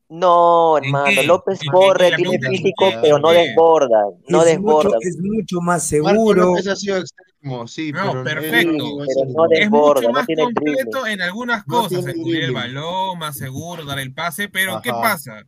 No, 0.09 0.77
hermano? 0.77 1.21
López 1.23 1.59
¿En 1.61 1.71
corre, 1.71 2.11
tiene 2.15 2.39
físico, 2.39 2.87
¿En 2.87 3.01
pero 3.01 3.19
no 3.19 3.31
desborda, 3.31 4.05
no 4.29 4.39
es 4.41 4.45
desborda. 4.45 4.95
Mucho, 4.95 4.99
es 5.01 5.17
mucho 5.19 5.59
más 5.59 5.91
Marco 5.91 6.07
seguro. 6.13 6.45
López 6.45 6.67
ha 6.67 6.75
sido 6.77 6.97
extremo, 6.97 7.67
sí, 7.67 7.91
No, 7.91 8.23
pero 8.23 8.41
perfecto. 8.41 8.71
no 8.71 9.03
es 9.03 9.15
Pero 9.49 9.69
no 9.69 9.69
mucho 9.69 10.01
no 10.03 10.11
más 10.13 10.25
tiene 10.25 10.43
completo 10.43 11.05
en 11.07 11.21
algunas 11.21 11.67
No 11.67 11.81
cosas, 11.81 12.05
cubrir 12.13 12.43
el 12.45 12.53
balón, 12.53 13.19
más 13.19 13.35
seguro, 13.35 13.83
dar 13.83 13.99
el 13.99 14.13
pase, 14.13 14.47
pero 14.47 14.79
¿qué 14.81 14.91
pasa? 14.91 15.43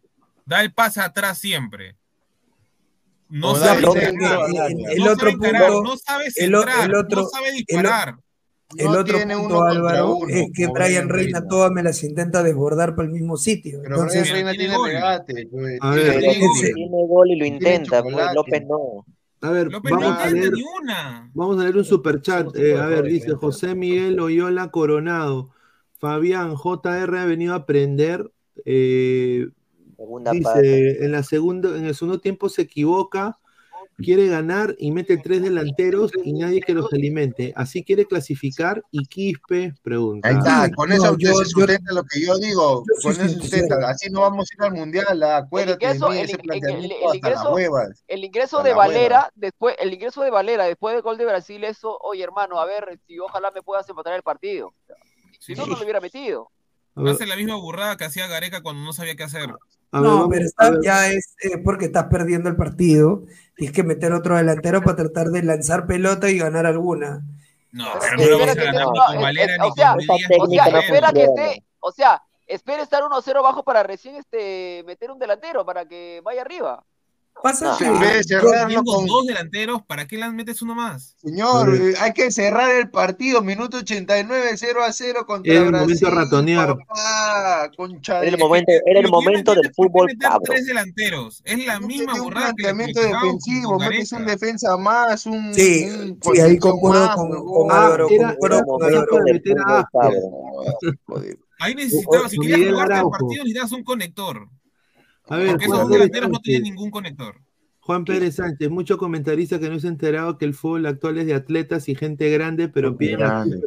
Da 0.49 0.61
el 0.61 0.73
pase 0.73 0.99
atrás 0.99 1.37
siempre. 1.37 1.95
No 3.29 3.55
sabe 3.55 3.81
el 3.81 3.85
otro 3.85 4.01
encarar, 5.29 5.69
punto- 5.71 5.83
no 5.83 5.97
sabe 5.97 6.23
el 6.35 6.55
o- 6.55 6.61
centrar, 6.61 6.89
el 6.89 6.95
otro- 6.95 7.21
no 7.21 7.27
sabe 7.29 7.49
el 7.49 7.53
o- 7.53 7.57
disparar. 7.57 8.15
El 8.75 8.85
No 8.85 8.91
otro 8.99 9.17
tiene 9.17 9.35
punto, 9.37 9.63
Álvaro, 9.63 10.15
uno, 10.15 10.27
es 10.33 10.47
que 10.53 10.67
Brian 10.67 11.09
Reina 11.09 11.39
Reina. 11.39 11.47
todas 11.47 11.71
me 11.71 11.81
las 11.83 12.03
intenta 12.03 12.41
desbordar 12.43 12.95
para 12.95 13.07
el 13.07 13.13
mismo 13.13 13.37
sitio. 13.37 13.79
Pero 13.83 13.95
Entonces, 13.95 14.21
Brian 14.21 14.35
Reina 14.35 14.51
tiene 14.53 14.75
gol. 14.77 14.89
regate, 14.89 15.47
pues, 15.51 15.77
A 15.81 15.93
tiene 15.93 16.09
ver, 16.11 16.23
ese- 16.23 16.73
Tiene 16.73 17.07
gol 17.07 17.27
y 17.31 17.35
lo 17.35 17.43
tiene 17.43 17.47
intenta, 17.57 18.01
pues. 18.03 18.15
López 18.33 18.63
no. 18.67 19.05
A 19.41 19.49
ver, 19.51 19.71
López 19.71 19.91
no 19.91 19.99
vamos 19.99 20.17
a 20.19 20.29
leer, 20.31 20.51
ni 20.51 20.63
una. 20.81 21.31
vamos 21.33 21.59
a 21.59 21.63
leer 21.63 21.77
un 21.77 21.85
superchat. 21.85 22.55
Eh, 22.55 22.75
a 22.77 22.85
ver, 22.87 23.03
dice. 23.05 23.33
José 23.35 23.75
Miguel 23.75 24.19
Oyola 24.19 24.69
Coronado. 24.71 25.51
Fabián 25.99 26.55
JR 26.55 27.19
ha 27.19 27.25
venido 27.25 27.53
a 27.53 27.57
aprender. 27.57 28.31
eh, 28.65 29.47
Segunda 29.99 30.31
parte. 30.31 30.61
dice, 30.61 31.03
en 31.05 31.11
la 31.11 31.23
segunda, 31.23 31.77
en 31.77 31.85
el 31.85 31.93
segundo 31.93 32.21
tiempo 32.21 32.47
se 32.47 32.61
equivoca, 32.61 33.37
quiere 33.97 34.27
ganar 34.27 34.73
y 34.79 34.91
mete 34.91 35.17
tres 35.17 35.41
delanteros 35.41 36.13
y 36.23 36.31
nadie 36.31 36.61
que 36.61 36.73
los 36.73 36.91
alimente. 36.93 37.51
Así 37.57 37.83
quiere 37.83 38.05
clasificar 38.05 38.81
y 38.91 39.03
Quispe 39.07 39.73
pregunta. 39.81 40.29
Ahí 40.29 40.37
está, 40.37 40.71
con 40.73 40.87
No, 40.87 40.95
eso 40.95 41.17
yo- 41.17 41.33
se 41.33 41.39
yo- 41.39 41.45
sustenta 41.49 41.91
lo 41.93 42.03
que 42.05 42.21
yo 42.25 42.37
digo, 42.37 42.85
yo 42.87 43.01
con 43.03 43.11
eso 43.11 43.23
se 43.23 43.29
sustenta, 43.41 43.75
así 43.89 44.09
no 44.09 44.21
vamos 44.21 44.47
a 44.49 44.55
ir 44.55 44.61
al 44.71 44.73
mundial, 44.79 45.21
ah, 45.23 45.37
acuérdate 45.39 45.85
de 45.85 45.93
ingreso- 45.95 46.09
mí, 46.09 46.17
el- 46.17 46.23
ese 46.23 46.31
el- 46.33 46.39
el- 46.39 46.45
planteamiento 46.47 46.95
el 46.95 47.03
hasta 47.03 47.29
las 47.29 47.39
ingreso- 47.39 47.53
huevas. 47.53 48.03
El 48.07 48.23
ingreso 48.23 48.59
A 48.59 48.63
de. 48.63 48.73
Valera, 48.73 49.31
después, 49.35 49.75
el 49.79 49.93
ingreso 49.93 50.21
de 50.23 50.29
Valera 50.29 50.63
después 50.63 50.93
del 50.95 51.01
gol 51.03 51.17
de 51.17 51.25
Brasil, 51.25 51.61
eso, 51.65 51.97
oye 52.01 52.23
hermano, 52.23 52.57
a 52.61 52.65
ver 52.65 52.97
si 53.05 53.19
ojalá 53.19 53.51
me 53.51 53.61
puedas 53.61 53.89
empatar 53.89 54.13
el 54.13 54.23
partido. 54.23 54.73
Si 55.39 55.55
no, 55.55 55.65
no 55.65 55.75
lo 55.75 55.83
hubiera 55.83 55.99
metido. 55.99 56.49
Hace 56.95 57.25
la 57.25 57.35
misma 57.35 57.55
burrada 57.55 57.97
que 57.97 58.05
hacía 58.05 58.27
Gareca 58.27 58.61
cuando 58.61 58.81
no 58.83 58.93
sabía 58.93 59.15
qué 59.17 59.23
hacer. 59.23 59.49
Ver, 59.91 60.01
no, 60.01 60.15
vamos- 60.19 60.29
pero 60.31 60.43
a 60.43 60.45
está, 60.47 60.69
ver, 60.71 60.79
ya 60.83 61.07
es 61.09 61.35
eh, 61.43 61.57
porque 61.63 61.85
estás 61.85 62.05
perdiendo 62.05 62.49
el 62.49 62.55
partido. 62.55 63.23
Tienes 63.55 63.75
que 63.75 63.83
meter 63.83 64.13
otro 64.13 64.37
delantero 64.37 64.81
para 64.81 64.95
tratar 64.97 65.27
de 65.27 65.43
lanzar 65.43 65.85
pelota 65.87 66.29
y 66.29 66.37
ganar 66.37 66.65
alguna. 66.65 67.23
No, 67.71 67.85
Pero 68.17 68.17
pero 68.17 68.37
no 68.37 68.45
vas 68.45 68.49
a 68.49 68.55
que 68.55 68.65
ganar 68.65 68.87
ni 68.87 68.99
con 68.99 69.21
Valera 69.21 69.57
ni 69.57 69.69
o 69.69 69.73
sea, 69.73 69.95
con 70.37 70.49
Díaz 70.49 70.67
O 70.67 70.71
sea, 70.71 70.79
espera 70.79 71.13
que 71.13 71.23
esté, 71.23 71.63
o 71.79 71.91
sea, 71.91 72.23
espera 72.47 72.83
estar 72.83 73.03
1-0 73.03 73.43
bajo 73.43 73.63
para 73.63 73.83
recién 73.83 74.15
este 74.15 74.83
meter 74.87 75.11
un 75.11 75.19
delantero 75.19 75.65
para 75.65 75.85
que 75.85 76.21
vaya 76.23 76.41
arriba. 76.41 76.83
Pasa 77.41 77.71
No, 77.71 77.77
que 77.77 77.85
En 77.85 77.99
vez 77.99 78.27
de 78.27 78.33
yo- 78.35 78.39
cerrarlo 78.41 78.67
Teniendo 78.67 78.91
con... 78.93 79.05
dos 79.05 79.25
delanteros, 79.25 79.81
¿para 79.85 80.07
qué 80.07 80.17
las 80.17 80.33
metes 80.33 80.61
uno 80.61 80.75
más? 80.75 81.15
Señor, 81.17 81.73
eh, 81.73 81.93
hay 81.99 82.11
que 82.13 82.31
cerrar 82.31 82.69
el 82.75 82.89
partido, 82.89 83.41
minuto 83.41 83.77
89, 83.77 84.51
0 84.57 84.83
a 84.83 84.91
0 84.91 85.25
contra 85.25 85.53
Era 85.53 85.61
el 85.65 85.71
momento 85.71 85.87
Brasil, 85.87 86.09
de 86.09 86.15
ratonear. 86.15 86.77
papá, 86.77 87.71
Era 88.21 88.23
el 88.31 88.37
momento, 88.37 88.71
era 88.85 88.99
el 88.99 89.05
no 89.05 89.11
momento 89.11 89.55
del 89.55 89.73
fútbol 89.73 90.07
tres 90.43 90.65
delanteros. 90.65 91.41
Es 91.45 91.65
la 91.65 91.79
No 91.79 91.87
misma 91.87 92.13
tiene 92.13 92.27
un 92.27 92.33
planteamiento 92.33 92.99
defensivo, 93.01 93.77
con 93.77 93.87
metes 93.87 94.11
un 94.11 94.25
defensa 94.25 94.77
más, 94.77 95.25
un, 95.25 95.53
Sí, 95.53 95.85
un 95.89 96.19
sí, 96.21 96.41
ahí 96.41 96.57
concuerdo 96.57 97.05
más, 97.05 97.15
con, 97.15 97.29
con 97.45 97.71
Ah, 97.71 97.95
era, 98.09 98.35
era 98.41 98.63
con 98.65 98.81
momento. 98.81 99.55
Joder. 101.05 101.39
Ahí 101.61 101.75
necesitabas, 101.75 102.31
si 102.31 102.37
Con 102.37 102.47
querías 102.47 102.71
jugarte 102.71 102.95
el 102.95 103.09
partido, 103.09 103.43
necesitabas 103.43 103.71
un 103.73 103.83
conector. 103.83 104.47
A 105.29 105.37
ver, 105.37 105.51
Porque 105.51 105.65
esos 105.65 105.89
delanteros 105.89 106.29
no 106.29 106.39
tenían 106.39 106.61
Sánchez. 106.61 106.75
ningún 106.75 106.91
conector. 106.91 107.35
Juan 107.81 108.05
Pérez 108.05 108.35
Sánchez, 108.35 108.69
mucho 108.69 108.99
comentarista 108.99 109.59
que 109.59 109.69
no 109.69 109.79
se 109.79 109.87
ha 109.87 109.89
enterado 109.89 110.37
que 110.37 110.45
el 110.45 110.53
fútbol 110.53 110.85
actual 110.85 111.17
es 111.17 111.25
de 111.25 111.33
atletas 111.33 111.89
y 111.89 111.95
gente 111.95 112.29
grande, 112.29 112.67
pero 112.67 112.95
piden 112.95 113.19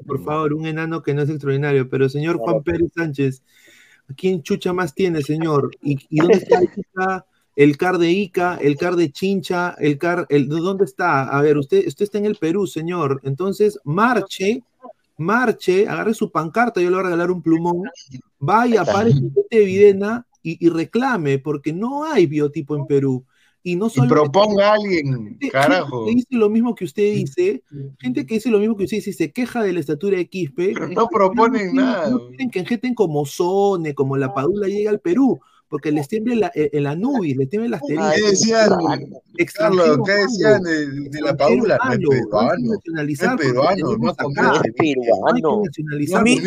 por 0.07 0.23
favor, 0.23 0.55
un 0.55 0.67
enano 0.67 1.03
que 1.03 1.13
no 1.13 1.23
es 1.23 1.29
extraordinario. 1.29 1.89
Pero 1.89 2.09
señor 2.09 2.39
Juan 2.39 2.63
Pérez 2.63 2.93
Sánchez, 2.95 3.43
¿a 4.09 4.15
quién 4.15 4.43
chucha 4.43 4.73
más 4.73 4.95
tiene, 4.95 5.23
señor? 5.23 5.73
¿Y, 5.83 5.99
y 6.09 6.21
dónde 6.21 6.35
está, 6.35 7.27
el 7.57 7.77
CAR 7.77 7.99
de 7.99 8.13
Ica, 8.13 8.59
el 8.61 8.77
CAR 8.77 8.95
de 8.95 9.11
Chincha, 9.11 9.75
el 9.79 9.99
CAR, 9.99 10.27
el, 10.29 10.49
¿dónde 10.49 10.85
está? 10.85 11.25
A 11.25 11.43
ver, 11.43 11.59
usted, 11.59 11.85
usted 11.87 12.05
está 12.05 12.19
en 12.19 12.27
el 12.27 12.37
Perú, 12.37 12.69
señor. 12.69 13.21
Entonces, 13.25 13.79
marche, 13.83 14.63
marche, 15.19 15.89
agarre 15.89 16.15
su 16.15 16.31
pancarta, 16.31 16.81
yo 16.81 16.91
le 16.91 16.97
voy 16.97 17.01
a 17.01 17.05
regalar 17.07 17.31
un 17.33 17.43
plumón, 17.43 17.83
vaya, 18.39 18.85
pare 18.85 19.13
su 19.13 19.33
de 19.51 19.65
Videna 19.65 20.27
y, 20.43 20.65
y 20.65 20.69
reclame, 20.69 21.39
porque 21.39 21.73
no 21.73 22.05
hay 22.05 22.27
biotipo 22.27 22.77
en 22.77 22.87
Perú. 22.87 23.25
Y 23.65 23.77
no 23.77 23.89
solo 23.89 24.09
proponga 24.09 24.71
a 24.71 24.75
alguien, 24.75 25.25
gente 25.39 25.49
carajo. 25.51 26.05
que 26.07 26.11
dice 26.17 26.27
lo 26.31 26.51
mismo 26.51 26.75
que 26.75 26.85
usted 26.85 27.15
dice, 27.15 27.63
gente 28.01 28.27
que 28.27 28.35
dice 28.35 28.51
lo 28.51 28.59
mismo 28.59 28.77
que 28.77 28.85
usted 28.85 28.97
dice, 28.97 29.11
y 29.11 29.13
se 29.13 29.31
queja 29.31 29.63
de 29.63 29.73
la 29.73 29.79
estatura 29.79 30.17
de 30.17 30.29
Quispe, 30.29 30.73
Pero 30.75 30.89
no 30.89 31.07
proponen 31.07 31.71
quieren- 31.71 31.77
nada. 31.77 32.11
no 32.11 32.27
quieren 32.27 32.51
que 32.51 32.65
gente 32.65 32.93
como 32.97 33.25
Sone, 33.25 33.95
como 33.95 34.17
la 34.17 34.35
Padula 34.35 34.67
llegue 34.67 34.89
al 34.89 34.99
Perú, 34.99 35.39
porque 35.69 35.93
les 35.93 36.09
tiemble 36.09 36.35
la, 36.35 36.51
eh, 36.57 36.71
el 36.73 36.89
Anubis, 36.89 37.37
les 37.37 37.49
tiemble 37.49 37.69
el 37.69 37.75
asterisco. 37.75 38.11
¿Qué 38.17 38.23
decían, 38.31 38.69
Carlos? 38.69 39.21
¿Qué 39.37 39.47
malo, 39.61 40.05
decían 40.05 40.63
de, 40.65 40.87
de 41.09 41.21
la 41.21 41.31
extranjero 41.31 41.37
Paula? 41.39 41.79
No 41.79 41.93
es 41.93 41.99
malo, 41.99 42.03
no 42.03 42.11
que 42.11 42.19
peruano. 42.19 42.59
No 42.67 42.75
es 42.75 43.19
peruano, 43.39 43.97
no 43.97 44.11
acá. 44.11 44.25
comido 44.25 44.43
No 44.51 44.55
es 44.57 44.63
ceviche. 44.63 44.97
No 44.99 45.37
que 45.39 45.43
peruano. 45.43 45.63
nacionalizar. 45.65 46.21
A 46.21 46.25
mí- 46.25 46.39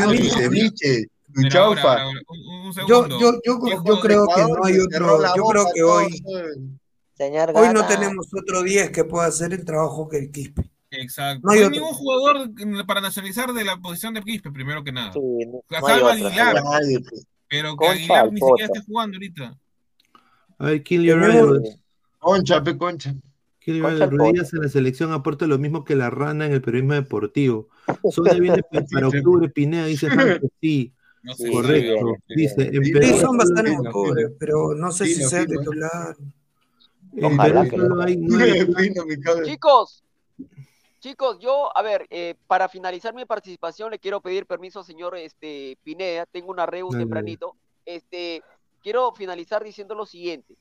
Chaufa. 1.49 2.05
Yo, 2.87 3.07
yo, 3.07 3.19
yo, 3.43 3.59
¿Qué 3.61 3.71
yo 3.85 3.99
creo 3.99 4.25
que 4.27 4.41
no 4.41 4.63
hay 4.63 4.79
otro, 4.79 5.35
yo 5.35 5.43
creo 5.43 5.65
que 5.73 5.83
hoy, 5.83 6.23
hoy 7.53 7.73
no 7.73 7.85
tenemos 7.87 8.27
otro 8.33 8.63
10 8.63 8.91
que 8.91 9.03
pueda 9.03 9.27
hacer 9.27 9.53
el 9.53 9.65
trabajo 9.65 10.07
que 10.07 10.17
el 10.17 10.31
Quispe. 10.31 10.69
Exacto. 10.91 11.41
No 11.43 11.53
No 11.53 11.61
hay 11.61 11.69
ningún 11.69 11.93
jugador 11.93 12.49
para 12.85 13.01
nacionalizar 13.01 13.53
de 13.53 13.63
la 13.63 13.77
posición 13.77 14.13
de 14.13 14.21
Quispe, 14.21 14.51
primero 14.51 14.83
que 14.83 14.91
nada. 14.91 15.13
Sí, 15.13 15.19
no, 15.19 15.61
no. 15.71 16.07
Aguilar, 16.07 16.63
pero 17.47 17.71
que 17.71 17.85
Concha 17.85 17.91
Aguilar 17.91 18.31
ni 18.31 18.39
siquiera 18.39 18.65
esté 18.65 18.85
jugando 18.85 19.15
ahorita. 19.15 19.57
A 20.57 20.65
ver, 20.65 20.83
kill 20.83 21.03
your 21.03 21.21
idols. 21.29 21.77
Concha, 22.19 22.63
pe 22.63 22.77
concha. 22.77 23.13
Kill 23.59 23.77
your 23.77 23.91
en 23.91 24.61
la 24.61 24.69
selección 24.69 25.11
aporta 25.11 25.47
lo 25.47 25.57
mismo 25.57 25.83
que 25.83 25.95
la 25.95 26.09
rana 26.09 26.45
en 26.45 26.53
el 26.53 26.61
periodismo 26.61 26.93
deportivo. 26.93 27.67
Sone 28.11 28.39
viene 28.39 28.61
para 28.91 29.07
octubre, 29.07 29.49
Pineda, 29.49 29.85
dice 29.85 30.07
sí. 30.61 30.93
No 31.25 31.33
Sí, 31.33 31.43
sé, 31.43 31.51
Correcto. 31.51 32.15
Dice, 32.27 32.61
en 32.67 32.83
Sí, 32.85 32.91
Perú 32.93 33.07
Sí, 33.07 33.19
son 33.19 33.37
bastante 33.37 33.71
fino. 33.71 33.91
pero 34.39 34.75
no 34.75 34.91
sé 34.91 35.05
si 35.07 35.23
sea 35.23 35.43
fino. 35.43 35.59
titular. 35.59 36.15
en 37.13 37.25
Ojalá 37.25 37.67
que 37.67 37.77
no. 37.77 38.01
hay. 38.01 38.17
Chicos, 39.45 40.03
chicos, 40.99 41.39
yo, 41.39 41.75
a 41.75 41.81
ver, 41.81 42.05
eh, 42.09 42.35
para 42.47 42.69
finalizar 42.69 43.13
mi 43.13 43.25
participación 43.25 43.89
le 43.91 43.99
quiero 43.99 44.21
pedir 44.21 44.45
permiso, 44.45 44.83
señor 44.83 45.15
este, 45.17 45.77
Pineda, 45.83 46.25
tengo 46.27 46.51
una 46.51 46.65
reunión 46.65 46.99
tempranito. 46.99 47.55
Este, 47.85 48.43
quiero 48.83 49.11
finalizar 49.13 49.63
diciendo 49.63 49.95
lo 49.95 50.05
siguiente. 50.05 50.55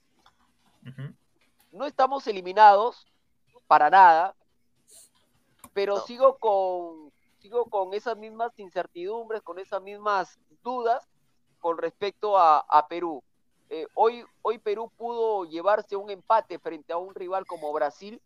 No 1.73 1.87
estamos 1.87 2.27
eliminados 2.27 3.07
para 3.67 3.91
nada, 3.91 4.35
pero 5.73 5.97
No. 5.97 6.01
sigo 6.07 6.39
con 6.39 7.13
sigo 7.41 7.67
con 7.67 7.93
esas 7.93 8.17
mismas 8.17 8.53
incertidumbres, 8.59 9.43
con 9.43 9.59
esas 9.59 9.83
mismas 9.83 10.39
dudas 10.65 11.07
con 11.61 11.79
respecto 11.79 12.37
a, 12.37 12.59
a 12.59 12.89
Perú. 12.89 13.23
Eh, 13.71 13.87
hoy, 13.95 14.25
hoy 14.43 14.59
Perú 14.59 14.91
pudo 14.97 15.45
llevarse 15.45 15.95
un 15.97 16.11
empate 16.11 16.59
frente 16.59 16.93
a 16.93 16.97
un 16.97 17.15
rival 17.15 17.47
como 17.47 17.73
Brasil 17.73 18.21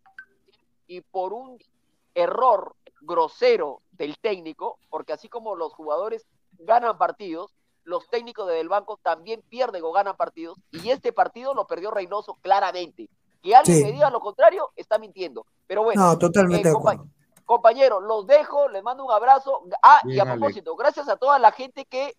y 0.87 1.01
por 1.01 1.33
un 1.33 1.59
error 2.15 2.75
grosero 3.01 3.81
del 3.91 4.17
técnico, 4.19 4.79
porque 4.89 5.13
así 5.13 5.29
como 5.29 5.55
los 5.55 5.73
jugadores 5.73 6.25
ganan 6.57 6.97
partidos, 6.97 7.55
los 7.83 8.07
técnicos 8.09 8.47
del 8.47 8.67
banco 8.67 8.97
también 9.01 9.41
pierden 9.49 9.83
o 9.83 9.91
ganan 9.91 10.17
partidos, 10.17 10.57
y 10.71 10.89
este 10.89 11.13
partido 11.13 11.53
lo 11.53 11.65
perdió 11.67 11.91
Reynoso 11.91 12.35
claramente. 12.41 13.09
Que 13.41 13.55
alguien 13.55 13.77
Sí. 13.77 13.83
me 13.85 13.91
diga 13.93 14.09
lo 14.09 14.19
contrario, 14.19 14.69
está 14.75 14.97
mintiendo. 14.97 15.45
Pero 15.65 15.83
bueno, 15.83 16.03
No, 16.03 16.17
totalmente 16.17 16.67
eh, 16.67 16.71
de 16.71 16.75
compa- 16.77 16.93
acuerdo. 16.95 17.11
compañeros, 17.45 18.03
los 18.03 18.27
dejo, 18.27 18.67
les 18.67 18.83
mando 18.83 19.05
un 19.05 19.11
abrazo. 19.11 19.63
Ah, 19.81 20.01
y 20.05 20.19
a 20.19 20.23
Alex. 20.23 20.37
propósito, 20.37 20.75
gracias 20.75 21.07
a 21.07 21.15
toda 21.15 21.39
la 21.39 21.51
gente 21.53 21.85
que 21.85 22.15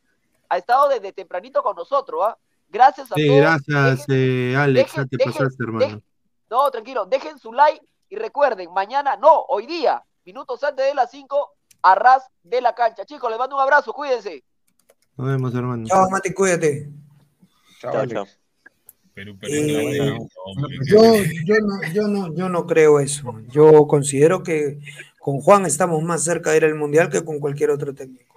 ha 0.51 0.59
estado 0.59 0.89
desde 0.89 1.13
tempranito 1.13 1.63
con 1.63 1.75
nosotros, 1.77 2.21
¿ah? 2.25 2.37
Gracias 2.69 3.11
a 3.11 3.15
Sí, 3.15 3.27
todos. 3.27 3.41
gracias, 3.41 4.07
Dejen- 4.09 4.53
eh, 4.53 4.57
Alex, 4.57 4.93
dejen- 4.93 4.97
ya 4.97 5.07
te 5.07 5.17
dejen- 5.17 5.33
pasaste, 5.33 5.65
hermano. 5.65 5.87
dejen- 5.87 6.03
no, 6.51 6.71
tranquilo, 6.71 7.07
dejen 7.07 7.39
su 7.39 7.53
like 7.53 7.81
y 8.09 8.17
recuerden, 8.17 8.73
mañana, 8.73 9.17
no, 9.17 9.43
hoy 9.49 9.67
día, 9.67 10.05
minutos 10.25 10.63
antes 10.65 10.85
de 10.87 10.95
las 10.95 11.11
5, 11.11 11.53
a 11.83 11.95
ras 11.95 12.25
de 12.43 12.61
la 12.61 12.75
cancha. 12.75 13.05
Chicos, 13.07 13.31
les 13.31 13.39
mando 13.39 13.57
un 13.57 13.63
abrazo, 13.63 13.93
cuídense. 13.93 14.45
Nos 15.17 15.27
vemos, 15.29 15.55
hermano. 15.55 15.87
Chao, 15.87 16.09
Mati, 16.11 16.33
cuídate. 16.35 16.91
Chao, 17.81 17.93
Chao, 17.93 18.07
chao. 18.07 18.27
Perú, 19.15 19.37
Perú, 19.39 19.53
Eh, 19.53 19.99
Perú, 19.99 20.29
Yo, 20.87 21.03
yo, 21.45 21.55
no, 21.61 21.93
yo, 21.93 22.03
no, 22.09 22.35
yo 22.35 22.49
no 22.49 22.67
creo 22.67 23.01
eso. 23.01 23.35
Yo 23.49 23.87
considero 23.87 24.43
que 24.43 24.79
con 25.19 25.41
Juan 25.41 25.67
estamos 25.67 26.03
más 26.03 26.23
cerca 26.23 26.51
de 26.51 26.59
ir 26.59 26.65
al 26.65 26.75
Mundial 26.75 27.11
que 27.11 27.25
con 27.25 27.39
cualquier 27.41 27.71
otro 27.71 27.95
técnico. 27.95 28.30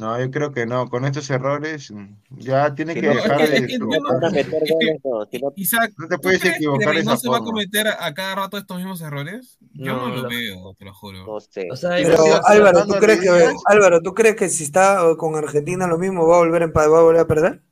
No, 0.00 0.18
yo 0.18 0.30
creo 0.30 0.50
que 0.50 0.64
no. 0.66 0.88
Con 0.88 1.04
estos 1.04 1.28
errores 1.30 1.90
mm, 1.90 2.06
ya 2.38 2.74
tiene 2.74 2.94
Que 2.94 3.00
que 3.02 3.06
no, 3.08 3.12
es 3.12 3.22
dejar 3.22 3.38
que- 3.38 3.46
de 3.48 3.56
es 3.58 3.66
que 3.66 3.72
yo 3.78 3.78
no- 5.40 5.50
Isaac, 5.56 5.92
No 5.98 6.08
te 6.08 6.16
¿tú 6.16 6.22
puedes 6.22 6.44
equivocar 6.44 6.82
esa 6.82 6.92
Reynoso 6.92 7.30
va 7.30 7.36
a 7.38 7.40
cometer 7.40 7.86
a, 7.86 8.06
a 8.06 8.14
cada 8.14 8.34
rato 8.34 8.56
estos 8.58 8.78
mismos 8.78 9.00
errores? 9.02 9.58
Yo 9.74 9.92
no, 9.94 10.08
No, 10.08 10.14
lo 10.16 10.22
no. 10.22 10.28
veo, 10.28 10.74
te 10.78 10.84
lo 10.86 10.94
juro. 10.94 11.26
No 11.26 11.38
sé. 11.40 11.68
O 11.70 11.76
sea, 11.76 11.90
Pero 11.96 12.16
Álvaro, 12.46 12.86
¿tú 12.86 12.94
crees 12.94 13.20
que. 13.20 13.28
Álvaro, 13.66 14.00
¿tú 14.00 14.14
crees 14.14 14.36
que 14.36 14.48
si 14.48 14.64
está 14.64 15.00
con 15.18 15.36
Argentina 15.36 15.86
lo 15.86 15.98
mismo 15.98 16.26
va 16.26 16.36
a 16.36 16.38
volver 16.40 16.62
a 16.62 16.66
empa- 16.72 16.90
va 16.90 16.98
a 16.98 17.02
volver 17.02 17.20
a 17.20 17.26
perder? 17.26 17.62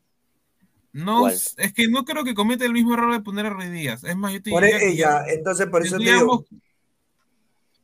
No, 0.93 1.21
¿Cuál? 1.21 1.33
es 1.35 1.73
que 1.75 1.89
no 1.89 2.05
creo 2.05 2.25
que 2.25 2.35
cometa 2.35 2.65
el 2.65 2.73
mismo 2.73 2.95
error 2.95 3.13
de 3.13 3.21
poner 3.21 3.47
a 3.47 3.51
Ruiz 3.51 3.71
Díaz. 3.71 4.05
Es 4.05 4.17
más, 4.17 4.33
yo 4.33 4.43
te 4.43 4.51
Por 4.51 4.63
diría 4.65 4.79
que 4.79 4.89
ella, 4.91 5.25
entonces 5.29 5.67
por 5.67 5.85
eso 5.87 5.97
te 5.99 6.05
digo, 6.05 6.45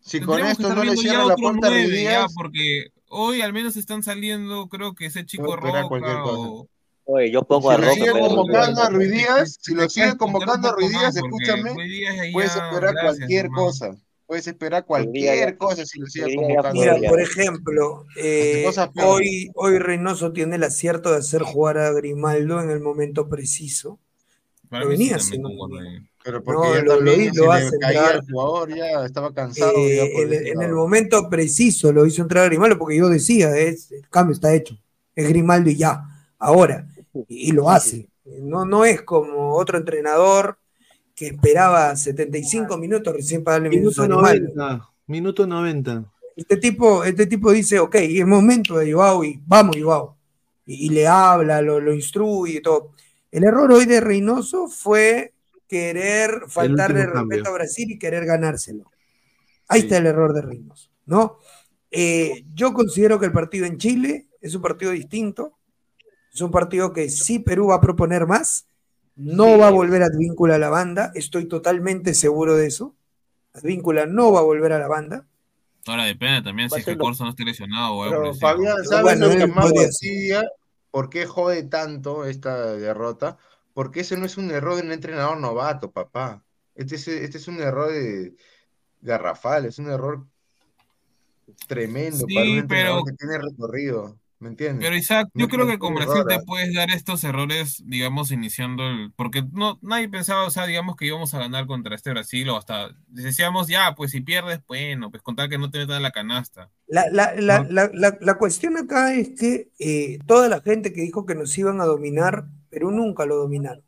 Si 0.01 0.21
con 0.21 0.41
esto 0.41 0.75
no 0.75 0.85
le 0.85 0.97
cierran 0.97 1.29
la 1.29 1.37
puerta 1.37 1.67
a 1.67 1.71
Ruiz 1.71 1.91
Díaz, 1.91 2.33
porque 2.35 2.87
hoy 3.15 3.41
al 3.41 3.53
menos 3.53 3.77
están 3.77 4.03
saliendo, 4.03 4.69
creo 4.69 4.95
que 4.95 5.07
ese 5.07 5.25
chico 5.25 5.57
Roca 5.57 5.89
cualquier 5.89 6.19
cosa. 6.19 6.49
o... 6.49 6.69
Oye, 7.07 7.31
yo 7.31 7.43
pongo 7.43 7.71
si 7.71 7.75
a 7.75 7.79
lo 7.79 7.85
Roca, 7.85 7.95
sigue 7.95 8.13
pero 8.13 8.29
convocando 8.29 8.83
a 8.83 8.89
Ruiz 8.89 9.11
Díaz, 9.11 9.59
si 9.61 9.73
lo 9.73 9.77
puedes 9.77 9.93
sigue 9.93 10.07
contar 10.07 10.27
un 10.27 10.33
convocando 10.33 10.69
a 10.69 10.73
Ruiz 10.73 10.91
Díaz, 10.91 11.17
escúchame, 11.17 11.75
puedes 12.33 12.57
esperar 12.57 12.95
gracias 12.95 13.17
cualquier 13.17 13.49
cosa. 13.51 13.97
Puedes 14.27 14.47
esperar 14.47 14.87
cualquier 14.87 15.59
cosa 15.59 15.85
si 15.85 16.01
lo 16.01 16.07
sigue 16.07 16.25
Ruiz 16.25 16.37
Díaz 16.37 16.49
ya 16.49 16.71
convocando. 16.71 16.81
mira, 16.81 17.11
por 17.11 17.21
ejemplo, 17.21 18.07
eh, 18.17 18.71
hoy, 19.05 19.51
hoy 19.55 19.79
Reynoso 19.79 20.33
tiene 20.33 20.57
el 20.57 20.65
acierto 20.65 21.11
de 21.11 21.19
hacer 21.19 21.43
jugar 21.43 21.77
a 21.77 21.93
Grimaldo 21.93 22.63
en 22.63 22.71
el 22.71 22.81
momento 22.81 23.29
preciso. 23.29 23.99
Para 24.71 24.85
Lo 24.85 24.91
venía 24.91 25.17
haciendo 25.17 25.51
muy 25.51 25.59
concuerdo 25.59 25.91
bien. 25.91 26.09
Pero 26.25 26.43
porque 26.43 26.69
No, 26.69 26.75
ya 26.75 26.83
lo, 26.83 27.01
lo, 27.01 27.05
también 27.05 27.33
lo 27.35 27.45
se 27.45 27.53
hace 27.53 27.71
le 27.73 27.79
caía 27.79 28.01
entrar 28.01 28.17
el 28.17 28.33
jugador, 28.33 28.75
ya 28.75 29.05
estaba 29.05 29.35
cansado 29.35 29.73
eh, 29.77 29.97
ya 29.97 30.51
en, 30.53 30.63
el 30.63 30.73
momento 30.73 31.29
preciso, 31.29 31.93
lo 31.93 32.07
hizo 32.07 32.23
entrar 32.23 32.45
a 32.45 32.49
Grimaldo 32.49 32.79
porque 32.79 32.97
yo 32.97 33.11
decía, 33.11 33.55
es, 33.55 33.93
el 33.93 34.09
cambio 34.09 34.33
está 34.33 34.55
hecho, 34.55 34.79
es 35.15 35.29
Grimaldo 35.29 35.69
y 35.69 35.77
ya, 35.77 36.03
ahora, 36.39 36.89
y, 37.29 37.51
y 37.51 37.53
lo 37.53 37.69
hace. 37.69 38.09
No, 38.25 38.65
no 38.65 38.87
es 38.87 39.03
como 39.03 39.55
otro 39.55 39.77
entrenador 39.77 40.57
que 41.15 41.27
esperaba 41.27 41.95
75 41.95 42.79
minutos 42.79 43.15
recién 43.15 43.45
para 43.45 43.57
darle 43.57 43.69
minutos 43.69 43.99
a 43.99 44.03
Minuto 44.05 44.23
Grimaldo. 44.23 44.55
90. 44.57 44.91
Minuto 45.07 45.47
90. 45.47 46.05
Este 46.37 46.57
tipo, 46.57 47.05
este 47.05 47.27
tipo 47.27 47.53
dice, 47.53 47.79
ok, 47.81 47.97
es 47.97 48.27
momento 48.27 48.79
de 48.79 48.91
Joao 48.95 49.25
y 49.25 49.39
vamos 49.47 49.77
Joao. 49.79 50.17
Y, 50.65 50.87
y 50.87 50.89
le 50.89 51.07
habla, 51.07 51.61
lo, 51.61 51.81
lo 51.81 51.93
instruye 51.93 52.59
y 52.59 52.63
todo. 52.63 52.93
El 53.31 53.45
error 53.45 53.71
hoy 53.71 53.85
de 53.85 54.01
Reynoso 54.01 54.69
fue 54.69 55.35
querer 55.69 56.43
faltarle 56.49 57.07
respeto 57.07 57.15
cambio. 57.45 57.49
a 57.49 57.53
Brasil 57.53 57.91
y 57.91 57.99
querer 57.99 58.25
ganárselo. 58.27 58.91
Ahí 59.69 59.81
Sí. 59.81 59.87
está 59.87 59.99
el 59.99 60.07
error 60.07 60.33
de 60.35 60.43
Reynoso, 60.43 60.91
¿no? 61.07 61.39
Eh, 61.91 62.45
yo 62.55 62.73
considero 62.75 63.19
que 63.19 63.27
el 63.27 63.33
partido 63.33 63.67
en 63.67 63.79
Chile 63.79 64.27
es 64.41 64.55
un 64.55 64.63
partido 64.63 64.91
distinto. 64.91 65.59
Es 66.33 66.41
un 66.41 66.51
partido 66.51 66.93
que 66.93 67.09
sí 67.09 67.39
Perú 67.39 67.69
va 67.69 67.77
a 67.77 67.81
proponer 67.81 68.27
más. 68.27 68.67
No 69.17 69.57
va 69.59 69.69
a 69.69 69.71
volver 69.71 70.03
a 70.03 70.07
Advíncula 70.07 70.57
a 70.57 70.59
la 70.59 70.69
banda. 70.69 71.13
Estoy 71.15 71.47
totalmente 71.47 72.15
seguro 72.15 72.57
de 72.57 72.67
eso. 72.67 72.97
Advíncula 73.53 74.07
no 74.07 74.33
va 74.33 74.41
a 74.41 74.43
volver 74.43 74.73
a 74.73 74.79
la 74.81 74.89
banda. 74.89 75.27
Ahora 75.87 76.05
depende 76.05 76.43
también 76.43 76.69
Va 76.73 76.77
si 76.77 76.81
es 76.81 76.87
que 76.87 76.97
Corso 76.99 77.25
no 77.25 77.31
esté 77.31 77.45
lesionado 77.45 77.95
o 77.95 78.03
algo. 78.03 78.35
Fabián, 78.35 78.83
¿sabes 78.85 79.03
Bueno, 79.03 79.27
lo 79.29 79.37
que 79.37 79.47
más? 79.47 79.71
¿Por 80.91 81.11
qué 81.11 81.27
jode 81.27 81.63
tanto 81.65 82.25
esta 82.25 82.75
derrota? 82.75 83.37
Porque 83.75 84.01
ese 84.01 84.17
no 84.17 84.25
es 84.25 84.39
un 84.39 84.51
error 84.51 84.77
de 84.77 84.83
un 84.83 84.93
entrenador 84.93 85.39
novato, 85.39 85.93
papá. 85.93 86.43
Este 86.75 86.97
es, 86.97 87.07
este 87.09 87.39
es 87.39 87.49
un 87.49 87.61
error 87.61 87.91
de 87.93 88.35
garrafal, 89.03 89.67
es 89.67 89.79
un 89.79 89.91
error 89.91 90.27
tremendo 91.67 92.27
para 92.27 92.41
un 92.41 92.47
Sí, 92.47 92.59
entrenador 92.59 93.03
pero 93.03 93.05
que 93.05 93.13
tiene 93.13 93.39
recorrido, 93.39 94.19
¿me 94.39 94.49
entiendes? 94.49 94.85
Pero 94.85 94.97
Isaac, 94.97 95.29
yo 95.35 95.45
No 95.45 95.49
creo 95.49 95.67
que 95.67 95.79
con 95.79 95.95
Brasil 95.95 96.13
error, 96.21 96.29
te 96.29 96.45
puedes 96.47 96.75
dar 96.75 96.91
estos 96.91 97.23
errores, 97.25 97.83
digamos, 97.87 98.31
iniciando 98.31 98.87
el... 98.89 99.13
Porque 99.15 99.43
no, 99.53 99.79
nadie 99.83 100.09
pensaba, 100.09 100.45
o 100.45 100.51
sea, 100.51 100.67
digamos 100.67 100.97
que 100.97 101.07
íbamos 101.07 101.35
a 101.35 101.39
ganar 101.39 101.67
contra 101.67 101.95
este 101.95 102.11
Brasil 102.11 102.49
o 102.49 102.57
hasta 102.57 102.91
decíamos, 103.09 103.69
ya, 103.69 103.95
pues 103.95 104.11
si 104.11 104.21
pierdes, 104.21 104.61
bueno, 104.67 105.11
pues 105.11 105.23
contar 105.23 105.49
que 105.49 105.59
no 105.59 105.71
te 105.71 105.79
metan 105.79 105.97
en 105.97 106.03
la 106.03 106.11
canasta. 106.13 106.71
La, 106.87 107.07
la- 107.11 107.35
la- 107.35 107.63
¿no? 107.63 107.71
la- 107.71 107.91
la- 107.93 108.19
la 108.21 108.35
cuestión 108.39 108.77
acá 108.77 109.15
es 109.15 109.31
que 109.39 109.71
eh, 109.79 110.19
toda 110.27 110.49
la 110.49 110.61
gente 110.61 110.93
que 110.93 111.01
dijo 111.01 111.25
que 111.27 111.35
nos 111.35 111.57
iban 111.57 111.81
a 111.81 111.85
dominar, 111.87 112.47
Perú 112.75 112.91
nunca 112.91 113.25
lo 113.25 113.37
dominaron. 113.37 113.83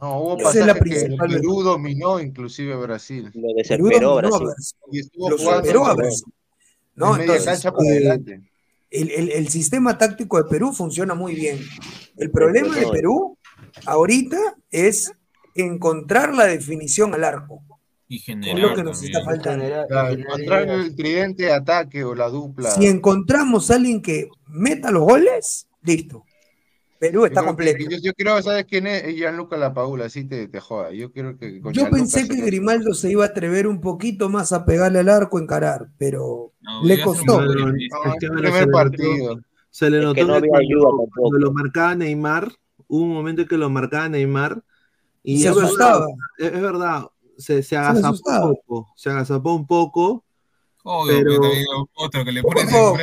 No, 0.00 0.20
hubo 0.20 0.38
Esa 0.38 0.60
es 0.60 0.66
la 0.66 0.74
que 0.74 1.16
Perú 1.18 1.62
dominó 1.62 2.20
inclusive 2.20 2.76
Brasil. 2.76 3.24
Lo 3.24 3.32
Perú 3.32 3.54
desesperó 3.56 4.14
Brasil. 4.16 4.46
Brasil, 4.46 4.76
Y 4.92 4.98
estuvo 5.00 5.30
lo 5.30 5.38
superó 5.38 5.86
a 5.86 5.94
Brasil. 5.94 6.32
¿no? 6.94 7.12
media 7.12 7.22
Entonces, 7.22 7.44
cancha 7.46 7.72
para 7.72 7.88
eh, 7.88 7.96
adelante. 7.96 8.42
el, 8.90 9.10
el- 9.10 9.30
el 9.32 9.48
sistema 9.48 9.98
táctico 9.98 10.36
de 10.42 10.48
Perú 10.48 10.72
funciona 10.72 11.14
muy 11.14 11.34
bien. 11.34 11.58
El 12.16 12.30
problema 12.30 12.76
de 12.76 12.86
Perú 12.86 13.36
ahorita 13.86 14.38
es 14.70 15.12
encontrar 15.56 16.34
la 16.34 16.44
definición 16.46 17.12
al 17.14 17.24
arco. 17.24 17.62
Y 18.06 18.16
Es 18.16 18.28
lo 18.28 18.34
generar 18.34 18.74
que 18.74 18.82
nos 18.82 19.02
está 19.02 19.24
faltando. 19.24 19.64
Claro, 19.88 20.14
encontrar 20.14 20.68
el 20.68 20.94
tridente 20.96 21.44
de 21.44 21.52
ataque 21.52 22.04
o 22.04 22.14
la 22.14 22.28
dupla. 22.28 22.70
Si 22.72 22.86
encontramos 22.86 23.70
a 23.70 23.76
alguien 23.76 24.02
que 24.02 24.28
meta 24.46 24.90
los 24.90 25.02
goles, 25.04 25.66
listo. 25.82 26.24
Perú 27.00 27.20
Yo 27.22 27.26
está 27.26 27.40
que- 27.40 27.46
completo. 27.48 27.84
yo, 27.90 27.96
yo 28.00 28.12
creo, 28.12 28.40
¿sabes 28.42 28.66
quién 28.66 28.86
es? 28.86 29.16
Gianluca 29.16 29.56
Lapaula, 29.56 30.04
así 30.04 30.24
te, 30.28 30.46
te 30.48 30.60
joda. 30.60 30.92
Yo 30.92 31.10
creo 31.10 31.36
que 31.38 31.60
con 31.60 31.72
Yo 31.72 31.80
Gianluca 31.84 31.96
pensé 31.96 32.28
que 32.28 32.42
Grimaldo 32.42 32.92
se 32.94 33.10
iba 33.10 33.24
a 33.24 33.28
atrever 33.28 33.66
un 33.66 33.80
poquito 33.80 34.28
más 34.28 34.52
a 34.52 34.64
pegarle 34.66 34.98
al 35.00 35.08
arco, 35.08 35.38
encarar, 35.40 35.88
pero 35.98 36.52
No, 36.60 36.84
le 36.84 37.02
costó. 37.02 37.40
No, 37.40 37.50
el 37.52 37.56
primer 37.56 37.80
se 38.20 38.28
le 38.28 38.60
notó- 38.66 38.70
partido. 38.70 39.40
Se 39.70 39.88
le 39.90 39.98
Es 39.98 40.02
notó 40.04 40.14
que 40.14 40.20
no 40.24 40.28
que 40.28 40.36
había 40.38 40.50
cuando, 40.78 41.08
cuando 41.16 41.38
lo 41.38 41.52
marcaba 41.52 41.94
Neymar, 41.94 42.52
hubo 42.86 43.02
un 43.02 43.12
momento 43.14 43.46
que 43.46 43.56
lo 43.56 43.70
marcaba 43.70 44.08
Neymar 44.08 44.62
y, 45.22 45.40
se 45.40 45.48
es 45.48 45.54
verdad, 45.54 45.66
asustaba. 45.68 46.06
es, 46.38 46.52
es 46.52 46.60
verdad, 46.60 47.02
se, 47.38 47.62
se 47.62 47.62
Se 47.62 47.74
le 47.76 47.80
agazapó 47.80 48.46
un 48.48 48.54
poco, 48.66 48.92
se 48.96 49.10
agazapó 49.10 49.54
un 49.54 49.66
poco, 49.66 50.24
Obvio, 50.82 51.18
pero 51.22 51.88
otro 51.94 52.24
que 52.24 52.32
le 52.32 52.42
Poco 52.42 52.54
poco, 52.54 52.96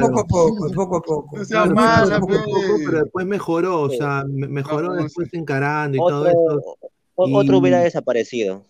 poco 0.00 0.20
a 0.20 0.24
poco, 0.26 0.70
poco 0.72 0.96
a 0.96 1.02
poco. 1.02 1.36
O 1.40 1.44
sea, 1.44 1.62
Claro, 1.64 1.74
más, 1.74 2.10
poco 2.20 2.34
a 2.34 2.36
pe- 2.38 2.44
poco, 2.44 2.76
pero 2.86 3.02
después 3.02 3.26
mejoró, 3.26 3.80
o 3.82 3.90
sea, 3.90 4.24
me- 4.28 4.46
mejoró 4.48 4.94
No, 4.94 5.02
después 5.02 5.28
encarando 5.34 5.96
y 5.96 6.00
todo 6.00 6.20
Otro, 6.20 6.30
eso. 6.60 6.76
o- 7.16 7.38
otro 7.38 7.58
hubiera 7.58 7.80
Y- 7.80 7.84
desaparecido. 7.84 8.64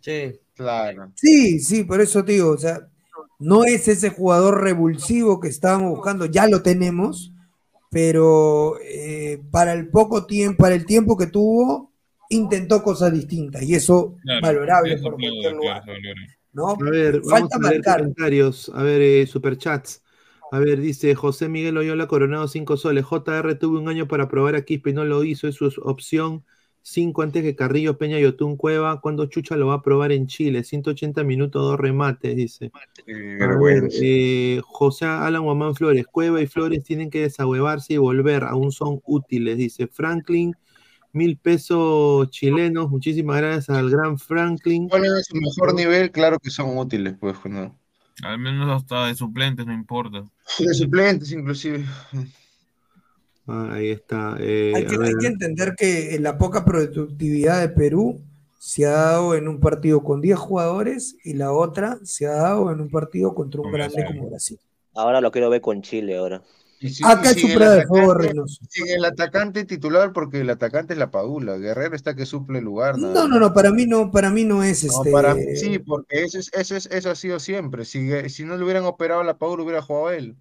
Sí. 0.00 0.32
Claro. 0.54 1.10
Sí, 1.14 1.58
sí, 1.60 1.84
por 1.84 2.00
eso 2.00 2.22
te 2.24 2.32
digo, 2.32 2.50
o 2.50 2.58
sea, 2.58 2.80
no 3.38 3.64
es 3.64 3.88
ese 3.88 4.10
jugador 4.10 4.62
revulsivo 4.62 5.40
que 5.40 5.48
estábamos 5.48 5.90
buscando, 5.96 6.26
ya 6.26 6.46
lo 6.46 6.62
tenemos, 6.62 7.32
pero 7.90 8.76
eh, 8.82 9.40
para 9.50 9.72
el 9.72 9.88
poco 9.88 10.26
tiempo, 10.26 10.62
para 10.62 10.74
el 10.74 10.84
tiempo 10.86 11.16
que 11.16 11.26
tuvo, 11.26 11.90
intentó 12.28 12.82
cosas 12.82 13.12
distintas 13.12 13.62
y 13.62 13.74
eso 13.74 14.16
Claro, 14.22 14.40
valorable 14.42 14.94
eso 14.94 15.02
por 15.04 15.12
cualquier 15.14 15.52
lugar. 15.54 15.82
¿No? 16.52 16.68
A 16.68 16.76
ver, 16.76 17.20
vamos 17.20 17.30
Falta 17.30 17.56
a 17.56 17.58
ver 17.58 17.74
marcar. 17.76 17.98
comentarios, 18.00 18.70
a 18.74 18.82
ver, 18.82 19.02
eh, 19.02 19.26
superchats. 19.26 20.02
A 20.52 20.58
ver, 20.58 20.80
dice 20.80 21.14
José 21.14 21.48
Miguel 21.48 21.76
Oyola 21.78 22.08
Coronado 22.08 22.48
5 22.48 22.76
soles. 22.76 23.04
JR 23.04 23.54
tuvo 23.54 23.78
un 23.78 23.88
año 23.88 24.08
para 24.08 24.28
probar 24.28 24.56
a 24.56 24.64
Quispe 24.64 24.90
y 24.90 24.92
no 24.94 25.04
lo 25.04 25.22
hizo, 25.22 25.46
es 25.46 25.54
su 25.56 25.66
opción 25.84 26.44
5 26.82 27.22
antes 27.22 27.42
que 27.42 27.54
Carrillo 27.54 27.98
Peña 27.98 28.18
y 28.18 28.24
Otún 28.24 28.56
Cueva. 28.56 29.00
¿Cuándo 29.00 29.26
Chucha 29.26 29.56
lo 29.56 29.68
va 29.68 29.74
a 29.74 29.82
probar 29.82 30.10
en 30.12 30.26
Chile? 30.26 30.64
180 30.64 31.22
minutos, 31.22 31.62
dos 31.62 31.78
remates, 31.78 32.34
dice. 32.34 32.72
A 32.74 33.56
ver, 33.58 33.88
eh, 34.02 34.60
José 34.64 35.04
Alan 35.06 35.44
Guamán 35.44 35.74
Flores, 35.74 36.06
Cueva 36.06 36.40
y 36.40 36.46
Flores 36.46 36.82
tienen 36.82 37.10
que 37.10 37.20
desahuevarse 37.20 37.94
y 37.94 37.98
volver, 37.98 38.44
aún 38.44 38.72
son 38.72 39.00
útiles, 39.04 39.56
dice 39.56 39.86
Franklin, 39.86 40.54
mil 41.12 41.36
pesos 41.38 42.30
chilenos, 42.30 42.90
muchísimas 42.90 43.36
gracias 43.38 43.68
al 43.76 43.90
gran 43.90 44.18
Franklin. 44.18 44.88
¿Cuál 44.88 45.04
es 45.06 45.26
su 45.26 45.36
mejor 45.36 45.74
nivel? 45.74 46.10
Claro 46.10 46.38
que 46.38 46.50
son 46.50 46.76
útiles, 46.78 47.14
pues, 47.20 47.36
no. 47.44 47.76
Al 48.22 48.38
menos 48.38 48.68
hasta 48.82 49.06
de 49.06 49.14
suplentes, 49.14 49.66
no 49.66 49.72
importa. 49.72 50.24
De 50.58 50.74
suplentes, 50.74 51.32
inclusive. 51.32 51.84
Ah, 53.46 53.70
ahí 53.72 53.90
está. 53.90 54.36
eh, 54.38 54.72
Hay 54.76 54.86
que, 54.86 54.96
hay 55.02 55.14
que 55.18 55.26
entender 55.26 55.74
que 55.76 56.18
la 56.20 56.38
poca 56.38 56.64
productividad 56.64 57.60
de 57.60 57.68
Perú 57.70 58.20
se 58.58 58.86
ha 58.86 58.90
dado 58.90 59.34
en 59.34 59.48
un 59.48 59.58
partido 59.58 60.02
con 60.04 60.20
10 60.20 60.38
jugadores 60.38 61.16
y 61.24 61.32
la 61.34 61.50
otra 61.52 61.98
se 62.04 62.26
ha 62.26 62.32
dado 62.32 62.70
en 62.70 62.80
un 62.80 62.90
partido 62.90 63.34
contra 63.34 63.60
un 63.60 63.64
Con 63.64 63.72
grande 63.72 63.96
Brasil. 63.96 64.16
como 64.16 64.28
Brasil. 64.30 64.58
Ahora 64.94 65.20
lo 65.20 65.30
quiero 65.32 65.48
ver 65.50 65.60
con 65.62 65.80
Chile 65.82 66.16
ahora. 66.18 66.42
Si- 66.80 67.04
Acá 67.04 67.34
su 67.34 67.46
el 67.46 67.62
atacante- 67.62 68.46
sin 68.70 68.88
el 68.88 69.04
atacante 69.04 69.64
titular, 69.66 70.12
porque 70.14 70.40
el 70.40 70.48
atacante 70.48 70.94
es 70.94 70.98
la 70.98 71.10
Padula. 71.10 71.58
Guerrero 71.58 71.94
está 71.94 72.14
que 72.14 72.24
suple 72.24 72.62
lugar. 72.62 72.96
nada 72.98 73.12
No, 73.12 73.28
no, 73.28 73.38
no, 73.38 73.52
para 73.52 73.70
mí 73.70 73.86
no, 73.86 74.10
para 74.10 74.30
mí 74.30 74.44
no 74.44 74.62
es 74.62 74.84
No, 74.84 74.90
este. 74.92 75.10
para 75.10 75.34
mí 75.34 75.42
sí, 75.56 75.78
porque 75.78 76.24
eso, 76.24 76.38
es, 76.38 76.50
eso, 76.54 76.76
es, 76.76 76.86
eso 76.86 77.10
ha 77.10 77.14
sido 77.14 77.38
siempre. 77.38 77.84
Si, 77.84 78.08
si 78.30 78.44
no 78.44 78.56
le 78.56 78.64
hubieran 78.64 78.84
operado 78.84 79.20
a 79.20 79.24
la 79.24 79.36
Padula, 79.36 79.62
hubiera 79.62 79.82
jugado 79.82 80.10
él. 80.10 80.36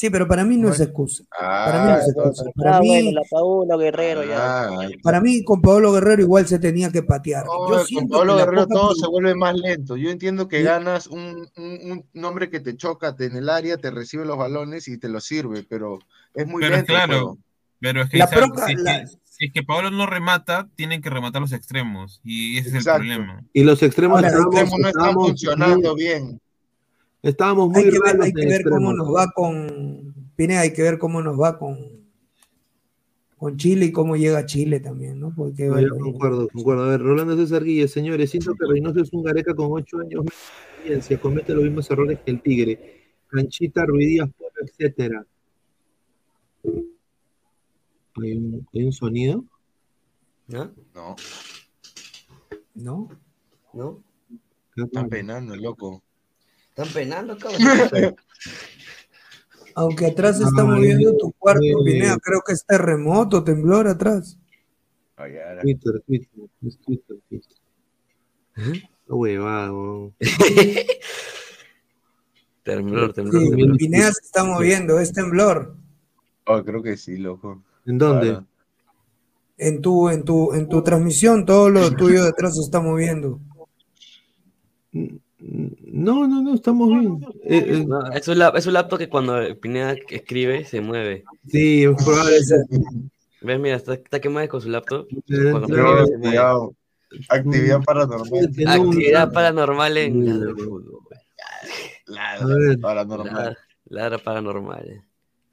Sí, 0.00 0.08
pero 0.08 0.26
para 0.26 0.46
mí 0.46 0.56
no 0.56 0.70
es 0.70 0.80
excusa. 0.80 1.24
Para 1.38 1.84
mí 1.84 1.90
no 1.90 1.98
es 1.98 2.08
excusa. 2.08 2.44
Para 2.56 2.78
Ah, 2.78 2.80
mí, 2.80 2.88
bueno, 2.88 3.10
la 3.12 3.22
Paolo 3.30 3.76
Guerrero 3.76 4.24
ya. 4.24 4.68
Ah, 4.68 4.88
para 5.02 5.20
mí 5.20 5.44
con 5.44 5.60
Pablo 5.60 5.92
Guerrero 5.92 6.22
igual 6.22 6.46
se 6.46 6.58
tenía 6.58 6.90
que 6.90 7.02
patear. 7.02 7.44
no, 7.44 7.86
Yo 7.86 8.08
con 8.08 8.26
la 8.26 8.36
Guerrero 8.36 8.66
todo 8.66 8.94
se 8.94 9.06
vuelve 9.08 9.34
más 9.34 9.54
lento. 9.56 9.98
Yo 9.98 10.08
entiendo 10.08 10.48
que 10.48 10.62
ganas 10.62 11.06
un, 11.06 11.46
un, 11.54 11.78
un 11.92 12.06
nombre 12.14 12.48
que 12.48 12.60
te 12.60 12.78
choca 12.78 13.14
te- 13.14 13.26
en 13.26 13.36
el 13.36 13.50
área, 13.50 13.76
te 13.76 13.90
recibe 13.90 14.24
los 14.24 14.38
balones 14.38 14.88
y 14.88 14.96
te 14.96 15.10
los 15.10 15.22
sirve, 15.24 15.64
pero 15.68 15.98
es 16.32 16.46
muy 16.46 16.62
Pero 16.62 16.76
lento 16.76 16.86
claro, 16.94 17.38
pero 17.78 18.00
es 18.00 18.08
que, 18.08 18.16
La 18.16 18.24
Isaac, 18.24 18.38
proca- 18.38 18.66
si, 18.68 18.72
es 18.72 18.80
la- 18.80 19.00
que, 19.00 19.06
si 19.06 19.44
es 19.48 19.52
que 19.52 19.62
Pablo 19.62 19.90
no 19.90 20.06
remata, 20.06 20.66
tienen 20.76 21.02
que 21.02 21.10
rematar 21.10 21.42
los 21.42 21.52
extremos. 21.52 22.22
Y 22.24 22.56
ese 22.56 22.70
es 22.70 22.86
el 22.86 22.94
problema. 22.94 23.44
Y 23.52 23.64
los 23.64 23.82
extremos 23.82 24.16
Ahora, 24.16 24.30
Los 24.34 24.46
extremos 24.46 24.78
no 24.78 24.88
están 24.88 25.12
funcionando 25.12 25.94
bien. 25.94 26.40
Estábamos 27.22 27.70
muy 27.70 27.82
hay 27.82 27.90
que 27.90 27.98
ver, 27.98 28.22
hay 28.22 28.32
que 28.32 28.46
ver 28.46 28.62
cómo 28.64 28.92
nos 28.92 29.14
va 29.14 29.30
con 29.32 30.14
Pineda, 30.36 30.60
hay 30.60 30.72
que 30.72 30.82
ver 30.82 30.98
cómo 30.98 31.22
nos 31.22 31.38
va 31.40 31.58
con, 31.58 31.78
con 33.36 33.56
Chile 33.56 33.86
y 33.86 33.92
cómo 33.92 34.16
llega 34.16 34.46
Chile 34.46 34.80
también, 34.80 35.20
¿no? 35.20 35.34
Porque 35.34 35.66
No, 35.66 35.80
yo 35.80 35.98
concuerdo, 35.98 36.48
concuerdo. 36.48 36.84
A 36.84 36.88
ver, 36.90 37.00
Rolando 37.00 37.36
César 37.36 37.64
Guille, 37.64 37.88
señores, 37.88 38.30
siento 38.30 38.54
que 38.54 38.66
Reynoso 38.66 39.00
es 39.00 39.12
un 39.12 39.22
gareca 39.22 39.54
con 39.54 39.68
ocho 39.70 39.98
años 39.98 40.24
de 40.24 40.30
experiencia, 40.30 41.20
comete 41.20 41.54
los 41.54 41.64
mismos 41.64 41.90
errores 41.90 42.18
que 42.20 42.30
el 42.30 42.42
Tigre. 42.42 43.00
Canchita, 43.28 43.84
Ruidías, 43.84 44.28
etcétera. 44.62 45.24
¿Hay 48.22 48.32
un, 48.32 48.66
hay 48.72 48.84
un 48.84 48.92
sonido? 48.92 49.44
¿No? 50.48 50.72
No, 50.94 51.16
¿no? 52.74 53.08
¿No? 53.72 54.02
están 54.76 55.08
penando, 55.08 55.54
loco. 55.54 56.02
Están 56.80 56.94
penando, 56.94 57.36
cabrón. 57.36 57.60
Aunque 59.74 60.06
atrás 60.06 60.38
se 60.38 60.44
está 60.44 60.62
Ay, 60.62 60.68
moviendo 60.68 61.14
tu 61.16 61.32
cuarto. 61.32 61.60
Pineda, 61.84 62.16
creo 62.18 62.40
que 62.44 62.54
es 62.54 62.64
terremoto, 62.64 63.44
temblor 63.44 63.86
atrás. 63.86 64.38
Ay, 65.16 65.36
ahora. 65.38 65.60
Twitter, 65.60 66.02
Twitter, 66.06 66.28
es 66.66 66.78
Twitter, 66.78 67.18
Twitter. 67.28 67.56
Weón. 69.08 70.14
temblor, 72.62 73.12
temblor. 73.12 73.42
Sí, 73.42 73.50
temblor. 73.50 73.76
Pineda 73.76 74.12
se 74.12 74.24
está 74.24 74.44
moviendo, 74.44 74.98
es 74.98 75.12
temblor. 75.12 75.76
Oh, 76.46 76.64
creo 76.64 76.82
que 76.82 76.96
sí, 76.96 77.18
loco. 77.18 77.62
¿En 77.84 77.98
dónde? 77.98 78.40
En 79.58 79.82
tu, 79.82 80.08
en 80.08 80.24
tu, 80.24 80.54
en 80.54 80.66
tu 80.68 80.82
transmisión, 80.82 81.44
todo 81.44 81.68
lo 81.68 81.94
tuyo 81.94 82.24
detrás 82.24 82.56
se 82.56 82.62
está 82.62 82.80
moviendo. 82.80 83.38
No, 85.40 86.26
no, 86.28 86.42
no, 86.42 86.54
estamos 86.54 86.88
bien. 86.90 87.18
Eh, 87.44 87.64
eh, 87.66 87.84
No, 87.86 88.12
es, 88.12 88.28
un 88.28 88.38
lap- 88.38 88.56
es 88.56 88.66
un 88.66 88.74
laptop 88.74 88.98
que 88.98 89.08
cuando 89.08 89.34
Pineda 89.60 89.94
escribe 90.10 90.64
se 90.64 90.80
mueve. 90.80 91.24
sí, 91.48 91.84
es 91.84 92.04
probable. 92.04 92.36
¿Ves? 93.42 93.58
Mira, 93.60 93.76
está, 93.76 93.94
está 93.94 94.20
quemado 94.20 94.46
con 94.48 94.60
su 94.60 94.68
laptop. 94.68 95.06
Eh, 95.10 95.50
Cuando 95.50 95.68
Yo, 95.68 95.74
escribe 95.76 96.06
se 96.06 96.12
mueve. 96.18 96.20
cuidado. 96.20 96.74
Actividad 97.30 97.80
paranormal. 97.82 98.50
Tiene 98.54 98.78
un- 98.78 98.86
Actividad 98.88 99.32
paranormal 99.32 99.96
en 99.96 100.26
Ladra 100.26 100.50
el 100.50 100.56
Fútbol. 100.56 100.84
Ver, 102.46 102.78
Paranormal. 102.80 103.58
Ladra, 103.86 104.18
paranormal. 104.18 104.88
eh. 104.88 105.02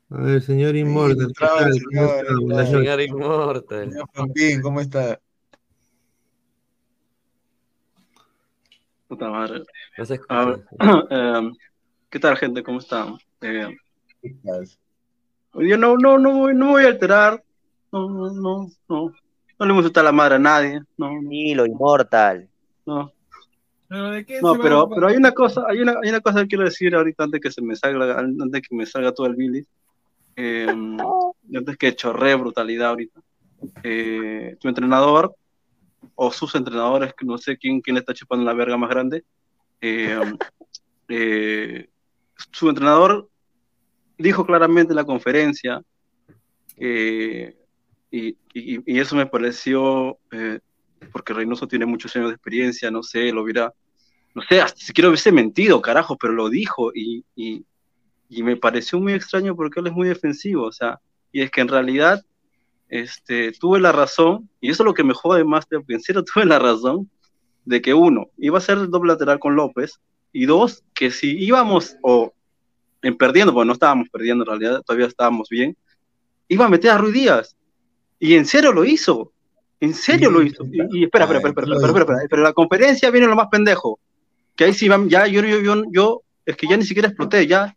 a 0.10 0.18
ver, 0.22 0.42
señor 0.42 0.76
Inmortal, 0.76 1.34
¿Cómo 1.38 1.74
señor, 1.74 3.02
Inmortal. 3.02 3.90
Señor 3.92 4.08
Pampín, 4.14 4.62
¿cómo 4.62 4.80
está? 4.82 5.20
Puta 9.08 9.30
madre. 9.30 9.64
No 9.98 10.06
se 10.06 10.14
A 10.14 10.16
escucha. 10.16 10.46
ver, 10.46 10.66
em, 11.10 11.56
¿qué 12.10 12.20
tal, 12.20 12.38
gente? 12.38 12.64
¿Cómo 12.64 12.80
están? 12.80 13.16
Eh, 13.42 13.76
yo 15.54 15.78
no, 15.78 15.96
no, 15.98 16.18
no, 16.18 16.34
voy, 16.34 16.54
no 16.56 16.70
voy 16.72 16.84
a 16.84 16.88
alterar. 16.88 17.44
No, 17.92 18.10
no, 18.10 18.32
no, 18.34 18.68
no. 18.90 19.12
No 19.60 19.66
le 19.66 19.74
gusta 19.74 20.04
la 20.04 20.12
madre 20.12 20.36
a 20.36 20.40
nadie. 20.40 20.82
No, 20.98 21.10
no, 21.22 21.32
Hilo 21.32 21.66
inmortal. 21.66 22.48
no. 22.86 23.12
¿Pero 23.90 24.12
de 24.12 24.26
qué 24.26 24.42
No, 24.42 24.54
se 24.56 24.60
pero, 24.60 24.82
a- 24.82 24.90
pero 24.90 25.08
hay 25.08 25.16
una 25.16 25.32
cosa, 25.32 25.64
hay 25.66 25.80
una, 25.80 25.94
hay 26.04 26.10
una 26.10 26.20
cosa 26.20 26.42
que 26.42 26.48
quiero 26.50 26.66
decir 26.66 26.94
ahorita 26.94 27.24
antes 27.24 27.40
que 27.40 27.50
se 27.52 27.62
me 27.62 27.74
salga, 27.74 28.20
antes 28.20 28.62
que 28.68 28.76
me 28.76 28.86
salga 28.86 29.14
todo 29.14 29.28
el 29.28 29.36
bilis. 29.36 29.66
Eh, 30.40 30.68
antes 31.56 31.78
que 31.78 31.96
chorree 31.96 32.36
brutalidad 32.36 32.90
ahorita. 32.90 33.20
Eh, 33.82 34.56
tu 34.60 34.68
entrenador 34.68 35.34
o 36.18 36.32
sus 36.32 36.56
entrenadores, 36.56 37.14
que 37.18 37.26
no 37.26 37.38
sé 37.38 37.58
quién, 37.58 37.82
quién 37.82 37.96
le 37.96 38.02
está 38.02 38.14
chupando 38.14 38.46
la 38.46 38.54
verga 38.54 38.78
más 38.78 38.90
grande. 38.90 39.24
eh, 39.82 40.20
eh, 41.10 41.90
su 42.52 42.70
entrenador 42.70 43.30
dijo 44.18 44.46
claramente 44.46 44.94
en 44.94 44.98
la 44.98 45.06
conferencia 45.06 45.82
eh, 46.78 47.56
y, 48.12 48.30
y- 48.54 48.82
y 48.96 49.00
eso 49.00 49.16
me 49.16 49.26
pareció 49.28 50.20
eh, 50.32 50.60
porque 51.12 51.34
Reynoso 51.34 51.68
tiene 51.68 51.86
muchos 51.86 52.16
años 52.16 52.30
de 52.30 52.36
experiencia, 52.36 52.92
no 52.92 53.04
sé, 53.04 53.32
lo 53.32 53.44
hubiera, 53.44 53.74
no 54.36 54.42
sé, 54.44 54.62
hasta 54.62 54.80
si 54.80 54.94
quiero 54.94 55.10
hubiese 55.10 55.32
mentido, 55.32 55.82
carajo, 55.82 56.18
pero 56.18 56.34
lo 56.34 56.50
dijo 56.50 56.92
y, 56.94 57.24
y 58.30 58.44
me 58.44 58.58
pareció 58.58 59.00
muy 59.00 59.14
extraño 59.14 59.56
porque 59.56 59.80
él 59.80 59.88
es 59.88 59.94
muy 59.94 60.08
defensivo, 60.08 60.66
o 60.66 60.72
sea, 60.72 61.00
y 61.32 61.42
es 61.42 61.52
que 61.52 61.62
en 61.62 61.68
realidad 61.70 62.24
este, 62.90 63.52
tuve 63.52 63.80
la 63.80 63.92
razón, 63.92 64.50
y 64.62 64.70
eso 64.70 64.84
es 64.84 64.86
lo 64.86 64.94
que 64.94 65.04
me 65.04 65.14
jode 65.14 65.44
más, 65.44 65.68
en 65.72 66.02
serio 66.02 66.24
tuve 66.34 66.46
la 66.46 66.60
razón, 66.60 67.10
de 67.66 67.82
que 67.82 67.94
uno, 67.94 68.30
iba 68.38 68.58
a 68.58 68.62
ser 68.62 68.78
el 68.78 68.90
doble 68.90 69.14
lateral 69.14 69.40
con 69.40 69.56
López, 69.56 70.00
y 70.32 70.46
dos, 70.46 70.84
que 70.94 71.12
si 71.12 71.38
íbamos 71.38 71.98
o 72.02 72.34
en 73.02 73.18
perdiendo, 73.18 73.54
porque 73.54 73.68
no 73.68 73.74
estábamos 73.74 74.10
perdiendo 74.10 74.44
en 74.44 74.48
realidad, 74.48 74.82
todavía 74.86 75.08
estábamos 75.08 75.50
bien, 75.50 75.76
iba 76.48 76.66
a 76.66 76.70
meter 76.70 76.92
a 76.92 76.98
Ruiz 76.98 77.14
Díaz, 77.14 77.56
y 78.20 78.36
en 78.36 78.46
serio 78.46 78.72
lo 78.72 78.86
hizo, 78.86 79.32
en 79.80 79.94
serio 79.94 80.32
lo 80.32 80.42
hizo, 80.42 80.66
y, 80.66 81.00
y 81.00 81.04
espera, 81.04 81.26
espera, 81.26 81.40
espera, 81.40 81.50
espera, 81.50 81.76
espera, 81.76 81.88
espera, 81.88 82.02
espera, 82.02 82.28
pero 82.30 82.42
la 82.42 82.54
conferencia 82.54 83.12
viene 83.12 83.28
lo 83.28 83.36
más 83.36 83.48
pendejo, 83.50 84.00
que 84.56 84.64
ahí 84.66 84.74
sí, 84.74 84.90
ya 85.08 85.28
yo, 85.28 85.42
yo, 85.42 85.60
yo, 85.62 85.84
yo, 85.92 86.22
es 86.46 86.56
que 86.56 86.68
ya 86.68 86.78
ni 86.78 86.84
siquiera 86.84 87.10
exploté, 87.10 87.46
ya, 87.46 87.77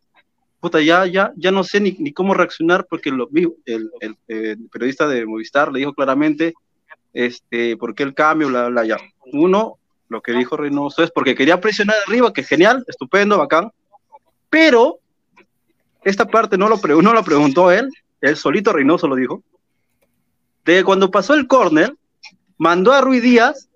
puta, 0.60 0.80
ya, 0.80 1.06
ya, 1.06 1.32
ya 1.36 1.50
no 1.50 1.64
sé 1.64 1.80
ni, 1.80 1.92
ni 1.98 2.12
cómo 2.12 2.34
reaccionar 2.34 2.86
porque 2.88 3.10
lo 3.10 3.26
vi, 3.28 3.48
el, 3.66 3.90
el, 4.00 4.16
eh, 4.28 4.56
periodista 4.70 5.08
de 5.08 5.24
Movistar 5.26 5.72
le 5.72 5.78
dijo 5.80 5.94
claramente, 5.94 6.54
este, 7.12 7.76
por 7.76 7.94
qué 7.94 8.02
el 8.02 8.14
cambio, 8.14 8.48
bla, 8.48 8.68
bla, 8.68 8.84
ya. 8.84 8.98
Uno, 9.32 9.78
lo 10.08 10.20
que 10.22 10.32
dijo 10.32 10.56
Reynoso 10.56 11.02
es 11.02 11.10
porque 11.10 11.34
quería 11.34 11.60
presionar 11.60 11.96
arriba, 12.06 12.32
que 12.32 12.42
genial, 12.42 12.84
estupendo, 12.86 13.38
bacán, 13.38 13.70
pero 14.48 14.98
esta 16.04 16.26
parte 16.26 16.56
no 16.58 16.68
lo, 16.68 16.78
pre- 16.80 16.94
no 17.02 17.12
lo 17.12 17.22
preguntó 17.24 17.70
él, 17.70 17.88
él 18.20 18.36
solito 18.36 18.72
Reynoso 18.72 19.08
lo 19.08 19.16
dijo, 19.16 19.42
de 20.64 20.84
cuando 20.84 21.10
pasó 21.10 21.34
el 21.34 21.46
córner, 21.46 21.94
mandó 22.58 22.92
a 22.92 23.00
Ruiz 23.00 23.22
Díaz 23.22 23.68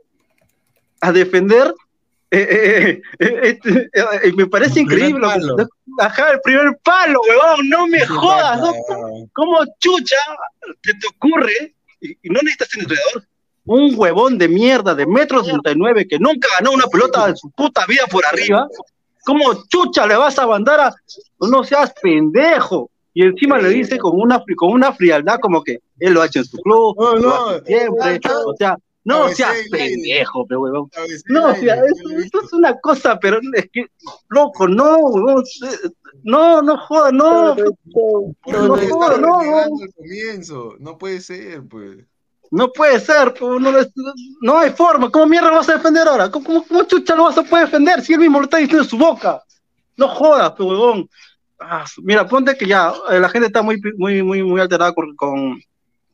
a 1.01 1.13
defender 1.13 1.73
eh, 2.35 3.01
eh, 3.21 3.59
eh, 3.65 3.89
eh, 3.93 4.33
me 4.37 4.47
parece 4.47 4.81
El 4.81 4.87
increíble. 4.87 5.21
lo 5.41 5.57
que- 5.57 5.65
Ajá, 5.99 6.33
el 6.33 6.41
primer 6.41 6.79
palo, 6.83 7.21
huevón, 7.29 7.69
no 7.69 7.87
me 7.87 8.05
jodas. 8.07 8.61
¿no? 8.61 8.73
¿Cómo 9.33 9.59
chucha 9.79 10.17
te, 10.83 10.95
te 10.95 11.07
ocurre? 11.07 11.75
Y, 12.01 12.13
y 12.23 12.29
no 12.31 12.41
necesitas 12.43 12.75
entrenador. 12.77 13.25
Un 13.67 13.95
huevón 13.97 14.37
de 14.37 14.49
mierda 14.49 14.95
de 14.95 15.07
metro 15.07 15.43
sesenta 15.43 15.71
y 15.71 15.75
nueve 15.77 16.07
que 16.07 16.19
nunca 16.19 16.49
ganó 16.59 16.73
una 16.73 16.87
pelota 16.87 17.29
en 17.29 17.37
su 17.37 17.51
puta 17.51 17.87
vida 17.87 18.05
por 18.11 18.25
arriba. 18.27 18.69
¿Cómo 19.25 19.67
chucha 19.69 20.07
le 20.07 20.17
vas 20.17 20.39
a 20.39 20.47
mandar 20.47 20.81
a.? 20.81 20.95
No 21.41 21.65
seas 21.65 21.95
pendejo. 22.03 22.91
Y 23.15 23.23
encima 23.23 23.59
le 23.59 23.69
dice 23.69 23.97
con 23.97 24.21
una, 24.21 24.43
con 24.57 24.71
una 24.73 24.93
frialdad 24.93 25.39
como 25.41 25.63
que 25.63 25.79
él 26.01 26.13
lo 26.13 26.21
ha 26.21 26.27
hecho 26.27 26.41
en 26.41 26.45
su 26.45 26.59
club, 26.59 26.97
No, 26.99 27.15
lo 27.15 27.21
no, 27.21 27.47
hace 27.49 27.65
siempre. 27.65 28.21
O 28.45 28.55
sea, 28.57 28.77
no 29.05 29.29
seas 29.29 29.57
pendejo, 29.71 30.47
pe 30.47 30.57
huevón. 30.57 30.91
No, 31.27 31.49
o 31.51 31.55
sea, 31.55 31.75
eso 31.77 32.41
es 32.43 32.53
una 32.53 32.75
cosa, 32.81 33.19
pero 33.19 33.39
es 33.55 33.69
que, 33.73 33.87
loco, 34.29 34.67
no, 34.67 34.97
huevón, 34.97 35.45
no, 36.23 36.63
no 36.63 36.79
joda, 36.79 37.13
no, 37.13 37.55
no 37.55 37.65
joda, 37.93 38.35
no, 38.47 38.69
no, 38.69 38.77
renegando 38.77 39.83
al 39.85 39.93
comienzo. 39.95 40.75
No 40.79 40.97
puede 40.99 41.21
ser, 41.21 41.63
pues. 41.69 41.99
no 42.51 42.73
puede 42.73 43.01
ser, 43.01 43.35
pues, 43.35 43.61
no, 43.61 43.79
es- 43.79 43.91
no 44.41 44.59
hay 44.59 44.71
forma, 44.71 45.11
¿cómo 45.11 45.27
mierda 45.27 45.51
lo 45.51 45.57
vas 45.57 45.69
a 45.69 45.75
defender 45.75 46.07
ahora? 46.07 46.31
¿Cómo, 46.31 46.47
cómo, 46.47 46.65
cómo 46.67 46.85
chucha 46.85 47.15
lo 47.15 47.25
vas 47.25 47.37
a 47.39 47.43
poder 47.43 47.67
defender 47.67 48.01
si 48.03 48.13
él 48.15 48.21
mismo 48.21 48.39
lo 48.39 48.45
está 48.45 48.59
diciendo 48.59 48.85
en 48.85 48.89
su 48.89 48.97
boca? 48.97 49.43
No 49.97 50.09
jodas, 50.09 50.53
pues, 50.57 50.69
huevón. 50.69 51.09
Ah, 51.59 51.85
mira, 52.03 52.27
ponte 52.27 52.57
que 52.57 52.67
ya, 52.67 52.93
eh, 53.11 53.19
la 53.21 53.29
gente 53.29 53.47
está 53.47 53.63
muy, 53.63 53.81
muy, 53.97 54.23
muy, 54.23 54.43
muy 54.43 54.61
alterada 54.61 54.93
con, 54.93 55.15
con, 55.17 55.61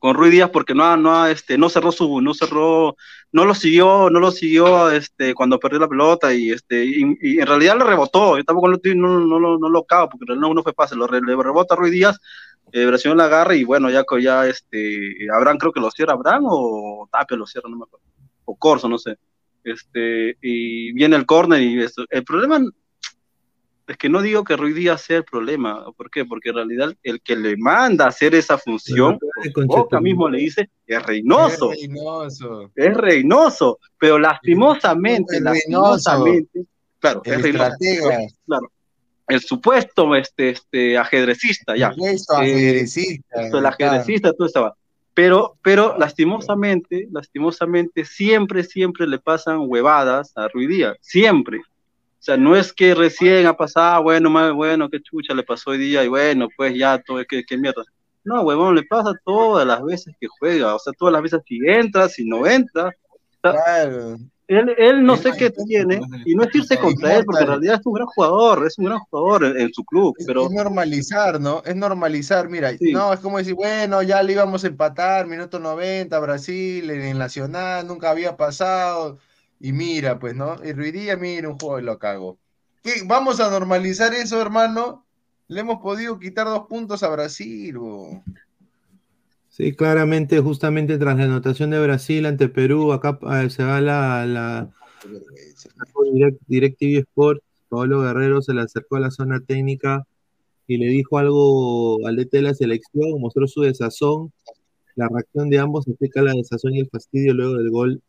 con 0.01 0.15
Ruiz 0.15 0.31
Díaz 0.31 0.49
porque 0.49 0.73
no, 0.73 0.97
no, 0.97 1.27
este, 1.27 1.59
no 1.59 1.69
cerró 1.69 1.91
su, 1.91 2.21
no 2.21 2.33
cerró, 2.33 2.95
no 3.31 3.45
lo 3.45 3.53
siguió, 3.53 4.09
no 4.09 4.19
lo 4.19 4.31
siguió, 4.31 4.89
este, 4.89 5.35
cuando 5.35 5.59
perdió 5.59 5.77
la 5.77 5.87
pelota 5.87 6.33
y, 6.33 6.49
este, 6.49 6.83
y, 6.83 7.39
en 7.39 7.45
realidad 7.45 7.77
le 7.77 7.83
rebotó, 7.83 8.35
yo 8.35 8.43
tampoco 8.43 8.71
estoy- 8.71 8.95
no, 8.95 9.19
no, 9.19 9.39
no, 9.39 9.59
no 9.59 9.69
lo 9.69 9.83
cago 9.83 10.09
porque 10.09 10.33
no, 10.35 10.55
no 10.55 10.63
fue 10.63 10.73
fácil, 10.73 10.97
lo 10.97 11.05
re- 11.05 11.21
le 11.21 11.35
rebota 11.35 11.75
a 11.75 11.77
Ruiz 11.77 11.91
Díaz, 11.91 12.19
eh, 12.71 12.87
Brasil 12.87 13.15
la 13.15 13.25
agarra 13.25 13.53
y 13.55 13.63
bueno, 13.63 13.91
ya, 13.91 14.03
ya, 14.19 14.47
este, 14.47 15.27
Abraham 15.31 15.59
creo 15.59 15.71
que 15.71 15.79
lo 15.79 15.91
cierra, 15.91 16.13
Abraham 16.13 16.45
o 16.47 17.07
Tapia 17.11 17.37
lo 17.37 17.45
cierra, 17.45 17.69
no 17.69 17.77
me 17.77 17.83
acuerdo, 17.83 18.03
o 18.45 18.55
Corso, 18.55 18.89
no 18.89 18.97
sé, 18.97 19.17
este, 19.63 20.35
y 20.41 20.91
viene 20.93 21.15
el 21.15 21.27
córner 21.27 21.61
y 21.61 21.79
esto, 21.79 22.05
el 22.09 22.23
problema 22.23 22.59
es 23.87 23.97
que 23.97 24.09
no 24.09 24.21
digo 24.21 24.43
que 24.43 24.55
Ruiz 24.55 24.75
Díaz 24.75 25.01
sea 25.01 25.17
el 25.17 25.25
problema. 25.25 25.83
¿Por 25.97 26.09
qué? 26.09 26.23
Porque 26.23 26.49
en 26.49 26.55
realidad 26.55 26.93
el 27.03 27.21
que 27.21 27.35
le 27.35 27.57
manda 27.57 28.05
a 28.05 28.09
hacer 28.09 28.33
esa 28.35 28.57
función, 28.57 29.19
Boca 29.65 29.99
mismo 29.99 30.29
le 30.29 30.39
dice, 30.39 30.69
es 30.85 31.03
Reynoso. 31.03 31.71
Es 31.71 31.81
Reynoso. 31.81 32.71
Es 32.75 32.93
Reynoso. 32.95 33.79
Pero 33.97 34.19
lastimosamente, 34.19 35.37
Es 35.37 35.41
lastimosamente, 35.41 36.65
claro, 36.99 37.21
El 37.25 37.33
es 37.33 37.41
Reynoso. 37.41 37.77
Claro. 38.45 38.71
El 39.27 39.39
supuesto 39.39 40.13
este, 40.15 40.49
este, 40.49 40.97
ajedrecista, 40.97 41.75
ya. 41.77 41.93
Supuesto 41.93 42.33
Eh, 42.41 42.51
ajedrecista, 42.51 43.41
el 43.47 43.65
ajedrecista, 43.65 44.33
todo 44.33 44.47
estaba. 44.47 44.75
Pero, 45.13 45.57
pero 45.61 45.97
lastimosamente, 45.97 47.07
lastimosamente, 47.11 48.05
siempre, 48.05 48.63
siempre 48.63 49.07
le 49.07 49.19
pasan 49.19 49.59
huevadas 49.67 50.31
a 50.35 50.47
Ruiz 50.47 50.69
Díaz, 50.69 50.97
siempre. 51.01 51.59
O 51.59 52.23
sea, 52.23 52.37
no 52.37 52.55
es 52.55 52.71
que 52.71 52.93
recién 52.93 53.45
ha 53.47 53.57
pasado, 53.57 54.03
bueno, 54.03 54.29
más, 54.29 54.53
bueno, 54.53 54.89
qué 54.89 55.01
chucha 55.01 55.33
le 55.33 55.43
pasó 55.43 55.71
hoy 55.71 55.79
día 55.79 56.03
y 56.03 56.07
bueno, 56.07 56.47
pues 56.55 56.75
ya, 56.75 57.01
todo, 57.01 57.23
qué, 57.27 57.43
qué 57.43 57.57
mierda. 57.57 57.83
No, 58.23 58.41
huevón, 58.43 58.75
le 58.75 58.83
pasa 58.83 59.13
todas 59.25 59.65
las 59.65 59.83
veces 59.83 60.15
que 60.19 60.27
juega, 60.39 60.75
o 60.75 60.79
sea, 60.79 60.93
todas 60.93 61.13
las 61.13 61.23
veces 61.23 61.41
si 61.47 61.59
entra, 61.65 62.07
si 62.09 62.25
no 62.25 62.45
entra. 62.45 62.91
O 63.43 63.51
sea, 63.51 63.83
él, 64.47 64.75
él 64.77 65.03
no 65.05 65.15
sé 65.17 65.31
qué 65.35 65.49
tiene, 65.49 66.01
y 66.25 66.35
no 66.35 66.43
es 66.43 66.53
irse 66.53 66.77
contra 66.77 67.15
él, 67.15 67.23
porque 67.25 67.43
en 67.43 67.47
realidad 67.47 67.77
es 67.79 67.85
un 67.85 67.93
gran 67.93 68.07
jugador, 68.07 68.67
es 68.67 68.77
un 68.77 68.85
gran 68.85 68.99
jugador 68.99 69.45
en, 69.45 69.57
en 69.61 69.73
su 69.73 69.83
club, 69.85 70.15
pero 70.25 70.45
Es 70.45 70.51
normalizar, 70.51 71.39
¿no? 71.39 71.63
Es 71.65 71.75
normalizar, 71.75 72.49
mira, 72.49 72.71
no, 72.81 73.13
es 73.13 73.21
como 73.21 73.37
decir, 73.37 73.55
bueno, 73.55 74.03
ya 74.03 74.21
le 74.21 74.33
íbamos 74.33 74.63
a 74.63 74.67
empatar, 74.67 75.25
minuto 75.25 75.57
90, 75.59 76.19
Brasil, 76.19 76.89
en 76.89 77.01
el 77.01 77.17
Nacional, 77.17 77.87
nunca 77.87 78.11
había 78.11 78.35
pasado, 78.35 79.19
y 79.59 79.71
mira, 79.71 80.19
pues, 80.19 80.35
¿no? 80.35 80.57
Y 80.63 80.73
Ruiz 80.73 80.93
Díaz, 80.93 81.17
mira, 81.19 81.47
un 81.49 81.57
juego 81.57 81.79
y 81.79 81.83
lo 81.83 81.97
cago. 81.97 82.37
¿Qué? 82.83 83.03
¿Vamos 83.05 83.39
a 83.39 83.49
normalizar 83.49 84.13
eso, 84.13 84.41
hermano? 84.41 85.05
Le 85.51 85.59
hemos 85.59 85.81
podido 85.81 86.17
quitar 86.17 86.47
dos 86.47 86.65
puntos 86.67 87.03
a 87.03 87.09
Brasil, 87.09 87.77
bo. 87.77 88.23
Sí, 89.49 89.75
claramente, 89.75 90.39
justamente 90.39 90.97
tras 90.97 91.17
la 91.17 91.25
anotación 91.25 91.71
de 91.71 91.83
Brasil 91.83 92.25
ante 92.25 92.47
Perú, 92.47 92.93
acá 92.93 93.19
eh, 93.33 93.49
se 93.49 93.65
va 93.65 93.81
la, 93.81 94.25
la 94.25 94.69
Direct, 96.13 96.41
DirecTV 96.47 96.99
Sport, 96.99 97.43
Pablo 97.67 97.99
Guerrero 98.01 98.41
se 98.41 98.53
le 98.53 98.61
acercó 98.61 98.95
a 98.95 99.01
la 99.01 99.11
zona 99.11 99.41
técnica 99.41 100.07
y 100.67 100.77
le 100.77 100.87
dijo 100.87 101.17
algo 101.17 102.07
al 102.07 102.15
DT 102.15 102.37
de 102.37 102.43
la 102.43 102.53
selección, 102.53 103.19
mostró 103.19 103.45
su 103.45 103.59
desazón, 103.59 104.31
la 104.95 105.09
reacción 105.09 105.49
de 105.49 105.59
ambos 105.59 105.85
explica 105.85 106.21
la 106.21 106.31
desazón 106.31 106.75
y 106.75 106.79
el 106.79 106.87
fastidio 106.87 107.33
luego 107.33 107.55
del 107.55 107.71
gol 107.71 108.01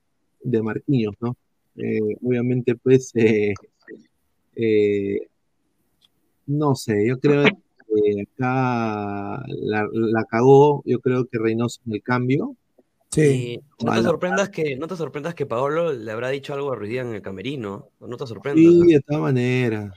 de 0.44 0.62
Marquinhos, 0.62 1.16
¿no? 1.20 1.36
Eh, 1.74 2.16
obviamente, 2.22 2.76
pues, 2.76 3.10
eh, 3.16 3.52
eh, 4.54 5.26
no 6.46 6.74
sé, 6.74 7.06
yo 7.06 7.18
creo 7.18 7.44
que 7.44 8.22
acá 8.22 9.42
la, 9.48 9.88
la 9.92 10.24
cagó, 10.24 10.82
yo 10.86 11.00
creo 11.00 11.26
que 11.26 11.38
Reynoso 11.38 11.80
en 11.86 11.94
el 11.94 12.02
cambio. 12.02 12.56
Y 13.16 13.60
no 13.84 13.92
te 13.94 14.02
sorprendas 14.02 14.48
que, 14.48 14.76
no 14.76 14.86
te 14.86 14.96
sorprendas 14.96 15.34
que 15.34 15.44
Paolo 15.44 15.92
le 15.92 16.10
habrá 16.10 16.30
dicho 16.30 16.54
algo 16.54 16.72
a 16.72 16.76
Ruiz 16.76 16.90
Díaz 16.90 17.06
en 17.06 17.14
el 17.14 17.22
camerino. 17.22 17.88
No 18.00 18.16
te 18.16 18.26
sorprendas. 18.26 18.64
Sí, 18.64 18.92
de 18.92 19.00
todas 19.00 19.22
maneras. 19.22 19.92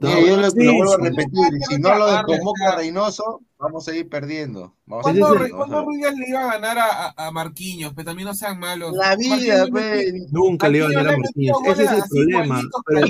Mira, 0.00 0.20
yo 0.20 0.36
lo, 0.36 0.42
lo 0.42 0.50
Sí, 0.50 0.66
vuelvo 0.76 0.92
a 0.92 0.96
repetir, 0.98 1.62
si 1.68 1.78
no 1.78 1.94
lo 1.98 2.24
convoca 2.24 2.76
Reynoso, 2.76 3.40
vamos 3.58 3.88
a 3.88 3.96
ir 3.96 4.08
perdiendo. 4.08 4.74
Vamos 4.86 5.06
a 5.06 5.10
ir 5.10 5.18
¿Cuándo, 5.18 5.32
perdiendo, 5.38 5.56
cuándo 5.56 5.76
vamos 5.76 5.94
a. 5.96 6.10
Ruiz 6.10 6.18
le 6.18 6.28
iba 6.28 6.40
a 6.40 6.52
ganar 6.58 6.78
a, 6.78 7.06
a, 7.08 7.26
a 7.26 7.30
Marquinhos? 7.32 7.92
Pero 7.96 8.04
también 8.06 8.28
no 8.28 8.34
sean 8.34 8.60
malos. 8.60 8.94
La 8.94 9.16
vida, 9.16 9.66
pe. 9.66 10.12
le- 10.12 10.26
Nunca 10.30 10.68
le 10.68 10.78
iba 10.78 10.86
a 10.86 10.90
ganar 10.92 11.14
a 11.14 11.18
Marquinhos. 11.18 11.58
Ese 11.66 11.84
es 11.84 11.90
el 11.90 12.00
así 12.02 12.08
problema. 12.10 12.60
Pero 12.86 13.00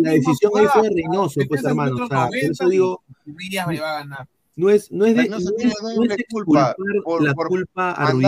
la, 0.00 0.10
decisión 0.10 0.52
ahí 0.56 0.66
fue 0.72 0.82
de 0.82 0.88
Reynoso, 0.94 1.34
pues, 1.34 1.48
defensa 1.48 1.68
hermano. 1.68 1.90
O 1.90 1.94
minuto 1.96 2.08
sea, 2.14 2.24
por 2.24 2.30
90 2.34 2.52
eso 2.52 2.68
digo, 2.70 3.02
Ruiz 3.26 3.50
le 3.52 3.80
va 3.80 3.90
a 3.90 3.98
ganar. 3.98 4.28
no 4.56 4.70
es, 4.70 4.90
no 4.90 5.04
es 5.04 5.16
de, 5.16 5.28
no 5.28 5.36
tiene 5.38 5.72
es- 5.72 5.82
no 5.82 5.88
doble 5.90 6.14
es 6.14 6.24
culpa 6.32 6.76
por, 7.04 7.22
la 7.22 7.34
por 7.34 7.48
culpa 7.48 7.90
a 7.92 8.10
Ruiz 8.10 8.26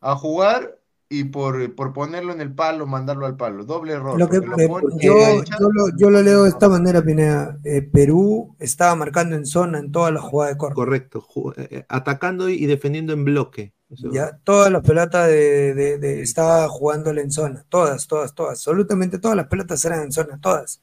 a 0.00 0.14
jugar 0.16 0.77
y 1.10 1.24
por, 1.24 1.74
por 1.74 1.92
ponerlo 1.94 2.32
en 2.34 2.40
el 2.40 2.54
palo, 2.54 2.86
mandarlo 2.86 3.24
al 3.26 3.36
palo. 3.36 3.64
Doble 3.64 3.94
error. 3.94 4.18
Lo 4.18 4.28
que, 4.28 4.38
lo 4.38 4.58
eh, 4.58 4.68
yo, 5.00 5.42
yo 5.42 5.68
lo, 5.72 5.96
yo 5.96 6.10
lo 6.10 6.20
leo 6.22 6.42
de 6.42 6.50
esta 6.50 6.68
manera, 6.68 7.02
Pineda. 7.02 7.58
Eh, 7.64 7.80
Perú 7.82 8.54
estaba 8.58 8.94
marcando 8.94 9.34
en 9.34 9.46
zona 9.46 9.78
en 9.78 9.90
todas 9.90 10.12
las 10.12 10.22
jugadas 10.22 10.54
de 10.54 10.58
corte. 10.58 10.74
Correcto. 10.74 11.26
eh, 11.56 11.68
eh, 11.70 11.86
atacando 11.88 12.48
y 12.50 12.66
defendiendo 12.66 13.12
en 13.14 13.24
bloque. 13.24 13.72
Eso- 13.90 14.10
Ya, 14.12 14.36
todas 14.44 14.70
las 14.70 14.82
pelotas 14.82 15.28
de, 15.28 15.72
de- 15.74 15.98
de- 15.98 16.20
estaba 16.20 16.68
jugándole 16.68 17.22
en 17.22 17.30
zona. 17.30 17.64
Todas, 17.70 18.06
todas, 18.06 18.34
todas. 18.34 18.52
Absolutamente 18.58 19.18
todas 19.18 19.36
las 19.36 19.46
pelotas 19.46 19.82
eran 19.86 20.02
en 20.02 20.12
zona, 20.12 20.38
todas. 20.38 20.82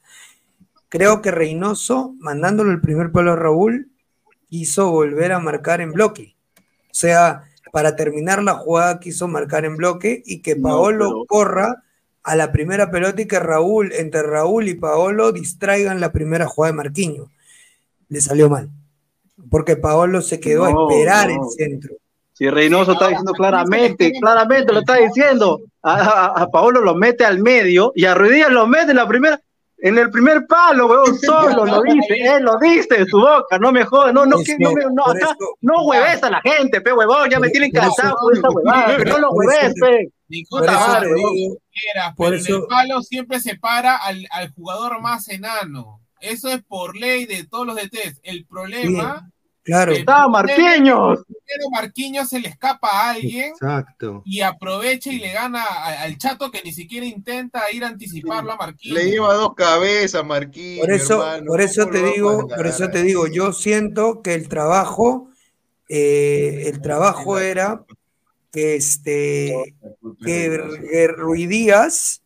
Creo 0.89 1.21
que 1.21 1.29
Reynoso, 1.29 2.15
mandándole 2.19 2.71
el 2.71 2.81
primer 2.81 3.11
palo 3.11 3.33
a 3.33 3.35
Raúl, 3.35 3.91
quiso 4.49 4.89
volver 4.91 5.33
a 5.33 5.39
marcar 5.39 5.81
en 5.81 5.91
bloque. 5.91 6.35
O 6.57 6.97
sea, 6.97 7.43
para 7.75 7.97
terminar 7.97 8.41
la 8.41 8.53
jugada 8.53 9.01
quiso 9.01 9.27
marcar 9.27 9.65
en 9.65 9.75
bloque 9.75 10.23
y 10.25 10.41
que 10.41 10.55
No, 10.55 10.69
Paolo 10.69 11.09
pero- 11.09 11.25
corra 11.27 11.83
a 12.23 12.35
la 12.37 12.53
primera 12.53 12.89
pelota 12.89 13.21
y 13.21 13.27
que 13.27 13.37
Raúl, 13.37 13.91
entre 13.91 14.23
Raúl 14.23 14.69
y 14.69 14.75
Paolo, 14.75 15.33
distraigan 15.33 15.99
la 15.99 16.13
primera 16.13 16.47
jugada 16.47 16.71
de 16.71 16.77
Marquinhos. 16.77 17.27
Le 18.07 18.21
salió 18.21 18.49
mal. 18.49 18.69
Porque 19.49 19.75
Paolo 19.75 20.21
se 20.21 20.39
quedó 20.39 20.69
No, 20.71 20.87
a 20.87 20.93
esperar 20.93 21.27
no. 21.27 21.43
el 21.43 21.49
centro. 21.51 21.95
Si 22.31 22.49
Reynoso 22.49 22.93
está 22.93 23.09
diciendo 23.09 23.33
claramente, 23.33 24.13
claramente 24.21 24.71
lo 24.71 24.79
está 24.79 24.95
diciendo. 24.95 25.59
A, 25.83 25.95
a, 25.99 26.25
a 26.43 26.49
Paolo 26.49 26.79
lo 26.79 26.95
mete 26.95 27.25
al 27.25 27.39
medio 27.39 27.91
y 27.93 28.05
a 28.05 28.15
Díaz 28.15 28.51
lo 28.51 28.67
mete 28.67 28.91
en 28.91 28.97
la 28.97 29.07
primera, 29.07 29.41
en 29.79 29.97
el 29.97 30.09
primer 30.09 30.45
palo, 30.47 30.87
weón, 30.87 31.17
solo 31.19 31.65
lo 31.65 31.81
dice, 31.81 32.15
él 32.19 32.43
lo 32.43 32.57
dice 32.59 32.87
en 32.97 33.07
su 33.07 33.17
boca, 33.19 33.57
no 33.59 33.71
me 33.71 33.83
jodas, 33.85 34.13
no, 34.13 34.25
no, 34.25 34.37
que, 34.43 34.55
no, 34.59 34.71
me- 34.71 34.85
no, 34.85 35.03
por 35.03 35.17
acá, 35.17 35.25
eso- 35.39 35.57
no 35.61 35.83
hueves 35.85 36.23
a 36.23 36.29
la 36.29 36.41
gente, 36.41 36.81
pe, 36.81 36.93
huevón, 36.93 37.29
ya 37.29 37.39
me 37.39 37.49
tienen 37.49 37.71
por 37.71 37.81
eso- 37.83 37.91
cansado 37.95 38.15
con 38.17 38.37
esa 38.37 38.49
huevada, 38.49 38.97
no 38.97 39.17
lo 39.19 39.29
por 39.29 39.45
eso 39.45 39.53
hueves, 39.61 39.73
pe. 39.79 40.09
Ni 40.27 40.43
Por 40.45 40.61
puta 40.61 40.71
eso 40.71 40.87
madre, 40.87 41.13
digo- 41.13 41.55
por 42.15 42.25
pero 42.25 42.27
en 42.29 42.33
el 42.33 42.39
eso- 42.41 42.67
palo 42.67 43.01
siempre 43.03 43.39
se 43.39 43.55
para 43.57 43.95
al, 43.97 44.25
al 44.31 44.51
jugador 44.53 44.99
más 45.01 45.27
enano. 45.29 46.01
Eso 46.19 46.49
es 46.49 46.63
por 46.63 46.95
ley 46.97 47.25
de 47.25 47.45
todos 47.45 47.67
los 47.67 47.75
DTs. 47.75 48.19
El 48.23 48.45
problema. 48.47 49.29
Claro. 49.65 49.93
Estaba 49.93 50.27
Marquinhos. 50.27 51.25
Primero 51.25 51.69
Marquinhos 51.71 52.29
se 52.29 52.39
le 52.39 52.49
escapa 52.49 52.87
a 52.87 53.09
alguien 53.09 53.49
Exacto. 53.49 54.21
y 54.23 54.41
aprovecha 54.41 55.11
y 55.11 55.17
le 55.17 55.33
gana 55.33 55.63
al 55.63 56.19
chato 56.19 56.51
que 56.51 56.61
ni 56.63 56.71
siquiera 56.71 57.03
intenta 57.07 57.63
ir 57.71 57.83
a 57.83 57.87
anticiparlo 57.87 58.51
a 58.51 58.57
Marquinhos. 58.57 59.03
Le 59.03 59.09
lleva 59.09 59.33
dos 59.33 59.55
cabezas, 59.55 60.23
Marquinhos. 60.23 60.85
Por 60.85 60.93
eso, 60.93 61.13
hermano. 61.15 61.45
por 61.47 61.61
eso 61.61 61.81
¿Cómo 61.81 61.93
te 61.93 62.03
digo, 62.03 62.47
por 62.47 62.67
eso 62.67 62.89
te 62.89 63.01
digo, 63.01 63.25
yo 63.25 63.53
siento 63.53 64.21
que 64.21 64.35
el 64.35 64.47
trabajo, 64.49 65.29
eh, 65.89 66.65
el 66.67 66.79
trabajo 66.79 67.39
era 67.39 67.83
que 68.51 68.75
este 68.75 69.75
que, 70.23 70.61
que 70.91 71.07
Ruiz 71.07 71.49
Díaz 71.49 72.21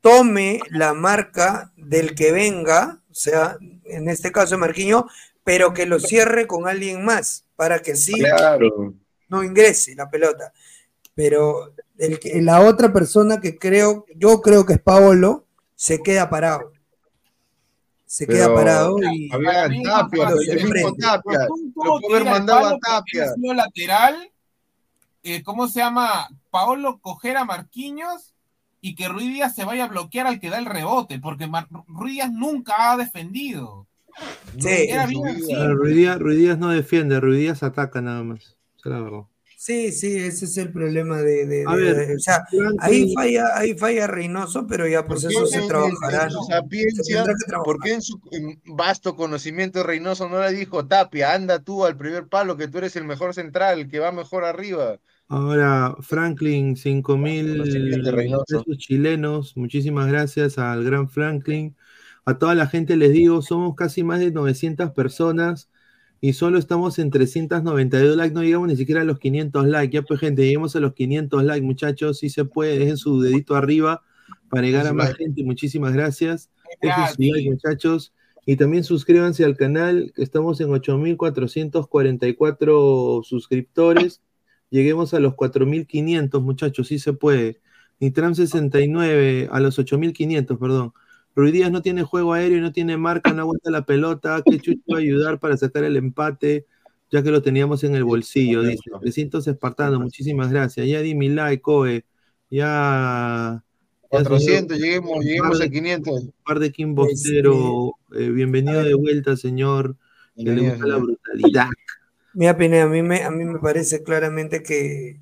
tome 0.00 0.58
la 0.70 0.94
marca 0.94 1.72
del 1.76 2.16
que 2.16 2.32
venga, 2.32 2.98
o 3.08 3.14
sea, 3.14 3.56
en 3.84 4.08
este 4.08 4.32
caso 4.32 4.58
Marquinhos, 4.58 5.04
pero 5.46 5.72
que 5.72 5.86
lo 5.86 6.00
cierre 6.00 6.48
con 6.48 6.66
alguien 6.66 7.04
más, 7.04 7.44
para 7.54 7.78
que 7.78 7.94
Claro. 8.36 8.94
no 9.28 9.44
ingrese 9.44 9.94
la 9.94 10.10
pelota. 10.10 10.52
Pero 11.14 11.72
el 11.98 12.18
que- 12.18 12.42
la 12.42 12.62
otra 12.62 12.92
persona 12.92 13.40
que 13.40 13.56
creo, 13.56 14.04
yo 14.16 14.40
creo 14.42 14.66
que 14.66 14.72
es 14.72 14.80
Paolo, 14.80 15.46
se 15.76 16.02
queda 16.02 16.28
parado. 16.28 16.72
Se 18.06 18.26
queda 18.26 18.52
parado 18.52 18.96
y 19.12 19.32
había 19.32 19.68
Tapia, 19.84 20.30
lo 20.30 20.40
el 20.40 20.64
mismo. 20.64 20.96
Tapia. 20.96 21.38
Lo 21.46 22.00
pudo 22.00 22.14
haber 22.16 22.24
mandado 22.24 22.66
a 22.66 22.78
Tapia. 22.80 23.26
lateral. 23.54 24.30
eh, 25.22 25.42
¿Cómo 25.44 25.66
se 25.68 25.78
llama? 25.80 26.28
Paolo 26.50 26.98
coger 27.00 27.36
a 27.36 27.44
Marquinhos 27.44 28.32
y 28.80 28.94
que 28.96 29.08
Ruiz 29.08 29.26
Díaz 29.28 29.54
se 29.56 29.64
vaya 29.64 29.84
a 29.84 29.88
bloquear 29.88 30.26
al 30.28 30.38
que 30.40 30.50
da 30.50 30.58
el 30.58 30.66
rebote, 30.66 31.18
porque 31.18 31.46
Mar- 31.48 31.66
Ruiz 31.88 32.14
Díaz 32.14 32.30
nunca 32.32 32.92
ha 32.92 32.96
defendido. 32.96 33.85
Sí, 34.58 34.68
Díaz 34.68 36.58
no 36.58 36.70
defiende, 36.70 37.20
Ruiz 37.20 37.38
Díaz 37.38 37.62
ataca 37.62 38.00
nada 38.00 38.22
más. 38.22 38.40
Esa 38.40 38.56
es 38.76 38.86
la 38.86 39.00
verdad. 39.02 39.22
Sí, 39.58 39.90
sí, 39.90 40.16
ese 40.18 40.44
es 40.44 40.58
el 40.58 40.70
problema 40.70 41.18
de, 41.22 41.46
de- 41.46 41.64
A 41.66 41.74
de- 41.74 41.82
ver, 41.82 42.06
de- 42.08 42.16
o 42.16 42.18
sea, 42.18 42.44
ahí 42.78 43.12
falla, 43.14 43.56
ahí 43.56 43.74
falla 43.76 44.06
Reynoso, 44.06 44.66
pero 44.66 44.86
ya 44.86 45.06
pues 45.06 45.22
¿Por 45.24 45.32
eso 45.32 45.46
se 45.46 45.62
trabajará, 45.62 46.28
¿no? 46.28 46.42
Se 46.44 46.52
sapiencia, 46.52 47.24
trabajar. 47.24 47.64
¿por 47.64 47.80
qué 47.80 47.94
en 47.94 48.02
su 48.02 48.20
vasto 48.66 49.16
conocimiento 49.16 49.82
Reynoso 49.82 50.28
no 50.28 50.40
le 50.42 50.52
dijo 50.52 50.86
Tapia, 50.86 51.32
anda 51.34 51.58
tú 51.58 51.84
al 51.84 51.96
primer 51.96 52.28
palo 52.28 52.56
que 52.56 52.68
tú 52.68 52.78
eres 52.78 52.96
el 52.96 53.04
mejor 53.04 53.34
central, 53.34 53.88
que 53.88 53.98
va 53.98 54.12
mejor 54.12 54.44
arriba? 54.44 54.98
Ahora, 55.28 55.96
Franklin, 56.00 56.76
5 56.76 57.16
mil 57.16 57.56
Conocimiento 57.58 58.12
Reynoso. 58.12 58.44
pesos 58.62 58.78
chilenos. 58.78 59.56
Muchísimas 59.56 60.06
gracias 60.06 60.58
al 60.58 60.84
gran 60.84 61.08
Franklin. 61.08 61.74
A 62.26 62.38
toda 62.38 62.54
la 62.56 62.66
gente 62.66 62.96
les 62.96 63.12
digo, 63.12 63.40
somos 63.40 63.76
casi 63.76 64.02
más 64.02 64.18
de 64.18 64.32
900 64.32 64.90
personas 64.90 65.70
y 66.20 66.32
solo 66.32 66.58
estamos 66.58 66.98
en 66.98 67.10
392 67.10 68.16
likes. 68.16 68.34
No 68.34 68.42
llegamos 68.42 68.66
ni 68.66 68.74
siquiera 68.76 69.02
a 69.02 69.04
los 69.04 69.20
500 69.20 69.64
likes. 69.66 69.94
Ya 69.94 70.02
pues, 70.02 70.18
gente, 70.18 70.42
lleguemos 70.42 70.74
a 70.74 70.80
los 70.80 70.94
500 70.94 71.44
likes, 71.44 71.64
muchachos. 71.64 72.18
Si 72.18 72.28
se 72.28 72.44
puede, 72.44 72.80
dejen 72.80 72.96
su 72.96 73.20
dedito 73.20 73.54
arriba 73.54 74.02
para 74.50 74.62
llegar 74.62 74.88
a 74.88 74.92
más 74.92 75.10
like. 75.10 75.22
gente. 75.22 75.44
Muchísimas 75.44 75.92
gracias. 75.92 76.50
Dejen 76.82 77.04
su 77.14 77.22
like, 77.22 77.48
muchachos. 77.48 78.12
Y 78.44 78.56
también 78.56 78.82
suscríbanse 78.82 79.44
al 79.44 79.56
canal, 79.56 80.12
que 80.14 80.24
estamos 80.24 80.60
en 80.60 80.70
8.444 80.70 83.24
suscriptores. 83.24 84.20
Lleguemos 84.70 85.14
a 85.14 85.20
los 85.20 85.34
4.500, 85.34 86.40
muchachos, 86.40 86.88
sí 86.88 86.98
se 86.98 87.12
puede. 87.12 87.60
Nitram 88.00 88.34
69 88.34 89.48
a 89.50 89.60
los 89.60 89.78
8.500, 89.78 90.58
perdón. 90.58 90.92
Ruiz 91.36 91.52
Díaz 91.52 91.70
no 91.70 91.82
tiene 91.82 92.02
juego 92.02 92.32
aéreo 92.32 92.56
y 92.58 92.62
no 92.62 92.72
tiene 92.72 92.96
marca, 92.96 93.32
no 93.34 93.42
aguanta 93.42 93.70
la 93.70 93.84
pelota. 93.84 94.42
¿Qué 94.44 94.58
chucho 94.58 94.80
va 94.90 94.96
a 94.96 95.00
ayudar 95.00 95.38
para 95.38 95.56
sacar 95.58 95.84
el 95.84 95.96
empate? 95.96 96.64
Ya 97.12 97.22
que 97.22 97.30
lo 97.30 97.42
teníamos 97.42 97.84
en 97.84 97.94
el 97.94 98.04
bolsillo, 98.04 98.62
dice. 98.62 98.82
300 99.00 99.46
espartanos, 99.46 100.00
muchísimas 100.00 100.50
gracias. 100.50 100.86
Ya 100.88 101.00
di 101.02 101.14
mi 101.14 101.28
like, 101.28 101.60
Coe. 101.62 102.04
Ya. 102.50 103.62
ya, 103.62 103.62
400, 104.08 104.78
señor- 104.78 104.80
lleguemos, 104.80 105.24
lleguemos 105.24 105.60
a 105.60 105.68
500. 105.68 106.28
Par 106.42 106.58
de 106.58 106.72
Kim 106.72 106.94
Bostero, 106.94 107.92
eh, 108.14 108.30
bienvenido 108.30 108.82
de 108.82 108.94
vuelta, 108.94 109.36
señor. 109.36 109.94
Que 110.36 110.44
le 110.44 110.70
gusta 110.70 110.86
la 110.86 110.96
brutalidad. 110.96 111.68
Mira, 112.32 112.56
Pineda, 112.56 112.84
a 112.84 112.88
mí 112.88 113.02
me, 113.02 113.22
a 113.22 113.30
mí 113.30 113.44
me 113.44 113.58
parece 113.58 114.02
claramente 114.02 114.62
que, 114.62 115.18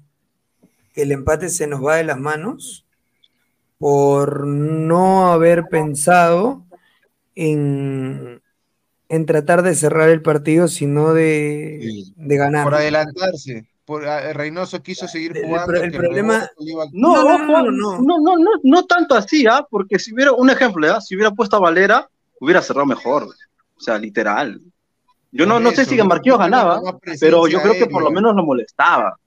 que 0.92 1.02
el 1.02 1.12
empate 1.12 1.48
se 1.48 1.66
nos 1.66 1.84
va 1.84 1.96
de 1.96 2.04
las 2.04 2.18
manos 2.18 2.83
por 3.78 4.46
no 4.46 5.32
haber 5.32 5.64
pensado 5.70 6.64
en, 7.34 8.40
en 9.08 9.26
tratar 9.26 9.62
de 9.62 9.74
cerrar 9.74 10.08
el 10.10 10.22
partido, 10.22 10.68
sino 10.68 11.12
de, 11.14 12.04
de 12.16 12.36
ganar. 12.36 12.64
Por 12.64 12.74
adelantarse. 12.74 13.66
Por, 13.84 14.06
ah, 14.06 14.32
Reynoso 14.32 14.82
quiso 14.82 15.06
seguir 15.06 15.34
jugando. 15.44 15.74
el 15.74 15.90
que 15.92 15.98
problema- 15.98 16.48
iba- 16.60 16.86
No, 16.92 17.16
No, 17.22 17.38
no, 17.38 17.38
no, 17.38 17.62
no, 17.62 17.70
no, 17.70 17.98
no, 18.00 18.18
no, 18.18 18.36
no, 18.38 18.50
no 18.62 18.84
tanto 18.86 19.14
así, 19.14 19.46
¿ah? 19.46 19.66
Porque 19.68 19.98
si 19.98 20.14
hubiera, 20.14 20.32
un 20.32 20.48
ejemplo, 20.48 20.90
¿ah? 20.90 21.02
Si 21.02 21.14
hubiera 21.14 21.30
puesto 21.32 21.56
a 21.56 21.60
Valera, 21.60 22.08
hubiera 22.40 22.62
cerrado 22.62 22.86
mejor. 22.86 23.24
O 23.76 23.80
sea, 23.80 23.98
literal. 23.98 24.58
Yo 25.32 25.44
no, 25.44 25.60
no 25.60 25.70
sé 25.72 25.84
si. 25.84 26.00
Marquillos 26.02 26.38
ganaba, 26.38 26.80
pero 27.20 27.46
yo 27.48 27.60
creo 27.60 27.74
que 27.74 27.86
por 27.86 28.02
lo 28.02 28.10
menos 28.10 28.34
lo 28.34 28.42
molestaba. 28.44 29.18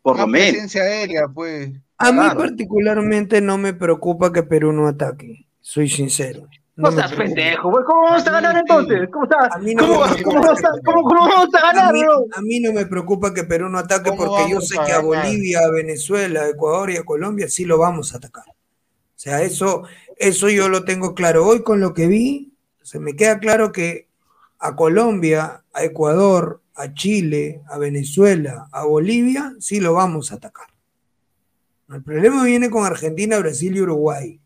Por 0.00 0.16
lo 0.18 0.26
menos. 0.26 0.50
presencia 0.52 0.82
aérea, 0.82 1.26
pues. 1.28 1.72
A 1.98 2.12
mí 2.12 2.18
Claro. 2.18 2.38
particularmente 2.40 3.40
no 3.40 3.56
me 3.58 3.72
preocupa 3.72 4.32
que 4.32 4.42
Perú 4.42 4.72
no 4.72 4.86
ataque, 4.86 5.46
soy 5.60 5.88
sincero. 5.88 6.46
No 6.76 6.92
seas 6.92 7.10
preocupa. 7.10 7.34
pendejo, 7.34 7.70
güey. 7.70 7.84
¿Cómo 7.84 8.02
vamos 8.02 8.26
a 8.26 8.30
ganar 8.30 8.56
entonces? 8.58 9.08
¿Cómo, 9.10 9.24
está? 9.24 9.46
A 9.50 9.58
mí 9.58 9.74
no 9.74 9.86
¿Cómo, 9.86 10.00
vamos 10.00 10.12
a, 10.12 10.16
que- 10.16 10.22
cómo- 10.24 11.02
cómo 11.04 11.20
vamos 11.26 11.54
a 11.54 11.58
A 11.58 11.72
ganar, 11.72 11.92
mí, 11.94 12.02
bro? 12.02 12.26
a 12.34 12.40
mí 12.42 12.60
no 12.60 12.72
me 12.74 12.84
preocupa 12.84 13.32
que 13.32 13.44
Perú 13.44 13.70
no 13.70 13.78
ataque 13.78 14.10
¿Cómo 14.10 14.26
porque 14.26 14.50
yo 14.52 14.60
sé 14.60 14.78
a 14.78 14.84
que 14.84 14.92
a 14.92 15.00
ganar? 15.00 15.24
Bolivia, 15.26 15.60
a 15.60 15.70
Venezuela, 15.70 16.42
a 16.42 16.48
Ecuador 16.50 16.90
y 16.90 16.98
a 16.98 17.04
Colombia 17.04 17.48
sí 17.48 17.64
lo 17.64 17.78
vamos 17.78 18.12
a 18.12 18.18
atacar. 18.18 18.44
O 18.48 19.18
sea, 19.18 19.40
eso, 19.40 19.84
eso 20.18 20.50
yo 20.50 20.68
lo 20.68 20.84
tengo 20.84 21.14
claro. 21.14 21.46
Hoy 21.46 21.62
con 21.62 21.80
lo 21.80 21.94
que 21.94 22.08
vi, 22.08 22.52
se 22.82 22.98
me 22.98 23.16
queda 23.16 23.38
claro 23.38 23.72
que 23.72 24.08
a 24.58 24.76
Colombia, 24.76 25.64
a 25.72 25.82
Ecuador, 25.82 26.60
a 26.74 26.92
Chile, 26.92 27.62
a 27.70 27.78
Venezuela, 27.78 28.68
a 28.70 28.84
Bolivia, 28.84 29.54
sí 29.60 29.80
lo 29.80 29.94
vamos 29.94 30.30
a 30.30 30.34
atacar. 30.34 30.66
El 31.88 32.02
problema 32.02 32.44
viene 32.44 32.70
con 32.70 32.84
Argentina, 32.84 33.38
Brasil 33.38 33.76
y 33.76 33.80
Uruguay, 33.80 34.40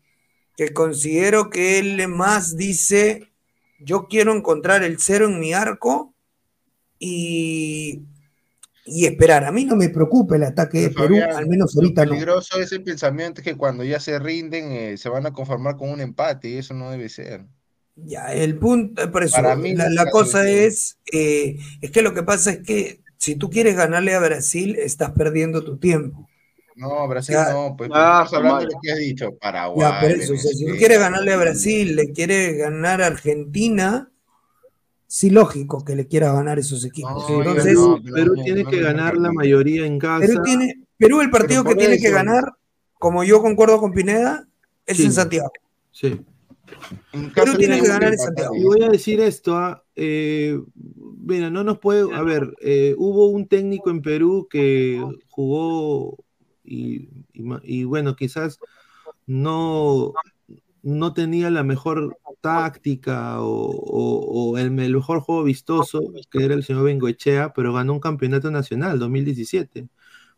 que 0.55 0.73
considero 0.73 1.49
que 1.49 1.79
él 1.79 2.07
más 2.07 2.55
dice, 2.55 3.31
yo 3.79 4.07
quiero 4.07 4.35
encontrar 4.35 4.83
el 4.83 4.99
cero 4.99 5.25
en 5.25 5.39
mi 5.39 5.53
arco 5.53 6.13
y, 6.99 8.03
y 8.85 9.05
esperar. 9.05 9.43
A 9.45 9.51
mí 9.51 9.65
no 9.65 9.75
me 9.75 9.89
preocupa 9.89 10.35
el 10.35 10.43
ataque 10.43 10.81
de 10.81 10.89
Perú, 10.91 11.17
al 11.35 11.47
menos 11.47 11.73
lo 11.73 11.81
ahorita 11.81 12.05
no. 12.05 12.11
peligroso 12.11 12.59
es 12.59 12.71
el 12.71 12.83
pensamiento 12.83 13.41
que 13.41 13.55
cuando 13.55 13.83
ya 13.83 13.99
se 13.99 14.19
rinden 14.19 14.71
eh, 14.71 14.97
se 14.97 15.09
van 15.09 15.25
a 15.25 15.33
conformar 15.33 15.77
con 15.77 15.89
un 15.89 16.01
empate 16.01 16.49
y 16.49 16.57
eso 16.57 16.73
no 16.73 16.91
debe 16.91 17.09
ser. 17.09 17.45
Ya, 17.95 18.33
el 18.33 18.57
punto, 18.57 19.11
por 19.11 19.23
eso, 19.23 19.35
Para 19.35 19.55
mí 19.55 19.75
la, 19.75 20.09
cosa 20.09 20.49
es, 20.49 20.97
eh, 21.11 21.57
es 21.81 21.91
que 21.91 22.01
lo 22.01 22.13
que 22.13 22.23
pasa 22.23 22.51
es 22.51 22.59
que 22.59 23.01
si 23.17 23.35
tú 23.35 23.49
quieres 23.49 23.75
ganarle 23.75 24.15
a 24.15 24.19
Brasil, 24.19 24.75
estás 24.79 25.11
perdiendo 25.11 25.63
tu 25.63 25.77
tiempo. 25.77 26.27
No, 26.75 27.07
Brasil 27.07 27.35
no, 27.51 27.75
pues 27.77 27.89
ah, 27.93 28.23
estamos 28.25 28.33
hablando 28.33 28.59
de 28.59 28.73
lo 28.73 28.79
que 28.81 28.91
has 28.91 28.97
dicho, 28.99 29.35
Paraguay. 29.39 29.79
Ya, 29.91 29.99
por 29.99 30.11
eso, 30.11 30.33
o 30.33 30.37
sea, 30.37 30.51
si 30.51 30.65
Venezuela. 30.65 30.77
quieres 30.77 30.99
ganarle 30.99 31.33
a 31.33 31.37
Brasil, 31.37 31.95
le 31.95 32.11
quieres 32.11 32.57
ganar 32.57 33.01
a 33.01 33.07
Argentina, 33.07 34.11
sí, 35.07 35.29
lógico 35.29 35.83
que 35.83 35.95
le 35.95 36.07
quieras 36.07 36.33
ganar 36.33 36.59
esos 36.59 36.85
equipos. 36.85 37.29
No, 37.29 37.39
Entonces, 37.39 37.65
Perú, 37.65 37.99
no, 38.03 38.13
Perú 38.13 38.33
no, 38.37 38.43
tiene 38.43 38.63
no 38.63 38.69
que 38.69 38.81
ganar 38.81 39.17
la 39.17 39.31
mayoría 39.31 39.85
en 39.85 39.99
casa. 39.99 40.25
Perú 40.25 40.41
tiene, 40.43 40.83
Perú 40.97 41.21
el 41.21 41.29
partido 41.29 41.63
que 41.63 41.75
tiene 41.75 41.97
que 41.99 42.09
ganar, 42.11 42.43
como 42.93 43.23
yo 43.23 43.41
concuerdo 43.41 43.79
con 43.79 43.91
Pineda, 43.91 44.47
es 44.85 44.97
Sí. 44.97 45.05
en 45.05 45.11
Santiago. 45.13 45.51
Sí. 45.91 46.21
En 47.11 47.33
Perú 47.33 47.57
tiene 47.57 47.81
que 47.81 47.87
ganar 47.87 48.13
en. 48.13 48.19
Santiago. 48.19 48.55
Y 48.55 48.63
voy 48.63 48.83
a 48.83 48.89
decir 48.89 49.19
esto, 49.19 49.57
ah, 49.57 49.83
eh, 49.95 50.57
mira, 51.19 51.49
no 51.49 51.63
nos 51.63 51.79
puede, 51.79 52.13
a 52.15 52.21
ver, 52.23 52.53
eh, 52.61 52.95
hubo 52.97 53.27
un 53.27 53.47
técnico 53.47 53.89
en 53.89 54.01
Perú 54.01 54.47
que 54.49 55.03
jugó 55.29 56.17
y, 56.63 57.09
y 57.33 57.41
ma- 57.43 57.61
y 57.63 57.83
bueno, 57.83 58.15
quizás 58.15 58.59
no, 59.25 60.13
no 60.83 61.13
tenía 61.13 61.49
la 61.49 61.63
mejor 61.63 62.17
táctica 62.41 63.41
o, 63.41 63.45
o- 63.69 64.51
o 64.51 64.57
el 64.57 64.71
mejor 64.71 65.19
juego 65.21 65.43
vistoso, 65.43 66.01
que 66.31 66.43
era 66.43 66.53
el 66.53 66.63
señor 66.63 66.85
Bengoechea, 66.85 67.53
pero 67.53 67.73
ganó 67.73 67.93
un 67.93 67.99
campeonato 67.99 68.49
nacional 68.51 68.97
2017. 68.99 69.87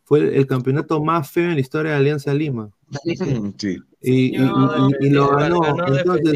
Fue 0.04 0.18
el, 0.20 0.34
el 0.34 0.46
campeonato 0.46 1.02
más 1.02 1.30
feo 1.30 1.44
en 1.48 1.54
la 1.54 1.60
historia 1.60 1.92
de 1.92 1.96
Alianza 1.98 2.34
Lima. 2.34 2.70
Sí. 3.58 3.78
Y, 4.02 4.34
y- 4.34 4.38
No, 4.38 4.90
y- 5.00 5.06
y 5.06 5.10
lo 5.10 5.28
ganó. 5.36 5.60
Entonces, 5.98 6.34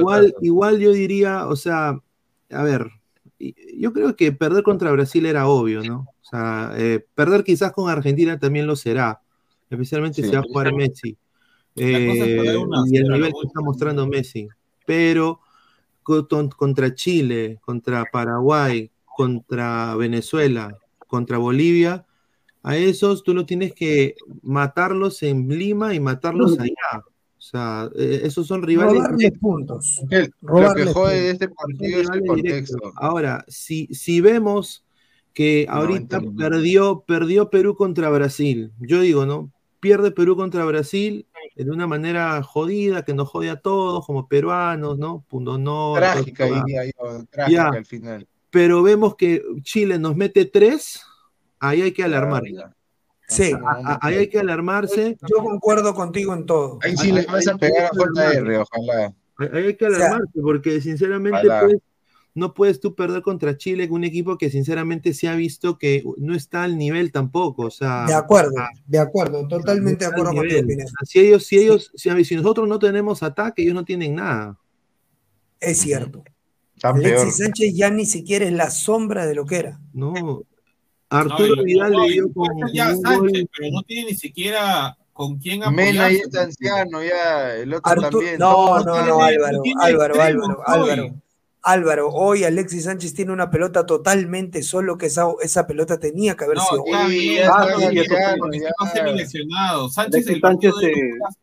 igual, 0.00 0.34
igual 0.42 0.78
yo 0.80 0.92
diría, 0.92 1.46
o 1.46 1.54
sea, 1.54 2.00
a 2.50 2.62
ver, 2.64 2.88
yo 3.76 3.92
creo 3.92 4.16
que 4.16 4.32
perder 4.32 4.62
contra 4.62 4.92
Brasil 4.92 5.26
era 5.26 5.46
obvio, 5.48 5.82
¿no? 5.82 6.06
O 6.22 6.24
sea, 6.24 6.72
eh, 6.76 7.04
perder 7.14 7.44
quizás 7.44 7.72
con 7.72 7.90
Argentina 7.90 8.38
también 8.38 8.66
lo 8.66 8.76
será, 8.76 9.20
especialmente 9.68 10.22
Sí. 10.22 10.28
si 10.28 10.34
va 10.34 10.40
a 10.40 10.44
jugar 10.44 10.72
Messi. 10.74 11.16
Eh, 11.76 12.56
una 12.56 12.84
y 12.86 12.96
el 12.96 13.08
nivel 13.08 13.32
que 13.32 13.46
está 13.46 13.60
mostrando 13.60 14.06
Messi. 14.06 14.48
Pero 14.86 15.40
contra 16.02 16.94
Chile, 16.94 17.58
contra 17.62 18.04
Paraguay, 18.10 18.90
contra 19.04 19.94
Venezuela, 19.96 20.76
contra 21.06 21.38
Bolivia, 21.38 22.06
a 22.62 22.76
esos 22.76 23.22
tú 23.22 23.34
lo 23.34 23.44
tienes 23.44 23.74
que 23.74 24.14
matarlos 24.42 25.22
en 25.22 25.48
Lima 25.48 25.94
y 25.94 26.00
matarlos 26.00 26.58
allá. 26.58 27.04
O 27.44 27.46
sea, 27.46 27.90
eh, 27.94 28.22
esos 28.24 28.46
son 28.46 28.62
rivales. 28.62 28.94
Robarle 28.94 29.32
puntos. 29.32 30.00
Lo 30.40 30.72
que 30.74 30.86
jode 30.86 31.20
de 31.20 31.28
puntos. 31.28 31.32
este 31.32 31.48
partido 31.50 32.00
es 32.00 32.08
el 32.10 32.26
contexto. 32.26 32.92
Ahora, 32.96 33.44
si, 33.48 33.86
si 33.88 34.22
vemos 34.22 34.82
que 35.34 35.66
ahorita 35.68 36.20
90 36.20 36.20
minutos. 36.20 36.42
perdió, 36.42 37.00
perdió 37.06 37.50
Perú 37.50 37.76
contra 37.76 38.08
Brasil, 38.08 38.72
yo 38.80 39.02
digo, 39.02 39.26
¿no? 39.26 39.52
Pierde 39.80 40.10
Perú 40.10 40.36
contra 40.36 40.64
Brasil 40.64 41.26
de 41.54 41.70
una 41.70 41.86
manera 41.86 42.42
jodida, 42.42 43.04
que 43.04 43.12
nos 43.12 43.28
jode 43.28 43.50
a 43.50 43.60
todos 43.60 44.06
como 44.06 44.26
peruanos, 44.26 44.98
¿no? 44.98 45.22
Punto 45.28 45.58
no. 45.58 45.92
Trágica, 45.96 46.46
diría 46.46 46.86
yo, 46.86 47.24
trágica 47.30 47.48
Ya. 47.48 47.68
al 47.68 47.84
final. 47.84 48.26
pero 48.48 48.82
vemos 48.82 49.16
que 49.16 49.42
Chile 49.62 49.98
nos 49.98 50.16
mete 50.16 50.46
tres, 50.46 51.02
ahí 51.60 51.82
hay 51.82 51.92
que 51.92 52.04
alarmar. 52.04 52.42
Sí, 53.28 53.52
Ahí 54.00 54.16
hay 54.16 54.28
que 54.28 54.38
alarmarse. 54.38 55.16
yo 55.28 55.42
concuerdo 55.42 55.94
contigo 55.94 56.34
en 56.34 56.46
todo. 56.46 56.78
Ahí 56.82 56.96
sí 56.96 57.12
les 57.12 57.26
vas 57.26 57.46
a 57.48 57.56
pegar 57.56 57.86
a 57.86 57.90
JR, 57.90 58.56
ojalá. 58.58 59.14
Ahí 59.38 59.66
hay 59.66 59.76
que 59.76 59.86
O 59.86 59.90
sea, 59.94 60.06
alarmarse, 60.06 60.40
porque 60.40 60.80
sinceramente 60.80 61.40
pues, 61.42 61.78
no 62.34 62.52
puedes 62.52 62.80
tú 62.80 62.94
perder 62.94 63.22
contra 63.22 63.56
Chile, 63.56 63.88
un 63.90 64.04
equipo 64.04 64.36
que 64.36 64.50
sinceramente 64.50 65.14
se 65.14 65.28
ha 65.28 65.34
visto 65.36 65.78
que 65.78 66.04
no 66.18 66.34
está 66.34 66.64
al 66.64 66.76
nivel 66.76 67.12
tampoco. 67.12 67.62
O 67.66 67.70
sea, 67.70 68.06
De 68.06 68.14
acuerdo, 68.14 68.52
de 68.86 68.98
acuerdo, 68.98 69.46
totalmente 69.48 70.04
de 70.04 70.10
no 70.10 70.16
acuerdo. 70.28 70.40
O 70.40 70.44
sea, 70.48 70.88
Si 71.04 71.20
ellos, 71.20 71.46
si 71.46 71.58
ellos, 71.58 71.92
si, 71.94 72.24
si 72.24 72.36
nosotros 72.36 72.68
no 72.68 72.78
tenemos 72.78 73.22
ataque, 73.22 73.62
ellos 73.62 73.74
no 73.74 73.84
tienen 73.84 74.16
nada. 74.16 74.58
Es 75.60 75.78
cierto. 75.78 76.22
Alexis 76.82 77.38
Sánchez 77.38 77.74
ya 77.74 77.88
ni 77.88 78.04
siquiera 78.04 78.44
es 78.44 78.52
la 78.52 78.70
sombra 78.70 79.26
de 79.26 79.34
lo 79.34 79.46
que 79.46 79.56
era. 79.56 79.80
No. 79.92 80.42
Arturo 81.10 81.56
No, 81.56 81.62
Vidal 81.62 81.92
no, 81.92 82.06
le 82.06 82.12
dio 82.12 82.32
con, 82.32 82.48
ya 82.72 82.88
un 82.94 83.02
Sánchez, 83.02 83.18
gol. 83.42 83.50
pero 83.56 83.70
no 83.72 83.82
tiene 83.82 84.10
ni 84.10 84.16
siquiera 84.16 84.96
con 85.12 85.38
quién 85.38 85.60
Mena 85.60 85.92
ya 85.92 86.04
apoyarse. 86.06 86.16
está 86.24 86.42
anciano, 86.42 87.02
ya 87.04 87.54
el 87.56 87.72
otro 87.74 87.92
Artu- 87.92 88.10
también. 88.10 88.38
no, 88.38 88.78
No 88.80 88.84
no, 88.84 88.94
Álvaro, 89.22 89.62
Álvaro, 89.80 90.20
Álvaro. 90.20 90.62
Álvaro. 90.66 91.14
Álvaro, 91.66 92.10
hoy 92.10 92.44
Alexis 92.44 92.84
Sánchez 92.84 93.14
tiene 93.14 93.32
una 93.32 93.50
pelota 93.50 93.86
totalmente 93.86 94.62
solo 94.62 94.98
que 94.98 95.06
esa, 95.06 95.28
esa 95.40 95.66
pelota 95.66 95.98
tenía 95.98 96.34
que 96.36 96.44
haber 96.44 96.58
No, 96.58 96.62
sido 96.64 96.84
ya 96.86 97.04
porque 98.38 98.58
ya. 98.60 98.68
está 98.68 98.92
semi-lesionado. 98.92 99.88
Sánchez, 99.88 100.26
el 100.28 100.40
Sánchez 100.42 100.74
eh, 100.82 100.92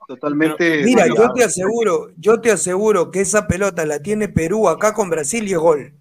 totalmente. 0.07 0.83
Mira, 0.83 1.07
yo 1.07 1.31
te 1.33 1.43
aseguro, 1.43 2.11
yo 2.17 2.39
te 2.39 2.51
aseguro 2.51 3.09
que 3.09 3.21
esa 3.21 3.47
pelota 3.47 3.83
la 3.87 3.99
tiene 4.03 4.27
Perú 4.29 4.69
acá 4.69 4.93
con 4.93 5.09
Brasil 5.09 5.47
y 5.47 5.53
es 5.53 5.57
gol. 5.57 5.93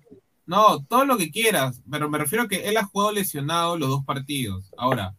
No, 0.51 0.85
todo 0.85 1.05
lo 1.05 1.17
que 1.17 1.31
quieras, 1.31 1.81
pero 1.89 2.11
me 2.11 2.19
refiero 2.19 2.43
a 2.45 2.49
que 2.49 2.69
él 2.69 2.77
ha 2.77 2.85
jugado 2.85 3.13
lesionado 3.13 3.79
los 3.79 3.89
dos 3.89 4.05
partidos. 4.05 4.73
Ahora, 4.77 5.15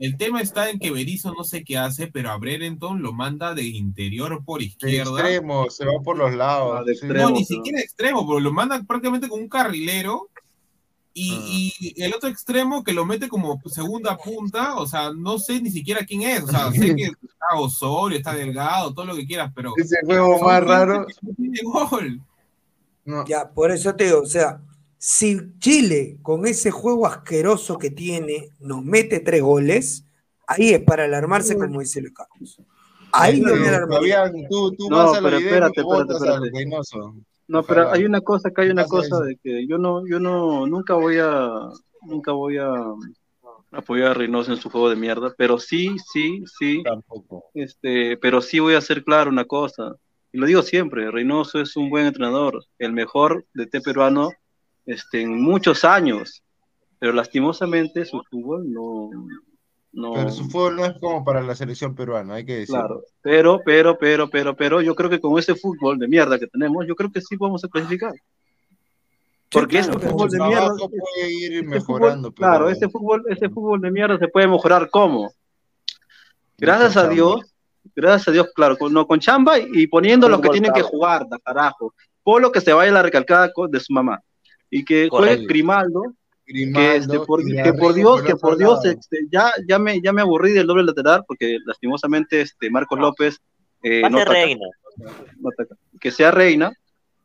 El 0.00 0.16
tema 0.16 0.40
está 0.40 0.70
en 0.70 0.78
que 0.78 0.92
Berizzo 0.92 1.34
no 1.34 1.42
sé 1.42 1.64
qué 1.64 1.76
hace, 1.76 2.06
pero 2.06 2.30
a 2.30 2.36
Brereton 2.38 3.02
lo 3.02 3.12
manda 3.12 3.52
de 3.52 3.64
interior 3.64 4.44
por 4.44 4.60
De 4.60 4.66
izquierda. 4.66 5.10
extremo, 5.18 5.68
se 5.68 5.84
va 5.84 6.00
por 6.04 6.16
los 6.16 6.32
lados. 6.36 6.86
sí. 7.00 7.06
no, 7.08 7.30
ni 7.30 7.44
siquiera 7.44 7.80
extremo, 7.80 8.24
pero 8.24 8.38
lo 8.38 8.52
manda 8.52 8.80
prácticamente 8.84 9.28
con 9.28 9.40
un 9.40 9.48
carrilero. 9.48 10.28
Y, 11.12 11.32
Ah. 11.32 11.40
y 11.96 12.02
el 12.04 12.14
otro 12.14 12.28
extremo 12.28 12.84
que 12.84 12.92
lo 12.92 13.04
mete 13.04 13.26
como 13.28 13.60
segunda 13.66 14.16
punta, 14.16 14.76
o 14.76 14.86
sea, 14.86 15.10
no 15.12 15.40
sé 15.40 15.60
ni 15.60 15.72
siquiera 15.72 16.06
quién 16.06 16.22
es. 16.22 16.44
O 16.44 16.46
sea, 16.46 16.70
sé 16.70 16.94
que 16.94 17.02
está 17.22 17.46
Osorio, 17.56 18.18
está 18.18 18.32
Delgado, 18.34 18.94
todo 18.94 19.04
lo 19.06 19.16
que 19.16 19.26
quieras, 19.26 19.50
pero. 19.52 19.72
Ese 19.76 19.96
juego 20.04 20.38
más 20.40 20.62
raro. 20.62 21.04
No 21.22 21.34
tiene 21.34 21.58
gol. 21.64 22.20
Ya, 23.26 23.48
por 23.50 23.72
eso 23.72 23.92
te 23.96 24.04
digo, 24.04 24.20
o 24.20 24.26
sea, 24.26 24.60
si 24.98 25.38
Chile 25.58 26.18
con 26.22 26.46
ese 26.46 26.70
juego 26.70 27.06
asqueroso 27.06 27.78
que 27.78 27.90
tiene 27.90 28.50
nos 28.58 28.84
mete 28.84 29.20
tres 29.20 29.42
goles, 29.42 30.04
ahí 30.46 30.70
es 30.70 30.80
para 30.82 31.04
alarmarse, 31.04 31.56
como 31.56 31.80
dice 31.80 32.00
Luis 32.00 32.14
Carlos. 32.14 32.60
Ahí 33.12 33.40
no 33.40 33.54
me 33.54 33.68
alarmaría. 33.68 34.18
Fabián, 34.24 34.46
tú, 34.50 34.72
tú 34.72 34.90
No, 34.90 34.96
vas 34.96 35.16
a 35.16 35.20
la 35.20 35.28
pero 35.28 35.38
espérate, 35.38 35.80
espérate, 35.80 36.12
espérate. 36.12 36.50
Reynoso. 36.52 37.14
No, 37.46 37.62
pero 37.62 37.90
hay 37.90 38.04
una 38.04 38.20
cosa, 38.20 38.50
que 38.50 38.60
hay 38.60 38.70
una 38.70 38.84
cosa 38.84 39.20
de 39.20 39.36
que 39.36 39.66
yo 39.66 39.78
no, 39.78 40.06
yo 40.06 40.20
no, 40.20 40.66
nunca 40.66 40.94
voy 40.94 41.16
a, 41.18 41.70
nunca 42.02 42.32
voy 42.32 42.58
a 42.58 42.74
apoyar 43.72 44.08
a 44.08 44.14
Reynoso 44.14 44.52
en 44.52 44.58
su 44.58 44.68
juego 44.68 44.90
de 44.90 44.96
mierda, 44.96 45.32
pero 45.36 45.58
sí, 45.58 45.96
sí, 46.12 46.42
sí, 46.58 46.82
este, 47.54 48.16
pero 48.18 48.42
sí 48.42 48.58
voy 48.58 48.74
a 48.74 48.78
hacer 48.78 49.04
claro 49.04 49.30
una 49.30 49.46
cosa, 49.46 49.94
y 50.32 50.38
lo 50.38 50.46
digo 50.46 50.62
siempre, 50.62 51.10
Reynoso 51.10 51.60
es 51.60 51.76
un 51.76 51.88
buen 51.90 52.06
entrenador, 52.06 52.64
el 52.78 52.92
mejor 52.92 53.46
DT 53.54 53.80
peruano, 53.82 54.30
este, 54.88 55.20
en 55.20 55.40
muchos 55.42 55.84
años, 55.84 56.42
pero 56.98 57.12
lastimosamente 57.12 58.06
su 58.06 58.22
fútbol 58.30 58.72
no, 58.72 59.10
no, 59.92 60.12
Pero 60.14 60.30
su 60.30 60.44
fútbol 60.48 60.76
no 60.76 60.86
es 60.86 60.98
como 60.98 61.22
para 61.22 61.42
la 61.42 61.54
selección 61.54 61.94
peruana, 61.94 62.34
hay 62.34 62.46
que 62.46 62.60
decirlo. 62.60 62.80
Claro, 62.80 63.02
pero, 63.20 63.60
pero, 63.62 63.98
pero, 63.98 64.30
pero, 64.30 64.56
pero, 64.56 64.80
yo 64.80 64.94
creo 64.94 65.10
que 65.10 65.20
con 65.20 65.38
ese 65.38 65.54
fútbol 65.54 65.98
de 65.98 66.08
mierda 66.08 66.38
que 66.38 66.46
tenemos, 66.46 66.86
yo 66.86 66.94
creo 66.96 67.12
que 67.12 67.20
sí 67.20 67.36
vamos 67.36 67.62
a 67.64 67.68
clasificar. 67.68 68.14
Porque 69.50 69.78
ese 69.78 69.90
claro, 69.90 70.00
con 70.00 70.10
fútbol 70.10 70.30
de 70.30 70.38
mierda, 70.38 70.74
puede 70.76 71.32
ir 71.32 71.52
ese 71.52 71.62
mejorando, 71.64 72.30
fútbol- 72.30 72.34
claro, 72.34 72.64
pero- 72.64 72.70
ese 72.70 72.88
fútbol, 72.88 73.24
ese 73.28 73.48
fútbol 73.50 73.80
de 73.82 73.90
mierda 73.90 74.18
se 74.18 74.28
puede 74.28 74.48
mejorar 74.48 74.88
¿cómo? 74.88 75.30
Gracias 76.56 76.96
a. 76.96 77.08
Dios, 77.08 77.54
gracias 77.94 78.28
a 78.28 78.30
Dios, 78.32 78.48
claro, 78.54 78.78
con, 78.78 78.90
no, 78.90 79.06
con 79.06 79.20
chamba 79.20 79.58
y 79.58 79.86
poniendo 79.86 80.30
los 80.30 80.40
que 80.40 80.48
tienen 80.48 80.72
que 80.72 80.82
jugar, 80.82 81.28
da 81.28 81.38
carajo. 81.38 81.92
Polo 82.22 82.50
que 82.50 82.62
se 82.62 82.72
vaya 82.72 82.90
a 82.90 82.94
la 82.94 83.02
recalcada 83.02 83.52
de 83.68 83.80
su 83.80 83.92
mamá. 83.92 84.18
Y 84.70 84.84
que 84.84 85.08
juegue 85.08 85.26
Correcto. 85.26 85.46
Grimaldo, 85.48 86.02
que, 86.44 86.52
Grimaldo 86.52 87.14
este, 87.14 87.26
por, 87.26 87.44
que 87.44 87.72
por 87.74 87.94
Dios, 87.94 88.22
que 88.22 88.36
por 88.36 88.56
Dios, 88.58 88.84
este, 88.84 89.26
ya, 89.30 89.52
ya, 89.66 89.78
me, 89.78 90.00
ya 90.00 90.12
me 90.12 90.22
aburrí 90.22 90.52
del 90.52 90.66
doble 90.66 90.84
lateral, 90.84 91.24
porque 91.26 91.58
lastimosamente 91.64 92.40
este, 92.40 92.70
Marcos 92.70 92.98
López 92.98 93.40
eh, 93.82 94.02
no 94.02 94.18
ser 94.18 94.28
ataca, 94.28 94.32
reina. 94.32 94.66
no 95.38 95.48
ataca. 95.50 95.76
que 96.00 96.10
sea 96.10 96.30
reina, 96.30 96.72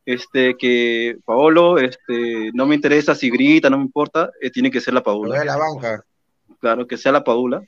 este, 0.06 0.56
que 0.58 1.18
Paolo, 1.26 1.80
este, 1.80 2.52
no 2.54 2.66
me 2.66 2.76
interesa 2.76 3.16
si 3.16 3.30
grita, 3.30 3.70
no 3.70 3.78
me 3.78 3.86
importa, 3.86 4.30
eh, 4.42 4.50
tiene 4.50 4.70
que 4.70 4.82
ser 4.82 4.94
la 4.94 5.04
Paula. 5.04 5.40
de 5.40 5.46
la 5.46 5.58
banca. 5.58 6.04
Claro, 6.60 6.88
que 6.88 6.98
sea 6.98 7.12
la 7.12 7.24
Paula. 7.24 7.62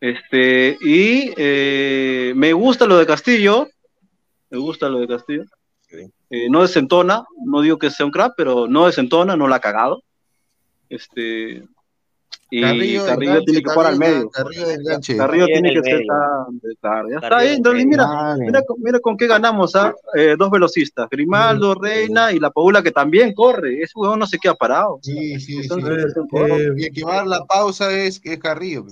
Este, 0.00 0.76
y 0.80 1.32
eh, 1.36 2.32
me 2.34 2.52
gusta 2.52 2.86
lo 2.86 2.98
de 2.98 3.06
Castillo, 3.06 3.68
me 4.50 4.58
gusta 4.58 4.88
lo 4.88 4.98
de 4.98 5.06
Castillo. 5.06 5.44
Eh, 6.34 6.48
no 6.48 6.62
desentona, 6.62 7.24
no 7.44 7.60
digo 7.60 7.76
que 7.78 7.90
sea 7.90 8.06
un 8.06 8.12
crack, 8.12 8.32
pero 8.38 8.66
no 8.66 8.86
desentona, 8.86 9.36
no 9.36 9.46
la 9.48 9.56
ha 9.56 9.60
cagado. 9.60 10.02
Este, 10.88 11.62
y 12.50 12.60
Carrillo 12.60 13.06
Carrillo, 13.06 13.32
de 13.32 13.38
enganche 13.38 13.44
tiene 13.46 13.62
que 13.62 13.70
jugar 13.70 13.86
al 13.86 13.98
medio. 13.98 14.30
Carrillo. 14.30 14.66
Carrillo 15.18 15.46
tiene 15.46 15.72
que 15.74 15.82
ser 15.82 16.02
tan- 16.06 16.60
claro, 16.80 17.08
ya 17.10 17.14
está 17.16 17.36
ahí. 17.38 17.54
Entonces, 17.54 17.86
mira, 17.86 18.06
mira, 18.38 18.62
con- 18.62 18.76
mira 18.80 19.00
con 19.00 19.16
qué 19.16 19.26
ganamos, 19.26 19.74
¿ah? 19.76 19.94
Eh, 20.14 20.34
dos 20.38 20.50
velocistas, 20.50 21.08
Grimaldo, 21.10 21.74
Reina 21.74 22.32
y 22.32 22.38
la 22.40 22.50
Paula 22.50 22.82
que 22.82 22.90
también 22.90 23.34
corre. 23.34 23.82
Ese 23.82 23.92
huevón 23.94 24.18
no 24.18 24.26
se 24.26 24.38
queda 24.38 24.54
parado. 24.54 24.98
Sí, 25.02 25.38
sí, 25.40 25.40
sí. 25.40 25.58
Entonces, 25.62 26.14
Eh, 26.16 26.20
jugador, 26.30 26.60
y 26.80 26.84
el 26.86 26.92
que 26.94 27.04
va 27.04 27.12
a 27.12 27.16
dar 27.16 27.26
la 27.26 27.44
pausa 27.44 27.90
es, 27.92 28.20
es 28.24 28.38
Carrillo. 28.38 28.86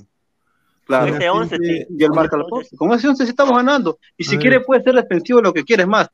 Claro. 0.86 1.14
Ese 1.14 1.28
11 1.30 1.56
sí. 1.56 1.86
y 1.98 2.04
él 2.04 2.10
marca 2.10 2.36
la 2.36 2.44
pausa. 2.46 2.76
Con 2.76 2.92
ese 2.92 3.08
11 3.08 3.24
sí 3.24 3.30
estamos 3.30 3.54
ganando. 3.56 3.98
Y 4.16 4.24
si 4.24 4.36
quiere 4.38 4.60
puede 4.60 4.82
ser 4.82 4.94
defensivo 4.94 5.40
lo 5.40 5.52
que 5.52 5.64
quieres 5.64 5.86
más. 5.86 6.08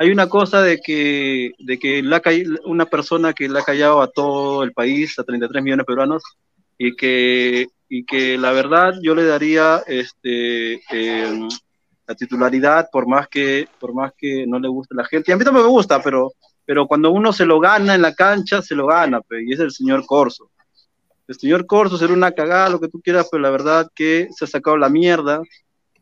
Hay 0.00 0.10
una 0.10 0.30
cosa 0.30 0.62
de 0.62 0.78
que, 0.78 1.52
de 1.58 1.78
que 1.78 2.02
la 2.02 2.22
una 2.64 2.86
persona 2.86 3.34
que 3.34 3.50
le 3.50 3.58
ha 3.58 3.62
callado 3.62 4.00
a 4.00 4.08
todo 4.10 4.62
el 4.62 4.72
país, 4.72 5.18
a 5.18 5.24
33 5.24 5.62
millones 5.62 5.82
de 5.84 5.92
peruanos, 5.92 6.22
y 6.78 6.96
que, 6.96 7.66
y 7.86 8.04
que 8.06 8.38
la 8.38 8.50
verdad 8.52 8.94
yo 9.02 9.14
le 9.14 9.26
daría 9.26 9.82
este, 9.86 10.80
eh, 10.90 11.48
la 12.06 12.14
titularidad 12.14 12.88
por 12.90 13.06
más 13.06 13.28
que, 13.28 13.66
por 13.78 13.92
más 13.92 14.12
que 14.16 14.46
no 14.46 14.58
le 14.58 14.68
guste 14.68 14.94
a 14.94 15.02
la 15.02 15.04
gente. 15.04 15.30
Y 15.30 15.34
a 15.34 15.36
mí 15.36 15.44
también 15.44 15.66
me 15.66 15.70
gusta, 15.70 16.02
pero, 16.02 16.32
pero 16.64 16.86
cuando 16.86 17.10
uno 17.10 17.30
se 17.30 17.44
lo 17.44 17.60
gana 17.60 17.94
en 17.94 18.00
la 18.00 18.14
cancha, 18.14 18.62
se 18.62 18.74
lo 18.74 18.86
gana, 18.86 19.20
pe, 19.20 19.44
y 19.44 19.52
es 19.52 19.60
el 19.60 19.70
señor 19.70 20.06
Corso. 20.06 20.50
El 21.28 21.34
señor 21.38 21.66
Corso 21.66 21.98
será 21.98 22.14
una 22.14 22.32
cagada, 22.32 22.70
lo 22.70 22.80
que 22.80 22.88
tú 22.88 23.02
quieras, 23.02 23.28
pero 23.30 23.42
la 23.42 23.50
verdad 23.50 23.86
que 23.94 24.28
se 24.34 24.46
ha 24.46 24.48
sacado 24.48 24.78
la 24.78 24.88
mierda 24.88 25.42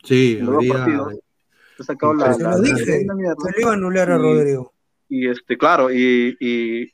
Sí, 0.04 0.36
en 0.38 0.46
los 0.46 0.54
dos 0.54 0.60
hoy 0.60 0.66
día- 0.66 0.74
partidos. 0.78 1.14
Se 1.78 1.82
ha 1.82 1.86
sacado 1.86 2.12
la, 2.14 2.34
Se 2.34 2.42
la- 2.42 2.50
lo 2.50 2.59
la- 2.59 2.62
dije, 2.74 3.05
la 3.06 3.14
mierda. 3.14 3.36
se 3.40 3.50
le 3.52 3.62
iba 3.62 3.70
a 3.70 3.74
anular 3.74 4.10
a 4.10 4.16
Y- 4.16 4.18
Rodrigo. 4.18 4.72
Y 5.09 5.28
este, 5.28 5.56
claro, 5.56 5.90
y, 5.90 6.36
y, 6.40 6.92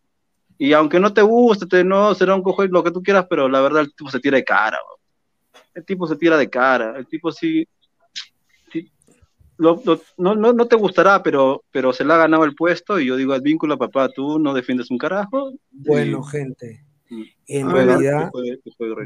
y 0.59 0.73
aunque 0.75 1.01
no 1.01 1.13
te 1.13 1.23
guste, 1.23 1.67
te, 1.67 1.83
no 1.83 2.15
será 2.15 2.35
un 2.37 2.43
cojo 2.43 2.65
lo 2.67 2.85
que 2.85 2.91
tú 2.93 3.03
quieras, 3.03 3.27
pero 3.29 3.49
la 3.49 3.61
verdad 3.61 3.81
el 3.83 3.93
tipo 3.95 4.09
se 4.11 4.21
tira 4.21 4.37
de 4.37 4.45
cara. 4.45 4.77
bro. 4.87 5.01
El 5.75 5.85
tipo 5.85 6.07
se 6.07 6.15
tira 6.17 6.37
de 6.37 6.49
cara. 6.49 6.97
El 6.99 7.07
tipo 7.09 7.33
sí. 7.33 7.67
sí, 8.73 8.93
lo- 9.57 9.81
lo- 9.85 10.01
no, 10.19 10.35
no, 10.37 10.53
no 10.53 10.67
te 10.69 10.77
gustará, 10.77 11.23
pero, 11.25 11.65
pero 11.73 11.93
se 11.93 12.05
le 12.05 12.13
ha 12.13 12.19
ganado 12.19 12.45
el 12.45 12.55
puesto. 12.55 13.01
Y 13.01 13.07
yo 13.07 13.17
digo, 13.17 13.37
vínculo, 13.41 13.77
papá, 13.79 14.09
tú 14.11 14.39
no 14.39 14.53
defiendes 14.55 14.91
un 14.93 14.99
carajo. 14.99 15.53
Bueno, 15.73 16.21
y- 16.25 16.31
gente, 16.31 16.85
y- 17.11 17.33
en 17.49 17.71
realidad, 17.71 18.31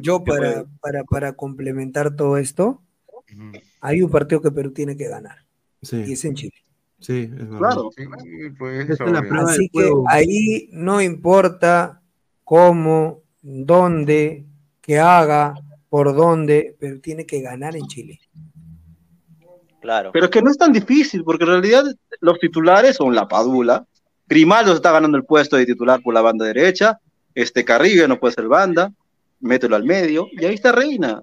yo 0.03 0.23
para, 0.25 0.65
para, 0.81 1.05
para 1.05 1.33
complementar 1.35 2.15
todo 2.17 2.37
esto, 2.37 2.83
hay 3.81 4.03
un 4.03 4.11
partido 4.11 4.43
que 4.43 4.51
Perú 4.51 4.73
tiene 4.73 4.97
que 4.97 5.09
ganar, 5.09 5.45
y 5.83 6.13
es 6.13 6.25
en 6.25 6.35
Chile. 6.35 6.55
sí, 7.01 7.23
es 7.23 7.31
verdad. 7.31 7.59
Claro. 7.59 7.91
Sí, 7.97 8.05
pues 8.59 8.91
Esta 8.91 9.05
es 9.05 9.13
la 9.13 9.21
obvio. 9.21 9.29
prueba 9.29 9.51
Así 9.51 9.69
que 9.69 9.91
ahí 10.09 10.69
no 10.73 11.01
importa 11.01 12.03
cómo, 12.45 13.23
dónde, 13.43 14.45
qué 14.81 14.99
haga, 14.99 15.55
por 15.89 16.15
dónde, 16.15 16.77
pero 16.79 17.01
tiene 17.01 17.27
que 17.27 17.41
ganar 17.41 17.77
en 17.77 17.87
Chile. 17.87 18.21
Claro. 19.81 20.11
Pero 20.13 20.27
es 20.27 20.31
que 20.31 20.43
no 20.43 20.51
es 20.51 20.59
tan 20.59 20.73
difícil, 20.73 21.25
porque 21.25 21.45
en 21.45 21.51
realidad 21.51 21.85
los 22.21 22.39
titulares 22.39 22.97
son 22.97 23.15
la 23.15 23.29
Padula. 23.29 23.87
Grimaldo 24.27 24.73
se 24.73 24.77
está 24.77 24.93
ganando 24.93 25.17
el 25.17 25.25
puesto 25.25 25.57
de 25.57 25.65
titular 25.67 26.03
por 26.03 26.13
la 26.13 26.21
banda 26.21 26.45
derecha. 26.45 26.99
Este 27.35 27.65
Carrillo 27.65 28.07
no 28.09 28.19
puede 28.19 28.35
ser 28.35 28.49
banda. 28.49 28.93
Mételo 29.41 29.77
al 29.77 29.85
medio. 29.85 30.27
Y 30.33 30.45
ahí 30.45 30.55
está 30.55 30.73
Reina. 30.73 31.23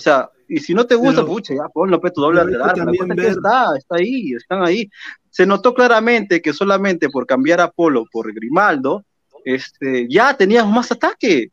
O 0.00 0.02
sea, 0.02 0.30
y 0.48 0.58
si 0.60 0.72
no 0.72 0.86
te 0.86 0.94
gusta, 0.94 1.20
Pero- 1.20 1.26
pucha, 1.26 1.54
ya 1.54 1.68
ponlo, 1.68 2.00
pe, 2.00 2.10
tu 2.10 2.22
doble 2.22 2.42
lateral. 2.42 2.68
La 2.68 2.72
también 2.72 3.02
cosa 3.02 3.12
es 3.12 3.16
que 3.16 3.22
ver- 3.22 3.32
está, 3.32 3.76
está 3.76 3.96
ahí, 3.96 4.32
están 4.32 4.62
ahí. 4.64 4.90
Se 5.28 5.44
notó 5.44 5.74
claramente 5.74 6.40
que 6.40 6.54
solamente 6.54 7.10
por 7.10 7.26
cambiar 7.26 7.60
a 7.60 7.70
Polo 7.70 8.06
por 8.10 8.32
Grimaldo, 8.32 9.04
este, 9.44 10.08
ya 10.08 10.34
tenías 10.34 10.66
más 10.66 10.90
ataque. 10.90 11.50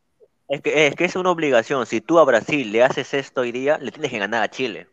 Es 0.48 0.62
que, 0.62 0.86
es 0.86 0.94
que 0.96 1.04
es 1.04 1.14
una 1.14 1.30
obligación. 1.30 1.84
Si 1.84 2.00
tú 2.00 2.18
a 2.18 2.24
Brasil 2.24 2.72
le 2.72 2.82
haces 2.82 3.12
esto 3.12 3.42
hoy 3.42 3.52
día, 3.52 3.76
le 3.76 3.90
tienes 3.92 4.10
que 4.10 4.18
ganar 4.18 4.42
a 4.42 4.48
Chile. 4.50 4.86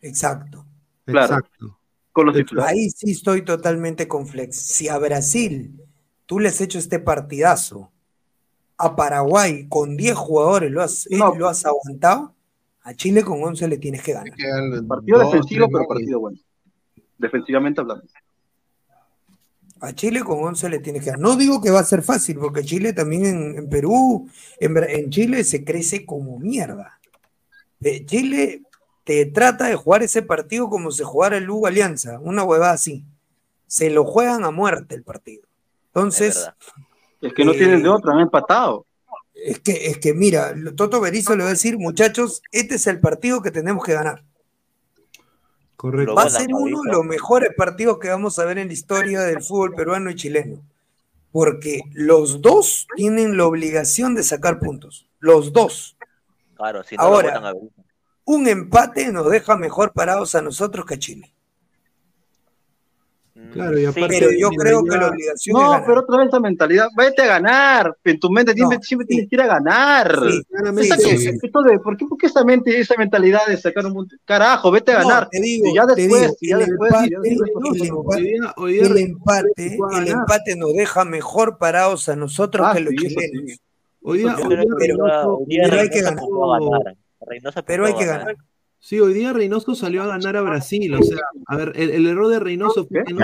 Exacto. 0.00 0.64
Claro. 1.04 1.26
Exacto. 1.36 1.78
Con 2.12 2.26
los 2.26 2.34
Exacto. 2.36 2.48
titulares. 2.50 2.72
Ahí 2.72 2.90
sí 2.90 3.10
estoy 3.10 3.42
totalmente 3.42 4.06
con 4.06 4.26
Flex. 4.28 4.56
Si 4.56 4.88
a 4.88 4.98
Brasil 4.98 5.80
tú 6.26 6.38
le 6.38 6.48
has 6.48 6.60
hecho 6.60 6.78
este 6.78 6.98
partidazo, 7.00 7.90
a 8.78 8.96
Paraguay 8.96 9.66
con 9.68 9.96
10 9.96 10.14
jugadores 10.16 10.70
lo 10.70 10.82
has, 10.82 11.06
No. 11.10 11.34
lo 11.34 11.48
has 11.48 11.64
aguantado, 11.66 12.34
a 12.84 12.94
Chile 12.94 13.22
con 13.22 13.42
11 13.42 13.68
le 13.68 13.78
tienes 13.78 14.02
que 14.02 14.12
ganar. 14.12 14.32
Partido 14.86 15.18
dos, 15.18 15.32
defensivo, 15.32 15.68
pero 15.70 15.86
partido 15.86 16.20
bueno. 16.20 16.38
Defensivamente 17.18 17.80
hablando. 17.80 18.04
A 19.80 19.92
Chile 19.92 20.20
con 20.20 20.42
11 20.42 20.68
le 20.68 20.78
tienes 20.78 21.02
que 21.02 21.10
ganar. 21.10 21.20
No 21.20 21.36
digo 21.36 21.60
que 21.60 21.70
va 21.70 21.80
a 21.80 21.84
ser 21.84 22.02
fácil, 22.02 22.38
porque 22.38 22.64
Chile 22.64 22.92
también 22.92 23.26
en, 23.26 23.58
en 23.58 23.68
Perú, 23.68 24.28
en, 24.60 24.76
en 24.76 25.10
Chile 25.10 25.44
se 25.44 25.64
crece 25.64 26.06
como 26.06 26.38
mierda. 26.38 26.98
Eh, 27.80 28.04
Chile 28.06 28.62
te 29.04 29.26
trata 29.26 29.66
de 29.66 29.74
jugar 29.74 30.02
ese 30.02 30.22
partido 30.22 30.68
como 30.68 30.90
si 30.92 31.02
jugara 31.02 31.36
el 31.36 31.44
Lugo 31.44 31.66
Alianza, 31.66 32.20
una 32.20 32.44
huevada 32.44 32.72
así. 32.72 33.04
Se 33.66 33.90
lo 33.90 34.04
juegan 34.04 34.44
a 34.44 34.50
muerte 34.50 34.94
el 34.94 35.02
partido. 35.02 35.42
Entonces. 35.86 36.48
Es 37.20 37.32
que 37.34 37.44
no 37.44 37.52
Eh, 37.52 37.58
tienen 37.58 37.82
de 37.82 37.88
otra, 37.88 38.12
han 38.12 38.20
empatado. 38.20 38.86
Es 39.44 39.58
que, 39.58 39.86
es 39.86 39.98
que 39.98 40.14
mira, 40.14 40.54
Toto 40.76 41.00
Berizzo 41.00 41.34
le 41.34 41.42
va 41.42 41.48
a 41.48 41.52
decir, 41.52 41.78
muchachos, 41.78 42.42
este 42.52 42.76
es 42.76 42.86
el 42.86 43.00
partido 43.00 43.42
que 43.42 43.50
tenemos 43.50 43.84
que 43.84 43.94
ganar. 43.94 44.24
Correcto. 45.76 46.14
Va 46.14 46.22
a 46.22 46.30
ser 46.30 46.48
uno 46.52 46.82
de 46.82 46.92
los 46.92 47.04
mejores 47.04 47.50
partidos 47.56 47.98
que 47.98 48.08
vamos 48.08 48.38
a 48.38 48.44
ver 48.44 48.58
en 48.58 48.68
la 48.68 48.72
historia 48.72 49.22
del 49.22 49.42
fútbol 49.42 49.74
peruano 49.74 50.10
y 50.10 50.14
chileno. 50.14 50.62
Porque 51.32 51.80
los 51.92 52.40
dos 52.40 52.86
tienen 52.94 53.36
la 53.36 53.46
obligación 53.46 54.14
de 54.14 54.22
sacar 54.22 54.60
puntos. 54.60 55.08
Los 55.18 55.52
dos. 55.52 55.96
Claro, 56.54 56.84
si 56.84 56.96
no 56.96 57.02
Ahora, 57.02 57.36
a 57.38 57.54
un 58.24 58.46
empate 58.46 59.10
nos 59.10 59.28
deja 59.28 59.56
mejor 59.56 59.92
parados 59.92 60.36
a 60.36 60.42
nosotros 60.42 60.86
que 60.86 60.94
a 60.94 60.98
Chile. 60.98 61.31
Claro, 63.52 63.78
y 63.78 63.84
aparte, 63.84 64.08
pero 64.08 64.30
yo 64.38 64.48
creo 64.50 64.82
que 64.84 64.96
la 64.96 65.08
obligación 65.08 65.60
No, 65.60 65.82
pero 65.86 66.00
otra 66.00 66.16
vez 66.18 66.28
esa 66.28 66.40
mentalidad. 66.40 66.88
Vete 66.96 67.22
a 67.22 67.26
ganar. 67.26 67.96
En 68.04 68.18
tu 68.18 68.30
mente 68.30 68.54
siempre, 68.54 68.78
siempre 68.82 69.06
tienes 69.06 69.28
que 69.28 69.36
ir 69.36 69.42
a 69.42 69.46
ganar. 69.46 70.18
Sí, 70.30 70.42
Esa 70.80 70.96
sí, 70.96 71.10
que- 71.10 71.18
sí. 71.18 71.28
esto 71.42 71.62
de- 71.62 71.78
¿por, 71.80 71.96
qué, 71.96 72.06
¿Por 72.06 72.18
qué 72.18 72.26
esa 72.26 72.44
mente, 72.44 72.78
esa 72.80 72.94
mentalidad 72.96 73.46
de 73.46 73.56
sacar 73.56 73.84
un? 73.86 74.08
Carajo, 74.24 74.70
vete 74.70 74.92
a 74.92 75.00
No, 75.02 75.08
ganar. 75.08 75.28
te 75.30 75.40
digo, 75.40 75.66
y 75.68 75.74
ya 75.74 75.86
te 75.86 75.94
después, 75.94 76.20
digo, 76.22 76.36
y 76.40 76.48
ya 76.48 76.56
el 76.58 76.66
después, 76.66 76.92
empate- 76.92 77.06
y 77.06 77.10
ya 77.10 77.18
después, 77.20 77.40
el 77.80 78.96
empate- 78.98 79.98
el 79.98 80.08
empate, 80.08 80.52
el 80.52 80.58
nos 80.58 80.72
deja 80.74 81.04
mejor 81.04 81.58
parados 81.58 82.08
a 82.08 82.16
nosotros 82.16 82.66
Ah, 82.68 82.74
que 82.74 82.80
los 82.80 82.94
chilenos. 82.94 83.58
Hoy 84.04 84.18
día, 84.18 84.34
pero 84.36 84.60
hay 85.80 85.88
que 85.90 86.00
ganar. 86.02 86.22
Pero 87.66 87.86
hay 87.86 87.94
que 87.94 88.06
ganar. 88.06 88.36
Sí, 88.84 88.98
hoy 88.98 89.14
día 89.14 89.32
Reynoso 89.32 89.76
salió 89.76 90.02
a 90.02 90.06
ganar 90.08 90.36
a 90.36 90.40
Brasil. 90.42 90.92
O 90.94 91.02
sea, 91.04 91.18
a 91.46 91.56
ver, 91.56 91.72
el, 91.76 91.90
el 91.90 92.04
error 92.04 92.26
de 92.28 92.40
Reynoso 92.40 92.84
fue 92.84 93.04
que 93.04 93.14
no. 93.14 93.20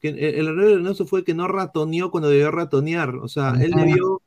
Que 0.00 0.08
el, 0.08 0.18
el 0.18 0.48
error 0.48 0.64
de 0.64 0.74
Reynoso 0.74 1.06
fue 1.06 1.22
que 1.22 1.32
no 1.32 1.46
ratoneó 1.46 2.10
cuando 2.10 2.28
debió 2.28 2.50
ratonear. 2.50 3.14
O 3.14 3.28
sea, 3.28 3.54
él 3.60 3.70
debió 3.70 4.20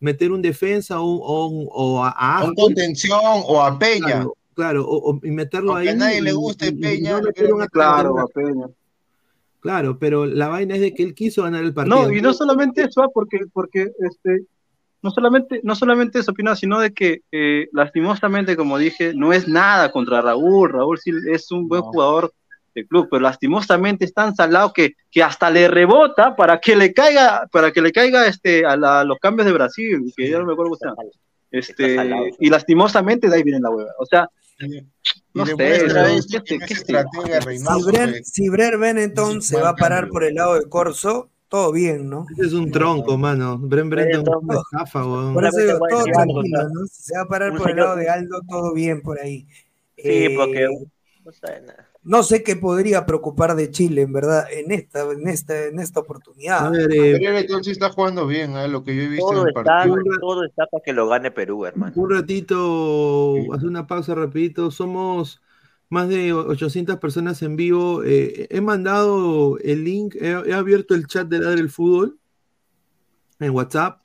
meter 0.00 0.32
un 0.32 0.40
defensa 0.40 0.96
o, 1.00 2.02
a, 2.02 2.08
a 2.38 2.44
un 2.44 2.54
contención 2.54 3.20
o 3.22 3.60
a 3.62 3.78
Peña. 3.78 4.06
Claro, 4.06 4.36
claro, 4.54 4.84
o, 4.88 5.10
o- 5.12 5.20
y 5.22 5.30
meterlo 5.30 5.72
Aunque 5.74 5.90
ahí. 5.90 5.94
a 5.96 5.98
nadie 5.98 6.22
le 6.22 6.32
guste 6.32 6.68
y 6.68 6.72
Peña, 6.72 7.20
no. 7.20 7.66
Claro, 7.70 8.18
a 8.20 8.26
Peña. 8.28 8.68
Claro, 9.60 9.98
pero 9.98 10.24
la 10.24 10.48
vaina 10.48 10.76
es 10.76 10.80
de 10.80 10.94
que 10.94 11.02
él 11.02 11.14
quiso 11.14 11.42
ganar 11.42 11.62
el 11.62 11.74
partido. 11.74 12.04
No, 12.08 12.10
y 12.10 12.22
no 12.22 12.32
solamente 12.32 12.84
eso, 12.84 13.02
ah, 13.02 13.08
porque, 13.12 13.40
porque 13.52 13.92
este, 14.00 14.44
no 15.02 15.10
solamente, 15.10 15.60
no 15.64 15.74
solamente 15.74 16.20
eso, 16.20 16.32
Pina, 16.32 16.54
sino 16.56 16.78
de 16.80 16.92
que 16.92 17.22
eh, 17.32 17.68
lastimosamente, 17.72 18.56
como 18.56 18.78
dije, 18.78 19.12
no 19.14 19.32
es 19.32 19.48
nada 19.48 19.90
contra 19.90 20.20
Raúl. 20.20 20.70
Raúl 20.72 20.98
sí 20.98 21.10
es 21.30 21.50
un 21.50 21.68
buen 21.68 21.82
jugador 21.82 22.32
de 22.74 22.86
club, 22.86 23.08
pero 23.10 23.20
lastimosamente 23.20 24.04
es 24.06 24.14
tan 24.14 24.34
salado 24.34 24.72
que, 24.72 24.94
que 25.10 25.22
hasta 25.22 25.50
le 25.50 25.68
rebota 25.68 26.34
para 26.36 26.58
que 26.58 26.74
le 26.76 26.94
caiga, 26.94 27.46
para 27.52 27.70
que 27.72 27.82
le 27.82 27.92
caiga 27.92 28.26
este 28.26 28.64
a, 28.64 28.76
la- 28.76 29.00
a 29.00 29.04
los 29.04 29.18
cambios 29.18 29.46
de 29.46 29.52
Brasil, 29.52 30.12
que 30.16 30.30
ya 30.30 30.38
no 30.38 30.46
me 30.46 30.52
acuerdo 30.54 30.76
cómo. 30.80 30.94
Este, 31.50 31.96
salado, 31.96 32.24
y 32.40 32.48
lastimosamente 32.48 33.28
de 33.28 33.36
ahí 33.36 33.42
viene 33.42 33.60
la 33.60 33.68
hueva. 33.70 33.90
O 33.98 34.06
sea, 34.06 34.26
no 35.34 35.42
Y 35.42 35.46
sé, 35.46 35.54
demuestra 35.56 36.02
¿no? 36.02 36.08
esto 36.08 36.38
¿Qué- 36.44 36.58
que 36.58 36.58
qué- 36.58 36.64
es 36.74 36.84
qué- 36.84 36.92
estratega 36.96 37.40
Reynoso. 37.40 37.78
Si 37.80 37.90
pues. 37.90 38.28
si 38.32 38.48
Brer 38.48 38.78
Benetton 38.78 39.42
se 39.42 39.60
va 39.60 39.70
a 39.70 39.76
parar 39.76 40.08
por 40.08 40.24
el 40.24 40.36
lado 40.36 40.54
de 40.54 40.66
Corso, 40.68 41.28
todo 41.52 41.70
bien, 41.72 42.08
¿no? 42.08 42.24
Ese 42.32 42.46
es 42.46 42.52
un 42.54 42.70
tronco, 42.70 43.18
mano. 43.18 43.58
Bren 43.58 43.90
Brenton 43.90 44.22
es 44.22 44.28
una 44.42 44.54
estafa, 44.60 45.04
weón. 45.04 45.34
Por 45.34 45.44
eso 45.44 45.58
digo, 45.60 45.78
todo 45.88 46.04
tranquilo, 46.04 46.68
¿no? 46.72 46.86
Si 46.86 47.02
se 47.02 47.14
va 47.16 47.22
a 47.24 47.28
parar 47.28 47.54
por 47.56 47.70
el 47.70 47.76
lado 47.76 47.96
de 47.96 48.08
Aldo, 48.08 48.40
todo 48.48 48.72
bien 48.72 49.02
por 49.02 49.20
ahí. 49.20 49.46
Sí, 49.96 50.02
Eh, 50.08 50.34
porque 50.36 50.66
no 51.24 51.30
sabe 51.32 51.60
nada. 51.60 51.88
no 52.04 52.22
sé 52.22 52.42
qué 52.42 52.56
podría 52.56 53.04
preocupar 53.04 53.54
de 53.54 53.70
Chile, 53.70 54.02
en 54.02 54.12
verdad, 54.12 54.46
en 54.50 54.72
esta, 54.72 55.02
en 55.12 55.28
esta, 55.28 55.66
en 55.66 55.78
esta 55.78 56.00
oportunidad. 56.00 56.66
A 56.66 56.70
ver, 56.70 56.90
eh, 56.90 57.46
sí 57.62 57.70
está 57.70 57.90
jugando 57.90 58.26
bien, 58.26 58.56
¿eh? 58.56 58.66
lo 58.66 58.82
que 58.82 58.96
yo 58.96 59.02
he 59.02 59.08
visto 59.08 59.26
Todo 59.26 59.42
en 59.42 59.48
el 59.48 59.48
está, 59.50 59.62
partido. 59.62 59.96
todo 60.20 60.44
está 60.44 60.66
para 60.66 60.82
que 60.82 60.92
lo 60.94 61.06
gane 61.06 61.30
Perú, 61.30 61.66
hermano. 61.66 61.92
un 61.94 62.10
ratito, 62.10 63.34
hacer 63.54 63.68
una 63.68 63.86
pausa 63.86 64.14
rapidito. 64.14 64.70
Somos 64.70 65.40
más 65.92 66.08
de 66.08 66.32
800 66.32 66.98
personas 66.98 67.42
en 67.42 67.54
vivo. 67.54 68.02
Eh, 68.02 68.46
he 68.50 68.60
mandado 68.62 69.58
el 69.58 69.84
link, 69.84 70.14
he, 70.18 70.30
he 70.30 70.52
abierto 70.54 70.94
el 70.94 71.06
chat 71.06 71.28
de 71.28 71.38
Ladre 71.38 71.60
el 71.60 71.68
Fútbol 71.68 72.18
en 73.38 73.50
WhatsApp. 73.50 74.00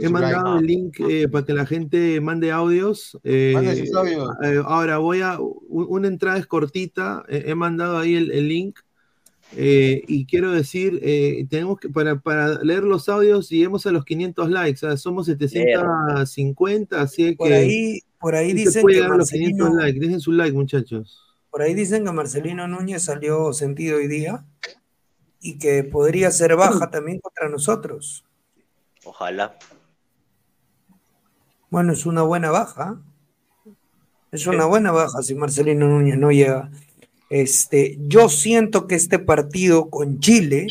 He 0.00 0.08
mandado 0.08 0.58
el 0.58 0.66
link 0.66 0.98
eh, 0.98 1.28
para 1.28 1.44
que 1.44 1.52
la 1.54 1.64
gente 1.64 2.20
mande 2.20 2.50
audios. 2.50 3.16
Eh, 3.22 3.52
Mande 3.54 3.76
sus 3.76 3.94
audios. 3.94 4.28
eh, 4.42 4.60
ahora 4.64 4.98
voy 4.98 5.20
a. 5.20 5.38
un- 5.38 5.86
Una 5.90 6.08
entrada 6.08 6.38
es 6.38 6.46
cortita. 6.48 7.24
eh, 7.28 7.44
he 7.46 7.54
mandado 7.54 7.98
ahí 7.98 8.16
el, 8.16 8.32
el 8.32 8.48
link. 8.48 8.80
eh, 9.54 10.02
y 10.08 10.24
quiero 10.26 10.50
decir, 10.50 10.98
eh, 11.02 11.46
tenemos 11.48 11.78
que, 11.78 11.88
para, 11.88 12.18
para 12.18 12.64
leer 12.64 12.82
los 12.84 13.08
audios, 13.08 13.48
lleguemos 13.48 13.86
a 13.86 13.92
los 13.92 14.04
500 14.04 14.50
likes. 14.50 14.84
o 14.86 14.88
sea, 14.88 14.96
somos 14.96 15.26
750, 15.26 17.00
así 17.00 17.36
Por 17.36 17.48
que. 17.48 17.54
ahí, 17.54 18.00
por 18.22 18.36
ahí 18.36 18.52
dicen 18.52 18.86
que 18.86 18.94
llegar 18.94 19.12
a 19.12 19.16
los 19.16 19.30
500 19.30 19.70
Marcelino. 19.70 20.00
Dejen 20.00 20.20
su 20.20 20.32
like, 20.32 20.56
muchachos. 20.56 21.20
por 21.50 21.60
ahí 21.60 21.74
dicen 21.74 22.04
que 22.04 22.12
Marcelino 22.12 22.68
Núñez 22.68 23.02
salió 23.02 23.52
sentido 23.52 23.98
hoy 23.98 24.06
día 24.06 24.46
y 25.40 25.58
que 25.58 25.82
podría 25.82 26.30
ser 26.30 26.54
baja 26.54 26.88
también 26.90 27.18
contra 27.18 27.48
nosotros. 27.48 28.24
Ojalá. 29.04 29.58
Bueno, 31.68 31.92
es 31.92 32.06
una 32.06 32.22
buena 32.22 32.52
baja. 32.52 33.02
Es 34.30 34.46
una 34.46 34.66
buena 34.66 34.92
baja 34.92 35.20
si 35.22 35.34
Marcelino 35.34 35.88
Núñez 35.88 36.16
no 36.16 36.30
llega. 36.30 36.70
Este, 37.28 37.98
yo 38.02 38.28
siento 38.28 38.86
que 38.86 38.94
este 38.94 39.18
partido 39.18 39.90
con 39.90 40.20
Chile, 40.20 40.68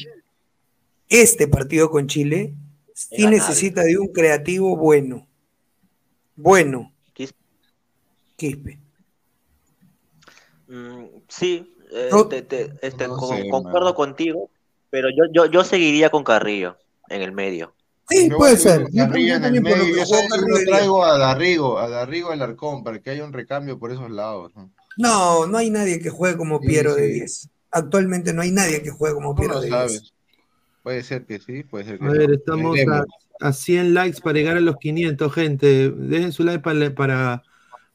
este 1.10 1.50
partido 1.50 1.92
con 1.92 2.08
Chile, 2.08 2.56
sí 2.94 3.28
necesita 3.28 3.84
de 3.84 3.98
un 3.98 4.08
creativo 4.08 4.78
bueno. 4.78 5.28
Bueno. 6.38 6.92
Quis- 8.42 8.56
Quispe. 8.56 8.80
Mm, 10.68 11.06
sí, 11.28 11.74
eh, 11.92 12.10
No- 12.12 12.28
te- 12.28 12.42
te- 12.44 12.72
este, 12.82 13.08
no 13.08 13.18
con- 13.18 13.38
sé, 13.38 13.50
concuerdo 13.50 13.94
contigo, 13.94 14.50
pero 14.90 15.10
yo, 15.10 15.26
yo, 15.34 15.46
yo 15.52 15.64
seguiría 15.64 16.10
con 16.10 16.24
Carrillo 16.24 16.78
en 17.10 17.22
el 17.22 17.32
medio. 17.32 17.74
Sí, 18.10 18.30
Yo 18.30 18.38
puede 18.38 18.58
ser. 18.58 18.86
Carrillo 18.96 19.36
en 19.36 19.46
el 19.46 19.62
medio. 19.62 19.86
Yo 19.96 20.04
yo 20.06 20.66
traigo 20.66 21.04
a 21.06 21.18
Darrigo, 21.18 21.78
a 21.80 21.88
Darrigo 21.90 22.32
Alarcón, 22.32 22.84
para 22.84 23.00
que 23.00 23.10
haya 23.10 23.24
un 23.24 23.32
recambio 23.32 23.80
por 23.80 23.92
esos 23.92 24.10
lados. 24.12 24.52
¿no? 24.56 24.70
No, 24.98 25.48
no 25.48 25.58
hay 25.58 25.70
nadie 25.70 26.00
que 26.00 26.10
juegue 26.10 26.36
como 26.38 26.60
Sí, 26.60 26.68
Piero 26.68 26.94
de 26.96 27.08
sí. 27.08 27.14
10. 27.14 27.50
Actualmente 27.72 28.34
no 28.34 28.42
hay 28.42 28.52
nadie 28.52 28.82
que 28.84 28.90
juegue 28.90 29.16
como 29.16 29.34
Piero 29.36 29.62
de 29.62 29.68
10. 29.68 29.78
sabes. 29.78 30.14
Puede 30.84 31.04
ser 31.04 31.26
que 31.26 31.40
sí, 31.40 31.64
puede 31.64 31.86
ser 31.86 32.00
que 32.00 32.06
A 32.06 32.10
ver, 32.10 32.32
estamos 32.32 32.78
a, 32.90 33.06
a 33.48 33.54
100 33.54 33.94
likes 33.94 34.20
para 34.20 34.34
llegar 34.40 34.58
a 34.58 34.62
los 34.62 34.76
500, 34.78 35.34
gente. 35.34 35.92
Dejen 35.92 36.32
su 36.34 36.44
like 36.44 36.64
para, 36.64 36.94
para, 36.94 37.44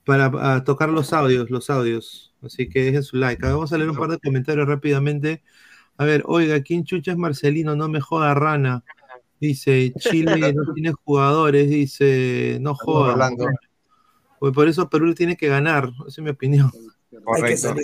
para 0.07 0.31
ah, 0.35 0.63
tocar 0.63 0.89
los 0.89 1.13
audios, 1.13 1.51
los 1.51 1.69
audios. 1.69 2.33
Así 2.41 2.69
que 2.69 2.85
dejen 2.85 3.03
su 3.03 3.17
like. 3.17 3.45
Vamos 3.45 3.73
a 3.73 3.77
leer 3.77 3.91
un 3.91 3.97
par 3.97 4.09
de 4.09 4.21
comentarios 4.21 4.67
rápidamente. 4.69 5.43
A 5.97 6.05
ver, 6.05 6.23
oiga, 6.27 6.63
¿quién 6.63 6.85
chucha 6.85 7.11
es 7.11 7.19
Marcelino? 7.19 7.75
No 7.75 7.89
me 7.89 8.01
joda, 8.01 8.33
rana. 8.33 8.85
Dice, 9.41 9.93
Chile 9.99 10.53
no 10.55 10.63
tiene 10.75 10.93
jugadores, 10.93 11.69
dice, 11.69 12.59
no 12.61 12.77
joda. 12.77 13.31
Pues 14.39 14.53
por 14.53 14.69
eso 14.69 14.89
Perú 14.89 15.13
tiene 15.13 15.37
que 15.37 15.49
ganar, 15.49 15.91
esa 16.07 16.07
es 16.09 16.19
mi 16.21 16.31
opinión. 16.31 16.71
Correcto. 17.25 17.75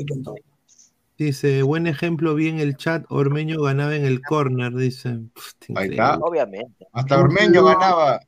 Dice, 1.18 1.62
buen 1.62 1.88
ejemplo, 1.88 2.36
vi 2.36 2.48
en 2.48 2.60
el 2.60 2.76
chat, 2.76 3.04
Ormeño 3.08 3.62
ganaba 3.62 3.96
en 3.96 4.04
el 4.04 4.22
corner, 4.22 4.72
dice. 4.74 5.18
Pff, 5.34 5.70
Ahí 5.74 5.90
está. 5.90 6.18
Obviamente. 6.18 6.86
Hasta 6.92 7.18
Ormeño 7.18 7.64
ganaba. 7.64 8.20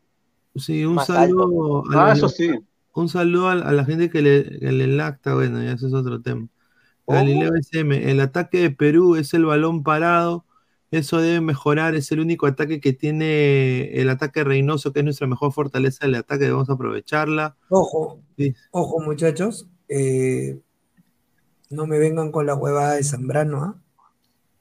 Sí, 0.57 0.85
un 0.85 0.97
Más 0.97 1.07
saludo, 1.07 1.85
a 1.93 2.11
Ah, 2.11 2.13
eso 2.13 2.29
sí. 2.29 2.51
Un 2.95 3.09
saludo 3.09 3.49
a, 3.49 3.53
a 3.55 3.73
la 3.73 3.85
gente 3.85 4.11
que 4.11 4.23
le, 4.23 4.59
que 4.61 4.73
le 4.73 4.87
lacta, 4.87 5.35
bueno, 5.35 5.63
ya 5.63 5.73
eso 5.73 5.87
es 5.89 5.95
otro 5.95 6.23
tema. 6.23 6.49
Galileo 7.09 7.55
SM, 7.57 8.11
el 8.11 8.21
ataque 8.21 8.61
de 8.61 8.71
Perú 8.71 9.17
es 9.17 9.35
el 9.35 9.47
balón 9.47 9.83
parado, 9.85 10.47
eso 10.91 11.19
debe 11.21 11.41
mejorar, 11.41 11.95
es 11.97 12.13
el 12.13 12.21
único 12.21 12.47
ataque 12.47 12.81
que 12.81 12.93
tiene 12.95 13.93
el 14.01 14.11
ataque 14.11 14.45
Reynoso, 14.45 14.93
que 14.93 15.01
es 15.01 15.05
nuestra 15.05 15.27
mejor 15.27 15.53
fortaleza 15.53 16.07
del 16.07 16.17
ataque, 16.17 16.45
debemos 16.45 16.71
aprovecharla. 16.71 17.57
Ojo, 17.69 18.23
Sí. 18.37 18.55
ojo 18.71 19.01
muchachos, 19.01 19.69
eh, 19.89 20.61
no 21.71 21.87
me 21.87 21.99
vengan 21.99 22.33
con 22.33 22.47
la 22.47 22.55
huevada 22.55 22.95
de 22.95 23.05
Zambrano, 23.05 23.63
¿ah? 23.63 23.83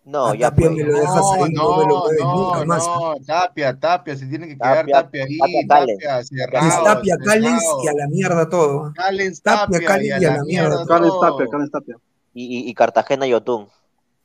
No, 0.05 0.27
A 0.27 0.35
ya 0.35 0.49
Tapia 0.49 0.67
fue. 0.67 0.75
me 0.75 0.83
lo 0.83 0.93
dejas 0.99 1.15
No, 1.15 1.33
ahí, 1.33 1.53
no 1.53 1.77
me 1.77 1.83
lo 1.83 1.87
no, 1.87 1.99
mueves 2.01 2.19
nunca 2.25 2.59
no, 2.59 2.65
más. 2.65 2.85
no, 2.87 3.15
Tapia, 3.25 3.79
Tapia, 3.79 4.15
se 4.17 4.25
tiene 4.25 4.47
que 4.49 4.57
quedar 4.57 4.85
Tapia, 4.85 5.23
ahí, 5.23 5.37
Tapia 5.39 5.61
Callens. 5.69 5.99
Tapia, 6.03 6.19
Es 6.19 6.27
cerrado, 6.27 6.83
Tapia 6.83 7.17
Callens 7.23 7.63
y 7.83 7.87
a 7.87 7.93
la 7.93 8.07
mierda 8.07 8.49
todo. 8.49 8.85
¿ah? 8.85 8.93
Callens, 8.95 9.41
Tapia, 9.41 9.79
Callens 9.85 10.21
y 10.21 10.25
a 10.25 10.31
la 10.37 10.43
mierda 10.43 10.85
Carles 10.85 11.09
todo. 11.09 11.19
Tapia, 11.21 11.47
Carles 11.49 11.71
Tapia. 11.71 11.95
Y, 12.33 12.43
y, 12.67 12.69
y 12.69 12.73
Cartagena 12.73 13.27
y 13.27 13.33
Otún. 13.33 13.67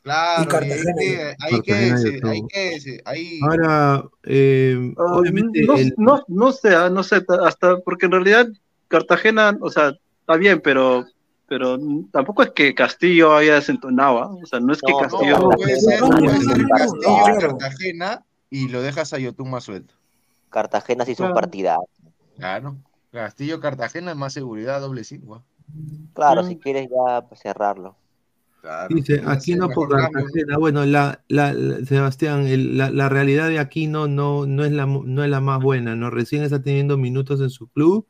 Claro, 0.02 0.42
Y 0.42 0.44
y 0.44 0.46
ahí 0.46 0.48
Cartagena. 0.48 0.94
que- 0.98 1.36
ahí 1.40 1.50
Cartagena 1.52 1.62
quédese, 1.62 2.08
y 2.16 2.20
todo. 2.20 2.30
ahí 2.32 2.42
quédese, 2.48 3.02
ahí. 3.04 3.40
Ahora, 3.42 4.04
eh, 4.24 4.94
Ah, 4.96 5.02
obviamente, 5.16 5.62
no, 5.66 5.74
el- 5.76 5.94
no, 5.98 6.22
no 6.28 6.52
sé, 6.52 6.74
ah, 6.74 6.88
no 6.90 7.02
sé, 7.02 7.20
ta- 7.20 7.46
hasta 7.46 7.78
porque 7.80 8.06
en 8.06 8.12
realidad 8.12 8.46
Cartagena, 8.88 9.56
o 9.60 9.70
sea, 9.70 9.92
está 10.20 10.36
bien, 10.36 10.60
pero 10.64 11.04
pero 11.48 11.78
tampoco 12.12 12.42
es 12.42 12.50
que 12.50 12.74
Castillo 12.74 13.34
haya 13.34 13.54
desentonado, 13.54 14.18
¿ah? 14.22 14.30
o 14.42 14.46
sea, 14.46 14.60
no 14.60 14.72
es 14.72 14.80
que 14.82 14.92
No, 14.92 14.98
Castillo 14.98 15.38
No, 15.38 15.48
puede 15.50 15.80
ser, 15.80 16.00
puede 16.00 16.40
ser 16.40 16.66
Castillo 16.68 17.26
en 17.26 17.34
claro. 17.34 17.38
Cartagena 17.58 18.24
y 18.50 18.68
lo 18.68 18.82
dejas 18.82 19.12
a 19.14 19.18
Yotun 19.18 19.50
más 19.50 19.64
suelto. 19.64 19.94
Cartagena 20.50 21.04
hizo 21.04 21.22
un 21.24 21.30
Claro. 21.30 21.34
partidazo. 21.34 21.82
Claro. 22.36 22.76
Castillo, 23.10 23.60
Cartagena, 23.60 24.14
más 24.14 24.32
seguridad, 24.34 24.80
doble 24.80 25.04
cinco. 25.04 25.42
Claro, 26.14 26.42
Mm. 26.44 26.48
si 26.48 26.56
quieres 26.58 26.88
ya 26.90 27.22
pues, 27.22 27.40
cerrarlo. 27.40 27.96
Claro. 28.60 28.94
Dice, 28.94 29.14
Ese 29.14 29.22
es 29.22 29.28
aquí 29.28 29.52
el 29.52 29.58
no 29.60 29.68
mejor 29.68 29.88
por. 29.88 30.00
Cartagena. 30.00 30.58
Bueno, 30.58 30.84
la, 30.84 31.20
la, 31.28 31.52
la- 31.52 31.84
Sebastián, 31.86 32.46
el- 32.46 32.76
la, 32.76 32.90
la 32.90 33.08
realidad 33.08 33.48
de 33.48 33.58
Aquino 33.58 34.08
no, 34.08 34.46
no, 34.46 34.64
es 34.64 34.72
la, 34.72 34.84
no 34.86 35.24
es 35.24 35.30
la 35.30 35.40
más 35.40 35.62
buena, 35.62 35.94
¿no? 35.96 36.10
Recién 36.10 36.42
está 36.42 36.60
teniendo 36.60 36.96
minutos 36.98 37.40
en 37.40 37.50
su 37.50 37.68
club 37.68 38.06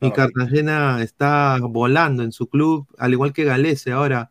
Y 0.00 0.10
Cartagena 0.12 1.02
está 1.02 1.58
volando 1.60 2.22
en 2.22 2.32
su 2.32 2.48
club, 2.48 2.86
al 2.98 3.12
igual 3.12 3.32
que 3.32 3.44
Galese. 3.44 3.92
Ahora, 3.92 4.30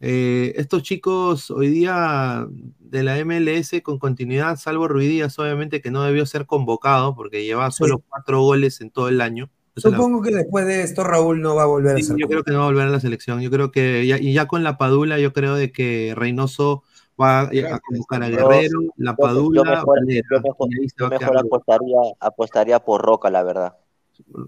eh, 0.00 0.52
estos 0.56 0.82
chicos 0.82 1.50
hoy 1.50 1.68
día 1.68 2.46
de 2.80 3.02
la 3.02 3.18
MLS 3.18 3.82
con 3.82 3.98
continuidad, 3.98 4.56
salvo 4.56 4.88
Ruidías, 4.88 5.38
obviamente 5.38 5.80
que 5.80 5.90
no 5.90 6.02
debió 6.02 6.26
ser 6.26 6.46
convocado 6.46 7.14
porque 7.14 7.44
lleva 7.44 7.70
solo 7.70 8.02
cuatro 8.08 8.40
goles 8.42 8.80
en 8.80 8.90
todo 8.90 9.08
el 9.08 9.20
año. 9.20 9.50
La- 9.76 9.82
Supongo 9.82 10.22
que 10.22 10.34
después 10.34 10.66
de 10.66 10.82
esto 10.82 11.04
Raúl 11.04 11.40
no 11.40 11.54
va 11.54 11.62
a 11.64 11.66
volver 11.66 11.96
a 11.96 11.98
Sí, 12.00 12.06
ser. 12.06 12.16
yo 12.18 12.26
creo 12.28 12.42
que 12.44 12.50
no 12.52 12.58
va 12.58 12.64
a 12.64 12.68
volver 12.68 12.86
a 12.88 12.90
la 12.90 13.00
selección. 13.00 13.40
Yo 13.40 13.50
creo 13.50 13.70
que 13.70 14.06
ya, 14.06 14.18
y 14.18 14.32
ya 14.32 14.46
con 14.46 14.62
la 14.62 14.76
Padula, 14.78 15.18
yo 15.18 15.32
creo 15.32 15.54
de 15.54 15.72
que 15.72 16.14
Reynoso 16.16 16.82
va 17.20 17.40
a, 17.40 17.42
a 17.44 17.78
convocar 17.80 18.22
a 18.22 18.28
Guerrero, 18.28 18.80
la 18.96 19.16
Padula, 19.16 19.58
yo 19.58 19.64
mejor, 19.64 19.98
yo 20.08 20.40
mejor- 20.42 20.68
yo 20.98 21.06
a 21.06 21.08
mejor 21.10 21.38
apostaría, 21.38 21.98
apostaría 22.20 22.78
por 22.80 23.02
Roca, 23.02 23.30
la 23.30 23.42
verdad. 23.42 23.76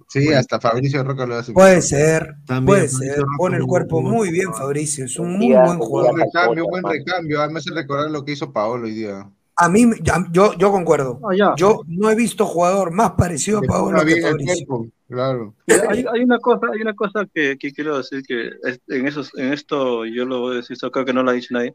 Sí, 0.09 0.33
hasta 0.33 0.61
Fabricio 0.61 1.03
Roca 1.05 1.27
lo 1.27 1.37
hace. 1.37 1.53
Puede 1.53 1.83
ser, 1.83 2.35
También, 2.47 2.67
puede 2.67 2.89
Fabricio 2.89 3.15
ser. 3.15 3.23
Roca 3.23 3.35
Pone 3.39 3.57
el 3.57 3.67
cuerpo 3.67 4.01
muy 4.03 4.31
bien. 4.31 4.53
Fabricio. 4.55 5.05
Es 5.05 5.19
un 5.19 5.33
muy 5.37 5.49
día- 5.49 5.65
buen 5.65 5.79
jugador. 5.79 6.13
Buen 6.13 6.25
recambio, 6.27 6.67
buen 6.67 6.85
recambio. 6.85 7.41
Además, 7.41 7.65
hace 7.67 7.75
recordar 7.75 8.11
lo 8.11 8.25
que 8.25 8.33
hizo 8.33 8.53
Paolo 8.53 8.85
hoy 8.87 8.93
día. 8.95 9.29
A 9.57 9.69
mí, 9.69 9.89
yo, 10.33 10.53
yo 10.55 10.71
concuerdo. 10.73 11.21
Ah, 11.23 11.35
ya. 11.37 11.55
Yo 11.57 11.83
no 11.87 12.11
he 12.11 12.15
visto 12.17 12.45
jugador 12.45 12.91
más 12.93 13.13
parecido 13.13 13.59
a 13.59 13.63
Paolo 13.63 14.05
que 14.05 14.21
Fabricio. 14.21 14.67
cuerpo, 14.67 14.89
claro. 15.09 15.55
Hay, 15.89 16.05
hay 16.13 16.21
una 16.23 16.39
cosa, 16.39 16.67
hay 16.73 16.81
una 16.83 16.95
cosa 16.95 17.25
que, 17.33 17.57
que 17.57 17.73
quiero 17.73 17.97
decir 17.99 18.25
que 18.27 18.49
es- 18.65 18.81
en 18.89 19.07
esos, 19.07 19.31
en 19.39 19.53
esto 19.53 20.05
yo 20.07 20.25
lo 20.25 20.41
voy 20.41 20.55
a 20.55 20.57
decir, 20.57 20.77
creo 20.91 21.05
que 21.05 21.13
no 21.13 21.23
lo 21.23 21.31
ha 21.31 21.35
dicho 21.35 21.49
nadie. 21.55 21.75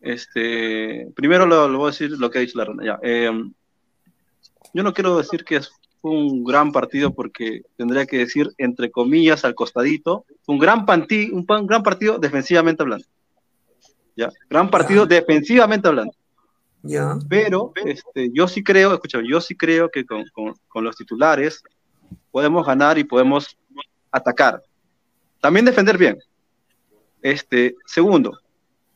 Este, 0.00 1.08
primero 1.14 1.46
lo, 1.46 1.68
lo 1.68 1.78
voy 1.78 1.88
a 1.88 1.90
decir 1.92 2.10
lo 2.12 2.30
que 2.30 2.38
ha 2.38 2.40
dicho 2.40 2.58
la 2.58 2.64
Rana. 2.64 2.82
Ya, 2.84 2.98
eh, 3.02 3.30
yo 4.74 4.82
no 4.82 4.92
quiero 4.94 5.18
decir 5.18 5.44
que 5.44 5.56
es- 5.56 5.70
fue 6.02 6.10
un 6.10 6.42
gran 6.44 6.72
partido 6.72 7.14
porque 7.14 7.62
tendría 7.76 8.04
que 8.06 8.18
decir 8.18 8.50
entre 8.58 8.90
comillas 8.90 9.44
al 9.44 9.54
costadito, 9.54 10.26
fue 10.44 10.56
un 10.56 10.60
gran 10.60 10.84
panti- 10.84 11.30
un, 11.32 11.46
pan- 11.46 11.66
gran 11.66 11.82
partido 11.82 12.18
defensivamente 12.18 12.82
hablando. 12.82 13.06
Ya, 14.16 14.28
gran 14.50 14.68
partido 14.68 15.06
defensivamente 15.06 15.88
hablando. 15.88 16.12
Ya. 16.82 17.16
Pero 17.28 17.72
este, 17.86 18.30
yo 18.32 18.48
sí 18.48 18.62
creo, 18.64 18.92
escúchame, 18.92 19.28
yo 19.28 19.40
sí 19.40 19.54
creo 19.56 19.88
que 19.88 20.04
con, 20.04 20.24
con- 20.34 20.54
con 20.68 20.82
los 20.84 20.96
titulares 20.96 21.62
podemos 22.32 22.66
ganar 22.66 22.98
y 22.98 23.04
podemos 23.04 23.56
atacar. 24.10 24.60
También 25.40 25.64
defender 25.64 25.96
bien. 25.96 26.18
Este, 27.22 27.76
segundo, 27.86 28.38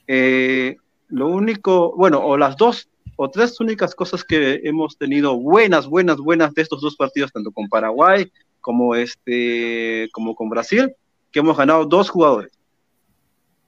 eh, 0.08 0.76
lo 1.08 1.28
único, 1.28 1.94
bueno, 1.96 2.18
o 2.18 2.36
las 2.36 2.56
dos 2.56 2.88
o 3.16 3.30
tres 3.30 3.58
únicas 3.60 3.94
cosas 3.94 4.22
que 4.22 4.60
hemos 4.64 4.96
tenido 4.96 5.36
buenas, 5.38 5.86
buenas, 5.86 6.18
buenas 6.18 6.54
de 6.54 6.62
estos 6.62 6.80
dos 6.80 6.96
partidos, 6.96 7.32
tanto 7.32 7.50
con 7.50 7.68
Paraguay 7.68 8.30
como 8.60 8.94
este, 8.94 10.08
como 10.12 10.34
con 10.34 10.50
Brasil, 10.50 10.92
que 11.32 11.38
hemos 11.38 11.56
ganado 11.56 11.86
dos 11.86 12.10
jugadores. 12.10 12.52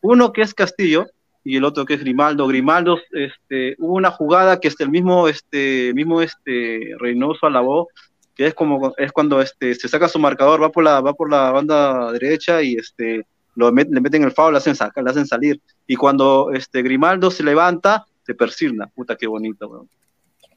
Uno 0.00 0.32
que 0.32 0.42
es 0.42 0.54
Castillo 0.54 1.06
y 1.44 1.56
el 1.56 1.64
otro 1.64 1.84
que 1.84 1.94
es 1.94 2.00
Grimaldo. 2.00 2.46
Grimaldo, 2.46 2.98
este, 3.12 3.74
una 3.78 4.10
jugada 4.10 4.60
que 4.60 4.68
este, 4.68 4.84
el 4.84 4.90
mismo, 4.90 5.28
este, 5.28 5.92
mismo 5.94 6.20
este, 6.20 6.94
Reynoso 6.98 7.46
alabó, 7.46 7.88
que 8.34 8.48
es 8.48 8.54
como 8.54 8.92
es 8.98 9.12
cuando 9.12 9.40
este, 9.40 9.74
se 9.74 9.88
saca 9.88 10.08
su 10.08 10.18
marcador, 10.18 10.62
va 10.62 10.70
por 10.70 10.84
la, 10.84 11.00
va 11.00 11.14
por 11.14 11.30
la 11.30 11.50
banda 11.50 12.12
derecha 12.12 12.62
y 12.62 12.74
este, 12.74 13.26
lo 13.54 13.70
le 13.70 14.00
meten 14.00 14.22
el 14.22 14.32
foul, 14.32 14.52
le 14.52 14.58
hacen, 14.58 14.76
sacar, 14.76 15.02
le 15.02 15.10
hacen 15.10 15.26
salir. 15.26 15.60
Y 15.86 15.96
cuando 15.96 16.50
este, 16.52 16.82
Grimaldo 16.82 17.30
se 17.30 17.42
levanta, 17.42 18.04
se 18.28 18.34
persigna. 18.34 18.86
Puta, 18.94 19.16
qué 19.16 19.26
bonito, 19.26 19.68
weón. 19.68 19.88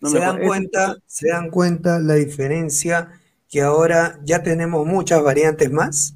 No 0.01 0.09
se 0.09 0.19
dan 0.19 0.41
cuenta, 0.41 0.97
se 1.07 1.29
dan 1.29 1.49
cuenta 1.49 1.99
la 1.99 2.15
diferencia 2.15 3.21
que 3.49 3.61
ahora 3.61 4.19
ya 4.25 4.43
tenemos 4.43 4.85
muchas 4.85 5.23
variantes 5.23 5.71
más. 5.71 6.15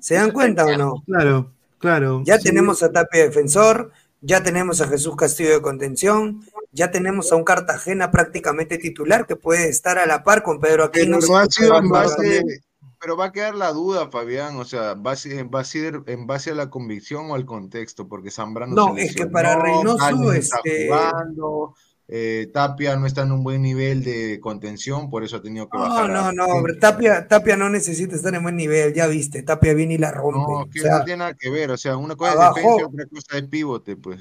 ¿Se 0.00 0.14
dan 0.14 0.32
cuenta 0.32 0.64
o 0.64 0.76
no? 0.76 1.02
Claro, 1.06 1.52
claro. 1.78 2.22
Ya 2.24 2.38
Sí. 2.38 2.48
tenemos 2.48 2.82
a 2.82 2.90
Tapia 2.90 3.22
defensor, 3.22 3.92
ya 4.22 4.42
tenemos 4.42 4.80
a 4.80 4.88
Jesús 4.88 5.14
Castillo 5.14 5.50
de 5.50 5.62
contención, 5.62 6.40
ya 6.72 6.90
tenemos 6.90 7.30
a 7.30 7.36
un 7.36 7.44
Cartagena 7.44 8.10
prácticamente 8.10 8.76
titular 8.78 9.24
que 9.26 9.36
puede 9.36 9.68
estar 9.68 9.98
a 9.98 10.06
la 10.06 10.24
par 10.24 10.42
con 10.42 10.58
Pedro 10.58 10.90
Pero 10.90 11.14
Aquino. 11.14 11.18
no 11.28 11.36
ha 11.38 11.46
sido 11.46 11.78
en 11.78 11.88
base, 11.88 12.14
Probablemente. 12.16 12.64
Pero 13.00 13.16
va 13.16 13.26
a 13.26 13.32
quedar 13.32 13.54
la 13.54 13.72
duda, 13.72 14.10
Fabián, 14.10 14.56
o 14.56 14.64
sea, 14.64 14.94
va 14.94 15.12
a 15.12 15.16
ser, 15.16 15.52
va 15.54 15.60
a 15.60 15.64
ser 15.64 16.02
en 16.06 16.26
base 16.26 16.50
a 16.50 16.54
la 16.54 16.70
convicción 16.70 17.30
o 17.30 17.34
al 17.34 17.44
contexto, 17.46 18.08
porque 18.08 18.30
Zambrano 18.30 18.74
No, 18.74 18.94
se 18.94 19.02
es 19.02 19.14
que 19.14 19.26
para 19.26 19.56
Reynoso, 19.60 20.32
está 20.32 20.56
este- 20.64 20.86
jugando, 20.88 21.74
eh, 22.08 22.50
Tapia 22.52 22.96
no 22.96 23.06
está 23.06 23.22
en 23.22 23.32
un 23.32 23.44
buen 23.44 23.60
nivel 23.62 24.02
de 24.02 24.40
contención, 24.40 25.10
por 25.10 25.24
eso 25.24 25.36
ha 25.36 25.42
tenido 25.42 25.68
que 25.68 25.76
No, 25.78 25.84
bajar. 25.84 26.10
no, 26.10 26.20
a- 26.20 26.32
no, 26.32 26.46
Tapia, 26.80 27.28
Tapia 27.28 27.56
no 27.56 27.68
necesita 27.68 28.16
estar 28.16 28.34
en 28.34 28.42
buen 28.42 28.56
nivel, 28.56 28.94
ya 28.94 29.06
viste, 29.06 29.42
Tapia 29.42 29.74
viene 29.74 29.94
y 29.94 29.98
la 29.98 30.10
rompe. 30.10 30.38
No, 30.38 30.44
o 30.60 30.70
que 30.70 30.80
sea, 30.80 30.98
no 30.98 31.04
tiene 31.04 31.18
nada 31.18 31.34
que 31.34 31.50
ver, 31.50 31.70
o 31.70 31.76
sea, 31.76 31.96
una 31.96 32.16
cosa 32.16 32.32
abajo- 32.32 32.56
es 32.58 32.64
defensa 32.64 32.80
y 32.80 32.84
otra 32.84 33.06
cosa 33.06 33.38
es 33.38 33.48
pivote, 33.48 33.96
pues. 33.96 34.20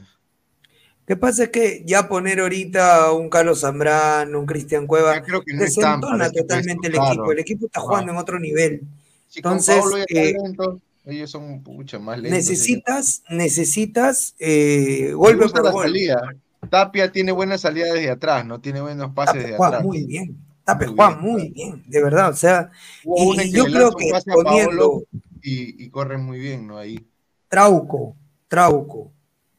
Lo 1.07 1.15
que 1.15 1.21
pasa 1.21 1.43
es 1.45 1.49
que 1.51 1.84
ya 1.85 2.09
poner 2.09 2.41
ahorita 2.41 3.13
un 3.13 3.29
Carlos 3.29 3.61
Zambrano, 3.61 4.39
un 4.41 4.45
Cristian 4.45 4.85
Cueva, 4.85 5.21
creo 5.21 5.41
que 5.41 5.53
no 5.53 5.63
están 5.63 6.01
para 6.01 6.27
desentona 6.27 6.31
totalmente 6.31 6.88
el 6.89 6.95
equipo. 6.95 7.13
claro. 7.13 7.31
El 7.31 7.39
equipo 7.39 7.65
está 7.67 7.79
jugando 7.79 8.11
en 8.11 8.17
otro 8.17 8.38
nivel. 8.41 8.81
Si 9.29 9.39
Entonces, 9.39 9.81
eh, 10.09 10.34
lento, 10.34 10.81
ellos 11.05 11.31
son 11.31 11.63
mucho 11.63 12.01
más 12.01 12.19
lentos. 12.19 12.38
necesitas, 12.38 13.23
necesitas 13.29 14.35
eh, 14.38 15.13
golpe 15.13 15.47
por 15.47 15.63
la 15.63 15.71
gol. 15.71 15.85
salida. 15.85 16.35
Tapia 16.69 17.09
tiene 17.09 17.31
buena 17.31 17.57
salida 17.57 17.93
desde 17.93 18.09
atrás, 18.09 18.45
no 18.45 18.59
tiene 18.59 18.81
buenos 18.81 19.13
pases 19.13 19.27
Tapia 19.35 19.41
desde 19.43 19.57
juega 19.57 19.77
atrás. 19.77 19.85
muy 19.85 20.05
bien. 20.05 20.38
Tapia 20.65 20.88
Muy 20.88 20.95
juega 20.97 21.15
bien, 21.15 21.31
muy 21.31 21.49
bien, 21.51 21.84
de 21.88 22.03
verdad. 22.03 22.31
O 22.31 22.35
sea, 22.35 22.69
Hubo 23.05 23.34
y, 23.41 23.49
yo 23.49 23.63
creo 23.63 23.91
que 23.95 24.11
poniendo 24.25 25.03
y, 25.41 25.85
y 25.85 25.89
corre 25.89 26.17
muy 26.17 26.38
bien, 26.38 26.67
¿no? 26.67 26.77
Ahí. 26.77 26.99
Trauco, 27.47 28.17
Trauco, 28.49 29.13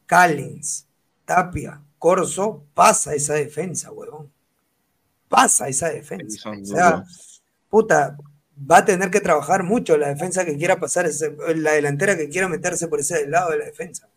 Callens, 0.05 0.88
Tapia, 1.29 1.79
Corso, 1.99 2.65
pasa 2.73 3.15
esa 3.15 3.35
defensa, 3.35 3.93
huevón. 3.93 4.31
Pasa 5.29 5.69
esa 5.69 5.91
defensa. 5.91 6.25
O 6.73 6.77
sea, 6.77 7.05
puta, 7.69 8.17
va 8.59 8.79
a 8.79 8.85
tener 8.87 9.11
que 9.11 9.21
trabajar 9.21 9.63
mucho 9.63 9.99
la 9.99 10.09
defensa 10.09 10.47
que 10.47 10.57
quiera 10.57 10.81
pasar, 10.81 11.05
ese- 11.05 11.37
la 11.57 11.73
delantera 11.73 12.17
que 12.17 12.31
quiera 12.31 12.49
meterse 12.49 12.89
por 12.89 13.01
ese 13.01 13.27
lado 13.29 13.51
de 13.51 13.59
la 13.59 13.67
defensa. 13.67 14.09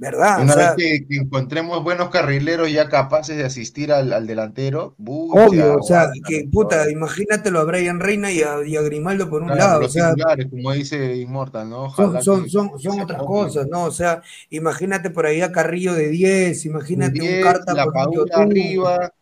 ¿Verdad? 0.00 0.40
Una 0.40 0.54
O 0.54 0.56
sea, 0.56 0.74
vez 0.74 0.74
que, 0.76 1.06
que 1.06 1.16
encontremos 1.16 1.84
buenos 1.84 2.08
carrileros 2.08 2.72
ya 2.72 2.88
capaces 2.88 3.36
de 3.36 3.44
asistir 3.44 3.92
al, 3.92 4.14
al 4.14 4.26
delantero, 4.26 4.94
obvio, 4.96 5.76
o 5.76 5.82
sea, 5.82 6.10
que 6.26 6.48
puta, 6.50 6.90
imagínatelo 6.90 7.60
a 7.60 7.64
Brian 7.64 8.00
Reina 8.00 8.32
y 8.32 8.40
a, 8.40 8.64
y 8.66 8.76
a 8.76 8.80
Grimaldo 8.82 9.28
por 9.28 9.42
un 9.42 9.50
Claro, 9.50 9.58
lado. 9.58 9.78
O 9.82 9.82
los 9.82 9.92
sea, 9.92 10.14
titulares, 10.14 10.46
como 10.48 10.72
dice 10.72 11.16
Inmortal, 11.16 11.68
¿no? 11.68 11.90
son, 11.90 12.06
Ojalá 12.06 12.22
son, 12.22 12.48
son, 12.48 13.00
otras 13.00 13.22
cosas, 13.22 13.66
¿no? 13.68 13.84
O 13.84 13.90
sea, 13.90 14.22
imagínate 14.48 15.10
por 15.10 15.26
ahí 15.26 15.42
a 15.42 15.52
Carrillo 15.52 15.92
de 15.92 16.08
10, 16.08 16.64
imagínate 16.64 17.20
De 17.20 17.20
10, 17.20 17.36
un 17.36 17.42
Carta 17.52 17.74
la 17.74 17.84
por 17.84 18.32
arriba, 18.32 19.12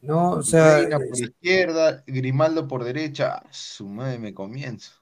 ¿no? 0.00 0.30
O 0.32 0.42
sea, 0.42 0.78
Reina 0.78 0.98
por 0.98 1.18
izquierda, 1.20 2.02
Grimaldo 2.06 2.66
por 2.66 2.84
derecha. 2.84 3.42
Su 3.50 3.86
madre 3.88 4.18
me 4.18 4.32
comienzo. 4.32 4.95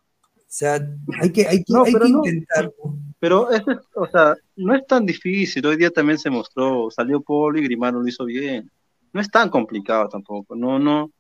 O 0.55 0.57
sea, 0.57 0.79
hay 1.21 1.33
que, 1.33 1.49
hay 1.49 1.65
que, 1.65 1.73
No, 1.73 1.83
hay 1.83 1.93
que 1.93 2.09
no. 2.09 2.23
Pero 3.19 3.51
es- 3.51 3.63
o 3.97 4.07
sea, 4.07 4.37
no 4.55 4.75
es 4.75 4.87
tan 4.87 5.05
difícil. 5.05 5.67
Hoy 5.67 5.77
día 5.77 5.91
también 5.91 6.17
se 6.19 6.31
mostró, 6.31 6.91
salió 6.93 7.21
Polo 7.21 7.59
y 7.59 7.65
Grimaldo 7.65 8.01
lo 8.01 8.07
hizo 8.07 8.25
bien. 8.25 8.71
No 9.13 9.21
es 9.21 9.29
tan 9.29 9.51
complicado 9.51 10.09
tampoco. 10.09 10.55
No, 10.55 10.79
no. 10.79 11.11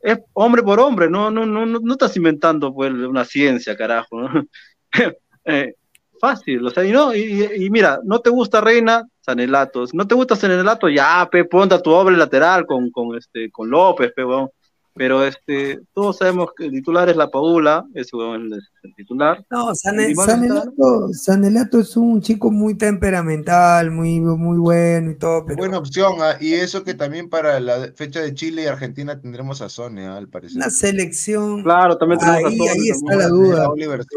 Es 0.00 0.18
hombre 0.32 0.62
por 0.62 0.80
hombre. 0.80 1.10
No, 1.10 1.30
no, 1.30 1.44
no, 1.44 1.66
no, 1.66 1.80
no 1.80 1.92
estás 1.92 2.16
inventando 2.16 2.72
pues 2.72 2.92
una 2.92 3.24
ciencia, 3.26 3.76
carajo. 3.76 4.22
¿no? 4.22 4.44
Eh, 5.44 5.74
fácil. 6.20 6.64
O 6.64 6.70
sea, 6.70 6.84
y 6.84 6.92
no, 6.92 7.12
y, 7.12 7.68
mira, 7.68 7.98
no 8.04 8.20
te 8.20 8.30
gusta 8.30 8.60
Reina, 8.60 9.04
Sanelatos. 9.20 9.92
No 9.92 10.06
te 10.06 10.14
gusta 10.14 10.36
Sanelato, 10.36 10.88
ya, 10.88 11.28
pe, 11.28 11.44
ponte 11.44 11.74
a 11.74 11.82
tu 11.82 11.90
doble 11.90 12.16
lateral 12.16 12.64
con, 12.64 12.92
con 12.92 13.16
este, 13.18 13.50
con 13.50 13.68
López, 13.68 14.12
pe, 14.14 14.24
weón. 14.24 14.48
Pero 14.94 15.24
este, 15.24 15.80
todos 15.94 16.18
sabemos 16.18 16.50
que 16.56 16.66
el 16.66 16.70
titular 16.72 17.08
es 17.08 17.16
la 17.16 17.30
Paula, 17.30 17.86
es 17.94 18.10
el 18.12 18.94
titular. 18.94 19.42
No, 19.50 19.72
está- 19.72 19.90
Sanelato, 20.26 21.08
Sanelato 21.14 21.80
es 21.80 21.96
un 21.96 22.20
chico 22.20 22.50
muy 22.50 22.74
temperamental, 22.74 23.90
muy, 23.90 24.20
muy 24.20 24.58
bueno 24.58 25.12
y 25.12 25.14
todo, 25.14 25.46
pero 25.46 25.56
Buena 25.56 25.78
opción, 25.78 26.14
ah, 26.20 26.36
y 26.40 26.52
eso 26.52 26.84
que 26.84 26.92
también 26.92 27.30
para 27.30 27.58
la 27.58 27.90
fecha 27.94 28.20
de 28.20 28.34
Chile 28.34 28.64
y 28.64 28.66
Argentina 28.66 29.18
tendremos 29.18 29.62
a 29.62 29.70
Sone, 29.70 30.06
ah, 30.06 30.16
al 30.18 30.28
parecer. 30.28 30.56
una 30.58 30.68
selección. 30.68 31.62
Claro, 31.62 31.96
también 31.96 32.20
tenemos 32.20 32.44
a 32.44 32.48
ahí, 32.48 32.58
Sone 32.58 32.70
ahí 32.70 32.88
está 32.90 33.16
la 33.16 33.24
A 33.24 33.28
duda. 33.28 33.68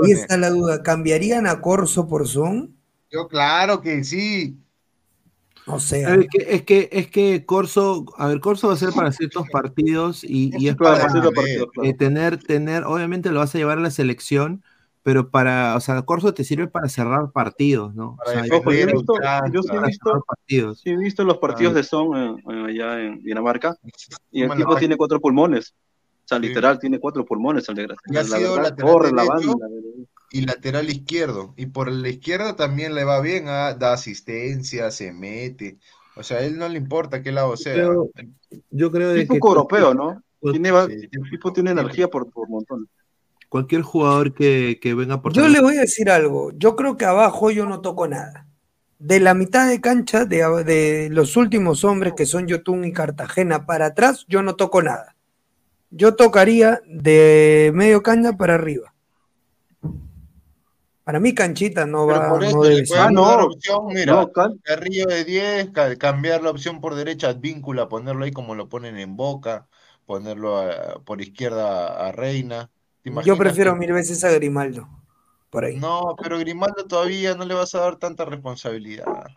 Ahí 0.04 0.12
está 0.12 0.38
la 0.38 0.50
duda. 0.50 0.84
¿Cambiarían 0.84 1.48
a 1.48 1.62
Corso 1.62 2.08
por 2.08 2.28
Son? 2.28 2.76
Yo, 3.10 3.30
claro 3.30 3.82
que 3.82 4.04
sí. 4.04 4.58
O 5.68 5.80
sea, 5.80 6.16
Es 6.16 6.28
que, 6.30 6.46
es 6.48 6.62
que, 6.64 6.90
es 6.92 7.08
que 7.10 7.46
Corso, 7.46 8.06
a 8.18 8.28
ver, 8.28 8.40
Corso 8.40 8.68
va 8.68 8.74
a 8.74 8.78
ser 8.78 8.92
para 8.94 9.12
ciertos 9.12 9.48
partidos 9.52 10.24
y, 10.24 10.52
y 10.58 10.68
es 10.68 10.76
para 10.76 10.98
para 10.98 11.10
ciertos 11.10 11.34
partidos, 11.34 11.70
claro. 11.74 11.90
eh, 11.90 11.94
tener, 11.94 12.38
tener, 12.38 12.84
obviamente 12.84 13.32
lo 13.32 13.40
vas 13.40 13.56
a 13.56 13.58
llevar 13.58 13.80
a 13.80 13.82
la 13.82 13.90
selección, 13.92 14.64
pero 15.02 15.30
para, 15.30 15.76
o 15.76 15.80
sea, 15.80 16.02
Corso 16.04 16.34
te 16.34 16.44
sirve 16.44 16.68
para 16.68 16.88
cerrar 16.90 17.32
partidos, 17.32 17.96
¿no? 17.96 18.18
O 18.26 18.30
sea, 18.32 18.44
Ojo, 18.58 18.72
yo 18.72 18.80
he 18.80 18.86
visto, 18.86 19.14
yo 19.52 19.62
sí 19.64 19.70
he 19.76 19.80
visto, 19.88 20.24
partidos. 20.28 20.80
sí 20.82 20.90
he 20.92 20.98
visto 20.98 21.24
los 21.24 21.38
partidos 21.40 21.74
Ah. 21.74 21.78
de 21.78 21.84
Son 21.84 22.16
eh, 22.16 22.44
eh, 22.52 22.66
allá 22.70 23.02
en 23.02 23.24
Dinamarca 23.24 23.76
y 24.32 24.42
el 24.44 24.50
la 24.50 24.56
tipo 24.56 24.76
tiene 24.76 24.98
cuatro 24.98 25.20
pulmones. 25.20 25.74
O 26.26 26.28
sea, 26.28 26.40
literal, 26.40 26.80
tiene 26.80 27.00
cuatro 27.00 27.24
pulmones 27.24 27.70
el. 27.70 27.78
Y 28.08 28.18
ha 28.18 28.24
La 28.24 28.38
sido 28.38 28.56
verdad, 28.56 28.70
lateral 28.72 28.92
corre 28.94 29.12
la 29.12 29.24
derecho 29.24 29.48
banda. 29.58 29.68
Y 30.36 30.42
lateral 30.42 30.90
izquierdo. 30.90 31.54
Y 31.56 31.68
por 31.68 31.90
la 31.90 32.10
izquierda 32.10 32.58
también 32.58 32.94
le 32.94 33.06
va 33.06 33.22
bien, 33.22 33.46
ah, 33.48 33.74
da 33.74 33.94
asistencia, 33.94 34.92
se 34.92 35.14
mete. 35.14 35.78
O 36.18 36.24
sea, 36.24 36.38
a 36.40 36.42
él 36.42 36.58
no 36.58 36.68
le 36.68 36.78
importa 36.78 37.22
qué 37.22 37.32
lado 37.32 37.56
sea. 37.56 37.74
Creo- 37.74 38.10
yo 38.70 38.92
creo 38.92 39.10
de 39.12 39.22
Tipo 39.22 39.34
que 39.36 39.48
europeo, 39.48 39.94
¿no? 39.94 40.22
Tiene, 40.52 40.72
va- 40.72 40.84
el 40.84 41.10
tipo 41.30 41.54
tiene 41.54 41.72
energía 41.72 42.10
por, 42.10 42.30
por 42.30 42.50
montón. 42.50 42.88
cualquier 43.48 43.82
jugador 43.82 44.34
que, 44.34 44.78
que 44.82 44.94
venga 44.94 45.22
por 45.22 45.32
Yo 45.34 45.48
le 45.48 45.62
voy 45.62 45.78
a 45.78 45.82
decir 45.82 46.10
algo. 46.10 46.52
Yo 46.58 46.76
creo 46.76 46.98
que 46.98 47.06
abajo 47.06 47.50
yo 47.52 47.66
no 47.66 47.80
toco 47.80 48.08
nada. 48.08 48.46
De 49.00 49.20
la 49.22 49.34
mitad 49.34 49.70
de 49.70 49.80
cancha, 49.80 50.26
de, 50.26 50.38
de 50.66 51.10
los 51.12 51.38
últimos 51.38 51.84
hombres 51.86 52.14
que 52.18 52.26
son 52.26 52.48
Yotun 52.48 52.84
y 52.84 52.92
Cartagena 52.92 53.66
para 53.66 53.88
atrás, 53.88 54.26
yo 54.28 54.42
no 54.44 54.56
toco 54.56 54.82
nada. 54.82 55.16
Yo 55.92 56.16
tocaría 56.16 56.82
de 56.88 57.72
medio 57.74 58.04
cancha 58.04 58.34
para 58.34 58.56
arriba. 58.56 58.95
Para 61.06 61.20
mí 61.20 61.34
canchita 61.36 61.86
no 61.86 62.08
va, 62.08 62.30
por 62.30 62.44
eso 62.44 62.56
no 62.58 62.64
le 62.64 62.70
debe 62.70 62.86
pueden 62.88 63.16
ser. 63.16 63.26
dar 63.28 63.42
opción, 63.42 63.86
mira, 63.88 64.14
no, 64.14 64.32
Carrillo 64.64 65.06
de 65.06 65.24
10, 65.24 65.70
ca- 65.70 65.96
cambiar 65.98 66.42
la 66.42 66.50
opción 66.50 66.82
por 66.82 66.96
derecha, 66.96 67.30
Advíncula, 67.30 67.88
ponerlo 67.88 68.26
ahí 68.26 68.32
como 68.32 68.56
lo 68.56 68.68
ponen 68.68 68.98
en 68.98 69.16
Boca, 69.16 69.68
ponerlo 70.06 70.58
a- 70.58 71.00
por 71.06 71.22
izquierda 71.22 72.08
a 72.08 72.12
Reina. 72.12 72.72
¿Te 73.04 73.12
Yo 73.24 73.38
prefiero 73.38 73.76
mil 73.76 73.94
veces 73.94 74.24
a 74.24 74.32
Grimaldo. 74.32 74.88
Por 75.52 75.66
ahí. 75.66 75.78
No, 75.78 76.16
pero 76.22 76.40
Grimaldo 76.40 76.86
todavía 76.88 77.36
no 77.36 77.46
le 77.46 77.54
vas 77.54 77.76
a 77.76 77.80
dar 77.82 77.98
tanta 77.98 78.26
responsabilidad. 78.26 79.28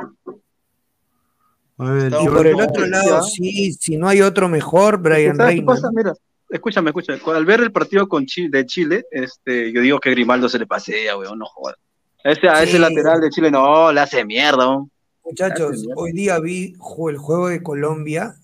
A 1.78 1.90
ver, 1.92 2.04
Está 2.06 2.22
Y 2.24 2.28
por 2.28 2.46
el 2.46 2.54
no, 2.54 2.64
otro 2.64 2.86
lado, 2.86 3.16
ah. 3.16 3.20
sí, 3.22 3.72
si 3.74 3.96
no 3.96 4.08
hay 4.08 4.20
otro 4.22 4.48
mejor, 4.48 4.98
Brian 4.98 5.36
¿sabes 5.36 5.54
qué 5.54 5.60
Reina. 5.60 5.74
pasa? 5.74 5.90
Mira, 5.92 6.12
escúchame, 6.48 6.90
escúchame. 6.90 7.20
Al 7.26 7.44
ver 7.44 7.60
el 7.60 7.72
partido 7.72 8.08
con 8.08 8.26
de 8.26 8.66
Chile, 8.66 9.04
este, 9.10 9.72
yo 9.72 9.80
digo 9.80 10.00
que 10.00 10.10
Grimaldo 10.10 10.48
se 10.48 10.58
le 10.58 10.66
pasea, 10.66 11.16
weón, 11.16 11.38
no 11.38 11.46
jodas. 11.46 11.76
A 12.24 12.30
ese, 12.30 12.48
a 12.48 12.62
ese 12.62 12.72
Sí. 12.72 12.78
lateral 12.78 13.20
de 13.20 13.30
Chile, 13.30 13.50
no, 13.50 13.92
le 13.92 14.00
hace 14.00 14.24
mierda, 14.24 14.68
weón. 14.68 14.90
Muchachos, 15.24 15.86
hoy 15.96 16.12
día 16.12 16.38
vi 16.40 16.74
el 17.10 17.18
juego 17.18 17.48
de 17.48 17.62
Colombia. 17.62 18.34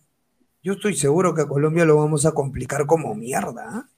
Yo 0.62 0.74
estoy 0.74 0.94
seguro 0.94 1.34
que 1.34 1.42
a 1.42 1.46
Colombia 1.46 1.84
lo 1.84 1.96
vamos 1.96 2.26
a 2.26 2.32
complicar 2.32 2.86
como 2.86 3.14
mierda. 3.14 3.64
¿ah? 3.68 3.88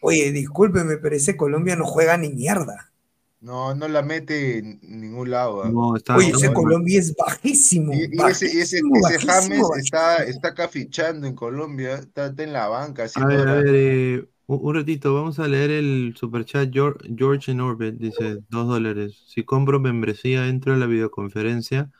Oye, 0.00 0.30
discúlpeme, 0.30 0.98
pero 0.98 1.16
ese 1.16 1.36
Colombia 1.36 1.74
no 1.74 1.84
juega 1.84 2.16
ni 2.16 2.28
mierda. 2.28 2.92
No, 3.40 3.74
no 3.74 3.88
la 3.88 4.02
mete 4.02 4.58
en 4.58 4.80
ningún 4.82 5.30
lado. 5.30 5.62
ah. 5.64 5.72
no, 5.72 5.96
está, 5.96 6.16
Oye, 6.16 6.30
ese. 6.30 6.52
Colombia 6.52 6.98
es 7.00 7.14
bajísimo. 7.16 7.92
Y, 7.92 8.08
y 8.12 8.26
ese, 8.26 8.48
y 8.52 8.58
ese, 8.60 8.82
bajísimo, 8.82 8.96
ese 8.98 9.18
bajísimo, 9.18 9.18
James 9.18 9.68
bajísimo. 9.68 9.76
está, 9.76 10.24
está 10.24 10.48
acá 10.48 10.68
fichando 10.68 11.26
en 11.26 11.34
Colombia, 11.34 11.94
está, 11.96 12.26
está 12.26 12.42
en 12.44 12.52
la 12.52 12.68
banca 12.68 13.06
A 13.14 13.26
ver, 13.26 13.48
a 13.48 13.54
ver, 13.54 13.74
eh, 13.74 14.28
un, 14.46 14.60
un 14.62 14.74
ratito, 14.74 15.14
vamos 15.14 15.38
a 15.38 15.48
leer 15.48 15.70
el 15.70 16.14
superchat. 16.16 16.70
George, 16.72 17.08
George 17.16 17.50
en 17.52 17.60
Orbit 17.60 17.96
dice: 17.96 18.38
dos 18.48 18.68
dólares. 18.68 19.24
Si 19.28 19.44
compro 19.44 19.80
membresía, 19.80 20.48
entro 20.48 20.74
a 20.74 20.76
la 20.76 20.86
videoconferencia. 20.86 21.90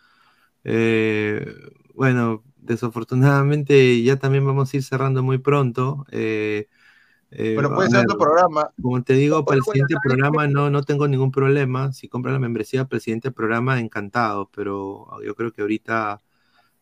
Eh, 0.65 1.47
bueno, 1.95 2.45
desafortunadamente 2.57 4.03
ya 4.03 4.17
también 4.19 4.47
vamos 4.47 4.73
a 4.75 4.77
ir 4.77 4.83
cerrando 4.85 5.23
muy 5.23 5.39
pronto. 5.39 6.07
Eh, 6.11 6.69
eh, 7.31 7.55
Pero 7.57 7.75
puede 7.75 7.91
ser 7.91 8.01
otro 8.01 8.19
programa. 8.19 8.71
Como 8.81 9.03
te 9.03 9.15
digo, 9.15 9.45
para 9.45 9.59
el 9.59 9.65
siguiente 9.65 9.95
programa 10.03 10.47
no, 10.47 10.71
no 10.71 10.83
tengo 10.85 11.09
ningún 11.09 11.31
problema. 11.33 11.93
Si 11.93 12.09
compras 12.09 12.33
la 12.33 12.39
membresía 12.39 12.85
para 12.85 12.97
el 12.99 13.03
siguiente 13.03 13.31
programa, 13.31 13.79
encantado. 13.81 14.51
Pero 14.55 15.07
yo 15.25 15.35
creo 15.35 15.53
que 15.53 15.63
ahorita, 15.63 16.23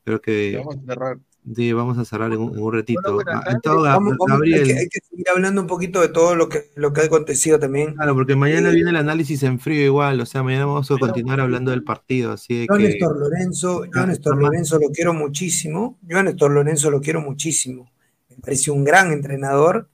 creo 0.05 0.21
que 0.21 0.57
Vamos 0.59 0.77
a 0.77 0.87
cerrar. 0.87 1.19
sí, 1.55 1.73
vamos 1.73 1.99
a 1.99 2.05
cerrar 2.05 2.33
en 2.33 2.41
un, 2.41 2.55
en 2.57 2.63
un 2.63 2.73
ratito. 2.73 3.19
Ah, 3.27 3.59
todo, 3.63 3.83
Vamos, 3.83 4.17
hay, 4.43 4.53
que, 4.53 4.79
hay 4.79 4.89
que 4.89 5.01
seguir 5.01 5.27
hablando 5.35 5.61
un 5.63 5.67
poquito 5.67 6.01
de 6.01 6.09
todo 6.09 6.35
lo 6.35 6.49
que, 6.49 6.71
lo 6.75 6.93
que 6.93 7.01
ha 7.03 7.05
acontecido 7.05 7.59
también. 7.59 7.95
Claro, 7.95 8.15
porque 8.15 8.37
mañana 8.37 8.71
viene 8.71 8.91
el 8.91 8.97
análisis 8.97 9.43
en 9.43 9.59
frío 9.61 9.83
igual, 9.85 10.21
o 10.21 10.27
sea, 10.27 10.43
mañana 10.43 10.67
vamos 10.67 10.91
a 10.91 10.97
continuar 10.99 11.41
hablando 11.41 11.71
del 11.71 11.85
partido, 11.85 12.33
así 12.33 12.67
Yo 12.69 12.75
a 12.75 12.79
que 12.79 12.85
Néstor 12.85 13.19
Lorenzo, 13.19 13.85
yo 13.87 14.01
a 14.01 14.03
Ah, 14.03 14.07
Néstor 14.07 14.37
Lorenzo 14.39 14.79
lo 14.79 14.89
quiero 14.91 15.13
muchísimo. 15.15 15.99
Yo 16.03 16.19
a 16.19 16.23
Néstor 16.23 16.51
Lorenzo 16.51 16.91
lo 16.91 17.01
quiero 17.01 17.21
muchísimo. 17.21 17.91
Me 18.31 18.37
parece 18.37 18.71
un 18.71 18.85
gran 18.85 19.13
entrenador, 19.13 19.89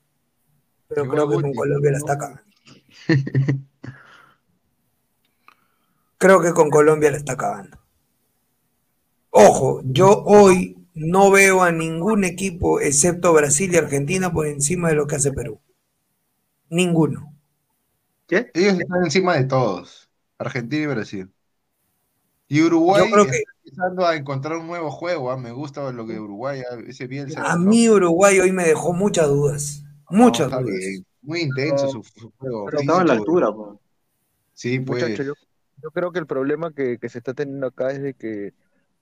pero 0.91 1.09
creo 1.09 1.29
que 1.31 1.35
con. 1.41 1.55
Colombia 1.55 1.91
la 1.93 1.99
está. 1.99 2.43
Creo 6.19 6.43
que 6.43 6.53
con 6.53 6.69
Colombia 6.71 7.11
la 7.11 7.17
está 7.17 7.37
cagando. 7.37 7.79
Ojo, 9.31 9.81
yo 9.85 10.23
hoy 10.25 10.77
no 10.95 11.31
veo 11.31 11.63
a 11.63 11.73
ningún 11.73 12.25
equipo 12.25 12.81
excepto 12.81 13.33
Brasil 13.33 13.73
y 13.73 13.77
Argentina 13.79 14.31
por 14.33 14.47
encima 14.47 14.89
de 14.89 14.97
lo 14.97 15.07
que 15.07 15.17
hace 15.17 15.33
Perú. 15.33 15.61
Ninguno. 16.69 17.33
¿Qué? 18.27 18.51
Ellos 18.55 18.79
están 18.79 19.05
encima 19.05 19.37
de 19.37 19.45
todos, 19.45 20.11
Argentina 20.39 20.83
y 20.83 20.87
Brasil. 20.87 21.31
Y 22.49 22.63
Uruguay 22.63 23.05
Yo 23.07 23.13
creo 23.13 23.25
está 23.25 23.33
que- 23.37 23.45
empezando 23.65 24.07
a 24.07 24.17
encontrar 24.17 24.59
un 24.59 24.67
nuevo 24.67 24.91
juego. 24.91 25.31
ah, 25.31 25.37
Me 25.37 25.53
gusta 25.53 25.91
lo 25.93 26.07
que 26.07 26.19
Uruguay, 26.19 26.63
ah, 26.71 26.77
ese 26.87 27.07
Bielsa. 27.07 27.41
A 27.51 27.57
mí 27.57 27.89
Uruguay 27.89 28.41
hoy 28.41 28.53
me 28.53 28.65
dejó 28.65 28.93
muchas 28.93 29.29
dudas. 29.29 29.85
No, 30.11 30.25
Muchas 30.25 30.51
bien, 30.65 31.07
Muy 31.23 31.41
intenso 31.43 31.89
su, 31.89 32.03
su 32.03 32.33
juego. 32.39 32.67
Pero 32.67 32.81
estaba 32.81 33.01
a 33.01 33.05
la 33.05 33.13
altura, 33.15 33.51
weón. 33.51 33.79
Sí, 34.55 34.81
pues. 34.81 35.03
Muchachos, 35.03 35.27
yo, 35.27 35.35
yo 35.83 35.91
creo 35.91 36.13
que 36.13 36.19
el 36.19 36.27
problema 36.27 36.73
que, 36.73 36.99
que 36.99 37.09
se 37.09 37.19
está 37.19 37.35
teniendo 37.35 37.67
acá 37.67 37.91
es 37.93 38.03
de 38.03 38.15
que 38.15 38.53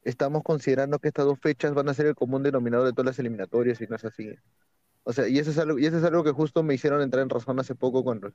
estamos 0.03 0.43
considerando 0.43 0.99
que 0.99 1.09
estas 1.09 1.27
dos 1.27 1.39
fechas 1.41 1.75
van 1.75 1.89
a 1.89 1.95
ser 1.95 2.07
el 2.07 2.15
común 2.15 2.43
denominador 2.43 2.87
de 2.87 2.93
todas 2.93 3.07
las 3.07 3.19
eliminatorias 3.19 3.81
y 3.81 3.87
no 3.87 3.97
es 3.97 4.05
así. 4.05 4.31
O 5.05 5.13
sea, 5.13 5.29
y 5.29 5.39
eso 5.39 5.51
es 5.51 5.59
algo, 5.59 5.79
y 5.79 5.87
eso 5.87 5.99
es 5.99 6.05
algo 6.05 6.23
que 6.23 6.33
justo 6.33 6.63
me 6.63 6.75
hicieron 6.75 7.01
entrar 7.01 7.23
en 7.23 7.31
razón 7.31 7.59
hace 7.59 7.75
poco 7.75 8.05
cuando 8.05 8.29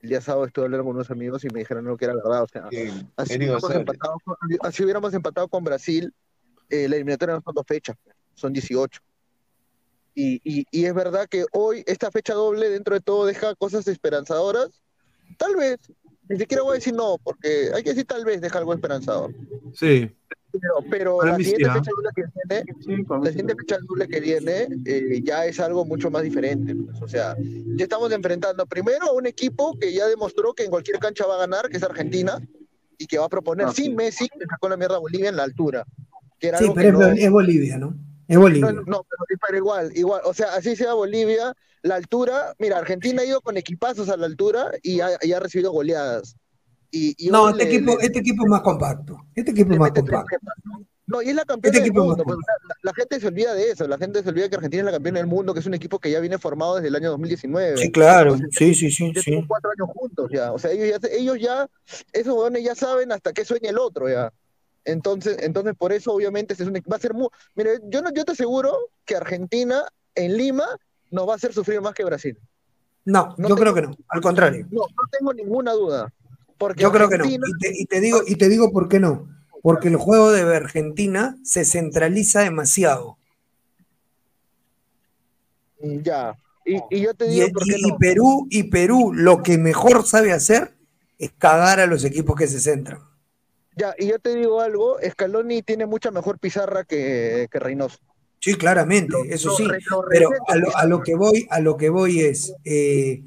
el 0.00 0.08
día 0.08 0.20
sábado 0.20 0.46
estuve 0.46 0.66
hablando 0.66 0.84
con 0.84 0.96
unos 0.96 1.10
amigos 1.10 1.44
y 1.44 1.48
me 1.48 1.60
dijeron 1.60 1.84
no, 1.84 1.96
que 1.96 2.06
era 2.06 2.14
verdad. 2.14 2.42
O 2.42 2.48
sea, 2.48 2.68
Sí, 2.70 2.90
así 3.16 3.36
hubiéramos, 3.36 3.70
empatado 3.70 4.16
con, 4.24 4.36
así 4.62 4.84
hubiéramos 4.84 5.14
empatado 5.14 5.48
con 5.48 5.64
Brasil, 5.64 6.12
eh, 6.68 6.88
la 6.88 6.96
eliminatoria 6.96 7.34
no 7.36 7.42
son 7.42 7.54
dos 7.54 7.66
fechas, 7.66 7.96
son 8.34 8.52
18. 8.52 9.00
Y, 10.14 10.40
y, 10.44 10.64
y 10.70 10.84
es 10.84 10.94
verdad 10.94 11.26
que 11.28 11.44
hoy 11.52 11.82
esta 11.86 12.10
fecha 12.10 12.34
doble 12.34 12.68
dentro 12.70 12.94
de 12.94 13.00
todo 13.00 13.26
deja 13.26 13.54
cosas 13.56 13.86
esperanzadoras. 13.88 14.80
Tal 15.38 15.56
vez, 15.56 15.78
ni 16.28 16.38
siquiera 16.38 16.62
voy 16.62 16.72
a 16.72 16.74
decir 16.74 16.94
no, 16.94 17.18
porque 17.22 17.70
hay 17.74 17.82
que 17.82 17.90
decir 17.90 18.04
tal 18.06 18.24
vez 18.24 18.40
deja 18.40 18.58
algo 18.58 18.72
esperanzador. 18.74 19.34
sí, 19.74 20.08
Pero, 20.88 21.20
la 21.24 21.36
siguiente 21.36 21.66
¿ah? 21.68 21.74
fecha 21.74 21.90
doble 21.96 22.08
que 22.14 22.22
viene, 22.32 22.64
la 23.24 23.28
siguiente 23.30 23.56
fecha 23.56 23.76
doble 23.88 24.06
que 24.08 24.20
viene 24.20 24.68
eh, 24.84 25.20
ya 25.24 25.46
es 25.46 25.58
algo 25.58 25.84
mucho 25.84 26.10
más 26.12 26.22
diferente. 26.22 26.76
pues. 26.76 27.02
O 27.02 27.08
sea, 27.08 27.36
ya 27.40 27.82
estamos 27.84 28.12
enfrentando 28.12 28.64
primero 28.66 29.06
a 29.06 29.12
un 29.12 29.26
equipo 29.26 29.76
que 29.78 29.92
ya 29.92 30.06
demostró 30.06 30.54
que 30.54 30.62
en 30.64 30.70
cualquier 30.70 31.00
cancha 31.00 31.26
va 31.26 31.34
a 31.34 31.38
ganar, 31.38 31.68
que 31.68 31.76
es 31.78 31.82
Argentina, 31.82 32.40
y 32.98 33.06
que 33.06 33.18
va 33.18 33.24
a 33.24 33.28
proponer 33.28 33.66
Ah, 33.66 33.72
sin 33.74 33.86
sí. 33.86 33.94
Messi, 33.96 34.28
que 34.28 34.46
sacó 34.48 34.68
la 34.68 34.76
mierda 34.76 34.94
a 34.94 35.00
Bolivia 35.00 35.28
en 35.28 35.36
la 35.36 35.42
altura. 35.42 35.84
Que 36.38 36.48
era 36.48 36.58
Sí, 36.58 36.64
algo 36.64 36.74
pero 36.76 36.98
que 37.00 37.04
es, 37.06 37.10
no- 37.16 37.16
es 37.26 37.30
Bolivia, 37.32 37.78
¿no? 37.78 37.96
Es 38.28 38.36
no, 38.36 38.40
Bolivia. 38.42 38.72
no, 38.72 38.82
pero, 39.08 39.40
pero 39.46 39.58
igual, 39.58 39.92
igual, 39.96 40.20
o 40.24 40.32
sea, 40.34 40.54
así 40.54 40.76
sea 40.76 40.94
Bolivia, 40.94 41.54
la 41.82 41.96
altura, 41.96 42.54
mira, 42.58 42.78
Argentina 42.78 43.22
ha 43.22 43.26
ido 43.26 43.40
con 43.40 43.56
equipazos 43.56 44.08
a 44.08 44.16
la 44.16 44.26
altura 44.26 44.70
y 44.82 45.00
ha, 45.00 45.10
y 45.22 45.32
ha 45.32 45.40
recibido 45.40 45.72
goleadas. 45.72 46.36
Y, 46.90 47.14
y 47.18 47.30
No, 47.30 47.50
este 47.50 47.64
le- 47.64 47.74
equipo, 47.74 47.96
le- 47.98 48.06
este 48.06 48.18
equipo 48.20 48.44
es 48.44 48.50
más 48.50 48.62
compacto. 48.62 49.16
Este 49.34 49.50
equipo 49.50 49.72
es 49.74 49.78
más 49.78 49.90
compacto. 49.90 50.36
¿no? 50.64 50.86
No, 51.06 51.20
y 51.20 51.28
es 51.28 51.34
la 51.34 51.44
campeona 51.44 51.76
Este 51.76 51.90
del 51.90 52.00
mundo. 52.00 52.24
pues, 52.24 52.38
la, 52.38 52.74
la 52.82 52.94
gente 52.94 53.20
se 53.20 53.26
olvida 53.26 53.52
de 53.52 53.70
eso, 53.72 53.86
la 53.86 53.98
gente 53.98 54.22
se 54.22 54.28
olvida 54.30 54.48
que 54.48 54.54
Argentina 54.56 54.80
es 54.80 54.86
la 54.86 54.92
campeona 54.92 55.18
del 55.18 55.26
mundo, 55.26 55.52
que 55.52 55.60
es 55.60 55.66
un 55.66 55.74
equipo 55.74 55.98
que 55.98 56.10
ya 56.10 56.18
viene 56.20 56.38
formado 56.38 56.76
desde 56.76 56.88
el 56.88 56.96
año 56.96 57.10
2019. 57.10 57.76
Sí, 57.76 57.92
claro. 57.92 58.38
Sea, 58.38 58.46
Sí, 58.52 58.74
sí, 58.74 58.90
sí, 58.90 59.12
ya 59.14 59.20
sí. 59.20 59.44
cuatro 59.46 59.70
años 59.72 59.88
juntos 59.94 60.30
ya. 60.32 60.50
O 60.52 60.58
sea, 60.58 60.70
ellos 60.70 60.98
ya, 61.02 61.08
ellos 61.10 61.38
ya, 61.38 61.68
esos 62.14 62.32
huevones 62.32 62.64
ya 62.64 62.74
saben 62.74 63.12
hasta 63.12 63.34
qué 63.34 63.44
sueña 63.44 63.68
el 63.68 63.78
otro 63.78 64.08
ya. 64.08 64.32
Entonces, 64.84 65.36
entonces 65.40 65.74
por 65.78 65.92
eso 65.92 66.12
obviamente 66.12 66.52
es 66.54 66.60
un, 66.60 66.74
va 66.74 66.96
a 66.96 67.00
ser 67.00 67.14
muy, 67.14 67.28
mire, 67.54 67.80
yo 67.88 68.02
no, 68.02 68.12
yo 68.12 68.24
te 68.24 68.32
aseguro 68.32 68.76
que 69.06 69.16
Argentina 69.16 69.82
en 70.14 70.36
Lima 70.36 70.66
nos 71.10 71.26
va 71.28 71.32
a 71.32 71.36
hacer 71.36 71.52
sufrir 71.52 71.80
más 71.80 71.94
que 71.94 72.04
Brasil. 72.04 72.38
No, 73.06 73.34
No 73.38 73.48
yo 73.48 73.54
tengo- 73.54 73.60
creo 73.60 73.74
que 73.74 73.82
no. 73.82 73.96
Al 74.08 74.20
contrario. 74.20 74.66
No, 74.70 74.82
no 74.82 75.08
tengo 75.10 75.32
ninguna 75.34 75.72
duda. 75.72 76.12
Porque 76.58 76.82
Yo 76.82 76.92
creo 76.92 77.08
que 77.08 77.18
no. 77.18 77.24
Y 77.26 77.38
te, 77.60 77.70
y 77.72 77.84
te 77.86 78.00
digo, 78.00 78.20
y 78.26 78.36
te 78.36 78.48
digo 78.48 78.72
por 78.72 78.88
qué 78.88 79.00
no. 79.00 79.28
Porque 79.62 79.88
el 79.88 79.96
juego 79.96 80.30
de 80.32 80.42
Argentina 80.56 81.36
se 81.42 81.64
centraliza 81.64 82.40
demasiado. 82.40 83.16
ya. 85.80 86.36
Y, 86.66 86.76
y 86.90 87.00
yo 87.02 87.12
te 87.14 87.26
Y, 87.26 87.40
digo 87.40 87.48
por 87.52 87.64
qué 87.64 87.74
y- 87.78 87.90
no. 87.90 87.96
Perú, 87.98 88.46
y 88.50 88.62
Perú 88.64 89.12
lo 89.14 89.42
que 89.42 89.58
mejor 89.58 90.06
sabe 90.06 90.32
hacer 90.32 90.74
es 91.18 91.30
cagar 91.36 91.80
a 91.80 91.86
los 91.86 92.04
equipos 92.04 92.36
que 92.36 92.46
se 92.48 92.60
centran. 92.60 93.00
Ya, 93.76 93.94
y 93.98 94.06
yo 94.06 94.18
te 94.18 94.34
digo 94.34 94.60
algo, 94.60 94.98
Scaloni 95.08 95.62
tiene 95.62 95.86
mucha 95.86 96.10
mejor 96.10 96.38
pizarra 96.38 96.84
que, 96.84 97.48
que 97.50 97.58
Reynoso. 97.58 97.98
Sí, 98.40 98.54
claramente, 98.56 99.12
Lo- 99.12 99.24
eso 99.24 99.48
lo 99.48 99.56
sí. 99.56 99.64
lo 99.64 100.04
Pero 100.08 100.30
a 100.48 100.56
lo, 100.56 100.76
a 100.76 100.84
lo 100.84 101.02
que 101.02 101.14
voy, 101.14 101.46
a 101.50 101.60
lo 101.60 101.76
que 101.76 101.88
voy 101.88 102.20
es, 102.20 102.54
eh, 102.64 103.22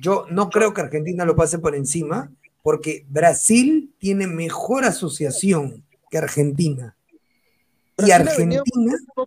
yo 0.00 0.26
no 0.30 0.48
creo 0.48 0.72
que 0.72 0.80
Argentina 0.80 1.24
lo 1.24 1.34
pase 1.36 1.58
por 1.58 1.74
encima, 1.74 2.30
porque 2.62 3.04
Brasil 3.08 3.94
tiene 3.98 4.26
mejor 4.26 4.84
asociación 4.84 5.84
que 6.10 6.18
Argentina. 6.18 6.96
Y 7.98 8.12
Argentina, 8.12 8.62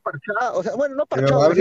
parchado, 0.03 0.59
o 0.59 0.63
sea, 0.63 0.75
bueno, 0.75 0.95
no 0.95 1.05
parchado, 1.05 1.51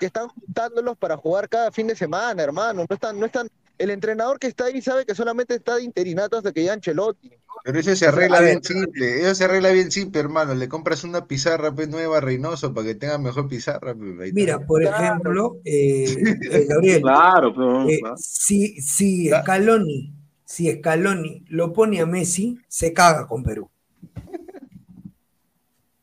que 0.00 0.06
están 0.06 0.28
juntándolos 0.28 0.96
para 0.96 1.16
jugar 1.16 1.48
cada 1.48 1.70
fin 1.70 1.86
de 1.86 1.94
semana, 1.94 2.42
hermano. 2.42 2.84
No 2.88 2.94
están, 2.94 3.20
no 3.20 3.26
están, 3.26 3.48
el 3.78 3.90
entrenador 3.90 4.38
que 4.38 4.46
está 4.48 4.64
ahí 4.66 4.82
sabe 4.82 5.06
que 5.06 5.14
solamente 5.14 5.54
está 5.54 5.76
de 5.76 5.84
interinato 5.84 6.36
hasta 6.36 6.52
que 6.52 6.60
llegue 6.60 6.72
Ancelotti. 6.72 7.30
pero 7.64 7.78
eso 7.80 7.94
se 7.96 8.06
arregla 8.06 8.38
a 8.38 8.42
bien 8.42 8.62
simple, 8.62 9.20
eso 9.20 9.34
se 9.34 9.44
arregla 9.44 9.70
bien 9.70 9.90
simple, 9.90 10.20
hermano. 10.20 10.54
Le 10.54 10.68
compras 10.68 11.04
una 11.04 11.26
pizarra 11.26 11.74
pues, 11.74 11.88
nueva 11.88 12.18
a 12.18 12.20
Reynoso 12.20 12.72
para 12.74 12.86
que 12.88 12.94
tenga 12.94 13.18
mejor 13.18 13.48
pizarra. 13.48 13.94
pues, 13.94 14.32
mira, 14.32 14.58
por 14.66 14.82
ejemplo, 14.82 15.58
eh, 15.64 16.04
eh, 16.50 16.66
Gabriel, 16.68 17.00
Claro, 17.02 17.52
pero, 17.54 17.88
eh, 17.88 17.98
claro. 18.00 18.16
si, 18.18 18.80
si 18.80 19.28
Scaloni, 19.30 20.12
si 20.44 20.70
Scaloni 20.72 21.44
lo 21.48 21.72
pone 21.72 22.00
a 22.00 22.06
Messi, 22.06 22.58
se 22.68 22.92
caga 22.92 23.26
con 23.26 23.42
Perú. 23.42 23.68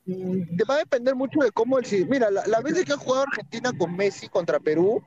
Mm, 0.06 0.56
te 0.56 0.64
va 0.66 0.76
a 0.76 0.80
depender 0.80 1.16
mucho 1.16 1.40
de 1.40 1.52
cómo 1.52 1.80
el 1.80 1.86
si- 1.86 2.06
Mira, 2.06 2.30
la, 2.30 2.46
la 2.46 2.62
veces 2.62 2.86
que 2.86 2.94
ha 2.94 2.98
jugado 2.98 3.24
Argentina 3.24 3.72
con 3.78 3.96
Messi 3.96 4.28
contra 4.30 4.60
Perú, 4.60 5.02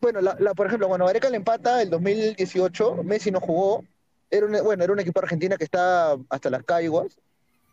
bueno, 0.00 0.20
la, 0.20 0.36
la- 0.38 0.54
por 0.54 0.66
ejemplo, 0.66 0.88
cuando 0.88 1.06
Gareca 1.06 1.28
le 1.30 1.36
empata 1.36 1.82
el 1.82 1.90
2018, 1.90 3.02
Messi 3.02 3.30
no 3.30 3.40
jugó. 3.40 3.84
Era 4.30 4.46
un, 4.46 4.52
bueno, 4.64 4.82
era 4.84 4.92
un 4.92 5.00
equipo 5.00 5.20
de 5.20 5.24
Argentina 5.26 5.56
que 5.56 5.64
está 5.64 6.16
hasta 6.30 6.50
las 6.50 6.62
caiguas. 6.64 7.18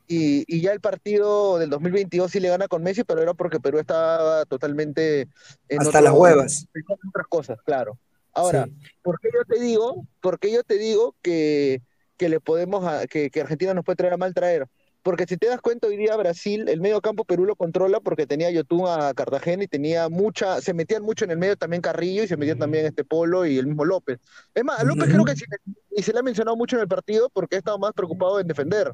Y, 0.07 0.43
y 0.53 0.61
ya 0.61 0.73
el 0.73 0.81
partido 0.81 1.57
del 1.59 1.69
2022 1.69 2.29
sí 2.29 2.39
le 2.39 2.49
gana 2.49 2.67
con 2.67 2.83
Messi, 2.83 3.03
pero 3.03 3.21
era 3.21 3.33
porque 3.33 3.59
Perú 3.59 3.79
estaba 3.79 4.43
totalmente 4.45 5.21
en 5.69 5.79
Hasta 5.79 5.89
otro- 5.99 6.01
las 6.01 6.13
huevas. 6.13 6.67
en 6.73 6.83
otras 7.07 7.27
cosas, 7.27 7.57
claro. 7.65 7.97
Ahora, 8.33 8.65
Sí. 8.65 8.73
¿por 9.01 9.19
qué 9.19 9.29
yo 9.33 9.45
te 9.45 9.59
digo, 9.61 10.05
por 10.19 10.39
qué 10.39 10.51
yo 10.51 10.63
te 10.63 10.77
digo 10.77 11.15
que, 11.21 11.81
que 12.17 12.27
le 12.29 12.39
podemos 12.41 12.83
a- 12.85 13.07
que, 13.07 13.29
que 13.29 13.41
Argentina 13.41 13.73
nos 13.73 13.85
puede 13.85 13.95
traer 13.95 14.13
a 14.13 14.17
mal 14.17 14.33
traer? 14.33 14.67
Porque 15.03 15.25
si 15.27 15.35
te 15.35 15.47
das 15.47 15.59
cuenta, 15.59 15.87
hoy 15.87 15.97
día 15.97 16.15
Brasil, 16.15 16.67
el 16.69 16.79
medio 16.79 17.01
campo 17.01 17.25
Perú 17.25 17.45
lo 17.45 17.57
controla 17.57 17.99
porque 17.99 18.25
tenía 18.25 18.49
Yotun 18.51 18.87
a 18.87 19.13
Cartagena 19.13 19.65
y 19.65 19.67
tenía 19.67 20.07
mucha, 20.07 20.61
se 20.61 20.73
metían 20.73 21.03
mucho 21.03 21.25
en 21.25 21.31
el 21.31 21.37
medio 21.37 21.57
también 21.57 21.81
Carrillo 21.81 22.23
y 22.23 22.27
se 22.27 22.37
metían 22.37 22.57
también 22.57 22.85
este 22.85 23.03
Polo 23.03 23.45
y 23.45 23.57
el 23.57 23.67
mismo 23.67 23.83
López. 23.83 24.19
Es 24.55 24.63
más, 24.63 24.79
a 24.79 24.85
López 24.85 25.09
creo 25.09 25.25
que 25.25 25.35
sí, 25.35 25.43
y 25.91 26.01
se 26.01 26.13
le 26.13 26.19
ha 26.19 26.23
mencionado 26.23 26.55
mucho 26.55 26.77
en 26.77 26.83
el 26.83 26.87
partido 26.87 27.29
porque 27.29 27.57
ha 27.57 27.59
estado 27.59 27.77
más 27.77 27.91
preocupado 27.91 28.39
en 28.39 28.47
defender 28.47 28.93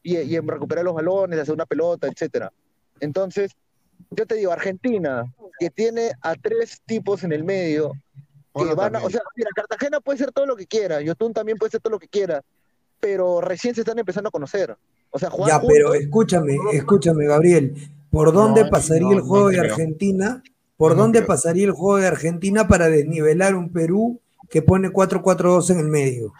y, 0.00 0.16
y 0.16 0.36
en 0.36 0.46
recuperar 0.46 0.84
los 0.84 0.94
balones, 0.94 1.40
hacer 1.40 1.54
una 1.54 1.66
pelota, 1.66 2.06
etcétera. 2.06 2.52
Entonces, 3.00 3.50
yo 4.10 4.26
te 4.26 4.36
digo, 4.36 4.52
Argentina, 4.52 5.24
que 5.58 5.70
tiene 5.70 6.12
a 6.20 6.36
tres 6.36 6.82
tipos 6.86 7.24
en 7.24 7.32
el 7.32 7.42
medio, 7.42 7.92
que 8.54 8.74
van 8.74 8.94
a, 8.94 9.02
o 9.02 9.10
sea, 9.10 9.22
mira, 9.34 9.50
Cartagena 9.54 10.00
puede 10.00 10.18
ser 10.18 10.30
todo 10.30 10.46
lo 10.46 10.54
que 10.54 10.66
quiera, 10.66 11.00
Yotun 11.00 11.32
también 11.32 11.58
puede 11.58 11.70
ser 11.70 11.80
todo 11.80 11.92
lo 11.92 11.98
que 11.98 12.08
quiera, 12.08 12.42
pero 13.00 13.40
recién 13.40 13.74
se 13.74 13.80
están 13.80 13.98
empezando 13.98 14.28
a 14.28 14.32
conocer. 14.32 14.76
O 15.12 15.18
sea, 15.18 15.30
jugar 15.30 15.50
Ya, 15.50 15.60
pero 15.66 15.88
juntos, 15.88 16.02
escúchame, 16.02 16.56
escúchame, 16.72 17.26
Gabriel. 17.26 17.74
¿Por 18.10 18.32
dónde 18.32 18.64
No, 18.64 18.70
pasaría 18.70 19.08
no, 19.08 19.12
el 19.12 19.20
juego 19.20 19.44
no 19.44 19.50
de. 19.50 19.60
Argentina? 19.60 20.42
¿Por 20.76 20.96
dónde 20.96 21.20
creo. 21.20 21.28
pasaría 21.28 21.64
el 21.66 21.72
juego 21.72 21.98
de 21.98 22.08
Argentina 22.08 22.66
para 22.66 22.88
desnivelar 22.88 23.54
un 23.54 23.70
Perú 23.70 24.20
que 24.50 24.62
pone 24.62 24.90
4-4-2 24.90 25.70
en 25.70 25.78
el 25.78 25.88
medio? 25.88 26.32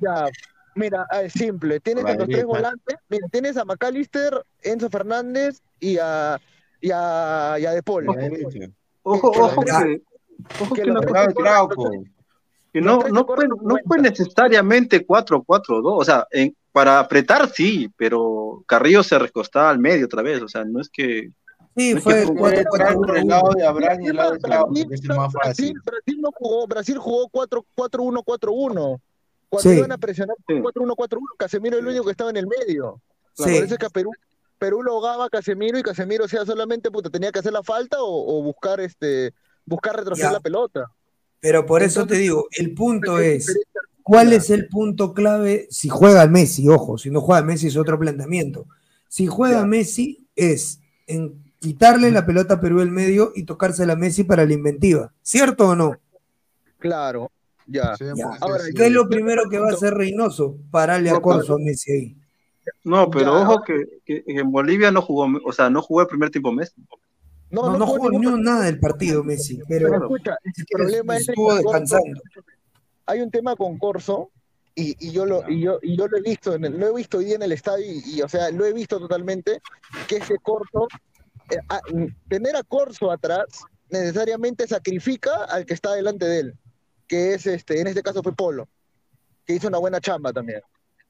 ya, 0.00 0.26
mira, 0.74 1.06
ah, 1.10 1.22
es 1.22 1.32
simple, 1.32 1.80
tienes 1.80 2.04
a 2.04 2.14
los 2.14 2.28
tres 2.28 2.44
volantes, 2.44 2.96
mira, 3.08 3.26
tienes 3.28 3.56
a 3.56 3.64
McAllister, 3.64 4.44
Enzo 4.62 4.90
Fernández 4.90 5.62
y 5.80 5.98
a, 5.98 6.40
y 6.80 6.90
a, 6.92 7.56
y 7.58 7.66
a 7.66 7.72
De 7.72 7.82
Paul. 7.82 8.08
Ojo, 8.08 9.28
ojo, 9.28 9.44
ojo 9.44 9.62
que, 9.62 10.02
ojo 10.60 10.74
que 10.74 10.82
que 12.72 12.80
no, 12.80 12.98
no, 13.08 13.24
fue, 13.24 13.46
no 13.46 13.76
fue 13.86 13.98
necesariamente 13.98 15.06
4-4-2, 15.06 15.44
o 15.84 16.04
sea, 16.04 16.26
en, 16.32 16.56
para 16.74 16.98
apretar 16.98 17.48
sí, 17.54 17.88
pero 17.96 18.64
Carrillo 18.66 19.04
se 19.04 19.16
recostaba 19.16 19.70
al 19.70 19.78
medio 19.78 20.06
otra 20.06 20.22
vez, 20.22 20.42
o 20.42 20.48
sea, 20.48 20.64
no 20.64 20.80
es 20.80 20.88
que... 20.88 21.30
Sí, 21.76 21.92
no 21.92 21.98
es 21.98 22.02
fue 22.04 22.14
que 22.14 22.26
fue- 22.36 22.54
estar 22.56 22.94
por 22.94 23.16
el 23.16 23.26
lado 23.28 23.50
de 23.56 23.64
Abraham 23.64 24.00
y 24.02 24.06
el 24.08 24.16
lado 24.16 24.32
de 24.32 24.38
Trauco, 24.40 24.70
Brasil, 24.72 24.88
que 24.88 24.94
es 24.96 25.02
el 25.02 25.08
más 25.08 25.32
Brasil, 25.32 25.72
fácil. 25.76 25.80
Brasil 25.84 26.20
no 26.20 26.30
jugó, 26.34 26.66
Brasil 26.66 26.98
jugó 26.98 27.28
4-1-4-1. 27.30 29.00
Cuando 29.48 29.70
Sí. 29.70 29.76
iban 29.78 29.92
a 29.92 29.98
presionar 29.98 30.36
4-1-4-1, 30.48 31.36
Casemiro 31.38 31.76
es 31.76 31.82
el 31.82 31.88
único 31.88 32.04
que 32.04 32.10
estaba 32.10 32.30
en 32.30 32.36
el 32.38 32.46
medio. 32.48 33.00
Sí. 33.34 33.42
Por 33.44 33.50
eso 33.52 33.74
es 33.74 33.78
que 33.78 33.86
a 33.86 33.90
Perú, 33.90 34.10
Perú 34.58 34.82
lo 34.82 34.92
ahogaba 34.94 35.26
a 35.26 35.30
Casemiro 35.30 35.78
y 35.78 35.82
Casemiro, 35.82 36.24
o 36.24 36.28
sea, 36.28 36.44
solamente 36.44 36.90
puta, 36.90 37.08
tenía 37.10 37.30
que 37.30 37.38
hacer 37.38 37.52
la 37.52 37.62
falta 37.62 38.02
o, 38.02 38.38
o 38.38 38.42
buscar 38.42 38.80
este 38.80 39.32
buscar 39.64 39.96
retroceder 39.96 40.30
Ya. 40.30 40.32
la 40.32 40.40
pelota. 40.40 40.90
Pero 41.40 41.64
por 41.66 41.82
eso 41.82 42.00
te 42.00 42.14
Entonces, 42.14 42.18
digo, 42.22 42.46
el 42.52 42.74
punto 42.74 43.18
es 43.20 43.48
es. 43.48 43.58
¿Cuál 44.04 44.32
es 44.32 44.50
el 44.50 44.68
punto 44.68 45.12
clave 45.14 45.66
si 45.70 45.88
juega 45.88 46.24
Messi? 46.28 46.68
Ojo, 46.68 46.96
si 46.98 47.10
no 47.10 47.20
juega 47.20 47.42
Messi 47.42 47.66
es 47.66 47.76
otro 47.76 47.98
planteamiento. 47.98 48.66
Si 49.08 49.26
juega 49.26 49.66
Messi 49.66 50.24
es 50.36 50.78
en 51.08 51.42
quitarle 51.58 52.10
la 52.12 52.24
pelota 52.26 52.54
a 52.54 52.60
Perú 52.60 52.78
del 52.78 52.90
medio 52.92 53.32
y 53.34 53.42
tocársela 53.42 53.94
a 53.94 53.96
Messi 53.96 54.22
para 54.22 54.44
la 54.46 54.52
inventiva. 54.52 55.12
¿Cierto 55.22 55.68
o 55.70 55.74
no? 55.74 55.96
Claro, 56.78 57.30
ya. 57.66 57.94
Ya. 57.98 58.14
Ahora, 58.40 58.64
¿Qué 58.76 58.86
es 58.86 58.92
lo 58.92 59.08
primero 59.08 59.48
que 59.50 59.58
va 59.58 59.70
a 59.70 59.72
hacer 59.72 59.94
Reynoso? 59.94 60.58
Pararle 60.70 61.10
a 61.10 61.18
Corso 61.20 61.54
a 61.54 61.58
Messi 61.58 61.92
ahí. 61.92 62.16
No, 62.84 63.10
pero 63.10 63.32
Ya. 63.38 63.48
ojo 63.48 63.62
que, 63.62 63.84
que 64.04 64.22
en 64.26 64.50
Bolivia 64.52 64.90
no 64.90 65.00
jugó, 65.02 65.26
o 65.44 65.52
sea, 65.52 65.68
no 65.70 65.80
jugó 65.82 66.02
el 66.02 66.06
primer 66.06 66.30
tiempo 66.30 66.52
Messi. 66.52 66.74
No, 67.50 67.76
no, 67.78 67.86
jugó 67.86 68.10
ni 68.10 68.26
un 68.26 68.42
nada 68.42 68.64
del 68.64 68.80
partido 68.80 69.22
Messi, 69.22 69.60
pero 69.68 69.88
Pero 69.90 70.02
escucha, 70.02 70.36
el 70.44 70.64
problema 70.68 71.16
es 71.16 71.28
estuvo 71.28 71.48
que 71.56 71.62
Corso- 71.62 71.62
descansando. 71.62 72.20
Hay 73.06 73.20
un 73.20 73.30
tema 73.30 73.56
con 73.56 73.78
Corso 73.78 74.30
y, 74.74 75.10
yo 75.12 75.24
lo 75.24 75.44
he 75.46 76.92
visto 76.92 77.18
hoy 77.18 77.24
día 77.26 77.36
en 77.36 77.42
el 77.42 77.52
estadio 77.52 77.86
y, 77.86 78.22
o 78.22 78.28
sea 78.28 78.50
lo 78.50 78.64
he 78.64 78.72
visto 78.72 78.98
totalmente 78.98 79.60
que 80.08 80.16
ese 80.16 80.36
Corso 80.42 80.88
eh, 81.50 81.58
a- 81.68 81.80
tener 82.28 82.56
a 82.56 82.62
Corso 82.62 83.10
atrás 83.10 83.44
necesariamente 83.90 84.66
sacrifica 84.66 85.44
al 85.44 85.64
que 85.64 85.74
está 85.74 85.92
delante 85.92 86.26
de 86.26 86.40
él 86.40 86.54
que 87.06 87.34
es 87.34 87.46
este 87.46 87.80
en 87.80 87.86
este 87.86 88.02
caso 88.02 88.22
fue 88.22 88.34
Polo 88.34 88.68
que 89.46 89.54
hizo 89.54 89.68
una 89.68 89.78
buena 89.78 90.00
chamba 90.00 90.32
también. 90.32 90.62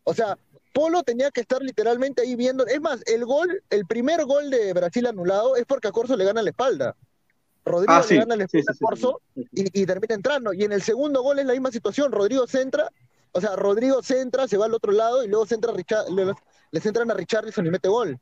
O 0.02 0.12
sea 0.12 0.36
Polo 0.74 1.02
tenía 1.02 1.30
que 1.30 1.40
estar 1.40 1.62
literalmente 1.62 2.22
ahí 2.22 2.34
viendo 2.34 2.66
es 2.66 2.80
más 2.80 3.00
el 3.06 3.24
gol 3.24 3.62
el 3.70 3.86
primer 3.86 4.24
gol 4.26 4.50
de 4.50 4.74
Brasil 4.74 5.06
anulado 5.06 5.56
es 5.56 5.64
porque 5.64 5.88
a 5.88 5.92
Corso 5.92 6.16
le 6.16 6.24
gana 6.24 6.42
la 6.42 6.50
espalda 6.50 6.96
Rodrigo 7.65 7.93
Ah, 7.93 8.01
le 8.01 8.07
sí, 8.07 8.16
gana 8.16 8.36
la 8.36 8.47
sí, 8.49 8.59
espalda 8.59 8.73
sí, 8.73 8.78
sí, 8.78 8.85
Corso 8.85 9.20
y, 9.35 9.82
y 9.82 9.86
termina 9.86 10.15
entrando. 10.15 10.53
Y 10.53 10.65
en 10.65 10.73
el 10.73 10.82
segundo 10.82 11.23
gol 11.23 11.39
es 11.39 11.47
la 11.47 11.53
misma 11.53 11.70
situación. 11.70 12.12
Rodrigo 12.12 12.47
centra, 12.47 12.91
o 13.32 13.41
sea, 13.41 13.57
Rodrigo 13.57 14.03
centra, 14.03 14.47
se 14.49 14.57
va 14.57 14.66
al 14.66 14.74
otro 14.74 14.93
lado 14.93 15.24
y 15.24 15.28
luego 15.28 15.47
centra 15.47 15.73
Richard, 15.73 16.11
le, 16.11 16.32
le 16.70 16.81
centran 16.81 17.11
a 17.11 17.15
Richarlison 17.15 17.66
y 17.66 17.70
mete 17.70 17.89
gol. 17.89 18.19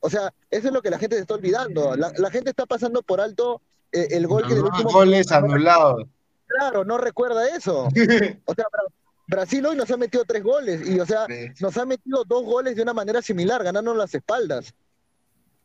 O 0.00 0.10
sea, 0.10 0.32
eso 0.50 0.68
es 0.68 0.74
lo 0.74 0.82
que 0.82 0.90
la 0.90 0.98
gente 0.98 1.16
se 1.16 1.22
está 1.22 1.34
olvidando. 1.34 1.96
La, 1.96 2.12
la 2.16 2.30
gente 2.30 2.50
está 2.50 2.66
pasando 2.66 3.02
por 3.02 3.20
alto 3.20 3.62
eh, 3.92 4.08
el 4.10 4.26
gol 4.26 4.46
que 4.46 4.54
del 4.54 4.64
último 4.64 4.90
goles 4.90 5.30
anulados. 5.32 6.04
Claro, 6.46 6.84
no 6.84 6.98
recuerda 6.98 7.46
eso. 7.56 7.88
O 8.46 8.54
sea, 8.54 8.64
Bra- 8.64 8.92
Brasil 9.28 9.64
hoy 9.64 9.76
nos 9.76 9.90
ha 9.90 9.96
metido 9.96 10.24
tres 10.26 10.42
goles 10.42 10.86
y, 10.86 10.98
o 11.00 11.06
sea, 11.06 11.26
nos 11.60 11.76
ha 11.78 11.86
metido 11.86 12.24
dos 12.24 12.44
goles 12.44 12.76
de 12.76 12.82
una 12.82 12.92
manera 12.92 13.22
similar, 13.22 13.62
ganando 13.64 13.94
las 13.94 14.14
espaldas. 14.14 14.74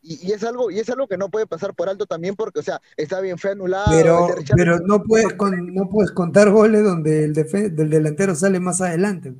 Y, 0.10 0.26
y 0.28 0.32
es 0.32 0.42
algo 0.46 0.72
y 0.72 0.80
es 0.80 0.90
algo 0.90 1.06
que 1.08 1.18
no 1.18 1.28
puede 1.28 1.48
pasar 1.48 1.74
por 1.74 1.90
alto 1.90 2.06
también 2.06 2.36
porque, 2.38 2.62
o 2.62 2.64
sea, 2.64 2.82
está 2.96 3.20
bien, 3.20 3.38
fue 3.38 3.52
anulado. 3.52 3.88
Pero, 3.92 4.30
pero 4.56 4.80
no 4.80 5.04
puedes 5.04 5.34
con- 5.34 5.74
no 5.74 5.90
puedes 5.90 6.12
contar 6.12 6.50
goles 6.50 6.84
donde 6.86 7.26
el 7.26 7.36
defe- 7.36 7.70
del 7.70 7.90
delantero 7.90 8.34
sale 8.34 8.62
más 8.62 8.80
adelante. 8.80 9.34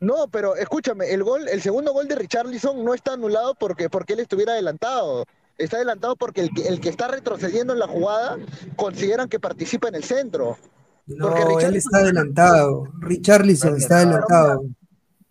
No, 0.00 0.28
pero 0.28 0.56
escúchame, 0.56 1.12
el 1.12 1.22
gol, 1.22 1.46
el 1.46 1.60
segundo 1.60 1.92
gol 1.92 2.08
de 2.08 2.14
Richarlison 2.16 2.82
no 2.82 2.94
está 2.94 3.12
anulado 3.12 3.54
porque, 3.54 3.90
porque 3.90 4.14
él 4.14 4.20
estuviera 4.20 4.52
adelantado. 4.54 5.26
Está 5.58 5.76
adelantado 5.76 6.16
porque 6.16 6.40
el 6.40 6.50
que, 6.54 6.66
el 6.66 6.80
que 6.80 6.88
está 6.88 7.06
retrocediendo 7.08 7.74
en 7.74 7.78
la 7.78 7.86
jugada 7.86 8.38
consideran 8.76 9.28
que 9.28 9.38
participa 9.38 9.88
en 9.88 9.94
el 9.96 10.04
centro. 10.04 10.56
No, 11.06 11.26
Porque 11.28 11.42
él 11.42 11.48
Richarlison- 11.48 11.76
está 11.76 11.98
adelantado. 11.98 12.84
Richarlison 13.00 13.76
está 13.76 13.96
adelantado. 13.98 14.64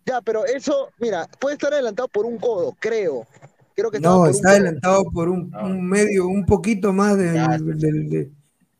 Ya, 0.06 0.20
pero 0.20 0.46
eso, 0.46 0.88
mira, 0.98 1.26
puede 1.40 1.54
estar 1.56 1.72
adelantado 1.72 2.08
por 2.08 2.24
un 2.26 2.38
codo, 2.38 2.74
creo. 2.78 3.26
Creo 3.74 3.90
que 3.90 3.96
estaba 3.98 4.14
No, 4.16 4.20
un 4.22 4.30
está 4.30 4.50
adelantado 4.50 5.04
por 5.12 5.28
un, 5.28 5.54
un 5.54 5.88
medio, 5.88 6.26
un 6.26 6.44
poquito 6.44 6.92
más 6.92 7.16
del, 7.18 7.34
del, 7.78 8.08
de- 8.10 8.30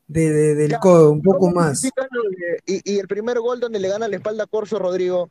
de- 0.07 0.31
de- 0.31 0.55
del 0.55 0.77
codo, 0.79 1.11
un 1.11 1.21
poco 1.21 1.49
más. 1.51 1.83
Y, 2.65 2.81
y 2.93 2.99
el 2.99 3.07
primer 3.07 3.39
gol 3.39 3.59
donde 3.59 3.79
le 3.79 3.87
gana 3.89 4.07
la 4.07 4.15
espalda 4.15 4.43
a 4.43 4.47
Corso 4.47 4.77
Rodrigo. 4.79 5.29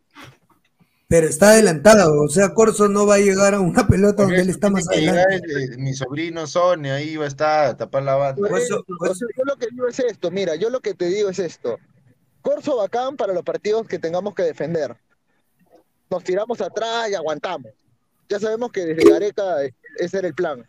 Pero 1.08 1.26
está 1.26 1.50
adelantado, 1.50 2.22
o 2.22 2.28
sea, 2.28 2.54
Corso 2.54 2.88
no 2.88 3.04
va 3.06 3.16
a 3.16 3.18
llegar 3.18 3.52
a 3.52 3.60
una 3.60 3.86
pelota 3.86 4.22
donde 4.22 4.40
él 4.40 4.48
está 4.48 4.70
más 4.70 4.88
adelante. 4.88 5.36
el- 5.44 5.72
el- 5.72 5.78
mi 5.78 5.92
sobrino 5.92 6.46
Sonia, 6.46 6.94
ahí 6.94 7.16
va 7.16 7.26
a 7.26 7.28
estar 7.28 7.66
a 7.66 7.76
tapar 7.76 8.02
la 8.02 8.14
banda. 8.14 8.40
O 8.48 8.56
sea, 8.58 8.78
yo 9.36 9.44
lo 9.44 9.56
que 9.56 9.66
digo 9.70 9.86
es 9.88 9.98
esto, 10.00 10.30
mira, 10.30 10.54
yo 10.56 10.70
lo 10.70 10.80
que 10.80 10.94
te 10.94 11.06
digo 11.06 11.28
es 11.28 11.38
esto. 11.38 11.78
Corso 12.40 12.76
bacán 12.78 13.16
para 13.16 13.34
los 13.34 13.42
partidos 13.44 13.86
que 13.86 13.98
tengamos 13.98 14.34
que 14.34 14.42
defender. 14.42 14.96
Nos 16.10 16.24
tiramos 16.24 16.60
atrás 16.62 17.10
y 17.10 17.14
aguantamos. 17.14 17.70
Ya 18.32 18.40
sabemos 18.40 18.72
que 18.72 18.86
desde 18.86 19.10
Gareca 19.10 19.56
ese 19.98 20.18
era 20.18 20.28
el 20.28 20.34
plan. 20.34 20.66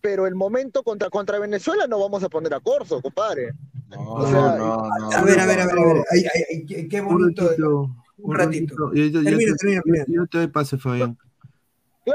Pero 0.00 0.26
el 0.26 0.34
momento 0.34 0.82
contra, 0.82 1.08
contra 1.10 1.38
Venezuela 1.38 1.86
no 1.86 2.00
vamos 2.00 2.24
a 2.24 2.28
poner 2.28 2.52
a 2.54 2.58
Corso, 2.58 3.00
compadre. 3.00 3.52
O 3.96 4.26
sea, 4.26 4.54
A 4.54 5.22
ver, 5.24 5.38
a 5.38 5.46
ver, 5.46 5.60
a 5.60 5.66
ver, 5.66 5.78
a 5.78 5.84
ver. 5.86 6.04
Ay, 6.10 6.24
ay, 6.34 6.42
ay, 6.50 6.66
qué, 6.66 6.88
qué 6.88 7.00
Un 7.00 7.06
bonito. 7.06 7.44
ratito, 7.46 7.90
Un 8.18 8.34
ratito. 8.36 8.74
Yo, 8.94 9.04
yo- 9.04 9.20
yo 9.20 9.22
Termina, 9.22 9.52
te- 9.52 9.58
termina, 9.58 9.76
yo- 9.76 9.82
termina. 9.84 10.04
yo 10.08 10.26
te 10.26 10.38
doy 10.38 10.46
pase, 10.48 10.76
Fabián. 10.76 11.16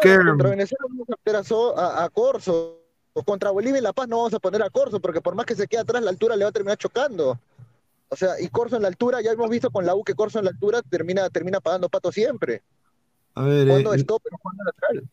Claro, 0.01 0.31
contra 0.31 0.49
Venezuela 0.49 0.85
vamos 0.89 1.07
a 1.09 1.37
a, 1.39 1.43
So- 1.45 1.77
a- 1.77 2.03
a 2.03 2.09
Corso. 2.09 2.73
O 3.13 3.23
Contra 3.23 3.49
Bolivia 3.49 3.79
y 3.79 3.81
La 3.81 3.93
Paz 3.93 4.07
no 4.07 4.17
vamos 4.17 4.33
a 4.35 4.39
poner 4.39 4.61
a 4.61 4.69
Corso, 4.69 4.99
porque 4.99 5.21
por 5.21 5.33
más 5.33 5.45
que 5.47 5.55
se 5.55 5.65
quede 5.65 5.79
atrás, 5.81 6.03
la 6.03 6.11
altura 6.11 6.35
le 6.35 6.43
va 6.43 6.49
a 6.49 6.53
terminar 6.53 6.77
chocando. 6.77 7.39
O 8.09 8.15
sea, 8.15 8.39
y 8.39 8.47
Corso 8.49 8.75
en 8.75 8.83
la 8.83 8.89
altura, 8.89 9.21
ya 9.21 9.31
hemos 9.31 9.49
visto 9.49 9.71
con 9.71 9.85
la 9.87 9.95
U 9.95 10.03
que 10.03 10.13
Corso 10.13 10.37
en 10.39 10.45
la 10.45 10.51
altura 10.51 10.81
termina, 10.83 11.27
termina 11.29 11.59
pagando 11.59 11.89
pato 11.89 12.11
siempre. 12.11 12.61
A 13.37 13.43
ver, 13.43 13.67
eh, 13.67 13.83
stop, 13.99 14.21
pero 14.23 14.37
jugando 14.41 14.63
lateral. 14.63 15.09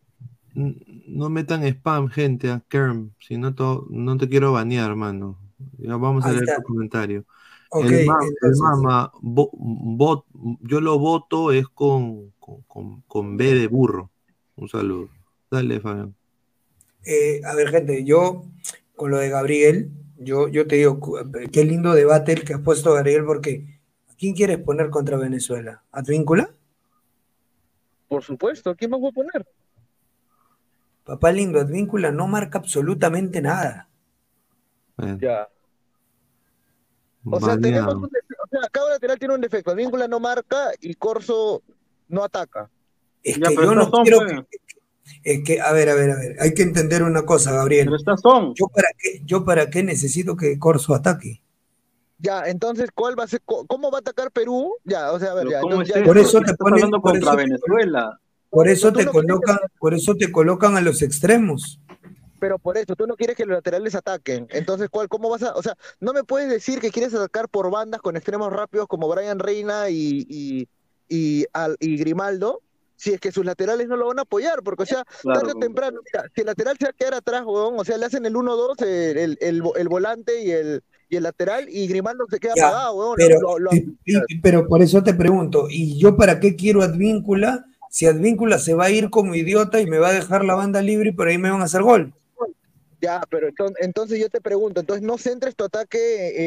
n- 0.57 0.77
no 1.09 1.29
metan 1.29 1.63
spam, 1.65 2.09
gente, 2.09 2.51
a 2.51 2.61
Kerm. 2.69 3.11
Si 3.21 3.37
no, 3.37 3.55
to- 3.55 3.87
no 3.91 4.17
te 4.17 4.29
quiero 4.29 4.53
banear, 4.53 4.91
hermano. 4.91 5.39
Ya 5.79 5.97
vamos 5.97 6.25
a 6.25 6.29
Ahí 6.29 6.35
leer 6.37 6.45
está. 6.47 6.57
tu 6.57 6.63
comentario. 6.63 7.25
Ok, 7.71 7.85
el, 7.91 8.07
ma- 8.07 8.19
el 8.43 8.57
mama, 8.57 9.13
yo 10.61 10.81
lo 10.81 10.99
voto 10.99 11.53
es 11.53 11.67
con, 11.69 12.33
con, 12.39 12.63
con- 12.63 13.01
con 13.03 13.37
B 13.37 13.55
de 13.55 13.67
burro. 13.67 14.11
Un 14.57 14.69
saludo. 14.69 15.09
Dale, 15.51 15.81
Fabián. 15.81 16.15
Eh, 17.05 17.41
a 17.45 17.55
ver, 17.55 17.69
gente, 17.71 18.05
yo 18.05 18.45
con 18.97 19.11
lo 19.11 19.19
de 19.19 19.29
Gabriel, 19.29 19.91
yo, 20.19 20.49
yo 20.49 20.67
te 20.67 20.77
digo, 20.77 21.01
qué 21.53 21.65
lindo 21.65 21.93
debate 21.95 22.33
el 22.33 22.45
que 22.45 22.55
has 22.55 22.61
puesto 22.61 22.95
Gabriel, 22.95 23.25
porque 23.25 23.81
¿a 24.09 24.15
quién 24.17 24.35
quieres 24.35 24.59
poner 24.59 24.91
contra 24.91 25.17
Venezuela? 25.19 25.83
¿A 25.93 25.99
Advíncula? 26.01 26.51
Por 28.09 28.23
supuesto, 28.23 28.75
¿quién 28.75 28.91
más 28.91 29.01
voy 29.01 29.11
a 29.11 29.15
poner? 29.15 29.47
Papá 31.05 31.33
lindo, 31.33 31.61
Advíncula 31.61 32.11
no 32.11 32.27
marca 32.27 32.59
absolutamente 32.59 33.43
nada. 33.43 33.89
Ya. 35.21 35.49
O 37.27 37.41
sea, 37.41 37.59
tenemos 37.59 37.95
un 37.95 38.05
o 38.05 38.47
sea, 38.51 38.69
cada 38.71 38.91
lateral 38.91 39.19
tiene 39.19 39.35
un 39.35 39.41
defecto. 39.41 39.71
Advíncula 39.71 40.07
no 40.09 40.21
marca 40.21 40.71
y 40.81 40.95
Corso 40.95 41.63
no 42.09 42.23
ataca. 42.23 42.71
Es 43.23 43.37
Ya, 43.37 43.49
que 43.49 43.55
pero 43.55 43.69
yo 43.69 43.75
no 43.75 43.91
son, 43.91 44.03
quiero 44.03 44.21
que, 44.21 44.47
es 45.23 45.45
que, 45.45 45.61
a 45.61 45.73
ver, 45.73 45.89
a 45.89 45.95
ver, 45.95 46.11
a 46.11 46.17
ver, 46.17 46.37
hay 46.41 46.55
que 46.55 46.63
entender 46.63 47.03
una 47.03 47.25
cosa, 47.25 47.53
Gabriel. 47.53 47.91
Yo 48.55 48.69
para 48.69 48.89
qué, 48.99 49.23
yo 49.25 49.45
para 49.45 49.71
qué 49.71 49.83
necesito 49.83 50.37
que 50.37 50.59
Corso 50.59 50.95
ataque. 50.95 51.43
Ya, 52.19 52.45
entonces, 52.47 52.91
¿cuál 52.95 53.19
va 53.19 53.25
a 53.25 53.29
ser? 53.29 53.41
¿Cómo 53.45 53.91
va 53.91 53.99
a 53.99 54.01
atacar 54.01 54.31
Perú? 54.31 54.75
Ya, 54.85 55.13
o 55.13 55.19
sea, 55.19 55.33
a 55.33 55.35
ver, 55.35 55.49
ya. 55.51 55.61
¿Cómo 55.61 55.73
entonces 55.75 55.97
es 55.97 56.03
ya- 56.03 56.07
Por 56.07 56.19
eso 56.19 56.41
te 56.41 56.55
ponen, 56.55 56.75
hablando 56.75 57.01
por 57.03 57.13
contra 57.13 57.31
eso 57.31 57.37
Venezuela. 57.37 58.21
por 58.51 58.69
eso 58.69 58.93
te 58.93 59.05
no 59.05 59.11
quieres 59.11 59.13
colocan, 59.13 59.59
por 59.79 59.95
eso 59.95 60.15
te 60.15 60.31
colocan 60.33 60.77
a 60.77 60.81
los 60.81 61.03
extremos. 61.03 61.81
Pero 62.39 62.59
por 62.59 62.77
eso, 62.77 62.95
tú 62.95 63.07
no 63.07 63.17
quieres 63.17 63.37
que 63.37 63.47
los 63.47 63.57
laterales 63.57 63.95
ataquen. 63.95 64.47
Entonces, 64.51 64.89
¿cuál, 64.91 65.09
¿cómo 65.09 65.29
vas 65.31 65.43
a...? 65.43 65.55
O 65.55 65.63
sea, 65.63 65.77
no 66.01 66.13
me 66.13 66.25
puedes 66.25 66.49
decir 66.51 66.79
que 66.79 66.91
quieres 66.91 67.15
atacar 67.15 67.49
por 67.49 67.71
bandas 67.71 68.01
con 68.03 68.17
extremos 68.17 68.53
rápidos 68.53 68.87
como 68.87 69.09
Brian 69.09 69.39
Reina 69.39 69.89
y, 69.89 70.27
y, 70.29 70.69
y, 71.09 71.47
al- 71.53 71.77
y 71.81 71.97
Grimaldo, 71.97 72.61
si 72.97 73.13
es 73.13 73.21
que 73.21 73.33
sus 73.33 73.45
laterales 73.47 73.89
no 73.89 73.97
lo 73.97 74.07
van 74.09 74.19
a 74.19 74.23
apoyar, 74.23 74.63
porque, 74.63 74.83
o 74.83 74.87
sea, 74.87 75.05
Claro, 75.23 75.41
tarde 75.41 75.53
o 75.57 75.59
temprano, 75.59 76.01
mira, 76.05 76.29
si 76.35 76.43
el 76.43 76.47
lateral 76.47 76.77
se 76.79 76.85
va 76.85 76.91
a 76.91 76.93
quedar 76.93 77.15
atrás, 77.15 77.43
huevón, 77.45 77.75
o 77.79 77.85
sea, 77.85 77.97
le 77.99 78.07
hacen 78.07 78.25
el 78.27 78.35
1-2, 78.35 78.81
el, 78.83 79.17
el, 79.19 79.39
el, 79.41 79.63
el 79.77 79.89
volante 79.89 80.43
y 80.43 80.51
el, 80.51 80.83
y 81.09 81.17
el 81.17 81.23
lateral, 81.25 81.67
y 81.69 81.87
Grimaldo 81.87 82.25
se 82.31 82.39
queda 82.39 82.55
Ya, 82.57 82.69
apagado, 82.69 83.15
pero, 83.17 83.41
lo- 83.41 83.59
lo- 83.59 83.73
y- 83.73 83.97
y- 84.05 84.41
pero 84.41 84.67
por 84.67 84.83
eso 84.83 85.03
te 85.03 85.15
pregunto, 85.15 85.67
¿y 85.71 85.99
yo 85.99 86.17
para 86.17 86.41
qué 86.41 86.57
quiero 86.57 86.83
Advíncula 86.83 87.65
si 87.91 88.07
Advíncula 88.07 88.59
se 88.59 88.75
va 88.75 88.87
a 88.87 88.91
ir 88.91 89.09
como 89.11 89.35
idiota 89.37 89.81
y 89.81 89.87
me 89.87 89.99
va 89.99 90.09
a 90.09 90.13
dejar 90.13 90.45
la 90.45 90.55
banda 90.57 90.83
libre 90.83 91.11
y 91.11 91.13
por 91.13 91.29
ahí 91.29 91.39
me 91.39 91.51
van 91.51 91.61
a 91.61 91.65
hacer 91.65 91.83
gol? 91.83 92.13
Ya, 93.01 93.23
pero 93.31 93.49
entonces, 93.49 93.77
entonces 93.83 94.19
yo 94.19 94.29
te 94.31 94.41
pregunto, 94.41 94.81
entonces 94.81 95.05
no 95.05 95.19
centres 95.19 95.55
tu 95.55 95.65
ataque 95.65 95.99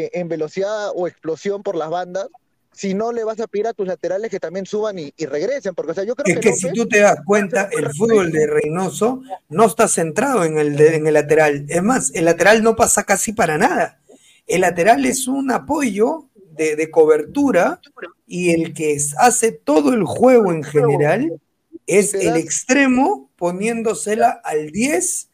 eh, 0.05 0.09
en 0.13 0.27
velocidad 0.27 0.89
o 0.95 1.07
explosión 1.07 1.61
por 1.61 1.75
las 1.75 1.89
bandas, 1.89 2.27
si 2.73 2.93
no 2.93 3.11
le 3.11 3.23
vas 3.23 3.39
a 3.39 3.47
pedir 3.47 3.67
a 3.67 3.73
tus 3.73 3.88
laterales 3.88 4.29
que 4.29 4.39
también 4.39 4.65
suban 4.65 4.97
y, 4.99 5.13
y 5.17 5.25
regresen, 5.25 5.73
porque 5.75 5.91
o 5.91 5.95
sea, 5.95 6.03
yo 6.03 6.15
creo 6.15 6.25
Es 6.27 6.39
que, 6.41 6.49
que 6.51 6.55
si 6.55 6.73
tú 6.73 6.88
te 6.88 6.99
das 6.99 7.17
cuenta, 7.25 7.69
el 7.71 7.89
fútbol 7.93 8.31
de 8.31 8.45
Reynoso 8.47 9.21
no 9.49 9.65
está 9.65 9.88
centrado 9.88 10.43
en 10.45 10.57
el, 10.57 10.75
de- 10.75 10.95
en 10.95 11.07
el 11.07 11.13
lateral. 11.13 11.65
Es 11.69 11.81
más, 11.84 12.11
el 12.13 12.25
lateral 12.25 12.61
no 12.63 12.75
pasa 12.75 13.03
casi 13.03 13.34
para 13.34 13.57
nada. 13.57 13.99
El 14.48 14.61
lateral 14.61 15.06
es 15.06 15.28
un 15.28 15.52
apoyo 15.52 16.30
de, 16.52 16.76
de 16.76 16.90
cobertura 16.90 17.80
y 18.26 18.52
el 18.52 18.74
que 18.74 18.98
hace 19.19 19.52
todo 19.52 19.94
el 19.94 20.03
juego 20.03 20.52
en 20.52 20.64
general 20.64 21.40
es 21.86 22.14
el 22.14 22.36
extremo 22.36 23.30
poniéndosela 23.38 24.41
al 24.44 24.72
10 24.72 25.30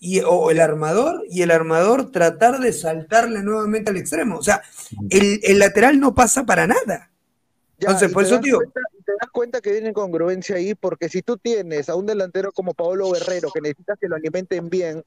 y, 0.00 0.20
o 0.20 0.50
el 0.50 0.60
armador 0.60 1.24
y 1.30 1.42
el 1.42 1.52
armador 1.52 2.10
tratar 2.10 2.58
de 2.58 2.72
saltarle 2.72 3.42
nuevamente 3.42 3.90
al 3.90 3.96
extremo. 3.96 4.38
O 4.38 4.42
sea, 4.42 4.62
el, 5.10 5.40
el 5.44 5.58
lateral 5.60 6.00
no 6.00 6.14
pasa 6.14 6.44
para 6.44 6.66
nada. 6.66 7.12
Ya, 7.78 7.88
Entonces, 7.88 8.12
por 8.12 8.24
eso 8.24 8.38
digo, 8.38 8.58
te 8.58 9.12
das 9.20 9.30
cuenta 9.30 9.60
que 9.60 9.72
viene 9.72 9.92
congruencia 9.92 10.56
ahí, 10.56 10.74
porque 10.74 11.08
si 11.08 11.22
tú 11.22 11.36
tienes 11.36 11.88
a 11.88 11.94
un 11.94 12.06
delantero 12.06 12.52
como 12.52 12.74
Paolo 12.74 13.10
Guerrero, 13.10 13.50
que 13.52 13.60
necesitas 13.60 13.98
que 14.00 14.08
lo 14.08 14.16
alimenten 14.16 14.68
bien, 14.68 15.04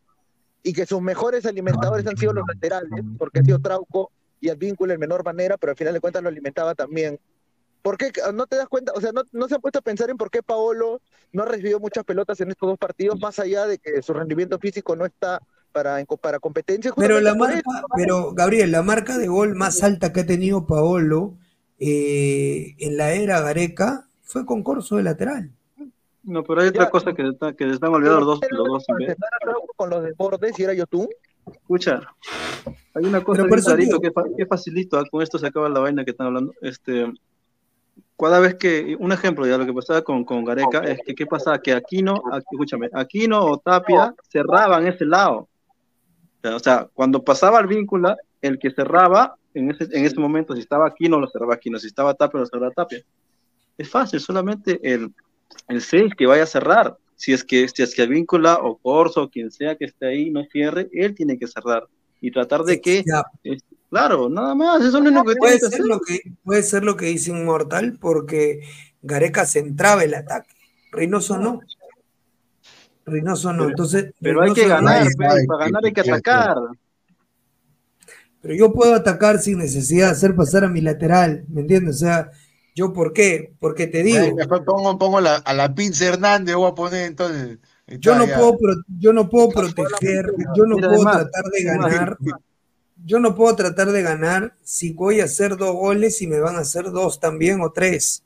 y 0.65 0.73
que 0.73 0.87
sus 0.87 0.99
mejores 0.99 1.45
alimentadores 1.45 2.07
han 2.07 2.17
sido 2.17 2.33
los 2.33 2.43
laterales, 2.47 3.03
porque 3.19 3.39
ha 3.39 3.43
sido 3.43 3.59
Trauco 3.59 4.11
y 4.41 4.49
Advíncula 4.49 4.95
en 4.95 4.99
menor 4.99 5.23
manera, 5.23 5.57
pero 5.57 5.69
al 5.69 5.77
final 5.77 5.93
de 5.93 5.99
cuentas 5.99 6.23
lo 6.23 6.29
alimentaba 6.29 6.73
también. 6.73 7.19
¿Por 7.83 7.99
qué 7.99 8.11
no 8.33 8.47
te 8.47 8.55
das 8.55 8.67
cuenta? 8.67 8.91
O 8.95 8.99
sea, 8.99 9.11
no, 9.11 9.21
no 9.31 9.47
se 9.47 9.53
han 9.53 9.61
puesto 9.61 9.77
a 9.77 9.83
pensar 9.83 10.09
en 10.09 10.17
por 10.17 10.31
qué 10.31 10.41
Paolo 10.41 11.01
no 11.31 11.43
ha 11.43 11.45
recibido 11.45 11.79
muchas 11.79 12.03
pelotas 12.03 12.41
en 12.41 12.49
estos 12.49 12.67
dos 12.67 12.79
partidos, 12.79 13.19
más 13.19 13.37
allá 13.37 13.67
de 13.67 13.77
que 13.77 14.01
su 14.01 14.11
rendimiento 14.13 14.57
físico 14.57 14.95
no 14.95 15.05
está 15.05 15.39
para, 15.71 16.03
para 16.19 16.39
competencia. 16.39 16.91
Pero 16.97 17.21
la 17.21 17.35
marca, 17.35 17.61
pero 17.95 18.33
Gabriel, 18.33 18.71
la 18.71 18.81
marca 18.81 19.19
de 19.19 19.27
gol 19.27 19.53
más 19.53 19.83
alta 19.83 20.11
que 20.11 20.21
ha 20.21 20.25
tenido 20.25 20.65
Paolo 20.65 21.37
eh, 21.77 22.73
en 22.79 22.97
la 22.97 23.11
era 23.11 23.39
Gareca 23.39 24.07
fue 24.23 24.47
con 24.47 24.63
Corso 24.63 24.95
de 24.95 25.03
lateral. 25.03 25.51
No, 26.25 26.43
pero 26.43 26.61
hay 26.61 26.69
otra 26.69 26.89
cosa 26.89 27.13
que, 27.13 27.27
está- 27.27 27.53
que 27.53 27.65
se 27.65 27.71
están 27.75 27.93
olvidando 27.93 28.21
los 28.21 28.39
dos, 28.39 28.49
los 28.51 28.67
dos 28.67 28.85
con 29.75 29.89
los 29.89 30.03
desbordes 30.03 30.57
y 30.59 30.63
era 30.63 30.73
yo 30.73 30.85
tú. 30.87 31.07
Escucha, 31.51 32.01
hay 32.95 33.05
una 33.05 33.23
cosa 33.23 33.45
por 33.45 33.61
clarito 33.63 33.99
que, 33.99 34.11
que 34.35 34.45
facilito, 34.47 34.97
ah, 34.97 35.03
con 35.09 35.21
esto 35.21 35.37
se 35.37 35.45
acaba 35.47 35.69
la 35.69 35.79
vaina 35.79 36.03
que 36.03 36.11
están 36.11 36.27
hablando. 36.27 36.53
Este, 36.61 37.13
cada 38.17 38.39
vez 38.39 38.55
que, 38.55 38.95
un 38.99 39.11
ejemplo 39.11 39.45
ya 39.45 39.57
lo 39.57 39.65
que 39.67 39.73
pasaba 39.73 40.01
con, 40.01 40.23
con 40.25 40.43
Gareca 40.43 40.79
es 40.79 40.99
que 41.05 41.13
qué 41.13 41.27
pasaba, 41.27 41.59
que 41.61 41.73
Aquino, 41.73 42.15
aquí- 42.31 42.45
escúchame, 42.51 42.89
Aquino 42.93 43.45
o 43.45 43.57
Tapia 43.59 44.15
cerraban 44.29 44.87
ese 44.87 45.05
lado. 45.05 45.47
O 45.47 46.41
sea, 46.41 46.55
o 46.55 46.59
sea, 46.59 46.87
cuando 46.93 47.23
pasaba 47.23 47.59
el 47.59 47.67
vínculo, 47.67 48.15
el 48.41 48.57
que 48.57 48.71
cerraba 48.71 49.35
en 49.53 49.69
ese, 49.71 49.83
en 49.91 50.05
ese 50.05 50.19
momento, 50.19 50.55
si 50.55 50.61
estaba 50.61 50.87
Aquino, 50.87 51.19
lo 51.19 51.27
cerraba 51.27 51.53
Aquino, 51.53 51.77
si 51.77 51.87
estaba 51.87 52.15
Tapia, 52.15 52.39
lo 52.39 52.45
cerraba 52.47 52.71
Tapia. 52.71 53.03
Es 53.77 53.89
fácil, 53.89 54.19
solamente 54.19 54.79
el, 54.81 55.13
el 55.67 55.81
6 55.81 56.13
que 56.17 56.25
vaya 56.25 56.43
a 56.43 56.47
cerrar. 56.47 56.97
Si 57.15 57.31
es 57.33 57.43
que, 57.43 57.67
si 57.69 57.81
es 57.81 57.95
que 57.95 58.05
Víncula 58.07 58.55
o 58.61 58.77
Corso 58.77 59.23
o 59.23 59.29
quien 59.29 59.49
sea 59.51 59.75
que 59.75 59.85
esté 59.85 60.07
ahí 60.07 60.29
no 60.31 60.43
cierre, 60.51 60.89
él 60.91 61.15
tiene 61.15 61.37
que 61.39 61.47
cerrar 61.47 61.87
y 62.21 62.31
tratar 62.31 62.63
de 62.63 62.81
que. 62.81 63.03
claro, 63.89 64.29
nada 64.29 64.53
más, 64.55 64.83
eso 64.83 64.97
es 64.97 65.03
lo 65.11 65.23
que 65.23 65.35
Puede 65.35 65.59
ser, 65.59 65.67
hacer. 65.67 65.85
lo 65.85 65.99
que, 66.01 66.19
puede 66.43 66.63
ser 66.63 66.83
lo 66.83 66.97
que 66.97 67.05
dice 67.05 67.31
Inmortal, 67.31 67.97
porque 67.99 68.61
Gareca 69.01 69.45
centraba 69.45 70.03
el 70.03 70.13
ataque. 70.13 70.53
Reynoso 70.91 71.37
no. 71.37 71.61
Reynoso 73.05 73.53
no. 73.53 73.69
Entonces, 73.69 74.13
Pero 74.19 74.41
hay 74.41 74.53
que 74.53 74.63
no 74.63 74.69
ganar, 74.69 75.07
es- 75.07 75.15
pe, 75.15 75.25
para 75.47 75.65
ganar 75.65 75.85
hay 75.85 75.93
que 75.93 76.01
atacar. 76.01 76.57
Pero 78.41 78.53
yo 78.55 78.73
puedo 78.73 78.93
atacar 78.93 79.39
sin 79.39 79.57
necesidad 79.59 80.07
de 80.07 80.11
hacer 80.11 80.35
pasar 80.35 80.63
a 80.65 80.69
mi 80.69 80.81
lateral, 80.81 81.45
¿me 81.47 81.61
entiendes? 81.61 81.95
O 81.95 81.99
sea, 81.99 82.31
¿yo 82.75 82.91
por 82.93 83.13
qué? 83.13 83.53
Porque 83.59 83.87
te 83.87 84.03
digo, 84.03 84.35
Después 84.35 84.61
pongo, 84.65 84.97
pongo 84.99 85.21
la- 85.21 85.37
a 85.37 85.53
la 85.53 85.73
pinza 85.73 86.05
Hernández, 86.05 86.55
voy 86.55 86.69
a 86.69 86.75
poner 86.75 87.07
entonces. 87.07 87.57
yo 87.99 88.15
no 88.15 88.25
ya. 88.27 88.37
puedo, 88.37 88.57
pro- 88.57 88.83
yo 88.99 89.13
no 89.13 89.29
puedo 89.29 89.49
proteger, 89.49 90.31
yo 90.55 90.65
no 90.65 90.75
Mira, 90.75 90.89
puedo 90.89 91.07
además, 91.07 91.17
tratar 91.31 91.51
de 91.51 91.69
además, 91.69 91.91
ganar, 91.91 92.17
yo 93.05 93.19
no 93.19 93.35
puedo 93.35 93.55
tratar 93.55 93.91
de 93.91 94.01
ganar 94.01 94.55
si 94.63 94.91
voy 94.91 95.21
a 95.21 95.25
hacer 95.25 95.57
dos 95.57 95.73
goles 95.75 96.21
y 96.21 96.27
me 96.27 96.39
van 96.39 96.55
a 96.55 96.59
hacer 96.59 96.91
dos 96.91 97.19
también 97.19 97.61
o 97.61 97.71
tres. 97.71 98.23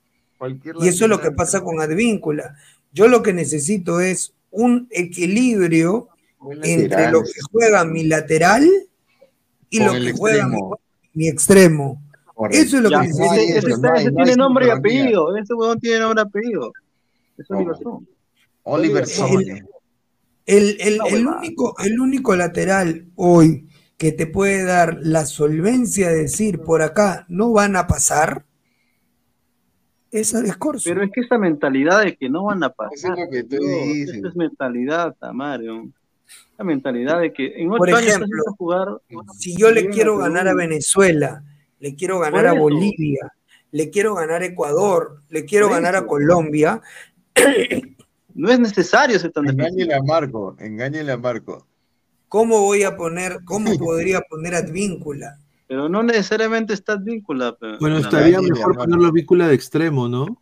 Y 0.82 0.88
eso 0.88 1.04
es 1.06 1.10
lo 1.10 1.20
que 1.20 1.32
pasa 1.32 1.62
con 1.62 1.82
Advíncula. 1.82 2.56
Yo 2.94 3.08
lo 3.08 3.22
que 3.22 3.34
necesito 3.34 4.00
es 4.00 4.34
un 4.52 4.88
equilibrio 4.90 6.08
entre 6.64 7.12
lo 7.12 7.22
que 7.24 7.32
juega 7.52 7.84
mi 7.84 8.04
lateral 8.06 8.68
y 9.70 9.78
Con 9.80 9.88
lo 9.88 9.94
que 10.06 10.14
juega 10.14 10.48
mi 11.14 11.28
extremo. 11.28 12.02
Eso 12.52 12.78
es 12.78 12.84
lo 12.84 12.90
Ya, 12.90 13.02
que 13.02 13.08
ese, 13.10 13.58
ese 13.58 14.12
tiene 14.12 14.36
nombre 14.36 14.68
y 14.68 14.70
apellido, 14.70 15.36
ese 15.36 15.54
huevón 15.54 15.80
tiene 15.80 16.00
nombre 16.00 16.24
y 16.24 16.28
apellido. 16.28 16.72
Eso 17.38 17.56
es 17.56 17.68
razón. 17.68 18.08
Oliver 18.64 19.04
El- 19.04 19.10
Sone. 19.10 19.64
El, 20.46 20.78
el- 20.80 21.00
el 21.12 21.28
único, 21.28 21.76
el 21.80 22.00
único 22.00 22.36
lateral 22.36 23.06
hoy 23.16 23.68
que 23.98 24.12
te 24.14 24.26
puede 24.26 24.64
dar 24.64 24.98
la 25.02 25.26
solvencia 25.26 26.10
de 26.10 26.22
decir 26.22 26.60
por 26.62 26.82
acá 26.82 27.26
no 27.30 27.52
van 27.52 27.76
a 27.76 27.86
pasar 27.88 28.46
es 30.12 30.34
Alex 30.34 30.58
Corso. 30.58 30.90
Pero 30.90 31.04
es 31.04 31.12
que 31.12 31.22
esa 31.22 31.38
mentalidad 31.38 32.04
de 32.04 32.16
que 32.16 32.30
no 32.30 32.46
van 32.46 32.64
a 32.64 32.70
pasar. 32.70 32.94
Eso 32.96 33.14
es 33.14 33.20
lo 33.20 33.30
que 33.30 33.44
tú 33.44 33.58
dices. 33.64 34.16
esa 34.16 34.28
es 34.30 34.36
mentalidad, 34.36 35.16
Tamario. 35.20 35.88
La 36.58 36.64
mentalidad 36.66 37.20
de 37.22 37.32
que 37.34 37.62
en 37.62 37.70
Por 37.70 37.88
ocho 37.90 37.98
años 37.98 38.08
ejemplo, 38.10 38.28
yendo 38.28 38.50
a 38.50 38.54
jugar. 38.56 38.88
Si 39.38 39.56
yo 39.56 39.72
le 39.72 39.90
quiero 39.90 40.18
ganar 40.18 40.48
a 40.48 40.54
Venezuela, 40.54 41.44
le 41.80 41.96
quiero 41.96 42.20
ganar 42.20 42.46
Por 42.46 42.48
a. 42.48 42.54
Bolivia, 42.60 43.32
le 43.72 43.90
quiero 43.90 44.16
ganar 44.16 44.42
a 44.42 44.46
Ecuador, 44.46 45.22
le 45.30 45.46
quiero 45.46 45.68
Por 45.68 45.76
ganar 45.76 45.96
a. 45.96 46.06
Colombia, 46.06 46.82
No 48.36 48.50
es 48.50 48.60
necesario 48.60 49.18
ser 49.20 49.32
tan 49.32 49.50
Engáñele 49.50 49.94
a 49.94 50.02
Marco, 50.02 50.56
engáñele 50.60 51.12
a 51.12 51.18
Marco. 51.18 51.66
¿Cómo 52.28 52.62
voy 52.62 52.84
a 52.84 52.96
poner, 52.96 53.40
cómo 53.46 53.72
podría 53.80 54.22
poner 54.22 54.56
Advíncula? 54.56 55.40
Pero 55.68 55.88
no 55.90 56.02
necesariamente 56.04 56.74
está 56.74 56.96
víncula. 56.96 57.56
Bueno, 57.80 57.98
estaría 58.00 58.42
mejor 58.42 58.76
ponerlo 58.78 59.12
víncula 59.12 59.48
de 59.48 59.56
extremo, 59.56 60.08
¿no? 60.08 60.42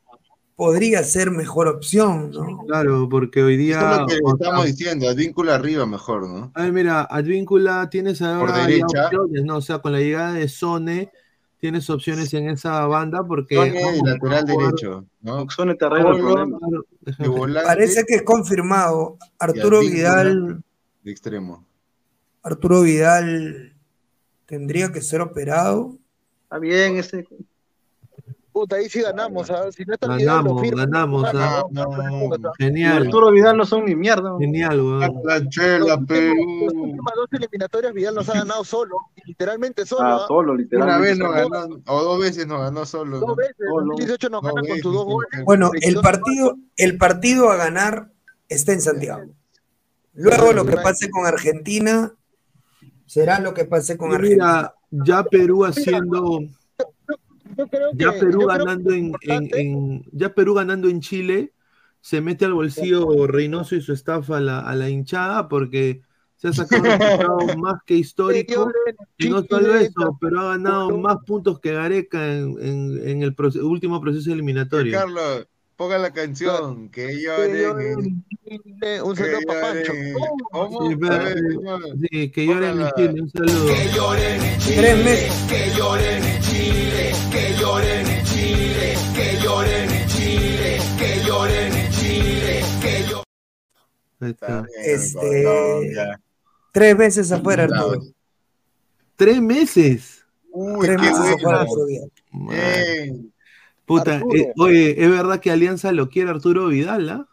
Podría 0.56 1.04
ser 1.04 1.32
mejor 1.32 1.68
opción, 1.68 2.32
¿no? 2.32 2.64
Claro, 2.66 3.08
porque 3.10 3.44
hoy 3.44 3.58
día. 3.58 3.78
Eso 3.80 3.92
es 3.92 4.00
lo 4.00 4.06
que 4.08 4.20
o- 4.24 4.34
estamos 4.36 4.66
diciendo, 4.66 5.08
Advíncula 5.10 5.56
arriba 5.56 5.86
mejor, 5.86 6.28
¿no? 6.28 6.52
A 6.56 6.64
ver, 6.64 6.72
mira, 6.74 7.02
Advíncula 7.04 7.90
tienes 7.90 8.22
ahora 8.22 8.58
ya 8.60 8.66
derecha. 8.68 9.06
opciones, 9.06 9.44
¿no? 9.44 9.58
O 9.58 9.62
sea, 9.62 9.80
con 9.80 9.92
la 9.92 10.00
llegada 10.00 10.34
de 10.34 10.48
Sone, 10.48 11.12
tienes 11.60 11.90
opciones 11.90 12.34
en 12.34 12.50
esa 12.50 12.86
banda 12.86 13.26
porque. 13.26 13.56
Sone, 13.56 14.02
lateral 14.04 14.46
derecho, 14.46 15.06
¿no? 15.22 15.50
Sone 15.50 15.76
te 15.76 15.86
arregla 15.86 16.12
el 16.12 16.18
problema. 16.18 16.60
Parece 17.64 18.06
que 18.06 18.16
es 18.16 18.24
confirmado. 18.24 19.18
Arturo 19.40 19.80
Vidal, 19.82 20.64
de 21.04 21.12
extremo. 21.12 21.66
Arturo 22.44 22.82
Vidal 22.82 23.74
tendría 24.46 24.92
que 24.92 25.02
ser 25.02 25.22
operado. 25.22 25.98
Está 26.44 26.60
bien, 26.60 26.98
ese. 26.98 27.28
Puta, 28.58 28.78
ahí 28.78 28.90
sí 28.90 29.02
ganamos, 29.04 29.46
¿sabes? 29.46 29.76
Si 29.76 29.86
no 29.86 29.94
está 29.94 30.08
Vidal, 30.16 30.38
Ganamos, 30.38 30.62
firma. 30.64 30.86
ganamos. 30.86 31.24
Ah, 31.32 31.60
ah. 31.62 31.66
no, 31.70 32.52
Genial. 32.58 33.04
Arturo 33.06 33.32
Vidal 33.32 33.56
no 33.56 33.68
son 33.68 33.86
ni 33.86 33.96
mierda. 33.96 34.36
Genial, 34.40 34.82
weón. 34.82 35.22
La 35.26 35.48
chela, 35.48 36.00
Perú. 36.02 36.34
Las 36.66 36.74
últimas 36.74 37.14
dos 37.16 37.28
eliminatorias 37.34 37.94
Vidal 37.94 38.16
nos 38.16 38.28
ha 38.30 38.34
ganado 38.34 38.64
solo, 38.64 38.98
literalmente 39.28 39.86
solo. 39.86 40.08
Ah, 40.08 40.26
solo, 40.28 40.54
Una 40.54 40.62
literalmente. 40.64 41.08
vez 41.08 41.20
no 41.20 41.26
solo. 41.34 41.50
ganó, 41.50 41.82
o 41.86 42.04
dos 42.04 42.20
veces 42.20 42.48
no 42.48 42.60
ganó 42.60 42.84
solo. 42.88 43.20
Dos 43.20 43.36
veces, 43.36 43.56
en 43.60 43.68
Solo. 43.68 43.86
2018 43.90 44.30
nos 44.32 44.42
ganan 44.42 44.66
con 44.66 44.78
sus 44.80 44.94
dos 44.96 45.06
goles. 45.06 45.30
Bueno, 45.46 45.68
el 45.76 45.94
22 45.96 46.04
partido, 46.04 46.58
el 46.78 46.98
partido 46.98 47.52
a 47.52 47.58
ganar 47.58 48.12
está 48.50 48.74
en 48.74 48.82
Santiago. 48.82 49.22
Luego 50.16 50.52
lo 50.52 50.66
que 50.66 50.78
pase 50.78 51.12
con 51.12 51.28
Argentina 51.28 52.12
será 53.06 53.40
lo 53.40 53.54
que 53.54 53.66
pase 53.66 53.98
con 53.98 54.14
Argentina. 54.16 54.74
mira, 54.90 55.06
ya 55.06 55.24
Perú 55.24 55.64
haciendo. 55.64 56.40
Yo 57.56 57.68
creo 57.68 57.90
Ya 57.94 58.14
que- 58.14 58.20
Perú 58.20 58.42
yo 58.42 58.48
creo 58.48 58.58
ganando 58.58 58.92
en, 58.94 59.14
en- 59.22 59.50
en- 59.54 60.04
ya 60.12 60.34
Perú 60.34 60.54
ganando 60.56 60.90
en 60.90 61.00
Chile 61.02 61.54
se 62.02 62.22
mete 62.22 62.46
al 62.46 62.54
bolsillo 62.54 63.28
Reynoso 63.28 63.76
y 63.76 63.82
su 63.82 63.94
staff 63.94 64.30
a 64.32 64.40
la, 64.40 64.60
a 64.60 64.76
la 64.76 64.90
hinchada 64.90 65.48
porque 65.50 66.02
se 66.36 66.50
ha 66.50 66.54
sacado 66.54 66.84
un 66.84 66.90
resultado 67.00 67.38
más 67.58 67.82
que 67.86 67.96
histórico 67.96 68.72
y 69.18 69.30
no 69.30 69.44
solo 69.44 69.76
eso, 69.76 70.18
pero 70.22 70.40
ha 70.42 70.50
ganado 70.58 70.98
más 70.98 71.18
puntos 71.26 71.60
que 71.60 71.74
Gareca 71.74 72.34
en, 72.34 72.56
en- 72.62 73.08
en 73.10 73.24
el 73.24 73.36
proce- 73.36 73.62
último 73.62 74.00
proceso 74.00 74.32
eliminatorio. 74.32 74.94
Carlos, 74.98 75.48
ponga 75.76 75.98
la 75.98 76.12
canción. 76.14 76.90
Que 76.90 77.20
lloren. 77.22 78.24
Eh, 78.82 79.02
Un 79.02 79.16
saludo 79.16 79.40
para 79.46 79.62
Pancho. 79.74 79.92
¿Cómo? 80.52 80.88
Sí, 80.90 80.96
ver, 80.96 81.36
sí, 82.12 82.32
que 82.32 82.46
lloren 82.46 82.82
en. 82.82 82.90
Chile, 82.96 83.22
un 83.22 83.30
saludo. 83.30 83.74
Tres 84.64 85.04
meses. 85.04 85.46
Que 85.50 85.78
lloren 85.78 86.24
en 86.24 86.42
Chile, 86.42 86.87
Este, 94.20 95.44
Colombia. 95.44 96.20
tres 96.72 96.98
veces 96.98 97.32
afuera, 97.32 97.64
Arturo. 97.64 98.02
Tres 99.16 99.42
meses. 99.42 100.26
Uy, 100.52 100.86
Tres 100.86 100.98
qué 101.02 101.08
meses 101.12 101.36
afuera, 101.36 101.66
bueno. 102.32 102.58
Arturo. 102.58 103.30
Puta, 103.86 104.22
eh, 104.36 104.52
oye, 104.58 105.02
es 105.04 105.10
verdad 105.10 105.40
que 105.40 105.50
Alianza 105.52 105.92
lo 105.92 106.10
quiere 106.10 106.30
Arturo 106.30 106.68
Vidal, 106.68 107.10
¿ah? 107.10 107.28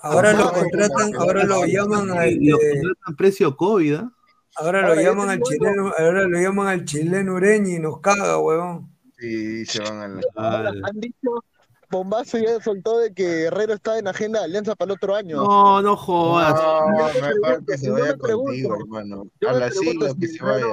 Ahora 0.00 0.32
lo 0.32 0.52
contratan, 0.52 1.14
ahora 1.14 1.44
lo 1.44 1.64
llaman 1.64 2.10
a 2.10 2.26
Y 2.26 2.46
lo 2.48 2.58
este- 2.60 2.80
contratan 2.80 3.16
precio 3.16 3.56
COVID, 3.56 3.94
¿ah? 3.94 4.12
ahora 4.56 4.82
lo 4.82 4.88
Ahora, 4.88 5.02
llaman 5.02 5.30
al 5.30 5.40
chileno, 5.42 5.92
ahora 5.98 6.22
lo 6.26 6.38
llaman 6.40 6.66
al 6.68 6.84
chileno 6.84 7.34
Ureña 7.34 7.76
y 7.76 7.78
nos 7.78 8.00
caga, 8.00 8.38
huevón. 8.38 8.90
Sí, 9.18 9.64
se 9.64 9.80
van 9.80 10.00
a 10.00 10.08
la. 10.08 10.68
Han 10.68 11.00
dicho, 11.00 11.30
Bombazo 11.88 12.38
ya 12.38 12.60
soltó 12.60 12.98
de 12.98 13.14
que 13.14 13.24
Guerrero 13.24 13.74
está 13.74 13.98
en 13.98 14.08
agenda 14.08 14.40
de 14.40 14.46
alianza 14.46 14.74
para 14.74 14.92
el 14.92 14.96
otro 14.96 15.14
año. 15.14 15.36
No, 15.36 15.82
no 15.82 15.96
jodas. 15.96 16.54
No, 16.54 17.12
Yo 17.12 17.20
me 17.20 17.20
pregunto, 17.20 17.64
que 17.66 17.78
se 17.78 17.90
vaya 17.90 18.16
pregunto, 18.16 18.46
contigo, 18.46 18.76
hermano. 18.76 19.30
A 19.46 19.52
la 19.52 19.70
si 19.70 19.98
que 20.18 20.28
se 20.28 20.42
vaya. 20.42 20.66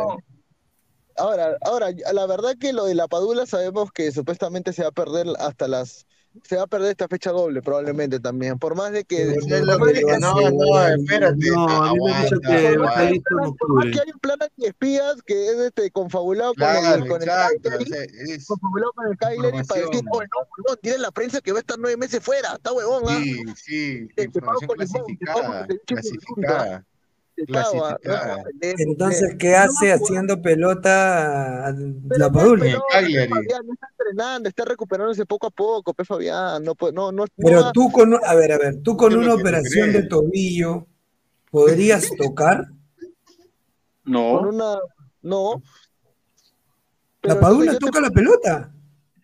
Ahora, 1.15 1.57
ahora, 1.61 1.90
la 2.11 2.26
verdad 2.26 2.56
que 2.60 2.73
lo 2.73 2.85
de 2.85 2.95
la 2.95 3.07
Padula 3.07 3.45
sabemos 3.45 3.91
que 3.91 4.11
supuestamente 4.11 4.73
se 4.73 4.81
va 4.81 4.90
a 4.90 4.91
perder 4.91 5.27
hasta 5.38 5.68
las, 5.68 6.07
se 6.43 6.55
va 6.57 6.64
a 6.64 6.68
perder 6.68 6.91
esta 6.91 7.07
fecha 7.07 7.31
doble 7.31 7.61
probablemente 7.61 8.19
también, 8.19 8.57
por 8.57 8.76
más 8.76 8.91
de 8.91 9.03
que, 9.05 9.26
de 9.26 9.38
que- 9.38 9.61
no, 9.61 9.76
no, 10.51 10.88
espérate. 10.88 11.49
No, 11.51 11.68
a 11.69 11.93
mí 11.93 11.99
me 12.03 12.11
han 12.14 12.23
dicho 12.23 12.35
aguanta, 12.35 12.47
que 12.47 12.77
va 12.77 12.89
a 12.91 13.03
listo 13.03 13.30
en 13.39 13.45
octubre. 13.45 13.91
que 13.91 13.99
hay 13.99 14.11
un 14.14 14.19
plan 14.19 14.38
antiespías 14.41 15.22
que 15.26 15.47
es 15.47 15.55
este 15.60 15.91
confabulado 15.91 16.49
con 16.53 16.57
Claro, 16.57 17.03
el, 17.03 17.10
con 17.10 17.22
el 17.22 17.27
exacto. 17.30 17.69
Cagliari, 17.69 17.84
o 17.84 17.88
sea, 18.27 18.38
confabulado 18.47 18.91
con 18.93 19.07
el 19.11 19.18
Cagliari 19.18 19.64
para 19.68 19.81
decir, 19.81 19.95
oh 19.95 20.03
no, 20.03 20.19
huevón, 20.57 20.80
tiene 20.81 20.97
la 20.97 21.11
prensa 21.11 21.41
que 21.41 21.51
va 21.51 21.60
a 21.60 21.61
estar 21.61 21.77
nueve 21.80 21.97
meses 21.97 22.23
fuera, 22.23 22.53
está 22.55 22.73
huevón, 22.73 23.03
¿ah? 23.07 23.19
Sí, 23.23 23.43
sí, 23.55 24.07
Te- 24.15 24.27
te 24.27 24.41
pago 24.41 24.53
información 24.61 25.03
con 25.03 25.15
clasificada, 25.15 25.68
con 25.68 25.68
con 25.68 25.77
clasificada. 25.85 26.85
Clasificada. 27.47 28.38
No, 28.38 28.43
pendejo, 28.43 28.76
Entonces. 28.80 29.35
¿qué 29.38 29.55
hace 29.55 29.91
haciendo 29.91 30.41
pelota 30.41 31.68
a 31.68 31.73
la 32.18 32.31
Padula? 32.31 32.65
En 32.65 32.72
el 32.72 32.81
Cagliari. 32.91 33.30
Fabián, 33.30 33.65
no 33.65 33.73
está 33.73 33.88
entrenando, 33.91 34.49
está 34.49 34.65
recuperándose 34.65 35.26
poco 35.26 35.47
a 35.47 35.51
poco, 35.51 35.93
pe 35.93 36.05
Fabián, 36.05 36.64
no, 36.64 36.76
no, 36.91 37.11
no, 37.11 37.26
Pero 37.38 37.72
tú 37.72 37.91
con, 37.91 38.14
a 38.23 38.35
ver, 38.35 38.51
a 38.51 38.57
ver, 38.57 38.81
tú 38.84 38.95
con 38.97 39.15
una 39.15 39.34
operación 39.34 39.91
de 39.91 40.03
tobillo, 40.03 40.88
¿podrías 41.51 42.10
tocar? 42.18 42.68
con 44.03 44.14
No. 44.14 44.39
una, 44.41 44.76
no. 45.22 45.61
La 47.22 47.39
Padula 47.39 47.77
toca 47.77 48.01
la 48.01 48.10
pelota. 48.10 48.72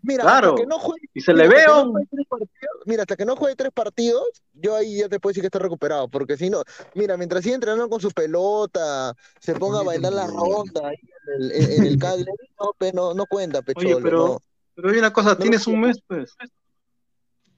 Mira, 0.01 0.23
Claro. 0.23 0.49
hasta 0.49 0.61
que 0.61 0.65
no 0.67 0.79
juegue, 0.79 1.07
Y 1.13 1.21
se 1.21 1.33
mira, 1.33 1.47
le 1.47 1.65
no 1.67 1.93
partidos- 1.93 2.49
mira, 2.85 3.03
hasta 3.03 3.15
que 3.17 3.25
no 3.25 3.35
juegue 3.35 3.55
tres 3.55 3.71
partidos, 3.73 4.23
yo 4.53 4.75
ahí 4.75 4.97
ya 4.99 5.09
te 5.09 5.19
puedo 5.19 5.31
decir 5.31 5.41
que 5.41 5.47
está 5.47 5.59
recuperado, 5.59 6.07
porque 6.07 6.37
si 6.37 6.49
no, 6.49 6.63
mira, 6.95 7.17
mientras 7.17 7.43
sigue 7.43 7.55
entrenando 7.55 7.89
con 7.89 7.99
su 7.99 8.09
pelota, 8.11 9.13
se 9.39 9.55
ponga 9.55 9.81
a 9.81 9.83
bailar 9.83 10.13
la 10.13 10.27
ronda 10.27 10.87
ahí 10.87 10.95
en 11.27 11.41
el, 11.43 11.51
en, 11.51 11.83
el 11.85 11.97
Cagliari, 11.99 12.31
no, 12.59 12.71
pe, 12.77 12.93
no, 12.93 13.13
no 13.13 13.25
cuenta, 13.25 13.59
Oye, 13.59 13.65
pecholo, 13.73 13.99
pero, 14.01 14.17
no. 14.27 14.41
pero 14.75 14.89
hay 14.89 14.97
una 14.99 15.11
cosa, 15.13 15.37
tienes 15.37 15.67
un 15.67 15.81
mes, 15.81 15.97
pues. 16.07 16.33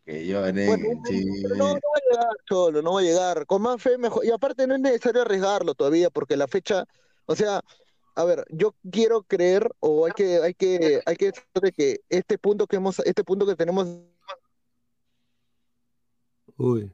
Que 0.03 0.25
lloren 0.25 0.55
Bueno, 0.67 0.85
en 0.93 1.03
Chile. 1.03 1.39
pero 1.43 1.55
no, 1.55 1.65
no 1.67 1.73
va 1.73 1.77
a 1.77 2.11
llegar, 2.11 2.35
Cholo, 2.49 2.81
no 2.81 2.93
va 2.93 2.99
a 3.01 3.03
llegar. 3.03 3.45
Con 3.45 3.61
más 3.61 3.79
fe, 3.81 3.99
mejor. 3.99 4.25
Y 4.25 4.31
aparte 4.31 4.65
no 4.65 4.73
es 4.73 4.81
necesario 4.81 5.21
arriesgarlo 5.21 5.75
todavía, 5.75 6.09
porque 6.09 6.35
la 6.35 6.47
fecha, 6.47 6.85
o 7.27 7.35
sea, 7.35 7.61
a 8.15 8.23
ver, 8.25 8.45
yo 8.49 8.75
quiero 8.91 9.23
creer, 9.23 9.69
o 9.79 10.05
hay 10.05 10.11
que, 10.13 10.41
hay 10.41 10.53
que, 10.53 11.01
hay 11.05 11.15
que 11.15 11.25
decir 11.27 11.43
de 11.61 11.71
que 11.71 12.01
este 12.09 12.37
punto 12.37 12.67
que 12.67 12.77
hemos, 12.77 12.99
este 12.99 13.23
punto 13.23 13.45
que 13.45 13.55
tenemos 13.55 13.87
Uy. 16.57 16.93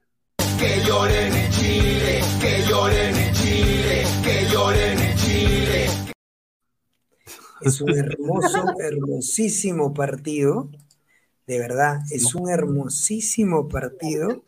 Que 0.57 0.81
lloren 0.85 1.33
en 1.33 1.51
Chile, 1.51 2.21
que 2.39 2.63
lloren 2.69 3.15
en 3.15 3.33
Chile, 3.33 4.05
que 4.23 4.47
lloren 4.49 4.99
en 4.99 5.17
Chile. 5.17 5.87
Es 7.61 7.81
un 7.81 7.97
hermoso, 7.97 8.63
hermosísimo 8.79 9.93
partido. 9.93 10.69
De 11.45 11.59
verdad, 11.59 11.99
es 12.11 12.33
un 12.33 12.49
hermosísimo 12.49 13.67
partido. 13.67 14.43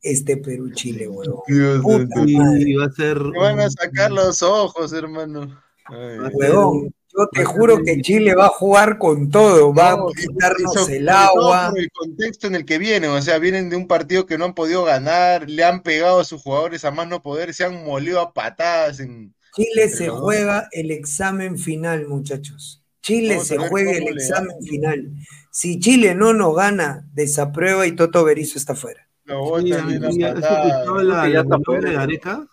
Este 0.00 0.36
Perú-Chile, 0.36 1.08
huevón. 1.08 1.42
Dios 1.48 1.82
madre. 1.82 2.62
Y 2.62 2.74
va 2.76 2.86
a 2.86 2.92
ser. 2.92 3.18
Te 3.18 3.38
van 3.38 3.60
a 3.60 3.68
sacar 3.68 4.10
los 4.10 4.42
ojos, 4.42 4.92
hermano. 4.92 5.65
Ay, 5.88 6.18
Huevón, 6.32 6.94
yo 7.16 7.28
te 7.32 7.44
juro 7.44 7.78
que 7.84 8.00
Chile 8.02 8.34
va 8.34 8.46
a 8.46 8.50
jugar 8.50 8.98
con 8.98 9.30
todo, 9.30 9.72
va 9.72 9.92
a 9.92 9.96
No, 9.96 10.06
quitarnos 10.08 10.88
el 10.88 11.08
agua. 11.08 11.70
por 11.70 11.78
el 11.78 11.90
contexto 11.92 12.46
en 12.46 12.54
el 12.56 12.64
que 12.64 12.78
vienen, 12.78 13.10
o 13.10 13.22
sea, 13.22 13.38
vienen 13.38 13.70
de 13.70 13.76
un 13.76 13.86
partido 13.86 14.26
que 14.26 14.36
no 14.36 14.44
han 14.46 14.54
podido 14.54 14.84
ganar, 14.84 15.48
le 15.48 15.64
han 15.64 15.82
pegado 15.82 16.20
a 16.20 16.24
sus 16.24 16.42
jugadores 16.42 16.84
a 16.84 16.90
más 16.90 17.08
no 17.08 17.22
poder, 17.22 17.54
se 17.54 17.64
han 17.64 17.84
molido 17.84 18.20
a 18.20 18.32
patadas 18.34 19.00
en 19.00 19.34
Chile 19.54 19.88
se 19.88 20.04
Pero- 20.04 20.18
juega 20.18 20.68
el 20.72 20.90
examen 20.90 21.58
final, 21.58 22.06
muchachos. 22.08 22.82
Chile 23.00 23.38
se 23.40 23.56
juega 23.56 23.92
el 23.92 24.08
examen 24.08 24.56
final. 24.62 25.12
Si 25.50 25.78
Chile 25.78 26.14
no 26.14 26.32
nos 26.34 26.54
gana, 26.56 27.08
desaprueba 27.14 27.86
y 27.86 27.92
Toto 27.96 28.22
Berizzo 28.24 28.58
está 28.58 28.74
fuera. 28.74 29.08
lo 29.24 29.42
Oye, 29.44 29.72
botan 29.72 29.90
en 30.04 30.12
¿y 30.12 30.18
la 30.18 30.28
¿Has 30.28 30.34
patada. 30.34 30.68
escuchado 30.68 31.02
la, 31.02 31.22
que 31.24 31.28
ya 31.32 31.34
la 31.36 31.40
está 31.40 31.56
reunión 31.56 31.64
fuera. 31.64 31.88
de 31.90 31.94
Gareca? 31.96 32.46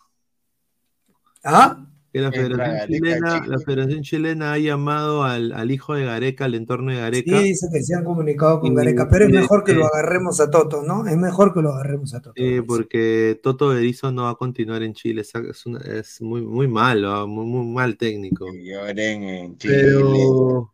¿Ah? 1.43 1.85
Que 2.13 2.21
la 2.21 2.31
Federación 2.31 2.87
Chilena, 2.87 3.33
Chile. 3.41 3.47
la 3.47 3.59
Federación 3.59 4.01
Chilena 4.03 4.53
ha 4.53 4.57
llamado 4.59 5.23
al, 5.23 5.51
al 5.51 5.71
hijo 5.71 5.95
de 5.95 6.05
Gareca, 6.05 6.45
al 6.45 6.53
entorno 6.53 6.91
de 6.91 6.99
Gareca. 6.99 7.39
Sí, 7.39 7.43
dice 7.45 7.67
que 7.73 7.81
se 7.81 7.95
han 7.95 8.03
comunicado 8.03 8.59
con 8.59 8.71
Y- 8.71 8.75
Gareca, 8.75 9.09
pero 9.09 9.25
es 9.25 9.31
y 9.31 9.33
mejor 9.33 9.63
que 9.63 9.73
lo 9.73 9.85
agarremos 9.87 10.39
a 10.39 10.51
Toto, 10.51 10.83
¿no? 10.83 11.07
Es 11.07 11.17
mejor 11.17 11.53
que 11.55 11.61
lo 11.63 11.73
agarremos 11.73 12.13
a 12.13 12.21
Toto. 12.21 12.33
Eh, 12.35 12.61
porque 12.67 13.39
Toto 13.41 13.69
Berizzo 13.69 14.11
no 14.11 14.23
va 14.23 14.29
a 14.29 14.35
continuar 14.35 14.83
en 14.83 14.93
Chile, 14.93 15.21
es, 15.21 15.33
es 15.33 15.65
una- 15.65 15.79
es 15.79 16.21
muy, 16.21 16.43
muy 16.43 16.67
malo, 16.67 17.11
ah, 17.11 17.25
muy, 17.25 17.45
muy 17.47 17.65
mal 17.73 17.97
técnico. 17.97 18.45
Que 18.45 18.63
lloren 18.63 19.23
en 19.23 19.57
Chile. 19.57 19.73
Pero 19.83 20.69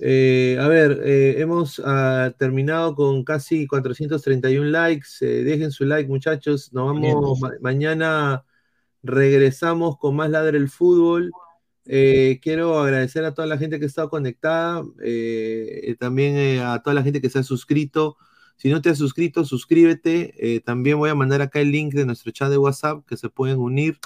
Eh, 0.00 0.58
a 0.60 0.66
ver, 0.66 1.00
eh, 1.04 1.36
hemos 1.38 1.80
ah, 1.84 2.34
terminado 2.36 2.96
con 2.96 3.22
casi 3.22 3.68
431 3.68 4.66
likes. 4.70 5.06
Eh, 5.20 5.44
dejen 5.44 5.70
su 5.70 5.84
like, 5.84 6.08
muchachos. 6.08 6.72
Nos 6.72 6.86
vamos 7.00 7.40
ma- 7.40 7.52
mañana. 7.60 8.44
Regresamos 9.04 9.98
con 9.98 10.16
más 10.16 10.30
Ladre 10.30 10.56
el 10.58 10.68
Fútbol. 10.68 11.30
Eh, 11.86 12.40
quiero 12.42 12.78
agradecer 12.80 13.24
a 13.26 13.34
toda 13.34 13.46
la 13.46 13.58
gente 13.58 13.78
que 13.78 13.84
ha 13.84 13.88
estado 13.88 14.08
conectada. 14.08 14.82
eh, 15.02 15.80
eh, 15.84 15.94
también 15.96 16.60
a 16.60 16.82
toda 16.82 16.94
la 16.94 17.02
gente 17.02 17.20
que 17.20 17.28
se 17.30 17.38
ha 17.38 17.42
suscrito. 17.42 18.16
Si 18.56 18.70
no 18.70 18.80
te 18.80 18.88
has 18.88 18.98
suscrito, 18.98 19.44
suscríbete. 19.44 20.62
También 20.64 20.96
voy 20.98 21.10
a 21.10 21.14
mandar 21.14 21.42
acá 21.42 21.60
el 21.60 21.70
link 21.70 21.92
de 21.92 22.06
nuestro 22.06 22.32
chat 22.32 22.48
de 22.50 22.56
WhatsApp 22.58 23.04
que 23.06 23.16
se 23.16 23.28
pueden 23.28 23.58
unir. 23.58 23.98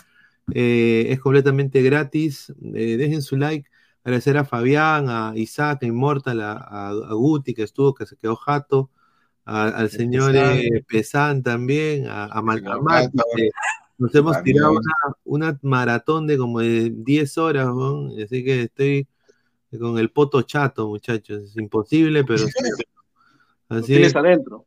Es 0.52 1.20
completamente 1.20 1.80
gratis. 1.82 2.52
Dejen 2.58 3.22
su 3.22 3.36
like. 3.36 3.68
Agradecer 4.02 4.38
a 4.38 4.44
Fabián, 4.46 5.10
a 5.10 5.32
Isaac, 5.36 5.82
a 5.82 5.86
Immortal, 5.86 6.40
a, 6.40 6.52
a- 6.54 6.88
a 6.90 7.12
Guti 7.14 7.52
que 7.52 7.62
estuvo, 7.64 7.94
que 7.94 8.06
se 8.06 8.16
quedó 8.16 8.36
jato, 8.36 8.90
a- 9.44 9.68
al 9.68 9.90
señor 9.90 10.32
Pesán. 10.32 10.60
Pesán 10.88 11.42
también, 11.42 12.06
a, 12.06 12.24
a 12.24 12.40
Mati, 12.40 12.62
Jato. 12.64 13.24
que 13.36 13.50
nos 13.98 14.14
hemos 14.14 14.32
También. 14.34 14.54
tirado 14.56 14.72
una, 14.72 14.92
una 15.24 15.58
maratón 15.62 16.26
de 16.26 16.38
como 16.38 16.60
de 16.60 16.90
10 16.94 17.38
horas, 17.38 17.68
así 18.24 18.44
que 18.44 18.62
estoy 18.62 19.06
con 19.78 19.98
el 19.98 20.10
poto 20.10 20.40
chato, 20.42 20.88
muchachos. 20.88 21.42
Es 21.44 21.56
imposible, 21.56 22.24
pero 22.24 22.44
Así 23.68 23.86
tienes 23.86 24.08
es. 24.08 24.16
adentro. 24.16 24.64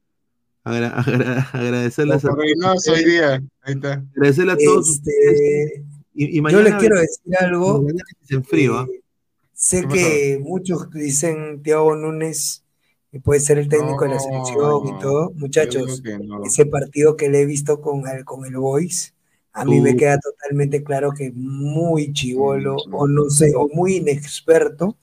Agra- 0.64 0.90
agra- 1.00 1.50
agradecerles 1.54 2.24
a 2.24 2.36
Reynoso 2.36 2.92
hoy 2.94 3.04
día. 3.04 3.42
Ahí 3.62 3.74
está. 3.74 4.04
Agradecerle 4.16 4.52
a 4.52 4.58
todos 4.58 4.90
ustedes. 4.90 5.42
Este, 5.42 5.86
Y, 6.14 6.38
y 6.40 6.52
yo 6.52 6.62
les 6.62 6.76
quiero 6.76 7.00
decir 7.00 7.36
algo. 7.40 7.84
En 8.30 8.44
frío, 8.44 8.78
¿ah? 8.78 8.88
Sé 9.54 9.88
¿Qué 9.88 9.88
que 9.88 10.40
muchos 10.44 10.90
dicen 10.92 11.62
Thiago 11.64 11.96
Núñez 11.96 12.64
y 13.12 13.20
puede 13.20 13.40
ser 13.40 13.58
el 13.58 13.70
técnico 13.70 14.04
de 14.04 14.12
la 14.12 14.20
selección 14.20 14.88
y 14.88 15.00
todo. 15.00 15.32
Muchachos, 15.36 16.02
no. 16.24 16.44
ese 16.44 16.66
partido 16.68 17.16
que 17.16 17.30
le 17.30 17.42
he 17.42 17.46
visto 17.46 17.82
con 17.82 18.08
el, 18.08 18.24
con 18.24 18.46
el 18.46 18.56
Boys, 18.58 19.14
a 19.54 19.66
mí 19.66 19.80
me 19.82 19.96
queda 19.96 20.18
totalmente 20.20 20.84
claro 20.84 21.12
que 21.12 21.28
es 21.28 21.34
muy 21.36 22.14
chivolo 22.14 22.76
o 22.78 23.08
no 23.08 23.30
sé, 23.30 23.54
o 23.56 23.68
muy 23.74 23.98
inexperto 23.98 24.98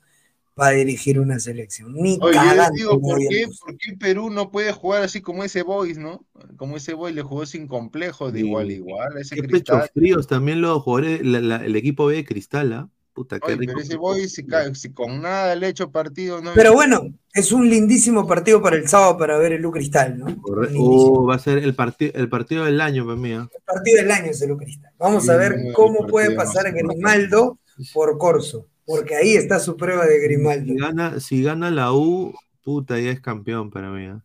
para 0.55 0.73
dirigir 0.73 1.21
una 1.21 1.39
selección. 1.39 1.95
Ni 1.95 2.19
Oye, 2.21 2.35
yo 2.35 2.55
les 2.55 2.73
digo, 2.73 3.01
¿por 3.01 3.19
qué, 3.19 3.47
por 3.61 3.77
qué 3.77 3.93
Perú 3.97 4.31
no 4.31 4.51
puede 4.51 4.73
jugar 4.73 5.03
así 5.03 5.21
como 5.21 5.45
ese 5.45 5.63
Boys, 5.63 5.99
no? 5.99 6.27
Como 6.57 6.77
ese 6.77 6.95
Boys 6.95 7.15
le 7.15 7.23
jugó 7.23 7.47
sin 7.47 7.69
complejo, 7.69 8.33
de 8.33 8.41
igual 8.41 8.69
a 8.69 8.73
igual, 8.73 9.19
ese 9.19 9.37
Qué 9.37 9.43
pechos 9.43 9.67
cristal. 9.67 9.91
fríos 9.95 10.27
también 10.27 10.61
los 10.61 10.83
jugadores, 10.83 11.25
la- 11.25 11.41
la- 11.41 11.65
el 11.65 11.77
equipo 11.77 12.07
B 12.07 12.17
de 12.17 12.25
Cristal, 12.25 12.73
¿ah? 12.73 12.91
Puta, 13.19 13.41
qué 13.41 13.47
Oye, 13.49 13.57
rico. 13.57 13.73
pero 13.75 14.15
ese 14.15 14.75
si, 14.77 14.93
con 14.93 15.21
nada 15.21 15.57
le 15.57 15.67
hecho 15.67 15.91
partido, 15.91 16.41
no. 16.41 16.53
Pero 16.55 16.73
bueno, 16.73 17.13
es 17.35 17.51
un 17.51 17.69
lindísimo 17.69 18.29
partido 18.29 18.63
para 18.63 18.77
el 18.77 18.87
sábado 18.87 19.19
para 19.19 19.37
ver 19.39 19.55
el 19.55 19.67
U 19.67 19.73
Cristal, 19.73 20.17
¿no? 20.17 20.27
Uh, 20.45 21.27
va 21.27 21.35
a 21.35 21.39
ser 21.41 21.59
el, 21.59 21.75
partido 21.75 22.13
el 22.15 22.29
partido 22.29 22.65
del 22.65 22.81
año 22.81 23.05
para 23.05 23.17
mí. 23.17 23.33
¿ah? 23.33 23.49
partido 23.67 24.03
del 24.03 24.11
año 24.13 24.31
es 24.31 24.41
el 24.41 24.53
U 24.53 24.57
Cristal. 24.57 24.93
Vamos 25.01 25.25
Sí, 25.25 25.31
a 25.33 25.37
ver 25.37 25.55
el 25.55 25.73
cómo 25.73 26.07
puede 26.07 26.37
pasar. 26.37 26.73
Grimaldo 26.73 27.59
por 27.93 28.19
Corso, 28.19 28.69
porque 28.87 29.17
ahí 29.17 29.35
está 29.35 29.59
su 29.59 29.77
prueba 29.77 30.07
de 30.07 30.21
Grimaldo. 30.21 30.73
Si 30.73 30.77
gana, 30.79 31.19
si 31.19 31.43
gana 31.43 31.73
la 31.73 31.93
U, 31.93 32.33
puta, 32.63 33.01
ya 33.01 33.11
es 33.11 33.21
campeón 33.21 33.71
para 33.71 33.91
mí. 33.91 34.07
¿ah? 34.07 34.23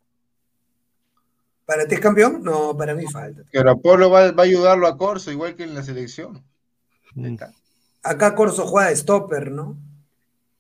¿Para 1.66 1.88
ti 1.88 1.96
es 1.96 2.00
campeón? 2.00 2.44
No, 2.44 2.78
para 2.78 2.94
mí 2.94 3.06
falta. 3.12 3.42
Pero 3.52 3.72
Apolo 3.72 4.12
va, 4.12 4.32
va 4.34 4.44
a 4.44 4.46
ayudarlo 4.46 4.86
a 4.86 5.00
Corso, 5.00 5.32
igual 5.32 5.56
que 5.56 5.64
en 5.64 5.74
la 5.74 5.82
selección. 5.82 6.44
Mm. 7.16 7.38
Acá 8.04 8.36
Corso 8.36 8.66
juega 8.68 8.90
de 8.90 8.96
stopper, 8.96 9.52
¿no? 9.52 9.78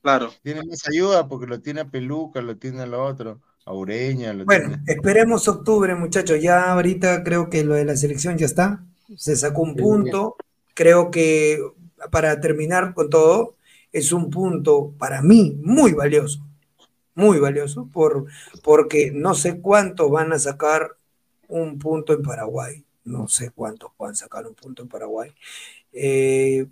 Claro. 0.02 0.32
Tiene 0.41 0.64
más 0.64 0.88
ayuda 0.88 1.28
porque 1.28 1.48
lo 1.48 1.61
tiene 1.61 1.82
a 1.82 1.90
Peluca, 1.90 2.41
lo 2.41 2.57
tiene 2.57 2.82
a 2.82 2.86
lo 2.86 3.03
otro, 3.03 3.41
a 3.65 3.74
Ureña, 3.74 4.34
lo 4.34 4.45
Bueno, 4.45 4.70
tiene. 4.70 4.84
esperemos 4.86 5.48
octubre, 5.48 5.95
muchachos. 5.95 6.41
Ya 6.41 6.72
ahorita 6.72 7.24
creo 7.24 7.49
que 7.49 7.64
lo 7.64 7.76
de 7.76 7.86
la 7.86 7.95
selección 7.95 8.38
ya 8.38 8.45
está. 8.45 8.84
Se 9.15 9.36
sacó 9.36 9.61
un 9.61 9.76
punto. 9.76 10.36
Creo 10.74 11.11
que 11.11 11.60
para 12.11 12.40
terminar 12.41 12.94
con 12.94 13.10
todo, 13.10 13.56
es 13.91 14.11
un 14.11 14.30
punto 14.30 14.94
para 14.98 15.22
mí 15.22 15.57
muy 15.61 15.94
valioso. 15.94 16.41
Muy 17.15 17.40
valioso, 17.40 17.88
por, 17.94 18.26
porque 18.64 19.11
no 19.14 19.36
sé 19.36 19.61
cuántos 19.61 20.10
van 20.10 20.34
a 20.34 20.40
sacar 20.40 20.95
un 21.48 21.78
punto 21.80 22.14
en 22.14 22.24
Paraguay. 22.24 22.84
No 23.06 23.28
sé 23.28 23.52
cuántos 23.52 23.91
van 23.99 24.11
a 24.11 24.15
sacar 24.15 24.48
un 24.48 24.56
punto 24.56 24.82
en 24.82 24.88
Paraguay. 24.90 25.32
Eh, 25.94 26.65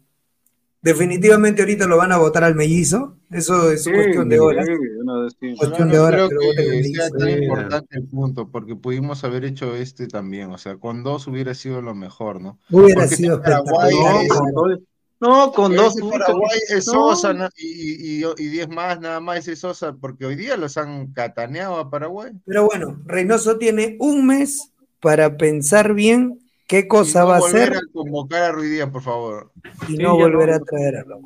definitivamente 0.82 1.62
ahorita 1.62 1.88
lo 1.88 1.98
van 1.98 2.12
a 2.12 2.18
votar 2.18 2.44
al 2.44 2.56
mellizo. 2.56 3.18
Eso 3.32 3.72
es 3.72 3.84
Sí, 3.84 3.92
cuestión 3.92 4.28
de 4.30 4.40
horas. 4.40 4.66
sí, 4.66 4.74
vez 4.74 5.36
sí. 5.40 5.56
Cuestión 5.58 5.88
No, 5.88 5.94
de 5.94 6.00
no 6.00 6.06
horas 6.06 6.30
creo 6.30 6.40
que 6.56 6.84
sea 6.84 7.10
tan 7.10 7.30
importante 7.44 7.98
el 7.98 8.08
punto, 8.08 8.50
porque 8.50 8.76
pudimos 8.76 9.24
haber 9.24 9.46
hecho 9.46 9.76
este 9.76 10.08
también, 10.08 10.52
o 10.52 10.58
sea, 10.58 10.76
con 10.78 11.04
dos 11.04 11.28
hubiera 11.28 11.54
sido 11.54 11.82
lo 11.82 11.96
mejor, 11.96 12.42
¿no? 12.42 12.58
Hubiera 12.70 13.02
Porque 13.04 13.16
sido 13.16 13.36
este 13.38 13.50
Paraguay 13.52 13.90
espectacular. 13.94 14.26
es- 14.26 14.34
Con 14.34 14.52
dos- 14.54 14.80
No, 15.22 15.52
con 15.52 15.76
dos. 15.76 15.96
Paraguay 16.10 16.60
es 16.70 16.88
No. 16.88 16.94
Sosa 16.94 17.32
na- 17.34 17.50
y, 17.56 18.22
y, 18.22 18.26
y, 18.38 18.46
diez 18.48 18.68
más, 18.68 19.00
nada 19.00 19.20
más 19.20 19.38
ese 19.38 19.56
Sosa, 19.56 19.94
porque 19.94 20.26
hoy 20.26 20.36
día 20.36 20.58
los 20.58 20.78
han 20.78 21.14
cataneado 21.14 21.76
a 21.78 21.92
Paraguay. 21.92 22.32
Pero 22.44 22.66
bueno, 22.66 23.00
Reynoso 23.06 23.58
tiene 23.60 23.98
un 24.00 24.26
mes 24.26 24.72
para 25.00 25.38
pensar 25.38 25.94
bien 25.94 26.40
qué 26.72 26.80
Y 26.80 26.88
cosa 26.88 27.20
no 27.22 27.28
va 27.28 27.38
a 27.38 27.40
volver 27.42 27.64
hacer 27.64 27.78
a 27.78 27.82
convocar 27.92 28.44
a 28.44 28.52
Ruiz 28.54 28.72
Díaz, 28.72 28.90
por 28.90 29.02
favor. 29.04 29.52
y 29.90 29.98
Sí, 29.98 29.98
no 29.98 30.16
volver 30.16 30.50
no. 30.50 30.56
a 30.56 30.60
traerlo. 30.60 31.20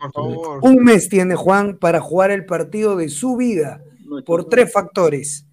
Por 0.00 0.12
favor. 0.12 0.60
Un 0.62 0.76
mes 0.84 1.08
tiene 1.08 1.34
Juan 1.34 1.76
para 1.78 2.00
jugar 2.00 2.30
el 2.30 2.46
partido 2.46 2.96
de 2.96 3.08
su 3.08 3.36
vida 3.36 3.82
por 4.24 4.48
tres 4.48 4.72
factores. 4.72 5.44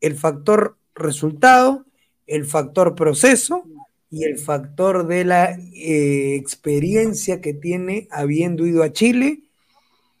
El 0.00 0.14
factor 0.14 0.76
resultado, 0.94 1.84
el 2.28 2.44
factor 2.44 2.94
proceso 2.94 3.64
y 4.10 4.22
el 4.24 4.38
factor 4.38 5.08
de 5.08 5.24
la 5.24 5.58
eh, 5.74 6.36
experiencia 6.36 7.40
que 7.40 7.52
tiene 7.52 8.06
habiendo 8.12 8.64
ido 8.64 8.84
a 8.84 8.92
Chile, 8.92 9.40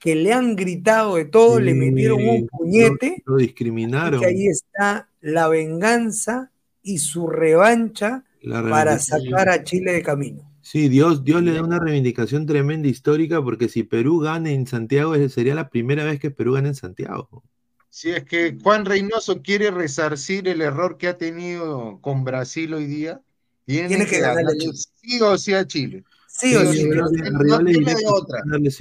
que 0.00 0.16
le 0.16 0.32
han 0.32 0.56
gritado 0.56 1.14
de 1.14 1.26
todo, 1.26 1.60
le 1.60 1.74
metieron 1.74 2.26
un 2.28 2.48
puñete. 2.48 3.22
Lo, 3.24 3.34
lo 3.34 3.40
y 3.40 3.44
discriminaron. 3.44 4.20
que 4.20 4.26
ahí 4.26 4.46
está 4.48 5.08
la 5.20 5.46
venganza 5.48 6.50
y 6.86 6.98
su 6.98 7.26
revancha 7.26 8.24
La 8.40 8.62
para 8.62 8.98
sacar 8.98 9.48
a 9.48 9.64
Chile 9.64 9.92
de 9.92 10.02
camino. 10.02 10.52
Sí, 10.62 10.88
Dios, 10.88 11.24
Dios 11.24 11.42
le 11.42 11.52
da 11.52 11.62
una 11.62 11.78
reivindicación 11.78 12.46
tremenda 12.46 12.88
histórica 12.88 13.42
porque 13.42 13.68
si 13.68 13.82
Perú 13.82 14.20
gana 14.20 14.50
en 14.50 14.66
Santiago 14.66 15.14
sería 15.28 15.54
la 15.54 15.68
primera 15.68 16.04
vez 16.04 16.18
que 16.20 16.30
Perú 16.30 16.54
gana 16.54 16.68
en 16.68 16.74
Santiago. 16.74 17.42
Si 17.90 18.10
es 18.10 18.24
que 18.24 18.56
Juan 18.62 18.84
Reynoso 18.84 19.42
quiere 19.42 19.70
resarcir 19.70 20.48
el 20.48 20.60
error 20.60 20.96
que 20.96 21.08
ha 21.08 21.16
tenido 21.18 21.98
con 22.00 22.24
Brasil 22.24 22.72
hoy 22.74 22.86
día, 22.86 23.20
tiene, 23.64 23.88
Tiene 23.88 24.06
que 24.06 24.16
Chile. 24.16 24.72
sí 24.74 25.20
o 25.20 25.38
sí 25.38 25.54
a 25.54 25.66
Chile. 25.66 26.04
Sí 26.28 26.54
o 26.54 26.60
sí, 26.72 26.84
no, 26.84 27.08
tiene- 27.08 27.30
de 27.30 28.04
otra. 28.06 28.42
No 28.44 28.58
tiene 28.58 28.74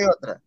de 0.00 0.06
otra. 0.08 0.40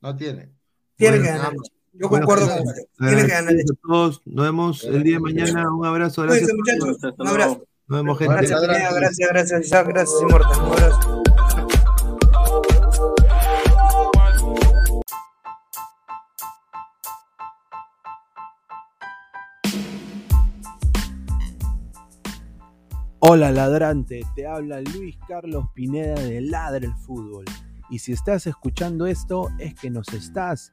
No 0.00 0.16
tiene. 0.16 0.52
Tiene 0.96 1.18
Bueno, 1.18 1.22
que 1.24 1.28
ganar. 1.38 1.52
Yo 2.00 2.08
Bueno, 2.08 2.26
concuerdo 2.26 2.46
gente, 2.46 2.62
con 2.62 2.68
usted. 2.70 2.84
Tiene 2.98 3.22
que 3.26 3.28
ganar. 3.28 3.52
a 3.52 3.86
todos. 3.86 4.22
Nos 4.24 4.44
vemos 4.46 4.84
el 4.84 5.02
día 5.02 5.16
de 5.16 5.20
mañana. 5.20 5.70
Un 5.70 5.84
abrazo. 5.84 6.22
Gracias. 6.22 6.50
Cuídense, 6.50 6.86
muchachos. 6.86 7.14
Un 7.18 7.28
abrazo. 7.28 7.64
Nos 7.88 7.98
vemos, 7.98 8.18
gente. 8.18 8.34
Gracias, 8.36 8.60
Pineda. 8.60 8.92
Gracias, 8.94 9.28
gracias, 9.28 9.66
Isaac. 9.66 9.88
Gracias, 9.88 10.22
Immortal. 10.22 10.62
Un 10.62 10.72
abrazo. 10.72 11.22
Hola 23.22 23.52
ladrante, 23.52 24.22
te 24.34 24.46
habla 24.46 24.80
Luis 24.80 25.18
Carlos 25.28 25.66
Pineda 25.74 26.14
de 26.14 26.40
Ladre 26.40 26.86
el 26.86 26.94
Fútbol. 26.94 27.44
Y 27.90 27.98
si 27.98 28.12
estás 28.12 28.46
escuchando 28.46 29.06
esto 29.06 29.50
es 29.58 29.74
que 29.74 29.90
nos 29.90 30.08
estás 30.14 30.72